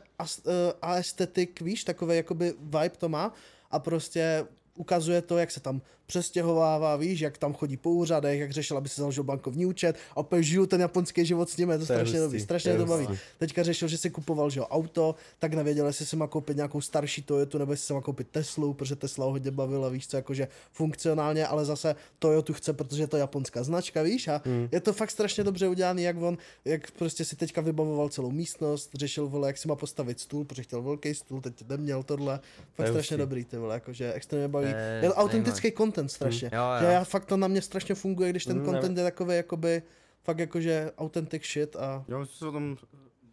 aesthetic, 0.82 1.50
víš, 1.60 1.84
takový 1.84 2.16
jakoby 2.16 2.54
vibe 2.58 2.96
to 2.98 3.08
má 3.08 3.34
a 3.70 3.78
prostě 3.78 4.46
ukazuje 4.74 5.22
to, 5.22 5.38
jak 5.38 5.50
se 5.50 5.60
tam 5.60 5.82
přestěhovává, 6.08 6.96
víš, 6.96 7.20
jak 7.20 7.38
tam 7.38 7.54
chodí 7.54 7.76
po 7.76 7.90
úřadech, 7.90 8.40
jak 8.40 8.50
řešil, 8.50 8.76
aby 8.76 8.88
si 8.88 9.00
založil 9.00 9.24
bankovní 9.24 9.66
účet 9.66 9.96
a 10.10 10.16
opět 10.16 10.42
žiju 10.42 10.66
ten 10.66 10.80
japonský 10.80 11.26
život 11.26 11.50
s 11.50 11.58
je 11.58 11.66
to, 11.66 11.78
To 11.78 11.84
strašně 11.84 12.04
hustý, 12.04 12.22
dobrý, 12.22 12.40
strašně 12.40 12.72
to 12.72 12.78
to 12.78 12.86
baví. 12.86 13.08
Teďka 13.38 13.62
řešil, 13.62 13.88
že 13.88 13.98
si 13.98 14.10
kupoval 14.10 14.50
že 14.50 14.60
auto, 14.60 15.14
tak 15.38 15.54
nevěděl, 15.54 15.86
jestli 15.86 16.06
si 16.06 16.16
má 16.16 16.26
koupit 16.26 16.56
nějakou 16.56 16.80
starší 16.80 17.22
Toyotu, 17.22 17.58
nebo 17.58 17.72
jestli 17.72 17.86
si 17.86 17.92
má 17.92 18.00
koupit 18.00 18.28
Teslu, 18.30 18.74
protože 18.74 18.96
Tesla 18.96 19.24
ho 19.24 19.30
hodně 19.30 19.50
bavila, 19.50 19.88
víš 19.88 20.08
co, 20.08 20.16
jakože 20.16 20.48
funkcionálně, 20.72 21.46
ale 21.46 21.64
zase 21.64 21.96
Toyotu 22.18 22.52
chce, 22.54 22.72
protože 22.72 23.02
je 23.02 23.06
to 23.06 23.16
japonská 23.16 23.62
značka, 23.62 24.02
víš, 24.02 24.28
a 24.28 24.42
Hmm. 24.44 24.68
je 24.72 24.80
to 24.80 24.92
fakt 24.92 25.10
strašně 25.10 25.44
dobře 25.44 25.68
udělaný, 25.68 26.02
jak 26.02 26.16
on, 26.22 26.38
jak 26.64 26.90
prostě 26.90 27.24
si 27.24 27.36
teďka 27.36 27.60
vybavoval 27.60 28.08
celou 28.08 28.30
místnost, 28.30 28.90
řešil, 28.94 29.28
vole, 29.28 29.48
jak 29.48 29.58
si 29.58 29.68
má 29.68 29.76
postavit 29.76 30.20
stůl, 30.20 30.44
protože 30.44 30.62
chtěl 30.62 30.82
velký 30.82 31.14
stůl, 31.14 31.40
teď 31.40 31.68
neměl 31.68 32.02
tohle, 32.02 32.40
fakt 32.74 32.86
je 32.86 32.92
strašně 32.92 33.14
hustý. 33.14 33.20
dobrý, 33.20 33.44
ty 33.44 33.56
vole, 33.56 33.74
jakože 33.74 34.12
extrémně 34.12 34.48
baví. 34.48 34.68
To 35.00 35.06
je 35.06 35.08
to 35.08 35.14
autentický 35.14 35.70
content 35.98 36.10
strašně, 36.12 36.50
Jo, 36.52 36.62
že 36.78 36.84
jo. 36.84 36.90
já 36.90 37.04
fakt 37.04 37.24
to 37.24 37.36
na 37.36 37.48
mě 37.48 37.62
strašně 37.62 37.94
funguje, 37.94 38.30
když 38.30 38.44
ten 38.44 38.58
Mm, 38.58 38.64
content 38.64 38.98
je 38.98 39.04
takový, 39.04 39.36
jakoby, 39.36 39.82
fakt 40.24 40.38
jakože 40.38 40.90
authentic 40.98 41.42
shit 41.44 41.76
a 41.76 42.04
Jo, 42.08 42.18
my 42.18 42.26
jsme 42.26 42.34
se 42.36 42.46
o 42.46 42.52
tom 42.52 42.76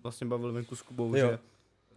vlastně 0.03 0.27
bavili 0.27 0.53
venku 0.53 0.75
s 0.75 0.81
Kubou, 0.81 1.15
Jo. 1.15 1.27
že 1.29 1.39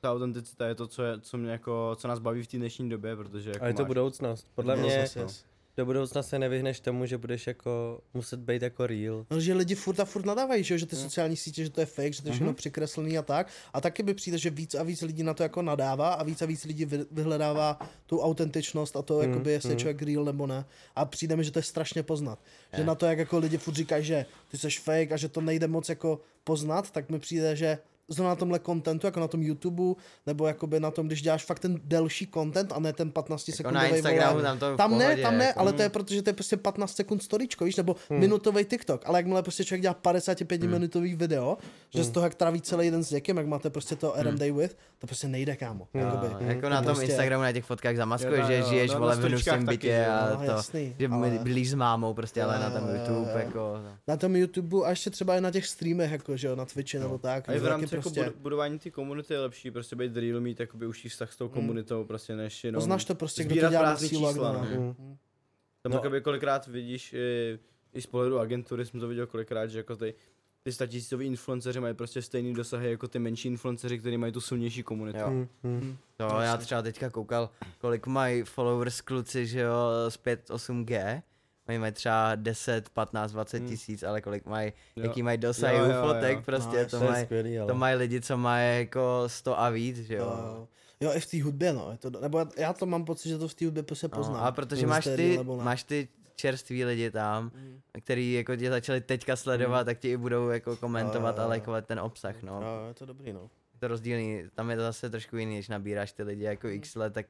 ta 0.01 0.13
autenticita 0.13 0.67
je 0.69 0.75
to, 0.75 0.87
co, 0.87 1.03
je, 1.03 1.21
co, 1.21 1.39
mě 1.39 1.51
jako, 1.51 1.93
co 1.99 2.09
nás 2.09 2.19
baví 2.19 2.43
v 2.43 2.47
té 2.47 2.57
dnešní 2.57 2.89
době, 2.89 3.17
protože 3.17 3.51
jako 3.51 3.65
A 3.65 3.69
je 3.69 3.75
to 3.75 3.83
máš, 3.83 3.87
budoucnost. 3.87 4.47
Podle 4.55 4.77
No, 4.77 4.83
mě 4.83 4.93
Yes, 4.95 5.17
yes. 5.17 5.45
Do 5.79 5.87
budoucna 5.87 6.23
se 6.23 6.39
nevyhneš 6.39 6.81
tomu, 6.81 7.07
že 7.07 7.19
budeš 7.19 7.47
jako 7.47 8.01
muset 8.15 8.41
být 8.41 8.63
jako 8.63 8.87
real. 8.87 9.27
No, 9.31 9.41
že 9.41 9.55
lidi 9.55 9.75
furt 9.75 10.01
a 10.01 10.05
furt 10.05 10.25
nadávají, 10.27 10.65
že, 10.65 10.75
jo, 10.75 10.79
že 10.79 10.87
ty 10.87 10.97
Hmm. 10.97 11.05
sociální 11.05 11.37
sítě, 11.37 11.65
že 11.65 11.71
to 11.71 11.81
je 11.81 11.87
fake, 11.87 12.13
že 12.15 12.23
to 12.23 12.29
je 12.29 12.33
všechno 12.35 12.55
přikreslený 12.55 13.19
a 13.19 13.23
tak. 13.23 13.49
A 13.73 13.81
taky 13.81 14.03
by 14.03 14.15
přijde, 14.15 14.39
že 14.39 14.51
víc 14.51 14.75
a 14.75 14.83
víc 14.83 15.03
lidí 15.03 15.23
na 15.23 15.35
to 15.35 15.43
jako 15.43 15.63
nadává 15.63 16.13
a 16.13 16.23
víc 16.23 16.43
a 16.43 16.47
víc 16.47 16.65
lidí 16.65 16.85
vy- 16.85 17.07
vyhledává 17.11 17.79
tu 18.07 18.21
autentičnost 18.21 18.97
a 18.97 19.03
to, 19.03 19.19
Mhm, 19.19 19.31
jakoby, 19.31 19.51
jestli 19.53 19.69
je 19.69 19.75
mhm. 19.75 19.79
člověk 19.81 20.03
real 20.03 20.25
nebo 20.25 20.47
ne. 20.47 20.65
A 20.97 21.05
přijde 21.05 21.37
mi, 21.37 21.45
že 21.45 21.51
to 21.51 21.59
je 21.59 21.63
strašně 21.63 22.03
poznat. 22.03 22.39
Že 22.75 22.81
Je. 22.83 22.87
na 22.87 22.95
to, 22.95 23.07
jak 23.07 23.19
jako 23.19 23.39
lidi 23.39 23.59
furt 23.59 23.75
říkají, 23.75 24.05
že 24.05 24.27
ty 24.51 24.59
jsi 24.59 24.71
fake 24.71 25.13
a 25.13 25.17
že 25.17 25.29
to 25.29 25.41
nejde 25.41 25.67
moc 25.69 25.89
jako 25.89 26.21
poznat, 26.45 26.91
tak 26.91 27.11
mi 27.11 27.19
přijde, 27.19 27.57
že 27.57 27.79
zrovna 28.09 28.29
na 28.31 28.37
tomhle 28.37 28.59
kontentu, 28.59 29.07
jako 29.07 29.21
na 29.21 29.29
tom 29.29 29.43
YouTube, 29.43 29.83
nebo 30.27 30.47
jakoby 30.47 30.81
na 30.81 30.91
tom, 30.91 31.07
když 31.07 31.23
děláš 31.23 31.45
fakt 31.45 31.59
ten 31.59 31.81
delší 31.85 32.27
content 32.35 32.73
a 32.73 32.79
ne 32.81 32.93
ten 32.93 33.11
15 33.11 33.49
Jako 33.49 33.57
sekundový 33.57 33.89
na 33.91 33.97
Instagramu 33.97 34.33
vole. 34.33 34.43
tam 34.43 34.59
to 34.59 34.77
Tam 34.77 34.99
ne, 34.99 35.05
pohodě, 35.07 35.23
tam 35.23 35.39
ne, 35.39 35.45
jako. 35.45 35.61
ale 35.61 35.73
to 35.73 35.83
je 35.83 35.89
protože 35.89 36.23
to 36.23 36.31
je 36.31 36.35
prostě 36.35 36.57
15 36.57 36.95
sekund 36.97 37.23
storičko, 37.23 37.65
víš, 37.65 37.77
nebo 37.77 37.97
hmm. 38.11 38.21
minutový 38.21 38.65
TikTok, 38.65 39.03
ale 39.07 39.19
jakmile 39.19 39.43
prostě 39.43 39.65
člověk 39.65 39.83
dělá 39.83 39.95
55 39.95 40.63
Hmm. 40.63 40.71
minutový 40.73 41.15
video, 41.15 41.59
že 41.95 42.05
z 42.05 42.11
toho 42.11 42.27
jak 42.27 42.35
tráví 42.35 42.61
celý 42.61 42.91
den 42.91 43.05
s 43.05 43.11
někým, 43.11 43.37
jak 43.37 43.47
máte 43.47 43.71
prostě 43.71 43.97
to 43.97 44.13
Hmm. 44.17 44.27
RM 44.27 44.39
Day 44.39 44.53
with, 44.53 44.77
to 44.99 45.07
prostě 45.07 45.29
nejde, 45.29 45.57
kámo. 45.57 45.89
Jo, 45.95 46.01
Jakoby. 46.07 46.45
jako 46.47 46.69
na 46.69 46.77
tom 46.77 46.85
prostě- 46.85 47.05
Instagramu 47.05 47.43
na 47.43 47.53
těch 47.53 47.65
fotkách 47.65 47.97
zamaskuješ, 47.97 48.47
že 48.47 48.63
žiješ 48.63 48.91
no, 48.93 48.99
vole 48.99 49.17
v 49.17 49.25
hnusném 49.25 49.67
bytě 49.67 49.87
že 49.89 50.07
a 50.07 50.31
No, 50.31 50.37
to, 50.37 50.43
jasný, 50.53 50.95
že 50.99 51.09
ale- 51.09 51.39
blíž 51.43 51.71
s 51.71 51.75
mámou 51.75 52.15
prostě, 52.15 52.43
ale 52.43 52.59
na 52.59 52.71
tom 52.71 52.89
YouTube 52.95 53.31
jako... 53.45 53.75
Na 54.09 54.17
tom 54.17 54.37
YouTube 54.37 54.87
a 54.87 54.91
ještě 54.91 55.11
třeba 55.11 55.37
i 55.37 55.41
na 55.41 55.51
těch 55.51 55.67
streamech, 55.67 56.13
jako, 56.13 56.37
že 56.37 56.47
jo, 56.49 56.57
na 56.57 56.65
Twitchi 56.65 56.99
nebo 56.99 57.19
tak. 57.19 57.49
A 57.49 57.53
i 57.53 57.59
v 57.59 57.63
taky 57.63 57.69
rámci 57.71 57.98
prostě, 58.03 58.23
bud- 58.23 58.37
budování 58.37 58.79
té 58.79 58.91
komunity 58.91 59.35
je 59.35 59.41
lepší 59.41 59.71
prostě 59.71 59.97
být 59.97 60.17
real, 60.17 60.41
mít 60.41 60.61
jakoby 60.61 60.87
užší 60.87 61.09
vztah 61.09 61.33
s 61.33 61.37
tou 61.37 61.49
komunitou, 61.49 62.05
prostě 62.05 62.37
než 62.37 62.65
jenom 62.65 62.81
poznáš 62.81 63.05
to 63.05 63.15
prostě, 63.15 63.45
kdo 63.45 63.61
to 63.61 63.69
dělá 63.71 63.97
sílu 63.97 64.27
a 64.27 64.33
kdo 64.33 64.41
čísla, 64.41 64.53
no. 64.53 64.81
Mm. 64.81 65.17
Tam 65.83 65.93
No. 65.93 65.97
jakoby 65.97 66.21
kolikrát 66.21 66.67
vidíš 66.67 67.13
i, 67.13 67.59
i 67.95 68.03
z 68.03 68.07
pohledu 68.07 68.39
agentury, 68.39 68.87
jsem 68.87 69.01
to 69.01 69.09
viděl 69.09 69.27
kolikrát, 69.27 69.67
že 69.67 69.79
jako 69.79 69.97
ty, 69.97 70.15
ty 70.63 70.73
statisícoví 70.73 71.27
influenceři 71.27 71.81
mají 71.81 71.95
prostě 71.95 72.23
stejný 72.23 72.55
dosahy 72.55 72.91
jako 72.91 73.09
ty 73.09 73.19
menší 73.19 73.49
influenceři, 73.49 73.99
kteří 73.99 74.17
mají 74.17 74.33
tu 74.33 74.41
silnější 74.41 74.83
komunitu. 74.83 75.19
Jo. 75.19 75.27
Hmm, 75.29 75.49
hmm. 75.65 75.97
To 76.17 76.25
já 76.25 76.57
třeba 76.57 76.83
teďka 76.83 77.11
koukal, 77.11 77.51
kolik 77.79 78.07
mají 78.07 78.43
followers 78.43 79.01
kluci, 79.01 79.47
že 79.47 79.61
jo, 79.61 79.75
z 80.09 80.19
5-8G. 80.19 81.23
Oni 81.69 81.79
mají 81.79 81.93
třeba 81.93 82.35
10, 82.35 82.89
15, 82.89 83.33
20 83.33 83.61
tisíc, 83.61 84.03
ale 84.03 84.21
kolik 84.21 84.47
mají, 84.47 84.73
Jo. 84.97 85.03
jaký 85.05 85.23
mají 85.23 85.39
dosah 85.39 85.73
Jo, 85.73 85.79
u 85.85 85.89
jo, 85.91 85.97
jo. 85.97 86.03
fotek, 86.07 86.45
prostě 86.45 86.83
No, 86.93 86.99
to 86.99 87.01
mají, 87.07 87.25
skvělý, 87.25 87.59
ale. 87.59 87.69
to 87.69 87.75
mají 87.75 87.97
lidi, 87.97 88.21
co 88.21 88.37
mají 88.37 88.79
jako 88.79 89.25
100 89.27 89.61
a 89.61 89.71
víc, 89.71 89.97
že 89.99 90.15
jo. 90.15 90.25
Jo. 90.25 90.69
Jo, 91.01 91.11
i 91.15 91.21
v 91.21 91.27
té 91.27 91.43
hudbě, 91.43 91.73
no. 91.73 91.89
Je 91.93 91.99
to, 91.99 92.21
nebo 92.21 92.39
já- 92.39 92.49
já 92.57 92.73
to 92.73 92.87
mám 92.87 93.05
pocit, 93.05 93.29
že 93.29 93.39
to 93.39 93.49
v 93.49 93.55
té 93.55 93.65
hudbě 93.65 93.83
prostě 93.83 94.09
poznám. 94.09 94.37
No, 94.37 94.45
a 94.45 94.53
protože 94.53 94.87
máš 94.87 95.05
ty, 95.05 95.39
máš 95.63 95.83
ty 95.83 96.09
čerství 96.37 96.85
lidi 96.85 97.11
tam, 97.11 97.45
Mm. 97.45 97.81
který 98.03 98.33
jako 98.33 98.57
tě 98.57 98.71
začali 98.71 99.01
teďka 99.01 99.37
sledovat, 99.37 99.85
tak 99.85 99.99
ti 99.99 100.11
i 100.11 100.17
budou 100.17 100.49
jako 100.49 100.77
komentovat 100.77 101.31
Jo, 101.31 101.35
jo, 101.37 101.41
a 101.41 101.43
jo. 101.43 101.49
lajkovat 101.49 101.87
ten 101.87 102.01
obsah, 102.01 102.43
no. 102.43 102.61
Jo, 102.63 102.89
je 102.89 102.95
to 102.95 103.07
dobrý, 103.07 103.33
no. 103.33 103.41
Je 103.75 103.81
to 103.81 103.89
rozdílný, 103.89 104.43
tam 104.55 104.71
je 104.71 104.77
to 104.77 104.83
zase 104.83 105.11
trošku 105.11 105.37
jiný, 105.37 105.55
když 105.57 105.69
nabíráš 105.69 106.13
ty 106.13 106.23
lidi 106.23 106.45
jako 106.45 106.69
x 106.69 106.95
let, 106.95 107.13
tak 107.13 107.27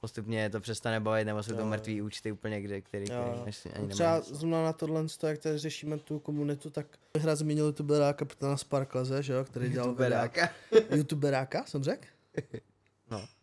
postupně 0.00 0.50
to 0.50 0.60
přestane 0.60 1.00
bavit, 1.00 1.24
nebo 1.24 1.42
jsou 1.42 1.52
Jo, 1.52 1.58
to 1.58 1.66
mrtvý 1.66 2.02
účty 2.02 2.32
úplně, 2.32 2.60
kde, 2.60 2.80
který, 2.80 3.04
který 3.04 3.20
než, 3.44 3.66
ani 3.76 3.88
Třeba 3.88 4.12
nemají. 4.12 4.34
zrovna 4.34 4.64
na 4.64 4.72
tohle, 4.72 5.04
jak 5.26 5.38
tady 5.38 5.58
řešíme 5.58 5.98
tu 5.98 6.18
komunitu, 6.18 6.70
tak 6.70 6.86
bych 7.14 7.24
rád 7.24 7.34
zmínil 7.36 7.64
youtubera 7.66 8.12
kapitána 8.12 8.56
Sparklaze, 8.56 9.22
že 9.22 9.32
jo, 9.32 9.44
který 9.44 9.68
dělal 9.68 9.94
videa. 9.94 10.22
Youtuberáka. 10.22 10.50
Youtuberáka, 10.96 11.64
jsem 11.66 11.82
řekl? 11.84 12.06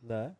Ne? 0.03 0.35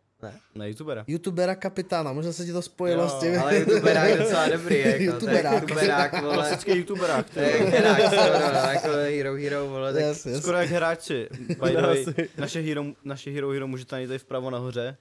Na 0.56 0.66
youtubera. 0.66 1.04
Youtubera 1.08 1.56
kapitána, 1.56 2.14
možná 2.14 2.32
se 2.34 2.46
ti 2.46 2.52
to 2.52 2.62
spojilo 2.62 3.04
Jo, 3.04 3.10
s 3.10 3.20
tím. 3.20 3.40
Ale 3.40 3.58
youtuberák 3.58 4.18
docela 4.18 4.48
dobrý, 4.50 4.80
jako, 4.80 4.92
to 4.92 4.98
je 4.98 5.04
Youtuberák. 5.04 5.62
youtuberák, 5.62 6.14
vole. 6.22 6.34
Klasický 6.34 6.72
youtuberák. 6.72 7.30
To 7.30 7.40
je 7.40 7.48
herák, 7.48 8.00
skoro, 8.02 8.40
no, 8.54 8.70
jako 8.72 8.88
Hero 8.88 9.34
Hero, 9.36 9.68
vole, 9.68 9.94
tak 9.94 10.02
yes, 10.02 10.26
yes. 10.26 10.42
Skoro 10.42 10.58
jak 10.58 10.70
hráči. 10.70 11.30
By 11.48 11.70
the 11.72 11.82
No, 11.82 11.88
way, 11.88 12.06
naše 12.38 12.62
hero, 12.62 12.84
naše 13.04 13.32
hero 13.32 13.50
Hero 13.50 13.68
můžete 13.68 13.96
najít 13.96 14.08
tady 14.08 14.20
vpravo 14.20 14.50
nahoře. 14.50 14.98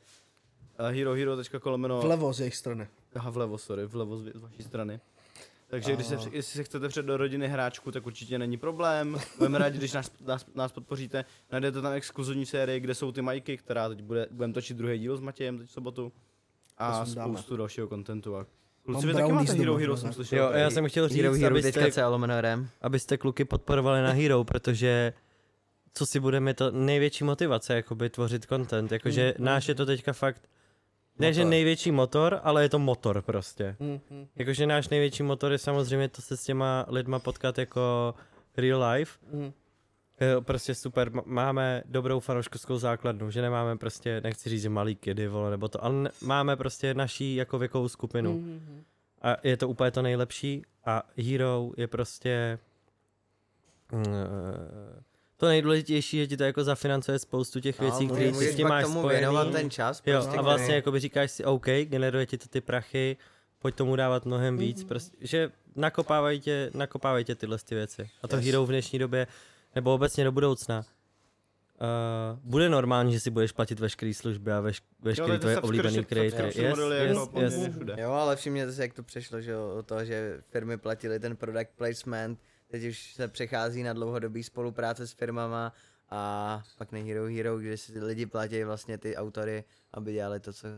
Uh, 0.80 0.86
herohero.kolomeno... 0.86 2.00
Vlevo 2.00 2.32
z 2.32 2.40
jejich 2.40 2.56
strany. 2.56 2.88
Aha, 3.14 3.30
vlevo, 3.30 3.58
sorry, 3.58 3.86
vlevo 3.86 4.16
z, 4.16 4.32
z 4.34 4.40
vaší 4.40 4.62
strany. 4.62 5.00
Takže 5.68 5.92
když 5.94 6.06
se, 6.06 6.14
jestli 6.14 6.42
se 6.42 6.64
chcete 6.64 6.88
před 6.88 7.06
do 7.06 7.16
rodiny 7.16 7.48
hráčku, 7.48 7.92
tak 7.92 8.06
určitě 8.06 8.38
není 8.38 8.56
problém. 8.56 9.18
Budeme 9.38 9.58
rádi, 9.58 9.78
když 9.78 9.92
nás, 9.92 10.12
nás, 10.26 10.46
nás 10.54 10.72
podpoříte. 10.72 11.24
Najdete 11.52 11.80
tam 11.82 11.92
exkluzivní 11.92 12.46
série, 12.46 12.80
kde 12.80 12.94
jsou 12.94 13.12
ty 13.12 13.22
majky, 13.22 13.56
která 13.56 13.88
teď 13.88 14.02
bude, 14.02 14.26
budeme 14.30 14.54
točit 14.54 14.76
druhý 14.76 14.98
díl 14.98 15.16
s 15.16 15.20
Matějem 15.20 15.58
teď 15.58 15.68
v 15.68 15.70
sobotu. 15.70 16.12
A 16.78 17.04
si 17.04 17.16
dáme. 17.16 17.34
spoustu 17.34 17.56
dalšího 17.56 17.88
kontentu. 17.88 18.36
A 18.36 18.46
kluci, 18.84 19.06
vy 19.06 19.12
taky 19.12 19.32
máte 19.32 19.52
Hero 19.52 19.76
Hero, 19.76 19.96
jsem 19.96 20.12
slyšel. 20.12 20.38
Jo, 20.38 20.50
já 20.52 20.70
jsem 20.70 20.88
chtěl 20.88 21.08
říct, 21.08 21.16
Hero 21.16 21.34
Hero 21.34 21.46
abyste, 21.46 21.72
teďka 21.72 22.08
lomeno 22.08 22.40
RM. 22.40 22.68
abyste 22.80 23.16
kluky 23.16 23.44
podporovali 23.44 24.02
na 24.02 24.10
Hero, 24.10 24.44
protože 24.44 25.12
co 25.94 26.06
si 26.06 26.20
budeme, 26.20 26.54
to 26.54 26.70
největší 26.70 27.24
motivace, 27.24 27.74
jakoby 27.74 28.10
tvořit 28.10 28.44
content, 28.44 28.92
jakože 28.92 29.34
Mm, 29.38 29.44
náš 29.44 29.68
je 29.68 29.74
to 29.74 29.86
teďka 29.86 30.12
fakt, 30.12 30.48
ne 31.18 31.32
že 31.32 31.40
Motor. 31.40 31.50
největší 31.50 31.90
motor, 31.90 32.40
ale 32.42 32.62
je 32.62 32.68
to 32.68 32.78
motor 32.78 33.22
prostě. 33.22 33.76
Hm, 33.80 34.00
hm. 34.10 34.26
Jakože 34.36 34.66
náš 34.66 34.88
největší 34.88 35.22
motor 35.22 35.52
je 35.52 35.58
samozřejmě 35.58 36.08
to 36.08 36.22
se 36.22 36.36
s 36.36 36.44
těma 36.44 36.86
lidma 36.88 37.18
potkat 37.18 37.58
jako 37.58 38.14
real 38.56 38.90
life. 38.92 39.18
Je 40.20 40.40
prostě 40.40 40.74
super, 40.74 41.10
máme 41.24 41.82
dobrou 41.86 42.20
fanouškovskou 42.20 42.78
základnu, 42.78 43.30
že 43.30 43.42
nemáme 43.42 43.76
prostě, 43.76 44.20
nechci 44.24 44.48
říct, 44.50 44.62
že 44.62 44.68
malý 44.68 44.94
kidy, 44.96 45.28
vole, 45.28 45.50
nebo 45.50 45.68
to, 45.68 45.84
ale 45.84 46.10
máme 46.22 46.56
prostě 46.56 46.94
naší 46.94 47.34
jako 47.34 47.58
věkovou 47.58 47.88
skupinu. 47.88 48.32
Hm, 48.32 48.44
hm, 48.44 48.60
hm. 48.66 48.82
A 49.22 49.36
je 49.42 49.56
to 49.56 49.68
úplně 49.68 49.90
to 49.90 50.02
nejlepší 50.02 50.62
a 50.84 51.02
Hero 51.16 51.70
je 51.76 51.86
prostě 51.86 52.58
mm, 53.92 54.04
to 55.42 55.48
nejdůležitější, 55.48 56.16
že 56.16 56.26
ti 56.26 56.36
to 56.36 56.44
jako 56.44 56.64
zafinancuje 56.64 57.18
spoustu 57.18 57.60
těch 57.60 57.80
věcí, 57.80 58.06
No, 58.06 58.14
které 58.14 58.32
s 58.34 58.56
tím 58.56 58.68
máš 58.68 58.84
tomu 58.84 59.00
spojený. 59.00 59.18
věnovat 59.18 59.50
ten 59.52 59.70
čas, 59.70 60.02
Jo, 60.06 60.20
prostě, 60.20 60.38
a 60.38 60.42
vlastně 60.42 60.64
který- 60.66 60.74
jako 60.76 60.98
říkáš 60.98 61.30
si, 61.30 61.44
OK, 61.44 61.66
generuje 61.84 62.26
ti 62.26 62.38
to 62.38 62.48
ty 62.48 62.60
prachy, 62.60 63.16
pojď 63.58 63.74
tomu 63.74 63.96
dávat 63.96 64.26
mnohem 64.26 64.58
víc, 64.58 64.84
prostě, 64.84 65.16
že 65.20 65.50
nakopávají 65.76 66.40
tě, 66.40 66.70
nakopávají 66.74 67.24
tě 67.24 67.34
tyhle 67.34 67.58
ty 67.58 67.74
věci. 67.74 68.10
A 68.22 68.28
to 68.28 68.36
Yes. 68.36 68.44
Hero 68.46 68.66
v 68.66 68.68
dnešní 68.68 68.98
době, 68.98 69.26
nebo 69.74 69.94
obecně 69.94 70.24
do 70.24 70.32
budoucna, 70.32 70.84
Uh, 71.72 72.38
bude 72.50 72.68
normální, 72.68 73.12
že 73.12 73.20
si 73.20 73.30
budeš 73.30 73.52
platit 73.52 73.80
veškeré 73.80 74.14
služby 74.14 74.52
a 74.52 74.60
veš, 74.60 74.82
veškeré 75.00 75.38
tvoje 75.38 75.60
oblíbené 75.60 76.04
creatory. 76.04 76.46
Yes, 76.46 76.54
yes, 76.56 76.78
jako 76.88 77.40
yes, 77.40 77.54
yes. 77.54 77.70
všude. 77.74 77.96
Jo, 77.98 78.10
ale 78.12 78.36
všimněte 78.36 78.72
si, 78.72 78.80
jak 78.80 78.92
to 78.94 79.02
přešlo, 79.02 79.40
že 79.40 79.56
od 79.56 79.86
toho, 79.86 80.04
že 80.04 80.40
firmy 80.50 80.76
platily 80.78 81.20
ten 81.20 81.36
product 81.36 81.70
placement, 81.76 82.38
teď 82.72 82.84
už 82.84 83.14
se 83.14 83.28
přechází 83.28 83.82
na 83.82 83.92
dlouhodobý 83.92 84.42
spolupráce 84.42 85.06
s 85.06 85.12
firmama 85.12 85.72
a 86.10 86.62
pak 86.78 86.92
na 86.92 86.98
Hero 86.98 87.24
Hero, 87.26 87.58
kde 87.58 87.76
si 87.76 88.00
lidi 88.00 88.26
platí 88.26 88.64
vlastně 88.64 88.98
ty 88.98 89.16
autory, 89.16 89.64
aby 89.92 90.12
dělali 90.12 90.40
to, 90.40 90.52
co, 90.52 90.68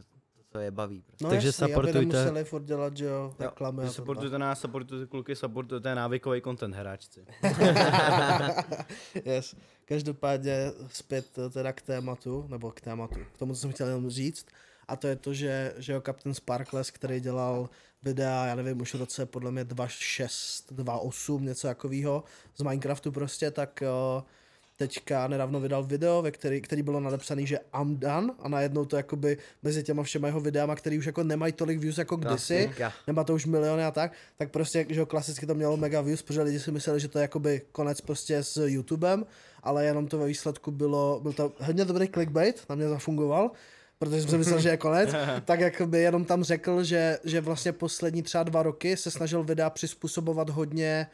to, 0.48 0.58
je 0.58 0.70
baví. 0.70 1.02
Prostě. 1.02 1.24
No 1.24 1.30
Takže 1.30 1.48
jasný, 1.48 1.64
aby 1.64 1.72
supportujte- 1.72 1.98
nemuseli 1.98 2.44
furt 2.44 2.64
dělat, 2.64 2.96
že 2.96 3.04
jo, 3.04 3.34
reklamy 3.38 3.78
a 3.78 3.80
tohle. 3.80 3.94
Supportujte 3.94 4.38
nás, 4.38 4.60
supportujte 4.60 5.06
kluky, 5.06 5.36
supportujte 5.36 5.94
návykový 5.94 6.42
content 6.42 6.74
hráčci. 6.74 7.24
yes. 9.24 9.54
Každopádně 9.84 10.72
zpět 10.88 11.38
eh, 11.38 11.50
teda 11.50 11.72
k 11.72 11.82
tématu, 11.82 12.46
nebo 12.48 12.70
k 12.70 12.80
tématu, 12.80 13.20
k 13.34 13.38
tomu, 13.38 13.54
co 13.54 13.60
jsem 13.60 13.72
chtěl 13.72 13.86
jenom 13.86 14.10
říct. 14.10 14.46
A 14.88 14.96
to 14.96 15.06
je 15.06 15.16
to, 15.16 15.34
že, 15.34 15.74
že 15.76 15.92
jo, 15.92 16.00
Captain 16.00 16.34
Sparkles, 16.34 16.90
který 16.90 17.20
dělal 17.20 17.68
videa, 18.04 18.46
já 18.46 18.54
nevím, 18.54 18.80
už 18.80 18.94
v 18.94 18.98
roce 18.98 19.26
podle 19.26 19.50
mě 19.50 19.64
2.6, 19.64 20.74
2.8, 20.74 21.40
něco 21.40 21.68
takového 21.68 22.24
z 22.56 22.62
Minecraftu 22.62 23.12
prostě, 23.12 23.50
tak 23.50 23.82
uh, 24.16 24.22
teďka 24.76 25.28
nedávno 25.28 25.60
vydal 25.60 25.84
video, 25.84 26.22
ve 26.22 26.30
který, 26.30 26.60
který 26.60 26.82
bylo 26.82 27.00
nadepsaný, 27.00 27.46
že 27.46 27.58
I'm 27.80 27.96
done 27.96 28.32
a 28.38 28.48
najednou 28.48 28.84
to 28.84 28.96
jakoby 28.96 29.38
mezi 29.62 29.82
těma 29.82 30.02
všema 30.02 30.26
jeho 30.26 30.40
videama, 30.40 30.76
který 30.76 30.98
už 30.98 31.06
jako 31.06 31.22
nemají 31.22 31.52
tolik 31.52 31.78
views 31.78 31.98
jako 31.98 32.16
kdysi, 32.16 32.70
nemá 33.06 33.24
to 33.24 33.34
už 33.34 33.46
miliony 33.46 33.84
a 33.84 33.90
tak, 33.90 34.12
tak 34.38 34.50
prostě, 34.50 34.86
že 34.88 35.00
jo, 35.00 35.06
klasicky 35.06 35.46
to 35.46 35.54
mělo 35.54 35.76
mega 35.76 36.00
views, 36.00 36.22
protože 36.22 36.42
lidi 36.42 36.60
si 36.60 36.72
mysleli, 36.72 37.00
že 37.00 37.08
to 37.08 37.18
je 37.18 37.22
jakoby 37.22 37.62
konec 37.72 38.00
prostě 38.00 38.42
s 38.42 38.66
YouTubem, 38.66 39.26
ale 39.62 39.84
jenom 39.84 40.06
to 40.06 40.18
ve 40.18 40.26
výsledku 40.26 40.70
bylo, 40.70 41.20
byl 41.22 41.32
to 41.32 41.52
hodně 41.58 41.84
dobrý 41.84 42.08
clickbait, 42.08 42.64
na 42.68 42.74
mě 42.74 42.88
zafungoval, 42.88 43.50
protože 44.04 44.20
jsem 44.20 44.30
si 44.30 44.38
myslel, 44.38 44.60
že 44.60 44.68
je 44.68 44.76
konec, 44.76 45.10
tak 45.44 45.60
jakoby 45.60 45.98
jenom 46.00 46.24
tam 46.24 46.44
řekl, 46.44 46.84
že, 46.84 47.18
že 47.24 47.40
vlastně 47.40 47.72
poslední 47.72 48.22
třeba 48.22 48.44
dva 48.44 48.62
roky 48.62 48.96
se 48.96 49.10
snažil 49.10 49.44
videa 49.44 49.70
přizpůsobovat 49.70 50.50
hodně 50.50 51.06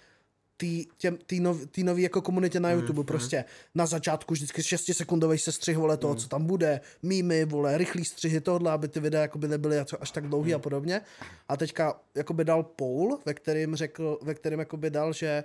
tý, 0.57 0.87
těm, 0.99 1.19
tý, 1.27 1.41
nov, 1.41 1.67
tý 1.71 1.85
nový 1.85 2.03
jako 2.03 2.23
komunitě 2.23 2.61
na 2.61 2.71
YouTube, 2.71 3.05
prostě 3.05 3.45
na 3.75 3.87
začátku 3.87 4.35
vždycky 4.35 4.63
6 4.63 4.91
sekundový 4.93 5.39
sestřih, 5.39 5.77
vole, 5.77 5.97
toho, 5.97 6.15
co 6.15 6.29
tam 6.29 6.47
bude, 6.47 6.81
mýmy, 7.03 7.45
vole, 7.45 7.79
rychlý 7.79 8.05
střihy 8.05 8.41
tohle, 8.41 8.71
aby 8.73 8.89
ty 8.89 9.01
videa 9.01 9.23
jakoby 9.23 9.49
nebyly 9.49 9.79
až- 9.79 10.11
tak 10.11 10.27
dlouhý 10.29 10.55
a 10.55 10.59
podobně. 10.59 11.01
A 11.49 11.57
teďka 11.57 12.01
jakoby 12.15 12.45
dal 12.45 12.63
poll, 12.63 13.19
ve 13.27 13.35
kterým 13.35 13.77
řekl, 13.77 14.19
ve 14.23 14.35
kterým 14.35 14.59
jakoby 14.59 14.91
dal, 14.91 15.13
že 15.13 15.45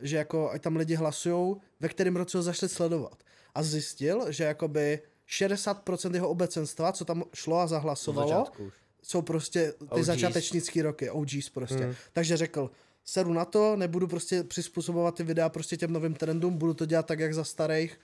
že 0.00 0.16
jako 0.16 0.50
ať 0.50 0.62
tam 0.62 0.76
lidi 0.76 0.94
hlasujou, 0.94 1.60
ve 1.80 1.88
kterém 1.88 2.16
roce 2.16 2.38
ho 2.38 2.42
začali 2.42 2.70
sledovat. 2.70 3.22
A 3.54 3.62
zjistil, 3.62 4.32
že 4.32 4.44
jakoby 4.44 5.00
60% 5.28 6.14
jeho 6.14 6.28
obecenstva, 6.28 6.92
co 6.92 7.04
tam 7.04 7.22
šlo 7.34 7.58
a 7.58 7.66
zahlasovalo, 7.66 8.46
jsou 9.02 9.22
prostě 9.22 9.72
ty 9.78 9.84
OGs. 9.88 10.06
začátečnický 10.06 10.82
roky, 10.82 11.10
OGs 11.10 11.48
prostě. 11.48 11.86
Mm. 11.86 11.94
Takže 12.12 12.36
řekl, 12.36 12.70
sedu 13.04 13.32
na 13.32 13.44
to, 13.44 13.76
nebudu 13.76 14.06
prostě 14.06 14.44
přizpůsobovat 14.44 15.14
ty 15.14 15.22
videa 15.22 15.48
prostě 15.48 15.76
těm 15.76 15.92
novým 15.92 16.14
trendům, 16.14 16.58
budu 16.58 16.74
to 16.74 16.86
dělat 16.86 17.06
tak, 17.06 17.18
jak 17.18 17.34
za 17.34 17.44
starých 17.44 18.00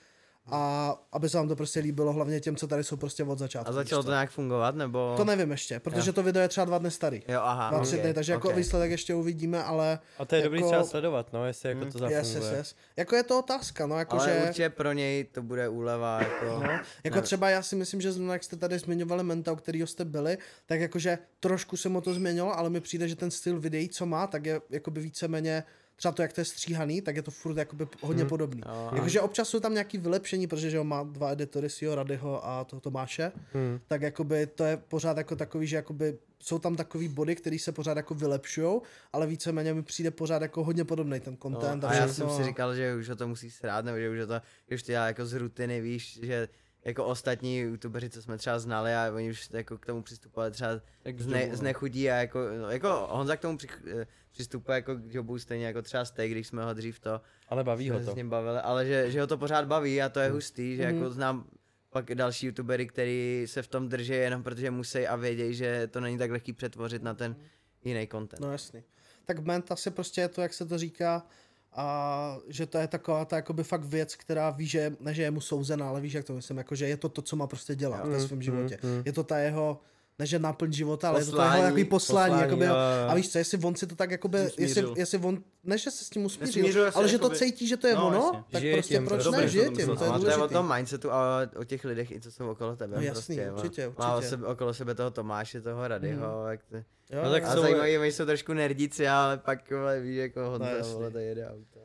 a 0.50 0.94
aby 1.12 1.28
se 1.28 1.36
vám 1.36 1.48
to 1.48 1.56
prostě 1.56 1.80
líbilo, 1.80 2.12
hlavně 2.12 2.40
těm, 2.40 2.56
co 2.56 2.66
tady 2.66 2.84
jsou 2.84 2.96
prostě 2.96 3.24
od 3.24 3.38
začátku. 3.38 3.70
A 3.70 3.72
začalo 3.72 4.02
to 4.02 4.10
nějak 4.10 4.30
fungovat, 4.30 4.74
nebo? 4.74 5.14
To 5.16 5.24
nevím 5.24 5.50
ještě, 5.50 5.80
protože 5.80 6.12
to 6.12 6.22
video 6.22 6.42
je 6.42 6.48
třeba 6.48 6.64
dva 6.64 6.78
dny 6.78 6.90
starý. 6.90 7.22
Jo, 7.28 7.40
aha. 7.42 7.70
Dva, 7.70 7.80
tři 7.80 7.96
okay, 7.96 8.04
dny, 8.04 8.14
takže 8.14 8.32
jako 8.32 8.48
okay. 8.48 8.58
výsledek 8.58 8.90
ještě 8.90 9.14
uvidíme, 9.14 9.64
ale 9.64 9.98
A 10.18 10.24
to 10.24 10.34
je 10.34 10.42
dobrý 10.42 10.58
Jako- 10.58 10.68
třeba 10.70 10.84
sledovat, 10.84 11.32
no, 11.32 11.46
jestli 11.46 11.68
jako 11.68 11.80
to 11.80 11.86
yes, 12.08 12.26
zafunguje. 12.26 12.52
yes, 12.52 12.58
yes. 12.58 12.74
Jako 12.96 13.16
je 13.16 13.22
to 13.22 13.38
otázka, 13.38 13.86
no, 13.86 13.98
jako 13.98 14.20
Ale 14.20 14.28
že... 14.28 14.42
určitě 14.42 14.70
pro 14.70 14.92
něj 14.92 15.24
to 15.24 15.42
bude 15.42 15.68
úleva, 15.68 16.18
jako... 16.22 16.44
No, 16.46 16.80
jako 17.04 17.16
Ne. 17.16 17.22
třeba 17.22 17.50
já 17.50 17.62
si 17.62 17.76
myslím, 17.76 18.00
že 18.00 18.12
jak 18.32 18.44
jste 18.44 18.56
tady 18.56 18.78
zmiňovali 18.78 19.24
Menta, 19.24 19.52
u 19.52 19.56
kterého 19.56 19.86
jste 19.86 20.04
byli, 20.04 20.38
tak 20.66 20.80
jakože 20.80 21.18
trošku 21.40 21.76
se 21.76 21.88
mu 21.88 22.00
to 22.00 22.14
změnilo, 22.14 22.58
ale 22.58 22.70
mi 22.70 22.80
přijde, 22.80 23.08
že 23.08 23.16
ten 23.16 23.30
styl 23.30 23.60
videí, 23.60 23.88
co 23.88 24.06
má, 24.06 24.26
tak 24.26 24.46
je 24.46 24.60
jakoby 24.70 25.00
víceméně 25.00 25.64
třeba 26.00 26.12
to, 26.12 26.22
jak 26.22 26.32
to 26.32 26.40
je 26.40 26.44
stříhaný, 26.44 27.02
tak 27.02 27.16
je 27.16 27.22
to 27.22 27.30
furt 27.30 27.56
jakoby 27.56 27.86
hodně 28.02 28.24
podobný. 28.24 28.62
Jo, 28.66 28.90
Jakože 28.94 29.20
občas 29.20 29.48
jsou 29.48 29.60
tam 29.60 29.72
nějaký 29.72 29.98
vylepšení, 29.98 30.46
protože 30.46 30.70
že 30.70 30.76
jo, 30.76 30.84
má 30.84 31.02
dva 31.02 31.30
editory, 31.30 31.70
Sio 31.70 31.94
Radyho 31.94 32.46
a 32.46 32.64
toho 32.64 32.80
Tomáše, 32.80 33.32
Hmm. 33.52 33.80
tak 33.88 34.02
jakoby 34.02 34.46
to 34.46 34.64
je 34.64 34.76
pořád 34.76 35.16
jako 35.16 35.36
takový, 35.36 35.66
že 35.66 35.76
jakoby 35.76 36.18
jsou 36.42 36.58
tam 36.58 36.76
takový 36.76 37.08
body, 37.08 37.36
které 37.36 37.58
se 37.58 37.72
pořád 37.72 37.96
jako 37.96 38.14
vylepšují, 38.14 38.80
ale 39.12 39.26
víceméně 39.26 39.74
mi 39.74 39.82
přijde 39.82 40.10
pořád 40.10 40.42
jako 40.42 40.64
hodně 40.64 40.84
podobný 40.84 41.20
ten 41.20 41.36
content. 41.42 41.82
No, 41.82 41.88
a 41.88 41.94
já 41.94 42.06
všechno 42.06 42.26
jsem 42.28 42.36
si 42.36 42.42
a- 42.42 42.46
říkal, 42.46 42.74
že 42.74 42.94
už 42.94 43.08
o 43.08 43.16
to 43.16 43.28
musí 43.28 43.50
srát, 43.50 43.84
nebo 43.84 43.98
že 43.98 44.10
už 44.10 44.18
o 44.20 44.26
to, 44.26 44.40
že 44.68 44.74
už 44.74 44.82
to 44.82 44.92
dělá 44.92 45.06
jako 45.06 45.26
z 45.26 45.32
rutiny, 45.34 45.80
víš, 45.80 46.18
že 46.22 46.48
jako 46.84 47.04
ostatní 47.04 47.58
youtubeři, 47.58 48.10
co 48.10 48.22
jsme 48.22 48.38
třeba 48.38 48.58
znali 48.58 48.94
a 48.94 49.12
oni 49.14 49.30
už 49.30 49.48
jako 49.52 49.78
k 49.78 49.86
tomu 49.86 50.02
přistupovali 50.02 50.50
třeba 50.52 50.70
Jak 51.04 51.20
z, 51.20 51.26
k 51.26 51.30
ne, 51.30 51.42
jobu, 51.42 51.56
z 51.56 51.60
no. 51.60 51.64
nechudí 51.64 52.10
a 52.10 52.14
jako, 52.16 52.38
no, 52.60 52.70
jako 52.70 53.08
Honza 53.10 53.36
k 53.36 53.40
tomu 53.40 53.58
při, 53.58 53.68
eh, 54.00 54.06
přistupuje 54.30 54.74
jako 54.76 54.94
k 54.96 55.14
jobu 55.14 55.38
stejně 55.38 55.66
jako 55.66 55.82
třeba 55.82 56.04
Steak, 56.04 56.30
když 56.30 56.46
jsme 56.46 56.64
ho 56.64 56.74
dřív 56.74 57.00
to, 57.00 57.20
Ale 57.48 57.64
baví 57.64 57.90
ho 57.90 58.00
to. 58.04 58.12
s 58.12 58.14
ním 58.14 58.30
bavili, 58.30 58.58
ale 58.58 58.86
že, 58.86 59.10
že 59.10 59.20
ho 59.20 59.26
to 59.26 59.38
pořád 59.38 59.64
baví 59.64 60.02
a 60.02 60.08
to 60.08 60.20
je 60.20 60.26
Hmm. 60.26 60.34
hustý, 60.34 60.76
že 60.76 60.86
Mhm. 60.86 60.94
jako 60.96 61.10
znám 61.10 61.44
pak 61.90 62.14
další 62.14 62.46
youtubery, 62.46 62.86
který 62.86 63.44
se 63.46 63.62
v 63.62 63.68
tom 63.68 63.88
drží 63.88 64.12
jenom 64.12 64.42
protože 64.42 64.70
musí 64.70 65.06
a 65.06 65.16
vědějí, 65.16 65.54
že 65.54 65.86
to 65.86 66.00
není 66.00 66.18
tak 66.18 66.30
lehký 66.30 66.52
přetvořit 66.52 67.02
na 67.02 67.14
ten 67.14 67.36
jiný 67.84 68.08
content. 68.08 68.40
No 68.40 68.52
jasný. 68.52 68.82
Tak 69.24 69.38
ment 69.38 69.72
asi 69.72 69.90
prostě 69.90 70.20
je 70.20 70.28
to, 70.28 70.42
jak 70.42 70.54
se 70.54 70.66
to 70.66 70.78
říká, 70.78 71.26
a 71.72 72.36
že 72.48 72.66
to 72.66 72.78
je 72.78 72.86
taková 72.86 73.24
ta 73.24 73.36
jakoby 73.36 73.64
fakt 73.64 73.84
věc, 73.84 74.16
která 74.16 74.50
ví, 74.50 74.66
že 74.66 74.96
ne, 75.00 75.14
že 75.14 75.22
je 75.22 75.30
mu 75.30 75.40
souzená, 75.40 75.88
ale 75.88 76.00
víš, 76.00 76.12
jak 76.12 76.24
to 76.24 76.32
myslím, 76.32 76.58
jako 76.58 76.74
že 76.74 76.88
je 76.88 76.96
to 76.96 77.08
to, 77.08 77.22
co 77.22 77.36
má 77.36 77.46
prostě 77.46 77.74
dělat 77.74 78.06
ve 78.06 78.20
svém 78.20 78.42
životě. 78.42 78.78
Je 79.04 79.12
to 79.12 79.24
ta 79.24 79.38
jeho, 79.38 79.80
ne 80.20 80.26
že 80.26 80.38
náplň 80.38 80.72
života, 80.72 81.08
ale 81.08 81.20
je 81.20 81.24
to 81.24 81.36
ta 81.36 81.42
jeho 81.44 81.52
Poslání, 81.56 81.78
jaký 81.78 81.84
poslání, 81.90 82.30
poslání, 82.30 82.42
jakoby, 82.42 82.64
jo, 82.64 82.72
jo. 82.74 83.08
a 83.08 83.14
víš 83.14 83.32
co, 83.32 83.38
jestli 83.38 83.58
on 83.64 83.74
si 83.76 83.86
to 83.86 83.96
tak 83.96 84.10
jakoby, 84.10 84.38
jestli, 84.58 84.84
jestli 84.96 85.18
on, 85.18 85.38
ne 85.64 85.78
že 85.78 85.90
se 85.90 86.04
s 86.04 86.10
tím 86.10 86.24
usmířil, 86.24 86.62
Nesmířil 86.62 86.90
ale 86.94 87.08
že 87.08 87.18
to 87.18 87.30
cítí, 87.30 87.66
že 87.68 87.76
to 87.76 87.86
je 87.86 87.94
No, 87.94 88.06
ono, 88.06 88.16
jasně. 88.16 88.44
tak 88.50 88.60
Žije 88.62 88.74
prostě 88.76 88.94
tím, 88.94 89.04
proč 89.06 89.26
ne, 89.30 89.48
žije 89.48 89.64
to 89.70 89.76
tím, 89.76 89.86
to 89.86 90.04
je 90.04 90.10
No, 90.10 90.18
to 90.20 90.26
je 90.26 90.34
o 90.34 90.36
důležitý. 90.36 90.54
tom 90.54 90.74
mindsetu 90.74 91.10
a 91.12 91.40
o 91.56 91.64
těch 91.64 91.84
lidech, 91.84 92.10
i 92.10 92.20
co 92.20 92.32
jsou 92.32 92.50
okolo 92.50 92.76
tebe. 92.76 92.96
No 92.96 93.02
jasný, 93.02 93.36
prostě, 93.36 93.52
určitě, 93.52 93.88
Má, 93.88 93.94
má 94.08 94.16
určitě. 94.16 94.30
sebe, 94.30 94.46
okolo 94.46 94.74
sebe 94.74 94.94
toho 94.94 95.10
Tomáše, 95.10 95.60
toho 95.60 95.88
Radyho, 95.88 96.46
jak 96.48 96.60
to... 96.64 96.76
Jo, 96.76 97.20
No 97.24 97.30
tak. 97.30 97.44
A 97.44 97.54
jsou- 97.54 97.62
zajímaví, 97.62 97.98
oni 97.98 98.12
jsou 98.12 98.24
trošku 98.26 98.52
nerdíci, 98.52 99.08
ale 99.08 99.38
pak 99.38 99.70
vole, 99.70 100.00
víš, 100.00 100.16
jako 100.16 100.40
Honza, 100.50 100.68
jasný. 100.70 100.94
vole, 100.94 101.10
to 101.10 101.18
jede 101.18 101.48
auto. 101.50 101.80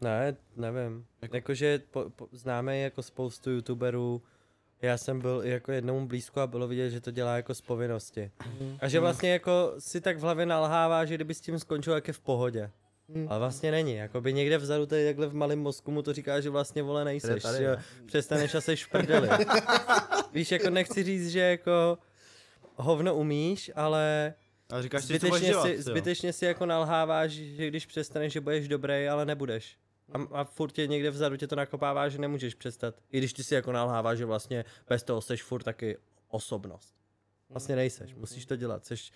Ne, 0.00 0.36
nevím. 0.56 1.04
Jako... 1.22 1.36
Jakože 1.36 1.82
po, 1.90 2.10
po, 2.16 2.28
známe 2.32 2.78
jako 2.78 3.02
spoustu 3.02 3.50
youtuberů, 3.50 4.22
já 4.82 4.96
jsem 4.96 5.20
byl 5.20 5.40
i 5.44 5.50
jako 5.50 5.72
jednomu 5.72 6.06
blízko 6.06 6.40
a 6.40 6.46
bylo 6.46 6.68
vidět, 6.68 6.90
že 6.90 7.00
to 7.00 7.10
dělá 7.10 7.36
jako 7.36 7.54
z 7.54 7.60
povinnosti. 7.60 8.30
A 8.80 8.88
že 8.88 9.00
vlastně 9.00 9.30
jako 9.30 9.74
si 9.78 10.00
tak 10.00 10.16
v 10.18 10.20
hlavě 10.20 10.46
nalhává, 10.46 11.04
že 11.04 11.14
kdyby 11.14 11.34
s 11.34 11.40
tím 11.40 11.58
skončil, 11.58 11.94
jak 11.94 12.08
je 12.08 12.14
v 12.14 12.20
pohodě. 12.20 12.70
Mm. 13.08 13.26
Ale 13.30 13.38
vlastně 13.38 13.70
není, 13.70 13.94
jakoby 13.94 14.32
někde 14.32 14.58
vzadu 14.58 14.86
tady 14.86 15.04
takhle 15.04 15.26
v 15.26 15.34
malém 15.34 15.58
mozku 15.58 15.90
mu 15.90 16.02
to 16.02 16.12
říká, 16.12 16.40
že 16.40 16.50
vlastně 16.50 16.82
vole 16.82 17.04
nejseš, 17.04 17.42
tady, 17.42 17.58
že 17.58 17.68
ne? 17.68 17.84
přestaneš 18.06 18.54
a 18.54 18.60
seš 18.60 18.84
v 18.84 18.90
prdeli. 18.90 19.28
Víš, 20.32 20.52
jako 20.52 20.70
nechci 20.70 21.02
říct, 21.02 21.28
že 21.28 21.40
jako 21.40 21.98
hovno 22.76 23.14
umíš, 23.14 23.70
ale 23.74 24.34
A 24.70 24.82
říkáš 24.82 25.04
zbytečně 25.04 25.48
dělat, 25.48 25.62
si, 25.62 25.74
jo. 25.74 25.82
zbytečně 25.82 26.32
si 26.32 26.44
jako 26.44 26.66
nalháváš, 26.66 27.30
že 27.30 27.68
když 27.68 27.86
přestaneš, 27.86 28.32
že 28.32 28.40
budeš 28.40 28.68
dobrý, 28.68 29.08
ale 29.08 29.26
nebudeš. 29.26 29.76
A, 30.12 30.40
a 30.40 30.44
furt 30.44 30.72
tě 30.72 30.86
někde 30.86 31.10
vzadu 31.10 31.36
tě 31.36 31.46
to 31.46 31.56
nakopává, 31.56 32.08
že 32.08 32.18
nemůžeš 32.18 32.54
přestat. 32.54 32.94
I 33.10 33.18
když 33.18 33.32
ty 33.32 33.44
si 33.44 33.54
jako 33.54 33.72
nalháváš, 33.72 34.18
že 34.18 34.24
vlastně 34.24 34.64
bez 34.88 35.02
toho 35.02 35.20
seš 35.20 35.42
furt 35.42 35.62
taky 35.62 35.98
osobnost. 36.28 36.94
Vlastně 37.48 37.76
nejseš, 37.76 38.14
musíš 38.14 38.46
to 38.46 38.56
dělat. 38.56 38.86
Seš, 38.86 39.12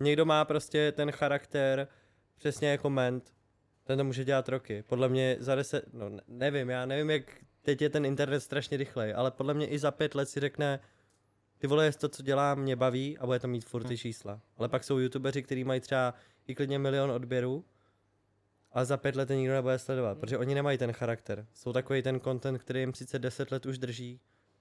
někdo 0.00 0.24
má 0.24 0.44
prostě 0.44 0.92
ten 0.92 1.12
charakter 1.12 1.88
přesně 2.36 2.68
jako 2.68 2.90
ment, 2.90 3.34
ten 3.84 3.98
to 3.98 4.04
může 4.04 4.24
dělat 4.24 4.48
roky. 4.48 4.82
Podle 4.82 5.08
mě 5.08 5.36
za 5.40 5.54
deset, 5.54 5.84
no 5.92 6.08
ne- 6.08 6.22
nevím, 6.28 6.70
já 6.70 6.86
nevím, 6.86 7.10
jak 7.10 7.22
teď 7.62 7.82
je 7.82 7.90
ten 7.90 8.06
internet 8.06 8.40
strašně 8.40 8.76
rychlej, 8.76 9.14
ale 9.16 9.30
podle 9.30 9.54
mě 9.54 9.66
i 9.66 9.78
za 9.78 9.90
pět 9.90 10.14
let 10.14 10.28
si 10.28 10.40
řekne, 10.40 10.80
ty 11.58 11.66
vole, 11.66 11.92
to, 11.92 12.08
co 12.08 12.22
dělám, 12.22 12.58
mě 12.58 12.76
baví 12.76 13.18
a 13.18 13.26
bude 13.26 13.38
to 13.38 13.48
mít 13.48 13.64
furt 13.64 13.84
ty 13.84 13.98
čísla. 13.98 14.40
Ale 14.56 14.68
pak 14.68 14.84
jsou 14.84 14.98
youtubeři, 14.98 15.42
kteří 15.42 15.64
mají 15.64 15.80
třeba 15.80 16.14
i 16.46 16.54
klidně 16.54 16.78
milion 16.78 17.10
odběrů, 17.10 17.64
ale 18.74 18.84
za 18.86 18.96
pět 18.96 19.16
let 19.16 19.30
je 19.30 19.36
nikdo 19.36 19.54
nebude 19.54 19.78
sledovat, 19.78 20.18
protože 20.18 20.38
oni 20.38 20.54
nemají 20.54 20.78
ten 20.78 20.92
charakter. 20.92 21.46
Jsou 21.54 21.72
takový 21.72 22.02
ten 22.02 22.20
content, 22.20 22.58
který 22.58 22.80
jim 22.80 22.94
sice 22.94 23.18
deset 23.18 23.50
let 23.50 23.66
už 23.66 23.78
drží, 23.78 24.20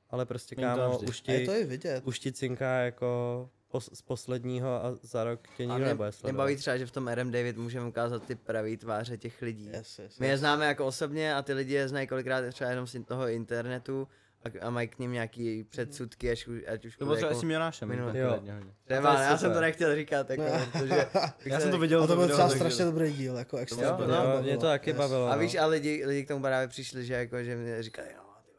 ale 0.09 0.25
prostě 0.25 0.55
kámo, 0.55 0.99
už 0.99 1.19
A 1.27 1.37
ti, 1.37 1.45
to 1.45 1.51
i 1.53 1.63
vidět. 1.63 2.03
už 2.07 2.19
ti 2.19 2.31
cinká 2.31 2.79
jako 2.79 3.49
pos, 3.67 3.89
z 3.93 4.01
posledního 4.01 4.85
a 4.85 4.95
za 5.01 5.23
rok 5.23 5.47
tě 5.57 5.63
A 5.63 5.65
nikdo 5.65 5.77
mě, 5.77 5.85
nebude 5.85 6.07
mě 6.07 6.11
sledovat. 6.11 6.37
baví 6.43 6.55
třeba, 6.55 6.77
že 6.77 6.85
v 6.85 6.91
tom 6.91 7.07
RM 7.07 7.31
David 7.31 7.57
můžeme 7.57 7.87
ukázat 7.87 8.25
ty 8.25 8.35
pravý 8.35 8.77
tváře 8.77 9.17
těch 9.17 9.41
lidí. 9.41 9.69
Yes, 9.73 9.99
yes, 9.99 10.19
My 10.19 10.25
je 10.27 10.31
yes. 10.33 10.39
známe 10.39 10.65
jako 10.65 10.85
osobně 10.85 11.35
a 11.35 11.41
ty 11.41 11.53
lidi 11.53 11.73
je 11.73 11.87
znají 11.87 12.07
kolikrát 12.07 12.41
třeba 12.53 12.69
jenom 12.69 12.87
z 12.87 13.03
toho 13.05 13.27
internetu 13.27 14.07
a, 14.43 14.65
a 14.67 14.69
mají 14.69 14.87
k 14.87 14.99
ním 14.99 15.11
nějaký 15.11 15.63
předsudky, 15.63 16.31
až, 16.31 16.47
už- 16.47 16.63
ať 16.67 16.85
už 16.85 16.97
To 16.97 17.05
bylo 17.05 17.15
třeba 17.15 17.29
jako, 17.29 17.37
s 17.37 17.41
tím 17.41 17.51
Jonášem. 17.51 17.91
Jo. 17.91 18.39
Třeba, 18.85 19.21
já 19.21 19.29
jsem 19.29 19.37
super. 19.37 19.53
to 19.53 19.61
nechtěl 19.61 19.95
říkat, 19.95 20.29
jako, 20.29 20.43
protože... 20.71 21.07
Já 21.45 21.59
jsem 21.59 21.71
to 21.71 21.77
viděl. 21.79 22.03
A 22.03 22.07
to 22.07 22.15
byl 22.15 22.27
třeba 22.29 22.49
strašně 22.49 22.85
dobrý 22.85 23.13
díl, 23.13 23.35
jako 23.37 23.57
extra. 23.57 23.87
Jo, 23.87 23.95
to 23.97 24.07
no, 24.07 24.41
mě 24.41 24.57
to 24.57 24.65
taky 24.65 24.89
Yes. 24.89 24.97
bavilo. 24.97 25.27
A 25.27 25.35
no. 25.35 25.41
víš, 25.41 25.55
a 25.55 25.65
lidi, 25.65 26.03
lidi 26.05 26.25
k 26.25 26.27
tomu 26.27 26.41
právě 26.41 26.67
přišli, 26.67 27.05
že 27.05 27.13
jako, 27.13 27.43
že 27.43 27.55
mě 27.55 27.83
říkali, 27.83 28.07
no, 28.17 28.23
ty 28.45 28.51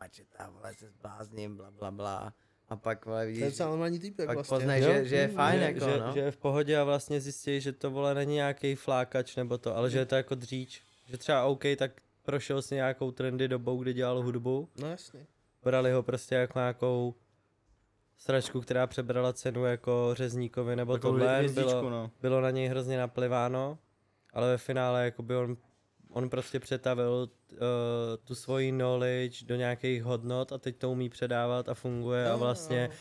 Macheta, 0.00 0.50
vole, 0.50 0.74
se 0.78 0.88
zblázním, 0.88 1.56
bla, 1.56 1.70
bla, 1.70 1.90
bla. 1.90 2.32
A 2.68 2.76
pak, 2.76 3.06
vole, 3.06 3.18
To 3.18 3.20
je 3.20 3.26
vidíš, 3.26 3.44
docela 3.44 3.68
normální 3.68 3.98
týpek 3.98 4.26
pak 4.26 4.34
vlastně. 4.36 4.56
poznají, 4.56 4.82
že, 4.82 5.04
že 5.04 5.16
je 5.16 5.28
fajn, 5.28 5.58
že, 5.58 5.64
jako, 5.64 5.80
že, 5.80 5.98
no. 6.00 6.12
že 6.14 6.20
je 6.20 6.30
v 6.30 6.36
pohodě 6.36 6.78
a 6.78 6.84
vlastně 6.84 7.20
zjistí, 7.20 7.60
že 7.60 7.72
to 7.72 7.90
vole 7.90 8.14
není 8.14 8.34
nějaký 8.34 8.74
flákač 8.74 9.36
nebo 9.36 9.58
to, 9.58 9.76
ale 9.76 9.90
že 9.90 9.98
je 9.98 10.06
to 10.06 10.14
jako 10.14 10.34
dříč. 10.34 10.82
Že 11.06 11.18
třeba 11.18 11.44
OK, 11.44 11.62
tak 11.76 11.92
prošel 12.24 12.62
si 12.62 12.74
nějakou 12.74 13.10
trendy 13.10 13.48
dobou, 13.48 13.82
kdy 13.82 13.92
dělal 13.92 14.22
hudbu, 14.22 14.68
No 14.80 14.90
jasně. 14.90 15.26
brali 15.62 15.92
ho 15.92 16.02
prostě 16.02 16.34
jako 16.34 16.58
nějakou 16.58 17.14
sračku, 18.18 18.60
která 18.60 18.86
přebrala 18.86 19.32
cenu 19.32 19.64
jako 19.64 20.10
řezníkovi 20.12 20.76
nebo 20.76 20.92
Takovou 20.92 21.12
tohle, 21.18 21.36
hvězdičku, 21.38 21.70
bylo, 21.70 21.90
no. 21.90 22.10
bylo 22.20 22.40
na 22.40 22.50
něj 22.50 22.68
hrozně 22.68 22.98
napliváno, 22.98 23.78
ale 24.32 24.48
ve 24.48 24.58
finále 24.58 25.04
jakoby 25.04 25.36
on, 25.36 25.56
on 26.10 26.30
prostě 26.30 26.60
přetavil 26.60 27.28
uh, 27.52 27.58
tu 28.24 28.34
svoji 28.34 28.72
knowledge 28.72 29.46
do 29.46 29.56
nějakých 29.56 30.02
hodnot 30.04 30.52
a 30.52 30.58
teď 30.58 30.76
to 30.76 30.90
umí 30.90 31.08
předávat 31.08 31.68
a 31.68 31.74
funguje 31.74 32.26
a 32.26 32.30
Jo, 32.32 32.38
vlastně 32.38 32.88
jo. 32.90 32.96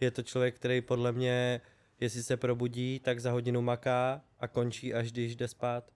je 0.00 0.10
to 0.10 0.22
člověk, 0.22 0.54
který 0.56 0.80
podle 0.80 1.12
mě, 1.12 1.60
jestli 2.00 2.22
se 2.22 2.36
probudí, 2.36 3.00
tak 3.00 3.20
za 3.20 3.30
hodinu 3.30 3.62
maká 3.62 4.20
a 4.40 4.48
končí, 4.48 4.94
až 4.94 5.12
když 5.12 5.36
jde 5.36 5.48
spát. 5.48 5.90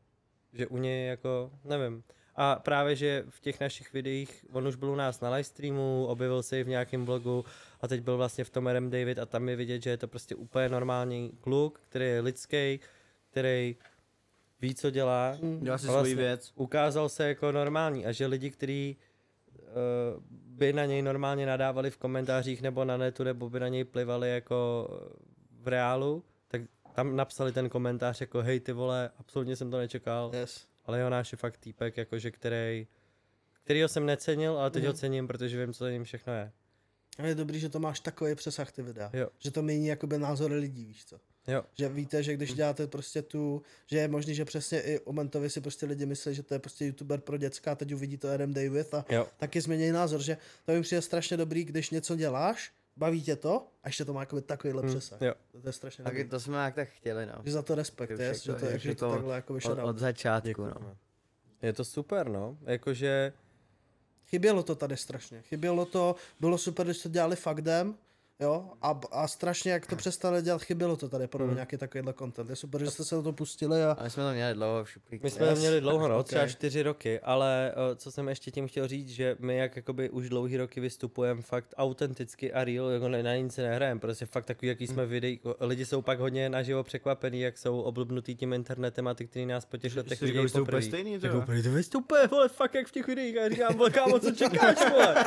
Že 0.53 0.67
u 0.67 0.77
něj 0.77 1.07
jako, 1.09 1.51
nevím. 1.65 2.03
A 2.37 2.57
právě, 2.57 2.97
že 2.97 3.25
v 3.29 3.41
těch 3.41 3.61
našich 3.61 3.93
videích, 3.93 4.45
on 4.53 4.67
už 4.67 4.77
byl 4.77 4.91
u 4.91 4.95
nás 4.95 5.21
na 5.21 5.31
livestreamu, 5.31 6.07
objevil 6.07 6.43
se 6.43 6.61
i 6.61 6.65
v 6.65 6.69
nějakém 6.69 7.05
vlogu 7.07 7.45
a 7.81 7.89
teď 7.89 8.01
byl 8.01 8.17
vlastně 8.17 8.45
v 8.45 8.51
tom 8.51 8.67
RM 8.67 8.91
David 8.91 9.19
a 9.19 9.27
tam 9.27 9.49
je 9.49 9.57
vidět, 9.57 9.83
že 9.83 9.91
je 9.91 9.97
to 9.97 10.09
prostě 10.09 10.35
úplně 10.35 10.69
normální 10.69 11.31
kluk, 11.41 11.81
který 11.89 12.05
je 12.05 12.21
lidský, 12.21 12.81
který 13.31 13.77
ví, 14.61 14.75
co 14.75 14.91
dělá. 14.91 15.37
Dělá 15.61 15.79
si 15.79 15.89
A 15.89 15.91
svoji 15.91 16.15
věc. 16.15 16.53
Ukázal 16.55 17.09
se 17.09 17.29
jako 17.29 17.53
normální 17.53 18.07
a 18.07 18.13
že 18.13 18.27
lidi, 18.27 18.51
kteří 18.51 18.97
uh, 19.51 20.23
by 20.31 20.73
na 20.73 20.85
něj 20.85 21.03
normálně 21.03 21.47
nadávali 21.47 21.91
v 21.91 21.97
komentářích 21.97 22.63
nebo 22.63 22.85
na 22.85 22.97
netu, 22.97 23.25
nebo 23.25 23.51
by 23.51 23.61
na 23.61 23.69
něj 23.69 23.85
plivali 23.85 24.31
jako 24.31 24.89
eh, 24.93 25.17
v 25.63 25.69
reálu, 25.69 26.25
tak 26.49 26.63
tam 26.93 27.17
napsali 27.17 27.53
ten 27.53 27.69
komentář 27.69 28.21
jako 28.21 28.43
hej 28.43 28.61
ty 28.61 28.73
vole, 28.73 29.11
absolutně 29.19 29.57
jsem 29.57 29.71
to 29.71 29.79
nečekal, 29.79 30.31
Yes. 30.35 30.72
Ale 30.85 31.01
Jonáš 31.01 31.33
je 31.33 31.39
fakt 31.39 31.57
týpek, 31.57 31.97
jakože 31.97 32.31
který, 32.31 32.87
kterýho 33.65 33.89
jsem 33.89 34.07
necenil, 34.07 34.59
ale 34.59 34.71
teď 34.71 34.83
Mhm. 34.83 34.93
ho 34.93 34.99
cením, 34.99 35.27
protože 35.29 35.61
vím, 35.67 35.73
co 35.73 35.85
za 35.85 35.91
ním 35.91 36.05
všechno 36.05 36.33
je. 36.33 36.53
A 37.19 37.27
je 37.27 37.35
dobrý, 37.35 37.61
že 37.61 37.69
to 37.69 37.79
máš 37.79 38.01
takový 38.01 38.35
přesah 38.35 38.73
ty 38.73 38.83
videa. 38.83 39.11
Jo. 39.13 39.29
Že 39.39 39.51
to 39.51 39.63
mění 39.63 39.87
jakoby 39.87 40.19
názory 40.19 40.55
lidí, 40.55 40.85
víš 40.85 41.05
co. 41.05 41.21
Jo. 41.47 41.65
Že 41.79 41.89
víte, 41.89 42.23
že 42.23 42.35
když 42.35 42.55
děláte 42.55 42.87
prostě 42.87 43.23
tu, 43.23 43.63
že 43.87 43.99
je 43.99 44.09
možný, 44.09 44.35
že 44.35 44.45
přesně 44.45 44.81
i 44.81 44.99
o 45.01 45.13
Mentovi 45.13 45.51
si 45.51 45.61
prostě 45.61 45.87
lidi 45.87 46.07
myslí, 46.07 46.35
že 46.35 46.43
to 46.43 46.55
je 46.55 46.59
prostě 46.61 46.85
youtuber 46.85 47.21
pro 47.21 47.37
děcka 47.37 47.73
a 47.73 47.75
teď 47.75 47.95
uvidí 47.95 48.17
to 48.19 48.31
Adam 48.31 48.53
David 48.55 48.95
a 48.95 49.05
Jo. 49.09 49.27
taky 49.37 49.61
změní 49.61 49.91
názor, 49.93 50.23
že 50.23 50.37
to 50.67 50.73
mi 50.73 50.83
přijde 50.83 51.03
strašně 51.03 51.37
dobrý, 51.37 51.65
když 51.65 51.91
něco 51.91 52.17
děláš, 52.17 52.73
baví 52.97 53.23
tě 53.23 53.37
to 53.37 53.69
a 53.83 53.89
ještě 53.89 54.05
to 54.05 54.13
má 54.13 54.21
jakoby 54.21 54.43
takovýhle 54.43 54.83
Hm, 54.83 54.89
přesah. 54.89 55.21
jo. 55.23 55.35
To 55.63 55.69
je 55.69 55.73
strašně 55.73 56.05
dobrý. 56.05 56.25
to 56.29 56.41
jsme 56.41 56.57
jak 56.65 56.75
tak 56.75 56.89
chtěli, 56.89 57.27
no. 57.27 57.33
Že 57.45 57.53
za 57.53 57.63
to 57.63 57.75
respekt, 57.75 58.11
Jako 58.11 58.23
je, 58.23 58.35
že 58.35 58.55
to, 58.55 58.67
je 58.67 58.79
že 58.79 58.95
to 58.95 59.11
takhle 59.11 59.35
jako 59.35 59.55
Od, 59.55 59.79
od 59.83 59.99
začátku, 59.99 60.49
Děkujeme. 60.49 60.75
no. 60.81 60.97
Je 61.63 61.73
to 61.73 61.85
super, 61.85 62.29
no. 62.29 62.59
Jakože, 62.65 63.33
Chybělo 64.27 64.63
to 64.63 64.75
tady 64.75 64.97
strašně. 64.97 65.43
Chybělo 65.43 65.85
to, 65.85 66.17
bylo 66.41 66.59
super, 66.59 66.87
když 66.87 67.03
to 67.03 67.09
dělali 67.09 67.37
faktem, 67.37 67.95
jo, 68.41 68.71
a, 68.83 69.01
a 69.13 69.29
strašně, 69.29 69.73
jak 69.73 69.87
to 69.87 69.97
přestali 69.97 70.43
dělat, 70.43 70.63
chybělo 70.63 70.97
to 70.97 71.09
tady 71.09 71.27
pro 71.27 71.45
Hmm. 71.45 71.55
nějaký 71.55 71.77
takovýhle 71.77 72.13
content. 72.19 72.51
Je 72.51 72.57
super, 72.57 72.85
že 72.85 72.91
jste 72.91 73.05
se 73.05 73.15
do 73.15 73.23
toho 73.23 73.33
pustili 73.33 73.85
a 73.85 73.93
Ale 73.99 74.11
jsme 74.11 74.23
to 74.23 74.33
měli 74.33 74.55
dlouho 74.55 74.85
v 74.85 74.91
šuplíku. 74.91 75.25
My 75.25 75.31
jsme 75.31 75.47
Yes. 75.47 75.55
to 75.55 75.61
měli 75.61 75.81
dlouho, 75.81 76.09
no, 76.09 76.23
třeba 76.23 76.47
čtyři 76.49 76.83
roky, 76.83 77.21
ale 77.21 77.73
uh, 77.91 77.97
co 77.97 78.11
jsem 78.13 78.29
ještě 78.29 78.51
tím 78.51 78.69
chtěl 78.69 78.89
říct, 78.89 79.09
že 79.09 79.37
my 79.39 79.57
jak 79.57 79.77
jakoby 79.77 80.11
už 80.11 80.29
dlouhý 80.29 80.57
roky 80.57 80.81
vystupujeme 80.81 81.43
fakt 81.43 81.75
autenticky 81.77 82.53
a 82.53 82.65
real, 82.65 82.89
jako 82.91 83.09
na, 83.09 83.23
na 83.23 83.37
nic 83.37 83.55
se 83.55 83.63
nehrajeme, 83.63 84.01
prostě 84.01 84.27
fakt 84.27 84.45
takový, 84.45 84.69
jaký 84.69 84.87
jsme 84.87 85.07
videí, 85.07 85.41
lidi 85.61 85.87
jsou 85.87 86.03
pak 86.03 86.19
hodně 86.21 86.49
naživo 86.49 86.83
překvapení, 86.85 87.41
jak 87.41 87.59
jsou 87.59 87.81
oblbnutý 87.81 88.35
tím 88.37 88.53
internetem 88.53 89.09
a 89.09 89.15
ty, 89.15 89.27
kteří 89.27 89.47
nás 89.47 89.65
po 89.65 89.77
těch 89.77 89.97
letech 89.97 90.19
jsi 90.19 90.27
říkal, 90.27 90.43
vidějí 90.43 90.45
že 90.45 90.49
jste 90.49 90.61
úplně 90.61 90.83
stejný, 90.83 91.19
Tak 91.21 91.31
to 91.31 91.37
jo? 91.37 91.43
úplně, 91.43 91.63
to 91.63 91.71
vy 91.71 91.83
jste 91.83 91.99
úplně, 91.99 92.27
vole, 92.27 92.49
fakt 92.49 92.75
jak 92.75 92.87
v 92.87 92.93
těch 92.93 93.07
videích, 93.07 93.39
a 93.39 93.49
říkám, 93.49 93.79
kámo, 93.93 94.19
co 94.19 94.31
čekáš, 94.31 94.77
vole? 94.91 95.15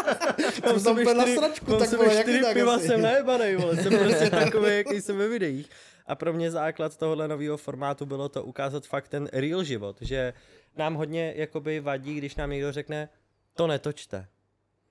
Tam 0.64 0.76
úplně 0.92 1.14
na 1.14 1.26
sračku, 1.26 1.78
tak 1.78 1.90
jsem 1.90 3.05
najebanej, 3.06 3.56
vole, 3.56 3.78
jsem 3.78 3.98
prostě 3.98 4.30
takový, 4.30 4.78
jaký 4.78 5.02
jsem 5.02 5.18
ve 5.18 5.28
videích. 5.28 5.70
A 6.08 6.16
pro 6.16 6.34
mě 6.34 6.52
základ 6.52 6.98
tohohle 6.98 7.28
nového 7.28 7.58
formátu 7.58 8.06
bylo 8.06 8.30
to 8.30 8.44
ukázat 8.44 8.86
fakt 8.86 9.08
ten 9.08 9.30
real 9.34 9.64
život, 9.64 9.98
že 10.02 10.34
nám 10.78 10.94
hodně 10.94 11.34
jakoby 11.36 11.80
vadí, 11.80 12.18
když 12.18 12.36
nám 12.36 12.50
někdo 12.50 12.72
řekne, 12.72 13.10
to 13.54 13.68
netočte. 13.68 14.28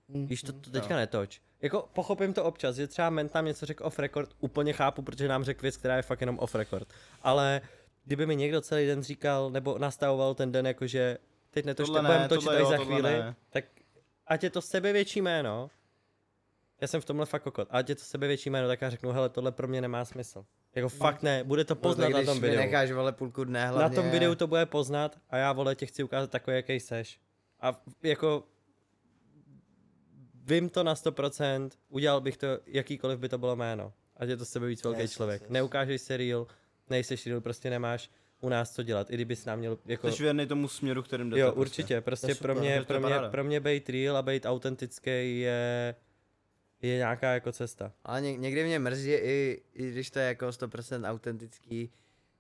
Mm, 0.09 0.27
Víš, 0.27 0.43
to, 0.43 0.53
to 0.53 0.71
teďka 0.71 0.97
netoč. 0.97 1.41
Jako 1.63 1.89
pochopím 1.93 2.33
to 2.33 2.45
občas, 2.45 2.77
že 2.77 2.87
třeba 2.87 3.11
Ment 3.11 3.33
tam 3.33 3.45
něco 3.45 3.67
řekl 3.67 3.87
off 3.87 3.99
record, 3.99 4.31
úplně 4.41 4.73
chápu, 4.73 5.03
protože 5.03 5.29
nám 5.29 5.45
řekl 5.45 5.63
věc, 5.63 5.77
která 5.77 5.97
je 5.97 6.03
fakt 6.03 6.21
jenom 6.21 6.39
off 6.39 6.55
record. 6.55 6.89
Ale 7.23 7.61
kdyby 8.05 8.27
mi 8.27 8.37
někdo 8.37 8.61
celý 8.61 8.87
den 8.87 9.03
říkal, 9.03 9.51
nebo 9.51 9.79
nastavoval 9.79 10.35
ten 10.35 10.53
den, 10.53 10.67
jakože 10.67 11.19
teď 11.51 11.65
netočte, 11.65 11.91
budeme 11.91 12.29
točit 12.29 12.49
až 12.49 12.67
za 12.67 12.77
chvíli, 12.77 13.03
ne. 13.03 13.35
tak 13.51 13.65
ať 14.27 14.43
je 14.45 14.51
to 14.51 14.63
sebevětší 14.63 15.23
jméno, 15.23 15.71
já 16.81 16.89
jsem 16.89 17.01
v 17.01 17.05
tomhle 17.05 17.27
fakt 17.27 17.43
kokot, 17.43 17.69
ať 17.71 17.89
je 17.89 17.95
to 17.95 18.03
sebevětší 18.05 18.51
jméno, 18.51 18.69
tak 18.69 18.83
já 18.83 18.91
řeknu, 18.91 19.13
hele, 19.13 19.29
tohle 19.29 19.53
pro 19.53 19.69
mě 19.69 19.81
nemá 19.81 20.05
smysl. 20.05 20.45
Jako 20.75 20.89
fakt 20.89 21.23
ne, 21.23 21.45
bude 21.45 21.65
to 21.65 21.77
poznat 21.77 22.09
na 22.09 22.19
když 22.19 22.27
tom 22.27 22.41
videu. 22.41 22.57
necháš, 22.57 22.91
vole, 22.91 23.13
půlku 23.13 23.45
dne 23.45 23.67
hlavně. 23.67 23.97
Na 23.97 24.03
tom 24.03 24.11
videu 24.11 24.35
to 24.35 24.47
bude 24.47 24.67
poznat 24.67 25.19
a 25.31 25.37
já 25.37 25.53
vole 25.53 25.75
tě 25.75 25.87
chci 25.87 26.03
ukázat 26.03 26.31
takový, 26.31 26.57
jaký 26.57 26.81
seš. 26.81 27.21
A 27.61 27.83
jako 28.03 28.45
vím 30.45 30.69
to 30.69 30.83
na 30.83 30.95
100%, 30.95 31.71
udělal 31.89 32.21
bych 32.21 32.37
to, 32.37 32.47
jakýkoliv 32.67 33.19
by 33.19 33.29
to 33.29 33.39
bylo 33.39 33.57
jméno. 33.57 33.93
Ať 34.17 34.29
je 34.29 34.37
to 34.37 34.45
sebe 34.45 34.67
víc 34.67 34.85
velký 34.85 35.01
Yes, 35.01 35.11
yes, 35.11 35.17
člověk. 35.17 35.43
yes. 35.43 35.51
Neukážeš 35.51 36.01
se 36.01 36.17
real, 36.17 36.47
nejseš 36.91 37.27
real, 37.27 37.41
prostě 37.41 37.71
nemáš 37.71 38.11
u 38.41 38.49
nás 38.49 38.75
co 38.75 38.83
dělat. 38.83 39.11
I 39.11 39.15
kdybys 39.15 39.45
nám 39.45 39.59
měl 39.59 39.79
jako... 39.87 40.13
Jsi 40.13 40.23
věrný 40.23 40.47
tomu 40.47 40.69
směru, 40.69 41.03
kterým 41.03 41.31
jdete. 41.31 41.41
Jo, 41.41 41.47
prostě. 41.47 41.61
určitě, 41.61 42.01
prostě 42.01 42.31
je 42.31 42.35
pro 42.35 42.55
mě, 42.55 42.83
pro 42.87 43.01
mě, 43.01 43.15
pro 43.31 43.45
mě 43.45 43.61
být 43.61 43.91
real 43.91 44.17
a 44.17 44.23
být 44.23 44.47
autentický 44.47 45.41
je, 45.41 45.95
je 46.89 46.97
nějaká 46.97 47.33
jako 47.35 47.53
cesta. 47.53 47.93
Ale 48.05 48.21
ně, 48.21 48.37
někdy 48.37 48.65
mě 48.65 48.79
mrzí, 48.79 49.11
i, 49.11 49.63
i 49.75 49.91
když 49.91 50.11
to 50.11 50.19
je 50.19 50.27
jako 50.27 50.47
100% 50.47 51.11
autentický, 51.11 51.91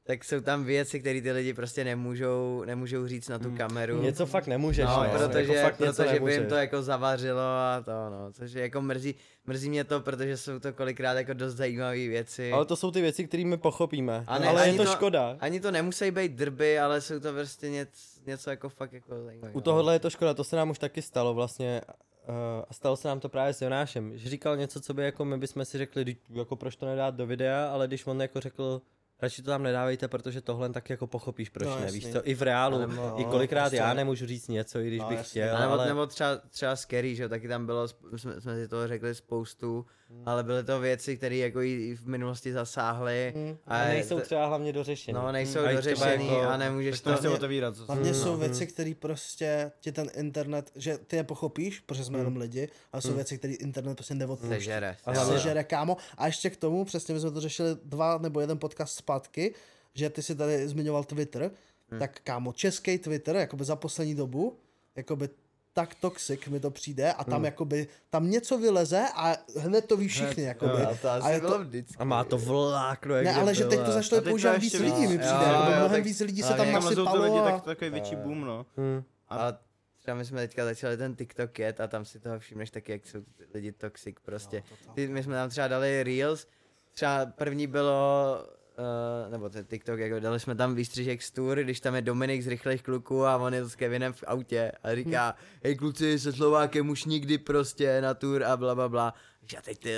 tak 0.06 0.24
jsou 0.24 0.40
tam 0.40 0.64
věci, 0.64 1.00
které 1.00 1.20
ty 1.22 1.32
lidi 1.32 1.54
prostě 1.54 1.84
nemůžou, 1.84 2.62
nemůžou 2.66 3.06
říct 3.06 3.28
na 3.28 3.38
tu 3.38 3.56
kameru. 3.56 4.02
Něco 4.02 4.26
fakt 4.26 4.46
nemůžeš, 4.46 4.84
No, 4.84 5.04
no, 5.04 5.10
protože, 5.10 5.54
jako 5.54 5.68
fakt 5.68 5.80
něco 5.80 5.92
protože 6.02 6.08
by 6.10 6.14
jim 6.16 6.24
nemůžeš. 6.24 6.48
to 6.48 6.54
jako 6.54 6.82
zavařilo 6.82 7.40
a 7.40 7.82
to 7.84 7.90
no, 8.10 8.32
což 8.32 8.52
je 8.52 8.62
jako 8.62 8.80
mrzí, 8.80 9.14
mrzí 9.46 9.68
mě 9.70 9.84
to, 9.84 10.00
protože 10.00 10.36
jsou 10.36 10.58
to 10.58 10.72
kolikrát 10.72 11.12
jako 11.14 11.32
dost 11.32 11.54
zajímavé 11.54 11.96
věci. 12.08 12.52
Ale 12.52 12.64
to 12.64 12.76
jsou 12.76 12.90
ty 12.90 13.00
věci, 13.00 13.24
které 13.24 13.44
my 13.44 13.56
pochopíme. 13.56 14.24
A 14.26 14.38
ne, 14.38 14.48
ale 14.48 14.68
je 14.68 14.74
to, 14.74 14.84
to- 14.84 14.90
škoda. 14.90 15.36
Ani 15.40 15.60
to 15.60 15.70
nemusí 15.70 16.10
být 16.10 16.32
drby, 16.32 16.78
ale 16.78 17.00
jsou 17.00 17.20
to 17.20 17.32
prostě 17.32 17.70
něco, 17.70 18.20
něco 18.26 18.50
jako 18.50 18.68
fakt 18.68 18.92
jako 18.92 19.24
zajímavé. 19.24 19.52
U 19.54 19.60
tohohle 19.60 19.94
je 19.94 19.98
to 19.98 20.10
škoda, 20.10 20.34
to 20.34 20.44
se 20.44 20.56
nám 20.56 20.70
už 20.70 20.78
taky 20.78 21.02
stalo 21.02 21.34
vlastně. 21.34 21.80
Uh, 22.28 22.34
a 22.68 22.74
stalo 22.74 22.96
se 22.96 23.08
nám 23.08 23.20
to 23.20 23.28
právě 23.28 23.54
s 23.54 23.62
Jonášem, 23.62 24.18
že 24.18 24.30
říkal 24.30 24.56
něco, 24.56 24.80
co 24.80 24.94
by 24.94 25.04
jako 25.04 25.24
my 25.24 25.38
bychom 25.38 25.64
si 25.64 25.78
řekli, 25.78 26.02
"Vždyť 26.02 26.18
jako 26.30 26.56
proč 26.56 26.76
to 26.76 26.86
nedát 26.86 27.14
do 27.14 27.26
videa, 27.26 27.68
ale 27.72 27.86
když 27.86 28.06
on 28.06 28.22
jako 28.22 28.40
řekl, 28.40 28.82
radši 29.22 29.42
to 29.42 29.50
tam 29.50 29.62
nedávejte, 29.62 30.08
protože 30.08 30.40
tohle 30.40 30.68
tak 30.70 30.90
jako 30.90 31.06
pochopíš, 31.06 31.48
proč 31.48 31.68
No, 31.68 31.76
ne, 31.76 31.82
jasný. 31.84 32.00
víš 32.00 32.12
to, 32.12 32.28
i 32.28 32.34
v 32.34 32.42
reálu, 32.42 32.78
mo- 32.78 33.20
i 33.20 33.24
kolikrát 33.24 33.62
prostě- 33.62 33.76
já 33.76 33.94
nemůžu 33.94 34.26
říct 34.26 34.48
něco, 34.48 34.78
i 34.78 34.86
když 34.86 35.00
No, 35.00 35.08
bych 35.08 35.18
jasný. 35.18 35.30
chtěl, 35.30 35.58
nebo, 35.60 35.72
ale... 35.72 35.86
nebo 35.86 36.06
třeba, 36.06 36.36
třeba 36.36 36.76
scary, 36.76 37.16
že 37.16 37.22
jo, 37.22 37.28
taky 37.28 37.48
tam 37.48 37.66
bylo, 37.66 37.88
jsme, 37.88 38.40
jsme 38.40 38.54
si 38.54 38.68
toho 38.68 38.88
řekli 38.88 39.14
spoustu, 39.14 39.86
Hmm. 40.14 40.22
ale 40.28 40.42
byly 40.44 40.64
to 40.64 40.80
věci, 40.80 41.16
které 41.16 41.36
jako 41.36 41.60
i 41.62 41.94
v 41.96 42.06
minulosti 42.06 42.52
zasáhly. 42.52 43.32
Mm. 43.36 43.56
a 43.66 43.84
nejsou 43.84 44.14
to- 44.16 44.20
třeba 44.24 44.46
hlavně 44.46 44.72
dořešený. 44.72 45.14
No, 45.14 45.32
nejsou 45.32 45.58
A 45.58 45.62
třeba 45.62 45.72
dořešený 45.74 46.26
jako- 46.26 46.40
a 46.40 46.56
nemůžeš 46.56 47.00
To 47.00 47.18
to... 47.22 47.34
otevírat. 47.34 47.76
co- 47.76 47.84
Hlavně 47.86 48.14
jsou 48.14 48.30
Mhm. 48.30 48.40
věci, 48.40 48.66
které 48.66 48.92
prostě 48.98 49.72
ti 49.80 49.92
ten 49.92 50.10
internet, 50.14 50.70
že 50.76 50.98
ty 50.98 51.16
je 51.16 51.24
pochopíš, 51.24 51.80
protože 51.80 52.04
jsme 52.04 52.18
jenom 52.18 52.36
lidi, 52.36 52.68
ale 52.92 53.02
jsou 53.02 53.12
věci, 53.14 53.38
které 53.38 53.54
internet 53.54 53.94
prostě 53.94 54.14
neodpouští. 54.14 54.48
Sežere. 54.54 54.96
A 55.04 55.12
hlavně- 55.12 55.32
Sežere, 55.38 55.64
kámo. 55.64 55.96
A 56.18 56.26
ještě 56.26 56.50
k 56.50 56.56
tomu, 56.56 56.84
přesně 56.84 57.14
my 57.14 57.20
jsme 57.20 57.30
to 57.30 57.40
řešili 57.40 57.68
dva 57.84 58.18
nebo 58.18 58.40
jeden 58.40 58.58
podcast 58.58 58.96
zpátky, 58.96 59.54
že 59.94 60.10
ty 60.10 60.22
si 60.22 60.34
tady 60.34 60.68
zmiňoval 60.68 61.04
Twitter, 61.04 61.50
tak 61.98 62.20
kámo, 62.24 62.52
český 62.52 62.98
Twitter, 62.98 63.36
jakoby 63.36 63.64
za 63.64 63.76
poslední 63.76 64.14
dobu, 64.14 64.58
jakoby 64.96 65.28
tak 65.74 65.94
toxic 65.94 66.46
mi 66.46 66.60
to 66.60 66.70
přijde 66.70 67.12
a 67.12 67.24
tam 67.24 67.44
jakoby, 67.44 67.88
tam 68.10 68.30
něco 68.30 68.58
vyleze 68.58 69.06
a 69.14 69.36
hned 69.58 69.86
to 69.86 69.96
ví 69.96 70.08
všichni, 70.08 70.42
jakoby. 70.42 70.82
A 70.82 70.94
to 70.94 71.10
asi 71.10 71.26
a 71.26 71.30
je 71.30 71.40
to, 71.40 71.58
vždycky. 71.58 71.96
A 71.98 72.04
má 72.04 72.24
to 72.24 72.38
vlákno, 72.38 73.14
jak 73.14 73.24
ne, 73.24 73.34
ale 73.34 73.54
že 73.54 73.64
teď 73.64 73.80
to 73.80 73.92
začalo. 73.92 74.20
A 74.20 74.24
to 74.24 74.30
používat 74.30 74.56
víc 74.56 74.74
lidí, 74.74 75.06
mi 75.06 75.14
Jo, 75.14 75.20
přijde, 75.20 75.44
jo, 75.44 75.52
jakoby 75.52 75.70
jo, 75.72 75.76
mnohem 75.76 75.90
tak- 75.90 76.04
víc 76.04 76.20
lidí 76.20 76.42
se 76.42 76.48
tam 76.48 76.56
ty 76.56 76.62
lidi, 76.62 76.72
nasypalo 76.72 77.44
tak 77.44 77.54
a... 77.54 77.60
takový 77.60 77.90
větší 77.90 78.16
boom, 78.16 78.40
no. 78.40 78.66
Hmm. 78.76 79.04
A 79.28 79.52
třeba 79.98 80.16
my 80.16 80.24
jsme 80.24 80.40
teďka 80.40 80.64
začali 80.64 80.96
ten 80.96 81.14
TikTok 81.14 81.58
jet 81.58 81.80
a 81.80 81.86
tam 81.86 82.04
si 82.04 82.20
toho 82.20 82.38
všimneš 82.38 82.70
taky, 82.70 82.92
jak 82.92 83.06
jsou 83.06 83.18
lidi 83.54 83.72
toxic 83.72 84.16
prostě. 84.24 84.62
Ty, 84.94 85.08
my 85.08 85.22
jsme 85.22 85.34
tam 85.34 85.50
třeba 85.50 85.68
dali 85.68 86.02
Reels, 86.02 86.46
třeba 86.92 87.26
první 87.26 87.66
bylo, 87.66 88.38
uh, 88.78 89.32
nebo 89.32 89.48
ten 89.48 89.64
TikTok, 89.64 89.98
jako 89.98 90.20
dali 90.20 90.40
jsme 90.40 90.54
tam 90.54 90.74
výstřižek 90.74 91.22
z 91.22 91.30
tour, 91.30 91.58
když 91.58 91.80
tam 91.80 91.94
je 91.94 92.02
Dominik 92.02 92.42
z 92.42 92.46
rychlých 92.46 92.82
kluků 92.82 93.24
a 93.26 93.36
on 93.36 93.54
je 93.54 93.64
s 93.64 93.74
Kevinem 93.76 94.12
v 94.12 94.24
autě 94.26 94.72
a 94.82 94.94
říká, 94.94 95.34
hej 95.64 95.76
kluci, 95.76 96.18
se 96.18 96.32
Slovákem 96.32 96.88
už 96.90 97.04
nikdy 97.04 97.38
prostě 97.38 98.00
na 98.00 98.14
tour 98.14 98.44
a 98.44 98.56
bla 98.56 98.74
bla 98.74 98.88
bla. 98.88 99.14
A 99.58 99.62
teď 99.62 99.78
ty, 99.78 99.94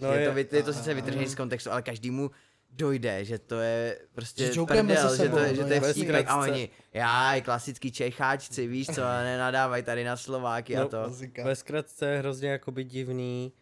No 0.00 0.08
no 0.08 0.14
je, 0.14 0.20
je- 0.20 0.28
to, 0.28 0.34
vy- 0.34 0.48
je 0.52 0.62
to 0.62 0.72
sice 0.72 0.94
vytržený 0.94 1.26
z 1.26 1.34
kontextu, 1.34 1.70
ale 1.70 1.82
každému 1.82 2.30
dojde, 2.70 3.24
že 3.24 3.38
to 3.38 3.60
je 3.60 3.98
prostě 4.12 4.46
Že 4.52 4.60
prdel, 4.66 5.08
se 5.08 5.16
že 5.16 5.22
to, 5.22 5.36
sebou, 5.36 5.38
je- 5.38 5.54
že 5.54 5.62
no 5.62 5.68
to 5.68 5.74
je 5.74 5.80
vtípek 5.80 6.26
a 6.28 6.40
oni, 6.40 6.68
já, 6.94 7.40
klasický 7.40 7.92
Čecháčci, 7.92 8.66
víš 8.66 8.86
co, 8.86 9.00
nenadávaj 9.00 9.82
tady 9.82 10.04
na 10.04 10.16
Slováky 10.16 10.76
a 10.76 10.80
No, 10.80 10.88
to. 10.88 11.04
Muzika. 11.08 11.44
Ve 11.44 11.56
zkratce 11.56 12.06
je 12.10 12.18
hrozně 12.18 12.48
jakoby 12.50 12.84
divný, 12.84 13.52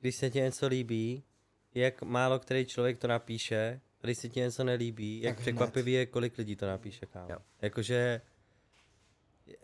když 0.00 0.16
se 0.16 0.30
ti 0.30 0.40
něco 0.40 0.66
líbí, 0.66 1.22
jak 1.74 2.02
málo 2.02 2.38
který 2.38 2.66
člověk 2.66 2.98
to 2.98 3.06
napíše, 3.08 3.80
a 3.80 3.87
když 4.00 4.18
se 4.18 4.28
ti 4.28 4.40
něco 4.40 4.64
nelíbí, 4.64 5.20
jak 5.22 5.36
Tak 5.36 5.42
překvapivý 5.42 5.92
je, 5.92 6.06
kolik 6.06 6.38
lidí 6.38 6.56
to 6.56 6.66
napíše, 6.66 7.06
kámo. 7.06 7.34
Jakože, 7.62 8.20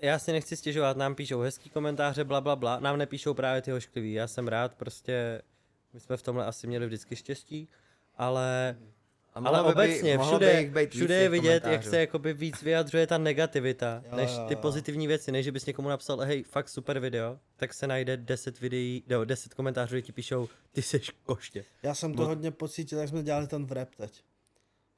já 0.03 0.19
si 0.19 0.33
nechci 0.33 0.57
stěžovat, 0.57 0.97
nám 0.97 1.15
píšou 1.15 1.41
hezký 1.41 1.71
komentáře, 1.71 2.25
bla, 2.25 2.41
bla, 2.41 2.57
bla, 2.57 2.81
nám 2.81 2.99
nepíšou 2.99 3.35
právě 3.35 3.63
ty 3.63 3.73
ošklivý, 3.73 4.13
já 4.13 4.27
jsem 4.29 4.49
rád, 4.49 4.75
prostě 4.75 5.43
My 5.95 6.01
jsme 6.01 6.17
v 6.17 6.23
tomhle 6.23 6.47
asi 6.47 6.67
měli 6.67 6.87
vždycky 6.87 7.17
štěstí, 7.17 7.69
ale, 8.17 8.77
A 9.35 9.49
ale 9.49 9.63
by 9.63 9.73
obecně 9.73 10.19
by 10.19 10.25
všude, 10.25 10.63
víc 10.63 10.91
všude 10.91 11.15
je 11.15 11.29
vidět, 11.29 11.65
jak 11.67 11.85
se 11.85 12.01
jakoby 12.01 12.33
víc 12.33 12.63
vyjadřuje 12.63 13.07
ta 13.07 13.19
negativita, 13.19 14.03
Jo, 14.11 14.17
než 14.17 14.31
ty 14.49 14.55
jo. 14.55 14.61
pozitivní 14.61 15.07
věci, 15.07 15.33
než 15.33 15.51
bys 15.51 15.67
někomu 15.67 15.89
napsal, 15.89 16.19
hej, 16.21 16.43
fakt 16.43 16.69
super 16.69 16.99
video, 16.99 17.39
tak 17.57 17.75
se 17.75 17.87
najde 17.87 18.17
10 18.17 18.61
videí, 18.61 19.05
no, 19.09 19.25
10 19.25 19.55
komentářů, 19.55 19.95
kde 19.95 20.03
ti 20.03 20.13
píšou, 20.13 20.49
ty 20.73 20.83
seš 20.83 21.11
koště. 21.23 21.65
Já 21.83 21.95
jsem 21.95 22.15
to 22.15 22.23
No. 22.23 22.29
hodně 22.29 22.51
pocítil, 22.51 22.99
jak 22.99 23.09
jsme 23.09 23.23
dělali 23.23 23.47
ten 23.47 23.67
vrep 23.67 23.95
teď. 23.97 24.23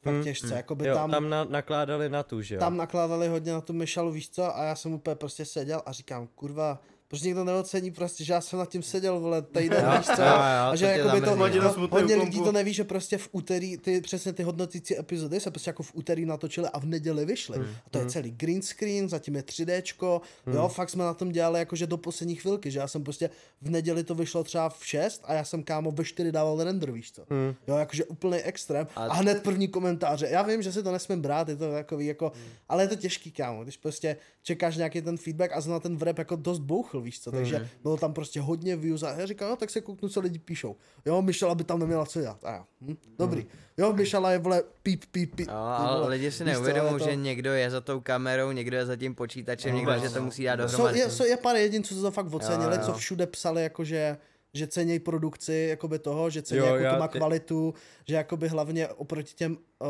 Fakt 0.02 0.14
Hmm, 0.14 0.24
těžce, 0.24 0.54
jakoby 0.54 0.86
Jo, 0.88 0.94
tam, 0.94 1.10
tam 1.10 1.28
na, 1.28 1.44
nakládali 1.44 2.08
na 2.08 2.22
tu, 2.22 2.42
že 2.42 2.54
jo. 2.54 2.58
tam 2.60 2.76
nakládali 2.76 3.28
hodně 3.28 3.52
na 3.52 3.60
tu 3.60 3.72
myšalu, 3.72 4.12
víš 4.12 4.30
co, 4.30 4.56
a 4.56 4.64
já 4.64 4.74
jsem 4.76 4.92
úplně 4.92 5.16
prostě 5.16 5.44
seděl 5.44 5.82
a 5.86 5.92
říkám, 5.92 6.26
kurva, 6.34 6.82
proč 7.08 7.22
někdo 7.22 7.44
neocení 7.44 7.90
prostě, 7.90 8.24
že 8.24 8.32
já 8.32 8.40
jsem 8.40 8.58
nad 8.58 8.68
tím 8.68 8.82
seděl, 8.82 9.20
vole, 9.20 9.42
týden, 9.42 9.84
víš 9.98 10.06
co, 10.06 10.22
a 10.22 10.70
to 10.70 10.76
že 10.76 10.86
tě 10.86 10.92
jakoby 10.92 11.20
to, 11.20 11.36
no, 11.36 11.72
smutného 11.72 11.88
hodně 11.90 12.16
kompu. 12.16 12.30
lidí 12.30 12.44
to 12.44 12.52
neví, 12.52 12.72
že 12.72 12.84
prostě 12.84 13.18
v 13.18 13.28
úterý, 13.32 13.76
ty 13.76 14.00
přesně 14.00 14.32
ty 14.32 14.42
hodnotící 14.42 14.98
epizody 14.98 15.40
se 15.40 15.50
prostě 15.50 15.68
jako 15.68 15.82
v 15.82 15.90
úterý 15.94 16.26
natočily 16.26 16.68
a 16.72 16.78
v 16.78 16.84
neděli 16.84 17.24
vyšly. 17.24 17.58
Hmm. 17.58 17.66
A 17.86 17.90
to 17.90 17.98
je 17.98 18.06
celý 18.06 18.30
green 18.30 18.62
screen, 18.62 19.08
zatím 19.08 19.36
je 19.36 19.42
3Dčko, 19.42 20.20
jo, 20.54 20.68
fakt 20.68 20.90
jsme 20.90 21.04
na 21.04 21.14
tom 21.14 21.32
dělali 21.32 21.58
jakože 21.58 21.86
do 21.86 21.96
poslední 21.96 22.34
chvilky, 22.36 22.70
že 22.70 22.78
já 22.78 22.88
jsem 22.88 23.04
prostě 23.04 23.30
v 23.62 23.70
neděli 23.70 24.04
to 24.04 24.14
vyšlo 24.14 24.44
třeba 24.44 24.68
v 24.68 24.86
6 24.86 25.22
a 25.24 25.34
já 25.34 25.44
jsem 25.44 25.62
kámo 25.62 25.90
ve 25.90 26.04
4 26.04 26.32
dával 26.32 26.64
render, 26.64 26.92
víš 26.92 27.12
co. 27.12 27.22
Hmm. 27.30 27.54
Jo, 27.68 27.76
jakože 27.76 28.04
úplný 28.04 28.38
extrém. 28.38 28.86
A... 28.96 29.04
A- 29.04 29.14
hned 29.14 29.42
první 29.42 29.68
komentáře. 29.68 30.28
Já 30.30 30.42
vím, 30.42 30.62
že 30.62 30.72
si 30.72 30.82
to 30.82 30.92
nesmím 30.92 31.20
brát, 31.20 31.48
je 31.48 31.56
to 31.56 31.72
takový 31.72 32.06
jako, 32.06 32.32
ale 32.68 32.82
je 32.82 32.88
to 32.88 32.96
těžký, 32.96 33.30
kámo, 33.30 33.62
když 33.62 33.76
prostě 33.76 34.16
čekáš 34.42 34.76
nějaký 34.76 35.02
ten 35.02 35.16
feedback 35.16 35.52
a 35.54 35.60
zna 35.60 35.80
ten 35.80 35.96
vrep 35.96 36.18
jako 36.18 36.36
dost 36.36 36.58
bouchl, 36.58 36.95
víš 37.00 37.20
co, 37.20 37.32
takže 37.32 37.68
bylo 37.82 37.96
tam 37.96 38.12
prostě 38.12 38.40
hodně 38.40 38.76
views 38.76 39.02
a 39.02 39.10
já 39.20 39.26
říkám, 39.26 39.48
no 39.50 39.56
tak 39.56 39.70
se 39.70 39.80
kouknu, 39.80 40.08
co 40.08 40.20
lidi 40.20 40.38
píšou. 40.38 40.76
Jo, 41.06 41.22
Mišela 41.22 41.54
by 41.54 41.64
tam 41.64 41.78
neměla 41.78 42.06
co 42.06 42.20
dělat. 42.20 42.44
A 42.44 42.50
já, 42.52 42.64
hm, 42.80 42.96
dobrý. 43.18 43.46
Jo, 43.76 43.92
Mišela 43.92 44.32
je 44.32 44.38
vole 44.38 44.62
píp, 44.82 45.04
píp, 45.12 45.34
píp. 45.36 45.46
Ty 45.46 45.52
ale 45.52 46.08
lidi 46.08 46.32
si 46.32 46.44
neuvědomují, 46.44 46.98
to- 46.98 47.04
že 47.10 47.16
někdo 47.16 47.52
je 47.52 47.70
za 47.70 47.80
tou 47.80 48.00
kamerou, 48.00 48.52
někdo 48.52 48.76
je 48.76 48.86
za 48.86 48.96
tím 48.96 49.14
počítačem, 49.14 49.70
No, 49.72 49.76
někdo, 49.76 49.92
no, 49.92 49.98
že 49.98 50.08
to 50.10 50.18
no. 50.18 50.24
musí 50.24 50.44
dát 50.44 50.56
Jsou, 50.56 50.62
dohromady. 50.66 50.98
je, 50.98 51.10
jsou, 51.10 51.24
je 51.24 51.36
pár 51.36 51.56
jedinců, 51.56 51.94
co 51.94 52.02
to 52.02 52.10
fakt 52.10 52.34
ocenili, 52.34 52.78
co 52.78 52.92
všude 52.92 53.26
psali, 53.26 53.62
jakože 53.62 54.16
že 54.56 54.66
cenějí 54.66 54.98
produkci 54.98 55.66
jakoby 55.70 55.98
toho, 55.98 56.30
že 56.30 56.42
cení 56.42 56.58
Jo, 56.58 56.64
jako 56.66 56.78
já 56.78 56.92
to 56.94 56.98
má 57.00 57.08
ty- 57.08 57.18
kvalitu, 57.18 57.74
že 58.08 58.14
jakoby 58.14 58.48
hlavně 58.48 58.88
oproti 58.88 59.34
těm, 59.34 59.52
uh, 59.78 59.88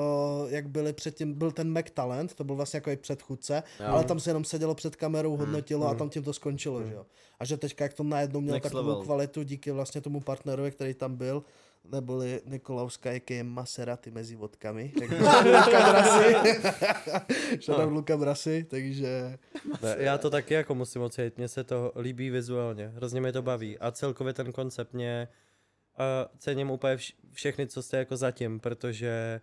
jak 0.52 0.68
byli 0.68 0.93
předtím, 0.93 1.34
byl 1.34 1.52
ten 1.52 1.70
Mac 1.72 1.84
Talent, 1.94 2.34
to 2.34 2.44
byl 2.44 2.55
vlastně 2.56 2.76
jako 2.76 2.90
i 2.90 2.97
předchůdce, 2.97 3.62
Jo. 3.80 3.86
ale 3.88 4.05
tam 4.05 4.20
se 4.20 4.30
jenom 4.30 4.44
sedělo 4.44 4.74
před 4.74 4.97
kamerou, 4.97 5.30
Hmm, 5.30 5.40
hodnotilo 5.40 5.88
a 5.88 5.94
tam 5.94 6.09
tím 6.10 6.22
to 6.22 6.32
skončilo, 6.32 6.82
že 6.84 6.94
jo. 6.94 7.06
A 7.40 7.44
že 7.44 7.56
teďka 7.56 7.84
jak 7.84 7.94
to 7.94 8.02
najednou 8.02 8.40
mělo 8.40 8.55
Next 8.56 8.62
takovou 8.72 8.88
level. 8.88 9.02
kvalitu 9.05 9.43
díky 9.43 9.70
vlastně 9.70 10.01
tomu 10.01 10.20
partnerovi, 10.20 10.70
který 10.70 10.94
tam 10.94 11.16
byl, 11.16 11.43
neboli 11.92 12.40
Nikolavska, 12.44 13.12
jak 13.12 13.30
je 13.30 13.44
Maserati 13.44 14.10
mezi 14.10 14.36
vodkami, 14.36 14.92
Luka 15.44 15.92
Brasi, 15.92 16.34
Shoutout 17.62 17.92
Luka 17.92 18.16
Brasi, 18.16 18.64
takže 18.70 19.38
Ne, 19.82 19.96
Já 19.98 20.18
to 20.18 20.30
taky 20.30 20.54
jako 20.54 20.74
musím 20.74 21.02
ocenit, 21.02 21.36
mně 21.38 21.48
se 21.48 21.64
to 21.64 21.92
líbí 22.00 22.30
vizuálně, 22.30 22.88
hrozně 22.88 23.20
mě 23.20 23.32
to 23.32 23.42
baví 23.42 23.78
a 23.78 23.90
celkově 23.90 24.32
ten 24.32 24.52
koncept 24.52 24.92
mě 24.92 25.28
uh, 25.98 26.04
cením 26.38 26.70
úplně 26.70 26.96
vš- 26.96 27.14
všechny, 27.32 27.66
co 27.66 27.82
jste 27.82 27.96
jako 27.96 28.16
zatím, 28.16 28.60
protože 28.60 29.40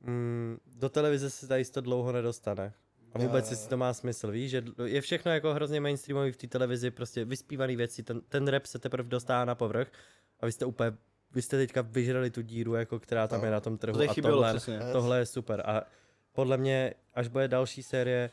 mm, 0.00 0.56
do 0.76 0.88
televize 0.88 1.30
se 1.30 1.48
tady 1.48 1.64
to 1.64 1.80
dlouho 1.80 2.12
nedostane. 2.12 2.72
A 3.12 3.18
vůbec 3.18 3.50
jestli 3.50 3.68
to 3.68 3.76
má 3.76 3.94
smysl, 3.94 4.30
víš, 4.30 4.50
že 4.50 4.62
je 4.84 5.00
všechno 5.00 5.32
jako 5.32 5.54
hrozně 5.54 5.80
mainstreamový 5.80 6.32
v 6.32 6.36
té 6.36 6.46
televizi, 6.46 6.90
prostě 6.90 7.24
vyspívaný 7.24 7.76
věci, 7.76 8.02
ten, 8.02 8.20
ten 8.28 8.48
rap 8.48 8.66
se 8.66 8.78
teprve 8.78 9.08
dostává 9.08 9.44
na 9.44 9.54
povrch 9.54 9.88
a 10.40 10.46
vy 10.46 10.52
jste 10.52 10.64
úplně, 10.64 10.92
vy 11.34 11.42
jste 11.42 11.56
teďka 11.56 11.82
vyžrali 11.82 12.30
tu 12.30 12.42
díru, 12.42 12.74
jako 12.74 12.98
která 12.98 13.28
tam 13.28 13.40
No. 13.40 13.46
je 13.46 13.52
na 13.52 13.60
tom 13.60 13.78
trhu 13.78 13.98
To 13.98 14.10
a 14.10 14.12
chybělo, 14.12 14.36
tohle, 14.36 14.52
přesně. 14.52 14.78
tohle 14.92 15.18
je 15.18 15.26
super 15.26 15.62
a 15.66 15.82
podle 16.32 16.56
mě, 16.56 16.94
až 17.14 17.28
bude 17.28 17.48
další 17.48 17.82
série, 17.82 18.30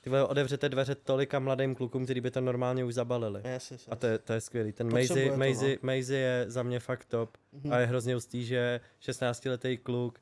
ty 0.00 0.10
vole, 0.10 0.26
otevřete 0.26 0.68
dveře 0.68 0.94
tolika 0.94 1.38
mladým 1.38 1.74
klukům, 1.74 2.04
kteří 2.04 2.20
by 2.20 2.30
to 2.30 2.40
normálně 2.40 2.84
už 2.84 2.94
zabalili. 2.94 3.40
yes, 3.44 3.70
yes, 3.70 3.88
A 3.90 3.96
to 3.96 4.06
je, 4.06 4.18
to 4.18 4.32
je 4.32 4.40
skvělý. 4.40 4.72
Ten 4.72 4.92
Maisie, 4.92 5.30
to, 5.30 5.36
Maisie, 5.36 5.78
Maisie 5.82 6.20
je 6.20 6.44
za 6.50 6.62
mě 6.62 6.80
fakt 6.80 7.04
top 7.04 7.36
Mhm. 7.52 7.72
a 7.72 7.78
je 7.78 7.86
hrozně 7.86 8.14
hustý, 8.14 8.44
že 8.44 8.80
16-letý 9.00 9.76
kluk 9.76 10.20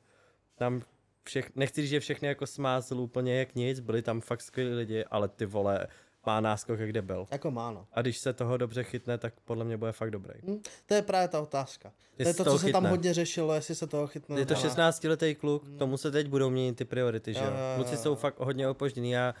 tam 0.55 0.81
všech, 1.23 1.55
nechci 1.55 1.81
říct, 1.81 1.89
že 1.89 1.99
všechny 1.99 2.27
jako 2.27 2.47
smázl 2.47 2.99
úplně 2.99 3.39
jak 3.39 3.55
nic, 3.55 3.79
byli 3.79 4.01
tam 4.01 4.21
fakt 4.21 4.41
skvělí 4.41 4.73
lidi, 4.73 5.05
ale 5.05 5.27
ty 5.27 5.45
vole, 5.45 5.87
má 6.25 6.39
náskok 6.39 6.79
jak 6.79 6.91
debil. 6.91 7.27
Jako 7.31 7.51
má, 7.51 7.71
no. 7.71 7.87
A 7.93 8.01
když 8.01 8.17
se 8.17 8.33
toho 8.33 8.57
dobře 8.57 8.83
chytne, 8.83 9.17
tak 9.17 9.33
podle 9.45 9.65
mě 9.65 9.77
bude 9.77 9.91
fakt 9.91 10.11
dobrý. 10.11 10.33
Hm, 10.43 10.61
to 10.85 10.93
je 10.93 11.01
právě 11.01 11.27
ta 11.27 11.41
otázka. 11.41 11.91
To 12.17 12.27
je 12.27 12.33
to, 12.33 12.43
co 12.43 12.59
se 12.59 12.65
tam 12.65 12.83
chytne. 12.83 12.89
hodně 12.89 13.13
řešilo, 13.13 13.53
jestli 13.53 13.75
se 13.75 13.87
toho 13.87 14.07
chytne. 14.07 14.39
Je 14.39 14.45
to 14.45 14.53
nebo 14.53 14.65
ne. 14.65 14.69
16-letý 14.69 15.35
kluk, 15.35 15.63
tomu 15.77 15.97
se 15.97 16.11
teď 16.11 16.27
budou 16.27 16.49
měnit 16.49 16.77
ty 16.77 16.85
priority, 16.85 17.33
že 17.33 17.39
Jo, 17.39 17.51
Kluci 17.75 17.97
jsou 17.97 18.15
fakt 18.15 18.39
hodně 18.39 18.67
opožděný. 18.67 19.11
Já 19.11 19.33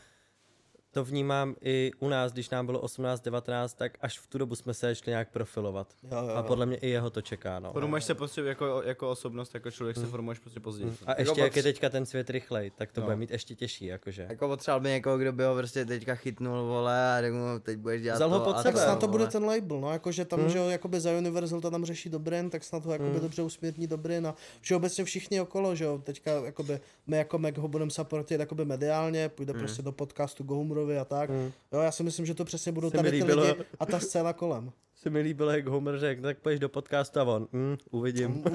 to 0.91 1.03
vnímám 1.03 1.55
i 1.63 1.91
u 1.99 2.09
nás, 2.09 2.31
když 2.33 2.49
nám 2.49 2.65
bylo 2.65 2.81
18-19, 2.81 3.69
tak 3.77 3.91
až 4.01 4.19
v 4.19 4.27
tu 4.27 4.37
dobu 4.37 4.55
jsme 4.55 4.73
se 4.73 4.87
začali 4.87 5.11
nějak 5.11 5.29
profilovat. 5.31 5.93
Jo, 6.03 6.09
jo, 6.17 6.33
A 6.35 6.37
jo. 6.37 6.43
podle 6.43 6.65
mě 6.65 6.77
i 6.77 6.89
jeho 6.89 7.09
to 7.09 7.21
čeká, 7.21 7.59
no. 7.59 7.73
Formuješ 7.73 8.03
se 8.03 8.15
prostě 8.15 8.41
jako, 8.41 8.81
jako 8.85 9.09
osobnost, 9.09 9.53
jako 9.53 9.71
člověk 9.71 9.97
se 9.97 10.05
formuješ 10.05 10.39
prostě 10.39 10.59
později. 10.59 10.93
A 11.05 11.09
Jako 11.11 11.21
ještě 11.21 11.41
jak 11.41 11.55
je 11.55 11.63
teďka 11.63 11.89
ten 11.89 12.05
svět 12.05 12.29
rychlej, 12.29 12.71
tak 12.75 12.91
to 12.91 13.01
No. 13.01 13.05
bude 13.05 13.15
mít 13.15 13.31
ještě 13.31 13.55
těžší, 13.55 13.85
jakože. 13.85 14.25
Jako 14.29 14.47
potřeboval 14.47 14.79
by 14.79 14.89
někoho, 14.89 15.17
kdo 15.17 15.31
by 15.33 15.43
ho 15.43 15.55
prostě 15.55 15.85
teďka 15.85 16.15
chytnul, 16.15 16.65
vole, 16.67 17.17
a 17.17 17.21
řekl 17.21 17.35
mu, 17.35 17.59
teď 17.59 17.77
budeš 17.77 18.01
dělat 18.01 18.15
Vzal 18.15 18.29
ho 18.29 18.39
to 18.39 18.45
pod 18.45 18.55
a 18.57 18.63
Tak 18.63 18.73
sebe, 18.75 18.85
snad 18.85 18.99
to 18.99 19.07
bude 19.07 19.27
ten 19.27 19.45
label, 19.45 19.81
no, 19.81 19.91
jakože 19.91 20.25
tam, 20.25 20.39
Hmm. 20.39 20.49
že 20.49 20.57
jo, 20.57 20.69
jakoby 20.69 20.99
za 20.99 21.11
Universal 21.17 21.61
to 21.61 21.71
tam 21.71 21.85
řeší 21.85 22.09
Dobryn, 22.09 22.49
tak 22.49 22.63
snad 22.63 22.85
ho 22.85 22.91
jakoby 22.91 23.09
Hmm. 23.11 23.19
dobře 23.21 23.41
usměrní 23.41 23.87
Dobryn 23.87 24.27
a 24.27 24.35
všeobecně 24.61 25.03
všichni 25.05 25.41
okolo, 25.41 25.75
že 25.75 25.83
jo, 25.83 26.01
teďka 26.03 26.31
jakoby 26.31 26.79
my 27.07 27.17
jako 27.17 27.37
Mac 27.37 27.57
ho 27.57 27.67
budeme 27.67 27.91
supportit 27.91 28.39
jakoby 28.39 28.65
mediálně, 28.65 29.29
půjde 29.29 29.53
Hmm. 29.53 29.59
prostě 29.59 29.81
do 29.81 29.91
podcastu 29.91 30.43
Gohumrovi 30.43 30.88
a 30.97 31.05
tak. 31.05 31.29
Hmm. 31.29 31.51
Jo, 31.73 31.79
já 31.79 31.91
si 31.91 32.03
myslím, 32.03 32.25
že 32.25 32.33
to 32.33 32.45
přesně 32.45 32.71
budou 32.71 32.89
tady 32.89 33.11
ty 33.11 33.23
lidi 33.23 33.55
a 33.79 33.85
ta 33.85 33.99
scéna 33.99 34.33
kolem. 34.33 34.71
Se 34.95 35.09
mi 35.09 35.19
líbilo, 35.19 35.51
jak 35.51 35.67
Homer 35.67 35.99
řekl, 35.99 36.21
tak 36.21 36.37
půjdeš 36.37 36.59
do 36.59 36.69
podcastu 36.69 37.19
a 37.19 37.23
on, 37.23 37.47
hm, 37.53 37.77
uvidím. 37.91 38.43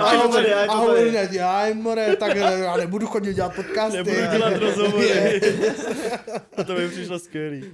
A 0.00 0.16
Homer, 0.16 0.54
a 0.54 0.74
Homer, 0.74 1.12
ne, 1.12 1.28
já 1.32 1.74
more, 1.74 2.16
tak 2.16 2.36
já 2.36 2.76
nebudu 2.76 3.06
chodit 3.06 3.34
dělat 3.34 3.54
podcasty. 3.56 3.96
Nebudu 3.96 4.16
dělat 4.16 4.56
rozhovory. 4.56 5.40
a 6.56 6.64
to 6.64 6.74
mi 6.74 6.88
přišlo 6.88 7.18
skvělý. 7.18 7.64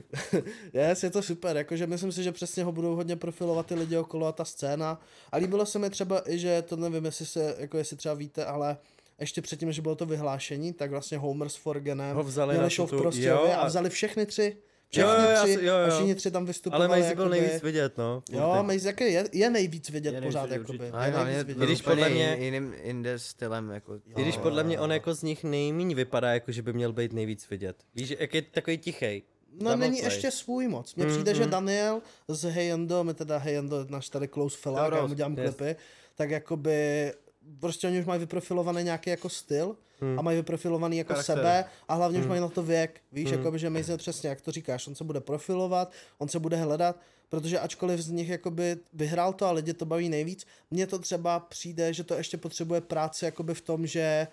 Yes, 0.72 1.02
je 1.02 1.10
to 1.10 1.22
super, 1.22 1.56
jakože 1.56 1.86
myslím 1.86 2.12
si, 2.12 2.22
že 2.22 2.32
přesně 2.32 2.64
ho 2.64 2.72
budou 2.72 2.96
hodně 2.96 3.16
profilovat 3.16 3.66
ty 3.66 3.74
lidi 3.74 3.96
okolo 3.96 4.26
a 4.26 4.32
ta 4.32 4.44
scéna. 4.44 5.00
A 5.32 5.36
líbilo 5.36 5.66
se 5.66 5.78
mi 5.78 5.90
třeba 5.90 6.22
i, 6.30 6.38
že 6.38 6.62
to 6.62 6.76
nevím, 6.76 7.04
jestli 7.04 7.26
se, 7.26 7.56
jako 7.58 7.78
jestli 7.78 7.96
třeba 7.96 8.14
víte, 8.14 8.44
ale 8.44 8.76
ještě 9.20 9.42
předtím, 9.42 9.68
než 9.68 9.80
bylo 9.80 9.94
to 9.96 10.06
vyhlášení, 10.06 10.72
tak 10.72 10.90
vlastně 10.90 11.18
Homer 11.18 11.48
s 11.48 11.56
Forgenem 11.56 12.16
Ho 12.16 12.22
vzali 12.22 12.54
měli 12.54 12.62
na 12.62 12.68
show 12.68 12.88
v 12.88 12.96
Prostějově 13.02 13.50
jo, 13.52 13.58
a 13.58 13.60
a- 13.60 13.66
vzali 13.66 13.90
všechny 13.90 14.26
tři. 14.26 14.56
Jo, 14.96 15.06
Všechny 15.08 15.24
jo, 15.24 15.30
já 15.30 15.42
tři 15.42 15.52
jo, 15.52 15.74
jo. 15.78 15.86
a 15.86 15.90
všichni 15.94 16.14
tři 16.14 16.30
tam 16.30 16.46
vystupovali. 16.46 16.84
Ale 16.84 16.88
Maisie 16.88 17.16
byl 17.16 17.28
nejvíc 17.28 17.62
vidět, 17.62 17.98
no. 17.98 18.22
Jo. 18.30 18.58
Maze 18.62 18.88
jaký 18.88 19.04
je, 19.04 19.24
je 19.32 19.50
nejvíc 19.50 19.90
vidět 19.90 20.08
Je 20.14 20.20
nejvíc 20.20 20.34
pořád, 20.34 20.42
vidět, 20.42 20.54
jakoby. 20.58 20.84
Je 20.84 21.24
nejvíc 21.24 21.44
vidět. 21.46 21.64
když 21.66 21.82
podle 21.82 22.08
mě- 22.08 22.30
jiný- 22.30 22.44
jiným 22.44 22.74
inde 22.82 23.18
stylem, 23.18 23.70
jako. 23.70 23.92
Jo. 23.92 24.00
I 24.16 24.22
když 24.22 24.36
podle 24.36 24.64
mě 24.64 24.80
on 24.80 24.90
jo. 24.90 24.94
jako 24.94 25.14
z 25.14 25.22
nich 25.22 25.44
nejméně 25.44 25.94
vypadá, 25.94 26.32
jako 26.32 26.52
že 26.52 26.62
by 26.62 26.72
měl 26.72 26.92
být 26.92 27.12
nejvíc 27.12 27.50
vidět. 27.50 27.76
Víš, 27.94 28.14
jak 28.18 28.34
je 28.34 28.42
takový 28.42 28.78
tichej. 28.78 29.22
No 29.52 29.58
Double 29.58 29.76
není 29.76 29.98
play. 30.00 30.12
ještě 30.12 30.30
svůj 30.30 30.68
moc. 30.68 30.94
Mně 30.94 31.04
Mm, 31.04 31.10
přijde, 31.12 31.34
že 31.34 31.44
mm. 31.44 31.50
Daniel 31.50 32.00
z 32.28 32.42
Heyendo, 32.50 33.04
my 33.04 33.14
teda 33.14 33.38
Heyendo 33.38 33.78
je 33.78 33.84
náš 33.88 34.08
tady 34.08 34.28
close 34.28 34.56
fellow, 34.58 34.92
já 34.94 35.06
mu 35.06 35.14
dělám 35.14 35.38
yes. 35.38 35.54
klipy, 35.54 35.76
tak 36.14 36.30
jakoby 36.30 37.12
prostě 37.60 37.86
oni 37.86 38.00
už 38.00 38.06
mají 38.06 38.20
vyprofilovaný 38.20 38.84
nějaký 38.84 39.10
jako 39.10 39.28
styl 39.28 39.76
Hmm. 40.00 40.18
a 40.18 40.22
mají 40.22 40.36
vyprofilovaný 40.36 40.98
jako 40.98 41.12
Charakter. 41.12 41.36
sebe 41.36 41.64
a 41.88 41.94
hlavně 41.94 42.18
už 42.18 42.22
Hmm. 42.22 42.28
mají 42.28 42.40
na 42.40 42.48
to 42.48 42.62
věk. 42.62 43.00
Víš, 43.12 43.30
Hmm. 43.30 43.38
jakoby, 43.38 43.58
že 43.58 43.70
Mason 43.70 43.98
přesně, 43.98 44.28
jak 44.28 44.40
to 44.40 44.50
říkáš, 44.52 44.86
on 44.86 44.94
se 44.94 45.04
bude 45.04 45.20
profilovat, 45.20 45.92
on 46.18 46.28
se 46.28 46.38
bude 46.38 46.56
hledat, 46.56 46.96
protože 47.28 47.58
ačkoliv 47.58 48.00
z 48.00 48.10
nich 48.10 48.28
jakoby 48.28 48.76
vyhrál 48.92 49.32
to 49.32 49.46
a 49.46 49.52
lidi 49.52 49.74
to 49.74 49.84
baví 49.84 50.08
nejvíc, 50.08 50.46
mně 50.70 50.86
to 50.86 50.98
třeba 50.98 51.40
přijde, 51.40 51.92
že 51.94 52.04
to 52.04 52.14
ještě 52.14 52.36
potřebuje 52.36 52.80
práci 52.80 53.24
jakoby 53.24 53.54
v 53.54 53.60
tom, 53.60 53.86
že 53.86 54.26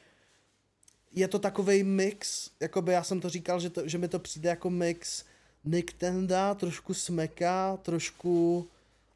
je 1.12 1.28
to 1.28 1.40
takový 1.40 1.84
mix, 1.84 2.50
jakoby 2.60 2.92
já 2.94 3.04
jsem 3.04 3.20
to 3.20 3.30
říkal, 3.30 3.60
že, 3.60 3.70
to, 3.70 3.88
že 3.88 3.98
mi 3.98 4.08
to 4.08 4.20
přijde 4.20 4.50
jako 4.50 4.70
mix 4.70 5.24
Nick 5.64 5.94
Tenda, 5.94 6.56
trošku 6.56 6.94
Smeka, 6.94 7.78
trošku... 7.82 8.68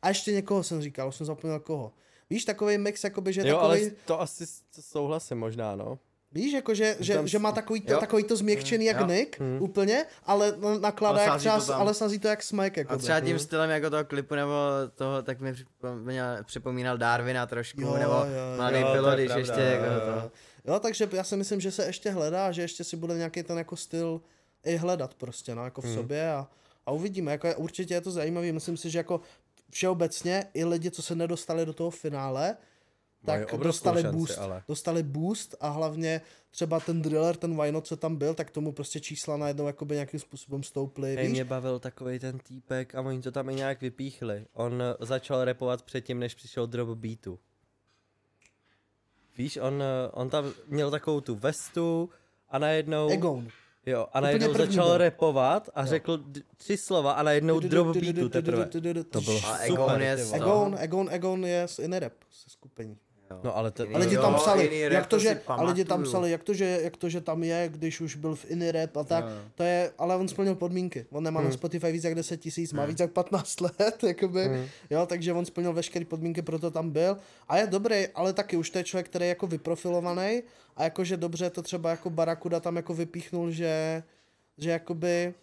A 0.02 0.08
ještě 0.10 0.32
někoho 0.32 0.64
jsem 0.64 0.82
říkal, 0.82 1.08
už 1.10 1.16
jsem 1.16 1.26
zapomněl 1.26 1.60
koho. 1.60 1.92
Víš, 2.30 2.46
takový 2.46 2.78
mix, 2.78 3.04
jakoby, 3.04 3.34
že 3.34 3.42
Jo, 3.48 3.56
takový, 3.58 3.82
ale 3.82 3.92
to 4.06 4.22
asi 4.22 4.46
souhlasím 4.82 5.38
možná, 5.38 5.76
no. 5.76 6.00
víš, 6.32 6.54
jako, 6.54 6.74
že, 6.74 6.96
že, 7.00 7.14
Tam 7.14 7.28
že 7.28 7.40
má 7.40 7.52
takový 7.52 7.82
to, 7.82 7.94
jo. 7.94 8.00
takový 8.00 8.24
to 8.24 8.36
změkčený 8.36 8.86
jak 8.86 9.00
Jo. 9.00 9.06
Nick, 9.08 9.40
Hmm. 9.40 9.62
úplně, 9.62 10.06
ale 10.24 10.54
na- 10.60 10.80
nakládá 10.80 11.20
Ale 11.20 11.30
jak 11.30 11.38
třeba, 11.40 11.60
to 11.60 11.66
tam. 11.66 11.82
ale 11.82 11.94
snazí 11.94 12.20
to 12.20 12.28
jak 12.28 12.44
Smike, 12.44 12.82
jako 12.82 12.94
A 12.94 12.98
třeba 12.98 13.20
tím 13.20 13.40
stylem 13.40 13.70
jako 13.70 13.90
toho 13.90 14.06
klipu 14.06 14.36
nebo 14.36 14.54
toho, 14.96 15.22
tak 15.24 15.40
mi 15.40 15.54
připomínal, 15.54 16.38
připomínal 16.44 16.98
Darwina 16.98 17.46
trošku, 17.46 17.82
Jo, 17.82 17.94
nebo 17.98 18.14
jo, 18.14 18.56
Mladý 18.56 18.80
jo, 18.80 18.88
pilot, 18.94 19.14
když 19.14 19.32
ještě 19.36 19.62
jo, 19.62 19.68
jako 19.68 19.86
jo, 19.86 20.00
to. 20.00 20.08
jo. 20.12 20.32
Jo, 20.68 20.80
takže 20.80 21.10
já 21.12 21.24
si 21.24 21.38
myslím, 21.38 21.62
že 21.62 21.72
se 21.72 21.86
ještě 21.86 22.10
hledá, 22.12 22.52
že 22.52 22.62
ještě 22.62 22.84
si 22.84 22.96
bude 22.98 23.14
nějaký 23.18 23.44
ten 23.44 23.58
jako 23.58 23.76
styl 23.76 24.22
i 24.66 24.76
hledat 24.78 25.14
prostě, 25.14 25.56
no, 25.56 25.64
jako 25.64 25.82
v 25.82 25.86
Hmm. 25.86 25.96
sobě 25.96 26.32
a, 26.32 26.48
a 26.86 26.92
uvidíme, 26.92 27.32
jako 27.32 27.48
je, 27.48 27.56
určitě 27.56 27.94
je 27.94 28.02
to 28.02 28.12
zajímavý, 28.12 28.52
myslím 28.52 28.78
si, 28.78 28.90
že 28.90 28.98
jako 29.00 29.22
všeobecně 29.76 30.46
i 30.54 30.66
lidi, 30.66 30.92
co 30.92 31.02
se 31.02 31.16
nedostali 31.16 31.66
do 31.66 31.74
toho 31.74 31.90
finále, 31.90 32.58
tak 33.26 33.56
dostali 33.56 34.02
šanci, 34.02 34.18
boost. 34.18 34.38
ale. 34.38 34.64
Dostali 34.68 35.04
boost 35.04 35.56
a 35.60 35.70
hlavně 35.70 36.22
třeba 36.52 36.80
ten 36.80 37.02
driller, 37.02 37.36
ten 37.36 37.62
Vino, 37.62 37.82
co 37.82 37.98
tam 37.98 38.16
byl, 38.16 38.34
tak 38.34 38.52
tomu 38.52 38.72
prostě 38.72 39.00
čísla 39.00 39.38
najednou 39.38 39.68
jakoby 39.68 39.96
nějakým 39.96 40.20
způsobem 40.20 40.64
stouply, 40.64 41.16
Hej, 41.16 41.26
víš? 41.26 41.34
mě 41.34 41.46
bavil 41.46 41.80
takový 41.80 42.20
ten 42.20 42.40
týpek 42.40 42.96
a 42.96 43.02
oni 43.02 43.22
to 43.22 43.32
tam 43.32 43.50
i 43.50 43.56
nějak 43.56 43.82
vypíchli. 43.82 44.46
On 44.54 44.84
začal 45.00 45.46
repovat 45.46 45.82
předtím, 45.82 46.20
než 46.20 46.36
přišel 46.36 46.68
drop 46.68 46.98
beatu. 46.98 47.40
Víš, 49.38 49.58
on, 49.58 49.84
eh, 49.84 50.12
on 50.12 50.30
tam 50.30 50.54
měl 50.68 50.92
takovou 50.92 51.22
tu 51.22 51.36
vestu 51.36 52.10
a 52.50 52.60
najednou... 52.60 53.10
Egon. 53.10 53.48
Jo, 53.86 54.08
a 54.14 54.20
najednou 54.20 54.54
začal 54.54 54.88
byl. 54.88 54.98
repovat 54.98 55.70
a 55.76 55.86
řekl 55.86 56.24
tři 56.58 56.78
slova 56.78 57.12
a 57.12 57.24
najednou 57.24 57.60
drop 57.60 57.98
beatu 57.98 58.30
teprve. 58.30 58.66
To 59.10 59.22
bylo 59.22 59.38
A 59.38 59.58
super, 59.68 60.02
Egon. 60.02 60.36
Egon, 60.36 60.76
Egon, 60.80 61.08
Egon 61.12 61.46
je 61.46 61.68
z 61.68 61.80
Inerep, 61.80 62.14
ze 62.44 62.50
skupení. 62.50 62.98
No 63.44 63.58
ale 63.58 63.72
to... 63.72 63.84
Jiný 63.84 63.96
A 63.96 63.98
lidi 63.98 64.16
Jo, 64.16 64.22
tam 64.22 64.36
psali, 64.36 64.84
rap, 64.84 64.92
jak 64.92 65.08
to, 65.08 65.20
si 65.20 65.24
že, 65.24 65.42
a 65.48 65.64
lidi 65.64 65.86
tam 65.86 66.04
psali, 66.04 66.32
jak 66.32 66.44
to, 66.44 66.54
že, 66.54 66.80
jak 66.84 66.98
to, 66.98 67.10
že 67.10 67.22
tam 67.22 67.44
je, 67.44 67.70
když 67.72 68.02
už 68.02 68.16
byl 68.16 68.36
v 68.36 68.52
Inirep 68.52 68.98
a 68.98 69.04
tak, 69.04 69.26
Jo, 69.26 69.32
to 69.56 69.64
je, 69.64 69.92
ale 69.98 70.16
on 70.16 70.28
splnil 70.28 70.56
podmínky. 70.56 71.06
On 71.12 71.24
nemá 71.24 71.42
na 71.42 71.52
Spotify 71.52 71.92
víc 71.92 72.04
jak 72.04 72.16
10 72.16 72.38
tisíc, 72.38 72.74
má 72.74 72.86
víc 72.86 73.00
jak 73.00 73.12
15 73.12 73.62
let, 73.62 74.04
jakoby, 74.08 74.68
jo, 74.90 75.06
takže 75.06 75.34
on 75.34 75.46
splnil 75.46 75.74
veškeré 75.74 76.06
podmínky, 76.06 76.42
proto 76.42 76.72
tam 76.72 76.90
byl. 76.90 77.18
A 77.48 77.58
je 77.58 77.68
dobrý, 77.68 78.08
ale 78.16 78.34
taky 78.34 78.58
už 78.58 78.70
to 78.70 78.78
je 78.78 78.84
člověk, 78.84 79.06
který 79.06 79.26
je 79.26 79.30
jako 79.30 79.48
vyprofilovaný 79.48 80.44
a 80.76 80.84
jakože 80.84 81.18
dobře 81.18 81.50
to 81.50 81.62
třeba 81.62 81.90
jako 81.90 82.10
Barakuda 82.10 82.60
tam 82.60 82.76
jako 82.76 82.94
vypíchnul, 82.94 83.52
že, 83.52 84.04
že 84.58 84.70
jakoby 84.70 85.34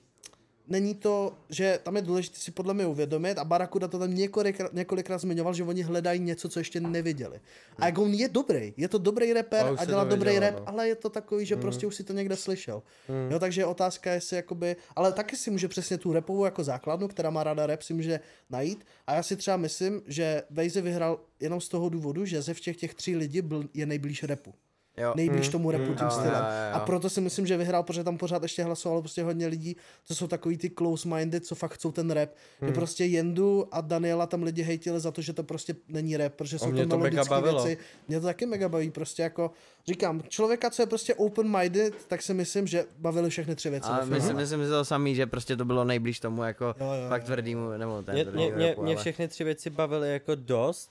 není 0.69 0.95
to, 0.95 1.35
že 1.51 1.79
tam 1.83 1.97
je 1.97 2.03
důležité 2.03 2.39
si 2.39 2.51
podle 2.51 2.75
mě 2.75 2.87
uvědomit 2.87 3.39
a 3.39 3.45
Barakuda 3.45 3.89
to 3.89 3.99
tam 3.99 4.15
několikrát, 4.15 4.73
několikrát 4.73 5.19
zmiňoval, 5.19 5.55
že 5.55 5.65
oni 5.65 5.83
hledají 5.83 6.21
něco, 6.21 6.49
co 6.49 6.61
ještě 6.61 6.81
neviděli. 6.81 7.41
A 7.79 7.87
jak 7.87 7.99
on 7.99 8.15
je 8.15 8.29
dobrý, 8.29 8.75
je 8.77 8.89
to 8.89 8.99
dobrý 8.99 9.33
rapper 9.33 9.75
A 9.79 9.85
dělá 9.85 10.05
dobrý 10.05 10.39
rap, 10.39 10.55
no. 10.55 10.69
ale 10.69 10.89
je 10.89 10.95
to 10.95 11.11
takový, 11.11 11.47
že 11.47 11.57
prostě 11.57 11.87
už 11.87 11.95
si 11.95 12.05
to 12.05 12.13
někde 12.13 12.37
slyšel. 12.37 12.83
Jo, 13.31 13.39
takže 13.39 13.61
je 13.61 13.67
otázka, 13.67 14.13
jestli 14.13 14.37
jakoby, 14.37 14.77
ale 14.97 15.13
taky 15.13 15.37
si 15.37 15.51
může 15.51 15.69
přesně 15.69 15.99
tu 15.99 16.13
repovou 16.13 16.45
jako 16.45 16.65
základnu, 16.65 17.09
která 17.09 17.31
má 17.31 17.45
ráda 17.45 17.67
rap, 17.67 17.83
si 17.83 17.95
může 17.95 18.21
najít. 18.51 18.85
A 19.07 19.15
já 19.15 19.23
si 19.23 19.37
třeba 19.37 19.57
myslím, 19.57 20.03
že 20.07 20.43
Vejze 20.51 20.81
vyhrál 20.81 21.21
jenom 21.41 21.61
z 21.61 21.69
toho 21.69 21.89
důvodu, 21.89 22.25
že 22.25 22.43
ze 22.43 22.55
všech 22.55 22.77
těch 22.77 22.95
tří 22.95 23.17
lidí 23.17 23.43
byl, 23.43 23.69
je 23.75 23.87
nejblíž 23.87 24.23
repu. 24.23 24.55
Jo. 24.97 25.13
Nejblíž 25.17 25.49
tomu 25.49 25.71
repu 25.71 25.95
tím 25.95 26.05
Jo, 26.05 26.11
stylem. 26.11 26.33
jo, 26.35 26.41
jo, 26.71 26.75
A 26.77 26.81
proto 26.81 27.11
si 27.11 27.21
myslím, 27.21 27.47
že 27.47 27.57
vyhrál, 27.57 27.83
protože 27.83 28.05
tam 28.05 28.19
pořád 28.19 28.43
ještě 28.43 28.63
hlasovalo 28.65 29.03
prostě 29.03 29.23
hodně 29.23 29.47
lidí, 29.47 29.77
co 30.05 30.15
jsou 30.15 30.27
takový 30.27 30.57
ty 30.59 30.69
close-minded, 30.69 31.41
co 31.45 31.55
fakt 31.55 31.73
chcou 31.75 31.93
ten 31.93 32.11
rap. 32.11 32.31
Hmm. 32.61 32.69
Že 32.69 32.75
prostě 32.75 33.05
Jendu 33.05 33.69
a 33.75 33.81
Daniela 33.81 34.27
tam 34.27 34.43
lidi 34.43 34.63
hejtili 34.63 35.01
za 35.01 35.11
to, 35.11 35.23
že 35.23 35.33
to 35.33 35.43
prostě 35.43 35.75
není 35.89 36.17
rap, 36.17 36.33
protože 36.35 36.59
jsou 36.59 36.71
mě 36.73 36.87
to 36.87 36.99
melodické 36.99 37.41
věci. 37.43 37.79
Mě 38.09 38.21
to 38.21 38.27
taky 38.27 38.47
mega 38.47 38.69
baví, 38.69 38.91
prostě 38.91 39.23
jako, 39.23 39.51
říkám, 39.87 40.23
člověka, 40.29 40.71
co 40.71 40.83
je 40.83 40.87
prostě 40.87 41.15
open-minded, 41.15 41.93
tak 42.09 42.23
si 42.23 42.35
myslím, 42.35 42.67
že 42.67 42.85
bavili 42.99 43.31
všechny 43.31 43.55
tři 43.55 43.71
věci. 43.71 43.89
A 43.89 44.05
myslím, 44.05 44.37
myslím 44.37 44.65
si 44.65 44.71
to 44.71 44.85
samý, 44.85 45.15
že 45.15 45.27
prostě 45.27 45.57
to 45.57 45.65
bylo 45.65 45.85
nejblíž 45.85 46.21
tomu 46.21 46.43
jako 46.43 46.65
Jo, 46.65 46.75
jo, 46.87 47.09
fakt 47.09 47.25
tvrdýmu, 47.25 47.71
nebo 47.71 48.03
ten 48.03 48.15
Mě, 48.15 48.25
tvrdý 48.25 48.37
mě, 48.39 48.53
mě, 48.57 48.69
rapu, 48.69 48.83
mě 48.83 48.95
ale- 48.95 49.01
všechny 49.01 49.29
tři 49.29 49.45
věci 49.45 49.71
bavily 49.71 50.13
jako 50.13 50.35
dost, 50.35 50.91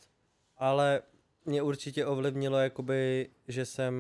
ale 0.58 1.02
mě 1.46 1.62
určitě 1.62 2.06
ovlivnilo 2.06 2.58
jakoby, 2.58 3.30
že 3.48 3.66
jsem 3.66 3.94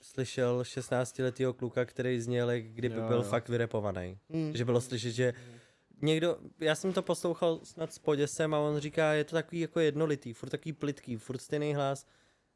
slyšel 0.00 0.62
16-letýho 0.62 1.52
kluka, 1.52 1.84
který 1.84 2.20
zněl, 2.20 2.50
jak 2.50 2.64
kdyby 2.64 2.96
Jo, 2.96 3.06
byl 3.08 3.16
jo. 3.16 3.22
fakt 3.22 3.48
vyrepovaný. 3.48 4.18
Hmm. 4.30 4.56
Že 4.56 4.64
bylo 4.64 4.80
slyšet, 4.80 5.10
že 5.12 5.34
někdo, 6.02 6.36
já 6.60 6.74
jsem 6.74 6.92
to 6.92 7.02
poslouchal 7.02 7.60
snad 7.62 7.92
s 7.92 7.98
poděsem 7.98 8.54
a 8.54 8.58
on 8.58 8.78
říká, 8.78 9.12
je 9.12 9.24
to 9.24 9.36
takový 9.36 9.60
jako 9.60 9.80
jednolitý, 9.80 10.32
furt 10.32 10.50
takový 10.50 10.72
plitký, 10.72 11.16
furt 11.16 11.38
stejný 11.38 11.74
hlas. 11.74 12.06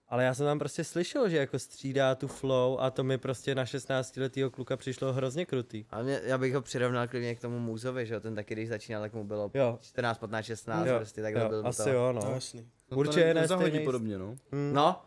Ale 0.08 0.24
já 0.24 0.34
jsem 0.34 0.46
tam 0.46 0.58
prostě 0.58 0.84
slyšel, 0.84 1.28
že 1.28 1.36
jako 1.36 1.58
střídá 1.58 2.14
tu 2.14 2.28
flow 2.28 2.76
a 2.80 2.90
to 2.90 3.04
mi 3.04 3.18
prostě 3.18 3.54
na 3.54 3.66
16 3.66 4.16
letýho 4.16 4.50
kluka 4.50 4.76
přišlo 4.76 5.12
hrozně 5.12 5.46
krutý. 5.46 5.84
A 5.90 6.02
mě, 6.02 6.20
já 6.24 6.38
bych 6.38 6.54
ho 6.54 6.62
přirovnal 6.62 7.08
klidně 7.08 7.34
k 7.34 7.40
tomu 7.40 7.58
Můzovi, 7.58 8.06
že 8.06 8.14
jo, 8.14 8.20
ten 8.20 8.34
taky, 8.34 8.54
když 8.54 8.68
začínal, 8.68 9.02
tak 9.02 9.12
mu 9.14 9.24
bylo 9.24 9.50
Jo. 9.54 9.78
14, 9.82 10.18
15, 10.18 10.44
16, 10.44 10.86
Jo, 10.86 10.96
prostě 10.96 11.22
takhle 11.22 11.42
jo, 11.42 11.48
byl 11.48 11.66
asi 11.66 11.82
to. 11.84 11.90
jo, 11.90 12.12
No, 12.12 12.20
no. 12.24 12.30
jasný. 12.34 12.68
Určitě 12.94 13.24
ne 13.34 13.40
nezahodí 13.40 13.70
stejný- 13.70 13.84
podobně, 13.84 14.18
no. 14.18 14.36
No, 14.72 15.02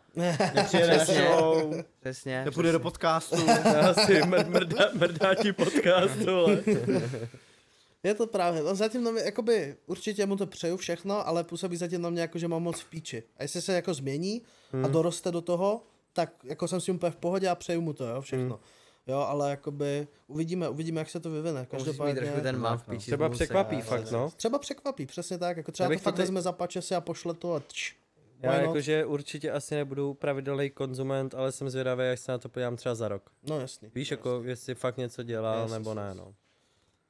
Přijede 0.65 0.97
na 0.97 1.03
Přesně. 1.03 1.21
show, 1.37 1.73
přesně. 1.99 2.45
nepůjde 2.45 2.71
do 2.71 2.79
podcastu. 2.79 3.35
Asi 3.89 4.21
mr- 4.21 4.49
mrdá, 4.49 4.85
mrdá 4.93 5.35
ti 5.35 5.53
podcast, 5.53 6.15
vole. 6.15 6.63
Je 8.03 8.13
to 8.13 8.27
právě, 8.27 8.63
on 8.63 8.75
zatím 8.75 9.03
na 9.03 9.11
mě, 9.11 9.21
jakoby, 9.21 9.75
určitě 9.85 10.25
mu 10.25 10.35
to 10.35 10.47
přeju 10.47 10.77
všechno, 10.77 11.27
ale 11.27 11.43
působí 11.43 11.77
zatím 11.77 12.01
na 12.01 12.09
mě 12.09 12.21
jako, 12.21 12.37
že 12.39 12.47
mám 12.47 12.63
moc 12.63 12.79
v 12.79 12.89
píči. 12.89 13.23
A 13.37 13.43
jestli 13.43 13.61
se 13.61 13.73
jako 13.73 13.93
změní 13.93 14.41
a 14.83 14.87
doroste 14.87 15.31
do 15.31 15.41
toho, 15.41 15.83
tak 16.13 16.29
jako 16.43 16.67
jsem 16.67 16.81
s 16.81 16.85
tím 16.85 16.95
úplně 16.95 17.11
v 17.11 17.15
pohodě 17.15 17.49
a 17.49 17.55
přeju 17.55 17.81
mu 17.81 17.93
to, 17.93 18.05
jo, 18.07 18.21
všechno. 18.21 18.59
Jo, 19.07 19.17
ale 19.17 19.49
jakoby 19.49 20.07
uvidíme, 20.27 20.69
uvidíme, 20.69 21.01
jak 21.01 21.09
se 21.09 21.19
to 21.19 21.29
vyvine. 21.29 21.67
Musíš 21.73 21.87
mít 21.87 21.95
Každopádně... 21.95 22.41
ten 22.41 22.57
mám 22.57 22.77
v 22.77 22.83
píči. 22.83 23.05
Třeba 23.05 23.29
z 23.29 23.31
překvapí 23.31 23.75
ale- 23.75 23.83
fakt, 23.83 24.11
no. 24.11 24.31
Třeba 24.35 24.59
překvapí, 24.59 25.05
přesně 25.05 25.37
tak, 25.37 25.57
jako 25.57 25.71
třeba 25.71 25.89
to 25.89 25.97
fakt 25.97 26.17
vezme 26.17 26.41
za 26.41 26.51
pače 26.51 26.95
a 26.95 27.01
pošle 27.01 27.33
to 27.33 27.53
a 27.53 27.59
tč. 27.59 27.95
Já 28.43 28.61
jakože 28.61 29.05
určitě 29.05 29.51
asi 29.51 29.75
nebudu 29.75 30.13
pravidelný 30.13 30.69
konzument, 30.69 31.35
ale 31.35 31.51
jsem 31.51 31.69
zvědavý, 31.69 32.03
až 32.03 32.19
se 32.19 32.31
na 32.31 32.37
to 32.37 32.49
podívám 32.49 32.75
třeba 32.75 32.95
za 32.95 33.07
rok. 33.07 33.29
No 33.49 33.59
jasný. 33.59 33.89
Víš, 33.95 34.11
jako 34.11 34.41
jestli 34.45 34.75
fakt 34.75 34.97
něco 34.97 35.23
dělal, 35.23 35.59
Jasně, 35.59 35.79
nebo 35.79 35.93
ne, 35.93 36.13
no. 36.15 36.33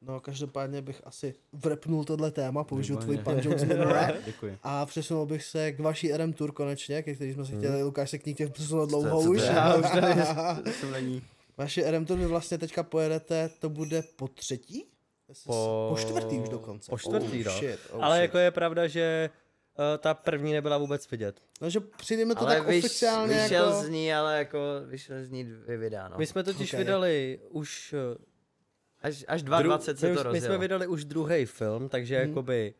No 0.01 0.19
každopádně 0.19 0.81
bych 0.81 1.01
asi 1.03 1.33
vrpnul 1.53 2.03
tohle 2.03 2.31
téma, 2.31 2.63
použil 2.63 2.97
tvůj 2.97 3.17
pan 3.17 3.39
jokes 3.39 3.63
minule. 3.63 4.13
Děkuji. 4.25 4.57
A 4.63 4.85
přesunul 4.85 5.25
bych 5.25 5.43
se 5.43 5.71
k 5.71 5.79
vaší 5.79 6.13
RM 6.13 6.33
Tour 6.33 6.51
konečně, 6.51 7.03
ke 7.03 7.15
který 7.15 7.33
jsme 7.33 7.45
se 7.45 7.57
chtěli, 7.57 7.83
Lukáš 7.83 8.09
se 8.09 8.17
k 8.17 8.25
ní 8.25 8.33
chtěl 8.33 8.49
přesunout 8.49 8.89
dlouho 8.89 9.23
co 9.23 9.31
už. 9.31 9.41
Já 9.41 9.75
už 9.75 9.89
tady 9.89 10.21
jsem 10.71 10.91
není. 10.91 11.21
Vaši 11.57 11.83
RM 11.91 12.05
Tour 12.05 12.17
vy 12.19 12.25
vlastně 12.25 12.57
teďka 12.57 12.83
pojedete, 12.83 13.49
to 13.59 13.69
bude 13.69 14.03
po 14.15 14.27
třetí? 14.27 14.85
Po- 15.45 15.87
po 15.93 15.95
čtvrtý 16.01 16.35
už 16.39 16.49
dokonce. 16.49 16.89
po 16.91 16.97
čtvrtý, 16.97 17.39
oh, 17.39 17.45
no. 17.45 17.51
Shit, 17.51 17.79
oh 17.91 18.03
Ale 18.03 18.15
shit. 18.17 18.21
jako 18.21 18.37
je 18.37 18.51
pravda, 18.51 18.87
že 18.87 19.29
uh, 19.79 19.83
ta 19.97 20.13
první 20.13 20.53
nebyla 20.53 20.77
vůbec 20.77 21.11
vidět. 21.11 21.41
No, 21.61 21.69
že 21.69 21.79
přijde 21.79 22.25
mi 22.25 22.35
to 22.35 22.41
Ale 22.41 22.55
tak 22.55 22.67
vyš, 22.67 22.85
oficiálně 22.85 23.33
vyšel 23.43 23.65
jako... 23.69 23.81
z 23.83 23.89
ní, 23.89 24.13
ale 24.13 24.37
jako 24.37 24.59
vyšel 24.85 25.23
z 25.25 25.29
ní 25.29 25.43
dvě 25.43 25.77
videa, 25.77 26.07
no. 26.07 26.15
My 26.17 26.27
jsme 26.27 26.43
totiž 26.43 26.73
Ok. 26.73 26.77
vydali 26.77 27.39
už... 27.49 27.93
uh, 28.17 28.23
Až, 29.01 29.25
až 29.27 29.43
dru- 29.43 29.63
22 29.63 29.79
se 29.79 30.07
my, 30.07 30.13
to 30.15 30.19
už- 30.19 30.23
my 30.23 30.23
rozjelo. 30.23 30.45
jsme 30.55 30.57
vydali 30.57 30.87
už 30.87 31.05
druhý 31.05 31.45
film, 31.45 31.89
takže 31.89 32.19
Mhm. 32.19 32.27
jakoby 32.29 32.73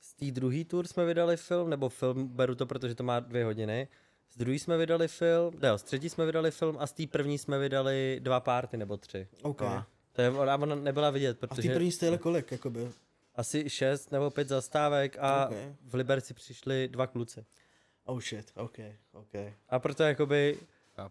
z 0.00 0.14
té 0.14 0.30
druhé 0.30 0.64
tour 0.64 0.86
jsme 0.86 1.04
vydali 1.04 1.36
film, 1.36 1.70
nebo 1.70 1.88
film, 1.88 2.28
beru 2.28 2.54
to, 2.54 2.66
protože 2.66 2.94
to 2.94 3.02
má 3.04 3.20
dvě 3.20 3.44
hodiny. 3.44 3.88
Z 4.34 4.36
druhé 4.38 4.58
jsme 4.58 4.76
vydali 4.76 5.08
film, 5.08 5.54
ne, 5.62 5.78
z 5.78 5.82
třetí 5.82 6.08
jsme 6.10 6.26
vydali 6.26 6.50
film 6.50 6.76
a 6.80 6.86
z 6.86 6.92
té 6.92 7.06
první 7.06 7.38
jsme 7.38 7.58
vydali 7.58 8.20
dva 8.22 8.40
párty 8.40 8.76
nebo 8.76 8.96
tři. 8.96 9.28
OK. 9.42 9.62
A. 9.62 9.86
To 10.12 10.22
je, 10.22 10.30
ona, 10.30 10.56
ona 10.56 10.74
nebyla 10.76 11.10
vidět, 11.10 11.30
A 11.30 11.46
v 11.46 11.48
té 11.48 11.54
protože 11.54 11.72
první 11.74 11.92
jste 11.92 12.06
jeli 12.06 12.18
kolik, 12.18 12.52
jakoby? 12.52 12.90
asi 13.34 13.70
šest 13.70 14.12
nebo 14.12 14.30
pět 14.30 14.48
zastávek 14.48 15.16
a 15.20 15.46
Ok. 15.48 15.56
v 15.84 15.94
Liberci 15.94 16.34
přišli 16.34 16.88
dva 16.88 17.06
kluci. 17.06 17.44
Oh 18.04 18.20
shit, 18.20 18.52
OK, 18.56 18.78
OK. 19.12 19.34
A 19.68 19.78
proto 19.78 20.02
jakoby, 20.02 20.58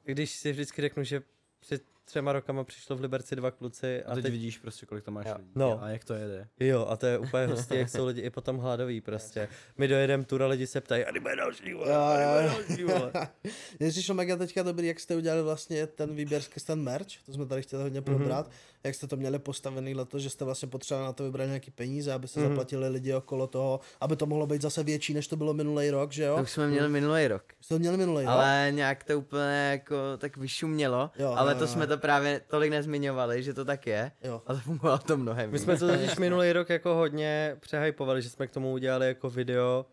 když 0.04 0.32
si 0.32 0.52
vždycky 0.52 0.82
řeknu, 0.82 1.04
že 1.04 1.22
před 1.60 1.84
třema 2.06 2.34
rokama 2.34 2.64
přišlo 2.64 2.96
v 2.96 3.02
Liberci 3.02 3.36
dva 3.36 3.52
kluci 3.52 4.04
A 4.04 4.12
a 4.12 4.16
teď 4.16 4.24
teď, 4.24 4.32
vidíš 4.32 4.58
prostě, 4.58 4.86
kolik 4.86 5.04
tam 5.04 5.14
máš 5.14 5.26
Jo. 5.26 5.36
lidí. 5.38 5.52
No. 5.56 5.84
A 5.84 5.90
jak 5.90 6.04
to 6.04 6.14
jede. 6.14 6.48
jo, 6.60 6.86
a 6.90 6.98
to 6.98 7.06
je 7.06 7.18
úplně 7.18 7.46
hustý, 7.46 7.76
jak 7.76 7.90
jsou 7.90 8.06
lidi 8.06 8.22
i 8.22 8.30
potom 8.30 8.58
hladoví 8.58 9.02
prostě. 9.02 9.48
My 9.78 9.88
dojedeme 9.88 10.24
tur 10.26 10.44
a 10.44 10.48
lidi 10.48 10.68
se 10.68 10.82
ptají, 10.82 11.06
a 11.06 11.20
bude 11.22 11.36
další, 11.36 11.74
vole, 11.74 11.88
Jo, 11.94 12.00
a 12.02 12.22
jo. 12.42 12.50
další, 12.68 12.84
vole. 12.84 13.12
Mně 13.80 13.90
přišlo 13.90 14.16
mega 14.16 14.36
teďka 14.36 14.64
dobrý, 14.64 14.88
jak 14.88 15.00
jste 15.00 15.16
udělali 15.16 15.42
vlastně 15.44 15.88
ten 15.88 16.16
výběr 16.16 16.42
skrz 16.42 16.64
ten 16.64 16.82
merch, 16.82 17.08
to 17.26 17.34
jsme 17.34 17.46
tady 17.46 17.62
chtěli 17.62 17.84
hodně 17.84 18.02
probrat, 18.02 18.48
mm-hmm. 18.48 18.80
jak 18.84 18.96
jste 18.96 19.08
to 19.08 19.16
měli 19.16 19.40
postavený 19.40 19.96
letos, 19.96 20.22
že 20.22 20.30
jste 20.30 20.46
vlastně 20.46 20.68
potřebovali 20.68 21.06
na 21.06 21.14
to 21.14 21.24
vybrat 21.24 21.46
nějaký 21.46 21.72
peníze, 21.72 22.14
aby 22.14 22.28
se 22.28 22.40
mm-hmm. 22.40 22.48
zaplatili 22.50 22.90
lidi 22.90 23.14
okolo 23.14 23.48
toho, 23.48 23.80
aby 24.02 24.16
to 24.16 24.26
mohlo 24.26 24.48
být 24.48 24.62
zase 24.62 24.84
větší, 24.84 25.14
než 25.14 25.28
to 25.28 25.36
bylo 25.36 25.54
minulý 25.54 25.90
rok, 25.90 26.12
že 26.12 26.24
jo? 26.24 26.36
To 26.36 26.42
už 26.42 26.52
jsme 26.52 26.68
měli 26.68 26.90
minulý 26.90 27.28
rok. 27.28 27.44
Jste 27.62 27.76
to 27.76 27.80
měli 27.80 27.98
minulý 27.98 28.26
rok? 28.26 28.34
Ale 28.34 28.68
nějak 28.72 29.04
to 29.04 29.18
úplně 29.18 29.70
jako 29.72 29.96
tak 30.18 30.38
vyšumělo, 30.38 31.12
Jo, 31.20 31.34
ale 31.38 31.52
jo, 31.52 31.58
to 31.58 31.64
jo. 31.64 31.68
jsme 31.68 31.88
to 31.96 32.02
právě 32.02 32.40
tolik 32.48 32.72
nezmiňovali, 32.72 33.44
že 33.44 33.54
to 33.54 33.66
tak 33.66 33.88
je, 33.88 34.12
Jo. 34.24 34.42
ale 34.46 34.60
fungovalo 34.60 34.98
to 34.98 35.18
mnohem 35.18 35.52
My 35.52 35.60
jsme 35.60 35.78
to 35.78 35.88
totiž 35.88 36.16
minulý 36.18 36.52
rok 36.54 36.70
jako 36.70 36.96
hodně 36.96 37.58
přehypovali, 37.60 38.22
že 38.22 38.30
jsme 38.30 38.48
k 38.48 38.52
tomu 38.52 38.72
udělali 38.74 39.08
jako 39.08 39.30
video, 39.30 39.86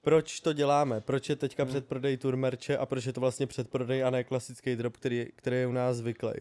proč 0.00 0.40
to 0.40 0.52
děláme, 0.52 1.00
proč 1.00 1.28
je 1.28 1.36
teďka 1.36 1.64
předprodej 1.64 2.16
tour 2.16 2.36
merče 2.36 2.78
a 2.78 2.86
proč 2.86 3.04
je 3.06 3.12
to 3.12 3.20
vlastně 3.20 3.46
předprodej 3.46 4.04
a 4.04 4.10
ne 4.10 4.24
klasický 4.24 4.76
drop, 4.76 4.96
který, 4.96 5.26
který 5.36 5.56
je 5.56 5.66
u 5.66 5.72
nás 5.72 5.96
zvyklý. 5.96 6.32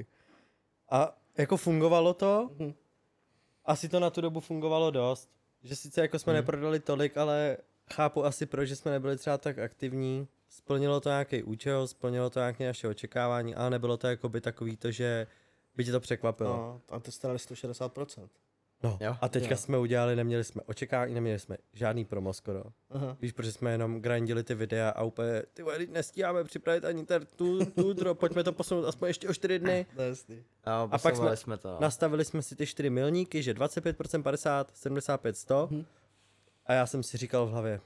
A 0.89 1.17
jako 1.37 1.57
fungovalo 1.57 2.13
to, 2.13 2.49
Mhm. 2.59 2.73
asi 3.65 3.89
to 3.89 3.99
na 3.99 4.09
tu 4.09 4.21
dobu 4.21 4.39
fungovalo 4.39 4.91
dost, 4.91 5.29
že 5.63 5.75
sice 5.75 6.01
jako 6.01 6.19
jsme 6.19 6.33
neprodali 6.33 6.79
tolik, 6.79 7.17
ale 7.17 7.57
chápu 7.93 8.25
asi 8.25 8.45
proč, 8.45 8.69
že 8.69 8.75
jsme 8.75 8.91
nebyli 8.91 9.17
třeba 9.17 9.37
tak 9.37 9.59
aktivní, 9.59 10.27
splnilo 10.51 10.99
to 10.99 11.09
nějaký 11.09 11.43
účel, 11.43 11.87
splnilo 11.87 12.29
to 12.29 12.39
nějaké 12.39 12.67
naše 12.67 12.87
očekávání, 12.87 13.55
ale 13.55 13.69
nebylo 13.69 13.97
to 13.97 14.07
jako 14.07 14.29
by 14.29 14.41
takový 14.41 14.77
to, 14.77 14.91
že 14.91 15.27
by 15.75 15.85
tě 15.85 15.91
to 15.91 15.99
překvapilo. 15.99 16.49
No, 16.57 16.81
a 16.89 16.99
to 16.99 17.11
jste 17.11 17.27
dali 17.27 17.39
160%. 17.39 18.29
No 18.83 18.97
Jo. 19.01 19.15
a 19.21 19.29
teďka 19.29 19.51
Jo. 19.53 19.57
jsme 19.57 19.77
udělali, 19.77 20.15
neměli 20.15 20.43
jsme 20.43 20.61
očekávání, 20.65 21.13
neměli 21.13 21.39
jsme 21.39 21.57
žádný 21.73 22.05
promo 22.05 22.33
skoro. 22.33 22.63
Aha. 22.89 23.17
Víš, 23.21 23.31
protože 23.31 23.51
jsme 23.51 23.71
jenom 23.71 24.01
grindili 24.01 24.43
ty 24.43 24.55
videa 24.55 24.89
a 24.89 25.03
úplně, 25.03 25.43
ty 25.53 25.63
vole, 25.63 25.77
nestíháme 25.89 26.43
připravit 26.43 26.85
ani 26.85 27.05
ten 27.05 27.25
tu, 27.35 27.65
tu, 27.65 27.93
tu, 27.93 28.15
pojďme 28.15 28.43
to 28.43 28.53
posunout 28.53 28.85
aspoň 28.85 29.07
ještě 29.07 29.29
o 29.29 29.33
čtyři 29.33 29.59
dny. 29.59 29.85
To 29.95 30.01
je 30.01 30.07
jasný. 30.09 30.43
A, 30.63 30.81
A 30.91 30.97
pak 30.97 31.15
jsme 31.15 31.35
jsme 31.37 31.57
to. 31.57 31.67
No. 31.67 31.77
Nastavili 31.79 32.25
jsme 32.25 32.41
si 32.41 32.55
ty 32.55 32.65
čtyři 32.65 32.89
milníky, 32.89 33.43
že 33.43 33.53
25%, 33.53 34.23
50, 34.23 34.71
75, 34.73 35.37
100. 35.37 35.67
Mhm. 35.71 35.85
A 36.65 36.73
já 36.73 36.85
jsem 36.85 37.03
si 37.03 37.17
říkal 37.17 37.45
v 37.45 37.49
hlavě, 37.49 37.81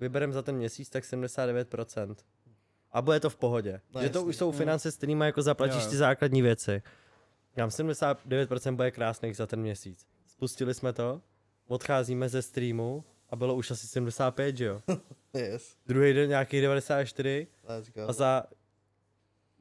vyberem 0.00 0.32
za 0.32 0.42
ten 0.42 0.56
měsíc 0.56 0.90
tak 0.90 1.04
79%. 1.04 2.16
A 2.92 3.02
bude 3.02 3.20
to 3.20 3.30
v 3.30 3.36
pohodě. 3.36 3.80
No 3.94 4.02
že 4.02 4.08
to 4.10 4.22
už 4.22 4.36
jsou 4.36 4.52
finance, 4.52 4.92
s 4.92 4.96
kterými 4.96 5.24
jako 5.24 5.42
zaplatíš 5.42 5.84
Jo, 5.84 5.90
ty 5.90 5.96
základní 5.96 6.42
věci. 6.42 6.82
Říkám, 7.50 7.68
79% 7.68 8.76
bude 8.76 8.90
krásných 8.90 9.36
za 9.36 9.46
ten 9.46 9.60
měsíc. 9.60 10.06
Spustili 10.26 10.74
jsme 10.74 10.92
to, 10.92 11.22
odcházíme 11.66 12.28
ze 12.28 12.42
streamu 12.42 13.04
a 13.30 13.36
bylo 13.36 13.54
už 13.54 13.70
asi 13.70 13.86
75, 13.86 14.56
že 14.56 14.64
jo? 14.64 14.82
Yes. 15.34 15.76
Druhý 15.86 16.12
den 16.12 16.28
nějaký 16.28 16.60
94 16.60 17.46
Let's 17.64 17.90
go. 17.90 18.08
a 18.08 18.12
za, 18.12 18.44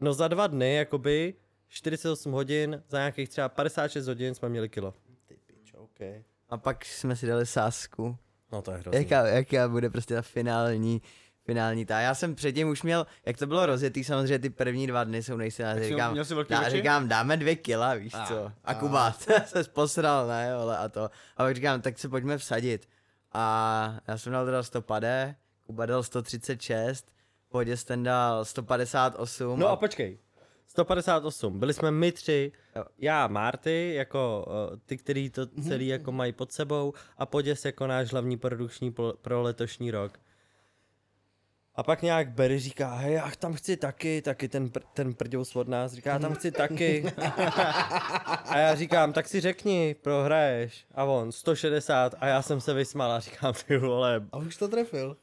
no 0.01 0.13
za 0.13 0.27
dva 0.27 0.47
dny, 0.47 0.75
jakoby 0.75 1.33
48 1.67 2.31
hodin, 2.31 2.83
za 2.87 2.97
nějakých 2.97 3.29
třeba 3.29 3.49
56 3.49 4.07
hodin 4.07 4.35
jsme 4.35 4.49
měli 4.49 4.69
kilo. 4.69 4.93
Ty 5.25 5.37
pičo, 5.45 5.77
OK. 5.77 5.99
A 6.49 6.57
pak 6.57 6.85
jsme 6.85 7.15
si 7.15 7.27
dali 7.27 7.45
sásku. 7.45 8.17
No 8.53 8.61
to 8.61 8.71
je 8.71 8.77
hrozný. 8.77 8.99
Jaká, 9.01 9.27
jaká 9.27 9.67
bude 9.67 9.89
prostě 9.89 10.15
ta 10.15 10.21
finální, 10.21 11.01
finální 11.45 11.85
ta. 11.85 11.99
Já 11.99 12.15
jsem 12.15 12.35
předtím 12.35 12.69
už 12.69 12.83
měl, 12.83 13.07
jak 13.25 13.37
to 13.37 13.47
bylo 13.47 13.65
rozjetý, 13.65 14.03
samozřejmě 14.03 14.39
ty 14.39 14.49
první 14.49 14.87
dva 14.87 15.03
dny 15.03 15.23
jsou 15.23 15.39
jsi- 15.39 15.63
Říkám, 15.83 16.11
měl 16.11 16.25
jsi 16.25 16.33
velký 16.33 16.49
dá, 16.53 16.69
říkám, 16.69 17.07
dáme 17.07 17.37
dvě 17.37 17.55
kila, 17.55 17.93
víš 17.93 18.13
A, 18.13 18.25
co. 18.25 18.45
A 18.45 18.51
a. 18.63 18.73
Kuba 18.73 19.11
se 19.45 19.63
posral, 19.73 20.27
ne, 20.27 20.55
vole, 20.57 20.77
a 20.77 20.89
to. 20.89 21.03
A 21.03 21.43
pak 21.43 21.55
říkám, 21.55 21.81
tak 21.81 21.99
se 21.99 22.09
pojďme 22.09 22.37
vsadit. 22.37 22.89
A 23.31 23.95
já 24.07 24.17
jsem 24.17 24.33
dal 24.33 24.45
teda 24.45 24.63
150, 24.63 25.35
Kuba 25.65 25.85
dal 25.85 26.03
136, 26.03 27.05
Pohodě 27.49 27.77
ten 27.77 28.03
dal 28.03 28.45
158. 28.45 29.59
No 29.59 29.67
a 29.67 29.75
počkej. 29.75 30.17
158. 30.73 31.59
Byli 31.59 31.73
jsme 31.73 31.91
my 31.91 32.11
tři, 32.11 32.51
já, 32.97 33.27
Marty, 33.27 33.93
jako 33.95 34.45
uh, 34.47 34.77
ty, 34.85 34.97
který 34.97 35.29
to 35.29 35.45
celý 35.45 35.87
jako 35.87 36.11
mají 36.11 36.31
pod 36.31 36.51
sebou 36.51 36.93
a 37.17 37.25
Poděs 37.25 37.65
jako 37.65 37.87
náš 37.87 38.11
hlavní 38.11 38.37
produkční 38.37 38.91
pro, 38.91 39.13
pro 39.21 39.41
letošní 39.41 39.91
rok. 39.91 40.19
A 41.75 41.83
pak 41.83 42.01
nějak 42.01 42.31
Berry 42.31 42.59
říká, 42.59 42.95
hej, 42.95 43.13
já 43.13 43.31
tam 43.39 43.53
chci 43.53 43.77
taky, 43.77 44.21
taky 44.21 44.47
ten, 44.47 44.67
pr- 44.67 44.83
ten 44.93 45.13
prděus 45.13 45.55
od 45.55 45.67
nás, 45.67 45.93
říká, 45.93 46.19
tam 46.19 46.33
chci 46.33 46.51
taky. 46.51 47.05
A 48.45 48.57
já 48.57 48.75
říkám, 48.75 49.13
tak 49.13 49.27
si 49.27 49.39
řekni, 49.39 49.95
prohraješ. 50.01 50.85
A 50.95 51.03
on, 51.03 51.31
160 51.31 52.15
a 52.19 52.27
já 52.27 52.41
jsem 52.41 52.61
se 52.61 52.73
vysmál 52.73 53.11
a 53.11 53.19
říkám, 53.19 53.53
ty 53.67 53.77
vole, 53.77 54.27
A 54.31 54.37
už 54.37 54.57
to 54.57 54.67
trefil. 54.67 55.17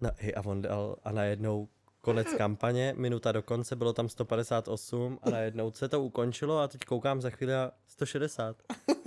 No 0.00 0.10
hej, 0.16 0.32
a 0.36 0.44
on 0.44 0.62
dal 0.62 0.96
a 1.04 1.12
najednou 1.12 1.68
konec 2.04 2.34
kampaně, 2.34 2.94
minuta 2.96 3.32
do 3.32 3.42
konce, 3.42 3.76
bylo 3.76 3.92
tam 3.92 4.08
158 4.08 5.18
a 5.22 5.30
najednou 5.30 5.70
se 5.70 5.88
to 5.88 6.02
ukončilo 6.02 6.58
a 6.58 6.68
teď 6.68 6.84
koukám 6.84 7.20
za 7.20 7.30
chvíli 7.30 7.54
a 7.54 7.70
160. 7.86 8.56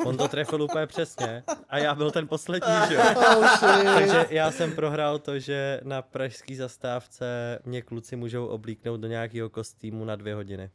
On 0.06 0.18
to 0.18 0.28
trefil 0.28 0.62
úplně 0.62 0.88
přesně 0.88 1.44
a 1.70 1.78
já 1.78 1.96
byl 1.96 2.12
ten 2.12 2.28
poslední, 2.28 2.74
že 2.88 2.96
jo. 2.96 3.02
Oh. 3.38 3.84
Takže 3.96 4.26
já 4.30 4.52
jsem 4.52 4.72
prohrál 4.76 5.20
to, 5.20 5.40
že 5.40 5.82
na 5.84 6.02
pražský 6.02 6.56
zastávce 6.56 7.60
mě 7.66 7.82
kluci 7.82 8.16
můžou 8.16 8.46
oblíknout 8.46 9.00
do 9.00 9.08
nějakého 9.08 9.50
kostýmu 9.50 10.06
na 10.06 10.16
dvě 10.16 10.36
hodiny. 10.36 10.70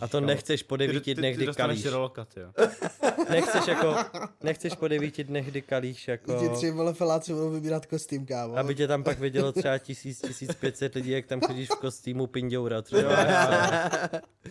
A 0.00 0.08
to 0.08 0.20
nechceš 0.20 0.62
po 0.62 0.76
devíti 0.76 1.14
dnech, 1.14 1.36
kdy 1.36 1.46
kalíš. 1.46 1.84
relokat, 1.86 2.28
jo. 2.36 2.48
Nechceš 3.30 3.66
jako, 3.66 3.96
nechceš 4.42 4.74
po 4.74 4.88
devíti 4.88 5.24
dnech, 5.24 5.46
kdy 5.46 5.62
kalíš 5.62 6.04
Ti 6.04 6.10
jako... 6.10 6.48
tři 6.56 6.70
vole 6.70 6.94
feláci 6.94 7.32
budou 7.32 7.50
vybírat 7.50 7.86
kostým, 7.86 8.26
kámo. 8.26 8.56
Aby 8.58 8.74
tě 8.74 8.86
tam 8.88 9.02
pak 9.04 9.18
vidělo 9.18 9.52
třeba 9.52 9.78
tisíc, 9.78 10.20
tisíc 10.20 10.54
pětset 10.54 10.94
lidí, 10.94 11.10
jak 11.10 11.26
tam 11.26 11.40
chodíš 11.40 11.68
v 11.68 11.74
kostýmu 11.80 12.26
pindoura 12.26 12.82
třeba. 12.82 13.10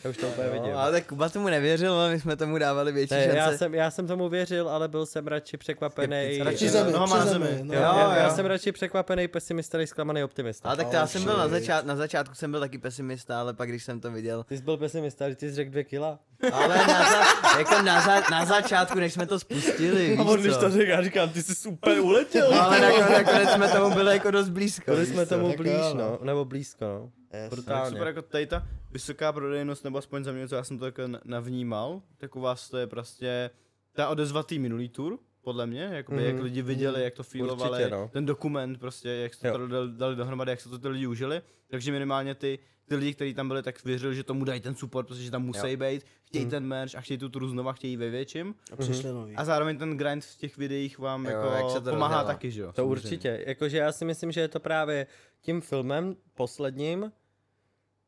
Já 0.03 0.09
už 0.09 0.17
to 0.17 0.27
úplně 0.27 0.49
vidím. 0.49 0.71
No, 0.71 0.79
ale 0.79 0.91
tak 0.91 1.07
Kuba 1.07 1.29
tomu 1.29 1.47
nevěřil, 1.49 1.93
ale 1.93 2.09
my 2.11 2.19
jsme 2.19 2.35
tomu 2.35 2.57
dávali 2.57 2.91
větší 2.91 3.13
Ne, 3.13 3.23
šance. 3.23 3.37
já, 3.37 3.57
jsem, 3.57 3.73
já 3.75 3.91
jsem 3.91 4.07
tomu 4.07 4.29
věřil, 4.29 4.69
ale 4.69 4.87
byl 4.87 5.05
jsem 5.05 5.27
radši 5.27 5.57
překvapený. 5.57 6.37
Radši 6.43 6.69
zemi, 6.69 6.91
nohama 6.91 7.17
při 7.17 7.25
na 7.25 7.31
zemi. 7.33 7.45
zemi. 7.47 7.59
No. 7.63 7.73
Jo, 7.73 7.79
Jo, 7.81 7.87
já, 7.87 8.17
já 8.17 8.23
jo. 8.27 8.35
jsem 8.35 8.45
radši 8.45 8.71
překvapený 8.71 9.27
pesimista, 9.27 9.77
než 9.77 9.89
zklamaný 9.89 10.23
optimista. 10.23 10.67
Ale 10.69 10.77
tak 10.77 10.87
to 10.89 10.95
já 10.95 11.07
jsem 11.07 11.23
byl 11.23 11.37
na, 11.37 11.47
shit. 11.47 11.51
začát, 11.51 11.85
na 11.85 11.95
začátku 11.95 12.35
jsem 12.35 12.51
byl 12.51 12.59
taky 12.59 12.77
pesimista, 12.77 13.39
ale 13.39 13.53
pak 13.53 13.69
když 13.69 13.83
jsem 13.83 13.99
to 13.99 14.11
viděl, 14.11 14.43
Ty 14.43 14.57
jsi 14.57 14.63
byl 14.63 14.77
pesimista, 14.77 15.29
že 15.31 15.35
ty 15.35 15.49
jsi 15.49 15.55
řekl 15.55 15.71
dvě 15.71 15.83
kila. 15.83 16.19
ale 16.53 16.77
na, 16.77 16.85
za, 17.11 17.57
jako 17.59 17.81
na, 17.81 18.01
za, 18.01 18.21
na 18.31 18.45
začátku, 18.45 18.99
než 18.99 19.13
jsme 19.13 19.25
to 19.25 19.39
spustili, 19.39 20.17
víš 20.37 20.53
co? 20.57 20.69
řekl, 20.69 20.89
já 20.91 21.03
říkám, 21.03 21.29
ty 21.29 21.43
jsi 21.43 21.69
úplně 21.69 21.99
uletěl. 22.01 22.51
No, 22.51 22.61
ale 22.61 22.79
nakonec, 22.79 23.09
nakonec 23.25 23.49
jsme 23.49 23.67
tomu 23.69 23.95
byli 23.95 24.13
jako 24.13 24.31
dost 24.31 24.49
blízko. 24.49 24.91
Byli 24.91 25.05
jsme 25.05 25.25
tomu 25.25 25.49
Jako 25.49 25.63
blíž, 25.63 25.73
jo, 25.73 25.93
no. 25.93 26.09
no. 26.11 26.19
Nebo 26.21 26.45
blízko, 26.45 26.85
no. 26.85 27.11
Yes. 27.33 27.41
Tak 27.41 27.49
Brutálně. 27.49 27.89
super, 27.91 28.07
jako 28.07 28.21
tady 28.21 28.47
ta 28.47 28.67
vysoká 28.91 29.33
prodejnost, 29.33 29.83
nebo 29.83 29.97
aspoň 29.97 30.23
za 30.23 30.31
mě, 30.31 30.47
co 30.47 30.55
já 30.55 30.63
jsem 30.63 30.79
to 30.79 30.85
jako 30.85 31.01
n- 31.01 31.19
navnímal, 31.25 32.01
tak 32.17 32.35
u 32.35 32.39
vás 32.41 32.69
to 32.69 32.77
je 32.77 32.87
prostě 32.87 33.49
ta 33.93 34.09
odezva 34.09 34.43
tý 34.43 34.59
minulý 34.59 34.89
tour, 34.89 35.17
podle 35.41 35.67
mě, 35.67 35.81
jakoby, 35.91 36.17
Mhm. 36.17 36.25
jak 36.35 36.43
lidi 36.43 36.61
viděli, 36.61 37.03
jak 37.03 37.13
to 37.13 37.23
feelovali, 37.23 37.71
Určitě, 37.71 37.89
no. 37.91 38.09
ten 38.13 38.25
dokument 38.25 38.77
prostě, 38.79 39.09
jak 39.09 39.33
se 39.33 39.47
Jo. 39.47 39.57
to 39.57 39.67
dali, 39.67 39.91
dali 39.97 40.15
dohromady, 40.15 40.51
jak 40.51 40.61
se 40.61 40.69
to 40.69 40.79
ty 40.79 40.87
lidi 40.87 41.07
užili, 41.07 41.41
takže 41.67 41.91
minimálně 41.91 42.35
ty, 42.35 42.59
ty 42.85 42.95
lidi, 42.95 43.13
kteří 43.13 43.33
tam 43.33 43.47
byli, 43.47 43.63
tak 43.63 43.83
věřili, 43.85 44.15
že 44.15 44.23
tomu 44.23 44.45
dají 44.45 44.61
ten 44.61 44.75
support, 44.75 45.07
protože 45.07 45.31
tam 45.31 45.43
musí 45.43 45.75
být, 45.77 46.05
chtějí 46.23 46.45
ten 46.45 46.65
merch 46.65 46.95
a 46.95 47.01
chtějí 47.01 47.17
tu 47.17 47.29
turu 47.29 47.47
znova, 47.49 47.73
chtějí 47.73 47.97
ve 47.97 48.09
větším. 48.09 48.55
A 48.71 48.75
přišli 48.75 49.09
nový. 49.13 49.35
A 49.35 49.45
zároveň 49.45 49.77
ten 49.77 49.97
grind 49.97 50.23
v 50.25 50.37
těch 50.37 50.57
videích 50.57 50.99
vám 50.99 51.25
Jo, 51.25 51.31
jako 51.31 51.47
jak 51.47 51.69
se 51.69 51.81
to 51.81 51.89
pomáhá 51.91 52.13
rozjelo. 52.15 52.27
taky, 52.33 52.51
že 52.51 52.61
jo? 52.61 52.67
To 52.67 52.73
samozřejmě. 52.73 52.91
určitě. 52.91 53.43
Jakože 53.47 53.77
já 53.77 53.91
si 53.91 54.05
myslím, 54.05 54.31
že 54.31 54.41
je 54.41 54.47
to 54.47 54.59
právě 54.59 55.07
tím 55.41 55.61
filmem 55.61 56.15
posledním, 56.35 57.11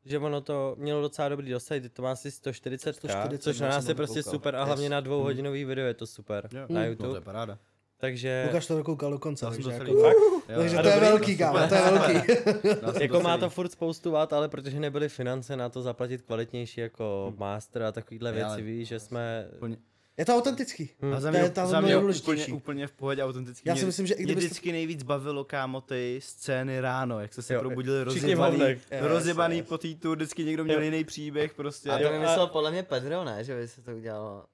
že 0.04 0.18
ono 0.18 0.40
to 0.40 0.74
mělo 0.78 1.00
docela 1.02 1.28
dobrý 1.28 1.50
dosah, 1.50 1.78
to 1.92 2.02
má 2.02 2.12
asi 2.12 2.30
140, 2.30 2.92
140, 2.92 3.42
což 3.42 3.60
na 3.60 3.68
nás 3.68 3.88
je 3.88 3.94
prostě 3.94 4.22
koukal. 4.22 4.32
super 4.32 4.56
a 4.56 4.64
hlavně 4.64 4.88
na 4.88 5.00
dvouhodinový 5.00 5.64
video 5.64 5.86
je 5.86 5.94
to 5.94 6.06
super 6.06 6.48
Jo. 6.52 6.66
na 6.68 6.80
No 6.80 6.86
YouTube. 6.86 7.08
to 7.08 7.14
je 7.14 7.20
paráda. 7.20 7.58
Takže 7.96 8.44
Lukáš 8.46 8.66
to 8.66 8.76
dokoukal 8.76 9.10
do 9.10 9.18
konce, 9.18 9.44
Já 9.46 9.52
jsem 9.52 9.62
takže 9.64 9.78
to 9.78 9.84
jako... 9.86 10.02
fakt, 10.02 10.16
Jo, 10.48 10.58
Takže 10.60 10.76
to 10.78 10.88
je 10.88 11.00
velký, 11.00 11.36
kámo, 11.38 11.58
to 11.68 11.74
je 11.74 11.80
velký. 11.82 12.32
Jako 13.00 13.20
má 13.20 13.38
to 13.38 13.50
furt 13.50 13.72
spoustu 13.72 14.10
vat, 14.10 14.32
ale 14.32 14.48
protože 14.48 14.80
nebyly 14.80 15.08
finance 15.08 15.56
na 15.56 15.68
to 15.68 15.82
zaplatit 15.82 16.22
kvalitnější 16.22 16.80
jako 16.80 17.34
master 17.36 17.82
a 17.82 17.92
takovýhle 17.92 18.32
věci, 18.32 18.62
víš, 18.62 18.88
že 18.88 19.00
jsme... 19.00 19.48
Je 20.16 20.24
to 20.24 20.34
autentický. 20.36 20.90
Hm. 21.02 21.12
A 21.14 21.20
za 21.20 21.30
To 21.30 21.36
je 21.36 21.42
mě, 21.42 21.50
tam 21.50 21.66
za 21.68 21.80
mě 21.80 21.96
úplně, 21.96 22.46
úplně 22.46 22.86
v 22.86 22.92
pohodě 22.92 23.24
autentický. 23.24 23.68
Já 23.68 23.74
Mě- 23.74 23.80
si 23.80 23.86
myslím, 23.86 24.06
že 24.06 24.14
i 24.14 24.16
mě 24.16 24.24
kdybyste- 24.24 24.46
vždycky 24.46 24.72
nejvíc 24.72 25.02
bavilo, 25.02 25.44
kámo, 25.44 25.80
ty 25.80 26.20
scény 26.22 26.80
ráno, 26.80 27.20
jak 27.20 27.32
jste 27.32 27.42
se 27.42 27.54
Jo, 27.54 27.60
probudili 27.60 28.04
rozjebaný. 28.04 28.58
Yes, 28.60 28.78
rozjebaný 29.00 29.56
yes. 29.56 29.68
po 29.68 29.78
té 29.78 29.94
tour, 29.94 30.16
vždycky 30.16 30.44
někdo 30.44 30.64
měl 30.64 30.78
Jo. 30.78 30.84
jiný 30.84 31.04
příběh 31.04 31.54
prostě. 31.54 31.90
A 31.90 31.96
to 31.98 32.02
Jo, 32.04 32.12
vymyslel 32.12 32.42
a- 32.42 32.46
podle 32.46 32.70
mě 32.70 32.82
Pedro, 32.82 33.24
ne? 33.24 33.44
Že 33.44 33.54
by 33.56 33.68
se 33.68 33.82
to 33.82 33.90
udělalo. 33.96 34.44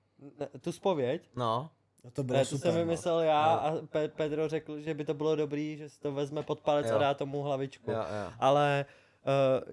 Ne, 0.40 0.48
tu 0.60 0.72
spověď? 0.72 1.22
No. 1.36 1.70
A 2.08 2.10
to 2.10 2.22
bylo 2.22 2.38
Ne, 2.38 2.44
to 2.44 2.50
super. 2.50 2.60
jsem 2.70 2.74
no. 2.74 2.78
vymyslel 2.86 3.20
já 3.20 3.42
a 3.44 3.76
Pe- 3.76 4.08
Pedro 4.16 4.48
řekl, 4.48 4.80
že 4.80 4.94
by 4.94 5.04
to 5.04 5.14
bylo 5.14 5.36
dobrý, 5.36 5.76
že 5.76 5.88
si 5.88 6.00
to 6.00 6.12
vezme 6.12 6.42
pod 6.42 6.60
palec 6.60 6.86
Jo. 6.90 6.94
a 6.96 6.98
dá 6.98 7.14
tomu 7.14 7.42
hlavičku. 7.42 7.90
Jo, 7.90 7.96
jo. 7.98 8.32
Ale 8.38 8.84
uh, 8.88 8.99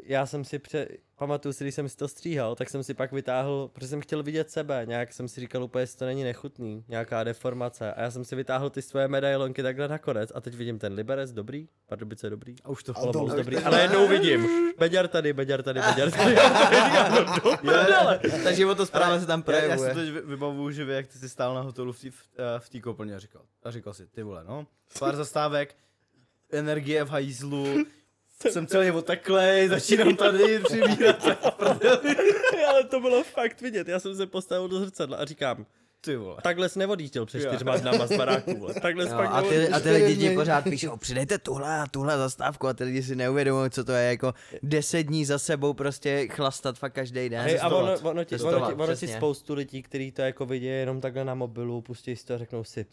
já 0.04 0.26
jsem 0.26 0.46
si 0.46 0.60
pře... 0.60 0.88
Pamatuju 1.18 1.54
si, 1.54 1.64
když 1.64 1.76
jsem 1.76 1.90
si 1.90 1.98
to 1.98 2.08
stříhal, 2.08 2.56
tak 2.56 2.70
jsem 2.70 2.84
si 2.84 2.94
pak 2.94 3.12
vytáhl, 3.12 3.70
protože 3.74 3.88
jsem 3.88 4.02
chtěl 4.02 4.24
vidět 4.24 4.52
sebe, 4.52 4.82
nějak 4.86 5.14
jsem 5.14 5.28
si 5.28 5.42
říkal 5.42 5.64
úplně, 5.64 5.82
jestli 5.84 6.00
to 6.00 6.06
není 6.06 6.24
nechutný, 6.24 6.84
nějaká 6.88 7.24
deformace. 7.24 7.94
A 7.94 8.02
já 8.02 8.12
jsem 8.12 8.26
si 8.26 8.36
vytáhl 8.36 8.70
ty 8.70 8.82
svoje 8.82 9.08
medailonky 9.08 9.64
takhle 9.64 9.88
nakonec 9.88 10.32
a 10.36 10.42
teď 10.42 10.54
vidím 10.56 10.80
ten 10.80 10.94
Liberec 10.94 11.32
dobrý, 11.32 11.68
Pardubice 11.88 12.30
dobrý, 12.30 12.56
A 12.64 12.70
už 12.70 12.84
to 12.84 12.98
A 12.98 13.12
to- 13.12 13.36
dobrý, 13.36 13.58
ale 13.66 13.82
jednou 13.82 14.08
vidím, 14.08 14.48
Beďar 14.78 15.08
tady, 15.08 15.34
Beďar 15.34 15.64
tady, 15.64 15.80
Beďar 15.82 16.12
tady. 16.12 16.36
No. 17.64 17.74
Ta 18.44 18.52
životospráva 18.52 19.20
se 19.20 19.26
tam 19.26 19.44
já, 19.48 19.54
já 19.56 19.78
si 19.78 19.84
projevuje. 19.84 20.22
to 20.22 20.28
vybavuju, 20.28 20.72
že 20.72 20.86
vy, 20.86 20.94
jak 20.94 21.08
ty 21.08 21.18
jsi 21.20 21.30
stál 21.30 21.56
na 21.56 21.62
hotelu 21.62 21.94
v 21.94 22.02
té 22.02 22.10
v, 22.10 22.16
eh, 22.38 22.78
v 22.78 22.82
koupelně 22.82 23.16
a 23.16 23.20
říkal, 23.20 23.42
a 23.64 23.72
říkal 23.72 23.94
si, 23.94 24.08
ty 24.08 24.24
vole, 24.24 24.44
no, 24.48 24.68
pár 25.00 25.16
zastávek, 25.16 25.76
energie 26.52 27.04
v 27.04 27.10
hajzlu, 27.10 27.66
jsem 28.44 28.68
celý 28.68 28.92
oteklej, 28.92 29.68
začínám 29.68 30.16
tady 30.16 30.60
přibírat 30.60 31.28
ale 32.70 32.84
to 32.84 33.00
bylo 33.00 33.24
fakt 33.24 33.62
vidět, 33.62 33.88
já 33.88 34.00
jsem 34.00 34.16
se 34.16 34.28
postavil 34.28 34.68
do 34.68 34.80
zrcadla 34.80 35.18
a 35.18 35.26
říkám, 35.26 35.66
ty 36.02 36.16
vole. 36.16 36.38
takhle 36.44 36.70
jsi 36.70 36.80
neodjížděl 36.80 37.26
před 37.26 37.48
čtyřma 37.48 37.78
dnama 37.78 38.08
z 38.08 38.18
baráku, 38.18 38.58
vole. 38.58 38.74
takhle 38.74 39.06
Jo, 39.06 39.18
a, 39.18 39.42
ty, 39.42 39.70
a 39.70 39.80
ty 39.80 39.92
lidi 39.92 40.18
ti 40.18 40.36
pořád 40.36 40.64
píšou, 40.64 40.98
přidejte 40.98 41.38
tuhle 41.38 41.80
a 41.80 41.88
tuhle 41.88 42.18
zastávku 42.18 42.68
a 42.68 42.74
ty 42.74 42.84
lidi 42.84 43.04
si 43.04 43.16
neuvědomují, 43.16 43.70
co 43.70 43.84
to 43.84 43.92
je, 43.92 44.10
jako 44.10 44.34
deset 44.64 45.04
dní 45.04 45.26
za 45.26 45.40
sebou 45.40 45.74
prostě 45.74 46.28
chlastat 46.28 46.78
fakt 46.78 46.94
každý 46.94 47.30
den. 47.30 47.42
Hej, 47.42 47.60
a 47.62 47.68
ono, 47.68 48.00
ono, 48.00 48.24
ti, 48.24 48.36
ono, 48.36 48.68
ti, 48.68 48.74
ono 48.74 48.96
ti 48.96 49.08
spoustu 49.08 49.54
lidí, 49.54 49.84
kteří 49.84 50.12
to 50.12 50.22
jako 50.22 50.46
vidí 50.46 50.66
jenom 50.66 51.02
takhle 51.02 51.26
na 51.26 51.36
mobilu, 51.36 51.82
pustí 51.82 52.16
si 52.16 52.26
to 52.26 52.34
a 52.34 52.38
řeknou 52.38 52.64
si, 52.64 52.86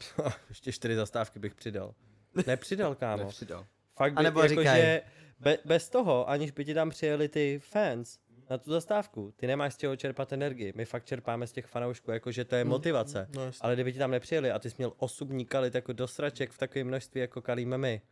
ještě 0.48 0.72
čtyři 0.72 0.96
zastávky 0.96 1.38
bych 1.38 1.54
přidal. 1.54 1.94
Nepřidal, 2.46 2.94
kámo. 2.94 3.24
Nepřidal. 3.24 3.66
Fakt 3.96 4.12
by, 4.12 4.18
A 4.18 4.22
nebo 4.22 4.42
jako, 4.42 4.48
říkaj. 4.48 4.80
že 4.80 5.02
be, 5.44 5.58
bez 5.64 5.88
toho, 5.88 6.28
aniž 6.30 6.50
by 6.50 6.64
ti 6.64 6.74
tam 6.74 6.90
přijeli 6.90 7.28
ty 7.28 7.60
fans, 7.62 8.18
na 8.50 8.58
tu 8.58 8.70
zastávku. 8.70 9.32
Ty 9.36 9.46
nemáš 9.46 9.74
z 9.74 9.76
čeho 9.76 9.96
čerpat 9.96 10.32
energii. 10.32 10.72
My 10.76 10.84
fakt 10.84 11.04
čerpáme 11.04 11.46
z 11.46 11.52
těch 11.52 11.66
fanoušků, 11.66 12.10
jakože 12.10 12.44
to 12.44 12.56
je 12.56 12.64
motivace. 12.64 13.28
No, 13.34 13.44
jasně. 13.44 13.58
Ale 13.62 13.74
kdyby 13.74 13.92
ti 13.92 13.98
tam 13.98 14.10
nepřijeli 14.10 14.50
a 14.50 14.58
ty 14.58 14.70
jsi 14.70 14.76
měl 14.78 14.92
osubní 14.96 15.44
kalit 15.44 15.74
jako 15.74 15.92
do 15.92 16.08
sraček 16.08 16.50
v 16.50 16.58
takovém 16.58 16.86
množství, 16.86 17.20
jako 17.20 17.42
kalíme 17.42 17.78
my, 17.78 18.02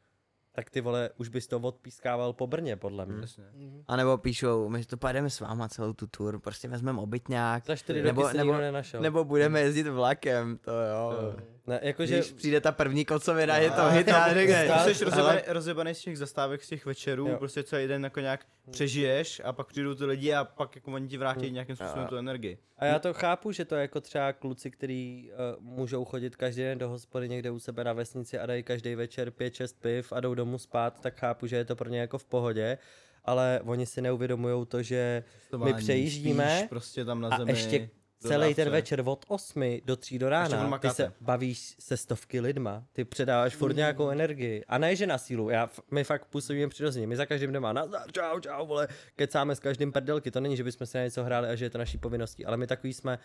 tak 0.53 0.71
ty 0.71 0.81
vole, 0.81 1.11
už 1.17 1.29
bys 1.29 1.47
to 1.47 1.59
odpískával 1.59 2.33
po 2.33 2.47
Brně, 2.47 2.77
podle 2.77 3.07
mě. 3.07 3.21
Jasně. 3.21 3.45
A 3.89 3.97
nebo 3.97 4.19
píšou, 4.19 4.69
my 4.69 4.85
to 4.85 4.97
pojedeme 4.97 5.31
s 5.31 5.41
váma 5.41 5.69
celou 5.69 5.93
tu 5.93 6.07
tour, 6.07 6.41
prostě 6.41 6.69
vezmeme 6.69 7.01
obytňák. 7.01 7.67
Za 7.67 7.77
čtyři 7.77 8.03
nebo, 8.03 8.29
nebo, 8.33 8.53
nenašel. 8.53 9.01
nebo 9.01 9.25
budeme 9.25 9.61
jezdit 9.61 9.89
vlakem, 9.89 10.59
to 10.59 10.71
jo. 10.71 11.37
Ne, 11.67 11.81
jakože, 11.83 12.15
Když 12.19 12.33
přijde 12.33 12.61
ta 12.61 12.73
první 12.73 13.05
kocovina, 13.05 13.57
je 13.57 13.71
to 13.71 13.81
A- 13.81 13.89
hit, 13.89 14.09
a- 14.09 14.25
a 14.25 14.35
řekne, 14.35 14.69
Jsi 14.95 15.05
rozjebaný, 15.05 15.41
rozjebaný 15.47 15.95
z 15.95 16.01
těch 16.01 16.19
zastávek, 16.19 16.65
z 16.65 16.69
těch 16.69 16.87
večerů, 16.87 17.29
Jo. 17.29 17.37
prostě 17.39 17.63
celý 17.63 17.89
den 17.89 18.05
jako 18.05 18.21
nějak 18.21 18.47
přežiješ 18.71 19.43
a 19.45 19.53
pak 19.53 19.67
přijdou 19.67 19.95
ty 19.95 20.05
lidi 20.05 20.35
a 20.35 20.45
pak 20.45 20.77
jako 20.77 20.93
oni 20.93 21.09
ti 21.09 21.19
vrátí 21.19 21.51
nějakým 21.51 21.77
způsobem 21.77 22.07
tu 22.07 22.17
energii. 22.17 22.59
A 22.79 22.85
já 22.85 22.99
to 22.99 23.15
chápu, 23.15 23.53
že 23.53 23.65
to 23.65 23.75
je 23.75 23.81
jako 23.81 24.01
třeba 24.01 24.33
kluci, 24.33 24.71
kteří 24.71 25.31
uh, 25.59 25.65
můžou 25.65 26.05
chodit 26.05 26.37
každý 26.37 26.63
den 26.63 26.79
do 26.79 26.89
hospody 26.89 27.29
někde 27.29 27.51
u 27.51 27.59
sebe 27.59 27.85
na 27.85 27.93
vesnici 27.93 28.39
a 28.39 28.47
dají 28.47 28.63
každý 28.63 28.95
večer 28.95 29.29
5-6 29.31 29.75
piv 29.81 30.13
a 30.13 30.21
jdou 30.21 30.35
domů 30.35 30.59
spát, 30.59 31.01
tak 31.01 31.19
chápu, 31.21 31.47
že 31.47 31.57
je 31.57 31.65
to 31.65 31.77
pro 31.77 31.89
ně 31.89 32.01
jako 32.01 32.19
v 32.19 32.25
pohodě, 32.25 32.79
ale 33.25 33.61
oni 33.65 33.87
si 33.87 34.03
neuvědomují 34.03 34.67
to, 34.67 34.83
že 34.83 35.25
my 35.65 35.75
přejíždíme 35.75 36.67
prostě 36.69 37.05
tam 37.05 37.21
na 37.21 37.29
a 37.29 37.39
zemi. 37.39 37.53
ještě 37.53 37.79
do 37.79 37.87
celý 38.29 38.55
ten 38.55 38.71
večer 38.71 39.03
od 39.05 39.25
8 39.29 39.81
do 39.85 39.97
3 39.97 40.19
do 40.19 40.29
rána, 40.29 40.79
ty 40.79 40.91
se 40.91 41.13
bavíš 41.21 41.77
se 41.79 41.97
stovky 41.97 42.41
lidma, 42.41 42.85
ty 42.93 43.05
předáváš 43.05 43.57
furt 43.57 43.77
nějakou 43.77 44.09
energii. 44.09 44.65
A 44.69 44.79
ne, 44.79 44.97
že 44.97 45.07
na 45.07 45.19
sílu, 45.19 45.51
já, 45.51 45.71
my 45.91 46.05
fakt 46.05 46.25
působíme 46.25 46.69
přirozeně, 46.69 47.07
my 47.07 47.17
za 47.17 47.27
každým 47.27 47.53
doma, 47.53 47.73
nazdar, 47.73 48.13
čau, 48.13 48.41
čau, 48.41 48.67
vole, 48.67 48.89
kecáme 49.17 49.57
s 49.57 49.61
každým 49.61 49.93
prdelky, 49.93 50.31
to 50.31 50.41
není, 50.41 50.57
že 50.57 50.65
bychom 50.65 50.87
si 50.87 50.97
na 50.99 51.05
něco 51.05 51.25
hráli 51.25 51.49
a 51.49 51.55
že 51.55 51.65
je 51.65 51.71
to 51.71 51.79
naší 51.79 51.99
povinností, 51.99 52.47
ale 52.47 52.57
my 52.57 52.67
takový 52.67 52.93
jsme, 52.93 53.19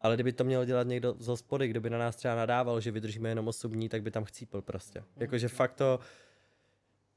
ale 0.00 0.14
kdyby 0.14 0.32
to 0.32 0.44
měl 0.44 0.64
dělat 0.64 0.86
někdo 0.86 1.14
z 1.18 1.26
hospody, 1.26 1.68
kdo 1.68 1.80
by 1.80 1.90
na 1.90 1.98
nás 1.98 2.16
třeba 2.16 2.34
nadával, 2.34 2.80
že 2.80 2.90
vydržíme 2.90 3.28
jenom 3.28 3.48
8 3.48 3.72
dní, 3.72 3.88
tak 3.88 4.02
by 4.02 4.10
tam 4.10 4.24
chcípl 4.24 4.62
prostě. 4.62 5.02
Jakože 5.16 5.48
fakt 5.48 5.74
to, 5.74 6.00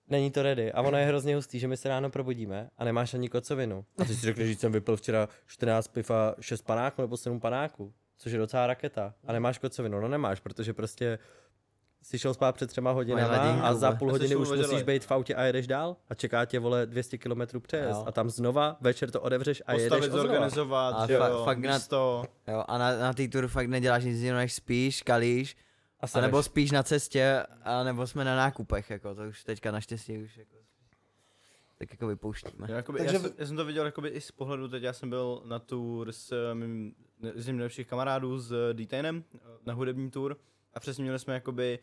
není 0.08 0.32
to 0.32 0.42
ready. 0.44 0.72
A 0.72 0.82
ono 0.82 0.98
je 0.98 1.06
hrozně 1.06 1.36
hustý, 1.36 1.60
že 1.60 1.68
my 1.68 1.78
se 1.78 1.90
ráno 1.90 2.10
probudíme 2.10 2.70
a 2.78 2.84
nemáš 2.86 3.14
ani 3.14 3.30
kocovinu. 3.30 3.86
A 4.00 4.06
ty 4.06 4.16
si 4.16 4.26
řekneš, 4.26 4.48
že 4.50 4.56
jsem 4.56 4.72
vypil 4.72 4.96
včera 4.98 5.30
14 5.48 5.88
piv 5.88 6.12
a 6.12 6.36
6 6.40 6.62
panáků 6.62 7.02
nebo 7.02 7.18
7 7.18 7.40
panáků, 7.40 7.94
což 8.18 8.32
je 8.32 8.38
docela 8.40 8.68
raketa. 8.68 9.14
A 9.28 9.34
nemáš 9.34 9.58
kocovinu, 9.58 10.00
no 10.02 10.08
nemáš, 10.08 10.40
protože 10.40 10.74
prostě 10.74 11.20
jsi 12.04 12.20
šel 12.20 12.34
spát 12.34 12.56
před 12.56 12.68
třema 12.68 12.92
hodinama 12.92 13.62
a 13.62 13.74
za 13.74 13.92
půl 13.92 14.12
hodiny 14.12 14.36
už 14.36 14.48
musíš 14.50 14.66
uvažovat. 14.66 14.86
být 14.86 15.06
v 15.06 15.12
autě 15.12 15.36
a 15.36 15.44
jedeš 15.44 15.68
dál 15.68 15.96
a 16.10 16.16
čeká 16.16 16.46
tě 16.46 16.60
vole 16.60 16.86
200 16.86 17.18
km 17.18 17.42
přejezd 17.62 17.90
Jo. 18.00 18.04
a 18.08 18.12
tam 18.12 18.30
znova 18.30 18.78
večer 18.82 19.12
to 19.12 19.22
odevřeš 19.22 19.64
a 19.66 19.72
jedeš 19.74 19.88
Postavit, 19.90 20.12
znova. 20.12 20.24
zorganizovat, 20.24 20.96
A 20.98 21.08
že 21.08 21.20
fa- 21.20 21.30
jo, 21.30 21.42
fakt 21.46 21.58
na-. 21.60 21.80
Jo, 22.48 22.64
a 22.68 22.78
na, 22.78 22.98
na 22.98 23.14
té 23.14 23.28
tour 23.28 23.48
fakt 23.48 23.68
neděláš 23.68 24.04
nic 24.04 24.18
jiného, 24.20 24.38
než 24.38 24.54
spíš, 24.54 25.02
kalíš, 25.02 25.56
A, 26.02 26.18
a 26.18 26.22
nebo 26.22 26.44
spíš 26.44 26.72
na 26.72 26.84
cestě, 26.84 27.46
a 27.64 27.84
nebo 27.84 28.08
jsme 28.08 28.26
na 28.26 28.36
nákupech, 28.36 28.90
jako, 28.90 29.16
to 29.16 29.24
už 29.24 29.44
teďka 29.44 29.72
naštěstí 29.72 30.18
už 30.18 30.38
jako, 30.38 30.56
tak 31.78 31.92
jako 31.92 32.08
vypouštíme. 32.08 32.68
Já, 32.70 32.76
jakoby, 32.76 32.98
Takže 32.98 33.16
já, 33.16 33.22
jsem, 33.22 33.32
já 33.38 33.46
jsem 33.46 33.56
to 33.56 33.66
viděl 33.66 33.86
jakoby 33.86 34.10
i 34.10 34.22
z 34.22 34.32
pohledu, 34.32 34.68
teď 34.68 34.84
já 34.84 34.94
jsem 34.94 35.10
byl 35.10 35.42
na 35.46 35.60
tour 35.60 36.12
s 36.12 36.54
mým 36.54 36.96
s 37.36 37.48
mým 37.48 37.58
nejlepších 37.58 37.88
kamarádů 37.88 38.40
s 38.40 38.74
Detainem 38.74 39.24
na 39.66 39.74
hudební 39.74 40.12
tour 40.12 40.38
a 40.74 40.80
přesně 40.80 41.04
měli 41.04 41.20
jsme 41.20 41.34
jakoby 41.34 41.80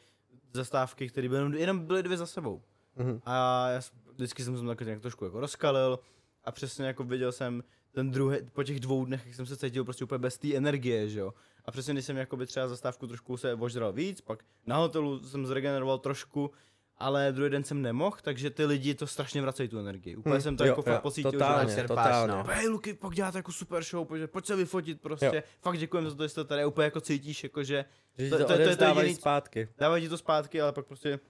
zastávky, 0.52 1.08
které 1.08 1.28
byly 1.28 1.40
jenom, 1.40 1.54
jenom 1.54 1.86
byly 1.86 2.02
dvě 2.02 2.16
za 2.16 2.26
sebou. 2.26 2.62
Mhm. 2.96 3.20
A 3.24 3.68
já 3.68 3.80
vždycky 4.14 4.42
jsem 4.42 4.58
se 4.58 4.66
tak 4.66 4.80
nějak 4.80 5.00
trošku 5.00 5.24
jako 5.24 5.40
rozkalil 5.40 5.98
a 6.44 6.52
přesně 6.52 6.86
jako 6.86 7.04
viděl 7.04 7.32
jsem 7.32 7.64
ten 7.92 8.10
druhý, 8.10 8.38
po 8.52 8.62
těch 8.62 8.80
dvou 8.80 9.04
dnech, 9.04 9.26
jak 9.26 9.34
jsem 9.34 9.46
se 9.46 9.56
cítil 9.56 9.84
prostě 9.84 10.04
úplně 10.04 10.18
bez 10.18 10.38
té 10.38 10.54
energie, 10.54 11.08
že 11.08 11.20
jo. 11.20 11.34
A 11.68 11.70
přesně 11.70 11.92
když 11.94 12.04
jsem 12.04 12.16
jakoby 12.16 12.46
třeba 12.46 12.68
zastávku 12.68 13.06
trošku 13.06 13.36
se 13.36 13.54
ožral 13.54 13.92
víc, 13.92 14.20
pak 14.20 14.44
na 14.66 14.76
hotelu 14.76 15.18
jsem 15.28 15.46
zregeneroval 15.46 15.98
trošku, 15.98 16.50
ale 16.98 17.32
druhý 17.32 17.50
den 17.50 17.64
jsem 17.64 17.82
nemohl, 17.82 18.16
takže 18.22 18.50
ty 18.50 18.64
lidi 18.64 18.94
to 18.94 19.06
strašně 19.06 19.42
vracejí 19.42 19.68
tu 19.68 19.78
energii. 19.78 20.16
Úplně 20.16 20.38
Hm, 20.38 20.40
jsem 20.40 20.56
to 20.56 20.64
jo, 20.64 20.68
jako 20.68 20.80
jo, 20.80 20.94
fakt 20.94 21.02
pocítil, 21.02 21.32
totálně, 21.32 21.70
že 21.70 21.76
čerpáš, 21.76 22.06
totálně. 22.06 22.32
no. 22.32 22.44
Hej 22.48 22.68
Luky, 22.68 22.94
pak 22.94 23.14
děláte 23.14 23.38
jako 23.38 23.52
super 23.52 23.82
show, 23.84 24.06
pojď, 24.08 24.30
pojď 24.30 24.46
se 24.46 24.56
vyfotit 24.56 25.00
prostě, 25.00 25.26
Jo. 25.36 25.42
fakt 25.60 25.78
děkujeme 25.78 26.10
za 26.10 26.16
to, 26.16 26.22
že 26.22 26.28
jste 26.28 26.44
tady, 26.44 26.64
úplně 26.66 26.84
jako 26.84 27.00
cítíš, 27.00 27.42
jako 27.44 27.64
že 27.64 27.84
Že 28.18 28.30
to- 28.30 28.38
to, 28.38 28.42
to- 28.44 28.48
to, 28.48 28.54
to 28.64 28.68
je 28.70 28.76
to 28.76 28.84
jediný- 28.84 29.14
zpátky. 29.14 29.68
dávají 29.78 30.02
ti 30.02 30.08
to 30.08 30.18
zpátky, 30.18 30.60
ale 30.60 30.72
pak 30.72 30.86
prostě 30.86 31.20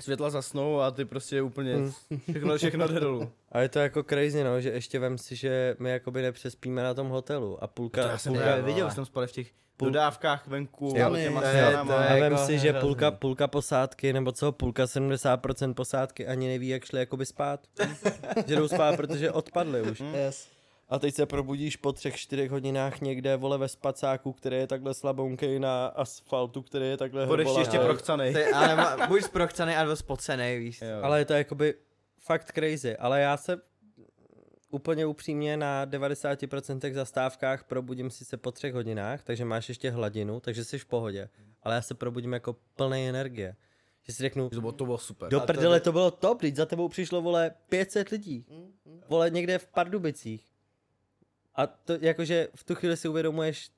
světla 0.00 0.30
zasnou 0.30 0.80
a 0.80 0.90
ty 0.90 1.04
prostě 1.04 1.42
úplně 1.42 1.76
všechno, 2.30 2.56
všechno 2.56 2.88
jde 2.88 3.00
dolů. 3.00 3.32
A 3.52 3.60
je 3.60 3.68
to 3.68 3.78
jako 3.78 4.02
crazy, 4.02 4.44
no, 4.44 4.60
že 4.60 4.70
ještě 4.70 4.98
vem 4.98 5.18
si, 5.18 5.36
že 5.36 5.76
my 5.78 5.90
jakoby 5.90 6.22
nepřespíme 6.22 6.82
na 6.82 6.94
tom 6.94 7.08
hotelu 7.08 7.64
a 7.64 7.66
půlka, 7.66 8.02
To 8.02 8.08
já 8.08 8.18
jsem 8.18 8.32
půlka 8.32 8.88
že 8.90 8.94
tam 8.96 9.04
spali 9.04 9.26
v 9.26 9.32
těch 9.32 9.52
dodávkách 9.84 10.46
venku, 10.46 10.84
Jo, 10.84 10.92
těma 10.94 11.10
to 11.10 11.16
je- 11.16 11.30
to 11.40 11.56
je- 11.56 11.76
A 11.76 11.82
vem 12.14 12.32
jako 12.32 12.46
si, 12.46 12.58
že 12.58 12.72
půlka, 12.72 13.10
půlka 13.10 13.48
posádky, 13.48 14.12
nebo 14.12 14.32
co, 14.32 14.52
půlka 14.52 14.86
70% 14.86 15.74
posádky 15.74 16.26
ani 16.26 16.48
neví, 16.48 16.68
jak 16.68 16.84
šli 16.84 17.00
jakoby 17.00 17.26
spát. 17.26 17.60
že 18.46 18.56
jdou 18.56 18.68
spát, 18.68 18.96
protože 18.96 19.30
odpadli 19.32 19.82
už. 19.82 20.02
Yes. 20.14 20.48
A 20.88 20.98
teď 20.98 21.14
se 21.14 21.26
probudíš 21.26 21.76
po 21.76 21.92
třech, 21.92 22.16
čtyřech 22.16 22.50
hodinách 22.50 23.00
někde, 23.00 23.36
vole, 23.36 23.58
ve 23.58 23.68
spacáku, 23.68 24.32
který 24.32 24.56
je 24.56 24.66
takhle 24.66 24.94
slabounkej 24.94 25.58
na 25.60 25.86
asfaltu, 25.86 26.62
který 26.62 26.88
je 26.88 26.96
takhle 26.96 27.26
Budeš 27.26 27.46
hrbolatý. 27.46 27.60
ještě 27.76 27.86
prochcanej. 27.86 28.32
Ty, 28.34 28.44
ale 28.46 28.96
buď 29.08 29.22
zprochcanej, 29.22 29.76
anebo 29.76 29.96
spocenej, 29.96 30.58
víš. 30.58 30.82
Jo. 30.82 30.98
Ale 31.02 31.18
je 31.18 31.24
to 31.24 31.32
jakoby 31.32 31.74
fakt 32.20 32.52
crazy, 32.52 32.96
ale 32.96 33.20
já 33.20 33.36
se 33.36 33.56
úplně 34.70 35.06
upřímně 35.06 35.56
na 35.56 35.86
90% 35.86 36.92
zastávkách 36.92 37.64
probudím 37.64 38.10
si 38.10 38.24
se 38.24 38.36
po 38.36 38.52
třech 38.52 38.74
hodinách, 38.74 39.22
takže 39.22 39.44
máš 39.44 39.68
ještě 39.68 39.90
hladinu, 39.90 40.40
takže 40.40 40.64
jsi 40.64 40.78
v 40.78 40.86
pohodě. 40.86 41.28
Ale 41.62 41.74
já 41.74 41.82
se 41.82 41.94
probudím 41.94 42.32
jako 42.32 42.56
plný 42.76 43.08
energie. 43.08 43.56
Že 44.02 44.12
si 44.12 44.22
řeknu, 44.22 44.48
To 44.50 44.60
bylo, 44.60 44.72
to 44.72 44.84
bylo 44.84 44.98
super. 44.98 45.30
do 45.30 45.40
to 45.40 45.46
prdele 45.46 45.80
to 45.80 45.92
bylo 45.92 46.10
top, 46.10 46.40
teď 46.40 46.56
za 46.56 46.66
tebou 46.66 46.88
přišlo, 46.88 47.22
vole, 47.22 47.50
500 47.68 48.08
lidí. 48.08 48.46
Vole, 49.08 49.30
někde 49.30 49.58
v 49.58 49.66
Pardubicích. 49.66 50.44
A 51.54 51.66
to 51.66 51.92
jakože 52.00 52.48
v 52.54 52.64
tu 52.64 52.74
chvíli 52.74 52.96
si 52.96 53.08
uvědomuješ 53.08 53.70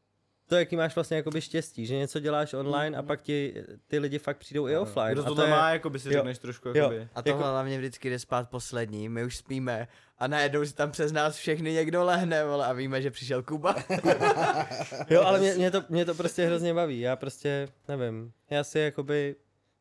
to, 0.49 0.57
jaký 0.57 0.77
máš 0.77 0.95
vlastně 0.95 1.16
jakoby 1.16 1.41
štěstí, 1.41 1.87
že 1.87 1.97
něco 1.97 2.20
děláš 2.20 2.55
online 2.55 2.99
a 2.99 3.03
pak 3.03 3.23
ti 3.23 3.65
ty 3.87 3.99
lidi 3.99 4.19
fakt 4.19 4.37
přijdou 4.39 4.69
i 4.69 4.77
offline. 4.77 5.12
Kdo 5.12 5.25
to, 5.25 5.35
to 5.35 5.43
je, 5.43 5.51
má, 5.51 5.70
jako 5.70 5.91
by 5.91 5.99
si 5.99 6.09
jo. 6.09 6.12
řekneš 6.12 6.39
trošku, 6.39 6.69
Jo. 6.69 6.75
jakoby. 6.75 7.09
A 7.15 7.23
to 7.23 7.29
Jako- 7.29 7.41
hlavně 7.43 7.79
vždycky 7.79 8.11
jde 8.11 8.19
spát 8.19 8.51
poslední, 8.51 9.09
my 9.09 9.25
už 9.25 9.37
spíme 9.37 9.89
a 10.19 10.27
najednou 10.27 10.65
si 10.65 10.75
tam 10.75 10.91
přes 10.91 11.12
nás 11.12 11.37
všechny 11.37 11.73
někdo 11.73 12.05
lehne, 12.05 12.45
vole, 12.45 12.66
a 12.66 12.73
víme, 12.73 13.03
že 13.03 13.11
přišel 13.11 13.43
Kuba. 13.43 13.75
Jo, 15.11 15.23
ale 15.23 15.39
mě, 15.39 15.55
mě, 15.55 15.70
to, 15.70 15.83
mě 15.89 16.05
to 16.05 16.15
prostě 16.15 16.47
hrozně 16.47 16.75
baví, 16.75 17.01
já 17.01 17.16
prostě, 17.16 17.69
nevím, 17.89 18.33
já 18.51 18.65
si 18.65 18.79
jakoby, 18.79 19.37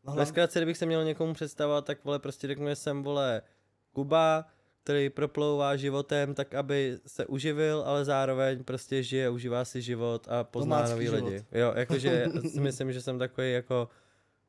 No, 0.08 0.14
ve 0.14 0.26
zkratce, 0.26 0.60
kdybych 0.60 0.78
se 0.78 0.86
měl 0.86 1.04
někomu 1.04 1.34
představovat, 1.34 1.86
tak 1.86 2.04
vole 2.04 2.20
prostě 2.20 2.48
řeknu, 2.48 2.68
že 2.68 2.76
jsem, 2.76 3.04
vole, 3.04 3.42
Kuba, 3.94 4.46
který 4.88 5.10
proplouvá 5.10 5.76
životem 5.76 6.34
tak, 6.34 6.54
aby 6.56 6.98
se 7.08 7.26
uživil, 7.26 7.84
ale 7.86 8.06
zároveň 8.06 8.64
prostě 8.64 9.04
žije, 9.04 9.30
užívá 9.30 9.66
si 9.66 9.82
život 9.82 10.28
a 10.30 10.44
pozná 10.44 10.88
nový 10.90 11.06
život. 11.06 11.24
lidi. 11.26 11.46
Jo, 11.52 11.74
jakože 11.76 12.26
si 12.52 12.60
myslím, 12.68 12.94
že 12.94 13.02
jsem 13.02 13.20
takový 13.20 13.52
jako 13.52 13.90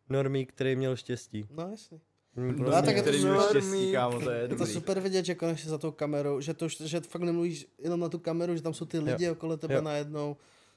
normík, 0.09 0.52
který 0.52 0.77
měl 0.77 0.97
štěstí. 0.97 1.47
no 1.51 1.69
jasně. 1.70 1.98
Mm, 2.36 2.56
No 2.62 2.74
a 2.77 2.82
tak 2.82 2.97
je 2.97 3.02
to 3.02 3.12
štěstí, 3.48 3.93
kámo, 3.93 4.20
to 4.20 4.31
je 4.31 4.40
Je 4.43 4.48
to 4.48 4.66
super 4.66 5.01
vidět, 5.01 5.24
že 5.24 5.35
konečně 5.35 5.70
za 5.70 5.78
tou 5.78 5.90
kamerou, 5.90 6.40
že, 6.40 6.55
to, 6.55 6.69
že 6.69 7.01
fakt 7.01 7.23
nemluvíš 7.23 7.66
jenom 7.78 8.01
na 8.01 8.09
tu 8.09 8.19
kameru, 8.19 8.56
že 8.56 8.62
tam 8.62 8.74
jsou 8.74 8.85
ty 8.85 8.98
lidi 8.98 9.31
okolo 9.31 9.56
tebe 9.56 9.74
Jo. 9.74 9.81
najednou. 9.82 10.36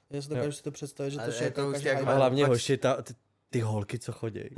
Já 0.09 0.21
si 0.21 0.29
dokážu 0.29 0.51
si 0.51 0.63
to 0.63 0.71
představit, 0.71 1.11
že 1.11 1.17
to 1.17 1.23
je 1.25 1.31
šéká 1.31 1.61
to 1.61 1.67
už 1.67 1.73
každý 1.73 1.87
jak- 1.87 1.97
A 1.97 2.01
iPad. 2.01 2.15
hlavně 2.17 2.45
hoši, 2.45 2.77
ta, 2.77 3.01
ty, 3.01 3.13
ty 3.51 3.59
holky, 3.59 3.99
co 3.99 4.11
chodí. 4.11 4.39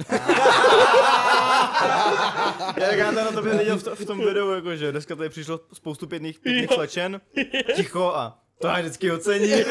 Jak 2.78 2.98
já 2.98 3.12
to 3.12 3.16
na 3.24 3.32
tobě 3.32 3.54
viděl 3.58 3.78
v, 3.78 3.84
to, 3.84 3.96
v 3.96 4.06
tom 4.06 4.20
videu, 4.20 4.52
jakože 4.52 4.92
dneska 4.92 5.16
tady 5.16 5.30
přišlo 5.30 5.60
spoustu 5.74 6.08
pěkných, 6.08 6.40
pěkných 6.40 6.74
slečen, 6.74 7.22
ticho 7.76 8.14
a 8.16 8.40
to 8.62 8.68
já 8.68 8.80
vždycky 8.80 9.12
ocení. 9.12 9.48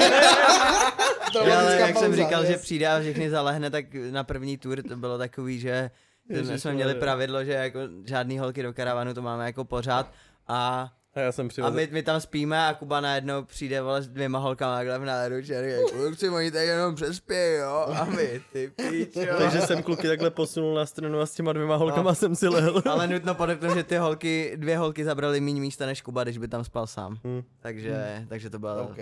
Dramatická 1.33 1.61
ale 1.61 1.81
jak 1.81 1.97
jsem 1.97 2.15
říkal, 2.17 2.45
že 2.47 2.57
přijde 2.57 2.89
a 2.89 3.01
všechny 3.01 3.31
zalehne, 3.31 3.71
tak 3.71 3.85
na 4.11 4.25
první 4.25 4.59
tour 4.59 4.83
to 4.83 4.97
bylo 4.97 5.19
takový, 5.19 5.61
že 5.61 5.91
Ježiš, 6.29 6.63
jsme 6.63 6.73
měli 6.73 6.95
pravidlo, 6.95 7.45
že 7.45 7.53
jako 7.53 7.79
žádný 8.05 8.39
holky 8.39 8.63
do 8.63 8.73
karavanu 8.73 9.15
to 9.15 9.23
máme 9.23 9.47
jako 9.47 9.65
pořád. 9.65 10.13
A 10.49 10.91
A 11.15 11.21
já 11.21 11.33
jsem 11.33 11.47
a 11.47 11.49
přivezl. 11.49 11.75
my, 11.77 11.89
my 11.93 12.03
tam 12.03 12.21
spíme 12.21 12.67
a 12.69 12.75
Kuba 12.75 13.01
najednou 13.01 13.45
přijde 13.45 13.83
vole 13.83 14.03
s 14.03 14.09
dvěma 14.09 14.39
holkama 14.39 14.77
takhle 14.77 14.99
v 14.99 15.05
náruči 15.05 15.57
a 15.57 15.61
říká, 15.63 15.99
kluci, 15.99 16.29
oni 16.29 16.51
tady 16.51 16.67
jenom 16.67 16.95
přespí, 16.95 17.35
jo, 17.61 17.87
a 18.01 18.05
my, 18.05 18.41
ty 18.53 18.73
píčo. 18.77 19.21
Takže 19.39 19.61
jsem 19.61 19.83
kluky 19.83 20.09
takhle 20.09 20.31
posunul 20.31 20.75
na 20.75 20.87
stranu 20.87 21.21
a 21.21 21.27
s 21.27 21.33
těma 21.33 21.53
dvěma 21.53 21.77
holkama 21.77 22.11
No. 22.11 22.15
jsem 22.15 22.37
si 22.37 22.49
lehl. 22.49 22.83
Ale 22.91 23.07
nutno 23.09 23.35
podotknout, 23.35 23.75
že 23.75 23.85
ty 23.85 23.97
holky, 23.97 24.53
dvě 24.57 24.79
holky 24.79 25.05
zabrali 25.05 25.41
méně 25.41 25.61
místa 25.61 25.87
než 25.87 26.03
Kuba, 26.03 26.25
když 26.25 26.39
by 26.39 26.49
tam 26.49 26.65
spal 26.65 26.87
sám. 26.87 27.17
Hmm. 27.25 27.43
Takže, 27.61 28.27
takže 28.29 28.51
to 28.51 28.59
bylo... 28.59 28.83
OK. 28.83 28.99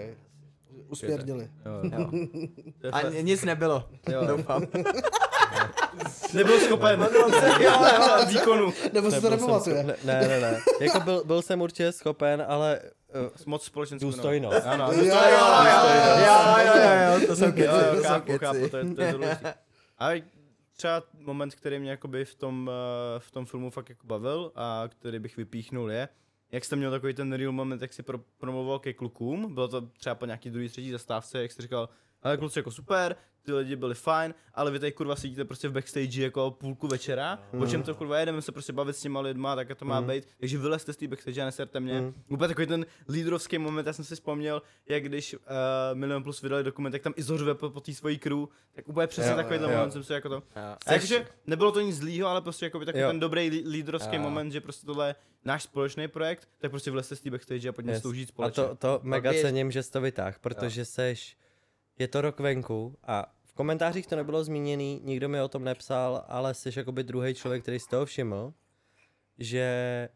Uspěrnili. 0.91 1.51
Jo. 1.67 2.01
A 2.93 3.03
nic 3.21 3.45
nebylo, 3.45 3.89
Jo. 4.13 4.25
doufám. 4.27 4.63
Nebyl 6.35 6.61
schopen 6.61 7.09
výkonu. 8.29 8.73
Nebo 8.93 9.11
si 9.11 9.17
to 9.17 9.21
jsem 9.23 9.31
nepamatuje. 9.31 9.83
Ne, 9.85 9.97
ne, 10.29 10.41
ne. 10.41 10.61
Jako 10.81 11.01
byl, 11.01 11.25
byl 11.25 11.43
jsem 11.43 11.61
určitě 11.61 11.93
schopen, 11.93 12.45
ale 12.49 12.81
uh, 13.15 13.29
moc 13.47 13.65
společenskou. 13.65 14.07
důstojnost. 14.11 14.67
Ano, 14.67 14.85
Jo, 14.85 14.91
důstojnost. 14.91 15.31
jo, 15.31 15.47
jo, 15.65 15.87
Jo, 16.27 16.57
jo, 16.67 16.83
jo, 16.83 17.21
jo, 17.21 17.27
to 17.27 17.37
jsou 17.37 17.45
Jo, 17.45 17.53
keci, 17.53 17.67
jo, 17.69 17.91
to 17.91 17.97
jsou 17.97 18.09
chápu, 18.09 18.39
chápu, 18.39 18.59
keci. 18.59 18.71
to 18.71 18.77
je, 18.77 19.13
to 19.15 19.23
je. 19.25 19.39
A 19.99 20.23
třeba 20.77 21.03
moment, 21.19 21.55
který 21.55 21.79
mě 21.79 21.91
jakoby 21.91 22.25
v 22.25 22.35
tom, 22.35 22.71
eh, 23.17 23.21
v 23.21 23.31
tom 23.31 23.47
filmu 23.47 23.71
fakt 23.71 23.89
jako 23.89 24.07
bavil 24.07 24.53
a 24.55 24.85
který 24.89 25.19
bych 25.19 25.37
vypíchnul 25.37 25.91
je, 25.93 26.09
jak 26.53 26.65
jste 26.65 26.77
měl 26.77 26.91
takový 26.91 27.15
ten 27.15 27.33
real 27.33 27.53
moment, 27.53 27.83
jak 27.83 27.93
si 27.93 28.03
pro, 28.03 28.19
promluval 28.19 28.79
ke 28.79 28.93
klukům, 28.93 29.55
bylo 29.55 29.69
to 29.69 29.81
třeba 29.81 30.15
po 30.15 30.27
nějaký 30.27 30.51
druhý, 30.51 30.69
třetí 30.69 30.91
zastávce, 30.91 31.43
jak 31.43 31.53
jsi 31.53 31.63
říkal, 31.63 31.89
ale 32.23 32.37
kluci 32.37 32.59
jako 32.59 32.71
super, 32.71 33.17
ty 33.43 33.53
lidi 33.53 33.77
byli 33.77 33.95
fajn, 33.95 34.35
ale 34.55 34.71
vy 34.71 34.79
tady 34.79 34.93
kurva 34.93 35.17
sedíte 35.17 35.45
prostě 35.45 35.69
v 35.69 35.73
backstage 35.73 36.23
jako 36.23 36.51
půlku 36.51 36.87
večera, 36.89 37.39
mm. 37.53 37.63
o 37.63 37.67
čem 37.67 37.83
to 37.83 37.95
kurva 37.95 38.19
jedeme 38.19 38.43
se 38.43 38.53
prostě 38.53 38.73
bavit 38.73 38.97
s 38.97 39.01
těma 39.01 39.21
lidma, 39.21 39.57
tak 39.57 39.79
to 39.79 39.85
má 39.85 40.01
Mm. 40.01 40.07
být, 40.07 40.25
takže 40.41 40.59
vylezte 40.59 40.93
z 40.93 40.97
té 40.97 41.09
backstage 41.09 41.43
a 41.43 41.45
neserte 41.45 41.81
mě. 41.81 42.01
Mm. 42.01 42.15
Úplně 42.29 42.49
takový 42.49 42.67
ten 42.67 42.87
lídrovský 43.09 43.59
moment, 43.59 43.87
já 43.87 43.93
jsem 43.93 44.05
si 44.05 44.15
vzpomněl, 44.15 44.63
jak 44.89 45.03
když 45.05 45.35
uh, 45.35 45.41
Milion 45.95 46.23
Plus 46.23 46.43
vydali 46.43 46.65
dokument, 46.65 46.93
jak 46.93 47.03
tam 47.03 47.13
i 47.17 47.23
zořve 47.23 47.55
po, 47.55 47.71
po 47.71 47.81
té 47.81 47.95
svojí 47.95 48.19
crew, 48.19 48.39
tak 48.73 48.89
úplně 48.89 49.07
přesně 49.07 49.31
Jo, 49.31 49.37
takovýhle 49.37 49.69
jo. 49.73 49.77
moment 49.77 49.91
jsem 49.91 50.05
si 50.05 50.13
jako 50.13 50.29
to. 50.29 50.35
Jo. 50.35 50.43
A 50.87 50.93
jakože 50.93 51.27
nebylo 51.47 51.73
to 51.73 51.81
nic 51.81 51.97
zlýho, 51.97 52.29
ale 52.29 52.41
prostě 52.41 52.67
jako 52.67 52.85
takový 52.85 53.03
Jo. 53.03 53.09
ten 53.09 53.21
dobrý 53.21 53.51
lí- 53.51 53.69
lídrovský 53.69 54.17
Jo. 54.17 54.23
moment, 54.23 54.53
že 54.53 54.61
prostě 54.61 54.87
tohle 54.87 55.07
je 55.09 55.15
náš 55.45 55.63
společný 55.63 56.09
projekt, 56.09 56.49
tak 56.59 56.71
prostě 56.71 56.91
vlezte 56.91 57.17
z 57.17 57.21
té 57.21 57.31
backstage 57.31 57.69
a 57.69 57.73
pojďme 57.73 57.93
Yes. 57.93 58.01
sloužit 58.01 58.29
A 58.29 58.33
společně. 58.33 58.63
to, 58.65 58.75
to 58.77 59.01
mega 59.03 59.33
cením, 59.33 59.71
že 59.71 59.83
jsi 59.83 59.91
to 59.91 60.01
vytáh, 60.01 60.39
protože 60.39 60.85
seš, 60.85 61.37
je 62.01 62.09
to 62.09 62.21
rok 62.21 62.41
venku 62.41 62.99
a 63.03 63.33
v 63.45 63.53
komentářích 63.53 64.07
to 64.07 64.17
nebylo 64.17 64.45
zmíněný, 64.45 65.01
nikdo 65.05 65.29
mi 65.29 65.41
o 65.41 65.49
tom 65.49 65.65
nepsal, 65.65 66.25
ale 66.29 66.55
jsi 66.55 66.71
jakoby 66.77 67.05
druhý 67.05 67.35
člověk, 67.35 67.63
který 67.63 67.79
z 67.79 67.87
toho 67.87 68.07
všiml, 68.07 68.53
že 69.39 70.09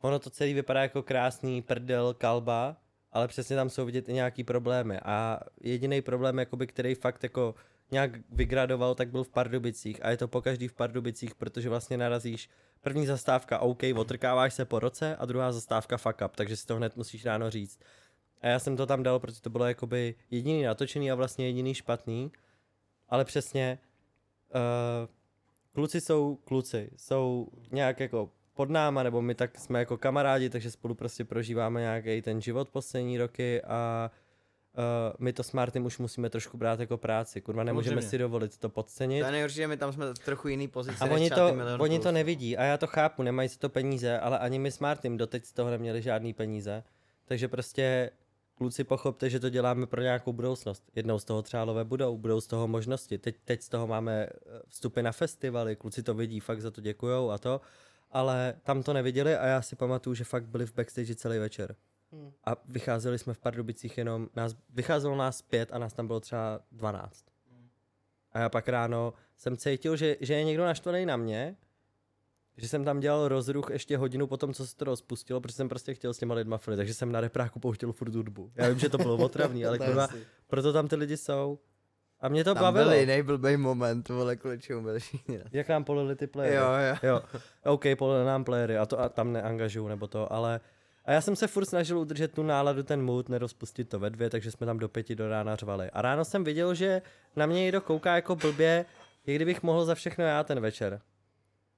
ono 0.00 0.18
to 0.18 0.30
celý 0.30 0.54
vypadá 0.54 0.82
jako 0.82 1.02
krásný 1.02 1.62
prdel 1.62 2.14
kalba, 2.14 2.76
ale 3.12 3.28
přesně 3.28 3.56
tam 3.56 3.70
jsou 3.70 3.84
vidět 3.84 4.08
i 4.08 4.12
nějaký 4.12 4.44
problémy 4.44 4.98
a 5.04 5.40
jediný 5.60 6.02
problém, 6.02 6.38
jakoby, 6.38 6.66
který 6.66 6.94
fakt 6.94 7.22
jako 7.22 7.54
nějak 7.90 8.10
vygradoval, 8.30 8.94
tak 8.94 9.10
byl 9.10 9.24
v 9.24 9.28
Pardubicích 9.28 10.04
a 10.04 10.10
je 10.10 10.16
to 10.16 10.28
pokaždý 10.28 10.68
v 10.68 10.74
Pardubicích, 10.74 11.34
protože 11.34 11.68
vlastně 11.68 11.96
narazíš 11.96 12.50
první 12.80 13.06
zastávka 13.06 13.58
OK, 13.58 13.82
otrkáváš 13.94 14.54
se 14.54 14.64
po 14.64 14.78
roce 14.78 15.16
a 15.16 15.24
druhá 15.26 15.52
zastávka 15.52 15.96
fuck 15.96 16.22
up, 16.24 16.36
takže 16.36 16.56
si 16.56 16.66
to 16.66 16.76
hned 16.76 16.96
musíš 16.96 17.24
ráno 17.24 17.50
říct. 17.50 17.80
A 18.40 18.46
já 18.48 18.58
jsem 18.58 18.76
to 18.76 18.86
tam 18.86 19.02
dal, 19.02 19.18
protože 19.18 19.40
to 19.40 19.50
bylo 19.50 19.66
jakoby 19.66 20.14
jediný 20.30 20.62
natočený 20.62 21.10
a 21.10 21.14
vlastně 21.14 21.46
jediný 21.46 21.74
špatný, 21.74 22.32
ale 23.08 23.24
přesně 23.24 23.78
uh, 24.54 25.08
kluci 25.72 26.00
jsou 26.00 26.36
kluci, 26.44 26.90
jsou 26.96 27.48
nějak 27.72 28.00
jako 28.00 28.30
pod 28.54 28.70
náma, 28.70 29.02
nebo 29.02 29.22
my 29.22 29.34
tak 29.34 29.58
jsme 29.58 29.78
jako 29.78 29.98
kamarádi, 29.98 30.50
takže 30.50 30.70
spolu 30.70 30.94
prostě 30.94 31.24
prožíváme 31.24 31.80
nějaký 31.80 32.22
ten 32.22 32.40
život 32.40 32.68
poslední 32.68 33.18
roky 33.18 33.62
a 33.62 34.10
uh, 34.78 35.14
my 35.18 35.32
to 35.32 35.42
s 35.42 35.52
Martym 35.52 35.84
už 35.84 35.98
musíme 35.98 36.30
trošku 36.30 36.56
brát 36.56 36.80
jako 36.80 36.96
práci, 36.98 37.40
kurva, 37.40 37.64
nemůžeme 37.64 37.94
Samozřejmě. 37.94 38.10
si 38.10 38.18
dovolit 38.18 38.58
to 38.58 38.68
podcenit. 38.68 39.22
To 39.22 39.26
je 39.26 39.32
nejhorší, 39.32 39.56
že 39.56 39.66
my 39.66 39.76
tam 39.76 39.92
jsme 39.92 40.14
v 40.14 40.18
trochu 40.18 40.48
jiný 40.48 40.68
pozici, 40.68 40.96
A 41.00 41.04
než 41.04 41.14
oni 41.14 41.30
to, 41.30 41.46
oni 41.78 41.96
Plus. 41.96 42.02
to 42.02 42.12
nevidí 42.12 42.56
a 42.56 42.64
já 42.64 42.76
to 42.76 42.86
chápu, 42.86 43.22
nemají 43.22 43.48
si 43.48 43.58
to 43.58 43.68
peníze, 43.68 44.18
ale 44.18 44.38
ani 44.38 44.58
my 44.58 44.70
s 44.70 44.78
Martym 44.78 45.16
doteď 45.16 45.44
z 45.44 45.52
toho 45.52 45.70
neměli 45.70 46.02
žádný 46.02 46.32
peníze. 46.34 46.84
Takže 47.24 47.48
prostě 47.48 48.10
kluci 48.60 48.84
pochopte, 48.84 49.30
že 49.30 49.40
to 49.40 49.48
děláme 49.50 49.86
pro 49.86 50.02
nějakou 50.02 50.32
budoucnost. 50.32 50.84
Jednou 50.94 51.18
z 51.18 51.24
toho 51.24 51.42
třálové 51.42 51.84
budou, 51.84 52.18
budou 52.18 52.40
z 52.40 52.46
toho 52.46 52.68
možnosti. 52.68 53.18
Teď, 53.18 53.36
teď 53.44 53.62
z 53.62 53.68
toho 53.68 53.86
máme 53.86 54.26
eh, 54.26 54.60
vstupy 54.68 55.02
na 55.02 55.12
festivaly, 55.12 55.76
kluci 55.76 56.02
to 56.02 56.14
vidí, 56.14 56.40
fakt 56.40 56.60
za 56.60 56.70
to 56.70 56.80
děkujou 56.80 57.30
a 57.30 57.38
to. 57.38 57.60
Ale 58.10 58.54
tam 58.62 58.82
to 58.82 58.92
neviděli 58.92 59.36
a 59.36 59.46
já 59.46 59.62
si 59.62 59.76
pamatuju, 59.76 60.14
že 60.14 60.24
fakt 60.24 60.44
byli 60.46 60.66
v 60.66 60.74
backstage 60.74 61.14
celý 61.14 61.38
večer. 61.38 61.76
Hmm. 62.12 62.32
A 62.44 62.56
vycházeli 62.64 63.18
jsme 63.18 63.34
v 63.34 63.38
Pardubicích 63.38 63.98
jenom, 63.98 64.28
nás, 64.36 64.56
vycházelo 64.70 65.16
nás 65.16 65.42
pět 65.42 65.72
a 65.72 65.78
nás 65.78 65.92
tam 65.92 66.06
bylo 66.06 66.20
třeba 66.20 66.60
12. 66.72 67.24
A 68.32 68.38
já 68.38 68.48
pak 68.48 68.68
ráno 68.68 69.12
jsem 69.36 69.56
cítil, 69.56 69.96
že, 69.96 70.16
že 70.20 70.34
je 70.34 70.44
někdo 70.44 70.64
naštvaný 70.64 71.06
na 71.06 71.16
mě, 71.16 71.56
že 72.60 72.68
jsem 72.68 72.84
tam 72.84 73.00
dělal 73.00 73.28
rozruch 73.28 73.70
ještě 73.70 73.96
hodinu 73.96 74.26
po 74.26 74.36
tom, 74.36 74.54
co 74.54 74.66
se 74.66 74.76
to 74.76 74.84
rozpustilo, 74.84 75.40
protože 75.40 75.54
jsem 75.54 75.68
prostě 75.68 75.94
chtěl 75.94 76.14
s 76.14 76.18
těma 76.18 76.34
lidma 76.34 76.58
filit, 76.58 76.76
takže 76.78 76.94
jsem 76.94 77.12
na 77.12 77.20
repráku 77.20 77.60
pouštěl 77.60 77.92
furt 77.92 78.14
hudbu. 78.14 78.52
Já 78.56 78.68
vím, 78.68 78.78
že 78.78 78.88
to 78.88 78.98
bylo 78.98 79.16
otravný, 79.16 79.66
ale 79.66 79.78
kurva, 79.86 80.08
proto 80.46 80.72
tam 80.72 80.88
ty 80.88 80.96
lidi 80.96 81.16
jsou. 81.16 81.58
A 82.20 82.28
mě 82.28 82.44
to 82.44 82.54
Tam 82.54 82.62
bavilo. 82.62 82.84
byl 82.90 82.98
jiný 83.00 83.22
blbej 83.22 83.56
moment, 83.56 84.08
vole, 84.08 84.36
kvůli 84.36 84.58
čemu 84.58 84.98
všichni. 84.98 85.40
Jak 85.52 85.68
nám 85.68 85.84
polili 85.84 86.16
ty 86.16 86.26
playery. 86.26 86.56
Jo, 86.56 86.64
jo. 86.88 86.96
jo. 87.02 87.22
OK, 87.64 87.84
polili 87.98 88.24
nám 88.24 88.44
playery 88.44 88.78
a 88.78 88.86
to 88.86 89.00
a 89.00 89.08
tam 89.08 89.32
neangažuju 89.32 89.88
nebo 89.88 90.06
to, 90.06 90.32
ale 90.32 90.60
a 91.04 91.12
já 91.12 91.20
jsem 91.20 91.36
se 91.36 91.46
furt 91.46 91.64
snažil 91.64 91.98
udržet 91.98 92.32
tu 92.32 92.42
náladu, 92.42 92.82
ten 92.82 93.02
mood, 93.02 93.28
nerozpustit 93.28 93.88
to 93.88 93.98
ve 93.98 94.10
dvě, 94.10 94.30
takže 94.30 94.50
jsme 94.50 94.66
tam 94.66 94.78
do 94.78 94.88
pěti 94.88 95.14
do 95.14 95.28
rána 95.28 95.56
řvali. 95.56 95.90
A 95.90 96.02
ráno 96.02 96.24
jsem 96.24 96.44
viděl, 96.44 96.74
že 96.74 97.02
na 97.36 97.46
mě 97.46 97.60
někdo 97.60 97.80
kouká 97.80 98.14
jako 98.14 98.36
blbě, 98.36 98.84
jak 99.26 99.36
kdybych 99.36 99.62
mohl 99.62 99.84
za 99.84 99.94
všechno 99.94 100.24
já 100.24 100.44
ten 100.44 100.60
večer. 100.60 101.00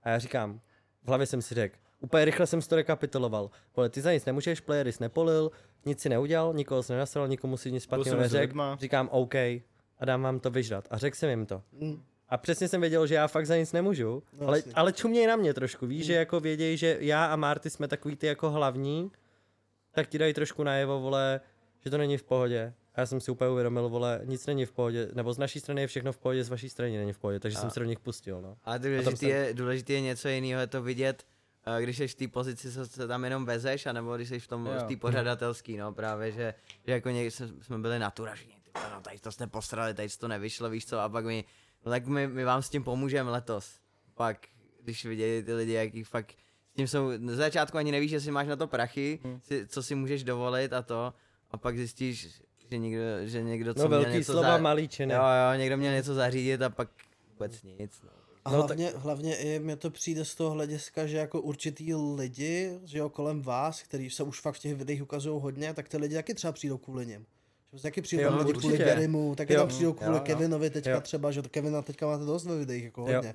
A 0.03 0.09
já 0.09 0.19
říkám, 0.19 0.61
v 1.05 1.09
hlavě 1.09 1.27
jsem 1.27 1.43
si 1.43 1.55
řekl, 1.55 1.77
úplně 2.01 2.25
rychle 2.25 2.47
jsem 2.47 2.63
si 2.63 2.69
to 2.69 2.77
rekapituloval. 2.77 3.51
Vole, 3.77 3.89
ty 3.89 4.01
za 4.01 4.13
nic 4.13 4.25
nemůžeš, 4.25 4.61
playery 4.61 4.93
jsi 4.93 5.03
nepolil, 5.03 5.51
nic 5.85 6.01
si 6.01 6.09
neudělal, 6.09 6.55
nikoho 6.55 6.83
jsi 6.83 6.93
nenasral, 6.93 7.29
nikomu 7.29 7.57
si 7.57 7.73
nic 7.73 7.83
špatného 7.83 8.21
neřekl. 8.21 8.77
Říkám 8.81 9.09
OK 9.13 9.35
a 9.35 10.05
dám 10.05 10.23
vám 10.23 10.41
to 10.41 10.51
vyžrat. 10.51 10.85
A 10.91 10.99
řekl 10.99 11.17
jsem 11.17 11.31
jim 11.31 11.47
to. 11.47 11.63
Mm. 11.73 12.03
A 12.29 12.37
přesně 12.39 12.69
jsem 12.69 12.81
věděl, 12.81 13.07
že 13.07 13.15
já 13.15 13.27
fakt 13.29 13.47
za 13.47 13.57
nic 13.57 13.73
nemůžu, 13.73 14.23
No, 14.41 14.49
ale, 14.49 14.59
jasně. 14.59 14.73
ale 14.75 14.93
čuměj 14.93 15.27
na 15.27 15.37
mě 15.37 15.55
trošku, 15.55 15.87
víš, 15.87 16.07
že 16.07 16.15
jako 16.15 16.41
vědějí, 16.41 16.77
že 16.77 16.97
já 17.01 17.25
a 17.27 17.37
Marty 17.37 17.71
jsme 17.71 17.89
takový 17.89 18.17
ty 18.17 18.27
jako 18.27 18.51
hlavní, 18.51 19.11
tak 19.93 20.09
ti 20.09 20.19
dají 20.19 20.35
trošku 20.35 20.63
najevo, 20.63 21.01
vole, 21.01 21.41
že 21.85 21.91
to 21.91 21.99
není 21.99 22.19
v 22.19 22.23
pohodě. 22.23 22.75
A 22.95 23.01
já 23.01 23.07
jsem 23.07 23.21
si 23.21 23.31
úplně 23.31 23.51
uvědomil, 23.51 23.89
vole, 23.89 24.21
nic 24.25 24.47
není 24.47 24.67
v 24.67 24.73
pohodě, 24.73 25.09
nebo 25.15 25.33
z 25.33 25.39
naší 25.39 25.61
strany 25.61 25.81
je 25.81 25.87
všechno 25.87 26.13
v 26.13 26.19
pohodě, 26.19 26.45
z 26.45 26.49
vaší 26.49 26.69
strany 26.69 26.97
není 26.97 27.13
v 27.13 27.19
pohodě, 27.19 27.41
takže 27.41 27.59
A- 27.59 27.61
jsem 27.61 27.71
se 27.71 27.81
do 27.81 27.87
nich 27.87 27.99
pustil, 27.99 28.41
no. 28.43 28.57
A 28.65 28.79
důležitý, 28.79 29.17
jsem- 29.17 29.29
je, 29.29 29.55
důležitý 29.55 29.93
je 29.93 30.01
něco 30.01 30.29
jiného, 30.29 30.61
je 30.61 30.67
to 30.67 30.83
vidět, 30.83 31.27
eh, 31.79 31.83
když 31.83 31.97
jsi 31.99 32.09
v 32.09 32.15
té 32.15 32.29
pozici, 32.29 32.73
co 32.73 32.87
se 32.87 33.09
tam 33.09 33.25
jenom 33.25 33.45
vezeš, 33.45 33.87
anebo 33.87 34.17
když 34.17 34.29
jsi 34.29 34.41
v 34.41 34.47
tom, 34.49 34.65
v 34.65 34.83
té 34.89 34.97
pořadatelský, 34.97 35.77
no 35.77 35.93
právě, 35.93 36.33
že, 36.33 36.55
že 36.87 36.93
jako 36.93 37.11
někdy 37.11 37.31
jsme, 37.31 37.49
jsme 37.63 37.79
byli 37.79 37.99
naturažní, 37.99 38.53
ty 38.63 38.71
no 38.95 39.01
tady 39.01 39.19
to 39.19 39.33
jste 39.33 39.47
posrali, 39.47 39.95
tady 39.95 40.09
to 40.09 40.29
nevyšlo, 40.29 40.71
víš 40.71 40.87
co, 40.87 40.99
a 41.01 41.09
pak 41.09 41.25
my, 41.25 41.45
no 41.87 41.91
tak 41.93 42.07
my, 42.07 42.29
my 42.29 42.45
vám 42.45 42.63
s 42.63 42.69
tím 42.69 42.85
pomůžeme 42.85 43.31
letos. 43.31 43.81
Pak, 44.15 44.47
když 44.83 45.05
viděli 45.05 45.43
ty 45.43 45.55
lidi, 45.55 45.73
jaký 45.73 46.05
fakt 46.05 46.33
s 46.71 46.75
tím 46.75 46.87
jsou, 46.89 47.11
na 47.19 47.35
začátku 47.35 47.79
ani 47.79 47.93
nevíš, 47.93 48.11
jestli 48.13 48.31
máš 48.31 48.47
na 48.49 48.57
to 48.57 48.67
prachy, 48.67 49.21
Hmm. 49.25 49.41
si, 49.41 49.67
co 49.67 49.83
si 49.83 49.95
můžeš 49.95 50.25
dovolit 50.25 50.73
a 50.73 50.83
to, 50.83 51.15
a 51.51 51.57
pak 51.57 51.77
zjistíš, 51.77 52.43
že 52.73 52.79
někdo, 52.79 53.01
že 53.23 53.43
někdo, 53.43 53.75
co 53.75 53.83
No 53.83 53.89
měl 53.89 54.01
velký 54.01 54.17
něco 54.19 54.33
slova, 54.33 54.49
za... 54.49 54.59
malý 54.59 54.89
činy. 54.89 55.15
Jo, 55.15 55.21
jo, 55.21 55.59
někdo 55.59 55.77
měl 55.77 55.93
něco 55.93 56.15
zařídit 56.15 56.63
a 56.63 56.71
pak 56.71 56.89
vůbec 57.33 57.63
nic, 57.63 58.01
no. 58.05 58.11
A 58.45 58.51
No, 58.51 58.57
hlavně, 58.57 58.93
hlavně 58.97 59.37
i 59.37 59.59
mně 59.59 59.77
to 59.77 59.91
přijde 59.91 60.25
z 60.25 60.35
toho 60.35 60.51
hlediska, 60.51 61.07
že 61.07 61.17
jako 61.17 61.41
určitý 61.41 61.95
lidi, 61.95 62.79
že 62.85 62.99
jo, 62.99 63.09
kolem 63.09 63.43
vás, 63.43 63.83
který 63.83 64.11
se 64.11 64.23
už 64.23 64.41
fakt 64.41 64.55
v 64.55 64.59
těch 64.59 64.75
videích 64.75 65.03
ukazují 65.03 65.41
hodně, 65.43 65.75
tak 65.75 65.89
ty 65.89 65.97
lidi 65.97 66.15
taky 66.15 66.35
třeba 66.35 66.53
přijdou 66.53 66.79
kvůli 66.79 67.07
nim. 67.07 67.21
Že 67.21 67.27
prostě 67.71 67.87
taky 67.89 68.03
přijdou 68.03 68.23
Jo, 68.25 68.31
lidi 68.37 68.49
určitě. 68.51 68.61
kvůli 68.61 68.79
Gerimu, 68.79 69.35
taky 69.35 69.53
Jo. 69.53 69.61
tam 69.61 69.69
přijdou 69.69 69.93
kvůli 69.93 70.11
Jo, 70.13 70.19
jo. 70.19 70.25
Kevinovi 70.25 70.71
teďka 70.71 70.91
Jo. 70.91 71.01
třeba, 71.01 71.31
že 71.31 71.43
Kevina 71.43 71.83
teďka 71.83 72.07
máte 72.07 72.25
dost 72.25 72.45
ve 72.45 72.59
videích, 72.59 72.85
jako 72.85 73.01
hodně. 73.01 73.15
Jo. 73.29 73.35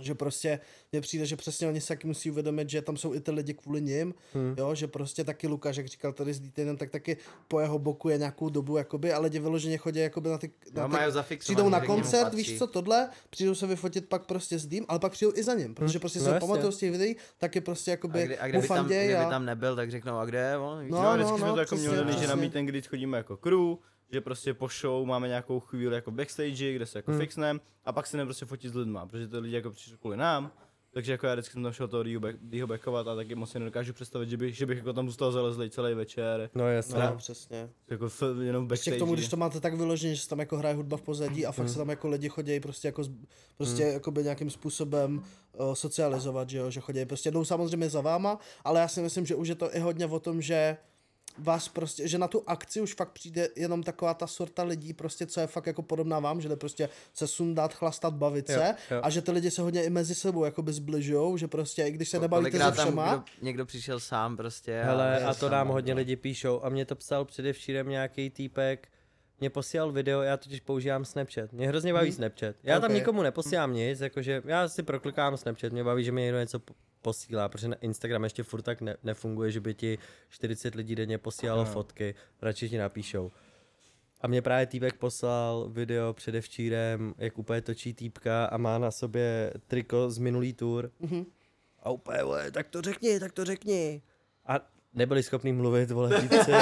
Že 0.00 0.14
prostě 0.14 0.60
mně 0.92 1.00
přijde, 1.00 1.26
že 1.26 1.36
přesně 1.36 1.68
oni 1.68 1.80
se 1.80 1.88
taky 1.88 2.06
musí 2.06 2.30
uvědomit, 2.30 2.70
že 2.70 2.82
tam 2.82 2.96
jsou 2.96 3.14
i 3.14 3.20
ty 3.20 3.30
lidi 3.30 3.54
kvůli 3.54 3.80
nim, 3.82 4.14
Hmm. 4.34 4.54
jo, 4.58 4.74
že 4.74 4.86
prostě 4.86 5.24
taky 5.24 5.46
Lukáš, 5.46 5.76
jak 5.76 5.86
říkal 5.86 6.12
tady 6.12 6.34
s 6.34 6.40
Dietenem, 6.40 6.76
tak 6.76 6.90
taky 6.90 7.16
po 7.48 7.60
jeho 7.60 7.78
boku 7.78 8.08
je 8.08 8.18
nějakou 8.18 8.48
dobu, 8.48 8.76
jakoby, 8.76 9.12
a 9.12 9.18
lidi 9.20 9.38
vyloženě 9.38 9.78
chodí 9.78 10.00
jakoby 10.00 10.28
na 10.28 10.38
ty, 10.38 10.50
na 10.74 10.86
No, 10.86 11.22
ty 11.28 11.36
přijdou 11.36 11.68
na 11.68 11.80
koncert, 11.80 12.34
víš 12.34 12.58
co, 12.58 12.66
tohle, 12.66 13.08
přijdou 13.30 13.54
se 13.54 13.66
vyfotit 13.66 14.08
pak 14.08 14.26
prostě 14.26 14.58
s 14.58 14.66
dým, 14.66 14.84
ale 14.88 14.98
pak 14.98 15.12
přijdou 15.12 15.32
i 15.36 15.42
za 15.42 15.54
ním, 15.54 15.74
protože 15.74 15.98
prostě 15.98 16.18
no 16.18 16.24
se 16.24 16.30
jasně. 16.30 16.40
pamatují 16.48 16.72
z 16.72 16.76
těch 16.76 16.90
videí, 16.90 17.16
tak 17.38 17.54
je 17.54 17.60
prostě 17.60 17.90
A, 17.90 17.92
jakoby 17.92 18.24
kdy, 18.24 18.38
a 18.38 18.46
kdyby, 18.48 18.68
tam, 18.68 18.76
ufanděj 18.76 19.04
kdyby 19.04 19.20
a... 19.24 19.30
tam 19.30 19.44
nebyl, 19.44 19.76
tak 19.76 19.90
řeknou, 19.90 20.16
a 20.18 20.24
kde 20.24 20.38
je 20.38 20.56
on? 20.56 20.88
No? 20.88 21.02
No, 21.02 21.02
no, 21.02 21.14
vždycky 21.16 21.38
jsme 21.38 21.46
no, 21.48 21.54
to 21.54 21.60
jako 21.60 21.76
měli, 21.76 21.96
že 21.96 22.02
na 22.04 22.16
přesně. 22.16 22.36
meet 22.36 22.56
and 22.56 22.66
greet 22.66 22.86
chodíme 22.86 23.16
jako 23.18 23.36
crew, 23.36 23.74
že 24.12 24.20
prostě 24.20 24.54
po 24.54 24.68
show 24.80 25.06
máme 25.06 25.28
nějakou 25.28 25.60
chvíli 25.60 25.94
jako 25.94 26.10
backstage, 26.10 26.72
kde 26.74 26.86
se 26.86 26.98
jako 26.98 27.10
Hmm. 27.10 27.20
fixneme 27.20 27.60
a 27.84 27.92
pak 27.92 28.06
se 28.06 28.16
jdeme 28.16 28.26
prostě 28.26 28.44
fotit 28.46 28.72
s 28.72 28.74
lidma, 28.74 29.06
protože 29.06 29.28
ty 29.28 29.38
lidi 29.38 29.54
jako 29.54 29.70
přišli 29.70 29.96
kvůli 29.98 30.16
nám. 30.16 30.52
Takže 30.92 31.12
jako 31.12 31.26
já 31.26 31.34
vždycky 31.34 31.52
jsem 31.52 31.62
tam 31.62 31.72
šel 31.72 31.88
toho 31.88 32.02
Rýho 32.50 32.66
backovat 32.66 33.08
a 33.08 33.14
taky 33.14 33.34
moc 33.34 33.50
si 33.50 33.58
nedokážu 33.58 33.92
představit, 33.92 34.28
že 34.28 34.36
bych, 34.36 34.56
že 34.56 34.66
bych 34.66 34.78
jako 34.78 34.92
tam 34.92 35.06
zůstal 35.06 35.32
zalezlý 35.32 35.70
celý 35.70 35.94
večer. 35.94 36.50
No 36.54 36.68
jasně. 36.68 36.98
No, 36.98 37.16
přesně. 37.16 37.68
Jako 37.88 38.06
f, 38.06 38.22
jenom 38.42 38.68
v 38.68 38.72
Ještě 38.72 38.90
backstage. 38.90 38.96
k 38.96 38.98
tomu, 38.98 39.14
když 39.14 39.28
to 39.28 39.36
máte 39.36 39.60
tak 39.60 39.74
vyloženě, 39.74 40.14
že 40.14 40.20
se 40.22 40.28
tam 40.28 40.38
jako 40.38 40.56
hraje 40.56 40.74
hudba 40.74 40.96
v 40.96 41.02
pozadí 41.02 41.46
a 41.46 41.52
fakt 41.52 41.64
Hmm. 41.64 41.72
se 41.72 41.78
tam 41.78 41.88
jako 41.90 42.08
lidi 42.08 42.28
chodí 42.28 42.60
prostě 42.60 42.88
jako, 42.88 43.02
prostě 43.56 43.82
jakoby 43.82 44.22
nějakým 44.22 44.50
způsobem 44.50 45.22
uh, 45.52 45.72
socializovat, 45.74 46.50
že 46.50 46.58
jo, 46.58 46.70
že 46.70 46.80
chodí 46.80 47.04
prostě 47.04 47.30
jdou 47.30 47.44
samozřejmě 47.44 47.90
za 47.90 48.00
váma, 48.00 48.38
ale 48.64 48.80
já 48.80 48.88
si 48.88 49.00
myslím, 49.00 49.26
že 49.26 49.34
už 49.34 49.48
je 49.48 49.54
to 49.54 49.76
i 49.76 49.78
hodně 49.78 50.06
o 50.06 50.20
tom, 50.20 50.42
že 50.42 50.76
vás 51.38 51.68
prostě, 51.68 52.08
že 52.08 52.18
na 52.18 52.28
tu 52.28 52.42
akci 52.46 52.80
už 52.80 52.94
fakt 52.94 53.10
přijde 53.12 53.48
jenom 53.56 53.82
taková 53.82 54.14
ta 54.14 54.26
sorta 54.26 54.62
lidí, 54.62 54.92
prostě, 54.92 55.26
co 55.26 55.40
je 55.40 55.46
fakt 55.46 55.66
jako 55.66 55.82
podobná 55.82 56.18
vám, 56.20 56.40
že 56.40 56.48
jde 56.48 56.56
prostě 56.56 56.88
se 57.14 57.26
sundat, 57.26 57.74
chlastat, 57.74 58.14
bavit 58.14 58.50
Jo, 58.50 58.56
se 58.58 58.74
jo. 58.94 59.00
a 59.02 59.10
že 59.10 59.22
ty 59.22 59.30
lidi 59.30 59.50
se 59.50 59.62
hodně 59.62 59.84
i 59.84 59.90
mezi 59.90 60.14
sebou 60.14 60.44
jakoby 60.44 60.72
zbližujou, 60.72 61.36
že 61.36 61.48
prostě 61.48 61.84
i 61.84 61.90
když 61.90 62.08
se 62.08 62.18
nebavíte 62.18 62.58
se 62.58 62.58
tam 62.58 62.72
všema, 62.72 63.14
kdo, 63.14 63.24
někdo 63.42 63.66
přišel 63.66 64.00
sám 64.00 64.36
prostě. 64.36 64.82
Hele, 64.84 65.24
a 65.24 65.34
to 65.34 65.40
sám, 65.40 65.50
nám 65.50 65.66
no. 65.66 65.72
hodně 65.72 65.94
lidi 65.94 66.16
píšou. 66.16 66.64
A 66.64 66.68
mě 66.68 66.84
to 66.84 66.96
psal 66.96 67.24
předevčírem 67.24 67.88
nějaký 67.88 68.30
týpek, 68.30 68.88
mě 69.40 69.50
posílal 69.50 69.92
video, 69.92 70.22
já 70.22 70.36
totiž 70.36 70.60
používám 70.60 71.04
Snapchat. 71.04 71.52
Mě 71.52 71.68
hrozně 71.68 71.92
baví 71.92 72.12
Snapchat. 72.12 72.56
Já 72.62 72.80
tam 72.80 72.90
Ok. 72.90 72.94
nikomu 72.94 73.22
neposílám 73.22 73.74
nic, 73.74 74.00
jakože 74.00 74.42
já 74.44 74.68
si 74.68 74.82
proklikám 74.82 75.36
Snapchat, 75.36 75.72
mě 75.72 75.84
baví, 75.84 76.04
že 76.04 76.12
mi 76.12 76.20
někdo 76.22 76.38
něco 76.40 76.58
po- 76.58 76.74
posílá, 77.02 77.48
protože 77.48 77.68
na 77.68 77.76
Instagram 77.76 78.24
ještě 78.24 78.42
furt 78.42 78.62
tak 78.62 78.80
ne- 78.80 78.96
nefunguje, 79.02 79.50
že 79.50 79.60
by 79.60 79.74
ti 79.74 79.98
40 80.28 80.74
lidí 80.74 80.94
denně 80.94 81.18
posílalo 81.18 81.64
fotky, 81.64 82.14
radši 82.42 82.68
ti 82.68 82.78
napíšou. 82.78 83.30
A 84.20 84.26
mě 84.28 84.42
právě 84.42 84.66
týpek 84.66 84.94
poslal 84.94 85.68
video 85.72 86.12
předevčírem, 86.12 87.14
jak 87.18 87.38
úplně 87.38 87.60
točí 87.60 87.94
týpka 87.94 88.44
a 88.44 88.56
má 88.56 88.78
na 88.78 88.90
sobě 88.90 89.52
triko 89.66 90.10
z 90.10 90.18
minulý 90.18 90.52
tour. 90.52 90.90
A 91.82 91.90
úplně, 91.90 92.22
vole, 92.22 92.50
tak 92.50 92.68
to 92.68 92.82
řekni, 92.82 93.20
tak 93.20 93.32
to 93.32 93.44
řekni. 93.44 94.02
A 94.46 94.60
nebyli 94.94 95.22
schopni 95.22 95.52
mluvit, 95.52 95.90
vole, 95.90 96.20
týpci. 96.20 96.52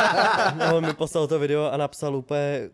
no, 0.58 0.76
on 0.76 0.86
mi 0.86 0.92
poslal 0.94 1.26
to 1.26 1.38
video 1.38 1.64
a 1.72 1.76
napsal 1.76 2.16
úplně, 2.16 2.70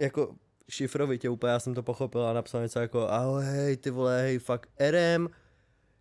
jako 0.00 0.34
šifrovitě 0.68 1.28
úplně, 1.28 1.52
já 1.52 1.60
jsem 1.60 1.74
to 1.74 1.82
pochopil 1.82 2.26
a 2.26 2.32
napsal 2.32 2.62
něco 2.62 2.78
jako, 2.80 3.08
ahoj, 3.08 3.44
hej, 3.44 3.76
ty 3.76 3.90
vole, 3.90 4.20
hej, 4.20 4.38
fuck, 4.38 4.66
RM 4.90 5.28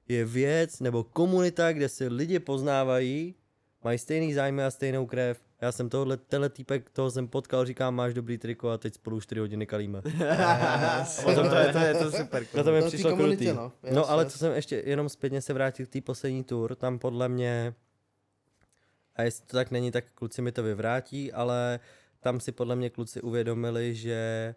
je 0.08 0.26
věc 0.26 0.80
nebo 0.80 1.04
komunita, 1.04 1.74
kde 1.74 1.90
se 1.90 2.08
lidi 2.08 2.40
poznávají, 2.40 3.36
mají 3.84 3.98
stejný 3.98 4.34
zájmy 4.34 4.64
a 4.64 4.72
stejnou 4.72 5.06
krev. 5.06 5.40
Já 5.62 5.72
jsem 5.72 5.90
tohle, 5.90 6.18
tenhle 6.18 6.50
týpek, 6.50 6.90
toho 6.90 7.12
jsem 7.12 7.28
potkal, 7.28 7.66
říkám, 7.66 7.96
máš 7.96 8.14
dobrý 8.14 8.38
triko 8.38 8.70
a 8.70 8.78
teď 8.78 8.94
spolu 8.94 9.22
4 9.22 9.40
hodiny 9.40 9.66
kalíme. 9.66 10.02
Potom 11.24 11.50
to 11.50 11.56
je, 11.56 11.74
to 11.74 11.78
je 11.78 11.94
to 11.94 12.12
super. 12.12 12.46
No 12.56 12.64
to 12.64 12.72
mi 12.72 12.82
To 12.82 12.88
přišlo 12.88 13.10
komunitě, 13.10 13.46
krutý. 13.46 13.58
no. 13.58 13.72
No, 13.92 14.10
ale 14.10 14.24
yes. 14.24 14.34
co 14.34 14.40
jsem 14.40 14.54
ještě 14.54 14.84
jenom 14.86 15.10
zpětně 15.10 15.42
se 15.42 15.54
vrátil 15.54 15.86
k 15.86 15.90
té 15.90 16.02
poslední 16.02 16.44
tour, 16.44 16.76
tam 16.76 17.00
podle 17.00 17.30
mě, 17.30 17.74
a 19.16 19.24
jestli 19.24 19.46
to 19.46 19.58
tak 19.58 19.72
není, 19.72 19.92
tak 19.92 20.04
kluci 20.16 20.42
mi 20.42 20.52
to 20.52 20.64
vyvrátí, 20.64 21.34
ale 21.34 21.80
tam 22.20 22.40
si 22.40 22.52
podle 22.52 22.76
mě 22.76 22.90
kluci 22.90 23.22
uvědomili, 23.22 23.96
že 23.96 24.56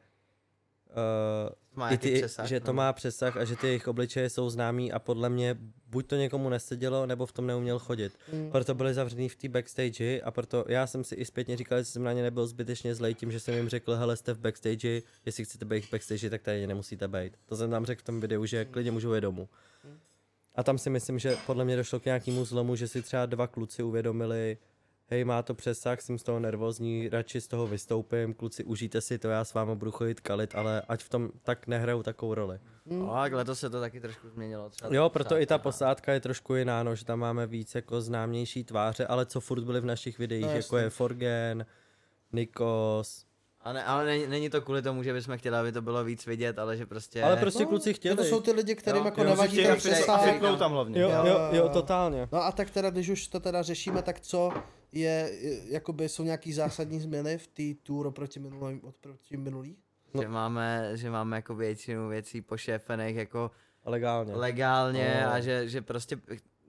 uh, 0.90 1.96
ty, 1.98 2.14
přesah, 2.14 2.46
že 2.46 2.60
to 2.60 2.66
no. 2.66 2.72
má 2.72 2.92
přesah 2.92 3.36
a 3.36 3.44
že 3.44 3.56
ty 3.56 3.66
jejich 3.66 3.88
obličeje 3.88 4.30
jsou 4.30 4.50
známí 4.50 4.92
a 4.92 4.98
podle 4.98 5.28
mě 5.28 5.56
buď 5.86 6.06
to 6.06 6.16
někomu 6.16 6.48
nesedělo, 6.48 7.06
nebo 7.06 7.26
v 7.26 7.32
tom 7.32 7.46
neuměl 7.46 7.78
chodit. 7.78 8.12
Mm. 8.32 8.50
Proto 8.50 8.74
byli 8.74 8.94
zavřený 8.94 9.28
v 9.28 9.36
té 9.36 9.48
backstage 9.48 10.20
a 10.20 10.30
proto 10.30 10.64
já 10.68 10.86
jsem 10.86 11.04
si 11.04 11.14
i 11.14 11.24
zpětně 11.24 11.56
říkal, 11.56 11.78
že 11.78 11.84
jsem 11.84 12.02
na 12.02 12.12
ně 12.12 12.22
nebyl 12.22 12.46
zbytečně 12.46 12.94
zlej 12.94 13.14
tím, 13.14 13.32
že 13.32 13.40
jsem 13.40 13.54
jim 13.54 13.68
řekl, 13.68 13.94
hele 13.94 14.16
jste 14.16 14.34
v 14.34 14.38
backstage, 14.38 15.02
jestli 15.26 15.44
chcete 15.44 15.64
být 15.64 15.84
v 15.84 15.90
backstage, 15.90 16.30
tak 16.30 16.42
tady 16.42 16.66
nemusíte 16.66 17.08
být. 17.08 17.32
To 17.46 17.56
jsem 17.56 17.70
tam 17.70 17.86
řekl 17.86 18.00
v 18.00 18.04
tom 18.04 18.20
videu, 18.20 18.44
že 18.44 18.64
klidně 18.64 18.90
můžu 18.90 19.14
jít 19.14 19.20
domů. 19.20 19.48
A 20.54 20.62
tam 20.62 20.78
si 20.78 20.90
myslím, 20.90 21.18
že 21.18 21.36
podle 21.46 21.64
mě 21.64 21.76
došlo 21.76 22.00
k 22.00 22.04
nějakému 22.04 22.44
zlomu, 22.44 22.76
že 22.76 22.88
si 22.88 23.02
třeba 23.02 23.26
dva 23.26 23.46
kluci 23.46 23.82
uvědomili, 23.82 24.58
hej, 25.10 25.24
má 25.24 25.42
to 25.42 25.54
přesah, 25.54 26.00
jsem 26.00 26.18
z 26.18 26.22
toho 26.22 26.40
nervózní, 26.40 27.08
radši 27.08 27.40
z 27.40 27.48
toho 27.48 27.66
vystoupím, 27.66 28.34
kluci, 28.34 28.64
užijte 28.64 29.00
si 29.00 29.18
to, 29.18 29.28
já 29.28 29.44
s 29.44 29.54
vámi 29.54 29.76
budu 29.76 29.90
chodit 29.90 30.20
kalit, 30.20 30.54
ale 30.54 30.82
ať 30.88 31.02
v 31.02 31.08
tom 31.08 31.30
tak 31.42 31.66
nehrajou 31.66 32.02
takovou 32.02 32.34
roli. 32.34 32.58
No, 32.86 33.14
a 33.14 33.22
letos 33.32 33.58
se 33.60 33.70
to 33.70 33.80
taky 33.80 34.00
trošku 34.00 34.28
změnilo. 34.28 34.70
Třeba 34.70 34.94
Jo, 34.94 35.08
proto 35.08 35.38
i 35.38 35.46
ta 35.46 35.58
posádka. 35.58 35.68
posádka 35.68 36.12
je 36.12 36.20
trošku 36.20 36.54
jiná, 36.54 36.82
no, 36.82 36.94
že 36.94 37.04
tam 37.04 37.18
máme 37.18 37.46
víc 37.46 37.74
jako 37.74 38.00
známější 38.00 38.64
tváře, 38.64 39.06
ale 39.06 39.26
co 39.26 39.40
furt 39.40 39.60
byly 39.64 39.80
v 39.80 39.84
našich 39.84 40.18
videích, 40.18 40.46
No, 40.46 40.52
jako 40.56 40.76
je 40.76 40.90
Forgen, 40.90 41.66
Nikos, 42.32 43.24
A 43.60 43.72
ne, 43.72 43.84
ale 43.84 44.04
není, 44.04 44.26
není, 44.26 44.50
to 44.50 44.60
kvůli 44.60 44.82
tomu, 44.82 45.02
že 45.02 45.12
bychom 45.12 45.38
chtěli, 45.38 45.56
aby 45.56 45.72
to 45.72 45.82
bylo 45.82 46.04
víc 46.04 46.26
vidět, 46.26 46.58
ale 46.58 46.76
že 46.76 46.86
prostě... 46.86 47.22
ale 47.22 47.36
prostě 47.36 47.64
kluci 47.66 47.88
že 47.90 47.94
chtěli. 47.94 48.16
to 48.16 48.24
jsou 48.24 48.40
ty 48.40 48.52
lidi, 48.52 48.74
kterým 48.74 48.98
Jo, 49.00 49.04
jako 49.04 49.20
jo, 49.22 49.28
nevadí 49.28 49.56
ten 49.56 49.76
přesah. 49.76 50.20
tam 50.58 50.72
hlavně. 50.72 51.00
Jo, 51.00 51.08
Jo, 51.10 51.16
jo, 51.16 51.26
jo, 51.26 51.38
jo, 51.52 51.62
jo. 51.62 51.68
totálně. 51.68 52.28
No 52.32 52.42
a 52.44 52.52
tak 52.52 52.70
teda, 52.70 52.90
když 52.90 53.08
už 53.08 53.28
to 53.28 53.40
teda 53.40 53.62
řešíme, 53.62 54.02
tak 54.02 54.20
co 54.20 54.52
je, 54.92 55.30
je- 55.40 55.72
jakoby 55.72 56.08
jsou 56.08 56.22
nějaký 56.22 56.52
zásadní 56.52 57.00
změny 57.00 57.38
v 57.38 57.46
té 57.46 57.62
tour 57.82 58.06
oproti 58.06 58.40
minulý, 58.40 58.80
oproti 58.82 59.36
minulý? 59.36 59.76
No. 60.14 60.22
Že 60.22 60.28
máme, 60.28 60.90
že 60.94 61.10
máme 61.10 61.36
jako 61.36 61.54
většinu 61.54 62.08
věcí 62.08 62.40
pošéfených 62.42 63.16
jako 63.16 63.50
Legálně. 63.84 64.34
legálně 64.34 65.20
No. 65.24 65.32
a 65.32 65.40
že, 65.40 65.68
že 65.68 65.82
prostě 65.82 66.20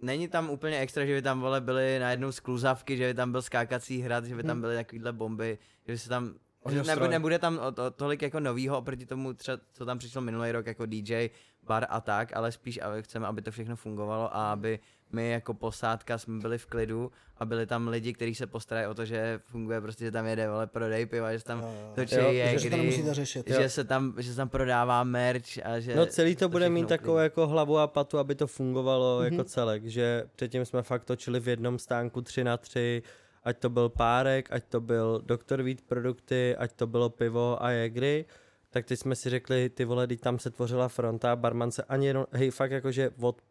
není 0.02 0.28
tam 0.28 0.50
úplně 0.50 0.80
extra, 0.80 1.06
že 1.06 1.14
by 1.14 1.22
tam 1.22 1.42
vole 1.42 1.62
byly 1.62 2.00
najednou 2.00 2.32
skluzavky, 2.32 2.98
že 2.98 3.08
by 3.08 3.14
tam 3.14 3.32
byl 3.32 3.42
skákací 3.42 4.02
hrad, 4.02 4.26
že 4.26 4.36
by 4.36 4.44
tam 4.44 4.62
byly 4.62 4.76
takovýhle 4.76 5.14
bomby, 5.14 5.58
že 5.88 5.94
by 5.94 5.98
se 5.98 6.10
tam 6.10 6.34
že 6.70 7.08
nebude 7.08 7.40
tam 7.40 7.60
o, 7.60 7.72
to, 7.72 7.92
tolik 7.92 8.22
jako 8.22 8.40
novýho 8.40 8.78
oproti 8.78 9.06
tomu, 9.06 9.34
třeba, 9.34 9.58
co 9.74 9.86
tam 9.86 9.98
přišlo 9.98 10.22
minulý 10.22 10.52
rok 10.52 10.66
jako 10.66 10.86
DJ, 10.86 11.30
bar 11.64 11.86
a 11.90 12.02
tak, 12.02 12.36
ale 12.36 12.52
spíš 12.52 12.80
aby 12.82 13.04
chceme, 13.04 13.28
aby 13.28 13.42
to 13.42 13.52
všechno 13.52 13.76
fungovalo 13.76 14.36
a 14.36 14.52
aby 14.52 14.80
my 15.12 15.30
jako 15.30 15.54
posádka 15.54 16.18
jsme 16.18 16.40
byli 16.40 16.58
v 16.58 16.66
klidu 16.66 17.12
a 17.38 17.46
byli 17.46 17.66
tam 17.66 17.88
lidi, 17.88 18.14
kteří 18.14 18.36
se 18.36 18.48
postarají 18.48 18.88
o 18.88 18.94
to, 18.94 19.06
že 19.06 19.40
funguje 19.46 19.82
prostě, 19.82 20.06
že 20.06 20.12
tam 20.12 20.26
jede 20.26 20.50
vole 20.50 20.68
prodej 20.68 21.06
piva, 21.06 21.32
že 21.34 21.40
se 21.40 21.46
tam 21.46 21.66
točí 21.96 22.16
Jo, 22.16 22.32
jegry, 22.32 22.60
že 22.60 22.70
to 22.70 22.78
nemusíte 22.78 23.14
řešit. 23.14 23.48
že 23.48 23.70
se 23.70 23.84
tam, 23.84 24.14
že 24.18 24.30
se 24.30 24.36
tam 24.36 24.50
prodává 24.50 25.04
merch 25.04 25.58
a 25.64 25.80
že 25.80 25.96
No 25.96 26.06
celý 26.06 26.36
to 26.36 26.50
bude 26.50 26.66
všechno 26.66 26.74
mít 26.74 26.88
takovou 26.88 27.18
jako 27.18 27.48
hlavu 27.48 27.78
a 27.78 27.88
patu, 27.88 28.18
aby 28.18 28.36
to 28.36 28.48
fungovalo 28.48 29.20
mm-hmm. 29.20 29.24
jako 29.32 29.44
celek, 29.44 29.86
že 29.86 30.24
předtím 30.36 30.66
jsme 30.66 30.84
fakt 30.84 31.06
točili 31.06 31.40
v 31.40 31.48
jednom 31.48 31.80
stánku 31.80 32.22
3 32.22 32.44
na 32.44 32.58
3 32.58 33.02
ať 33.44 33.58
to 33.58 33.70
byl 33.70 33.90
párek, 33.90 34.52
ať 34.52 34.64
to 34.66 34.82
byl 34.82 35.22
Dr. 35.26 35.62
Vít 35.62 35.82
produkty, 35.82 36.56
ať 36.56 36.74
to 36.74 36.88
bylo 36.88 37.10
pivo 37.10 37.64
a 37.64 37.72
jegry, 37.72 38.26
tak 38.70 38.86
teď 38.86 39.00
jsme 39.00 39.16
si 39.16 39.30
řekli, 39.30 39.70
ty 39.70 39.86
vole, 39.86 40.08
teď 40.08 40.22
tam 40.22 40.40
se 40.40 40.50
tvořila 40.50 40.88
fronta, 40.88 41.36
barman 41.36 41.72
se 41.72 41.84
ani 41.84 42.08
jenom, 42.08 42.26
hej, 42.32 42.52
fakt 42.52 42.72
jakože 42.72 43.12
od 43.22 43.42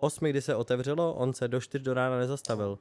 8, 0.00 0.24
kdy 0.30 0.42
se 0.42 0.54
otevřelo, 0.54 1.14
on 1.14 1.32
se 1.34 1.48
do 1.48 1.60
4 1.60 1.84
do 1.84 1.94
rána 1.94 2.18
nezastavil. 2.18 2.78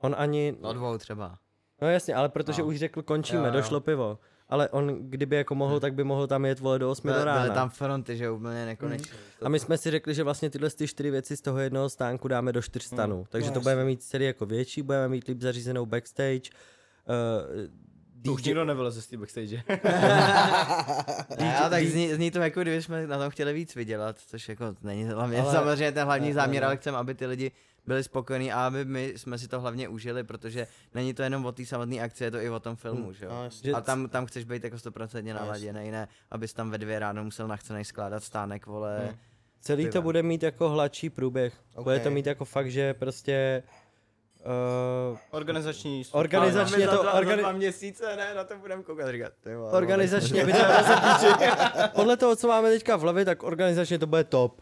On 0.00 0.14
ani, 0.18 0.56
No 0.60 0.72
dvou 0.72 0.98
třeba. 0.98 1.38
no 1.82 1.88
jasně, 1.90 2.14
ale 2.14 2.28
protože 2.28 2.62
No. 2.62 2.68
už 2.68 2.76
řekl 2.78 3.02
končíme, 3.02 3.38
Jo, 3.40 3.46
jo. 3.46 3.52
došlo 3.52 3.80
pivo. 3.80 4.18
Ale 4.48 4.68
on, 4.68 4.96
kdyby 5.10 5.36
jako 5.36 5.54
mohl, 5.54 5.80
tak 5.80 5.94
by 5.94 6.04
mohl 6.04 6.26
tam 6.26 6.44
jet 6.44 6.60
vole 6.60 6.78
do 6.78 6.90
8 6.90 7.08
do 7.08 7.24
rána. 7.24 7.42
byly 7.42 7.54
tam 7.54 7.70
fronty, 7.70 8.16
že 8.16 8.30
úplně 8.30 8.66
nekonečně. 8.66 9.12
A 9.42 9.48
my 9.48 9.58
jsme 9.58 9.78
si 9.78 9.90
řekli, 9.90 10.14
že 10.14 10.22
vlastně 10.24 10.50
tyhle 10.50 10.70
ty 10.70 10.88
čtyři 10.88 11.10
věci 11.10 11.36
z 11.36 11.40
toho 11.40 11.58
jednoho 11.58 11.88
stánku 11.88 12.28
dáme 12.28 12.52
do 12.52 12.62
čtyř 12.62 12.82
stanů. 12.84 13.16
Hmm. 13.16 13.24
Takže 13.28 13.48
No, 13.48 13.54
to 13.54 13.60
budeme 13.60 13.84
mít 13.84 14.02
celý 14.02 14.24
jako 14.24 14.46
větší, 14.46 14.82
budeme 14.82 15.08
mít 15.08 15.28
líp 15.28 15.40
zařízenou 15.40 15.86
backstage. 15.86 16.40
Uh, 16.40 17.82
To 18.24 18.32
už 18.32 18.42
nikdo 18.42 18.64
nevyleze 18.64 19.02
z 19.02 19.06
té 19.06 19.16
backstage. 19.16 19.62
Ne, 21.38 21.56
ale 21.58 21.70
tak 21.70 21.84
zní, 21.84 22.14
zní, 22.14 22.30
to 22.30 22.38
jako 22.38 22.62
kdyby 22.62 22.82
jsme 22.82 23.06
na 23.06 23.18
tom 23.18 23.30
chtěli 23.30 23.52
víc 23.52 23.74
vydělat, 23.74 24.18
což 24.26 24.48
jako 24.48 24.74
není 24.82 25.04
hlavně 25.04 25.40
Ale- 25.40 25.52
samozřejmě 25.52 25.92
ten 25.92 26.04
hlavní 26.04 26.28
ne, 26.28 26.34
záměr, 26.34 26.62
ne. 26.62 26.66
ale 26.66 26.76
chceme, 26.76 26.98
aby 26.98 27.14
ty 27.14 27.26
lidi 27.26 27.50
byli 27.86 28.04
spokojení 28.04 28.52
a 28.52 28.66
aby 28.66 28.84
my 28.84 29.12
jsme 29.16 29.38
si 29.38 29.48
to 29.48 29.60
hlavně 29.60 29.88
užili, 29.88 30.24
protože 30.24 30.66
není 30.94 31.14
to 31.14 31.22
jenom 31.22 31.46
o 31.46 31.52
té 31.52 31.66
samotné 31.66 31.96
akci, 32.00 32.24
je 32.24 32.30
to 32.30 32.40
i 32.40 32.50
o 32.50 32.60
tom 32.60 32.76
filmu, 32.76 33.12
že 33.12 33.24
jo. 33.24 33.30
no, 33.70 33.76
A 33.76 33.80
tam, 33.80 34.08
tam 34.08 34.26
chceš 34.26 34.44
být 34.44 34.64
jako 34.64 34.78
stoprocentně 34.78 35.34
naladěný, 35.34 35.90
ne, 35.90 36.08
abys 36.30 36.52
tam 36.52 36.70
ve 36.70 36.78
dvě 36.78 36.98
ráno 36.98 37.24
musel 37.24 37.48
nachcenej 37.48 37.84
skládat 37.84 38.24
stánek, 38.24 38.66
vole. 38.66 39.18
celý 39.60 39.88
to 39.90 40.02
bude 40.02 40.22
mít 40.22 40.42
jako 40.42 40.68
hladší 40.68 41.10
průběh. 41.10 41.54
Ok. 41.74 41.84
Bude 41.84 42.00
to 42.00 42.10
mít 42.10 42.26
jako 42.26 42.44
fakt, 42.44 42.70
že 42.70 42.94
prostě... 42.94 43.62
Uh, 45.12 45.18
Organizační... 45.30 46.04
organizačně 46.12 46.88
to... 46.88 47.02
Organi- 47.02 47.56
měsíce, 47.56 48.16
ne, 48.16 48.34
na 48.34 48.44
to 48.44 48.56
budeme 48.56 48.82
koukat, 48.82 49.10
říkat, 49.10 49.32
ty 49.40 49.54
vole, 49.54 49.72
organizačně 49.72 50.46
by 50.46 50.52
to 50.52 50.58
Podle 51.94 52.16
toho, 52.16 52.36
co 52.36 52.48
máme 52.48 52.70
teďka 52.70 52.96
v 52.96 53.00
hlavě, 53.00 53.24
tak 53.24 53.42
organizačně 53.42 53.98
to 53.98 54.06
bude 54.06 54.24
top. 54.24 54.60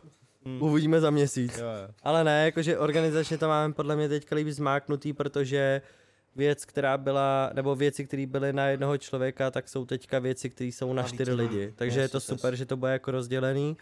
Uvidíme 0.61 1.01
za 1.01 1.11
měsíc. 1.11 1.59
Jo, 1.59 1.65
jo. 1.65 1.95
Ale 2.03 2.25
ne, 2.25 2.45
jakože 2.45 2.79
organizačně 2.79 3.39
to 3.39 3.49
máme 3.49 3.75
podle 3.75 3.97
mě 3.97 4.09
teďka 4.09 4.37
líp 4.37 4.49
zmáknutý, 4.49 5.13
protože 5.13 5.83
věc, 6.37 6.65
která 6.65 6.99
byla, 6.99 7.51
nebo 7.55 7.77
věci, 7.77 8.05
které 8.05 8.27
byly 8.27 8.53
na 8.53 8.67
jednoho 8.67 8.99
člověka, 8.99 9.51
tak 9.51 9.69
jsou 9.69 9.85
teďka 9.85 10.19
věci, 10.19 10.51
které 10.51 10.69
jsou 10.69 10.93
na 10.93 11.03
čtyři 11.03 11.33
lidi. 11.33 11.73
Takže 11.77 12.01
je 12.01 12.09
to 12.09 12.21
super, 12.21 12.57
že 12.57 12.67
to 12.67 12.77
bude 12.77 12.93
jako 12.93 13.11
rozdělený. 13.11 13.77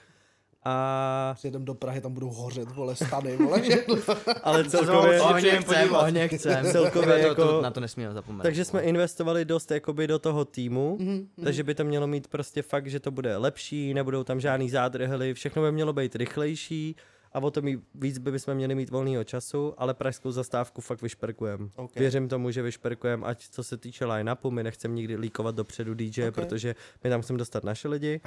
A, 0.72 1.34
Přijedem 1.34 1.64
do 1.64 1.74
Prahy, 1.74 2.00
tam 2.00 2.12
budou 2.12 2.28
hořet, 2.30 2.70
vole, 2.70 2.96
stany, 2.96 3.36
vole, 3.36 3.62
ale 4.42 4.64
celkově, 4.64 5.20
Ohně 5.22 5.50
chcem, 5.50 5.62
podívat. 5.64 6.02
ohně 6.02 6.28
chcem. 6.28 6.64
Celkově 6.72 7.18
to, 7.20 7.26
jako- 7.28 7.44
to, 7.46 7.62
na 7.62 7.70
to 7.70 7.80
nesmíme 7.80 8.12
zapomenout. 8.12 8.42
takže 8.42 8.64
jsme 8.64 8.80
investovali 8.82 9.44
dost 9.44 9.70
jakoby 9.70 10.06
do 10.06 10.18
toho 10.18 10.44
týmu, 10.44 10.96
Mhm, 11.00 11.28
takže 11.44 11.62
by 11.64 11.74
to 11.74 11.84
mělo 11.84 12.06
mít 12.06 12.28
prostě 12.28 12.62
fakt, 12.62 12.86
že 12.86 13.00
to 13.00 13.10
bude 13.10 13.36
lepší, 13.36 13.94
nebudou 13.94 14.24
tam 14.24 14.40
žádný 14.40 14.70
zádrhely, 14.70 15.34
všechno 15.34 15.62
by 15.62 15.72
mělo 15.72 15.92
být 15.92 16.16
rychlejší 16.16 16.96
a 17.32 17.40
o 17.40 17.50
to 17.50 17.62
mí- 17.62 17.78
víc 17.94 18.18
by 18.18 18.32
bychom 18.32 18.54
měli 18.54 18.74
mít 18.74 18.90
volného 18.90 19.24
času, 19.24 19.74
ale 19.78 19.94
pražskou 19.94 20.30
zastávku 20.30 20.80
fakt 20.80 21.02
vyšperkujeme. 21.02 21.68
Ok. 21.76 21.96
Věřím 21.96 22.28
tomu, 22.28 22.50
že 22.50 22.62
vyšperkujeme, 22.62 23.26
ať 23.26 23.48
co 23.50 23.62
se 23.64 23.76
týče 23.76 24.04
line-upu, 24.06 24.50
my 24.50 24.62
nechceme 24.62 24.94
nikdy 24.94 25.16
líkovat 25.16 25.54
dopředu 25.54 25.94
DJ, 25.94 26.28
Ok. 26.28 26.34
protože 26.34 26.74
my 27.04 27.10
tam 27.10 27.22
chceme 27.22 27.38
dostat 27.38 27.64
naše 27.64 27.88
lidi, 27.88 28.20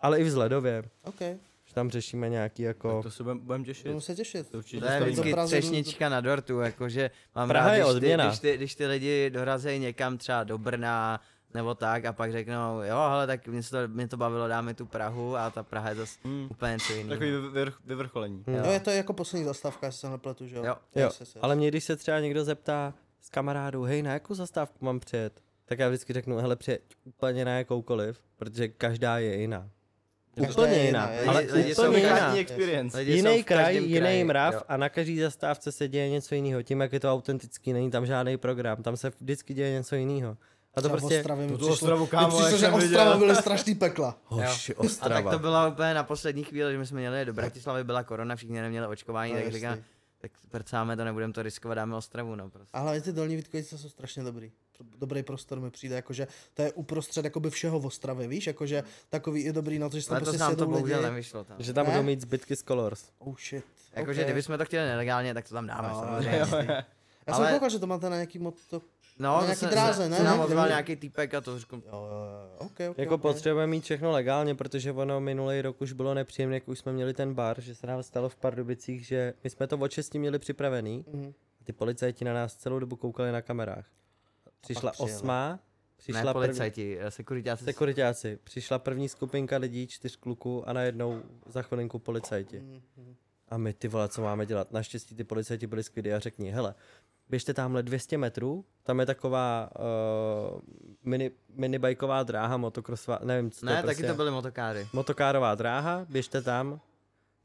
ale 0.00 0.20
i 0.20 0.24
vzhledově. 0.24 0.82
OK. 1.04 1.20
Že 1.64 1.74
tam 1.74 1.90
řešíme 1.90 2.28
nějaký 2.28 2.62
jako... 2.62 2.94
Tak 2.94 3.02
to 3.02 3.10
se 3.10 3.22
budeme 3.22 3.40
budem 3.40 3.64
těšit. 3.64 3.84
Budeme 3.86 4.00
se 4.00 4.14
těšit. 4.14 4.50
To 4.50 4.58
určitě 4.58 4.86
To 4.86 4.92
je 4.92 5.00
vždycky 5.00 5.34
třešnička 5.46 6.08
na 6.08 6.20
dortu, 6.20 6.60
jakože 6.60 7.10
mám 7.34 7.48
Praha 7.48 7.66
rád, 7.68 7.74
je 7.74 7.84
když 7.84 8.00
ty, 8.00 8.16
když, 8.26 8.38
ty, 8.38 8.56
když 8.56 8.74
ty 8.74 8.86
lidi 8.86 9.30
dorazí 9.30 9.78
někam 9.78 10.18
třeba 10.18 10.44
do 10.44 10.58
Brna, 10.58 11.20
nebo 11.54 11.74
tak 11.74 12.04
a 12.04 12.12
pak 12.12 12.32
řeknou, 12.32 12.82
jo, 12.82 12.96
ale 12.96 13.26
tak 13.26 13.46
mě, 13.48 13.62
se 13.62 13.70
to, 13.70 13.92
mě 13.94 14.08
to 14.08 14.16
bavilo, 14.16 14.48
dáme 14.48 14.74
tu 14.74 14.86
Prahu 14.86 15.36
a 15.36 15.50
ta 15.50 15.62
Praha 15.62 15.88
je 15.88 15.94
zase 15.94 16.18
Hmm. 16.24 16.48
úplně 16.50 16.72
něco 16.72 16.92
jiného. 16.92 17.08
Takový 17.20 17.30
vyvr- 17.30 17.72
vyvrcholení. 17.84 18.44
Hm. 18.46 18.54
Jo, 18.54 18.70
je 18.72 18.80
to 18.80 18.90
jako 18.90 19.12
poslední 19.12 19.44
zastávka, 19.46 19.86
jestli 19.86 20.00
se 20.00 20.10
nepletu, 20.10 20.46
že 20.46 20.56
jo? 20.56 20.64
Jo. 20.64 20.76
Jo, 20.94 21.10
ale 21.40 21.56
mě 21.56 21.68
když 21.68 21.84
se 21.84 21.96
třeba 21.96 22.20
někdo 22.20 22.44
zeptá 22.44 22.94
z 23.20 23.30
kamarádů, 23.30 23.82
hej, 23.82 24.02
na 24.02 24.12
jakou 24.12 24.34
zastávku 24.34 24.84
mám 24.84 25.00
přijet, 25.00 25.42
tak 25.64 25.78
já 25.78 25.88
vždycky 25.88 26.12
řeknu, 26.12 26.36
hele, 26.36 26.56
přijet 26.56 26.82
úplně 27.04 27.44
na 27.44 27.58
jakoukoliv, 27.58 28.20
protože 28.36 28.68
každá 28.68 29.18
je 29.18 29.40
jiná. 29.40 29.68
Každá 30.46 30.62
úplně 30.62 30.76
je 30.76 30.86
jiná, 30.86 31.10
jiná, 31.12 31.32
ale 31.32 31.44
jsou 31.44 31.88
úplně 31.88 31.98
jiná. 31.98 32.36
Experience. 32.36 33.02
Jiný 33.02 33.44
kraj, 33.44 33.76
jiný 33.76 34.24
mrav 34.24 34.54
jo. 34.54 34.60
a 34.68 34.76
na 34.76 34.88
každý 34.88 35.20
zastávce 35.20 35.72
se 35.72 35.88
děje 35.88 36.08
něco 36.08 36.34
jiného. 36.34 36.62
Tím, 36.62 36.80
jak 36.80 36.92
je 36.92 37.00
to 37.00 37.12
autentický, 37.12 37.72
není 37.72 37.90
tam 37.90 38.06
žádný 38.06 38.36
program, 38.36 38.82
tam 38.82 38.96
se 38.96 39.10
vždycky 39.20 39.54
děje 39.54 39.72
něco 39.72 39.94
jiného. 39.96 40.36
A 40.74 40.82
to 40.82 40.88
prostě... 40.88 41.18
Ostravě 41.18 41.46
mi 41.46 41.52
Tu 41.52 41.56
přišlo, 41.56 41.72
Ostravu, 41.74 42.06
kámo, 42.06 42.38
přišlo 42.40 42.58
že 42.58 42.68
Ostrava 42.68 43.16
byly 43.16 43.36
strašný 43.36 43.74
pekla. 43.74 44.18
Hoši, 44.24 44.74
A 44.74 44.76
tak 44.76 44.84
Ostrava. 44.84 45.30
to 45.30 45.38
bylo 45.38 45.70
úplně 45.70 45.94
na 45.94 46.02
poslední 46.04 46.44
chvíli, 46.44 46.72
že 46.72 46.78
my 46.78 46.86
jsme 46.86 47.00
měli 47.00 47.24
do 47.24 47.32
Bratislavy, 47.32 47.84
byla 47.84 48.02
korona, 48.02 48.36
všichni 48.36 48.60
neměli 48.60 48.86
očkování, 48.86 49.32
No, 49.32 49.40
tak 49.42 49.52
říkám, 49.52 49.78
tak 50.20 50.30
prcáme 50.50 50.96
to, 50.96 51.04
nebudeme 51.04 51.32
to 51.32 51.42
riskovat, 51.42 51.74
dáme 51.76 51.96
Ostravu, 51.96 52.34
no 52.34 52.50
prostě. 52.50 52.70
A 52.72 52.80
hlavně 52.80 53.00
ty 53.00 53.12
dolní 53.12 53.36
Vítkovice 53.36 53.78
jsou 53.78 53.88
strašně 53.88 54.22
dobrý. 54.22 54.52
Dobrý 54.98 55.22
prostor 55.22 55.60
mi 55.60 55.70
přijde, 55.70 55.94
jakože 55.96 56.26
to 56.54 56.62
je 56.62 56.72
uprostřed 56.72 57.24
jakoby 57.24 57.50
všeho 57.50 57.80
v 57.80 57.86
Ostravě, 57.86 58.28
víš, 58.28 58.46
jakože 58.46 58.82
takový 59.08 59.44
je 59.44 59.52
dobrý 59.52 59.78
na 59.78 59.88
to, 59.88 59.96
že 59.96 60.02
se 60.02 60.08
tam 60.10 60.18
prostě 60.18 60.38
nám 60.38 60.56
to 60.56 60.66
bohužel 60.66 61.02
nevyšlo 61.02 61.44
tam. 61.44 61.56
Že 61.60 61.72
tam 61.72 61.86
Ne? 61.86 61.92
budou 61.92 62.02
mít 62.02 62.20
zbytky 62.20 62.56
z 62.56 62.62
Colors. 62.62 63.04
Oh 63.18 63.34
shit. 63.48 63.64
Jakože 63.92 64.20
okay. 64.20 64.24
kdybychom 64.32 64.58
to 64.58 64.64
chtěli 64.64 64.86
nelegálně, 64.88 65.34
tak 65.34 65.48
to 65.48 65.54
tam 65.54 65.66
dáme, 65.66 65.88
No, 65.88 65.94
samozřejmě. 66.00 66.38
jasný. 66.38 66.58
Já 67.26 67.34
jsem 67.34 67.42
Ale- 67.44 67.52
koukal, 67.52 67.70
že 67.70 67.78
to 67.78 67.86
máte 67.86 68.10
na 68.10 68.16
nějaký 68.16 68.38
moto... 68.38 68.82
No, 69.18 69.34
Na 69.36 69.40
nějaký 69.42 69.60
se, 69.60 69.66
dráze, 69.66 70.02
se, 70.02 70.08
ne? 70.08 70.16
se 70.16 70.22
nám 70.24 70.38
Ne? 70.38 70.44
ozval 70.44 70.68
nějaký 70.68 70.96
týpek 70.96 71.34
a 71.34 71.40
to 71.40 71.58
řekl, 71.58 71.76
Jo, 71.76 71.82
jo, 71.92 71.98
jo, 72.00 72.56
okay, 72.58 72.88
okay, 72.88 73.04
Jako 73.04 73.14
okay. 73.14 73.22
potřebujeme 73.32 73.70
mít 73.70 73.84
všechno 73.84 74.10
legálně, 74.10 74.54
protože 74.54 74.92
ono 74.92 75.20
minulý 75.20 75.62
rok 75.62 75.80
už 75.80 75.92
bylo 75.92 76.14
nepříjemné, 76.14 76.56
jak 76.56 76.68
už 76.68 76.78
jsme 76.78 76.92
měli 76.92 77.14
ten 77.14 77.34
bar, 77.34 77.60
že 77.60 77.74
se 77.74 77.86
nám 77.86 78.02
stalo 78.02 78.28
v 78.28 78.36
Pardubicích, 78.36 79.06
že 79.06 79.34
my 79.44 79.50
jsme 79.50 79.66
to 79.66 79.78
od 79.78 79.90
6 79.92 80.14
měli 80.14 80.38
připravený 80.38 81.04
Mhm. 81.12 81.32
a 81.60 81.64
ty 81.64 81.72
policajti 81.72 82.24
na 82.24 82.34
nás 82.34 82.54
celou 82.54 82.78
dobu 82.78 82.96
koukali 82.96 83.32
na 83.32 83.42
kamerách. 83.42 83.86
Přišla 84.60 84.90
přijeli. 84.90 85.12
osmá, 85.14 85.58
přišla 85.96 86.20
ne 86.20 86.32
první, 86.32 86.32
policajti, 86.46 86.98
eh, 87.00 87.10
sekuritáci. 87.10 87.64
sekuritáci, 87.64 88.38
přišla 88.44 88.78
první 88.78 89.08
skupinka 89.08 89.56
lidí, 89.56 89.86
čtyř 89.86 90.16
kluků 90.16 90.68
a 90.68 90.72
najednou 90.72 91.22
za 91.46 91.62
chvilinku 91.62 91.98
policajti. 91.98 92.82
A 93.48 93.58
my 93.58 93.72
ty 93.72 93.88
vole, 93.88 94.08
co 94.08 94.22
máme 94.22 94.46
dělat? 94.46 94.72
Naštěstí 94.72 95.14
ty 95.14 95.24
policajti 95.24 95.66
byli 95.66 95.82
skvělí 95.82 96.12
a 96.12 96.18
řekni, 96.18 96.50
hele, 96.50 96.74
běžte 97.28 97.54
tamhle 97.54 97.82
200 97.82 98.18
metrů, 98.18 98.64
tam 98.82 99.00
je 99.00 99.06
taková 99.06 99.70
uh, 100.54 100.60
mini, 101.04 101.30
minibajková 101.54 102.22
dráha, 102.22 102.56
motokrosová, 102.56 103.18
nevím, 103.24 103.50
co 103.50 103.60
to 103.60 103.66
Ne, 103.66 103.74
taky 103.74 103.84
prostě 103.84 104.06
to 104.06 104.14
byly 104.14 104.30
motokáry. 104.30 104.88
motokárová 104.92 105.54
dráha, 105.54 106.06
běžte 106.08 106.42
tam, 106.42 106.80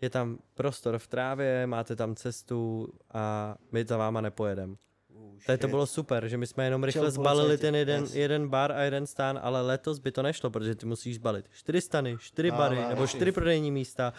je 0.02 0.10
tam 0.10 0.38
prostor 0.53 0.98
v 0.98 1.07
trávě, 1.07 1.68
máte 1.68 1.95
tam 1.95 2.15
cestu 2.15 2.88
a 3.14 3.56
my 3.72 3.85
za 3.85 3.98
váma 3.98 4.22
nepojedem. 4.22 4.76
Tady 5.45 5.57
to 5.57 5.67
bylo 5.67 5.85
super, 5.85 6.27
že 6.27 6.37
my 6.37 6.47
jsme 6.47 6.63
jenom 6.63 6.83
rychle 6.83 7.11
zbalili 7.11 7.57
ten 7.57 7.75
jeden, 7.75 8.03
yes. 8.03 8.15
jeden 8.15 8.47
bar 8.47 8.71
a 8.71 8.81
jeden 8.81 9.07
stán, 9.07 9.39
ale 9.43 9.61
letos 9.61 9.99
by 9.99 10.11
to 10.11 10.21
nešlo, 10.21 10.49
protože 10.49 10.75
ty 10.75 10.85
musíš 10.85 11.15
zbalit 11.15 11.45
čtyři 11.51 11.81
stany, 11.81 12.17
čtyři 12.19 12.51
No, 12.51 12.57
bary 12.57 12.75
no, 12.75 12.89
nebo 12.89 13.01
no. 13.01 13.07
čtyři 13.07 13.31
prodejní 13.31 13.71
místa, 13.71 14.13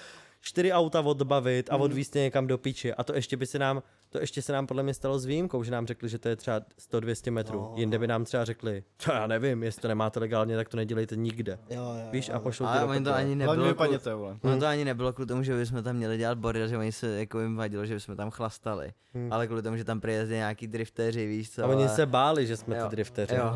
čtyři 0.44 0.72
auta 0.72 1.00
odbavit 1.00 1.70
a 1.70 1.76
odvízt 1.76 2.16
je 2.16 2.22
někam 2.22 2.46
do 2.46 2.58
piči. 2.58 2.94
A 2.94 3.04
to 3.04 3.14
ještě 3.14 3.36
by 3.36 3.46
se 3.46 3.58
nám, 3.58 3.82
to 4.10 4.18
ještě 4.20 4.42
se 4.42 4.52
nám 4.52 4.66
podle 4.66 4.82
mě 4.82 4.94
stalo 4.94 5.18
s 5.18 5.24
výjimkou, 5.24 5.62
že 5.64 5.70
nám 5.70 5.86
řekli, 5.86 6.08
že 6.08 6.18
to 6.18 6.28
je 6.28 6.36
třeba 6.36 6.60
100-200 6.92 7.30
metrů. 7.30 7.60
No, 7.60 7.72
Jinde 7.76 7.98
by 7.98 8.06
nám 8.06 8.24
třeba 8.24 8.44
řekli, 8.44 8.84
to 9.04 9.12
já 9.12 9.26
nevím, 9.26 9.62
jestli 9.62 9.82
to 9.82 9.88
nemáte 9.88 10.20
legálně, 10.20 10.56
tak 10.56 10.68
to 10.68 10.76
nedělejte 10.76 11.16
nikde. 11.16 11.58
Jo, 11.70 11.82
jo, 11.82 12.08
Víš, 12.10 12.28
jo, 12.28 12.34
a 12.34 12.36
jo. 12.36 12.42
pošlou 12.42 12.66
Ale 12.66 12.80
to 12.80 12.86
prdele. 12.86 13.16
ani 13.16 13.34
nebylo, 13.36 13.74
kvůli, 13.74 13.98
ono 14.42 14.58
to 14.60 14.66
ani 14.66 14.84
nebylo 14.84 15.12
kvůli 15.12 15.26
tomu, 15.26 15.42
že 15.42 15.56
bychom 15.56 15.82
tam 15.82 15.96
měli 15.96 16.18
dělat 16.18 16.38
bordel, 16.38 16.68
že 16.68 16.78
oni 16.78 16.92
se 16.92 17.18
jako 17.18 17.40
jim 17.40 17.56
vadilo, 17.56 17.86
že 17.86 17.94
bychom 17.94 18.16
tam 18.16 18.30
chlastali. 18.30 18.92
Hmm. 19.14 19.32
Ale 19.32 19.46
kvůli 19.46 19.62
tomu, 19.62 19.76
že 19.76 19.84
tam 19.84 20.00
přijezdí 20.00 20.34
nějaký 20.34 20.66
drifteři, 20.66 21.26
víš 21.26 21.50
co. 21.50 21.64
A 21.64 21.66
oni 21.66 21.88
se 21.88 22.06
báli, 22.06 22.46
že 22.46 22.56
jsme 22.56 22.76
Jo. 22.76 22.84
ty 22.84 22.90
drifteři. 22.90 23.34
Jo. 23.34 23.52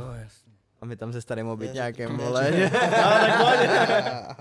A 0.81 0.87
my 0.87 0.97
tam 0.97 1.13
se 1.13 1.21
starým 1.21 1.47
obytňákem, 1.49 2.11
že- 2.11 2.17
vole. 2.25 2.53
že- 2.57 2.71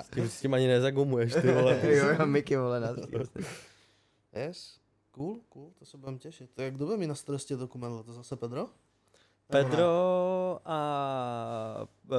S 0.02 0.10
tím, 0.14 0.30
s 0.30 0.42
tím 0.42 0.54
ani 0.54 0.68
nezagumuješ, 0.68 1.34
ty 1.34 1.52
vole. 1.54 1.80
jo, 1.84 2.06
jo, 2.20 2.26
Mickey, 2.26 2.58
vole, 2.58 2.80
na 2.80 2.90
Yes. 4.36 4.78
Cool, 5.12 5.40
cool, 5.50 5.72
to 5.80 5.86
se 5.86 5.98
budeme 5.98 6.18
těšit. 6.18 6.50
Tak 6.54 6.74
kdo 6.74 6.86
bude 6.86 6.98
mít 6.98 7.08
na 7.08 7.16
starosti 7.16 7.56
dokument? 7.56 8.04
To 8.04 8.14
zase 8.14 8.36
Pedro? 8.36 8.68
Pedro 9.48 10.60
a 10.66 11.88
uh, 12.10 12.18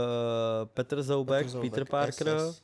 Petr 0.64 1.02
Zoubek, 1.02 1.38
Petr 1.38 1.50
Zoubek, 1.50 1.70
Peter 1.70 1.84
Parker 1.84 2.28
yes, 2.28 2.42
yes. 2.46 2.62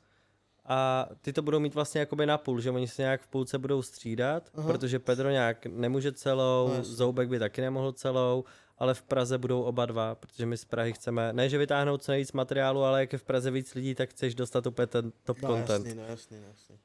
a 0.64 1.06
ty 1.20 1.32
to 1.32 1.42
budou 1.42 1.60
mít 1.60 1.74
vlastně 1.74 2.00
jakoby 2.00 2.26
na 2.26 2.38
půl, 2.38 2.60
že 2.60 2.70
oni 2.70 2.88
se 2.88 3.02
nějak 3.02 3.22
v 3.22 3.26
půlce 3.26 3.58
budou 3.58 3.82
střídat, 3.82 4.50
Aha. 4.54 4.66
protože 4.66 4.98
Pedro 4.98 5.30
nějak 5.30 5.66
nemůže 5.66 6.12
celou, 6.12 6.68
No. 6.76 6.84
Zoubek 6.84 7.28
by 7.28 7.38
taky 7.38 7.60
nemohl 7.60 7.92
celou, 7.92 8.44
ale 8.78 8.94
v 8.94 9.02
Praze 9.02 9.38
budou 9.38 9.62
oba 9.62 9.86
dva, 9.86 10.14
protože 10.14 10.46
my 10.46 10.56
z 10.56 10.64
Prahy 10.64 10.92
chceme, 10.92 11.32
ne 11.32 11.48
že 11.48 11.58
vytáhnout 11.58 12.02
co 12.02 12.12
nejvíc 12.12 12.32
materiálu, 12.32 12.82
ale 12.84 13.00
jak 13.00 13.12
je 13.12 13.18
v 13.18 13.24
Praze 13.24 13.50
víc 13.50 13.74
lidí, 13.74 13.94
tak 13.94 14.10
chceš 14.10 14.34
dostat 14.34 14.66
úplně 14.66 14.86
ten 14.86 15.12
top 15.22 15.42
No 15.42 15.48
content. 15.48 15.86
jasný, 15.86 16.00
no 16.02 16.06
jasný, 16.08 16.36
no 16.40 16.46
jasný. 16.48 16.78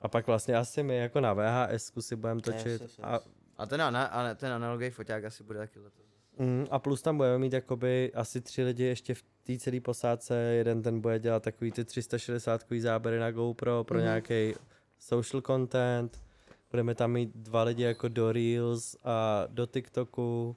A 0.00 0.08
pak 0.08 0.26
vlastně 0.26 0.56
asi 0.56 0.82
my 0.82 0.96
jako 0.96 1.20
na 1.20 1.32
VHS 1.32 1.92
si 2.00 2.16
budeme 2.16 2.40
točit. 2.40 2.66
Yes, 2.66 2.80
yes, 2.80 2.98
yes. 2.98 3.00
A 3.02 3.20
A 3.56 3.66
ten, 3.66 3.82
ana, 3.82 4.04
a 4.04 4.34
ten 4.34 4.52
analogový 4.52 4.90
foťák 4.90 5.24
asi 5.24 5.44
bude 5.44 5.58
taky 5.58 5.78
letos. 5.78 6.04
Mm, 6.38 6.66
a 6.70 6.78
plus 6.78 7.02
tam 7.02 7.16
budeme 7.16 7.38
mít 7.38 7.52
jakoby 7.52 8.12
asi 8.14 8.40
tři 8.40 8.62
lidi 8.62 8.84
ještě 8.84 9.14
v 9.14 9.22
té 9.42 9.58
celé 9.58 9.80
posádce. 9.80 10.34
Jeden 10.36 10.82
ten 10.82 11.00
bude 11.00 11.18
dělat 11.18 11.42
takový 11.42 11.72
ty 11.72 11.84
360 11.84 12.64
záběry 12.78 13.18
na 13.18 13.30
GoPro 13.30 13.84
pro 13.84 13.98
mm-hmm. 13.98 14.02
nějaký 14.02 14.54
social 14.98 15.42
content. 15.42 16.22
Budeme 16.70 16.94
tam 16.94 17.12
mít 17.12 17.30
dva 17.34 17.62
lidi 17.62 17.82
jako 17.82 18.08
do 18.08 18.32
Reels 18.32 18.96
a 19.04 19.44
do 19.48 19.66
TikToku. 19.66 20.56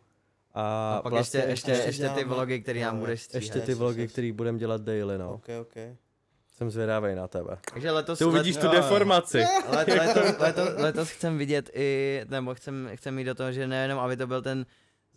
A, 0.54 0.94
A 0.98 1.02
pak 1.02 1.12
vlastně 1.14 1.40
ještě, 1.40 1.52
ještě, 1.52 1.72
ještě 1.72 2.04
ještě 2.04 2.10
ty 2.10 2.24
vlogy, 2.24 2.62
které 2.62 2.82
nám 2.82 3.00
budeš 3.00 3.22
stříhat. 3.22 3.42
ještě 3.44 3.60
ty 3.62 3.74
vlogy, 3.74 4.08
které 4.08 4.32
budeme 4.34 4.58
dělat 4.60 4.82
daily, 4.82 5.18
no. 5.18 5.34
OK, 5.34 5.48
OK. 5.62 5.74
Jsem 6.58 6.72
zvědavý 6.72 7.16
na 7.16 7.28
tebe. 7.28 7.58
Takže 7.74 7.92
letos, 7.92 8.20
Ty 8.20 8.26
uvidíš 8.26 8.58
tu 8.58 8.66
jo. 8.66 8.72
deformaci. 8.72 9.38
Let, 9.70 9.88
letos, 9.88 10.38
letos, 10.40 10.70
letos 10.78 11.10
chcem 11.10 11.38
vidět 11.38 11.70
i, 11.74 12.22
nebo 12.30 12.56
chcem, 12.56 12.90
chcem 12.96 13.20
jít 13.20 13.26
do 13.26 13.36
toho, 13.36 13.52
že 13.52 13.68
nejenom, 13.68 14.00
aby 14.00 14.18
to 14.18 14.28
byl 14.28 14.42
ten 14.42 14.66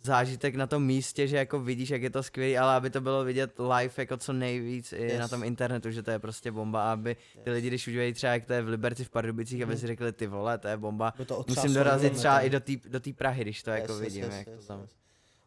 zážitek 0.03 0.55
na 0.55 0.67
tom 0.67 0.85
místě, 0.85 1.27
že 1.27 1.37
jako 1.37 1.59
vidíš, 1.59 1.89
jak 1.89 2.01
je 2.01 2.09
to 2.09 2.23
skvělé, 2.23 2.57
ale 2.59 2.73
aby 2.75 2.89
to 2.89 3.01
bylo 3.01 3.23
vidět 3.23 3.59
live 3.59 3.93
jako 3.97 4.17
co 4.17 4.33
nejvíc 4.33 4.93
i 4.93 5.03
Yes. 5.03 5.19
na 5.19 5.27
tom 5.27 5.43
internetu, 5.43 5.91
že 5.91 6.03
to 6.03 6.11
je 6.11 6.19
prostě 6.19 6.51
bomba, 6.51 6.91
aby 6.91 7.15
ty 7.43 7.51
lidi, 7.51 7.67
když 7.67 7.87
udělají 7.87 8.13
třeba 8.13 8.33
jak 8.33 8.45
to 8.45 8.53
je 8.53 8.61
v 8.61 8.67
Liberci 8.67 9.03
v 9.03 9.09
Pardubicích, 9.09 9.61
aby 9.63 9.77
si 9.77 9.87
řekli 9.87 10.11
ty 10.13 10.27
vole, 10.27 10.57
to 10.57 10.67
je 10.67 10.77
bomba. 10.77 11.13
To 11.25 11.45
Musím 11.47 11.73
dorazit 11.73 12.13
třeba 12.13 12.39
i 12.39 12.49
do 12.49 12.59
té 12.59 12.73
do 12.89 12.99
Prahy, 13.15 13.41
když 13.41 13.63
to 13.63 13.69
jako 13.71 13.91
Yes, 13.93 14.01
yes, 14.01 14.07
vidím, 14.13 14.23
yes, 14.23 14.33
jak 14.35 14.47
yes, 14.47 14.59
to 14.59 14.67
tam. 14.67 14.81
yes. 14.81 14.89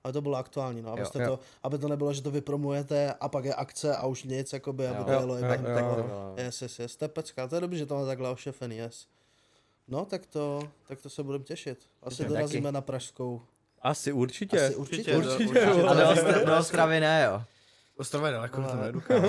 Ale 0.05 0.13
to 0.13 0.21
bylo 0.21 0.37
aktuální, 0.37 0.83
no, 0.83 0.93
abyste 0.93 1.23
Jo. 1.23 1.29
to, 1.29 1.39
aby 1.63 1.79
to 1.79 1.89
nebylo, 1.89 2.13
že 2.13 2.23
to 2.23 2.31
vypromujete 2.31 3.15
a 3.21 3.29
pak 3.29 3.45
je 3.45 3.55
akce 3.55 3.97
a 3.97 4.07
už 4.07 4.25
nic, 4.25 4.53
jakoby, 4.53 4.87
aby 4.89 4.99
Jo. 4.99 5.05
to 5.05 5.13
Jo, 5.13 5.21
jelo 5.21 5.37
jo, 5.37 5.45
jo, 5.45 5.97
jo. 5.99 6.35
Yes, 6.37 6.63
yes, 6.63 6.79
yes, 6.79 6.97
to 6.97 7.05
je 7.05 7.09
pecka, 7.09 7.49
to 7.49 7.55
je 7.55 7.61
dobrý, 7.61 7.79
že 7.79 7.87
to 7.87 7.95
má 7.95 8.07
takhle 8.07 8.31
ošefený, 8.31 8.77
yes. 8.77 9.07
No, 9.89 10.05
tak 10.05 10.27
to, 10.27 10.69
tak 10.89 11.01
to 11.01 11.11
se 11.11 11.23
budeme 11.23 11.45
těšit. 11.45 11.79
Asi 12.03 12.25
dorazíme 12.25 12.73
na 12.73 12.81
Pražskou. 12.81 13.43
Asi 13.83 14.13
určitě. 14.13 14.67
Asi 14.67 14.75
určitě. 14.75 15.17
Určitě, 15.17 15.33
Určitě, 15.47 15.67
určitě. 15.67 15.83
A 15.89 15.95
do, 15.95 16.03
Ostra- 16.03 16.45
do 16.47 16.59
Ostravy 16.59 17.01
ne, 17.01 17.23
jo. 17.27 17.43
Ostrava 18.01 18.27
je 18.29 18.33
daleko, 18.35 18.63
to 18.93 19.01
kámo. 19.01 19.29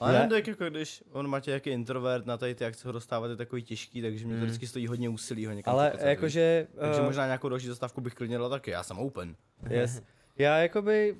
Ale 0.00 0.12
Ne. 0.12 0.28
tak 0.28 0.46
jako 0.46 0.64
když 0.64 1.04
on 1.12 1.28
Matěj 1.28 1.54
jaký 1.54 1.70
introvert 1.70 2.26
na 2.26 2.36
tady 2.36 2.54
ty 2.54 2.64
akce 2.64 2.88
ho 2.88 2.92
dostávat 2.92 3.30
je 3.30 3.36
takový 3.36 3.62
těžký, 3.62 4.02
takže 4.02 4.26
mě 4.26 4.34
to 4.34 4.38
Mm. 4.40 4.44
vždycky 4.46 4.66
stojí 4.66 4.86
hodně 4.86 5.08
úsilí 5.08 5.46
ho 5.46 5.52
někam 5.52 5.74
Ale 5.74 5.90
pokecat, 5.90 6.08
jakože... 6.08 6.66
Takže 6.80 7.00
eh, 7.00 7.04
možná 7.04 7.26
nějakou 7.26 7.48
další 7.48 7.66
zastávku 7.66 8.00
bych 8.00 8.14
klidně 8.14 8.38
dal 8.38 8.50
taky, 8.50 8.70
já 8.70 8.82
jsem 8.82 8.98
open. 8.98 9.36
Yes. 9.70 10.02
Já 10.38 10.58
jakoby 10.58 11.16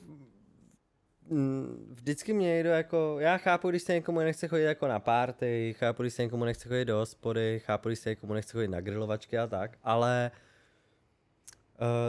mm, 1.30 1.86
vždycky 1.94 2.32
mě 2.32 2.46
někdo 2.54 2.70
jako, 2.70 3.16
já 3.20 3.36
chápu, 3.38 3.70
když 3.70 3.82
se 3.82 3.92
někomu 3.94 4.18
nechce 4.18 4.48
chodit 4.48 4.62
jako 4.64 4.88
na 4.88 4.98
party, 4.98 5.74
chápu, 5.78 6.02
když 6.02 6.14
se 6.14 6.22
někomu 6.22 6.44
nechce 6.44 6.68
chodit 6.68 6.84
do 6.84 6.96
hospody, 6.96 7.60
chápu, 7.64 7.88
když 7.88 7.98
se 7.98 8.10
někomu 8.10 8.34
nechce 8.34 8.52
chodit 8.52 8.68
na 8.68 8.80
grilovačky 8.80 9.38
a 9.38 9.46
tak, 9.46 9.78
ale 9.84 10.30
uh, 10.34 10.38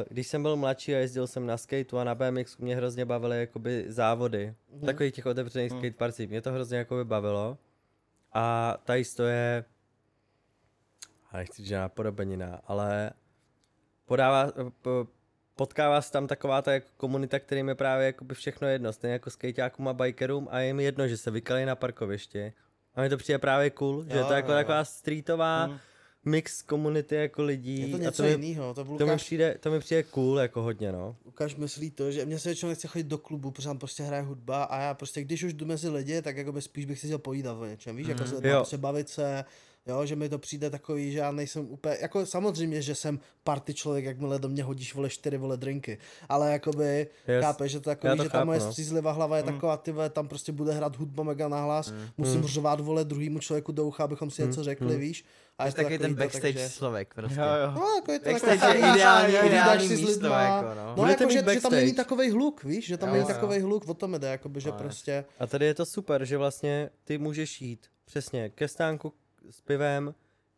když 0.09 0.27
jsem 0.27 0.41
byl 0.41 0.55
mladší 0.55 0.95
a 0.95 0.97
jezdil 0.97 1.27
jsem 1.27 1.45
na 1.45 1.57
skateu 1.57 1.97
a 1.97 2.03
na 2.03 2.15
BMX, 2.15 2.57
mě 2.57 2.75
hrozně 2.75 3.05
bavily 3.05 3.39
jakoby 3.39 3.85
závody, 3.87 4.53
mm-hmm. 4.73 4.85
takových 4.85 5.13
těch 5.13 5.25
otevřených 5.25 5.71
Mhm. 5.71 5.79
skateparcí, 5.79 6.27
mě 6.27 6.41
to 6.41 6.51
hrozně 6.51 6.77
jakoby 6.77 7.05
bavilo 7.05 7.57
a 8.33 8.75
tady 8.83 9.03
to 9.05 9.23
je, 9.23 9.65
a 11.31 11.37
nechci 11.37 11.57
říct, 11.61 11.67
že 11.67 11.77
napodobenina, 11.77 12.61
ale 12.67 13.11
podává, 14.05 14.51
po, 14.81 15.07
potkává 15.55 16.01
se 16.01 16.11
tam 16.11 16.27
taková 16.27 16.61
ta 16.61 16.73
jako 16.73 16.87
komunita, 16.97 17.39
kterým 17.39 17.69
je 17.69 17.75
právě 17.75 18.05
jakoby 18.05 18.35
všechno 18.35 18.67
jedno, 18.67 18.93
stejně 18.93 19.13
jako 19.13 19.29
skejťákům 19.29 19.87
a 19.87 19.93
bikerům 19.93 20.47
a 20.51 20.59
je 20.59 20.67
jim 20.67 20.79
jedno, 20.79 21.07
že 21.07 21.17
se 21.17 21.31
vykalí 21.31 21.65
na 21.65 21.75
parkovišti 21.75 22.53
A 22.95 23.01
mi 23.01 23.09
to 23.09 23.17
přijde 23.17 23.39
právě 23.39 23.69
cool, 23.69 24.03
že 24.03 24.11
Jo, 24.11 24.17
je 24.17 24.23
to 24.23 24.33
jako 24.33 24.51
jo, 24.51 24.57
jo. 24.57 24.59
taková 24.63 24.83
streetová 24.83 25.67
Mm. 25.67 25.79
Mix 26.25 26.61
komunity 26.61 27.15
jako 27.15 27.43
lidí. 27.43 27.81
Je 27.81 27.87
to 27.87 27.95
a 27.95 27.99
něco 27.99 28.23
to 28.23 28.37
mi, 28.37 28.45
jiného, 28.47 28.73
to, 28.73 28.83
to 28.97 29.05
mi 29.05 29.15
přijde, 29.15 29.57
to 29.59 29.71
mi 29.71 29.79
přijde 29.79 30.03
cool 30.03 30.39
jako 30.39 30.61
hodně, 30.61 30.91
no. 30.91 31.15
Lukáš 31.25 31.55
myslí 31.55 31.91
to, 31.91 32.11
že 32.11 32.25
mě 32.25 32.39
se 32.39 32.49
většinou 32.49 32.69
nechce 32.69 32.87
chodit 32.87 33.07
do 33.07 33.17
klubu, 33.17 33.51
protože 33.51 33.67
tam 33.67 33.77
prostě 33.77 34.03
hraje 34.03 34.23
hudba 34.23 34.63
a 34.63 34.79
já 34.81 34.93
prostě, 34.93 35.21
když 35.21 35.43
už 35.43 35.53
jdu 35.53 35.65
mezi 35.65 35.89
lidi, 35.89 36.21
tak 36.21 36.37
jako 36.37 36.51
by 36.51 36.61
spíš 36.61 36.85
bych 36.85 36.99
si 36.99 37.07
chtěl 37.07 37.19
povídat 37.19 37.57
o 37.57 37.65
něčem, 37.65 37.95
víš, 37.95 38.07
jako 38.07 38.25
s 38.25 38.31
lidma, 38.31 38.49
Jo. 38.49 38.57
prostě 38.59 38.77
bavit 38.77 39.09
se, 39.09 39.45
jo, 39.87 40.05
že 40.05 40.15
mi 40.15 40.29
to 40.29 40.39
přijde 40.39 40.69
takový, 40.69 41.11
že 41.11 41.19
já 41.19 41.31
nejsem 41.31 41.65
úplně, 41.69 41.97
jako 42.01 42.25
samozřejmě, 42.25 42.81
že 42.81 42.95
jsem 42.95 43.19
party 43.43 43.73
člověk, 43.73 44.05
jakmile 44.05 44.39
do 44.39 44.49
mě 44.49 44.63
hodíš 44.63 44.93
vole 44.95 45.09
čtyři 45.09 45.37
vole 45.37 45.57
drinky, 45.57 45.97
ale 46.29 46.51
jakoby, 46.51 47.07
Yes. 47.27 47.43
chápeš, 47.45 47.71
že 47.71 47.79
to 47.79 47.89
Já 47.89 47.95
takový, 47.95 48.17
to 48.17 48.23
že 48.23 48.29
ta 48.29 48.37
chápu, 48.37 48.45
moje 48.47 48.59
no. 48.59 48.65
střízlivá 48.71 49.11
hlava 49.11 49.37
je 49.37 49.43
taková, 49.43 49.77
ty 49.77 49.91
vole, 49.91 50.09
tam 50.09 50.27
prostě 50.27 50.51
bude 50.51 50.73
hrát 50.73 50.95
hudba 50.95 51.23
mega 51.23 51.47
nahlas, 51.47 51.93
musím 52.17 52.43
řovat 52.43 52.79
vole 52.79 53.05
druhýmu 53.05 53.39
člověku 53.39 53.71
do 53.71 53.85
ucha, 53.85 54.03
abychom 54.03 54.31
si 54.31 54.41
něco 54.41 54.63
řekli, 54.63 54.97
víš, 54.97 55.25
a 55.59 55.65
Jsi 55.69 55.75
takový 55.75 55.97
ten 55.97 56.15
to, 56.15 56.19
backstage 56.19 56.53
takže- 56.53 56.69
člověk 56.77 57.13
prostě. 57.13 57.39
Jo, 57.39 57.45
jo. 57.65 57.71
No, 57.75 57.95
jako 57.95 58.11
je 58.11 58.19
to 58.19 58.29
Backstage 58.29 58.57
takový, 58.59 58.79
je 58.83 58.93
ideální, 58.93 59.25
povídáš 59.33 59.45
ideální 59.51 59.87
si 59.87 59.95
místo, 59.95 60.11
lidma. 60.11 60.41
jako, 60.41 60.67
no. 60.75 60.85
No, 60.85 60.95
Budete 60.95 61.23
jako, 61.23 61.33
že, 61.33 61.53
že 61.53 61.61
tam 61.61 61.71
není 61.71 61.93
takovej 61.93 62.29
hluk, 62.29 62.63
víš, 62.63 62.85
že 62.87 62.97
tam 62.97 63.09
Jo, 63.09 63.13
není 63.15 63.21
jo. 63.29 63.33
takovej 63.35 63.59
hluk, 63.59 63.87
o 63.89 63.93
tom 63.93 64.13
jde, 64.19 64.27
jakoby, 64.27 64.61
že 64.61 64.69
No, 64.69 64.75
prostě, 64.77 65.25
A 65.39 65.47
tady 65.47 65.65
je 65.65 65.73
to 65.73 65.85
super, 65.85 66.25
že 66.25 66.37
vlastně 66.37 66.89
ty 67.03 67.17
můžeš 67.17 67.61
jít 67.61 67.87
přesně 68.05 68.49
ke 68.49 68.67
stánku 68.67 69.13
s 69.49 69.61
pivem, 69.61 70.13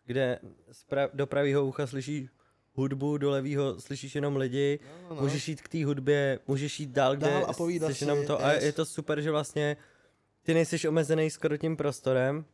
kde 0.06 0.40
z 0.72 0.86
pra- 0.90 1.10
do 1.14 1.28
pravého 1.28 1.66
ucha 1.66 1.88
slyšíš 1.88 2.30
hudbu, 2.74 3.18
do 3.18 3.30
levého 3.30 3.80
slyšíš 3.80 4.16
jenom 4.16 4.36
lidi, 4.38 4.80
no, 5.10 5.16
no. 5.16 5.22
můžeš 5.22 5.48
jít 5.48 5.62
k 5.62 5.68
té 5.70 5.86
hudbě, 5.86 6.40
můžeš 6.48 6.80
jít 6.80 6.90
dál, 6.90 7.16
kde 7.16 7.28
Dál 7.32 7.46
a 7.48 7.54
povídat 7.54 7.94
si, 7.94 8.04
jenom 8.04 8.26
to 8.26 8.46
a 8.46 8.52
yes. 8.52 8.64
je 8.64 8.72
to 8.72 8.86
super, 8.86 9.22
že 9.22 9.32
vlastně 9.32 9.78
ty 10.44 10.54
nejsi 10.54 10.88
omezený 10.88 11.30
skoro 11.30 11.58
tím 11.58 11.78
prostorem 11.78 12.46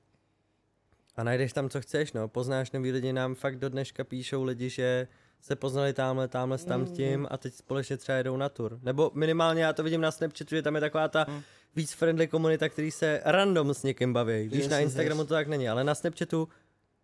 a 1.18 1.24
najdeš 1.24 1.54
tam, 1.54 1.70
co 1.70 1.82
chceš, 1.82 2.14
no, 2.14 2.28
poznáš 2.28 2.72
nový 2.72 2.92
lidi, 2.92 3.14
nám 3.14 3.36
fakt 3.36 3.56
do 3.60 3.70
dneška 3.70 4.04
píšou 4.04 4.44
lidi, 4.44 4.70
že 4.70 5.08
se 5.42 5.56
poznali 5.56 5.94
tamhle, 5.94 6.28
tamhle 6.28 6.58
s 6.58 6.66
tam 6.66 6.82
Mm. 6.82 6.88
tím 6.88 7.28
a 7.32 7.38
teď 7.38 7.54
společně 7.54 7.98
třeba 7.98 8.18
jedou 8.18 8.38
na 8.38 8.50
tour. 8.50 8.80
Nebo 8.84 9.12
minimálně 9.14 9.64
já 9.64 9.74
to 9.74 9.84
vidím 9.84 10.02
na 10.02 10.12
Snapchatu, 10.12 10.56
že 10.56 10.62
tam 10.62 10.76
je 10.76 10.82
taková 10.82 11.08
ta 11.08 11.28
víc 11.76 11.94
friendly 11.94 12.28
komunita, 12.28 12.70
který 12.70 12.92
se 12.92 13.22
random 13.26 13.74
s 13.74 13.84
někým 13.84 14.14
baví. 14.14 14.48
Víš, 14.50 14.60
Yes, 14.64 14.70
na 14.70 14.80
Instagramu 14.80 15.22
yes. 15.22 15.28
to 15.28 15.34
tak 15.34 15.48
není, 15.48 15.70
ale 15.70 15.84
na 15.84 15.96
Snapchatu 15.96 16.50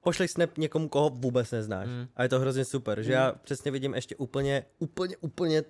pošleš 0.03 0.31
snap 0.31 0.57
někomu, 0.57 0.89
koho 0.89 1.09
vůbec 1.09 1.51
neznáš. 1.51 1.87
Mm. 1.87 2.07
A 2.15 2.23
je 2.23 2.29
to 2.29 2.39
hrozně 2.39 2.65
super, 2.65 3.01
že 3.03 3.13
já 3.13 3.31
přesně 3.43 3.71
vidím 3.71 3.93
ještě 3.93 4.15
úplně, 4.15 4.65
úplně, 4.79 5.17
úplně 5.17 5.63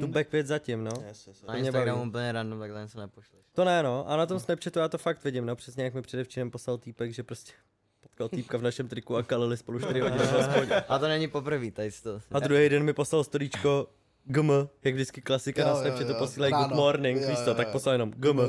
tu 0.00 0.06
backvět 0.06 0.46
zatím, 0.46 0.84
no. 0.84 0.90
Yes, 0.90 1.26
yes, 1.26 1.26
yes. 1.26 1.44
Na 1.48 1.56
Instagramu 1.56 2.02
úplně 2.02 2.32
random 2.32 2.60
takhle 2.60 2.82
něco 2.82 3.00
nepošleš. 3.00 3.42
To 3.52 3.64
ne, 3.64 3.82
no. 3.82 4.08
A 4.08 4.16
na 4.16 4.26
tom 4.26 4.40
Snapchatu 4.40 4.78
já 4.78 4.88
to 4.88 4.98
fakt 4.98 5.24
vidím, 5.24 5.46
no. 5.46 5.56
Přesně 5.56 5.84
jak 5.84 5.94
mi 5.94 6.02
předevčírem 6.02 6.50
poslal 6.50 6.78
týpek, 6.78 7.12
že 7.12 7.22
prostě 7.22 7.52
potkal 8.00 8.28
týpka 8.28 8.58
v 8.58 8.62
našem 8.62 8.88
triku 8.88 9.16
a 9.16 9.22
kalili 9.22 9.56
spolu 9.56 9.78
4 9.78 10.00
hodiny. 10.00 10.24
A 10.88 10.98
to 10.98 11.08
není 11.08 11.28
poprvé, 11.28 11.70
tady 11.70 11.90
si 11.90 12.02
to. 12.02 12.20
A 12.30 12.38
druhý 12.40 12.68
den 12.68 12.82
mi 12.82 12.92
poslal 12.92 13.24
storíčko 13.24 13.88
GM, 14.24 14.50
jak 14.84 14.94
vždycky 14.94 15.20
klasika 15.20 15.62
Jo, 15.62 15.68
na 15.68 15.74
Snapchatu 15.80 16.12
jo. 16.12 16.18
posílají 16.18 16.52
good 16.54 16.72
morning, 16.72 17.20
Jo, 17.20 17.28
víš 17.28 17.38
co, 17.38 17.54
tak 17.54 17.72
poslal 17.72 17.94
jenom 17.94 18.10
GM. 18.16 18.40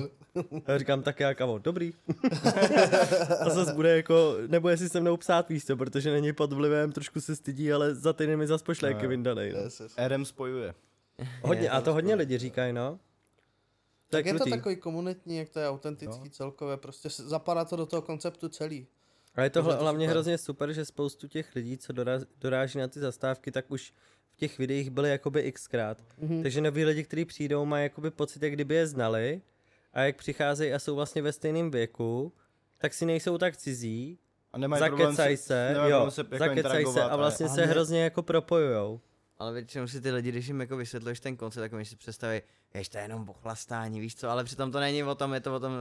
A 0.65 0.71
já 0.71 0.77
říkám, 0.77 1.03
tak 1.03 1.19
já 1.19 1.33
kamo, 1.33 1.57
dobrý. 1.57 1.93
a 3.39 3.49
zase 3.49 3.73
bude 3.73 3.95
jako, 3.97 4.35
nebude 4.47 4.77
si 4.77 4.89
se 4.89 5.01
mnou 5.01 5.17
psát, 5.17 5.49
víš 5.49 5.65
co, 5.65 5.77
protože 5.77 6.11
není 6.11 6.33
pod 6.33 6.53
vlivem, 6.53 6.91
trošku 6.91 7.21
se 7.21 7.35
stydí, 7.35 7.73
ale 7.73 7.95
za 7.95 8.13
týden 8.13 8.39
mi 8.39 8.47
zase 8.47 8.63
pošle 8.63 8.89
Jo, 8.89 8.95
jo. 8.95 9.01
Kevin 9.01 9.23
Danej. 9.23 9.53
No. 9.53 9.59
Yes, 9.59 9.79
yes. 9.79 9.95
RM 10.07 10.25
spojuje. 10.25 10.73
Hodně, 11.41 11.69
a 11.69 11.79
to 11.79 11.85
to 11.85 11.93
hodně 11.93 12.15
lidi 12.15 12.37
říkají, 12.37 12.73
no. 12.73 12.99
To 14.09 14.17
Tak 14.17 14.25
je 14.25 14.33
to 14.33 14.37
krutý. 14.39 14.51
takový 14.51 14.75
komunitní, 14.75 15.37
jak 15.37 15.49
to 15.49 15.59
je 15.59 15.69
autentický 15.69 16.29
celkově, 16.29 16.77
prostě 16.77 17.09
s- 17.09 17.19
zapadá 17.19 17.65
to 17.65 17.75
do 17.75 17.85
toho 17.85 18.01
konceptu 18.01 18.49
celý. 18.49 18.87
A 19.35 19.43
je 19.43 19.49
to 19.49 19.63
to 19.63 19.75
hlavně 19.77 20.05
super. 20.05 20.13
hrozně 20.15 20.37
super, 20.37 20.73
že 20.73 20.85
spoustu 20.85 21.27
těch 21.27 21.55
lidí, 21.55 21.77
co 21.77 21.93
doraz, 21.93 22.23
doráží 22.41 22.79
na 22.79 22.87
ty 22.87 22.99
zastávky, 22.99 23.51
tak 23.51 23.71
už 23.71 23.93
v 24.33 24.35
těch 24.35 24.57
videích 24.57 24.89
byli 24.89 25.09
jakoby 25.09 25.51
xkrát. 25.51 25.97
Mhm. 26.17 26.41
Takže 26.43 26.61
noví 26.61 26.85
lidi, 26.85 27.03
kteří 27.03 27.25
přijdou, 27.25 27.65
mají 27.65 27.83
jakoby 27.83 28.11
pocit, 28.11 28.43
jak 28.43 28.53
kdyby 28.53 28.75
je 28.75 28.87
znali 28.87 29.41
a 29.93 30.01
jak 30.01 30.15
přicházejí 30.17 30.73
a 30.73 30.79
jsou 30.79 30.95
vlastně 30.95 31.21
ve 31.21 31.31
stejném 31.33 31.71
věku, 31.71 32.33
tak 32.77 32.93
si 32.93 33.05
nejsou 33.05 33.37
tak 33.37 33.57
cizí, 33.57 34.17
A 34.53 34.57
nemají 34.57 34.83
problém 34.83 35.07
zakecaj 35.15 35.37
se, 35.37 35.43
se, 35.43 35.69
nemají 35.73 35.91
jo, 35.91 36.11
se 36.11 36.21
jako 36.21 36.37
zakecaj 36.37 36.85
se 36.85 37.03
a 37.03 37.15
vlastně 37.15 37.45
a 37.45 37.49
se 37.49 37.65
hrozně 37.65 38.03
jako 38.03 38.23
propojujou. 38.23 38.99
Ale 39.37 39.53
většinou 39.53 39.87
si 39.87 40.01
ty 40.01 40.11
lidi, 40.11 40.29
když 40.31 40.47
jim 40.47 40.59
jako 40.59 40.77
vysvětluješ 40.77 41.19
ten 41.19 41.35
koncept, 41.37 41.61
tak 41.63 41.73
oni 41.73 41.85
si 41.85 41.95
představí, 41.95 42.41
že 42.81 42.89
to 42.89 42.97
je 42.97 43.03
jenom 43.03 43.29
ochlastání, 43.29 43.99
víš 43.99 44.15
co, 44.15 44.29
ale 44.29 44.43
přitom 44.43 44.71
to 44.71 44.79
není 44.79 45.03
o 45.03 45.15
tom, 45.15 45.33
je 45.33 45.39
to 45.39 45.55
o 45.55 45.59
tom 45.59 45.71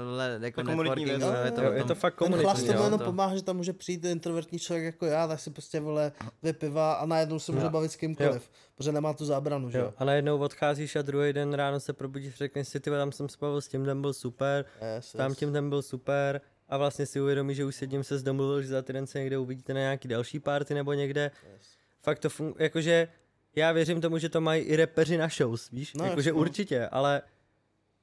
jako 0.41 0.63
To 0.63 0.69
networkingu, 0.69 1.11
věc. 1.31 1.45
je 1.45 1.51
to, 1.51 1.63
Jo, 1.63 1.71
o 1.71 1.73
je 1.73 1.79
tom, 1.79 1.89
to 1.89 1.95
fakt 1.95 2.15
komunitní, 2.15 2.45
chlast 2.45 2.67
jo. 2.67 2.73
jenom 2.85 2.99
to- 2.99 3.05
pomáhá, 3.05 3.37
že 3.37 3.43
tam 3.43 3.57
může 3.57 3.73
přijít 3.73 4.05
introvertní 4.05 4.59
člověk 4.59 4.85
jako 4.85 5.07
já, 5.07 5.27
tak 5.27 5.41
si 5.41 5.51
prostě 5.51 5.81
vole 5.81 6.13
dvě 6.41 6.53
piva 6.53 6.93
a 6.95 7.07
najednou 7.07 7.39
se 7.39 7.53
může 7.53 7.65
Jo. 7.65 7.71
bavit 7.71 7.93
s 7.93 7.97
kýmkoliv, 7.97 8.51
protože 8.75 8.93
nemá 8.93 9.13
tu 9.15 9.25
zábranu, 9.25 9.71
že 9.71 9.79
Jo. 9.79 9.85
jo. 9.85 9.93
A 9.97 10.05
najednou 10.05 10.39
odcházíš 10.39 10.97
a 10.97 11.03
druhý 11.03 11.33
den 11.33 11.55
ráno 11.55 11.81
se 11.81 11.93
probudíš, 11.93 12.35
řekneš 12.35 12.69
si, 12.69 12.81
ty 12.81 12.91
tam 12.91 13.13
jsem 13.13 13.29
spavil 13.29 13.61
s 13.61 13.69
tím, 13.69 13.85
ten 13.85 14.01
byl 14.01 14.13
super, 14.13 14.65
Yes, 14.97 15.13
tam 15.13 15.31
yes. 15.31 15.39
tím 15.39 15.53
ten 15.53 15.69
byl 15.69 15.83
super 15.83 16.41
a 16.69 16.77
vlastně 16.77 17.07
si 17.07 17.21
uvědomí, 17.21 17.55
že 17.55 17.65
už 17.65 17.77
se 17.77 17.87
tím 17.87 18.05
se 18.05 18.19
zdomluvil, 18.19 18.63
že 18.63 18.69
za 18.69 18.83
týden 18.83 19.07
se 19.07 19.19
někde 19.19 19.39
uvidíte 19.39 19.75
na 19.75 19.81
nějaký 19.81 20.09
další 20.09 20.41
party 20.41 20.75
nebo 20.75 20.93
někde. 20.93 21.31
Yes. 21.53 21.67
Fakt 22.03 22.19
to 22.19 22.31
funguje, 22.31 22.63
jakože 22.65 23.09
já 23.57 23.73
věřím 23.73 24.01
tomu, 24.01 24.19
že 24.19 24.29
to 24.29 24.41
mají 24.41 24.63
i 24.63 24.77
repeři 24.77 25.17
na 25.17 25.29
shows, 25.29 25.71
víš, 25.71 25.95
No, 25.95 26.05
jakože 26.05 26.31
jasně. 26.31 26.41
určitě, 26.41 26.87
ale 26.87 27.23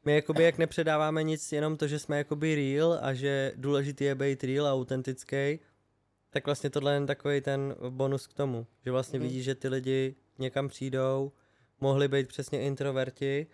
my 0.06 0.16
jakoby 0.16 0.44
jak 0.44 0.58
nepředáváme 0.58 1.24
nic, 1.24 1.52
jenom 1.52 1.78
to, 1.78 1.88
že 1.88 2.00
jsme 2.00 2.18
jakoby 2.18 2.56
real 2.56 3.00
a 3.02 3.14
že 3.14 3.52
důležitý 3.56 4.04
je 4.04 4.16
být 4.16 4.44
real 4.44 4.68
a 4.68 4.74
autentický, 4.74 5.60
tak 6.30 6.46
vlastně 6.46 6.70
tohle 6.70 6.94
je 6.94 7.06
takový 7.06 7.42
ten 7.42 7.76
bonus 7.90 8.28
k 8.28 8.34
tomu, 8.34 8.68
že 8.86 8.92
vlastně 8.92 9.20
Mhm. 9.20 9.28
vidíš, 9.28 9.44
že 9.46 9.56
ty 9.56 9.68
lidi 9.68 10.16
někam 10.40 10.68
přijdou, 10.68 11.32
mohli 11.82 12.08
být 12.08 12.28
přesně 12.28 12.62
introverti, 12.62 13.48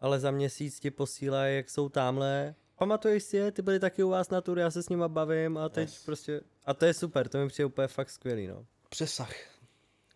ale 0.00 0.20
za 0.20 0.30
měsíc 0.30 0.80
ti 0.80 0.90
posílají, 0.90 1.56
jak 1.56 1.70
jsou 1.70 1.88
tamhle. 1.88 2.54
Pamatuješ 2.78 3.22
si 3.22 3.36
je, 3.36 3.52
ty 3.52 3.62
byli 3.62 3.80
taky 3.80 4.02
u 4.02 4.08
vás 4.08 4.30
na 4.30 4.40
tur, 4.40 4.58
já 4.58 4.70
se 4.70 4.82
s 4.82 4.88
nima 4.88 5.08
bavím 5.08 5.58
a 5.58 5.68
teď 5.68 5.88
Yes. 5.88 6.04
prostě, 6.04 6.40
a 6.64 6.74
to 6.74 6.84
je 6.86 6.94
super, 6.94 7.28
to 7.28 7.38
mi 7.38 7.48
přijde 7.48 7.66
úplně 7.66 7.88
fakt 7.88 8.10
skvělý, 8.10 8.46
no. 8.46 8.66
Přesah. 8.88 9.32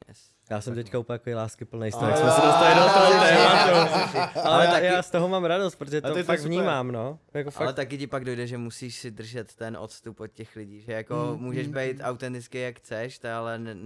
yes. 0.09 0.30
Já 0.51 0.61
jsem 0.61 0.75
teďka 0.75 0.99
úplně 0.99 1.19
takový 1.19 1.35
lásky 1.35 1.65
plný 1.65 1.93
z 1.93 1.95
toho, 1.95 2.07
A- 2.07 2.09
jak 2.11 2.19
jsme 2.19 2.31
se 2.31 2.41
dostali 2.41 2.75
do 2.75 2.81
toho 2.81 3.11
tématu. 3.29 4.39
Ale 4.39 4.45
Ale 4.45 4.65
já, 4.65 4.70
taky- 4.73 4.87
já 4.87 5.03
z 5.03 5.11
toho 5.11 5.29
mám 5.29 5.45
radost, 5.45 5.75
protože 5.75 6.01
to 6.01 6.23
fakt 6.25 6.41
vnímám, 6.41 6.93
no. 6.93 7.19
Jako 7.35 7.51
Ale 7.57 7.67
fakt, 7.67 7.77
taky 7.77 7.99
ti 7.99 8.07
pak 8.07 8.25
dojde, 8.25 8.47
že 8.47 8.59
musíš 8.59 8.99
si 8.99 9.11
držet 9.11 9.55
ten 9.55 9.77
odstup 9.77 10.20
od 10.20 10.27
těch 10.33 10.57
lidí, 10.57 10.81
že 10.81 10.93
jako 10.93 11.15
Mm, 11.37 11.43
můžeš 11.45 11.67
mm, 11.67 11.75
být 11.75 12.01
autentický 12.03 12.59
jak 12.61 12.79
chceš, 12.79 13.19
to 13.19 13.29
ale 13.29 13.59
ne, 13.59 13.77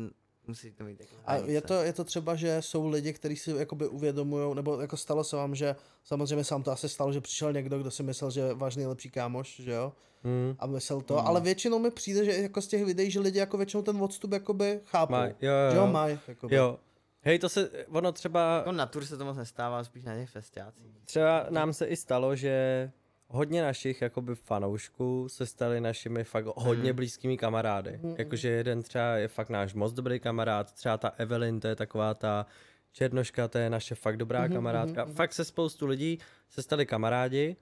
musí 0.47 0.71
to 0.73 0.85
mít 0.85 1.01
jako 1.01 1.13
A 1.27 1.35
je 1.37 1.61
to, 1.61 1.75
je 1.75 1.93
to 1.93 2.05
třeba, 2.05 2.35
že 2.35 2.63
jsou 2.63 2.89
lidi, 2.89 3.13
kteří 3.13 3.37
si 3.37 3.51
jakoby 3.51 3.87
uvědomují, 3.89 4.55
nebo 4.55 4.81
jako 4.81 4.97
stalo 4.97 5.25
se 5.25 5.37
vám, 5.37 5.55
že 5.55 5.77
samozřejmě 6.05 6.45
sám 6.45 6.63
to 6.63 6.71
asi 6.73 6.89
stalo, 6.89 7.13
že 7.13 7.21
přišel 7.21 7.53
někdo, 7.53 7.79
kdo 7.79 7.91
si 7.91 8.03
myslel, 8.03 8.31
že 8.31 8.41
je 8.41 8.55
váš 8.55 8.77
nejlepší 8.77 9.11
kámoš, 9.11 9.57
že 9.61 9.73
jo? 9.73 9.93
Mm, 10.25 10.57
A 10.59 10.67
myslel 10.67 11.01
to, 11.01 11.27
ale 11.27 11.41
většinou 11.41 11.79
mi 11.79 11.91
přijde, 11.91 12.25
že 12.25 12.33
jako 12.43 12.63
z 12.63 12.67
těch 12.67 12.85
videí, 12.85 13.11
že 13.11 13.21
lidi 13.21 13.39
jako 13.39 13.57
většinou 13.57 13.83
ten 13.83 14.03
odstup 14.03 14.33
jakoby 14.33 14.81
chápou. 14.85 15.13
maj, 15.13 15.29
jo, 15.31 15.37
Že 15.71 15.77
jo, 15.77 15.81
ho 15.81 15.87
jo. 15.87 15.93
mají, 15.93 16.19
jakoby. 16.29 16.57
jo. 16.57 16.79
Hej, 17.21 17.39
to 17.39 17.49
se, 17.49 17.71
ono 17.89 18.13
třeba, 18.13 18.57
Jako 18.57 18.73
na 18.73 18.87
tur 18.87 19.05
se 19.05 19.17
to 19.17 19.25
moc 19.25 19.37
nestává, 19.37 19.85
spíš 19.85 20.05
na 20.05 20.15
těch 20.17 20.31
festiácích. 20.31 20.87
třeba 21.05 21.47
nám 21.51 21.73
se 21.73 21.87
i 21.87 21.97
stalo, 21.97 22.37
že 22.37 22.91
hodně 23.29 23.63
našich 23.63 24.03
jakoby 24.03 24.35
fanoušků 24.35 25.29
se 25.29 25.47
stali 25.47 25.81
našimi 25.81 26.25
fakt 26.25 26.47
hodně 26.57 26.91
Mm. 26.93 26.97
blízkými 26.97 27.37
kamarády. 27.37 28.01
Jakože 28.19 28.49
jeden 28.49 28.83
třeba 28.83 29.17
je 29.17 29.29
fakt 29.29 29.49
náš 29.51 29.75
moc 29.75 29.93
dobrý 29.93 30.21
kamarád, 30.21 30.73
třeba 30.73 30.97
ta 30.99 31.09
Evelyn, 31.19 31.61
to 31.61 31.69
je 31.69 31.77
taková 31.77 32.15
ta 32.15 32.47
Černoška, 32.93 33.49
to 33.49 33.59
je 33.59 33.71
naše 33.71 33.95
fakt 33.95 34.17
dobrá 34.17 34.49
kamarádka. 34.49 35.05
Fakt 35.07 35.33
se 35.33 35.45
spoustu 35.45 35.87
lidí 35.87 36.19
se 36.49 36.63
stali 36.63 36.87
kamarádi. 36.87 37.57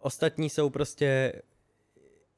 Ostatní 0.00 0.50
jsou 0.50 0.70
prostě 0.70 1.32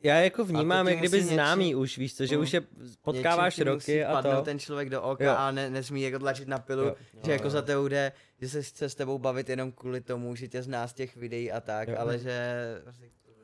já 0.03 0.17
jako 0.17 0.45
vnímám, 0.45 0.89
jak 0.89 0.99
kdyby 0.99 1.17
něčím- 1.17 1.35
známý 1.35 1.75
už, 1.75 1.99
víš 1.99 2.17
co, 2.17 2.27
že 2.27 2.37
Mm. 2.37 2.43
už 2.43 2.53
je 2.53 2.61
potkáváš 3.03 3.55
ti 3.55 3.61
musí 3.65 3.71
roky 3.71 4.05
a 4.05 4.23
to. 4.23 4.43
ten 4.43 4.59
člověk 4.59 4.91
do 4.91 5.03
oka 5.03 5.25
Jo. 5.25 5.35
a 5.37 5.51
ne, 5.51 5.71
nesmí 5.71 6.03
jako 6.03 6.19
tlačit 6.19 6.49
na 6.49 6.59
pilu, 6.59 6.85
Jo. 6.85 6.95
že 7.25 7.33
jako 7.33 7.51
za 7.51 7.63
tebou 7.63 7.89
jde, 7.89 8.13
že 8.41 8.49
se 8.49 8.63
chce 8.63 8.89
s 8.89 8.95
tebou 8.95 9.19
bavit 9.19 9.49
jenom 9.49 9.73
kvůli 9.73 10.01
tomu, 10.01 10.35
že 10.37 10.49
tě 10.49 10.63
zná 10.63 10.89
z 10.89 10.93
těch 10.93 11.17
videí 11.17 11.53
a 11.53 11.61
tak, 11.61 11.89
Jo. 11.89 11.95
ale 11.99 12.19
že 12.19 12.55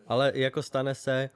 Ale 0.06 0.32
jako 0.34 0.62
stane 0.62 0.94
se, 0.94 1.30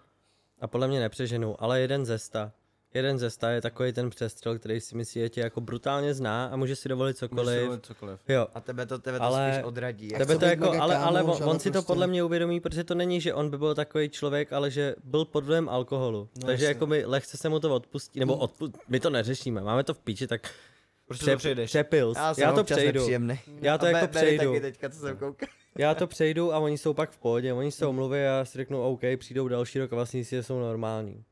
a 0.61 0.67
podle 0.67 0.89
mě 0.89 1.01
nepřeženu, 1.01 1.63
ale 1.63 1.81
jeden 1.81 2.07
ze 2.07 2.19
sta. 2.19 2.53
Jeden 2.95 3.19
ze 3.19 3.31
sta 3.31 3.51
je 3.51 3.61
takový 3.61 3.93
ten 3.93 4.11
přestřel, 4.11 4.59
který 4.59 4.81
si 4.81 4.97
myslí, 4.97 5.21
že 5.21 5.29
tě 5.29 5.41
jako 5.41 5.61
brutálně 5.61 6.15
zná 6.15 6.47
a 6.47 6.57
může 6.57 6.77
si 6.77 6.89
dovolit 6.89 7.17
cokoliv. 7.19 7.61
dovolit 7.61 7.87
cokoliv. 7.87 8.21
Jo. 8.29 8.47
a 8.55 8.61
tebe 8.61 8.87
to, 8.87 8.99
tebe 8.99 9.19
to 9.19 9.25
Ale- 9.25 9.53
spíš 9.55 9.65
odradí. 9.65 10.09
Tebe 10.09 10.39
to 10.39 10.45
jako, 10.45 10.71
ale, 10.81 10.97
ale 10.97 11.23
on, 11.23 11.45
on 11.45 11.59
si 11.59 11.69
to 11.69 11.73
prostě- 11.73 11.87
podle 11.87 12.07
mě 12.07 12.23
uvědomí, 12.23 12.61
protože 12.61 12.85
to 12.85 12.95
není, 12.95 13.21
že 13.21 13.35
on 13.35 13.51
by 13.51 13.59
byl 13.59 13.75
takový 13.75 14.09
člověk, 14.09 14.53
ale 14.53 14.71
že 14.71 14.95
byl 15.05 15.25
pod 15.25 15.45
vlivem 15.45 15.69
alkoholu. 15.69 16.29
No 16.37 16.47
Takže 16.47 16.65
jasně. 16.65 16.67
jako 16.67 16.87
my 16.87 17.05
lehce 17.07 17.37
se 17.37 17.49
mu 17.49 17.61
to 17.61 17.75
odpustí, 17.75 18.21
nebo 18.21 18.37
odpu- 18.39 18.73
my 18.89 19.01
to 19.01 19.11
neřešíme, 19.11 19.61
máme 19.61 19.85
to 19.85 19.95
v 19.95 19.99
píči, 19.99 20.27
tak 20.27 20.51
Prostě 21.07 21.25
pře- 21.25 21.33
to 21.33 21.39
přejdeš. 21.39 21.71
přepils. 21.71 22.17
Já, 22.19 22.35
Já 22.39 22.53
to 22.53 22.65
přejdu. 22.65 22.99
nepříjemný. 23.01 23.39
Já 23.61 23.79
to 23.79 23.87
A 23.87 23.89
jako 23.89 24.07
Be- 24.07 24.21
přejdu. 24.21 24.47
taky 24.53 24.61
teďka, 24.61 24.89
co 24.91 24.99
jsem 24.99 25.17
koukal. 25.17 25.49
já 25.79 25.95
to 25.95 26.07
přejdu 26.07 26.55
a 26.55 26.59
oni 26.59 26.79
jsou 26.79 26.95
pak 26.95 27.11
v 27.11 27.19
pohodě, 27.19 27.53
oni 27.53 27.73
se 27.73 27.87
omluví 27.87 28.15
a 28.15 28.19
já 28.19 28.45
si 28.45 28.59
řeknu 28.59 28.83
OK, 28.83 29.01
přijdou 29.17 29.49
další 29.49 29.79
rok 29.79 29.93
a 29.93 29.97
vlastně 29.97 30.25
si 30.25 30.43
jsou 30.43 30.59
normální. 30.61 31.25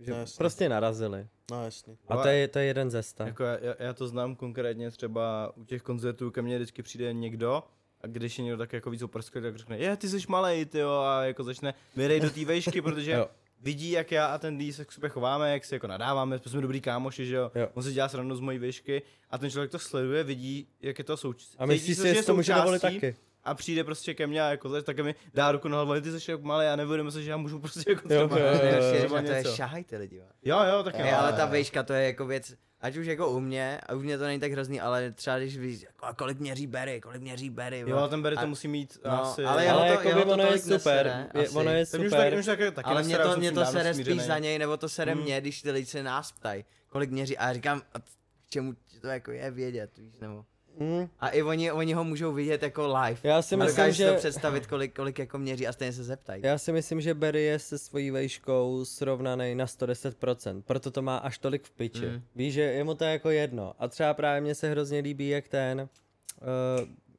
Že 0.00 0.10
No, 0.10 0.16
jasně. 0.16 0.38
prostě 0.38 0.68
narazili. 0.68 1.26
No 1.50 1.64
jasně. 1.64 1.96
A 2.08 2.16
to 2.16 2.28
je, 2.28 2.48
to 2.48 2.58
je 2.58 2.64
jeden 2.64 2.90
ze 2.90 3.02
sta. 3.02 3.26
Jako 3.26 3.42
já, 3.44 3.58
já- 3.78 3.92
to 3.92 4.08
znám 4.08 4.36
konkrétně 4.36 4.90
třeba 4.90 5.52
u 5.56 5.64
těch 5.64 5.82
koncertů, 5.82 6.30
ke 6.30 6.42
mně 6.42 6.56
vždycky 6.56 6.82
přijde 6.82 7.12
někdo 7.12 7.62
a 8.00 8.06
když 8.06 8.38
je 8.38 8.44
někdo 8.44 8.58
tak 8.58 8.72
jako 8.72 8.90
víc 8.90 9.02
oprský, 9.02 9.40
tak 9.40 9.56
řekne, 9.58 9.78
je, 9.78 9.96
ty 9.96 10.08
jsi 10.08 10.18
malej, 10.28 10.64
ty 10.66 10.78
jo, 10.78 10.90
a 10.90 11.24
jako 11.24 11.44
začne 11.44 11.74
vyrej 11.96 12.20
do 12.20 12.30
té 12.30 12.44
vejšky, 12.44 12.82
protože 12.82 13.12
Jo. 13.18 13.28
vidí, 13.60 13.90
jak 13.90 14.12
já 14.12 14.26
a 14.26 14.38
ten 14.38 14.58
D 14.58 14.72
se 14.72 14.84
k 14.84 14.92
sobě 14.92 15.10
chováme, 15.10 15.52
jak 15.52 15.64
se 15.64 15.74
jako 15.76 15.86
nadáváme, 15.86 16.38
jsme 16.46 16.60
dobrý 16.60 16.80
kámoši, 16.80 17.26
že 17.26 17.34
jo? 17.36 17.50
Jo. 17.54 17.68
On 17.74 17.82
si 17.82 17.92
dělá 17.92 18.08
srandu 18.08 18.36
z 18.36 18.40
mojí 18.40 18.58
výšky 18.58 19.02
a 19.30 19.38
ten 19.38 19.50
člověk 19.50 19.70
to 19.70 19.78
sleduje, 19.78 20.24
vidí, 20.24 20.68
jak 20.80 20.98
je 20.98 21.04
to 21.04 21.16
součástí. 21.16 21.58
A 21.58 21.66
myslíš 21.66 21.96
si, 21.98 22.14
že 22.14 22.22
to 22.22 22.34
může 22.34 22.54
dovolit 22.54 22.82
taky? 22.82 23.16
A 23.44 23.54
přijde 23.54 23.84
prostě 23.84 24.14
ke 24.14 24.26
mně 24.26 24.42
a 24.42 24.50
jako 24.50 24.82
také 24.82 25.02
mi 25.02 25.14
dá 25.34 25.52
ruku 25.52 25.68
na 25.68 25.82
hlavu, 25.82 26.00
ty 26.00 26.20
jsi 26.20 26.30
jako 26.30 26.42
malý 26.42 26.66
a 26.66 26.76
nevědomí 26.76 27.12
se, 27.12 27.22
že 27.22 27.30
já 27.30 27.36
můžu 27.36 27.58
prostě 27.58 27.90
jako 27.90 28.12
Jo, 28.14 28.28
třeba, 28.28 28.40
jo, 28.40 28.46
jo, 28.46 28.52
jo. 28.54 28.62
Nejhorší 28.64 28.94
je, 28.96 29.04
třeba 29.06 29.22
to 29.22 29.32
je 29.32 29.44
šahajte 29.56 29.96
lidi. 29.96 30.16
jo. 30.16 30.24
Jo, 30.42 30.58
jo, 30.76 30.82
tak 30.82 30.98
jo. 30.98 31.06
Ale 31.18 31.32
ta 31.32 31.42
jo. 31.42 31.48
vejška 31.48 31.82
to 31.82 31.92
je 31.92 32.06
jako 32.06 32.26
věc, 32.26 32.54
ať 32.80 32.96
už 32.96 33.06
jako 33.06 33.30
u 33.30 33.40
mě, 33.40 33.80
a 33.86 33.94
u 33.94 33.98
mě 33.98 34.18
to 34.18 34.24
není 34.24 34.40
tak 34.40 34.52
hrozný, 34.52 34.80
ale 34.80 35.12
třeba 35.12 35.38
když 35.38 35.58
víš, 35.58 35.82
jako, 35.82 36.04
a 36.06 36.14
kolik 36.14 36.38
měří 36.40 36.66
Berry, 36.66 37.00
kolik 37.00 37.22
měří 37.22 37.50
Berry. 37.50 37.84
Jo, 37.86 38.08
ten 38.08 38.22
Berry 38.22 38.36
to 38.36 38.46
musí 38.46 38.68
mít 38.68 38.98
No, 39.04 39.22
asi... 39.22 39.44
ale 39.44 39.68
Ale 39.68 39.88
jako 39.88 40.08
by 40.08 40.24
to 40.24 40.30
ono 40.32 40.44
je 40.44 40.58
super, 40.58 41.06
nesere, 41.06 41.26
je, 41.34 41.48
ono 41.50 41.70
je 41.70 41.86
Ten 41.86 42.00
už 42.04 42.10
tak, 42.10 42.20
super. 42.20 42.38
už 42.38 42.46
taky, 42.46 42.70
taky 42.70 42.88
ale 42.88 43.02
mě 43.02 43.18
to, 43.18 43.36
mě 43.36 43.52
to 43.52 43.64
sere 43.64 43.94
spíš 43.94 44.22
za 44.22 44.38
něj, 44.38 44.58
nebo 44.58 44.76
to 44.76 44.88
sere 44.88 45.12
Hmm. 45.12 45.22
mě, 45.22 45.40
když 45.40 45.62
ty 45.62 45.70
lidi 45.70 45.86
se 45.86 46.02
nás 46.02 46.32
ptají, 46.32 46.64
kolik 46.88 47.10
měří. 47.10 47.38
A 47.38 47.46
já 47.46 47.52
říkám, 47.52 47.82
a 47.94 47.98
k 48.00 48.50
čemu 48.50 48.74
to 49.00 49.06
jako 49.06 49.30
je 49.30 49.50
vědět, 49.50 49.90
víš, 49.98 50.18
nebo... 50.20 50.44
Mm, 50.78 51.08
A 51.20 51.28
i 51.28 51.42
oni, 51.42 51.72
oni 51.72 51.92
ho 51.92 52.04
můžou 52.04 52.32
vidět 52.32 52.62
jako 52.62 52.86
live. 52.98 53.20
já 53.22 53.42
si 53.42 53.54
A 53.54 53.58
myslím, 53.58 53.84
si 53.92 54.04
to 54.04 54.10
že... 54.10 54.16
představit, 54.16 54.66
kolik, 54.66 54.96
kolik 54.96 55.18
jako 55.18 55.38
měří 55.38 55.66
a 55.66 55.72
stejně 55.72 55.92
se 55.92 56.04
zeptají. 56.04 56.42
Já 56.44 56.58
si 56.58 56.72
myslím, 56.72 57.00
že 57.00 57.14
Barry 57.14 57.42
je 57.42 57.58
se 57.58 57.78
svojí 57.78 58.10
vejškou 58.10 58.84
srovnaný 58.84 59.54
na 59.54 59.66
110%, 59.66 60.62
proto 60.62 60.90
to 60.90 61.02
má 61.02 61.16
až 61.16 61.38
tolik 61.38 61.64
v 61.64 61.70
piči. 61.70 62.06
Mm. 62.06 62.22
Víš, 62.34 62.54
že 62.54 62.62
je 62.62 62.84
mu 62.84 62.94
to 62.94 63.04
jako 63.04 63.30
jedno. 63.30 63.74
A 63.78 63.88
třeba 63.88 64.14
právě 64.14 64.40
mně 64.40 64.54
se 64.54 64.70
hrozně 64.70 64.98
líbí, 65.00 65.28
jak 65.28 65.48
ten 65.48 65.80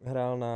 uh, 0.02 0.10
hrál 0.10 0.38
na 0.38 0.56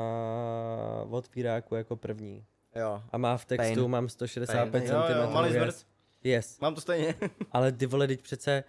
otvíráku 1.10 1.76
jako 1.76 1.96
první. 1.96 2.46
Jo. 2.76 3.04
A 3.12 3.18
má 3.18 3.38
v 3.38 3.46
textu, 3.46 3.76
Pain. 3.76 3.92
mám 3.92 4.10
165 4.10 4.72
Pain. 4.72 4.84
cm. 4.88 4.94
Jo, 4.94 5.04
jo, 5.22 5.30
malý 5.32 5.54
yes. 5.54 5.86
yes. 6.24 6.60
Mám 6.60 6.76
to 6.76 6.82
stejně. 6.82 7.16
Ale 7.52 7.72
ty 7.72 7.86
vole, 7.86 8.08
teď 8.08 8.22
přece... 8.22 8.64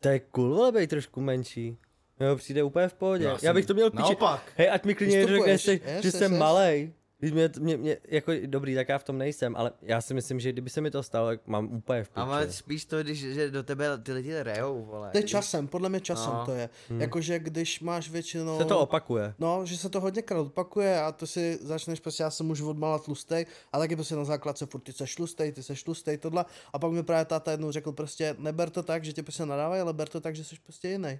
To 0.00 0.08
je 0.08 0.20
cool, 0.20 0.54
vole, 0.54 0.72
být 0.72 0.90
trošku 0.90 1.20
menší. 1.20 1.76
Jo, 2.20 2.36
přijde 2.36 2.62
úplně 2.62 2.88
v 2.88 2.94
pohodě. 2.94 3.24
Já 3.24 3.38
Já, 3.42 3.54
bych 3.54 3.66
to 3.66 3.74
měl 3.74 3.90
piči. 3.90 4.02
Naopak. 4.02 4.42
Hej, 4.56 4.70
ať 4.70 4.84
mi 4.84 4.94
klidně 4.94 5.26
řekne, 5.26 5.58
že, 5.58 5.80
že 6.00 6.08
yes, 6.08 6.18
jsem 6.18 6.32
yes. 6.32 6.40
malej. 6.40 6.92
Když 7.18 7.32
mě, 7.32 7.50
mě, 7.58 7.76
mě, 7.76 7.96
jako 8.08 8.32
dobrý, 8.46 8.74
tak 8.74 8.88
já 8.88 8.98
v 8.98 9.04
tom 9.04 9.18
nejsem, 9.18 9.56
ale 9.56 9.72
já 9.82 10.00
si 10.00 10.14
myslím, 10.14 10.40
že 10.40 10.52
kdyby 10.52 10.70
se 10.70 10.80
mi 10.80 10.90
to 10.90 11.02
stalo, 11.02 11.26
tak 11.26 11.46
mám 11.46 11.72
úplně 11.72 12.04
v 12.04 12.08
piči. 12.08 12.20
Ale 12.20 12.52
spíš 12.52 12.84
to, 12.84 13.02
když 13.02 13.20
že 13.20 13.50
do 13.50 13.62
tebe 13.62 13.98
ty 13.98 14.12
lidi 14.12 14.42
rejou, 14.42 14.84
vole. 14.84 15.10
To 15.12 15.18
je 15.18 15.22
časem, 15.22 15.68
podle 15.68 15.88
mě 15.88 16.00
časem 16.00 16.32
No. 16.32 16.46
to 16.46 16.52
je. 16.52 16.68
Jakože 16.98 17.38
když 17.38 17.80
máš 17.80 18.10
většinou... 18.10 18.58
Se 18.58 18.64
to 18.64 18.78
opakuje. 18.78 19.34
No, 19.38 19.66
že 19.66 19.76
se 19.76 19.88
to 19.88 20.00
hodněkrát 20.00 20.46
opakuje 20.46 21.00
a 21.00 21.12
to 21.12 21.26
si 21.26 21.58
začneš, 21.62 22.00
prostě 22.00 22.22
já 22.22 22.30
jsem 22.30 22.50
už 22.50 22.60
odmala 22.60 22.98
tlustej 22.98 23.46
a 23.72 23.78
taky 23.78 23.96
prostě 23.96 24.16
na 24.16 24.24
základce 24.24 24.66
furt 24.66 24.80
ty 24.80 24.92
seš 24.92 25.14
tlustej, 25.14 25.52
ty 25.52 25.62
seš 25.62 25.82
tlustej, 25.82 26.18
tohle. 26.18 26.44
A 26.72 26.78
pak 26.78 26.92
mi 26.92 27.02
právě 27.02 27.24
táta 27.24 27.50
jednou 27.50 27.70
řekl 27.70 27.92
prostě 27.92 28.36
neber 28.38 28.70
to 28.70 28.82
tak, 28.82 29.04
že 29.04 29.12
tě 29.12 29.22
prostě 29.22 29.46
nadávají, 29.46 29.80
ale 29.80 29.92
ber 29.92 30.08
to 30.08 30.20
tak, 30.20 30.36
že 30.36 30.44
jsi 30.44 30.56
prostě 30.62 30.88
jiný. 30.88 31.18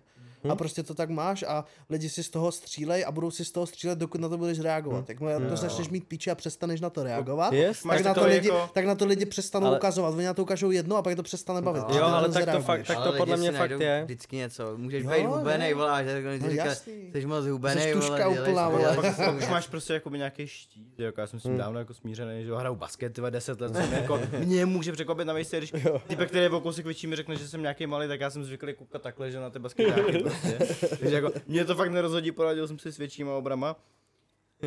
A 0.51 0.57
prostě 0.57 0.83
to 0.83 0.95
tak 0.95 1.11
máš 1.11 1.43
a 1.49 1.65
lidi 1.91 2.09
si 2.09 2.23
z 2.23 2.31
toho 2.31 2.53
střílej 2.53 3.05
a 3.05 3.13
budou 3.13 3.31
si 3.31 3.45
z 3.45 3.51
toho 3.53 3.67
střílet, 3.67 3.99
dokud 3.99 4.21
na 4.21 4.29
to 4.29 4.39
budeš 4.39 4.61
reagovat. 4.61 5.09
Jakmile 5.09 5.41
to 5.49 5.57
začneš 5.57 5.89
mít 5.89 6.09
píči 6.09 6.31
a 6.31 6.35
přestaneš 6.35 6.81
na 6.81 6.91
to 6.91 7.03
reagovat, 7.03 7.53
Yes, 7.53 7.83
tak, 7.83 8.05
na 8.05 8.15
to 8.15 8.21
to 8.21 8.27
lidi, 8.27 8.49
jako- 8.49 8.71
tak 8.75 8.85
na 8.87 8.95
to 8.95 9.07
lidi 9.07 9.27
přestanou 9.27 9.67
Ale- 9.67 9.77
ukazovat. 9.79 10.15
Oni 10.15 10.25
na 10.25 10.35
to 10.35 10.43
ukážou 10.43 10.71
jedno 10.71 10.97
a 10.97 11.03
pak 11.03 11.11
je 11.11 11.17
to 11.17 11.23
přestane 11.23 11.63
bavit. 11.63 11.81
Jo, 11.81 11.87
protože 11.87 12.01
ale 12.01 12.29
tak 12.29 12.51
to 12.53 12.61
fakt- 12.63 12.87
tak 12.87 12.97
Ale 12.97 13.13
to 13.13 13.19
podle 13.19 13.37
mě 13.37 13.53
si 13.53 13.59
fakt 13.59 13.71
je. 13.71 14.03
Vždycky 14.05 14.37
něco. 14.37 14.73
Můžeš 14.77 15.05
Jo, 15.05 15.11
být 15.11 15.23
ne. 15.23 15.27
hubenej, 15.29 15.75
že 16.05 16.23
No 16.23 16.47
no, 16.47 16.51
říká, 16.51 16.75
jsi 16.75 17.27
moc 17.27 17.47
hubenej, 17.47 17.93
si- 17.93 18.01
si- 18.03 18.09
pak 19.25 19.37
už 19.37 19.49
máš 19.49 19.67
prostě 19.69 19.93
jakoby 19.93 20.19
nějaký 20.19 20.47
štít, 20.47 21.01
jako 21.01 21.21
já 21.21 21.27
jsem 21.27 21.41
s 21.41 21.43
tím 21.43 21.57
dávno 21.57 21.79
jako 21.79 21.95
smířený, 21.95 22.43
že 22.45 22.49
jo, 22.49 22.57
hraju 22.57 22.75
basket, 22.75 23.13
tyhle 23.13 23.31
10 23.31 23.61
let, 23.61 23.73
jako, 23.93 24.21
mě 24.45 24.67
může 24.67 24.93
překvapit 24.93 25.27
na 25.27 25.33
vejce, 25.33 25.59
když 25.59 25.73
typek, 26.07 26.29
který 26.29 26.45
je 26.45 26.51
o 26.51 26.61
kousek 26.61 26.85
větší, 26.85 27.07
mi 27.07 27.17
řekne, 27.17 27.37
že 27.37 27.49
jsem 27.49 27.63
nějaký 27.63 27.87
malý, 27.87 28.09
tak 28.09 28.21
já 28.21 28.31
jsem 28.31 28.45
zvyklý 28.45 28.75
koukat 28.75 29.03
takhle, 29.03 29.31
že 29.31 29.41
na 29.41 29.51
ty 29.51 29.59
basketáky 29.59 30.25
prostě. 30.41 30.89
Takže 30.97 31.15
jako, 31.15 31.33
mě 31.47 31.65
to 31.65 31.75
fakt 31.75 31.91
nerozhodí, 31.91 32.33
poradil 32.33 32.69
jsem 32.69 32.79
si 32.79 32.93
s 32.93 32.99
většíma 32.99 33.35
obrama. 33.37 33.77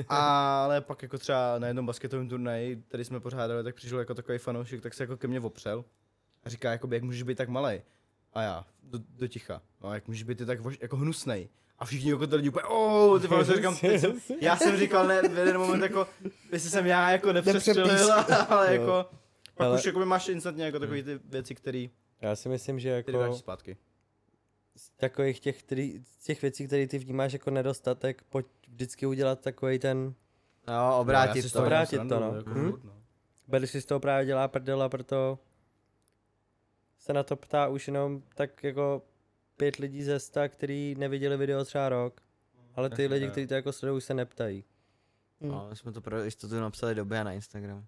Ale 0.10 0.82
pak 0.82 1.02
jako 1.02 1.18
třeba 1.18 1.60
na 1.60 1.68
jednom 1.68 1.86
basketovém 1.86 2.30
turnaji, 2.30 2.84
který 2.88 3.04
jsme 3.06 3.20
pořádali, 3.20 3.64
tak 3.64 3.76
přišel 3.76 4.00
jako 4.00 4.14
takový 4.14 4.38
fanoušek, 4.38 4.82
tak 4.82 4.94
se 4.94 5.04
jako 5.04 5.18
ke 5.18 5.28
mně 5.28 5.40
opřel 5.40 5.86
a 6.44 6.50
říká, 6.50 6.72
jakoby, 6.72 6.96
jak 6.96 7.04
můžeš 7.04 7.24
být 7.24 7.38
tak 7.38 7.50
malý. 7.50 7.82
A 8.34 8.42
já, 8.42 8.66
do, 8.84 9.00
do 9.16 9.28
ticha, 9.28 9.62
no 9.84 9.94
jak 9.94 10.08
můžeš 10.08 10.24
být 10.24 10.38
ty 10.38 10.46
tak 10.46 10.60
jako 10.82 10.98
hnusnej. 10.98 11.50
A 11.80 11.86
všichni 11.86 12.12
jako 12.12 12.28
to 12.28 12.36
lidi 12.36 12.50
úplně, 12.50 12.64
oh, 12.64 13.22
ty 13.22 13.28
vole, 13.28 13.46
říkám, 13.56 13.78
ty, 13.78 14.00
co? 14.00 14.14
já 14.42 14.58
jsem 14.58 14.78
říkal, 14.78 15.08
ne, 15.08 15.22
v 15.22 15.38
jeden 15.38 15.58
moment 15.58 15.82
jako, 15.82 16.08
jestli 16.52 16.70
jsem 16.70 16.86
já 16.86 17.12
jako 17.12 17.34
nepřestřelil, 17.34 18.14
ale 18.50 18.74
jako, 18.74 19.06
pak 19.56 19.68
Ale- 19.68 19.78
už 19.78 19.86
jako 19.86 20.06
máš 20.06 20.28
instantně 20.28 20.66
jako 20.66 20.80
takový 20.80 21.04
ty 21.04 21.20
věci, 21.26 21.56
které 21.56 21.88
Já 22.22 22.36
si 22.36 22.50
myslím, 22.50 22.80
že 22.80 22.90
jako 22.90 23.34
zpátky. 23.34 23.78
Z 24.80 24.90
takových 24.90 25.40
těch, 25.40 25.64
který, 25.64 26.04
z 26.20 26.24
těch 26.24 26.42
věcí, 26.42 26.68
které 26.68 26.88
ty 26.88 26.98
vnímáš 26.98 27.34
jako 27.34 27.52
nedostatek, 27.52 28.24
pojď 28.30 28.46
vždycky 28.68 29.06
udělat 29.06 29.42
takový 29.42 29.80
ten, 29.80 30.14
No, 30.68 31.00
obrátit 31.00 31.42
z 31.42 31.52
to. 31.52 31.60
Obrátit 31.64 31.98
to, 31.98 32.08
srandu, 32.08 32.20
no. 32.20 32.36
Jako 32.36 32.50
Hm? 32.50 32.82
no. 32.84 32.94
Berry 33.48 33.68
si 33.68 33.82
z 33.82 33.86
toho 33.86 34.00
právě 34.00 34.26
dělá 34.26 34.48
prdel 34.48 34.84
a 34.84 34.90
proto 34.90 35.40
se 36.98 37.14
na 37.14 37.24
to 37.24 37.36
ptá 37.36 37.68
už 37.68 37.88
jenom 37.88 38.22
tak 38.36 38.64
jako 38.64 39.02
pět 39.58 39.76
lidí 39.76 40.04
ze 40.04 40.20
sta, 40.20 40.48
který 40.48 40.96
neviděli 40.98 41.38
video 41.38 41.66
třeba 41.66 41.90
rok. 41.90 42.22
Ale 42.76 42.90
ty 42.90 43.02
Jasně, 43.04 43.16
lidi, 43.16 43.32
kteří 43.32 43.48
to 43.48 43.54
jako 43.54 43.72
sledují, 43.72 43.98
už 43.98 44.04
se 44.04 44.14
neptají. 44.14 44.64
No, 45.42 45.68
my 45.70 45.76
jsme 45.76 45.92
to 45.92 46.02
pro 46.02 46.24
jistotu 46.24 46.56
napsali 46.60 46.96
do 46.96 47.06
Bea 47.06 47.24
na 47.24 47.34
Instagram. 47.34 47.86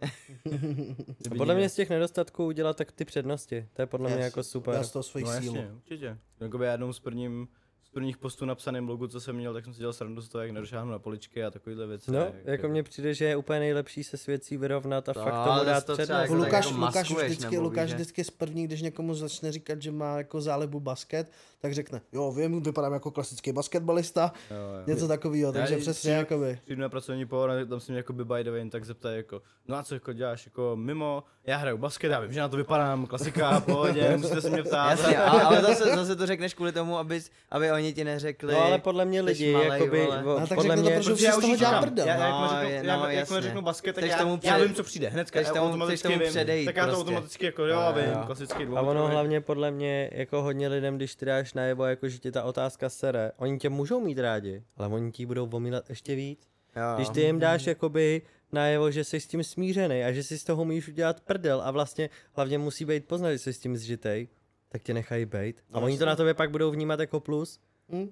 A 1.30 1.34
podle 1.38 1.54
mě 1.54 1.68
z 1.68 1.74
těch 1.74 1.90
nedostatků 1.90 2.44
udělat 2.46 2.76
tak 2.76 2.92
ty 2.92 3.04
přednosti. 3.04 3.68
To 3.72 3.82
je 3.82 3.86
podle 3.86 4.08
mě 4.10 4.16
Yes. 4.18 4.24
jako 4.24 4.42
super. 4.42 4.74
Já 4.74 4.82
z 4.82 4.90
toho 4.90 5.02
svoji 5.02 5.24
No 5.24 5.30
sílu. 5.32 5.56
jasně, 5.56 5.70
určitě. 5.76 6.18
Jakoby 6.40 6.64
já 6.66 6.72
jednou 6.72 6.92
z 6.92 7.00
prvním, 7.00 7.48
z 7.84 7.90
prvních 7.90 8.18
postů 8.18 8.44
napsaným 8.46 8.88
logu, 8.88 9.06
co 9.06 9.20
jsem 9.20 9.36
měl, 9.36 9.54
tak 9.54 9.64
jsem 9.64 9.74
si 9.74 9.78
dělal 9.78 9.92
srandu 9.92 10.22
z 10.22 10.28
toho, 10.28 10.42
jak 10.42 10.50
nedošáhnu 10.50 10.92
na 10.92 10.98
poličky 10.98 11.44
a 11.44 11.50
takovýhle 11.50 11.86
věci. 11.86 12.10
No, 12.12 12.18
Jak- 12.18 12.34
jako 12.44 12.68
mně 12.68 12.82
přijde, 12.82 13.14
že 13.14 13.24
je 13.24 13.36
úplně 13.36 13.58
nejlepší 13.60 14.04
se 14.04 14.16
s 14.16 14.26
věcí 14.26 14.56
vyrovnat 14.56 15.08
a 15.08 15.12
To, 15.14 15.20
fakt 15.24 15.44
tomu 15.48 15.64
dát 15.64 15.86
to 15.86 15.92
přednost. 15.92 16.20
jako 16.22 16.34
Lukáš, 16.34 16.66
jako 16.66 16.78
Lukáš, 16.86 17.10
vždycky, 17.10 17.50
nebo 17.54 17.62
Lukáš 17.62 17.92
vždycky 17.92 18.24
z 18.24 18.30
první, 18.30 18.64
když 18.64 18.82
někomu 18.82 19.14
začne 19.14 19.52
říkat, 19.52 19.82
že 19.82 19.90
má 19.92 20.16
jako 20.18 20.40
zálibu 20.40 20.80
basket, 20.80 21.32
tak 21.60 21.74
řekne, 21.74 22.00
jo, 22.12 22.32
vím, 22.32 22.62
vypadám 22.62 22.92
jako 22.92 23.10
klasický 23.10 23.52
basketbalista, 23.52 24.32
Jo, 24.50 24.56
jo. 24.56 24.82
něco 24.86 25.08
takového, 25.08 25.52
takže 25.52 25.74
Já- 25.74 25.80
přesně 25.80 26.12
já- 26.12 26.18
jakoby. 26.18 26.58
Přijdu 26.64 26.82
na 26.82 26.88
pracovní 26.88 27.26
pohovor, 27.26 27.50
a 27.50 27.64
tam 27.64 27.80
se 27.80 27.92
mě 27.92 27.98
jako 27.98 28.12
by 28.12 28.24
by 28.24 28.44
the 28.44 28.50
way, 28.50 28.70
tak 28.70 28.84
zeptají 28.84 29.16
jako, 29.16 29.42
no 29.68 29.76
a 29.76 29.82
co 29.82 29.94
jako 29.94 30.12
děláš 30.12 30.46
jako 30.46 30.72
mimo, 30.76 31.22
já 31.44 31.56
hraju 31.56 31.78
basket, 31.78 32.10
já 32.10 32.20
vím, 32.20 32.32
že 32.32 32.40
na 32.40 32.48
to 32.48 32.56
vypadám, 32.56 33.06
klasika, 33.06 33.60
pohodě, 33.60 34.10
musíte 34.16 34.40
se 34.40 34.50
mě 34.50 34.62
ptát. 34.62 34.90
Jasně, 34.90 35.18
ale, 35.18 35.42
ale 35.42 35.60
zase, 35.60 35.84
zase 35.96 36.16
to 36.16 36.26
řekneš 36.26 36.54
kvůli 36.54 36.72
tomu, 36.72 36.98
aby, 36.98 37.20
aby 37.50 37.72
oni 37.72 37.92
ti 37.92 38.04
neřekli. 38.04 38.52
No 38.54 38.60
ale 38.64 38.78
podle 38.78 39.04
mě 39.04 39.20
lidi, 39.22 39.52
malej, 39.52 39.68
jakoby, 39.80 40.04
vole. 40.04 40.22
vo- 40.22 40.40
No, 40.40 40.46
tak 40.46 40.56
podle 40.56 40.76
řekne 40.76 40.76
to, 40.76 40.88
mě, 40.90 40.96
protože- 40.98 41.10
Protože 41.12 41.26
já 41.26 41.32
z 41.32 41.36
už 41.38 41.58
toho 41.60 41.80
prdel. 41.82 42.06
já, 42.06 42.16
No, 42.16 42.22
já, 42.22 42.82
no, 42.82 42.90
jakmile 42.92 43.14
jasně. 43.14 43.42
řeknu 43.42 43.62
basket, 43.62 43.94
tak 43.94 44.04
já, 44.04 44.18
tomu 44.18 44.40
já 44.42 44.58
vím, 44.58 44.74
co 44.74 44.82
přijde, 44.82 45.08
hnedka, 45.08 45.40
já 45.40 45.52
tomu- 45.52 45.66
automaticky 45.66 46.08
vím, 46.08 46.18
tak 46.64 46.76
já 46.76 46.86
to 46.86 46.92
prostě. 46.92 47.02
automaticky 47.04 47.46
jako, 47.46 47.66
jo, 47.66 47.94
vím, 47.96 48.14
klasický 48.26 48.64
a 48.76 48.80
ono 48.80 49.06
hlavně 49.08 49.40
podle 49.40 49.70
mě, 49.70 50.10
jako 50.12 50.42
hodně 50.42 50.68
lidem, 50.68 50.96
když 50.96 51.14
ty 51.14 51.26
dáš 51.26 51.49
najevo, 51.54 51.84
jako 51.84 52.08
že 52.08 52.18
ti 52.18 52.32
ta 52.32 52.42
otázka 52.42 52.88
sere, 52.88 53.32
oni 53.36 53.58
tě 53.58 53.68
můžou 53.68 54.00
mít 54.00 54.18
rádi, 54.18 54.62
ale 54.76 54.88
oni 54.88 55.12
ti 55.12 55.26
budou 55.26 55.48
omílat 55.52 55.90
ještě 55.90 56.14
víc. 56.14 56.48
Jo. 56.76 56.82
Když 56.96 57.08
ty 57.08 57.20
jim 57.20 57.38
dáš 57.38 57.66
jakoby 57.66 58.22
najevo, 58.52 58.90
že 58.90 59.04
jsi 59.04 59.20
s 59.20 59.26
tím 59.26 59.44
smířený 59.44 60.04
a 60.04 60.12
že 60.12 60.22
si 60.22 60.38
z 60.38 60.44
toho 60.44 60.64
můžeš 60.64 60.88
udělat 60.88 61.20
prdel 61.20 61.62
a 61.64 61.70
vlastně 61.70 62.10
hlavně 62.32 62.58
musí 62.58 62.84
být 62.84 63.08
poznat, 63.08 63.32
že 63.32 63.38
jsi 63.38 63.52
s 63.52 63.58
tím 63.58 63.76
zžitej, 63.76 64.28
tak 64.68 64.82
tě 64.82 64.94
nechají 64.94 65.26
být. 65.26 65.64
A 65.72 65.80
oni 65.80 65.98
to 65.98 66.06
na 66.06 66.16
tobě 66.16 66.34
pak 66.34 66.50
budou 66.50 66.70
vnímat 66.70 67.00
jako 67.00 67.20
plus. 67.20 67.60
Hm? 67.92 68.10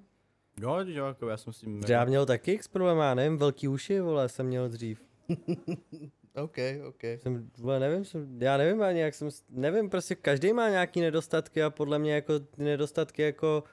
Jo, 0.61 0.79
jo, 0.85 1.07
jako 1.07 1.29
já 1.29 1.37
jsem 1.37 1.53
s 1.53 1.59
tím... 1.59 1.83
Já 1.89 2.05
měl 2.05 2.27
taky 2.27 2.53
x 2.53 2.69
problém, 2.69 2.99
já 2.99 3.15
nevím, 3.15 3.39
velký 3.39 3.69
uši, 3.69 4.01
vole, 4.01 4.29
jsem 4.29 4.47
měl 4.47 4.69
dřív. 4.69 5.03
OK, 6.35 6.57
OK. 6.89 7.03
Jsem, 7.23 7.51
vole, 7.59 7.81
nevím, 7.81 8.05
jsem, 8.05 8.43
já 8.43 8.57
nevím 8.57 8.83
ani 8.83 9.01
jak 9.01 9.15
jsem, 9.15 9.29
nevím, 9.51 9.91
prostě 9.91 10.15
každý 10.15 10.53
má 10.53 10.69
nějaký 10.69 11.01
nedostatky 11.01 11.63
a 11.63 11.71
podle 11.71 11.99
mě 11.99 12.15
jako 12.15 12.39
ty 12.39 12.63
nedostatky 12.65 13.23
jako 13.23 13.65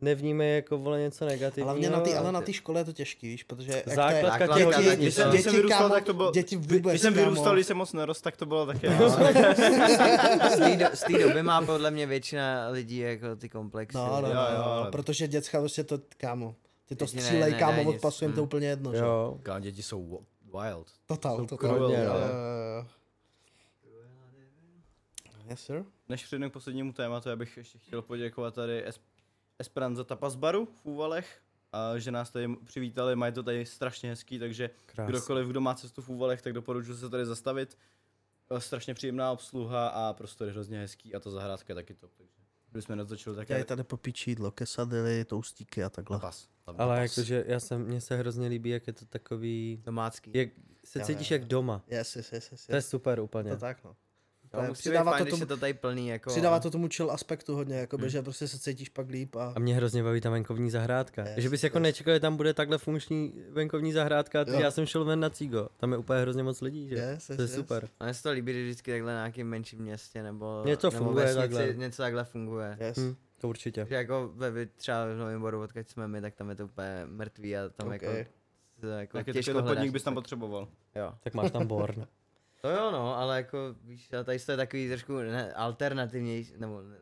nevnímej 0.00 0.54
jako 0.56 0.78
vole 0.78 1.00
něco 1.00 1.24
negativního. 1.24 1.66
Hlavně 1.66 1.90
na 1.90 2.00
ty, 2.00 2.14
ale 2.14 2.32
na 2.32 2.40
ty- 2.40 2.46
ty 2.46 2.52
škole 2.52 2.80
je 2.80 2.84
to 2.84 2.92
těžký, 2.92 3.28
víš, 3.28 3.42
protože 3.42 3.72
jak 3.72 3.84
to 3.84 3.90
je, 3.90 3.96
Základka 3.96 4.38
Základka 4.46 4.64
hodí. 4.76 4.88
ní, 4.90 4.96
Když 4.96 5.14
to- 5.14 5.20
jsem, 5.20 5.30
když 5.30 5.42
jsem 5.42 5.50
děti, 5.52 5.56
vyrůstal, 5.56 5.78
kámo, 5.82 5.94
tak 5.94 6.04
to 6.04 6.14
bylo... 6.14 6.30
děti 6.32 6.56
když 6.56 6.72
vůbec, 6.72 7.00
jsem 7.00 7.14
kámo. 7.14 7.24
vyrůstal, 7.30 7.54
když 7.54 7.66
jsem 7.66 7.76
moc 7.76 7.92
nerost, 7.92 8.20
tak 8.24 8.36
to 8.36 8.46
bylo 8.46 8.66
taky... 8.66 8.86
Z 10.50 10.58
té 10.58 10.76
do- 10.76 10.86
z 10.96 11.00
té 11.00 11.18
doby 11.18 11.42
má 11.42 11.62
podle 11.62 11.90
mě 11.90 12.06
většina 12.06 12.68
lidí 12.68 12.98
jako 12.98 13.36
ty 13.36 13.48
komplexy. 13.48 13.96
No, 13.96 14.06
no, 14.20 14.28
Jo, 14.28 14.34
no, 14.34 14.40
jo, 14.40 14.58
no, 14.58 14.64
ale- 14.64 14.90
protože 14.90 15.28
děcka 15.28 15.58
prostě 15.60 15.84
to, 15.84 15.98
kámo, 16.16 16.54
Ty 16.88 16.96
to 16.96 17.04
Děti 17.04 17.20
střílej, 17.20 17.54
kámo, 17.54 17.82
odpasujeme 17.84 18.34
to 18.34 18.40
Mm. 18.40 18.44
úplně 18.44 18.66
jedno, 18.68 18.92
že? 18.92 18.98
Jo. 18.98 19.38
Kámo, 19.42 19.60
děti 19.60 19.82
jsou 19.82 20.20
wild. 20.62 20.92
Total, 21.06 21.36
Jsou 21.36 21.46
total. 21.46 21.70
cruel, 21.74 21.90
jo, 21.90 21.98
jo. 22.04 22.86
Yes, 25.50 25.60
sir. 25.64 25.84
Než 26.08 26.24
přejdeme 26.24 26.50
k 26.50 26.52
poslednímu 26.52 26.92
tématu, 26.92 27.28
já 27.28 27.36
bych 27.36 27.56
ještě 27.56 27.78
chtěl 27.78 28.02
poděkovat 28.02 28.54
tady 28.54 28.84
es- 28.88 29.00
Esperanza 29.58 30.04
Tapas 30.04 30.34
Baru 30.36 30.66
v 30.66 30.86
Úvalech, 30.86 31.40
a 31.72 31.98
že 31.98 32.10
nás 32.10 32.30
tady 32.30 32.56
přivítali, 32.64 33.16
mají 33.16 33.32
to 33.32 33.42
tady 33.42 33.66
strašně 33.66 34.10
hezký, 34.10 34.38
takže 34.38 34.70
Krásný. 34.86 35.12
kdokoliv, 35.12 35.46
kdo 35.48 35.60
má 35.60 35.74
cestu 35.74 36.02
v 36.02 36.08
Úvalech, 36.08 36.42
tak 36.42 36.52
doporučuji 36.52 36.94
se 36.96 37.10
tady 37.10 37.26
zastavit. 37.26 37.78
Eh, 38.50 38.60
Strašně 38.60 38.94
příjemná 38.94 39.32
obsluha 39.32 39.88
a 39.88 40.12
prostor 40.12 40.46
je 40.46 40.52
hrozně 40.52 40.78
hezký 40.78 41.14
a 41.14 41.20
ta 41.20 41.30
zahrádka 41.30 41.70
je 41.70 41.74
taky 41.74 41.94
top, 41.94 42.10
takže 42.16 42.32
kdybychom 42.76 42.96
natočili 42.98 43.36
tak 43.36 43.48
Dělají 43.48 43.64
tady 43.64 43.84
popíčí 43.84 44.30
jídlo, 44.30 44.50
kesadily, 44.50 45.24
toustíky 45.24 45.84
a 45.84 45.90
takhle. 45.90 46.18
tapas. 46.18 46.48
Ale 46.78 47.00
jakože 47.00 47.44
já 47.46 47.60
jsem, 47.60 47.84
mně 47.86 48.00
se 48.00 48.16
hrozně 48.16 48.48
líbí, 48.48 48.70
jak 48.70 48.86
je 48.86 48.92
to 48.92 49.04
takový, 49.06 49.82
Domácký. 49.84 50.30
jak 50.34 50.48
se 50.84 50.98
Jo, 50.98 51.04
cítíš 51.04 51.30
jo, 51.30 51.34
jak 51.34 51.44
doma. 51.44 51.84
Yes, 51.88 52.16
yes, 52.16 52.32
yes, 52.32 52.52
yes. 52.52 52.66
To 52.66 52.76
je 52.76 52.82
super 52.82 53.20
úplně. 53.20 53.50
To 53.50 53.56
tak, 53.56 53.84
no. 53.84 53.96
To 54.50 54.62
musí 54.62 54.70
být 54.70 54.74
přidává 54.74 55.12
fajn, 55.12 55.18
to 55.18 55.24
když 55.24 55.30
tomu- 55.30 55.42
je 55.42 55.46
to 55.46 55.56
tady 55.56 55.74
plný, 55.74 56.08
jako... 56.08 56.30
Přidává 56.30 56.60
to 56.60 56.70
tomu 56.70 56.88
chill 56.88 57.10
aspektu 57.10 57.54
hodně, 57.54 57.76
jakoby, 57.76 58.10
že 58.10 58.22
prostě 58.22 58.48
se 58.48 58.58
cítíš 58.58 58.88
pak 58.88 59.08
líp 59.08 59.36
a... 59.36 59.52
A 59.56 59.58
mě 59.58 59.74
hrozně 59.74 60.02
baví 60.02 60.20
ta 60.20 60.30
venkovní 60.30 60.70
zahrádka. 60.70 61.24
Yes, 61.28 61.38
že 61.38 61.50
bys 61.50 61.64
jako 61.64 61.78
yes. 61.78 61.82
nečekal, 61.82 62.14
že 62.14 62.20
tam 62.20 62.36
bude 62.36 62.54
takhle 62.54 62.78
funkční 62.78 63.32
venkovní 63.50 63.92
zahrádka. 63.92 64.44
Jo. 64.48 64.60
já 64.60 64.70
jsem 64.70 64.86
šel 64.86 65.04
ven 65.04 65.20
na 65.20 65.30
Cígo. 65.30 65.68
Tam 65.76 65.92
je 65.92 65.98
úplně 65.98 66.20
hrozně 66.20 66.42
moc 66.42 66.60
lidí, 66.60 66.88
že? 66.88 66.94
Yes, 66.94 67.26
to 67.26 67.32
yes, 67.32 67.38
je 67.38 67.44
yes. 67.44 67.54
super. 67.54 67.88
A 68.00 68.04
mně 68.04 68.14
se 68.14 68.22
to 68.22 68.30
líbí, 68.30 68.52
když 68.52 68.64
vždycky 68.64 68.90
takhle 68.90 69.12
na 69.12 69.18
nějakém 69.18 69.46
menším 69.46 69.78
městě, 69.78 70.22
nebo... 70.22 70.62
Něco 70.66 70.90
nebo 70.90 71.04
funguje 71.04 71.26
vesnici, 71.26 71.54
takhle. 71.54 71.74
Něco 71.74 72.02
takhle 72.02 72.24
funguje. 72.24 72.76
Yes. 72.80 72.96
Hm, 72.98 73.16
to 73.40 73.48
určitě. 73.48 73.86
Že 73.88 73.94
jako 73.94 74.30
ve, 74.34 74.50
vy- 74.50 74.66
třeba 74.66 75.04
v 75.04 75.16
Novém 75.16 75.40
Boru, 75.40 75.60
odkud 75.60 75.88
jsme 75.88 76.08
my, 76.08 76.20
tak 76.20 76.34
tam 76.34 76.50
je 76.50 76.56
to 76.56 76.64
úplně 76.64 77.02
mrtvý 77.06 77.56
a 77.56 77.68
tam 77.68 77.92
jako... 77.92 78.06
to 78.80 78.86
jako 78.86 79.18
Jaký 79.18 79.32
těžko 79.32 79.54
takový 79.54 79.74
podnik 79.74 79.92
bys 79.92 80.02
tam 80.02 80.14
potřeboval? 80.14 80.68
Jo. 80.94 81.12
Tak 81.20 81.34
máš 81.34 81.50
tam 81.50 81.66
Born. 81.66 82.06
To 82.60 82.68
jo, 82.70 82.90
no, 82.90 83.16
ale 83.16 83.36
jako, 83.36 83.58
víš, 83.84 84.08
tady 84.08 84.38
to 84.38 84.50
je 84.52 84.56
takový 84.56 84.88
trošku 84.88 85.16
ne, 85.18 85.52
alternativnější, 85.52 86.52
nebo 86.58 86.82
ne, 86.82 86.88
ne, 86.88 86.96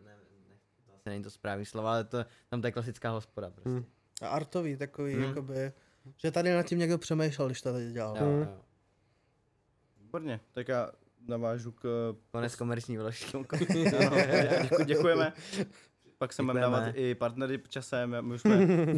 ne, 0.49 0.57
vlastně 0.89 1.10
není 1.10 1.24
to 1.24 1.31
správný 1.31 1.65
slovo, 1.65 1.89
ale 1.89 2.05
to, 2.05 2.24
tam 2.49 2.60
to 2.60 2.66
je 2.66 2.73
klasická 2.73 3.10
hospoda 3.10 3.50
prostě. 3.50 3.70
Hm. 3.70 3.84
A 4.23 4.28
artový 4.28 4.76
takový, 4.76 5.15
Mhm. 5.15 5.24
jakoby... 5.24 5.73
Že 6.16 6.31
tady 6.31 6.55
nad 6.55 6.62
tím 6.62 6.78
někdo 6.78 6.99
přemýšlel, 6.99 7.49
když 7.49 7.62
to 7.62 7.73
tady 7.73 7.92
dělal. 7.92 8.16
Jo, 8.16 8.24
Hm. 8.26 8.41
jo. 8.42 8.60
Výborně, 10.00 10.41
tak 10.52 10.68
já 10.68 10.91
navážu 11.28 11.73
k... 11.73 12.15
Konec 12.31 12.57
komerční 12.57 12.99
vložky. 12.99 13.39
Děku, 14.62 14.84
děkujeme. 14.84 15.33
Pak 16.24 16.32
se 16.32 16.42
budeme 16.42 16.60
dávat 16.60 16.84
i 16.94 17.14
partnery 17.14 17.60
časem, 17.68 18.16
my 18.20 18.34
už 18.34 18.40
jsme, 18.40 18.56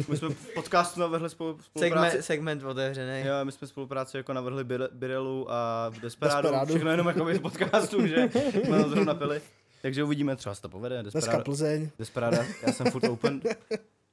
my 0.09 0.17
jsme 0.17 0.29
v 0.29 0.53
podcastu 0.53 0.99
navrhli 0.99 1.29
spolu, 1.29 1.59
spolupráci. 1.61 2.11
segment, 2.11 2.25
segment 2.25 2.63
otevřený. 2.63 3.19
Jo, 3.27 3.33
my 3.43 3.51
jsme 3.51 3.67
spolupráci 3.67 4.17
jako 4.17 4.33
navrhli 4.33 4.63
Bire- 4.63 4.89
Birelu 4.91 5.51
a 5.51 5.89
Desperado, 6.01 6.41
Desperado. 6.41 6.65
všechno 6.65 6.91
jenom 6.91 7.07
jako 7.07 7.33
z 7.33 7.39
podcastu, 7.39 8.07
že 8.07 8.29
jsme 8.65 8.83
to 8.83 8.89
zrovna 8.89 9.13
pili. 9.13 9.41
Takže 9.81 10.03
uvidíme, 10.03 10.35
třeba 10.35 10.55
se 10.55 10.61
to 10.61 10.69
povede, 10.69 11.01
Dneska 11.01 11.19
Desperado, 11.19 11.43
Plzeň. 11.43 11.89
Desperado, 11.99 12.37
já 12.67 12.73
jsem 12.73 12.91
furt 12.91 13.03
open. 13.03 13.41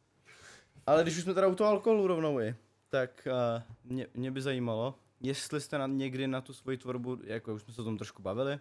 Ale 0.87 1.03
když 1.03 1.17
už 1.17 1.23
jsme 1.23 1.35
teda 1.35 1.47
u 1.47 1.55
toho 1.55 1.71
alkoholu 1.71 2.07
rovnou 2.07 2.41
i, 2.41 2.55
tak 2.89 3.29
uh, 3.57 3.63
mě, 3.85 4.07
mě, 4.15 4.31
by 4.31 4.43
zajímalo, 4.43 4.95
jestli 5.21 5.61
jste 5.61 5.79
na, 5.79 5.87
někdy 5.87 6.27
na 6.27 6.41
tu 6.41 6.53
svoji 6.53 6.77
tvorbu, 6.77 7.19
jako 7.25 7.55
už 7.55 7.63
jsme 7.63 7.75
se 7.75 7.81
o 7.81 7.85
tom 7.85 7.99
trošku 7.99 8.23
bavili, 8.23 8.59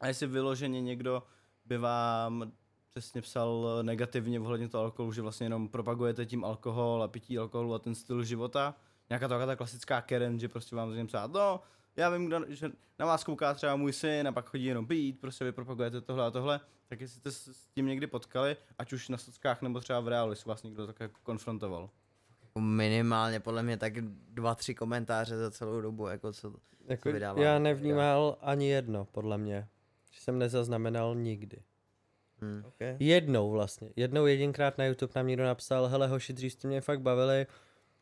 a 0.00 0.06
jestli 0.06 0.26
vyloženě 0.26 0.80
někdo 0.80 1.22
by 1.64 1.78
vám 1.78 2.52
přesně 2.94 3.22
psal 3.22 3.78
negativně 3.82 4.40
ohledně 4.40 4.68
toho 4.68 4.84
alkoholu, 4.84 5.12
že 5.12 5.22
vlastně 5.22 5.44
jenom 5.44 5.68
propagujete 5.68 6.26
tím 6.26 6.44
alkohol 6.44 7.02
a 7.02 7.08
pití 7.08 7.38
alkoholu 7.38 7.74
a 7.74 7.78
ten 7.78 7.94
styl 7.94 8.24
života. 8.24 8.74
Nějaká 9.10 9.28
taková 9.28 9.46
ta 9.46 9.56
klasická 9.56 10.00
Karen, 10.00 10.38
že 10.38 10.48
prostě 10.48 10.76
vám 10.76 10.90
začne 10.90 11.06
psát, 11.06 11.32
no, 11.32 11.60
já 11.96 12.10
vím, 12.10 12.26
kdo, 12.26 12.40
že 12.48 12.70
na 12.98 13.06
vás 13.06 13.24
kouká 13.24 13.54
třeba 13.54 13.76
můj 13.76 13.92
syn 13.92 14.28
a 14.28 14.32
pak 14.32 14.50
chodí 14.50 14.64
jenom 14.64 14.86
pít, 14.86 15.20
prostě 15.20 15.44
vy 15.44 15.52
propagujete 15.52 16.00
tohle 16.00 16.26
a 16.26 16.30
tohle, 16.30 16.60
tak 16.88 17.00
jestli 17.00 17.20
jste 17.20 17.32
se 17.32 17.54
s 17.54 17.66
tím 17.74 17.86
někdy 17.86 18.06
potkali, 18.06 18.56
ať 18.78 18.92
už 18.92 19.08
na 19.08 19.18
sockách 19.18 19.62
nebo 19.62 19.80
třeba 19.80 20.00
v 20.00 20.08
reálu, 20.08 20.30
jestli 20.32 20.48
vás 20.48 20.62
někdo 20.62 20.86
tak 20.86 21.00
jako 21.00 21.20
konfrontoval. 21.22 21.90
Jako 22.42 22.60
minimálně 22.60 23.40
podle 23.40 23.62
mě 23.62 23.76
tak 23.76 24.00
dva, 24.30 24.54
tři 24.54 24.74
komentáře 24.74 25.36
za 25.36 25.50
celou 25.50 25.80
dobu, 25.80 26.06
jako 26.06 26.32
co, 26.32 26.54
Jako, 26.86 27.02
co 27.08 27.12
vydává. 27.12 27.42
já 27.42 27.58
nevnímal 27.58 28.36
ani 28.40 28.68
jedno, 28.68 29.04
podle 29.04 29.38
mě. 29.38 29.68
Že 30.12 30.20
jsem 30.20 30.38
nezaznamenal 30.38 31.14
nikdy. 31.14 31.62
Hm. 32.44 32.62
Okay. 32.66 32.96
Jednou 32.98 33.50
vlastně. 33.50 33.88
Jednou 33.96 34.26
jedinkrát 34.26 34.78
na 34.78 34.84
YouTube 34.84 35.12
nám 35.16 35.26
někdo 35.26 35.44
napsal, 35.44 35.86
hele 35.88 36.06
hoši, 36.08 36.32
dřív 36.32 36.52
jste 36.52 36.68
mě 36.68 36.80
fakt 36.80 37.00
bavili, 37.00 37.46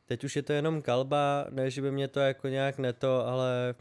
teď 0.07 0.25
už 0.25 0.37
je 0.37 0.43
to 0.43 0.53
jenom 0.53 0.83
kalba, 0.83 1.47
ne, 1.51 1.71
že 1.71 1.83
by 1.83 1.93
mě 1.93 2.09
to 2.09 2.21
jako 2.21 2.49
nějak 2.49 2.79
neto, 2.79 3.27
ale 3.27 3.75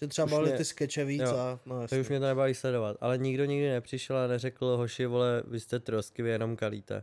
Že 0.00 0.06
třeba 0.06 0.26
bavili 0.26 0.48
mě- 0.48 0.58
ty 0.58 0.64
skeče 0.64 1.04
víc 1.04 1.22
jo. 1.22 1.36
a... 1.36 1.60
No, 1.66 1.86
už 2.00 2.08
mě 2.08 2.20
to 2.20 2.26
nebaví 2.26 2.54
sledovat. 2.54 2.96
Ale 3.00 3.18
nikdo 3.18 3.44
nikdy 3.44 3.70
nepřišel 3.70 4.16
a 4.16 4.26
neřekl, 4.26 4.66
hoši, 4.76 5.06
vole, 5.06 5.42
vy 5.46 5.60
jste 5.60 5.80
trosky, 5.80 6.22
vy 6.22 6.30
jenom 6.30 6.56
kalíte. 6.56 7.02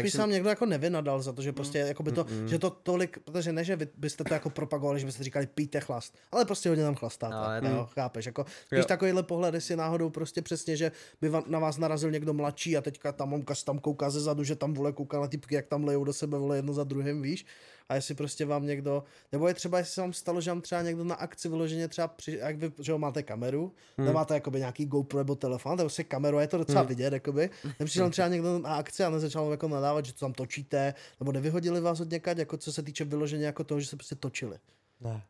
Spíš 0.00 0.12
jsem- 0.12 0.18
sám 0.20 0.30
někdo 0.30 0.48
jako 0.48 0.66
nevynadal 0.66 1.22
za 1.22 1.32
to, 1.32 1.42
že 1.42 1.52
prostě 1.52 1.78
jako 1.78 2.02
by 2.02 2.12
to, 2.12 2.24
Mm-mm. 2.24 2.44
že 2.44 2.58
to 2.58 2.70
tolik, 2.70 3.18
protože 3.24 3.52
ne, 3.52 3.64
že 3.64 3.76
vy 3.76 3.88
byste 3.96 4.24
to 4.24 4.34
jako 4.34 4.50
propagovali, 4.50 5.00
že 5.00 5.06
byste 5.06 5.24
říkali 5.24 5.46
pijte 5.46 5.80
chlast, 5.80 6.14
ale 6.32 6.44
prostě 6.44 6.68
hodně 6.68 6.84
tam 6.84 6.94
chlastáte, 6.94 7.60
No, 7.68 7.70
jo, 7.70 7.88
chápeš, 7.92 8.26
jako 8.26 8.44
když 8.68 8.78
Jo. 8.78 8.84
takovýhle 8.84 9.22
pohled, 9.22 9.54
jestli 9.54 9.76
náhodou 9.76 10.10
prostě 10.10 10.42
přesně, 10.42 10.76
že 10.76 10.92
by 11.20 11.30
na 11.46 11.58
vás 11.58 11.78
narazil 11.78 12.10
někdo 12.10 12.32
mladší 12.34 12.76
a 12.76 12.80
teďka 12.80 13.12
tam 13.12 13.30
mamka 13.30 13.54
si 13.54 13.64
tam 13.64 13.78
kouká 13.78 14.10
ze 14.10 14.20
zadu, 14.20 14.44
že 14.44 14.56
tam 14.56 14.74
vole 14.74 14.92
kouká 14.92 15.20
na 15.20 15.26
typky, 15.28 15.54
jak 15.54 15.66
tam 15.66 15.84
lejou 15.84 16.04
do 16.04 16.12
sebe 16.12 16.38
vole 16.38 16.56
jedno 16.58 16.72
za 16.72 16.84
druhým, 16.84 17.22
víš, 17.22 17.46
a 17.88 17.94
jestli 17.94 18.14
prostě 18.14 18.46
vám 18.46 18.66
někdo, 18.66 19.04
nebo 19.32 19.48
je 19.48 19.54
třeba, 19.54 19.78
jestli 19.78 19.94
se 19.94 20.00
vám 20.00 20.12
stalo, 20.12 20.40
že 20.40 20.50
vám 20.50 20.60
třeba 20.60 20.82
někdo 20.82 21.04
na 21.04 21.14
akci 21.14 21.48
vyloženě 21.48 21.88
třeba, 21.88 22.08
při, 22.08 22.38
jak 22.40 22.56
vy, 22.56 22.72
že 22.80 22.94
máte 22.98 23.22
kameru, 23.22 23.72
hmm. 23.98 24.06
nemáte 24.06 24.34
jakoby 24.34 24.58
nějaký 24.58 24.86
GoPro 24.86 25.18
nebo 25.18 25.34
telefon, 25.34 25.72
je 25.72 25.84
prostě 25.84 26.04
kameru 26.04 26.38
a 26.38 26.40
je 26.40 26.48
to 26.48 26.58
docela 26.58 26.80
hmm. 26.80 26.88
vidět, 26.88 27.12
jakoby, 27.12 27.50
nepřišel 27.80 28.10
třeba 28.10 28.28
někdo 28.28 28.58
na 28.58 28.76
akci 28.76 29.04
a 29.04 29.10
nezačal 29.10 29.42
vám 29.42 29.50
jako 29.50 29.68
nadávat, 29.68 30.04
že 30.04 30.12
to 30.12 30.18
tam 30.18 30.32
točíte, 30.32 30.94
nebo 31.20 31.32
nevyhodili 31.32 31.80
vás 31.80 32.00
od 32.00 32.10
někať, 32.10 32.38
jako 32.38 32.56
co 32.56 32.72
se 32.72 32.82
týče 32.82 33.04
vyloženě 33.04 33.46
jako 33.46 33.64
toho, 33.64 33.80
že 33.80 33.86
se 33.86 33.96
prostě 33.96 34.14
točili. 34.14 34.58
Ne. 35.00 35.22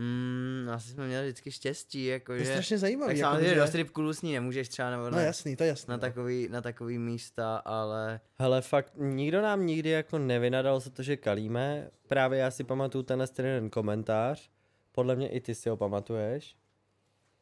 Hmm, 0.00 0.68
asi 0.72 0.90
jsme 0.90 1.06
měli 1.06 1.26
vždycky 1.26 1.50
štěstí, 1.52 2.04
jako 2.04 2.32
To 2.32 2.32
je 2.32 2.44
že... 2.44 2.50
strašně 2.50 2.78
zajímavý. 2.78 3.08
Tak 3.08 3.16
jako, 3.16 3.30
samozřejmě 3.30 3.48
že... 3.48 3.54
do 3.60 3.66
strip 3.66 3.90
clubu 3.90 4.12
s 4.12 4.22
ní 4.22 4.32
nemůžeš 4.32 4.68
třeba, 4.68 4.90
nebo 4.90 5.02
No 5.10 5.10
ne, 5.16 5.24
jasný, 5.24 5.56
to 5.56 5.64
jasný. 5.64 5.90
na, 5.90 5.96
no. 5.96 6.00
takový, 6.00 6.48
na 6.50 6.60
takový 6.60 6.98
místa, 6.98 7.56
ale... 7.56 8.20
Hele, 8.38 8.62
fakt, 8.62 8.92
nikdo 8.96 9.42
nám 9.42 9.66
nikdy 9.66 9.90
jako 9.90 10.18
nevynadal 10.18 10.80
za 10.80 10.90
to, 10.90 11.02
že 11.02 11.16
kalíme. 11.16 11.90
Právě 12.08 12.38
já 12.38 12.50
si 12.50 12.64
pamatuju 12.64 13.02
tenhle 13.02 13.26
ten 13.28 13.46
jeden 13.46 13.70
komentář. 13.70 14.50
Podle 14.92 15.16
mě 15.16 15.28
i 15.28 15.40
ty 15.40 15.54
si 15.54 15.68
ho 15.68 15.76
pamatuješ. 15.76 16.56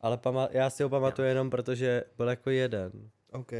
Ale 0.00 0.16
pama- 0.16 0.48
já 0.50 0.70
si 0.70 0.82
ho 0.82 0.88
pamatuju 0.88 1.28
jenom 1.28 1.50
protože 1.50 2.04
byl 2.16 2.28
jako 2.28 2.50
jeden. 2.50 2.92
OK. 3.32 3.52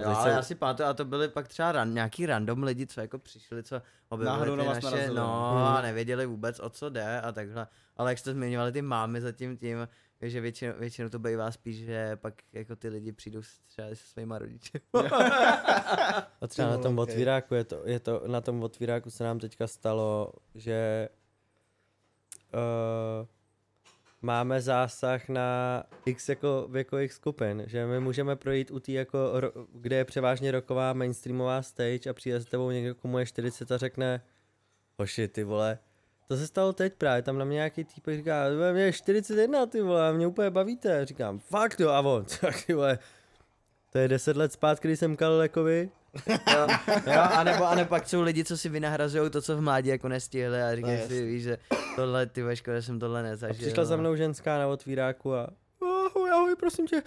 Jo, 0.00 0.08
Teď 0.08 0.16
ale 0.16 0.22
jsem- 0.24 0.32
já 0.36 0.42
si 0.42 0.54
pamatuju, 0.54 0.88
a 0.88 0.94
to 0.94 1.04
byli 1.04 1.28
pak 1.28 1.48
třeba 1.48 1.72
ran, 1.72 1.94
nějaký 1.94 2.26
random 2.26 2.62
lidi, 2.62 2.86
co 2.86 3.00
jako 3.00 3.18
přišli, 3.18 3.62
co 3.62 3.82
objevili 4.08 4.56
na 4.56 4.62
ty 4.64 4.68
naše, 4.68 4.86
narazili, 4.86 5.16
no 5.16 5.24
no. 5.54 5.76
a 5.76 5.82
nevěděli 5.82 6.26
vůbec, 6.26 6.60
o 6.60 6.70
co 6.70 6.90
jde 6.90 7.20
a 7.20 7.32
takhle. 7.32 7.66
Ale 7.96 8.10
jak 8.10 8.18
jste 8.18 8.32
zmiňovali 8.32 8.72
ty 8.72 8.82
mámy 8.82 9.20
za 9.20 9.32
tím 9.32 9.56
tím, 9.56 9.88
že 10.22 10.40
většinou, 10.40 10.72
většinou 10.78 11.08
to 11.08 11.18
bývá 11.18 11.50
spíš, 11.52 11.76
že 11.84 12.16
pak 12.16 12.34
jako 12.52 12.76
ty 12.76 12.88
lidi 12.88 13.12
přijdou 13.12 13.40
třeba 13.66 13.88
se 13.88 13.96
svýma 13.96 14.38
rodiči. 14.38 14.80
A 16.40 16.46
třeba 16.48 16.68
na 16.70 16.78
tom 16.78 16.98
otvíráku 16.98 17.54
je 17.54 17.64
to, 17.64 17.82
je 17.84 18.00
to, 18.00 18.22
na 18.26 18.40
tom 18.40 18.62
otvíráku 18.62 19.10
se 19.10 19.24
nám 19.24 19.38
teďka 19.38 19.66
stalo, 19.66 20.32
že 20.54 21.08
uh, 22.54 23.26
máme 24.22 24.60
zásah 24.60 25.28
na 25.28 25.82
x 26.06 26.28
jako 26.28 26.66
věkových 26.70 27.12
skupin, 27.12 27.64
že 27.66 27.86
my 27.86 28.00
můžeme 28.00 28.36
projít 28.36 28.70
u 28.70 28.80
té 28.80 28.92
jako, 28.92 29.18
kde 29.72 29.96
je 29.96 30.04
převážně 30.04 30.50
roková 30.50 30.92
mainstreamová 30.92 31.62
stage 31.62 32.10
a 32.10 32.12
přijde 32.12 32.40
s 32.40 32.44
tebou 32.44 32.70
někdo, 32.70 32.94
komu 32.94 33.18
je 33.18 33.26
40 33.26 33.72
a 33.72 33.78
řekne, 33.78 34.22
hoši 34.98 35.28
ty 35.28 35.44
vole, 35.44 35.78
to 36.28 36.36
se 36.36 36.46
stalo 36.46 36.72
teď 36.72 36.94
právě, 36.94 37.22
tam 37.22 37.38
na 37.38 37.44
mě 37.44 37.54
nějaký 37.54 37.84
týpek 37.84 38.16
říká, 38.16 38.48
"Vole, 38.48 38.72
mě 38.72 38.82
je 38.82 38.92
41 38.92 39.66
ty 39.66 39.80
vole, 39.82 40.12
mě 40.12 40.26
úplně 40.26 40.50
bavíte, 40.50 41.06
říkám, 41.06 41.38
fakt 41.38 41.80
jo, 41.80 41.88
a 41.88 42.00
on, 42.00 42.24
tak 42.40 42.66
ty 42.66 42.74
vole, 42.74 42.98
to 43.90 43.98
je 43.98 44.08
10 44.08 44.36
let 44.36 44.52
zpátky, 44.52 44.88
když 44.88 44.98
jsem 44.98 45.16
kalil 45.16 45.48
vy, 45.64 45.90
jo, 46.28 46.66
jo, 47.06 47.20
anebo, 47.32 47.64
anebo 47.66 47.88
pak 47.88 48.08
jsou 48.08 48.22
lidi, 48.22 48.44
co 48.44 48.58
si 48.58 48.68
vynahrazují 48.68 49.30
to, 49.30 49.42
co 49.42 49.56
v 49.56 49.60
mládí 49.60 49.88
jako 49.88 50.08
nestihli 50.08 50.62
a 50.62 50.76
říkají 50.76 50.98
No, 51.02 51.06
si, 51.08 51.26
víš, 51.26 51.42
že 51.42 51.58
tohle, 51.96 52.26
ty 52.26 52.42
ve 52.42 52.56
škole 52.56 52.82
jsem 52.82 52.98
tohle 52.98 53.20
A 53.20 53.22
nezažil. 53.22 53.66
přišla 53.66 53.84
za 53.84 53.96
no. 53.96 54.00
mnou 54.00 54.16
ženská 54.16 54.58
na 54.58 54.66
otvíráku 54.68 55.34
a 55.34 55.48
ahoj, 56.06 56.30
ahoj, 56.30 56.56
prosím 56.56 56.86
tě, 56.86 57.02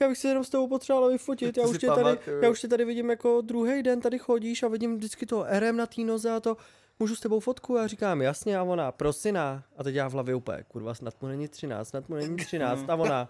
já 0.00 0.08
bych 0.08 0.18
se 0.18 0.28
jenom 0.28 0.44
s 0.44 0.48
tebou 0.50 0.68
potřebovala 0.68 1.08
vyfotit, 1.12 1.56
já 1.56 1.64
už, 1.64 1.70
si 1.70 1.78
tě 1.78 1.86
tady, 1.86 2.18
já 2.42 2.50
už 2.50 2.60
tě 2.60 2.68
tady 2.68 2.84
vidím 2.84 3.10
jako 3.10 3.40
druhý 3.40 3.82
den, 3.82 4.00
tady 4.00 4.18
chodíš 4.18 4.62
a 4.62 4.68
vidím 4.68 4.96
vždycky 4.96 5.26
to 5.26 5.46
RM 5.58 5.76
na 5.76 5.86
té 5.86 6.00
noze 6.02 6.30
a 6.30 6.40
to, 6.40 6.56
můžu 6.98 7.16
s 7.16 7.20
tebou 7.20 7.40
fotku? 7.40 7.78
A 7.78 7.86
říkám, 7.86 8.22
jasně, 8.22 8.58
a 8.58 8.62
ona, 8.62 8.92
prosina. 8.92 9.62
A 9.76 9.84
teď 9.84 9.94
já 9.94 10.08
v 10.08 10.12
hlavě 10.12 10.34
úplně, 10.34 10.64
kurva, 10.68 10.94
snad 10.94 11.14
mu 11.22 11.28
není 11.28 11.48
13, 11.48 11.88
snad 11.88 12.08
mu 12.08 12.14
není 12.14 12.36
13, 12.44 12.84
a 12.90 12.94
ona, 12.96 13.28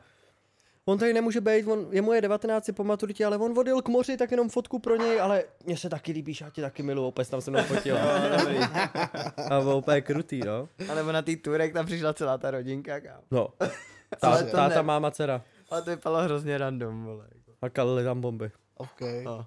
on 0.89 0.99
tady 0.99 1.13
nemůže 1.13 1.41
být, 1.41 1.67
on, 1.67 1.87
je 1.91 2.03
moje 2.03 2.21
19 2.21 2.71
po 2.77 2.85
maturitě, 2.85 3.27
ale 3.27 3.37
on 3.37 3.59
odjel 3.59 3.83
k 3.83 3.89
moři, 3.89 4.17
tak 4.17 4.31
jenom 4.31 4.49
fotku 4.49 4.79
pro 4.79 4.97
něj, 4.97 5.21
ale 5.21 5.45
mně 5.67 5.77
se 5.77 5.89
taky 5.89 6.13
líbíš, 6.13 6.41
já 6.41 6.51
tě 6.51 6.63
taky 6.63 6.83
miluji, 6.83 7.07
opět 7.07 7.31
tam 7.31 7.41
se 7.41 7.51
mnou 7.51 7.63
fotil. 7.63 7.97
a 9.51 9.61
byl 9.61 9.73
úplně 9.77 10.01
krutý, 10.01 10.41
no. 10.47 10.69
A 10.91 10.95
nebo 10.95 11.13
na 11.13 11.23
tý 11.23 11.37
turek 11.37 11.73
tam 11.73 11.87
přišla 11.87 12.13
celá 12.15 12.39
ta 12.39 12.51
rodinka, 12.51 13.01
kámo. 13.01 13.23
No. 13.31 13.49
Ale 14.23 14.39
Tá, 14.45 14.51
to 14.51 14.57
táta, 14.57 14.75
ne. 14.77 14.83
máma, 14.83 15.11
dcera. 15.11 15.45
Ale 15.71 15.83
to 15.83 15.91
vypadalo 15.91 16.23
hrozně 16.25 16.59
random, 16.59 17.05
vole. 17.05 17.25
jako. 17.35 17.53
A 17.63 17.69
kalili 17.69 18.05
tam 18.05 18.21
bomby. 18.21 18.51
OK. 18.77 19.01
No. 19.25 19.47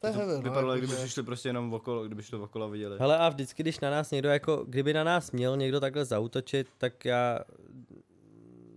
To 0.00 0.06
je 0.06 0.12
heavy, 0.12 0.32
no. 0.32 0.42
Vypadalo, 0.42 0.74
jakože- 0.74 0.94
kdyby 0.94 1.08
šli 1.08 1.22
prostě 1.22 1.48
jenom 1.48 1.74
okolo, 1.74 2.04
kdyby 2.06 2.22
šli 2.22 2.38
okolo 2.38 2.68
viděli. 2.70 2.96
Hele 3.00 3.18
a 3.18 3.28
vždycky, 3.28 3.62
když 3.62 3.80
na 3.80 3.90
nás 3.90 4.10
někdo 4.10 4.28
jako, 4.28 4.64
kdyby 4.68 4.92
na 4.92 5.04
nás 5.04 5.30
měl 5.32 5.56
někdo 5.56 5.80
takhle 5.80 6.04
zautočit, 6.04 6.68
tak 6.78 7.04
já, 7.04 7.38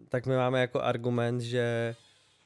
tak 0.10 0.26
my 0.26 0.36
máme 0.36 0.62
jako 0.62 0.82
argument, 0.82 1.42
že 1.42 1.96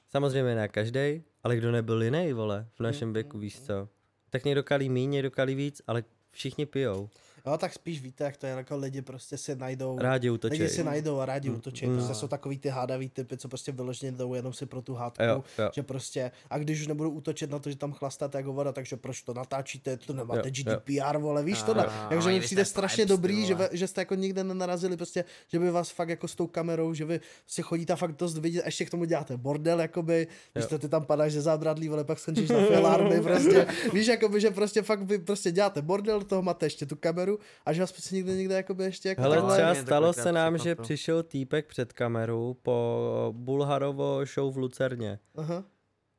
samozřejmě 0.10 0.56
ne 0.56 0.68
každý, 0.68 1.24
ale 1.44 1.58
kdo 1.58 1.72
nebyl 1.72 2.04
jiný, 2.04 2.34
vole, 2.34 2.68
v 2.76 2.80
našem 2.80 3.14
věku, 3.14 3.40
víš 3.40 3.62
co. 3.62 3.90
Tak 4.30 4.46
někdo 4.46 4.64
kalí 4.64 4.90
míň, 4.90 5.10
někdo 5.10 5.32
kalí 5.32 5.56
víc, 5.56 5.82
ale 5.88 6.04
všichni 6.32 6.66
pijou. 6.66 7.10
Jo, 7.46 7.58
tak 7.58 7.74
spíš 7.74 8.02
víte, 8.02 8.24
jak 8.24 8.38
to 8.38 8.46
je, 8.46 8.54
jako 8.54 8.78
lidi 8.78 9.02
prostě 9.02 9.38
si 9.38 9.56
najdou, 9.56 10.00
Rádi 10.00 10.30
útočí. 10.30 10.52
lidi 10.52 10.70
si 10.70 10.84
najdou 10.84 11.20
a 11.20 11.26
rádi 11.26 11.50
útočí, 11.50 11.88
mm. 11.88 11.98
prostě 11.98 12.14
jsou 12.14 12.28
takový 12.28 12.58
ty 12.58 12.70
hádavý 12.70 13.10
typy, 13.10 13.38
co 13.38 13.48
prostě 13.48 13.72
vyloženě 13.72 14.12
jdou 14.12 14.34
jenom 14.34 14.54
si 14.54 14.66
pro 14.66 14.82
tu 14.82 14.94
hádku, 14.94 15.24
Jo, 15.24 15.44
jo. 15.60 15.70
že 15.74 15.84
prostě, 15.84 16.32
a 16.50 16.58
když 16.58 16.82
už 16.82 16.88
nebudou 16.88 17.10
útočit 17.10 17.52
na 17.52 17.60
to, 17.60 17.70
že 17.70 17.76
tam 17.76 17.92
chlastáte 17.94 18.38
jako 18.38 18.54
voda, 18.54 18.72
takže 18.72 18.98
proč 18.98 19.22
to 19.22 19.34
natáčíte, 19.34 19.98
to 19.98 20.14
nemáte 20.14 20.50
Jo, 20.50 20.52
GDPR, 20.52 21.18
vole, 21.18 21.44
víš 21.44 21.64
to, 21.64 21.74
Takže 22.10 22.30
mi 22.30 22.40
přijde 22.40 22.66
strašně 22.66 23.06
dobrý, 23.06 23.46
že, 23.46 23.56
že 23.72 23.88
jste 23.88 24.02
jako 24.02 24.16
nikde 24.16 24.44
nenarazili, 24.44 24.98
prostě, 24.98 25.26
že 25.48 25.60
by 25.60 25.72
vás 25.72 25.90
fakt 25.90 26.10
jako 26.10 26.28
s 26.28 26.36
tou 26.36 26.48
kamerou, 26.48 26.94
že 26.94 27.06
vy 27.06 27.20
si 27.48 27.62
chodíte 27.62 27.94
a 27.94 27.96
fakt 27.96 28.16
dost 28.16 28.38
vidět, 28.38 28.62
a 28.62 28.66
ještě 28.66 28.86
k 28.86 28.90
tomu 28.90 29.06
děláte 29.06 29.38
bordel, 29.38 29.82
jakoby, 29.82 30.28
když 30.54 30.66
to 30.66 30.80
ty 30.80 30.90
tam 30.90 31.06
padáš 31.06 31.34
ze 31.34 31.42
zábradlí, 31.42 31.90
vole, 31.90 32.04
pak 32.04 32.20
skončíš 32.20 32.50
na 32.50 32.66
filárny, 32.66 33.22
prostě, 33.22 33.68
víš, 33.94 34.08
jakoby, 34.08 34.42
že 34.42 34.52
prostě 34.52 34.82
fakt 34.82 35.02
vy 35.02 35.20
prostě 35.20 35.52
děláte 35.52 35.82
bordel, 35.82 36.22
toho 36.22 36.42
máte 36.42 36.66
ještě 36.66 36.86
tu 36.86 36.96
kameru 36.96 37.31
a 37.66 37.74
že 37.74 37.82
vás 37.82 37.92
prostě 37.92 38.16
nikde, 38.16 38.36
nikde 38.36 38.56
jakoby 38.56 38.84
ještě 38.84 39.10
jako 39.10 39.22
Hele, 39.22 39.54
třeba 39.54 39.74
to 39.76 39.82
stalo 39.82 40.14
se 40.14 40.32
nám, 40.32 40.54
že 40.54 40.60
překvapilo. 40.60 40.84
přišel 40.84 41.24
týpek 41.24 41.68
před 41.68 41.94
kameru 41.94 42.58
po 42.62 43.34
Bulharovo 43.38 44.26
show 44.26 44.54
v 44.54 44.58
Lucerně. 44.58 45.20
Aha. 45.36 45.64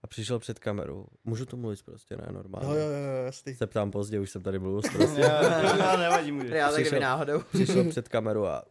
A 0.02 0.06
přišel 0.06 0.38
před 0.38 0.58
kameru. 0.58 1.06
Můžu 1.24 1.46
to 1.46 1.56
mluvit 1.56 1.82
prostě, 1.82 2.16
ne, 2.16 2.28
normálně. 2.32 2.68
Jo, 2.68 2.74
jo, 2.74 2.90
jo, 2.90 3.24
jasný. 3.24 3.54
Se 3.54 3.66
ptám 3.66 3.90
pozdě, 3.90 4.20
už 4.20 4.30
jsem 4.30 4.42
tady 4.42 4.58
mluvil 4.58 4.80
prostě. 4.92 5.20
Já, 5.20 5.96
nevadí, 5.96 6.32
můžeš. 6.32 6.50
Já 6.52 6.72
tak 6.72 6.92
náhodou. 6.92 7.38
přišel 7.52 7.84
před 7.84 8.08
kameru 8.08 8.46
a 8.46 8.64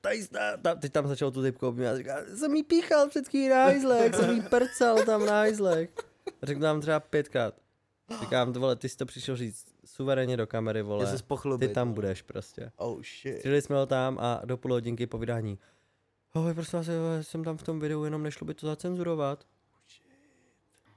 tady 0.00 0.22
jste, 0.22 0.38
tam, 0.62 0.78
teď 0.78 0.92
tam 0.92 1.08
začal 1.08 1.30
tu 1.30 1.42
typku 1.42 1.66
objímat 1.68 1.90
a 1.92 1.96
říká, 1.96 2.16
jsem 2.34 2.54
jí 2.54 2.62
píchal 2.62 3.08
před 3.08 3.24
na 3.48 3.64
hajzlek, 3.64 4.14
jsem 4.14 4.30
jí 4.30 4.42
percal 4.42 5.04
tam 5.06 5.26
na 5.26 5.32
hajzlek. 5.32 6.04
Řekl 6.42 6.60
nám 6.60 6.80
třeba 6.80 7.00
pětkrát. 7.00 7.54
Říkám, 8.20 8.52
to 8.52 8.60
vole, 8.60 8.76
ty 8.76 8.88
jsi 8.88 8.96
to 8.96 9.06
přišel 9.06 9.36
říct 9.36 9.66
suverénně 9.84 10.36
do 10.36 10.46
kamery, 10.46 10.82
vole. 10.82 11.06
se 11.06 11.18
Ty 11.58 11.68
tam 11.68 11.92
budeš 11.92 12.22
prostě. 12.22 12.72
Oh 12.76 13.02
shit. 13.02 13.38
Přijeli 13.38 13.62
jsme 13.62 13.76
ho 13.76 13.86
tam 13.86 14.18
a 14.20 14.40
do 14.44 14.56
půl 14.56 14.72
hodinky 14.72 15.06
po 15.06 15.18
vydání. 15.18 15.58
Ahoj, 16.34 16.54
prosím 16.54 16.78
vás, 16.78 16.88
jsem 17.20 17.44
tam 17.44 17.56
v 17.56 17.62
tom 17.62 17.80
videu, 17.80 18.04
jenom 18.04 18.22
nešlo 18.22 18.46
by 18.46 18.54
to 18.54 18.66
zacenzurovat. 18.66 19.44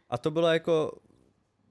A 0.09 0.17
to 0.17 0.31
bylo 0.31 0.47
jako, 0.47 0.97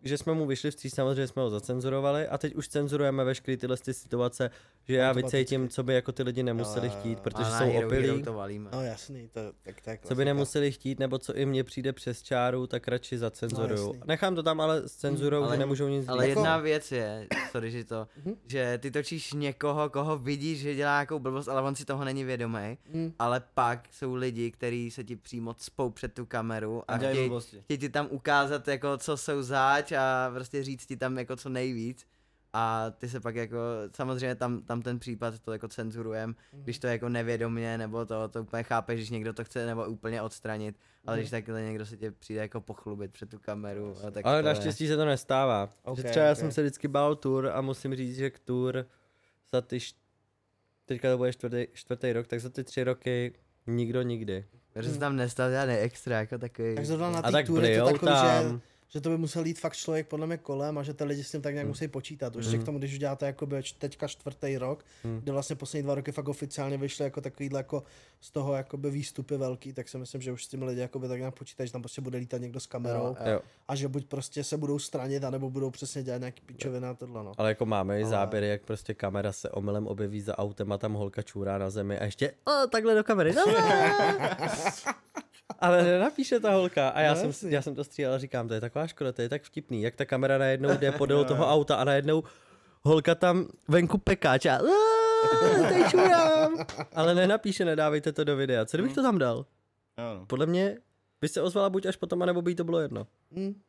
že 0.05 0.19
jsme 0.19 0.33
mu 0.35 0.47
vyšli 0.47 0.71
vstříc, 0.71 0.95
samozřejmě 0.95 1.27
jsme 1.27 1.43
ho 1.43 1.51
zacenzurovali 1.51 2.29
a 2.29 2.39
teď 2.39 2.55
už 2.55 2.69
cenzurujeme 2.69 3.25
veškeré 3.25 3.57
tyhle 3.57 3.77
ty 3.77 3.95
situace, 3.95 4.51
že 4.89 4.97
já 4.97 5.13
vycítím, 5.13 5.69
co 5.69 5.83
by 5.83 5.95
jako 5.95 6.13
ty 6.13 6.23
lidi 6.23 6.43
nemuseli 6.43 6.87
Jo, 6.87 6.93
jo, 6.95 7.01
chtít, 7.01 7.21
protože 7.21 7.45
jsou 7.45 7.51
Hero 7.65 7.71
Hero 7.73 7.87
opilí. 7.87 8.23
to 8.23 8.33
valíme. 8.33 8.71
No 8.73 8.83
jasný, 8.83 9.29
to, 9.29 9.41
tak, 9.63 9.81
tak 9.81 10.01
Co 10.07 10.15
by 10.15 10.25
nemuseli 10.25 10.73
chtít, 10.73 10.99
nebo 10.99 11.19
co 11.19 11.35
i 11.35 11.47
mně 11.47 11.65
přijde 11.65 11.93
přes 11.93 12.23
čáru, 12.23 12.67
tak 12.67 12.89
radši 12.89 13.19
zacenzuruju. 13.19 13.83
No, 13.87 13.93
jasný. 13.93 14.03
Nechám 14.07 14.35
to 14.35 14.43
tam, 14.43 14.61
ale 14.61 14.89
s 14.89 14.93
cenzurou, 14.97 15.43
Ale- 15.43 15.55
že 15.57 15.59
nemůžou 15.61 15.89
nic 15.89 16.09
Ale 16.09 16.23
říct. 16.25 16.29
Jako- 16.29 16.41
jedna 16.41 16.59
věc 16.59 16.93
je, 16.93 17.27
sorry, 17.51 17.71
že 17.71 17.85
to, 17.85 18.07
Mhm. 18.25 18.35
že 18.47 18.79
ty 18.83 18.91
točíš 18.91 19.33
někoho, 19.33 19.91
koho 19.91 20.19
vidíš, 20.19 20.59
že 20.61 20.75
dělá 20.75 20.93
nějakou 20.93 21.19
blbost, 21.19 21.49
ale 21.49 21.63
on 21.63 21.75
si 21.75 21.85
toho 21.85 22.05
není 22.05 22.25
vědomý. 22.25 22.79
Mm. 22.93 23.13
Ale 23.19 23.43
pak 23.55 23.89
jsou 23.91 24.15
lidi, 24.15 24.51
kteří 24.51 24.91
se 24.91 25.05
ti 25.05 25.17
přímo 25.17 25.55
cpou 25.55 25.91
před 25.91 26.15
tu 26.15 26.27
kameru 26.27 26.83
a 26.89 26.93
A 26.95 26.97
chtějí, 26.99 27.31
ti 27.79 27.89
tam 27.89 28.07
ukázat, 28.11 28.69
jako 28.69 28.97
co 28.99 29.17
jsou 29.17 29.43
a 29.97 30.31
prostě 30.35 30.65
říct 30.65 30.87
ti 30.87 30.97
tam 30.97 31.19
jako 31.19 31.37
co 31.37 31.49
nejvíc. 31.49 32.07
A 32.55 32.91
ty 32.99 33.09
se 33.09 33.21
pak 33.21 33.37
jako, 33.37 33.57
samozřejmě 33.97 34.35
tam, 34.35 34.62
tam 34.62 34.83
ten 34.83 34.99
případ 34.99 35.39
to 35.39 35.53
jako 35.53 35.69
cenzurujem, 35.69 36.35
když 36.53 36.79
to 36.79 36.87
je 36.87 36.93
jako 36.93 37.09
nevědomě, 37.09 37.79
nebo 37.79 38.07
to, 38.07 38.29
to 38.29 38.43
úplně 38.43 38.62
chápeš, 38.62 38.99
když 38.99 39.11
někdo 39.11 39.33
to 39.33 39.45
chce 39.45 39.67
nebo 39.67 39.85
úplně 39.85 40.23
odstranit, 40.23 40.77
ale 41.07 41.19
když 41.19 41.31
takhle 41.31 41.62
někdo 41.62 41.87
se 41.87 41.97
tě 41.97 42.11
přijde 42.11 42.41
jako 42.41 42.61
pochlubit 42.61 43.12
před 43.12 43.31
tu 43.31 43.39
kameru, 43.39 43.95
a 44.07 44.11
tak 44.11 44.27
Ale 44.27 44.43
to 44.43 44.49
je- 44.49 44.55
naštěstí 44.55 44.89
se 44.89 44.97
to 44.97 45.05
nestává. 45.05 45.69
Ok, 45.83 45.97
že 45.97 46.03
třeba 46.05 46.27
já 46.27 46.33
ok. 46.33 46.39
jsem 46.39 46.53
se 46.53 46.62
vždycky 46.62 46.89
bál 46.89 47.17
tour 47.17 47.51
a 47.55 47.61
musím 47.61 47.95
říct, 47.95 48.17
že 48.17 48.31
k 48.31 48.39
tour 48.39 48.87
za 49.53 49.61
ty, 49.61 49.77
š- 49.77 49.95
teďka 50.87 51.11
to 51.11 51.19
bude 51.19 51.33
čtvrtý, 51.33 51.67
čtvrtý 51.73 52.12
rok, 52.12 52.27
tak 52.27 52.41
za 52.41 52.49
ty 52.51 52.65
tři 52.65 52.85
roky 52.85 53.33
nikdo 53.67 54.03
nikdy. 54.03 54.45
Takže 54.73 54.91
se 54.91 54.99
tam 54.99 55.17
nestal 55.17 55.51
žádný 55.51 55.75
extra, 55.75 56.19
jako 56.19 56.39
takový. 56.39 56.75
Tak 56.75 56.87
zrovna 56.87 57.11
na 57.11 57.19
A 57.19 57.23
té 57.23 57.33
tak 57.33 57.47
tury 57.47 57.69
je 57.69 57.79
to 57.81 57.87
takový, 57.87 58.12
tam. 58.12 58.27
že 58.55 58.61
to 59.01 59.11
by 59.11 59.19
musel 59.19 59.47
jít 59.47 59.61
fakt 59.61 59.77
člověk 59.77 60.09
podle 60.09 60.27
mě 60.27 60.37
kolem 60.37 60.79
a 60.79 60.83
že 60.83 60.95
ty 60.95 61.05
lidi 61.05 61.25
s 61.25 61.31
tím 61.31 61.43
tak 61.43 61.55
nějak 61.55 61.69
musí 61.69 61.89
počítat. 61.89 62.37
Už 62.37 62.47
k 62.47 62.65
tomu, 62.65 62.79
když 62.79 62.93
už 62.93 62.99
děláte 62.99 63.27
jakoby 63.27 63.62
teďka 63.79 64.09
čtvrtý 64.09 64.59
rok, 64.59 64.85
kde 65.21 65.33
vlastně 65.33 65.57
poslední 65.57 65.83
dva 65.83 65.95
roky 65.95 66.12
fakt 66.12 66.29
oficiálně 66.29 66.79
vyšly 66.79 67.05
jako 67.05 67.21
takovýhle 67.21 67.61
jako 67.61 67.83
z 68.21 68.31
toho 68.31 68.55
jakoby 68.55 68.91
výstupy 68.91 69.37
velký, 69.37 69.73
tak 69.73 69.89
si 69.89 69.99
myslím, 69.99 70.21
že 70.23 70.33
už 70.33 70.45
s 70.45 70.49
těmi 70.49 70.65
lidi 70.65 70.81
jakoby 70.81 71.09
tak 71.09 71.19
nějak 71.19 71.35
počítají, 71.35 71.67
že 71.69 71.73
tam 71.73 71.83
prostě 71.83 72.01
bude 72.01 72.19
lítat 72.19 72.41
někdo 72.41 72.61
s 72.61 72.67
kamerou 72.67 73.07
Jo, 73.07 73.17
Jo. 73.33 73.41
a 73.69 73.75
že 73.75 73.89
buď 73.89 74.07
prostě 74.07 74.45
se 74.45 74.57
budou 74.57 74.79
stranit, 74.79 75.25
anebo 75.25 75.51
budou 75.51 75.71
přesně 75.71 76.03
dělat 76.03 76.19
nějaký 76.19 76.43
pičoviny 76.47 76.87
a 76.87 76.95
tohle 76.95 77.25
no. 77.25 77.33
Ale 77.39 77.49
jako 77.49 77.67
máme 77.67 77.99
i 78.01 78.03
Ale- 78.03 78.11
záběry, 78.11 78.49
jak 78.49 78.62
prostě 78.62 78.95
kamera 78.95 79.33
se 79.33 79.51
omylem 79.51 79.87
objeví 79.87 80.21
za 80.21 80.39
autem 80.39 80.73
a 80.73 80.79
tam 80.79 80.93
holka 80.93 81.23
čůrá 81.23 81.59
na 81.59 81.71
zemi 81.71 81.99
a 81.99 82.05
ještě 82.05 82.33
o, 82.45 82.67
takhle 82.67 82.95
do 82.95 83.05
kamery. 83.05 83.35
No, 85.53 85.57
Ale 85.69 85.83
nenapíše 85.85 86.41
ta 86.41 86.51
holka 86.53 86.89
a 86.89 87.01
já, 87.01 87.11
No, 87.15 87.17
jsem, 87.21 87.27
jasný. 87.27 87.53
já 87.53 87.63
jsem 87.63 87.75
to 87.75 87.85
stříhal 87.85 88.15
a 88.15 88.19
říkám, 88.19 88.49
to 88.49 88.55
je 88.55 88.61
taková 88.61 88.87
škoda, 88.87 89.13
to 89.13 89.23
je 89.23 89.29
tak 89.29 89.43
vtipný, 89.43 89.83
jak 89.83 89.97
ta 89.97 90.05
kamera 90.05 90.39
najednou 90.39 90.77
jde 90.77 90.93
podél 90.99 91.25
toho 91.25 91.47
auta 91.51 91.77
a 91.77 91.85
najednou 91.85 92.23
holka 92.83 93.15
tam 93.15 93.47
venku 93.69 93.99
pekáč 93.99 94.47
a 94.47 94.57
"Aaa, 94.57 95.69
tady 95.69 95.85
čurám. 95.91 96.57
Ale 96.95 97.15
nenapíše, 97.15 97.65
nedávejte 97.65 98.13
to 98.13 98.25
do 98.25 98.37
videa. 98.37 98.65
Co 98.65 98.77
kdybych 98.77 98.95
to 98.95 99.03
tam 99.03 99.19
dal? 99.19 99.47
No. 99.99 100.27
Podle 100.27 100.47
mě 100.47 100.79
by 101.21 101.29
se 101.29 101.43
ozvala 101.43 101.71
buď 101.71 101.87
až 101.87 101.97
potom, 101.97 102.23
anebo 102.23 102.43
by 102.43 102.51
jí 102.51 102.55
to 102.55 102.65
bylo 102.65 102.81
jedno. 102.81 103.07
Hm, 103.37 103.61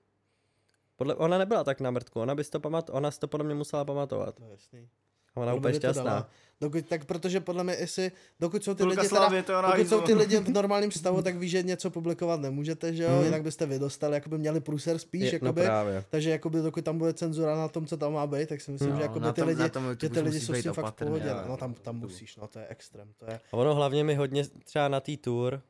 Podle, 0.95 1.15
ona 1.15 1.37
nebyla 1.37 1.63
tak 1.63 1.81
na 1.81 1.91
mrtku, 1.91 2.21
ona 2.21 2.35
by 2.35 2.43
to 2.43 2.59
pamat, 2.59 2.89
ona 2.93 3.11
si 3.11 3.19
to 3.19 3.27
podle 3.27 3.45
mě 3.45 3.55
musela 3.55 3.85
pamatovat. 3.85 4.35
to 4.35 4.43
je 4.43 4.49
jasný. 4.51 4.87
Ona 5.35 5.53
úplně 5.53 5.73
šťastná. 5.73 6.29
Dokud, 6.61 6.85
tak 6.87 7.05
protože 7.05 7.39
podle 7.39 7.63
mě, 7.63 7.73
jestli, 7.79 8.11
dokud 8.39 8.63
jsou 8.63 8.73
ty 8.73 8.83
lidi 8.83 9.07
Slávy, 9.07 9.43
teda, 9.43 9.61
dokud 9.61 9.89
jsou 9.89 10.01
ty 10.01 10.13
lidi 10.13 10.37
v 10.37 10.49
normálním 10.53 10.91
stavu, 10.91 11.21
tak 11.21 11.35
víš, 11.35 11.51
že 11.51 11.63
něco 11.63 11.89
publikovat 11.89 12.39
nemůžete, 12.41 12.93
že 12.93 13.03
jo, 13.03 13.09
Mhm. 13.09 13.23
jinak 13.25 13.41
byste 13.43 13.65
vy 13.65 13.79
dostali, 13.79 14.13
jakoby 14.13 14.37
měli 14.37 14.59
průser 14.59 14.97
spíš, 14.99 15.21
Je, 15.23 15.39
no 15.41 15.47
jakoby, 15.47 15.61
právě. 15.61 16.05
takže 16.09 16.29
jakoby 16.29 16.61
dokud 16.61 16.85
tam 16.85 16.97
bude 16.97 17.13
cenzura 17.13 17.55
na 17.55 17.67
tom, 17.67 17.85
co 17.87 17.97
tam 17.97 18.13
má 18.13 18.27
být, 18.27 18.49
tak 18.49 18.61
si 18.61 18.71
myslím, 18.71 18.89
No, 18.89 18.95
že 18.95 19.01
jakoby 19.01 19.25
na 19.25 19.33
ty 19.33 19.41
tom- 19.41 19.47
lidi, 19.47 19.69
tom 19.69 19.83
že 20.01 20.09
ty 20.09 20.19
už 20.19 20.25
lidi 20.25 20.39
jsou 20.39 20.53
s 20.53 20.61
tím 20.63 20.73
fakt 20.73 20.93
v 20.93 21.05
pohodě, 21.05 21.29
no 21.47 21.57
tam, 21.57 21.73
tam 21.73 21.95
musíš, 21.99 22.35
no 22.37 22.47
to 22.47 22.59
je 22.59 22.65
extrém, 22.69 23.07
to 23.17 23.25
je, 23.31 23.39
A 23.51 23.57
ono 23.57 23.75
hlavně 23.75 24.03
mi 24.03 24.15
hodně 24.15 24.43
třeba 24.65 24.87
na 24.87 24.99
té 24.99 25.17
tour, 25.17 25.61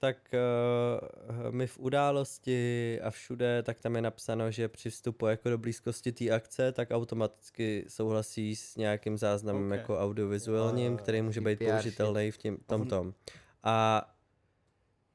tak 0.00 0.16
uh, 0.34 1.50
my 1.52 1.66
v 1.66 1.78
události 1.78 3.00
a 3.00 3.10
všude, 3.10 3.62
tak 3.62 3.80
tam 3.80 3.96
je 3.96 4.02
napsáno, 4.02 4.50
že 4.50 4.68
při 4.68 4.90
vstupu 4.90 5.26
jako 5.26 5.50
do 5.50 5.58
blízkosti 5.58 6.12
té 6.12 6.30
akce, 6.30 6.72
tak 6.72 6.88
automaticky 6.90 7.84
souhlasí 7.88 8.56
s 8.56 8.76
nějakým 8.76 9.18
záznamem 9.18 9.72
Ok. 9.72 9.78
jako 9.78 9.98
audiovizuálním, 9.98 10.96
který 10.96 11.22
může 11.22 11.40
být 11.40 11.58
použitelný 11.58 12.30
v 12.30 12.38
tím, 12.38 12.58
tom 12.66 12.80
on- 12.80 12.88
tom. 12.88 13.14
A 13.62 14.06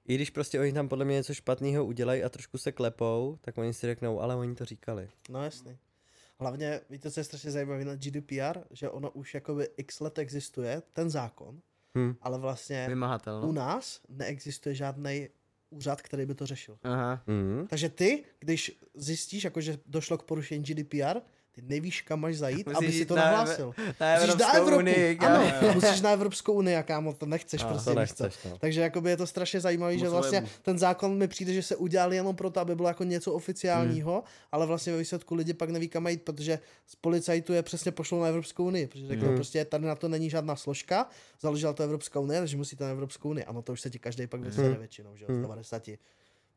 i 0.07 0.15
když 0.15 0.30
prostě 0.30 0.59
oni 0.59 0.73
tam 0.73 0.89
podle 0.89 1.05
mě 1.05 1.14
něco 1.15 1.33
špatného 1.33 1.85
udělají 1.85 2.23
a 2.23 2.30
trošku 2.30 2.57
se 2.57 2.72
klepou, 2.72 3.38
tak 3.41 3.57
oni 3.57 3.73
si 3.73 3.88
řeknou, 3.88 4.19
ale 4.22 4.35
oni 4.35 4.55
to 4.55 4.65
říkali. 4.65 5.09
no 5.30 5.43
jasný. 5.43 5.77
Hlavně, 6.39 6.81
víte, 6.89 7.11
co 7.11 7.19
je 7.19 7.23
strašně 7.23 7.51
zajímavé 7.51 7.85
na 7.85 7.95
GDPR, 7.95 8.59
že 8.72 8.89
ono 8.89 9.11
už 9.11 9.33
jakoby 9.33 9.67
x 9.77 9.99
let 9.99 10.19
existuje, 10.19 10.81
ten 10.93 11.09
zákon, 11.09 11.61
Hm. 11.98 12.15
ale 12.22 12.40
vlastně 12.40 12.85
Vymahatel, 12.90 13.41
u 13.43 13.45
no. 13.45 13.53
nás 13.53 14.01
neexistuje 14.09 14.75
žádný 14.75 15.30
úřad, 15.69 16.01
který 16.01 16.25
by 16.25 16.35
to 16.35 16.45
řešil. 16.45 16.77
Aha. 16.83 17.24
Mm. 17.27 17.67
Takže 17.69 17.90
ty, 17.90 18.24
když 18.40 18.80
zjistíš, 18.93 19.43
jako, 19.43 19.61
že 19.61 19.77
došlo 19.85 20.17
k 20.17 20.24
porušení 20.24 20.64
GDPR, 20.64 21.19
ty 21.56 21.61
nevíš, 21.61 22.01
kam 22.01 22.19
máš 22.19 22.35
zajít, 22.38 22.67
Musíš 22.67 22.77
aby 22.88 22.92
si 22.92 23.06
to 23.06 23.16
na- 23.16 23.22
nahlásil. 23.25 23.74
Na 23.77 23.84
Musíš 23.85 24.00
na 24.00 24.53
Evropskou 24.53 24.58
Evropu, 24.58 24.77
unii, 24.80 25.17
ano, 25.17 25.51
musíš 25.74 26.01
na 26.01 26.09
Evropskou 26.11 26.53
unii 26.53 26.75
a 26.75 26.84
kámo, 26.84 27.14
to 27.14 27.25
nechceš 27.25 27.64
A, 27.64 27.67
prostě, 27.67 27.90
to 27.90 28.00
nechceš, 28.00 28.34
no. 28.45 28.58
Takže 28.58 28.82
jakoby 28.82 29.09
je 29.09 29.17
to 29.17 29.27
strašně 29.27 29.59
zajímavé, 29.59 29.98
že 29.98 30.09
vlastně 30.09 30.45
ten 30.61 30.80
zákon 30.80 31.17
mi 31.17 31.27
přijde, 31.27 31.53
že 31.53 31.64
se 31.64 31.75
udělal 31.75 32.14
jenom 32.14 32.35
proto, 32.35 32.59
aby 32.59 32.75
bylo 32.75 32.88
jako 32.88 33.03
něco 33.03 33.34
oficiálního, 33.34 34.14
Hmm. 34.14 34.22
ale 34.51 34.66
vlastně 34.66 34.93
ve 34.93 35.00
výsledku 35.00 35.35
lidi 35.35 35.53
pak 35.53 35.69
neví, 35.69 35.88
kam 35.90 36.03
mají 36.03 36.14
jít, 36.14 36.22
protože 36.24 36.59
z 36.88 36.95
policajtů 36.95 37.53
je 37.53 37.64
přesně 37.64 37.92
pošlou 37.92 38.22
na 38.22 38.27
Evropskou 38.27 38.66
unii, 38.66 38.88
protože 38.88 39.08
řeknou 39.08 39.27
Hmm. 39.27 39.35
prostě 39.35 39.66
tady 39.66 39.85
na 39.85 39.95
to 39.95 40.08
není 40.08 40.30
žádná 40.30 40.56
složka, 40.56 41.09
založila 41.42 41.74
to 41.74 41.84
Evropská 41.84 42.19
unie, 42.19 42.40
takže 42.40 42.58
musíte 42.58 42.84
na 42.84 42.90
Evropskou 42.90 43.30
unii. 43.30 43.45
Ano, 43.45 43.61
to 43.61 43.72
už 43.74 43.82
se 43.82 43.90
ti 43.90 44.00
každý 44.00 44.27
pak 44.27 44.42
Hmm. 44.42 44.75
většinou, 44.75 45.16
že 45.16 45.25
jo, 45.30 45.35
z 45.64 45.72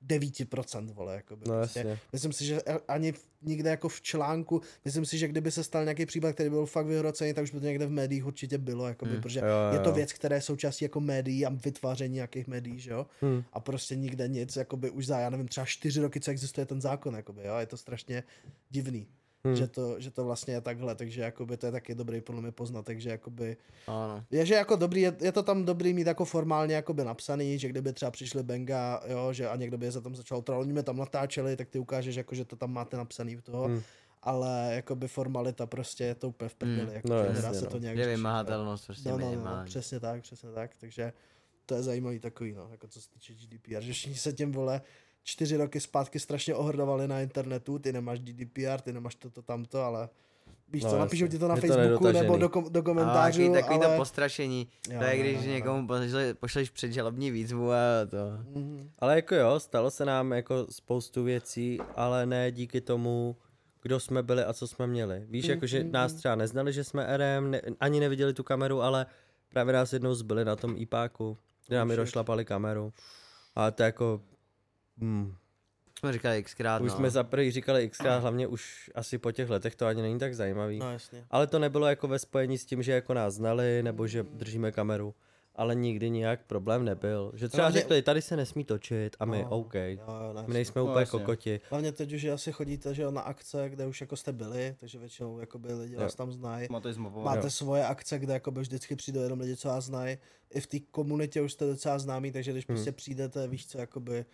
99% 0.06 0.92
vole, 0.92 1.14
jakoby. 1.14 1.44
No 1.48 1.54
prostě. 1.54 1.78
jasně. 1.78 1.98
Myslím 2.12 2.32
si, 2.32 2.44
že 2.44 2.60
ani 2.88 3.14
nikde 3.42 3.70
jako 3.70 3.88
v 3.88 4.00
článku, 4.02 4.62
myslím 4.84 5.06
si, 5.06 5.18
že 5.18 5.28
kdyby 5.28 5.50
se 5.50 5.64
stal 5.64 5.84
nějaký 5.84 6.06
případ, 6.06 6.32
který 6.32 6.50
byl 6.50 6.66
fakt 6.66 6.86
vyhrocený, 6.86 7.34
tak 7.34 7.44
už 7.44 7.50
by 7.50 7.60
to 7.60 7.66
někde 7.66 7.86
v 7.86 7.90
médiích 7.90 8.26
určitě 8.26 8.58
bylo, 8.58 8.88
jakoby, 8.88 9.10
Hmm. 9.10 9.20
protože 9.20 9.40
Jo, 9.40 9.46
jo, 9.46 9.72
je 9.72 9.78
to 9.78 9.88
jo. 9.88 9.94
věc, 9.94 10.12
která 10.12 10.36
je 10.36 10.42
součástí 10.42 10.84
jako 10.84 11.00
médií 11.00 11.46
a 11.46 11.50
vytváření 11.64 12.14
nějakých 12.14 12.46
médií, 12.46 12.78
že 12.78 12.90
jo? 12.90 13.06
Hmm. 13.20 13.44
A 13.52 13.60
prostě 13.60 13.96
nikde 13.96 14.28
nic, 14.28 14.56
jakoby 14.56 14.90
už 14.90 15.06
za, 15.06 15.18
já 15.18 15.30
nevím, 15.30 15.48
třeba 15.48 15.64
čtyři 15.66 16.00
roky, 16.00 16.20
co 16.20 16.30
existuje 16.30 16.66
ten 16.66 16.80
zákon, 16.80 17.14
jakoby, 17.14 17.40
jo? 17.44 17.56
Je 17.58 17.66
to 17.66 17.76
strašně 17.76 18.22
divný. 18.70 19.06
Hmm. 19.44 19.56
Že, 19.56 19.66
to, 19.68 20.00
že 20.00 20.10
to 20.10 20.24
vlastně 20.24 20.54
je 20.54 20.60
takhle, 20.60 20.94
takže 20.94 21.20
jakoby 21.22 21.56
to 21.56 21.66
je 21.66 21.72
taky 21.72 21.94
dobrý 21.94 22.20
podle 22.20 22.40
mě 22.40 22.52
poznat, 22.52 22.84
takže 22.84 23.10
jakoby 23.10 23.56
Ano. 23.86 24.24
je, 24.30 24.46
že 24.46 24.54
jako 24.54 24.76
dobrý, 24.76 25.00
je, 25.00 25.16
je, 25.20 25.32
to 25.32 25.42
tam 25.42 25.64
dobrý 25.64 25.94
mít 25.94 26.06
jako 26.06 26.24
formálně 26.24 26.74
jakoby 26.74 27.04
napsaný, 27.04 27.58
že 27.58 27.68
kdyby 27.68 27.92
třeba 27.92 28.10
přišli 28.10 28.42
Benga, 28.42 29.00
jo, 29.06 29.32
že 29.32 29.48
a 29.48 29.56
někdo 29.56 29.78
by 29.78 29.86
je 29.86 29.92
za 29.92 30.00
tam 30.00 30.14
začal 30.14 30.42
trollit, 30.42 30.62
oni 30.64 30.72
mě 30.72 30.82
tam 30.82 30.96
natáčeli, 30.96 31.56
tak 31.56 31.68
ty 31.68 31.78
ukážeš 31.78 32.16
jako, 32.16 32.34
že 32.34 32.44
to 32.44 32.56
tam 32.56 32.72
máte 32.72 32.96
napsaný 32.96 33.36
v 33.36 33.42
toho, 33.42 33.64
Hmm. 33.64 33.80
ale 34.22 34.70
jakoby 34.74 35.08
formalita 35.08 35.66
prostě 35.66 36.04
je 36.04 36.14
to 36.14 36.28
úplně 36.28 36.48
v 36.48 36.54
prdeli, 36.54 36.80
Hmm. 36.86 36.92
jako, 36.94 37.08
No 37.08 37.16
že 37.22 37.26
jasně, 37.28 37.42
nedá 37.42 37.54
se 37.54 37.64
no. 37.64 37.70
to 37.70 37.78
nějak 37.78 37.96
Je 37.96 38.04
jo. 38.04 38.10
vymahatelnost 38.10 38.84
prostě 38.86 39.08
No, 39.08 39.18
no, 39.18 39.24
no, 39.24 39.30
minimální. 39.30 39.66
přesně 39.66 40.00
tak, 40.00 40.22
přesně 40.22 40.48
tak, 40.50 40.70
takže 40.80 41.12
to 41.66 41.74
je 41.74 41.82
zajímavý 41.82 42.18
takový, 42.20 42.52
no, 42.52 42.68
jako 42.70 42.88
co 42.88 43.00
se 43.00 43.10
týče 43.10 43.34
GDPR, 43.34 43.80
že 43.80 43.92
všichni 43.92 44.16
se 44.16 44.32
tím, 44.32 44.52
vole, 44.52 44.80
čtyři 45.28 45.56
roky 45.56 45.80
zpátky 45.80 46.20
strašně 46.20 46.54
ohrdovali 46.54 47.08
na 47.08 47.20
internetu, 47.20 47.78
ty 47.78 47.92
nemáš 47.92 48.20
GDPR, 48.20 48.80
ty 48.80 48.92
nemáš 48.92 49.14
toto, 49.14 49.42
tamto, 49.42 49.82
ale 49.82 50.08
víš 50.68 50.82
No, 50.82 50.90
co, 50.90 50.96
jasně. 50.96 51.00
napíšou 51.04 51.26
ti 51.26 51.38
to 51.38 51.48
na 51.48 51.54
Je 51.54 51.60
to 51.60 51.66
Facebooku 51.66 52.12
nebo 52.12 52.36
do, 52.36 52.48
kom, 52.48 52.72
do 52.72 52.80
A 52.80 52.82
komentářů, 52.82 53.38
takový, 53.42 53.60
takový 53.62 53.80
ale... 53.80 53.94
to 53.94 54.00
postrašení. 54.00 54.68
Jo, 54.90 54.98
to 54.98 55.04
je 55.04 55.18
když 55.18 55.36
no. 55.36 55.52
někomu 55.52 55.86
pošleš, 55.86 56.34
pošleš 56.40 56.70
předžalobní 56.70 57.30
výzvu 57.30 57.72
a 57.72 57.76
to. 58.10 58.16
Mhm. 58.54 58.90
Ale 58.98 59.16
jako 59.16 59.34
jo, 59.34 59.60
stalo 59.60 59.90
se 59.90 60.04
nám 60.04 60.32
jako 60.32 60.66
spoustu 60.70 61.24
věcí, 61.24 61.78
ale 61.96 62.26
ne 62.26 62.52
díky 62.52 62.80
tomu, 62.80 63.36
kdo 63.82 64.00
jsme 64.00 64.22
byli 64.22 64.44
a 64.44 64.52
co 64.52 64.66
jsme 64.68 64.86
měli. 64.86 65.26
Víš, 65.28 65.44
Mm, 65.44 65.50
jako 65.50 65.66
že 65.66 65.84
mm, 65.84 65.92
nás 65.92 66.12
mm. 66.12 66.18
třeba 66.18 66.34
neznali, 66.34 66.72
že 66.72 66.84
jsme 66.84 67.16
RM, 67.16 67.50
ne, 67.50 67.60
ani 67.80 68.00
neviděli 68.00 68.34
tu 68.34 68.42
kameru, 68.42 68.82
ale 68.82 69.06
právě 69.48 69.72
nás 69.74 69.92
jednou 69.92 70.14
zbyli 70.14 70.44
na 70.44 70.56
tom 70.56 70.74
IPáku, 70.78 71.36
kde 71.66 71.76
nám 71.76 71.88
i 71.90 71.94
shit. 71.94 71.98
došlapali 72.00 72.44
kameru. 72.44 72.92
A 73.54 73.70
to 73.70 73.82
jako... 73.82 74.20
Hmm. 75.00 75.34
Jsme 75.98 76.12
říkali 76.12 76.42
xkrát, 76.42 76.82
Už 76.82 76.90
no. 76.90 76.96
jsme 76.96 77.10
za 77.10 77.24
prvý 77.24 77.50
říkali 77.50 77.88
xkrát, 77.88 78.20
hlavně 78.22 78.46
už 78.46 78.90
asi 78.94 79.18
po 79.18 79.32
těch 79.32 79.50
letech 79.50 79.76
to 79.76 79.86
ani 79.86 80.02
není 80.02 80.18
tak 80.18 80.34
zajímavý. 80.34 80.78
No 80.78 80.92
jasně. 80.92 81.26
Ale 81.30 81.46
to 81.46 81.58
nebylo 81.58 81.86
jako 81.86 82.08
ve 82.08 82.18
spojení 82.18 82.58
s 82.58 82.64
tím, 82.64 82.82
že 82.82 82.92
jako 82.92 83.14
nás 83.14 83.34
znali, 83.34 83.82
nebo 83.82 84.06
že 84.06 84.22
držíme 84.22 84.72
kameru. 84.72 85.14
Ale 85.54 85.74
nikdy 85.74 86.10
nijak 86.10 86.40
problém 86.46 86.84
nebyl. 86.84 87.32
Že 87.34 87.48
třeba 87.48 87.62
Hlavně- 87.62 87.80
řekli, 87.80 88.02
tady 88.02 88.22
se 88.22 88.36
nesmí 88.36 88.64
točit 88.64 89.16
a 89.20 89.24
my, 89.24 89.42
No, 89.42 89.48
OK. 89.50 89.74
Jo, 89.74 89.98
jo, 90.26 90.32
ne, 90.32 90.44
My 90.46 90.54
nejsme 90.54 90.78
No, 90.78 90.84
úplně 90.84 91.00
jasně. 91.02 91.18
kokoti. 91.18 91.60
Hlavně 91.70 91.92
teď 91.92 92.12
už 92.12 92.24
asi 92.24 92.52
chodíte 92.52 92.94
že 92.94 93.02
jo, 93.02 93.10
na 93.10 93.20
akce, 93.20 93.68
kde 93.70 93.86
už 93.86 94.00
jako 94.00 94.16
jste 94.16 94.32
byli, 94.32 94.76
takže 94.80 94.98
většinou 94.98 95.38
jakoby 95.38 95.72
lidi 95.72 95.94
Jo. 95.94 96.00
vás 96.00 96.14
tam 96.14 96.32
znají. 96.32 96.68
Máte. 96.70 96.92
Máte 97.22 97.46
Jo. 97.46 97.50
svoje 97.50 97.84
akce, 97.86 98.18
kde 98.18 98.32
jakoby 98.32 98.60
vždycky 98.60 98.96
přijdou 98.96 99.20
jenom 99.22 99.40
lidi, 99.40 99.56
co 99.56 99.68
vás 99.68 99.84
znají. 99.84 100.18
I 100.50 100.60
v 100.60 100.66
té 100.66 100.78
komunitě 100.90 101.42
už 101.42 101.52
jste 101.52 101.66
docela 101.66 101.98
známí, 101.98 102.32
takže 102.32 102.52
když 102.52 102.68
Hmm. 102.68 102.76
prostě 102.76 102.92
přijdete, 102.92 103.48
víš 103.48 103.66
co, 103.66 103.78
jakoby 103.78 104.24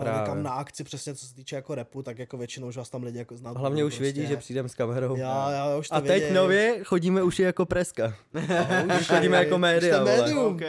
Právě. 0.00 0.20
někam 0.20 0.42
na 0.42 0.50
akci, 0.50 0.84
přesně 0.84 1.14
co 1.14 1.26
se 1.26 1.34
týče 1.34 1.56
jako 1.56 1.74
repu, 1.74 2.02
tak 2.02 2.18
jako 2.18 2.36
většinou 2.38 2.68
už 2.68 2.76
vás 2.76 2.90
tam 2.90 3.02
lidi 3.02 3.18
jako 3.18 3.36
znají. 3.36 3.56
Hlavně 3.58 3.84
už 3.84 4.00
vědí, 4.00 4.26
že 4.26 4.36
přijdem 4.36 4.68
s 4.68 4.74
kamerou. 4.74 5.16
Jo, 5.16 5.28
jo, 5.72 5.78
už 5.78 5.88
to 5.88 5.94
A 5.94 6.00
teď 6.00 6.08
věděj. 6.08 6.32
nově 6.32 6.78
chodíme 6.84 7.22
už 7.22 7.38
i 7.38 7.42
jako 7.42 7.66
preska. 7.66 8.14
No, 8.86 8.94
už 9.00 9.06
chodíme 9.06 9.36
jako 9.36 9.54
už 9.54 9.60
média, 9.60 10.04
médium, 10.04 10.60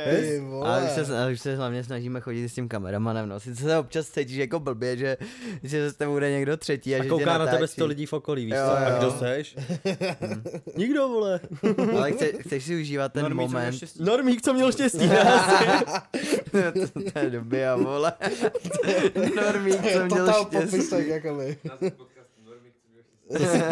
vole. 0.50 0.70
Ale 0.70 0.84
už 0.84 0.92
se, 0.92 1.32
už 1.34 1.40
se 1.42 1.56
hlavně 1.56 1.84
snažíme 1.84 2.22
chodit 2.22 2.50
s 2.50 2.54
tím 2.54 2.68
kameramanem, 2.68 3.30
no. 3.30 3.40
Sice 3.40 3.64
se 3.64 3.78
občas 3.78 4.10
cítíš 4.10 4.38
jako 4.38 4.60
blbě, 4.60 4.98
že, 4.98 5.18
že 5.64 5.92
se 5.92 6.08
bude 6.08 6.32
někdo 6.32 6.58
třetí 6.58 6.96
a, 6.96 6.98
A 7.00 7.04
že 7.04 7.04
tě 7.04 7.10
kouká 7.10 7.38
na 7.38 7.48
tebe 7.48 7.68
sto 7.68 7.86
lidí 7.86 8.06
v 8.06 8.14
okolí, 8.14 8.46
víš 8.46 8.54
Jo, 8.56 8.66
co? 8.66 8.72
A 8.78 8.90
jo. 8.90 8.96
kdo 8.98 9.12
seš? 9.12 9.56
Nikdo, 10.78 11.08
vole. 11.08 11.40
Ale 11.98 12.12
chce, 12.12 12.26
chceš 12.40 12.64
si 12.64 12.82
užívat 12.82 13.14
ten 13.14 13.26
měl 13.26 13.48
moment. 13.48 13.76
Normík, 14.00 14.42
co 14.42 14.54
měl 14.54 14.72
štěstí. 14.72 15.10
asi. 15.12 15.66
to, 16.94 17.12
to 17.12 17.20
je 17.20 17.30
doby 17.30 17.68
a 17.68 17.76
vole. 17.76 18.14
Normík, 19.36 19.76
co 19.94 20.06
měl 20.06 20.10
Total 20.10 20.46
štěstí. 20.46 20.68
popisek, 20.72 21.08
štěstí. 21.08 21.88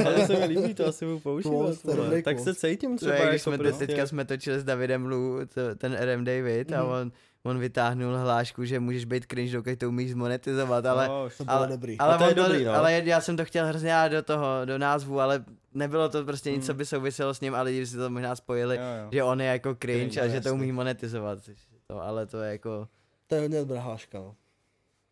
Ale 0.06 0.28
se 0.28 0.34
mi 0.40 0.46
líbí, 0.46 0.74
to 0.74 0.86
asi 0.88 1.06
budu 1.06 1.20
používat. 1.20 1.84
Vole. 1.84 2.22
Tak 2.22 2.40
se 2.40 2.56
cítím 2.56 2.98
To 2.98 3.06
je, 3.06 3.12
třeba 3.14 3.30
když 3.30 3.42
jako 3.42 3.50
jsme 3.52 3.58
to, 3.58 3.64
prostě. 3.64 3.88
teďka 3.88 4.08
jsme 4.08 4.26
točili 4.26 4.60
s 4.60 4.64
Davidem 4.64 5.06
Lu, 5.06 5.40
to, 5.54 5.76
ten 5.76 5.98
RM 6.02 6.24
David 6.24 6.74
a 6.74 6.84
Mhm. 6.84 6.92
on, 6.92 7.12
on 7.44 7.60
vytáhnul 7.60 8.18
hlášku, 8.18 8.66
že 8.66 8.80
můžeš 8.80 9.06
být 9.06 9.26
cringe, 9.32 9.54
dokud 9.54 9.80
to 9.80 9.90
umíš 9.90 10.12
zmonetizovat, 10.12 10.86
ale, 10.86 11.08
No, 11.08 11.30
To 11.38 11.44
bylo 11.46 11.58
ale, 11.58 11.68
dobrý. 11.68 11.98
ale, 12.00 12.18
to 12.18 12.24
je 12.24 12.30
on 12.30 12.36
dobrý, 12.36 12.64
no. 12.64 12.74
ale 12.74 13.02
já 13.06 13.22
jsem 13.22 13.38
to 13.38 13.46
chtěl 13.46 13.66
hrozně 13.68 13.94
do 14.10 14.22
toho, 14.24 14.46
do 14.66 14.78
názvu, 14.78 15.20
ale 15.20 15.46
nebylo 15.74 16.10
to 16.10 16.26
prostě 16.26 16.52
nic, 16.52 16.58
Mhm. 16.60 16.66
co 16.66 16.74
by 16.74 16.86
souviselo 16.86 17.34
s 17.34 17.42
ním, 17.42 17.56
ale 17.56 17.70
lidi 17.70 17.86
si 17.88 17.98
to 17.98 18.10
možná 18.10 18.36
spojili, 18.36 18.76
jo, 18.76 18.82
jo. 19.04 19.10
že 19.12 19.24
on 19.24 19.42
je 19.42 19.48
jako 19.48 19.76
cringe, 19.76 20.00
Cringe, 20.02 20.22
a 20.22 20.26
no, 20.26 20.30
že 20.32 20.42
to 20.42 20.54
umí 20.54 20.72
monetizovat. 20.72 21.40
To, 21.88 22.02
ale 22.02 22.26
to 22.26 22.42
je 22.42 22.52
jako... 22.52 22.88
To 23.28 23.36
je 23.36 23.42
hodně 23.42 23.60
dobrá 23.60 23.82
hláška, 23.82 24.18
no. 24.20 24.36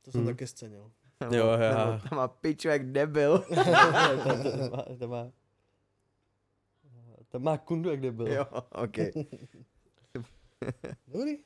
To 0.04 0.12
jsem 0.12 0.22
Hmm. 0.22 0.28
taky 0.30 0.48
scenil. 0.48 0.92
Jo, 1.32 1.48
já. 1.48 2.02
Tam 2.10 2.18
má 2.18 2.28
piču 2.28 2.68
jak 2.68 2.92
debil. 2.92 3.40
to, 5.00 5.08
má, 5.08 5.32
to 7.30 7.40
má... 7.40 7.58
Kundu, 7.58 7.90
jak 7.90 8.14
byl. 8.14 8.28
jo, 8.28 8.46
ok. 8.72 8.98
Dobrý. 11.08 11.38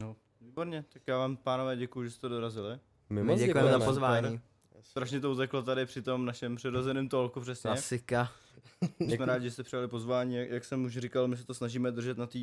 No, 0.00 0.16
výborně, 0.40 0.84
tak 0.92 1.02
já 1.06 1.18
vám 1.18 1.36
pánové 1.36 1.76
děkuji, 1.76 2.04
že 2.04 2.10
jste 2.10 2.28
dorazili. 2.28 2.78
My 3.10 3.24
My 3.24 3.36
děkujeme 3.36 3.70
za 3.70 3.78
pozvání. 3.78 4.40
Strašně 4.80 5.20
to 5.20 5.30
uteklo 5.30 5.62
tady 5.62 5.86
při 5.86 6.02
tom 6.02 6.24
našem 6.26 6.56
přirozeném 6.56 7.08
tolku 7.08 7.40
přesně. 7.40 7.68
Klasika. 7.68 8.32
Jsme 9.00 9.26
rádi, 9.26 9.44
že 9.44 9.50
jste 9.50 9.62
přijali 9.62 9.88
pozvání, 9.88 10.34
jak, 10.36 10.50
jak 10.50 10.64
jsem 10.64 10.84
už 10.84 10.98
říkal, 10.98 11.28
my 11.28 11.36
se 11.36 11.46
to 11.46 11.54
snažíme 11.54 11.90
držet 11.90 12.18
na 12.18 12.26
té 12.26 12.38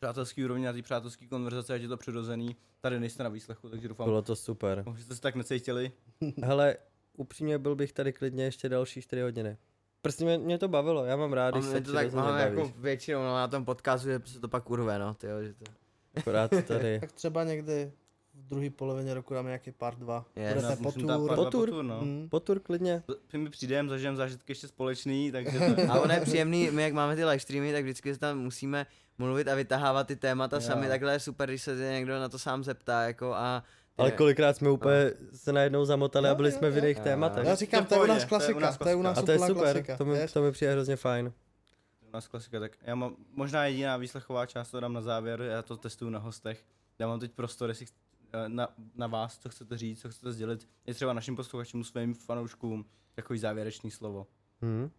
přátelské 0.00 0.44
úrovni, 0.44 0.64
na 0.66 0.72
té 0.72 0.82
přátelské 0.82 1.26
konverzace, 1.26 1.74
ať 1.74 1.82
je 1.82 1.88
to 1.88 1.96
přirozený. 1.96 2.56
Tady 2.80 3.00
nejste 3.00 3.22
na 3.22 3.28
výslechu, 3.28 3.68
takže 3.68 3.88
doufám, 3.88 4.06
Bylo 4.06 4.22
to 4.22 4.36
super. 4.36 4.84
že 4.96 5.02
jste 5.04 5.14
se 5.14 5.20
tak 5.20 5.34
necítili. 5.34 5.92
Hele, 6.42 6.76
upřímně 7.16 7.58
byl 7.58 7.74
bych 7.76 7.92
tady 7.92 8.12
klidně 8.12 8.44
ještě 8.44 8.68
další 8.68 9.02
4 9.02 9.22
hodiny. 9.22 9.56
Prostě 10.02 10.24
mě, 10.24 10.38
mě 10.38 10.58
to 10.58 10.68
bavilo, 10.68 11.04
já 11.04 11.16
mám 11.16 11.32
rád, 11.32 11.48
A 11.48 11.50
když 11.50 11.64
se 11.70 11.80
to 11.80 11.92
tak 11.92 12.12
máme 12.12 12.30
bavíš. 12.44 12.58
jako 12.58 12.80
většinou 12.80 13.20
no, 13.22 13.34
na 13.34 13.48
tom 13.48 13.64
podcastu, 13.64 14.08
že 14.08 14.20
se 14.24 14.40
to 14.40 14.48
pak 14.48 14.70
urve, 14.70 14.98
no, 14.98 15.14
tyjo, 15.14 15.42
že 15.42 15.54
to... 15.54 15.64
Akorát 16.14 16.50
tady. 16.66 16.98
Tak 17.00 17.12
třeba 17.12 17.44
někdy 17.44 17.92
v 18.34 18.46
druhé 18.46 18.70
polovině 18.70 19.14
roku 19.14 19.34
dáme 19.34 19.48
nějaký 19.48 19.72
part 19.72 19.98
2. 19.98 20.24
Yes. 20.36 20.48
Budete 20.48 20.68
Nás 20.68 20.78
po 20.78 20.82
musím 20.84 21.06
dát 21.06 21.16
tour. 21.16 21.28
pár 21.28 21.36
dva 21.36 21.44
Potur. 21.44 21.68
potur, 21.70 21.84
no. 21.84 22.00
Mm. 22.00 22.28
Potur 22.28 22.60
klidně. 22.60 23.02
My 23.36 23.50
přijdeme, 23.50 23.88
zažijeme 23.88 24.16
zážitky 24.16 24.50
ještě 24.50 24.68
společný, 24.68 25.32
takže 25.32 25.58
to, 25.86 25.92
A 25.92 26.00
ono 26.00 26.14
je 26.14 26.20
příjemný, 26.20 26.70
my 26.70 26.82
jak 26.82 26.92
máme 26.92 27.16
ty 27.16 27.24
live 27.24 27.38
streamy, 27.40 27.72
tak 27.72 27.82
vždycky 27.84 28.14
se 28.14 28.20
tam 28.20 28.38
musíme 28.38 28.86
mluvit 29.26 29.48
a 29.48 29.54
vytahávat 29.54 30.06
ty 30.06 30.16
témata 30.16 30.56
Jo. 30.56 30.60
sami, 30.60 30.88
takhle 30.88 31.12
je 31.12 31.20
super, 31.20 31.48
když 31.48 31.62
se 31.62 31.76
někdo 31.76 32.20
na 32.20 32.28
to 32.28 32.38
sám 32.38 32.64
zeptá, 32.64 33.02
jako 33.02 33.34
a... 33.34 33.62
Ale 33.98 34.10
kolikrát 34.10 34.56
jsme 34.56 34.70
úplně 34.70 35.12
se 35.32 35.52
najednou 35.52 35.84
zamotali 35.84 36.26
a 36.26 36.30
Jo, 36.30 36.34
byli 36.36 36.48
jo, 36.52 36.58
jsme 36.58 36.70
v 36.70 36.76
jo. 36.76 36.82
jiných 36.82 36.96
Jo, 36.96 37.02
tématech. 37.04 37.46
Já 37.46 37.54
říkám, 37.54 37.84
v 37.84 37.88
to 37.88 37.94
je 37.94 38.00
u 38.00 38.06
nás 38.06 38.24
klasika. 38.24 38.72
To 38.76 38.88
je 38.88 38.94
u 38.94 39.02
nás 39.02 39.18
A 39.18 39.22
to 39.22 39.32
je 39.32 39.38
super, 39.38 39.54
klasika. 39.54 39.96
to 39.96 40.04
mi, 40.04 40.28
to 40.28 40.42
mi 40.42 40.52
přijde 40.52 40.72
hrozně 40.72 40.96
fajn. 40.96 41.32
u 42.08 42.10
nás 42.12 42.28
klasika, 42.28 42.60
tak 42.60 42.72
já 42.82 42.94
mám 42.94 43.16
možná 43.32 43.64
jediná 43.64 43.96
výslechová 43.96 44.46
část, 44.46 44.70
to 44.70 44.80
dám 44.80 44.92
na 44.92 45.00
závěr, 45.00 45.40
já 45.42 45.62
to 45.62 45.76
testuju 45.76 46.10
na 46.10 46.18
hostech. 46.18 46.64
Dávám 46.98 47.20
teď 47.20 47.32
prostor, 47.32 47.68
jestli 47.68 47.86
chc- 47.86 47.92
eh, 48.32 48.48
na, 48.48 48.68
na 48.94 49.06
vás, 49.06 49.38
co 49.38 49.48
chcete 49.48 49.78
říct, 49.78 50.00
co 50.00 50.08
chcete 50.10 50.32
sdělit, 50.32 50.68
je 50.86 50.94
třeba 50.94 51.12
našim 51.12 51.36
posluchačům, 51.36 51.84
svým 51.84 52.14
fanouškům, 52.14 52.84
takový 53.14 53.38
závěrečný 53.38 53.90
slovo. 53.90 54.26
Hm. 54.62 54.90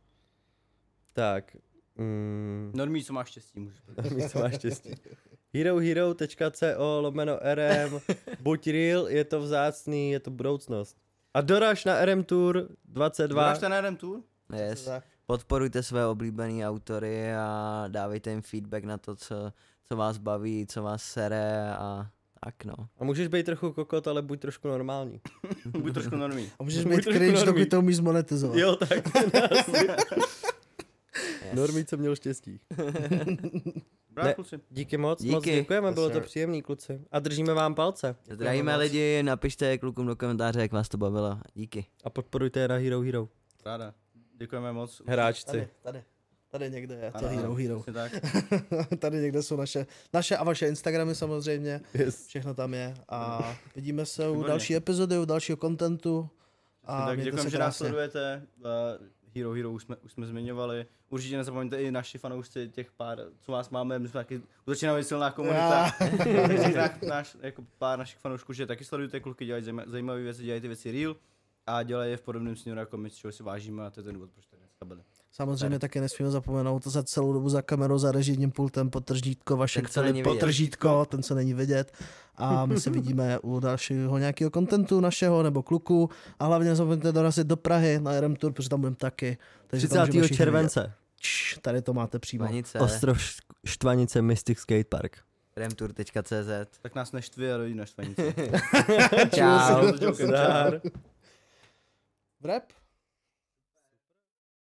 Tak. 1.13 1.55
Mm, 1.97 2.71
Normí, 2.75 3.03
co 3.03 3.13
máš 3.13 3.27
štěstí, 3.29 3.59
můžeš. 3.59 3.79
mít 4.15 4.29
co 4.29 4.39
máš 4.39 4.55
štěstí. 4.55 4.95
herohero.co 5.53 7.01
lomeno 7.01 7.39
RM 7.53 7.99
Buď 8.39 8.67
real, 8.67 9.07
je 9.09 9.23
to 9.23 9.39
vzácný, 9.41 10.11
je 10.11 10.19
to 10.19 10.31
budoucnost. 10.31 10.97
A 11.33 11.41
doraž 11.41 11.85
na 11.85 12.05
RM 12.05 12.23
Tour 12.23 12.67
22. 12.85 13.41
Máš 13.41 13.59
ten 13.59 13.73
RM 13.73 13.95
tour? 13.95 14.21
Yes. 14.55 14.89
Podporujte 15.25 15.83
své 15.83 16.05
oblíbené 16.05 16.69
autory 16.69 17.33
a 17.35 17.83
dávejte 17.87 18.29
jim 18.29 18.41
feedback 18.41 18.83
na 18.83 18.97
to, 18.97 19.15
co, 19.15 19.53
co 19.83 19.95
vás 19.95 20.17
baví, 20.17 20.65
co 20.67 20.83
vás 20.83 21.03
sere 21.03 21.75
a 21.75 22.07
Tak 22.45 22.65
no. 22.65 22.73
A 22.99 23.03
můžeš 23.03 23.27
být 23.27 23.45
trochu 23.45 23.71
kokot, 23.73 24.07
ale 24.07 24.21
buď 24.21 24.39
trošku 24.39 24.67
normální. 24.67 25.21
Buď 25.65 25.93
trošku 25.93 26.15
normální. 26.15 26.51
A 26.59 26.63
můžeš 26.63 26.83
Buď 26.83 26.95
být 26.95 27.03
cringe, 27.03 27.45
dokud 27.45 27.69
to 27.69 27.79
umíš 27.79 27.95
zmonetizovat. 27.95 28.57
Jo, 28.57 28.75
tak. 28.75 28.89
Yes. 31.45 31.53
Normý, 31.53 31.85
co 31.85 31.97
měl 31.97 32.15
štěstí. 32.15 32.59
Bravo, 34.09 34.27
Ne. 34.27 34.33
kluci. 34.33 34.59
Díky 34.69 34.97
moc, 34.97 35.21
Díky. 35.21 35.31
moc 35.35 35.43
děkujeme, 35.43 35.87
Yes, 35.87 35.95
bylo 35.95 36.09
to 36.09 36.21
příjemný, 36.21 36.61
kluci. 36.61 37.01
A 37.11 37.19
držíme 37.19 37.53
vám 37.53 37.75
palce. 37.75 38.15
Zdravíme 38.29 38.75
lidi, 38.77 39.23
napište 39.23 39.77
klukům 39.77 40.07
do 40.07 40.15
komentáře, 40.15 40.61
jak 40.61 40.71
vás 40.71 40.89
to 40.89 40.97
bavilo. 40.97 41.39
Díky. 41.53 41.85
A 42.03 42.09
podporujte 42.09 42.59
je 42.59 42.67
na 42.67 42.75
Hero 42.75 43.01
Hero. 43.01 43.29
Ráda. 43.65 43.93
Děkujeme 44.37 44.73
moc. 44.73 45.01
Hráčci. 45.07 45.45
Tady, 45.51 45.67
tady. 45.81 46.03
Tady 46.49 46.69
někde 46.69 46.95
je 46.95 47.11
to 47.11 47.17
Ano, 47.17 47.27
Hero 47.27 47.43
ano, 47.43 47.53
Hero. 47.55 47.79
přesně 47.79 47.93
tak. 47.93 48.11
tady 48.99 49.17
někde 49.17 49.43
jsou 49.43 49.55
naše, 49.55 49.85
naše 50.13 50.37
a 50.37 50.43
vaše 50.43 50.67
Instagramy 50.67 51.15
samozřejmě. 51.15 51.81
Yes. 51.93 52.27
Všechno 52.27 52.53
tam 52.53 52.73
je. 52.73 52.93
A 53.09 53.51
vidíme 53.75 54.05
se 54.05 54.29
u 54.29 54.43
další 54.43 54.75
epizody, 54.75 55.17
u 55.19 55.25
dalšího 55.25 55.57
kontentu. 55.57 56.29
A 56.83 57.05
tak 57.05 57.21
děkujeme, 57.23 57.49
že 57.49 57.57
nás 57.57 57.77
sledujete. 57.77 58.47
Uh, 58.59 58.65
Hero 59.35 59.51
Hero 59.51 59.71
už 59.71 59.83
jsme, 59.83 59.95
už 59.95 60.11
jsme 60.11 60.25
zmiňovali. 60.25 60.85
Určitě 61.09 61.37
nezapomeňte 61.37 61.81
i 61.81 61.91
naši 61.91 62.17
fanoušci, 62.17 62.69
těch 62.69 62.91
pár, 62.91 63.19
co 63.39 63.51
vás 63.51 63.69
máme, 63.69 63.99
my 63.99 64.07
jsme 64.07 64.19
taky 64.19 64.41
začíná 64.67 64.95
být 64.97 65.03
silná 65.03 65.31
komunita. 65.31 65.91
Tak 66.75 67.01
náš, 67.03 67.37
jako 67.41 67.65
pár 67.77 67.99
našich 67.99 68.19
fanoušků, 68.19 68.53
že 68.53 68.65
taky 68.67 68.85
sledujte 68.85 69.19
kluky, 69.19 69.45
dělají 69.45 69.63
zajíma- 69.63 69.89
zajímavé 69.89 70.21
věci, 70.21 70.43
dělají 70.43 70.61
ty 70.61 70.67
věci 70.67 70.91
real 70.91 71.15
a 71.67 71.83
dělají 71.83 72.11
je 72.11 72.17
v 72.17 72.21
podobném 72.21 72.55
směru 72.55 72.79
jako 72.79 72.97
my, 72.97 73.09
z 73.09 73.15
čeho 73.15 73.31
si 73.31 73.43
vážíme 73.43 73.85
a 73.85 73.89
to 73.89 73.99
je 73.99 74.03
ten 74.03 74.13
důvod, 74.13 74.29
proč 74.31 74.45
tady 74.47 74.59
dneska 74.59 74.85
byli. 74.85 75.01
Samozřejmě 75.33 75.79
taky 75.79 76.01
nesmíme 76.01 76.31
zapomenout 76.31 76.87
za 76.87 77.03
celou 77.03 77.33
dobu 77.33 77.49
za 77.49 77.61
kamerou, 77.61 77.97
za 77.97 78.11
režijním 78.11 78.51
pultem, 78.51 78.89
potržítko, 78.89 79.57
vaše 79.57 79.81
Ten, 79.81 79.89
co 79.89 80.01
není 80.01 80.21
vidět. 80.21 80.33
potržítko, 80.33 81.05
ten, 81.05 81.23
co 81.23 81.35
není 81.35 81.53
vidět. 81.53 81.91
A 82.35 82.65
my 82.65 82.79
se 82.79 82.89
vidíme 82.89 83.39
u 83.39 83.59
dalšího 83.59 84.17
nějakého 84.17 84.51
kontentu 84.51 84.99
našeho 84.99 85.43
nebo 85.43 85.63
kluku. 85.63 86.09
A 86.39 86.45
hlavně 86.45 86.69
nezapomeňte 86.69 87.11
dorazit 87.11 87.47
do 87.47 87.57
Prahy 87.57 87.99
na 87.99 88.19
RM 88.21 88.35
Tour, 88.35 88.53
protože 88.53 88.69
tam 88.69 88.79
budeme 88.81 88.95
taky. 88.95 89.37
Takže 89.67 89.87
tam 89.87 89.97
30. 89.97 90.07
můžeme 90.07 90.23
všichni 90.23 90.37
července. 90.37 90.93
Čš, 91.19 91.57
tady 91.61 91.81
to 91.81 91.93
máte 91.93 92.19
přímo. 92.19 92.45
Vanice, 92.45 92.79
Ostrov 92.79 93.17
Štvanice 93.65 94.21
Mystic 94.21 94.59
Skatepark. 94.59 95.17
remtour.cz 95.55 96.79
Tak 96.81 96.95
nás 96.95 97.11
neštvi 97.11 97.53
a 97.53 97.57
dojít 97.57 97.75
na 97.75 97.85
štvanici. 97.85 98.33
Čau. 99.35 99.91
Čau. 99.97 100.89
Vrep? 102.41 102.63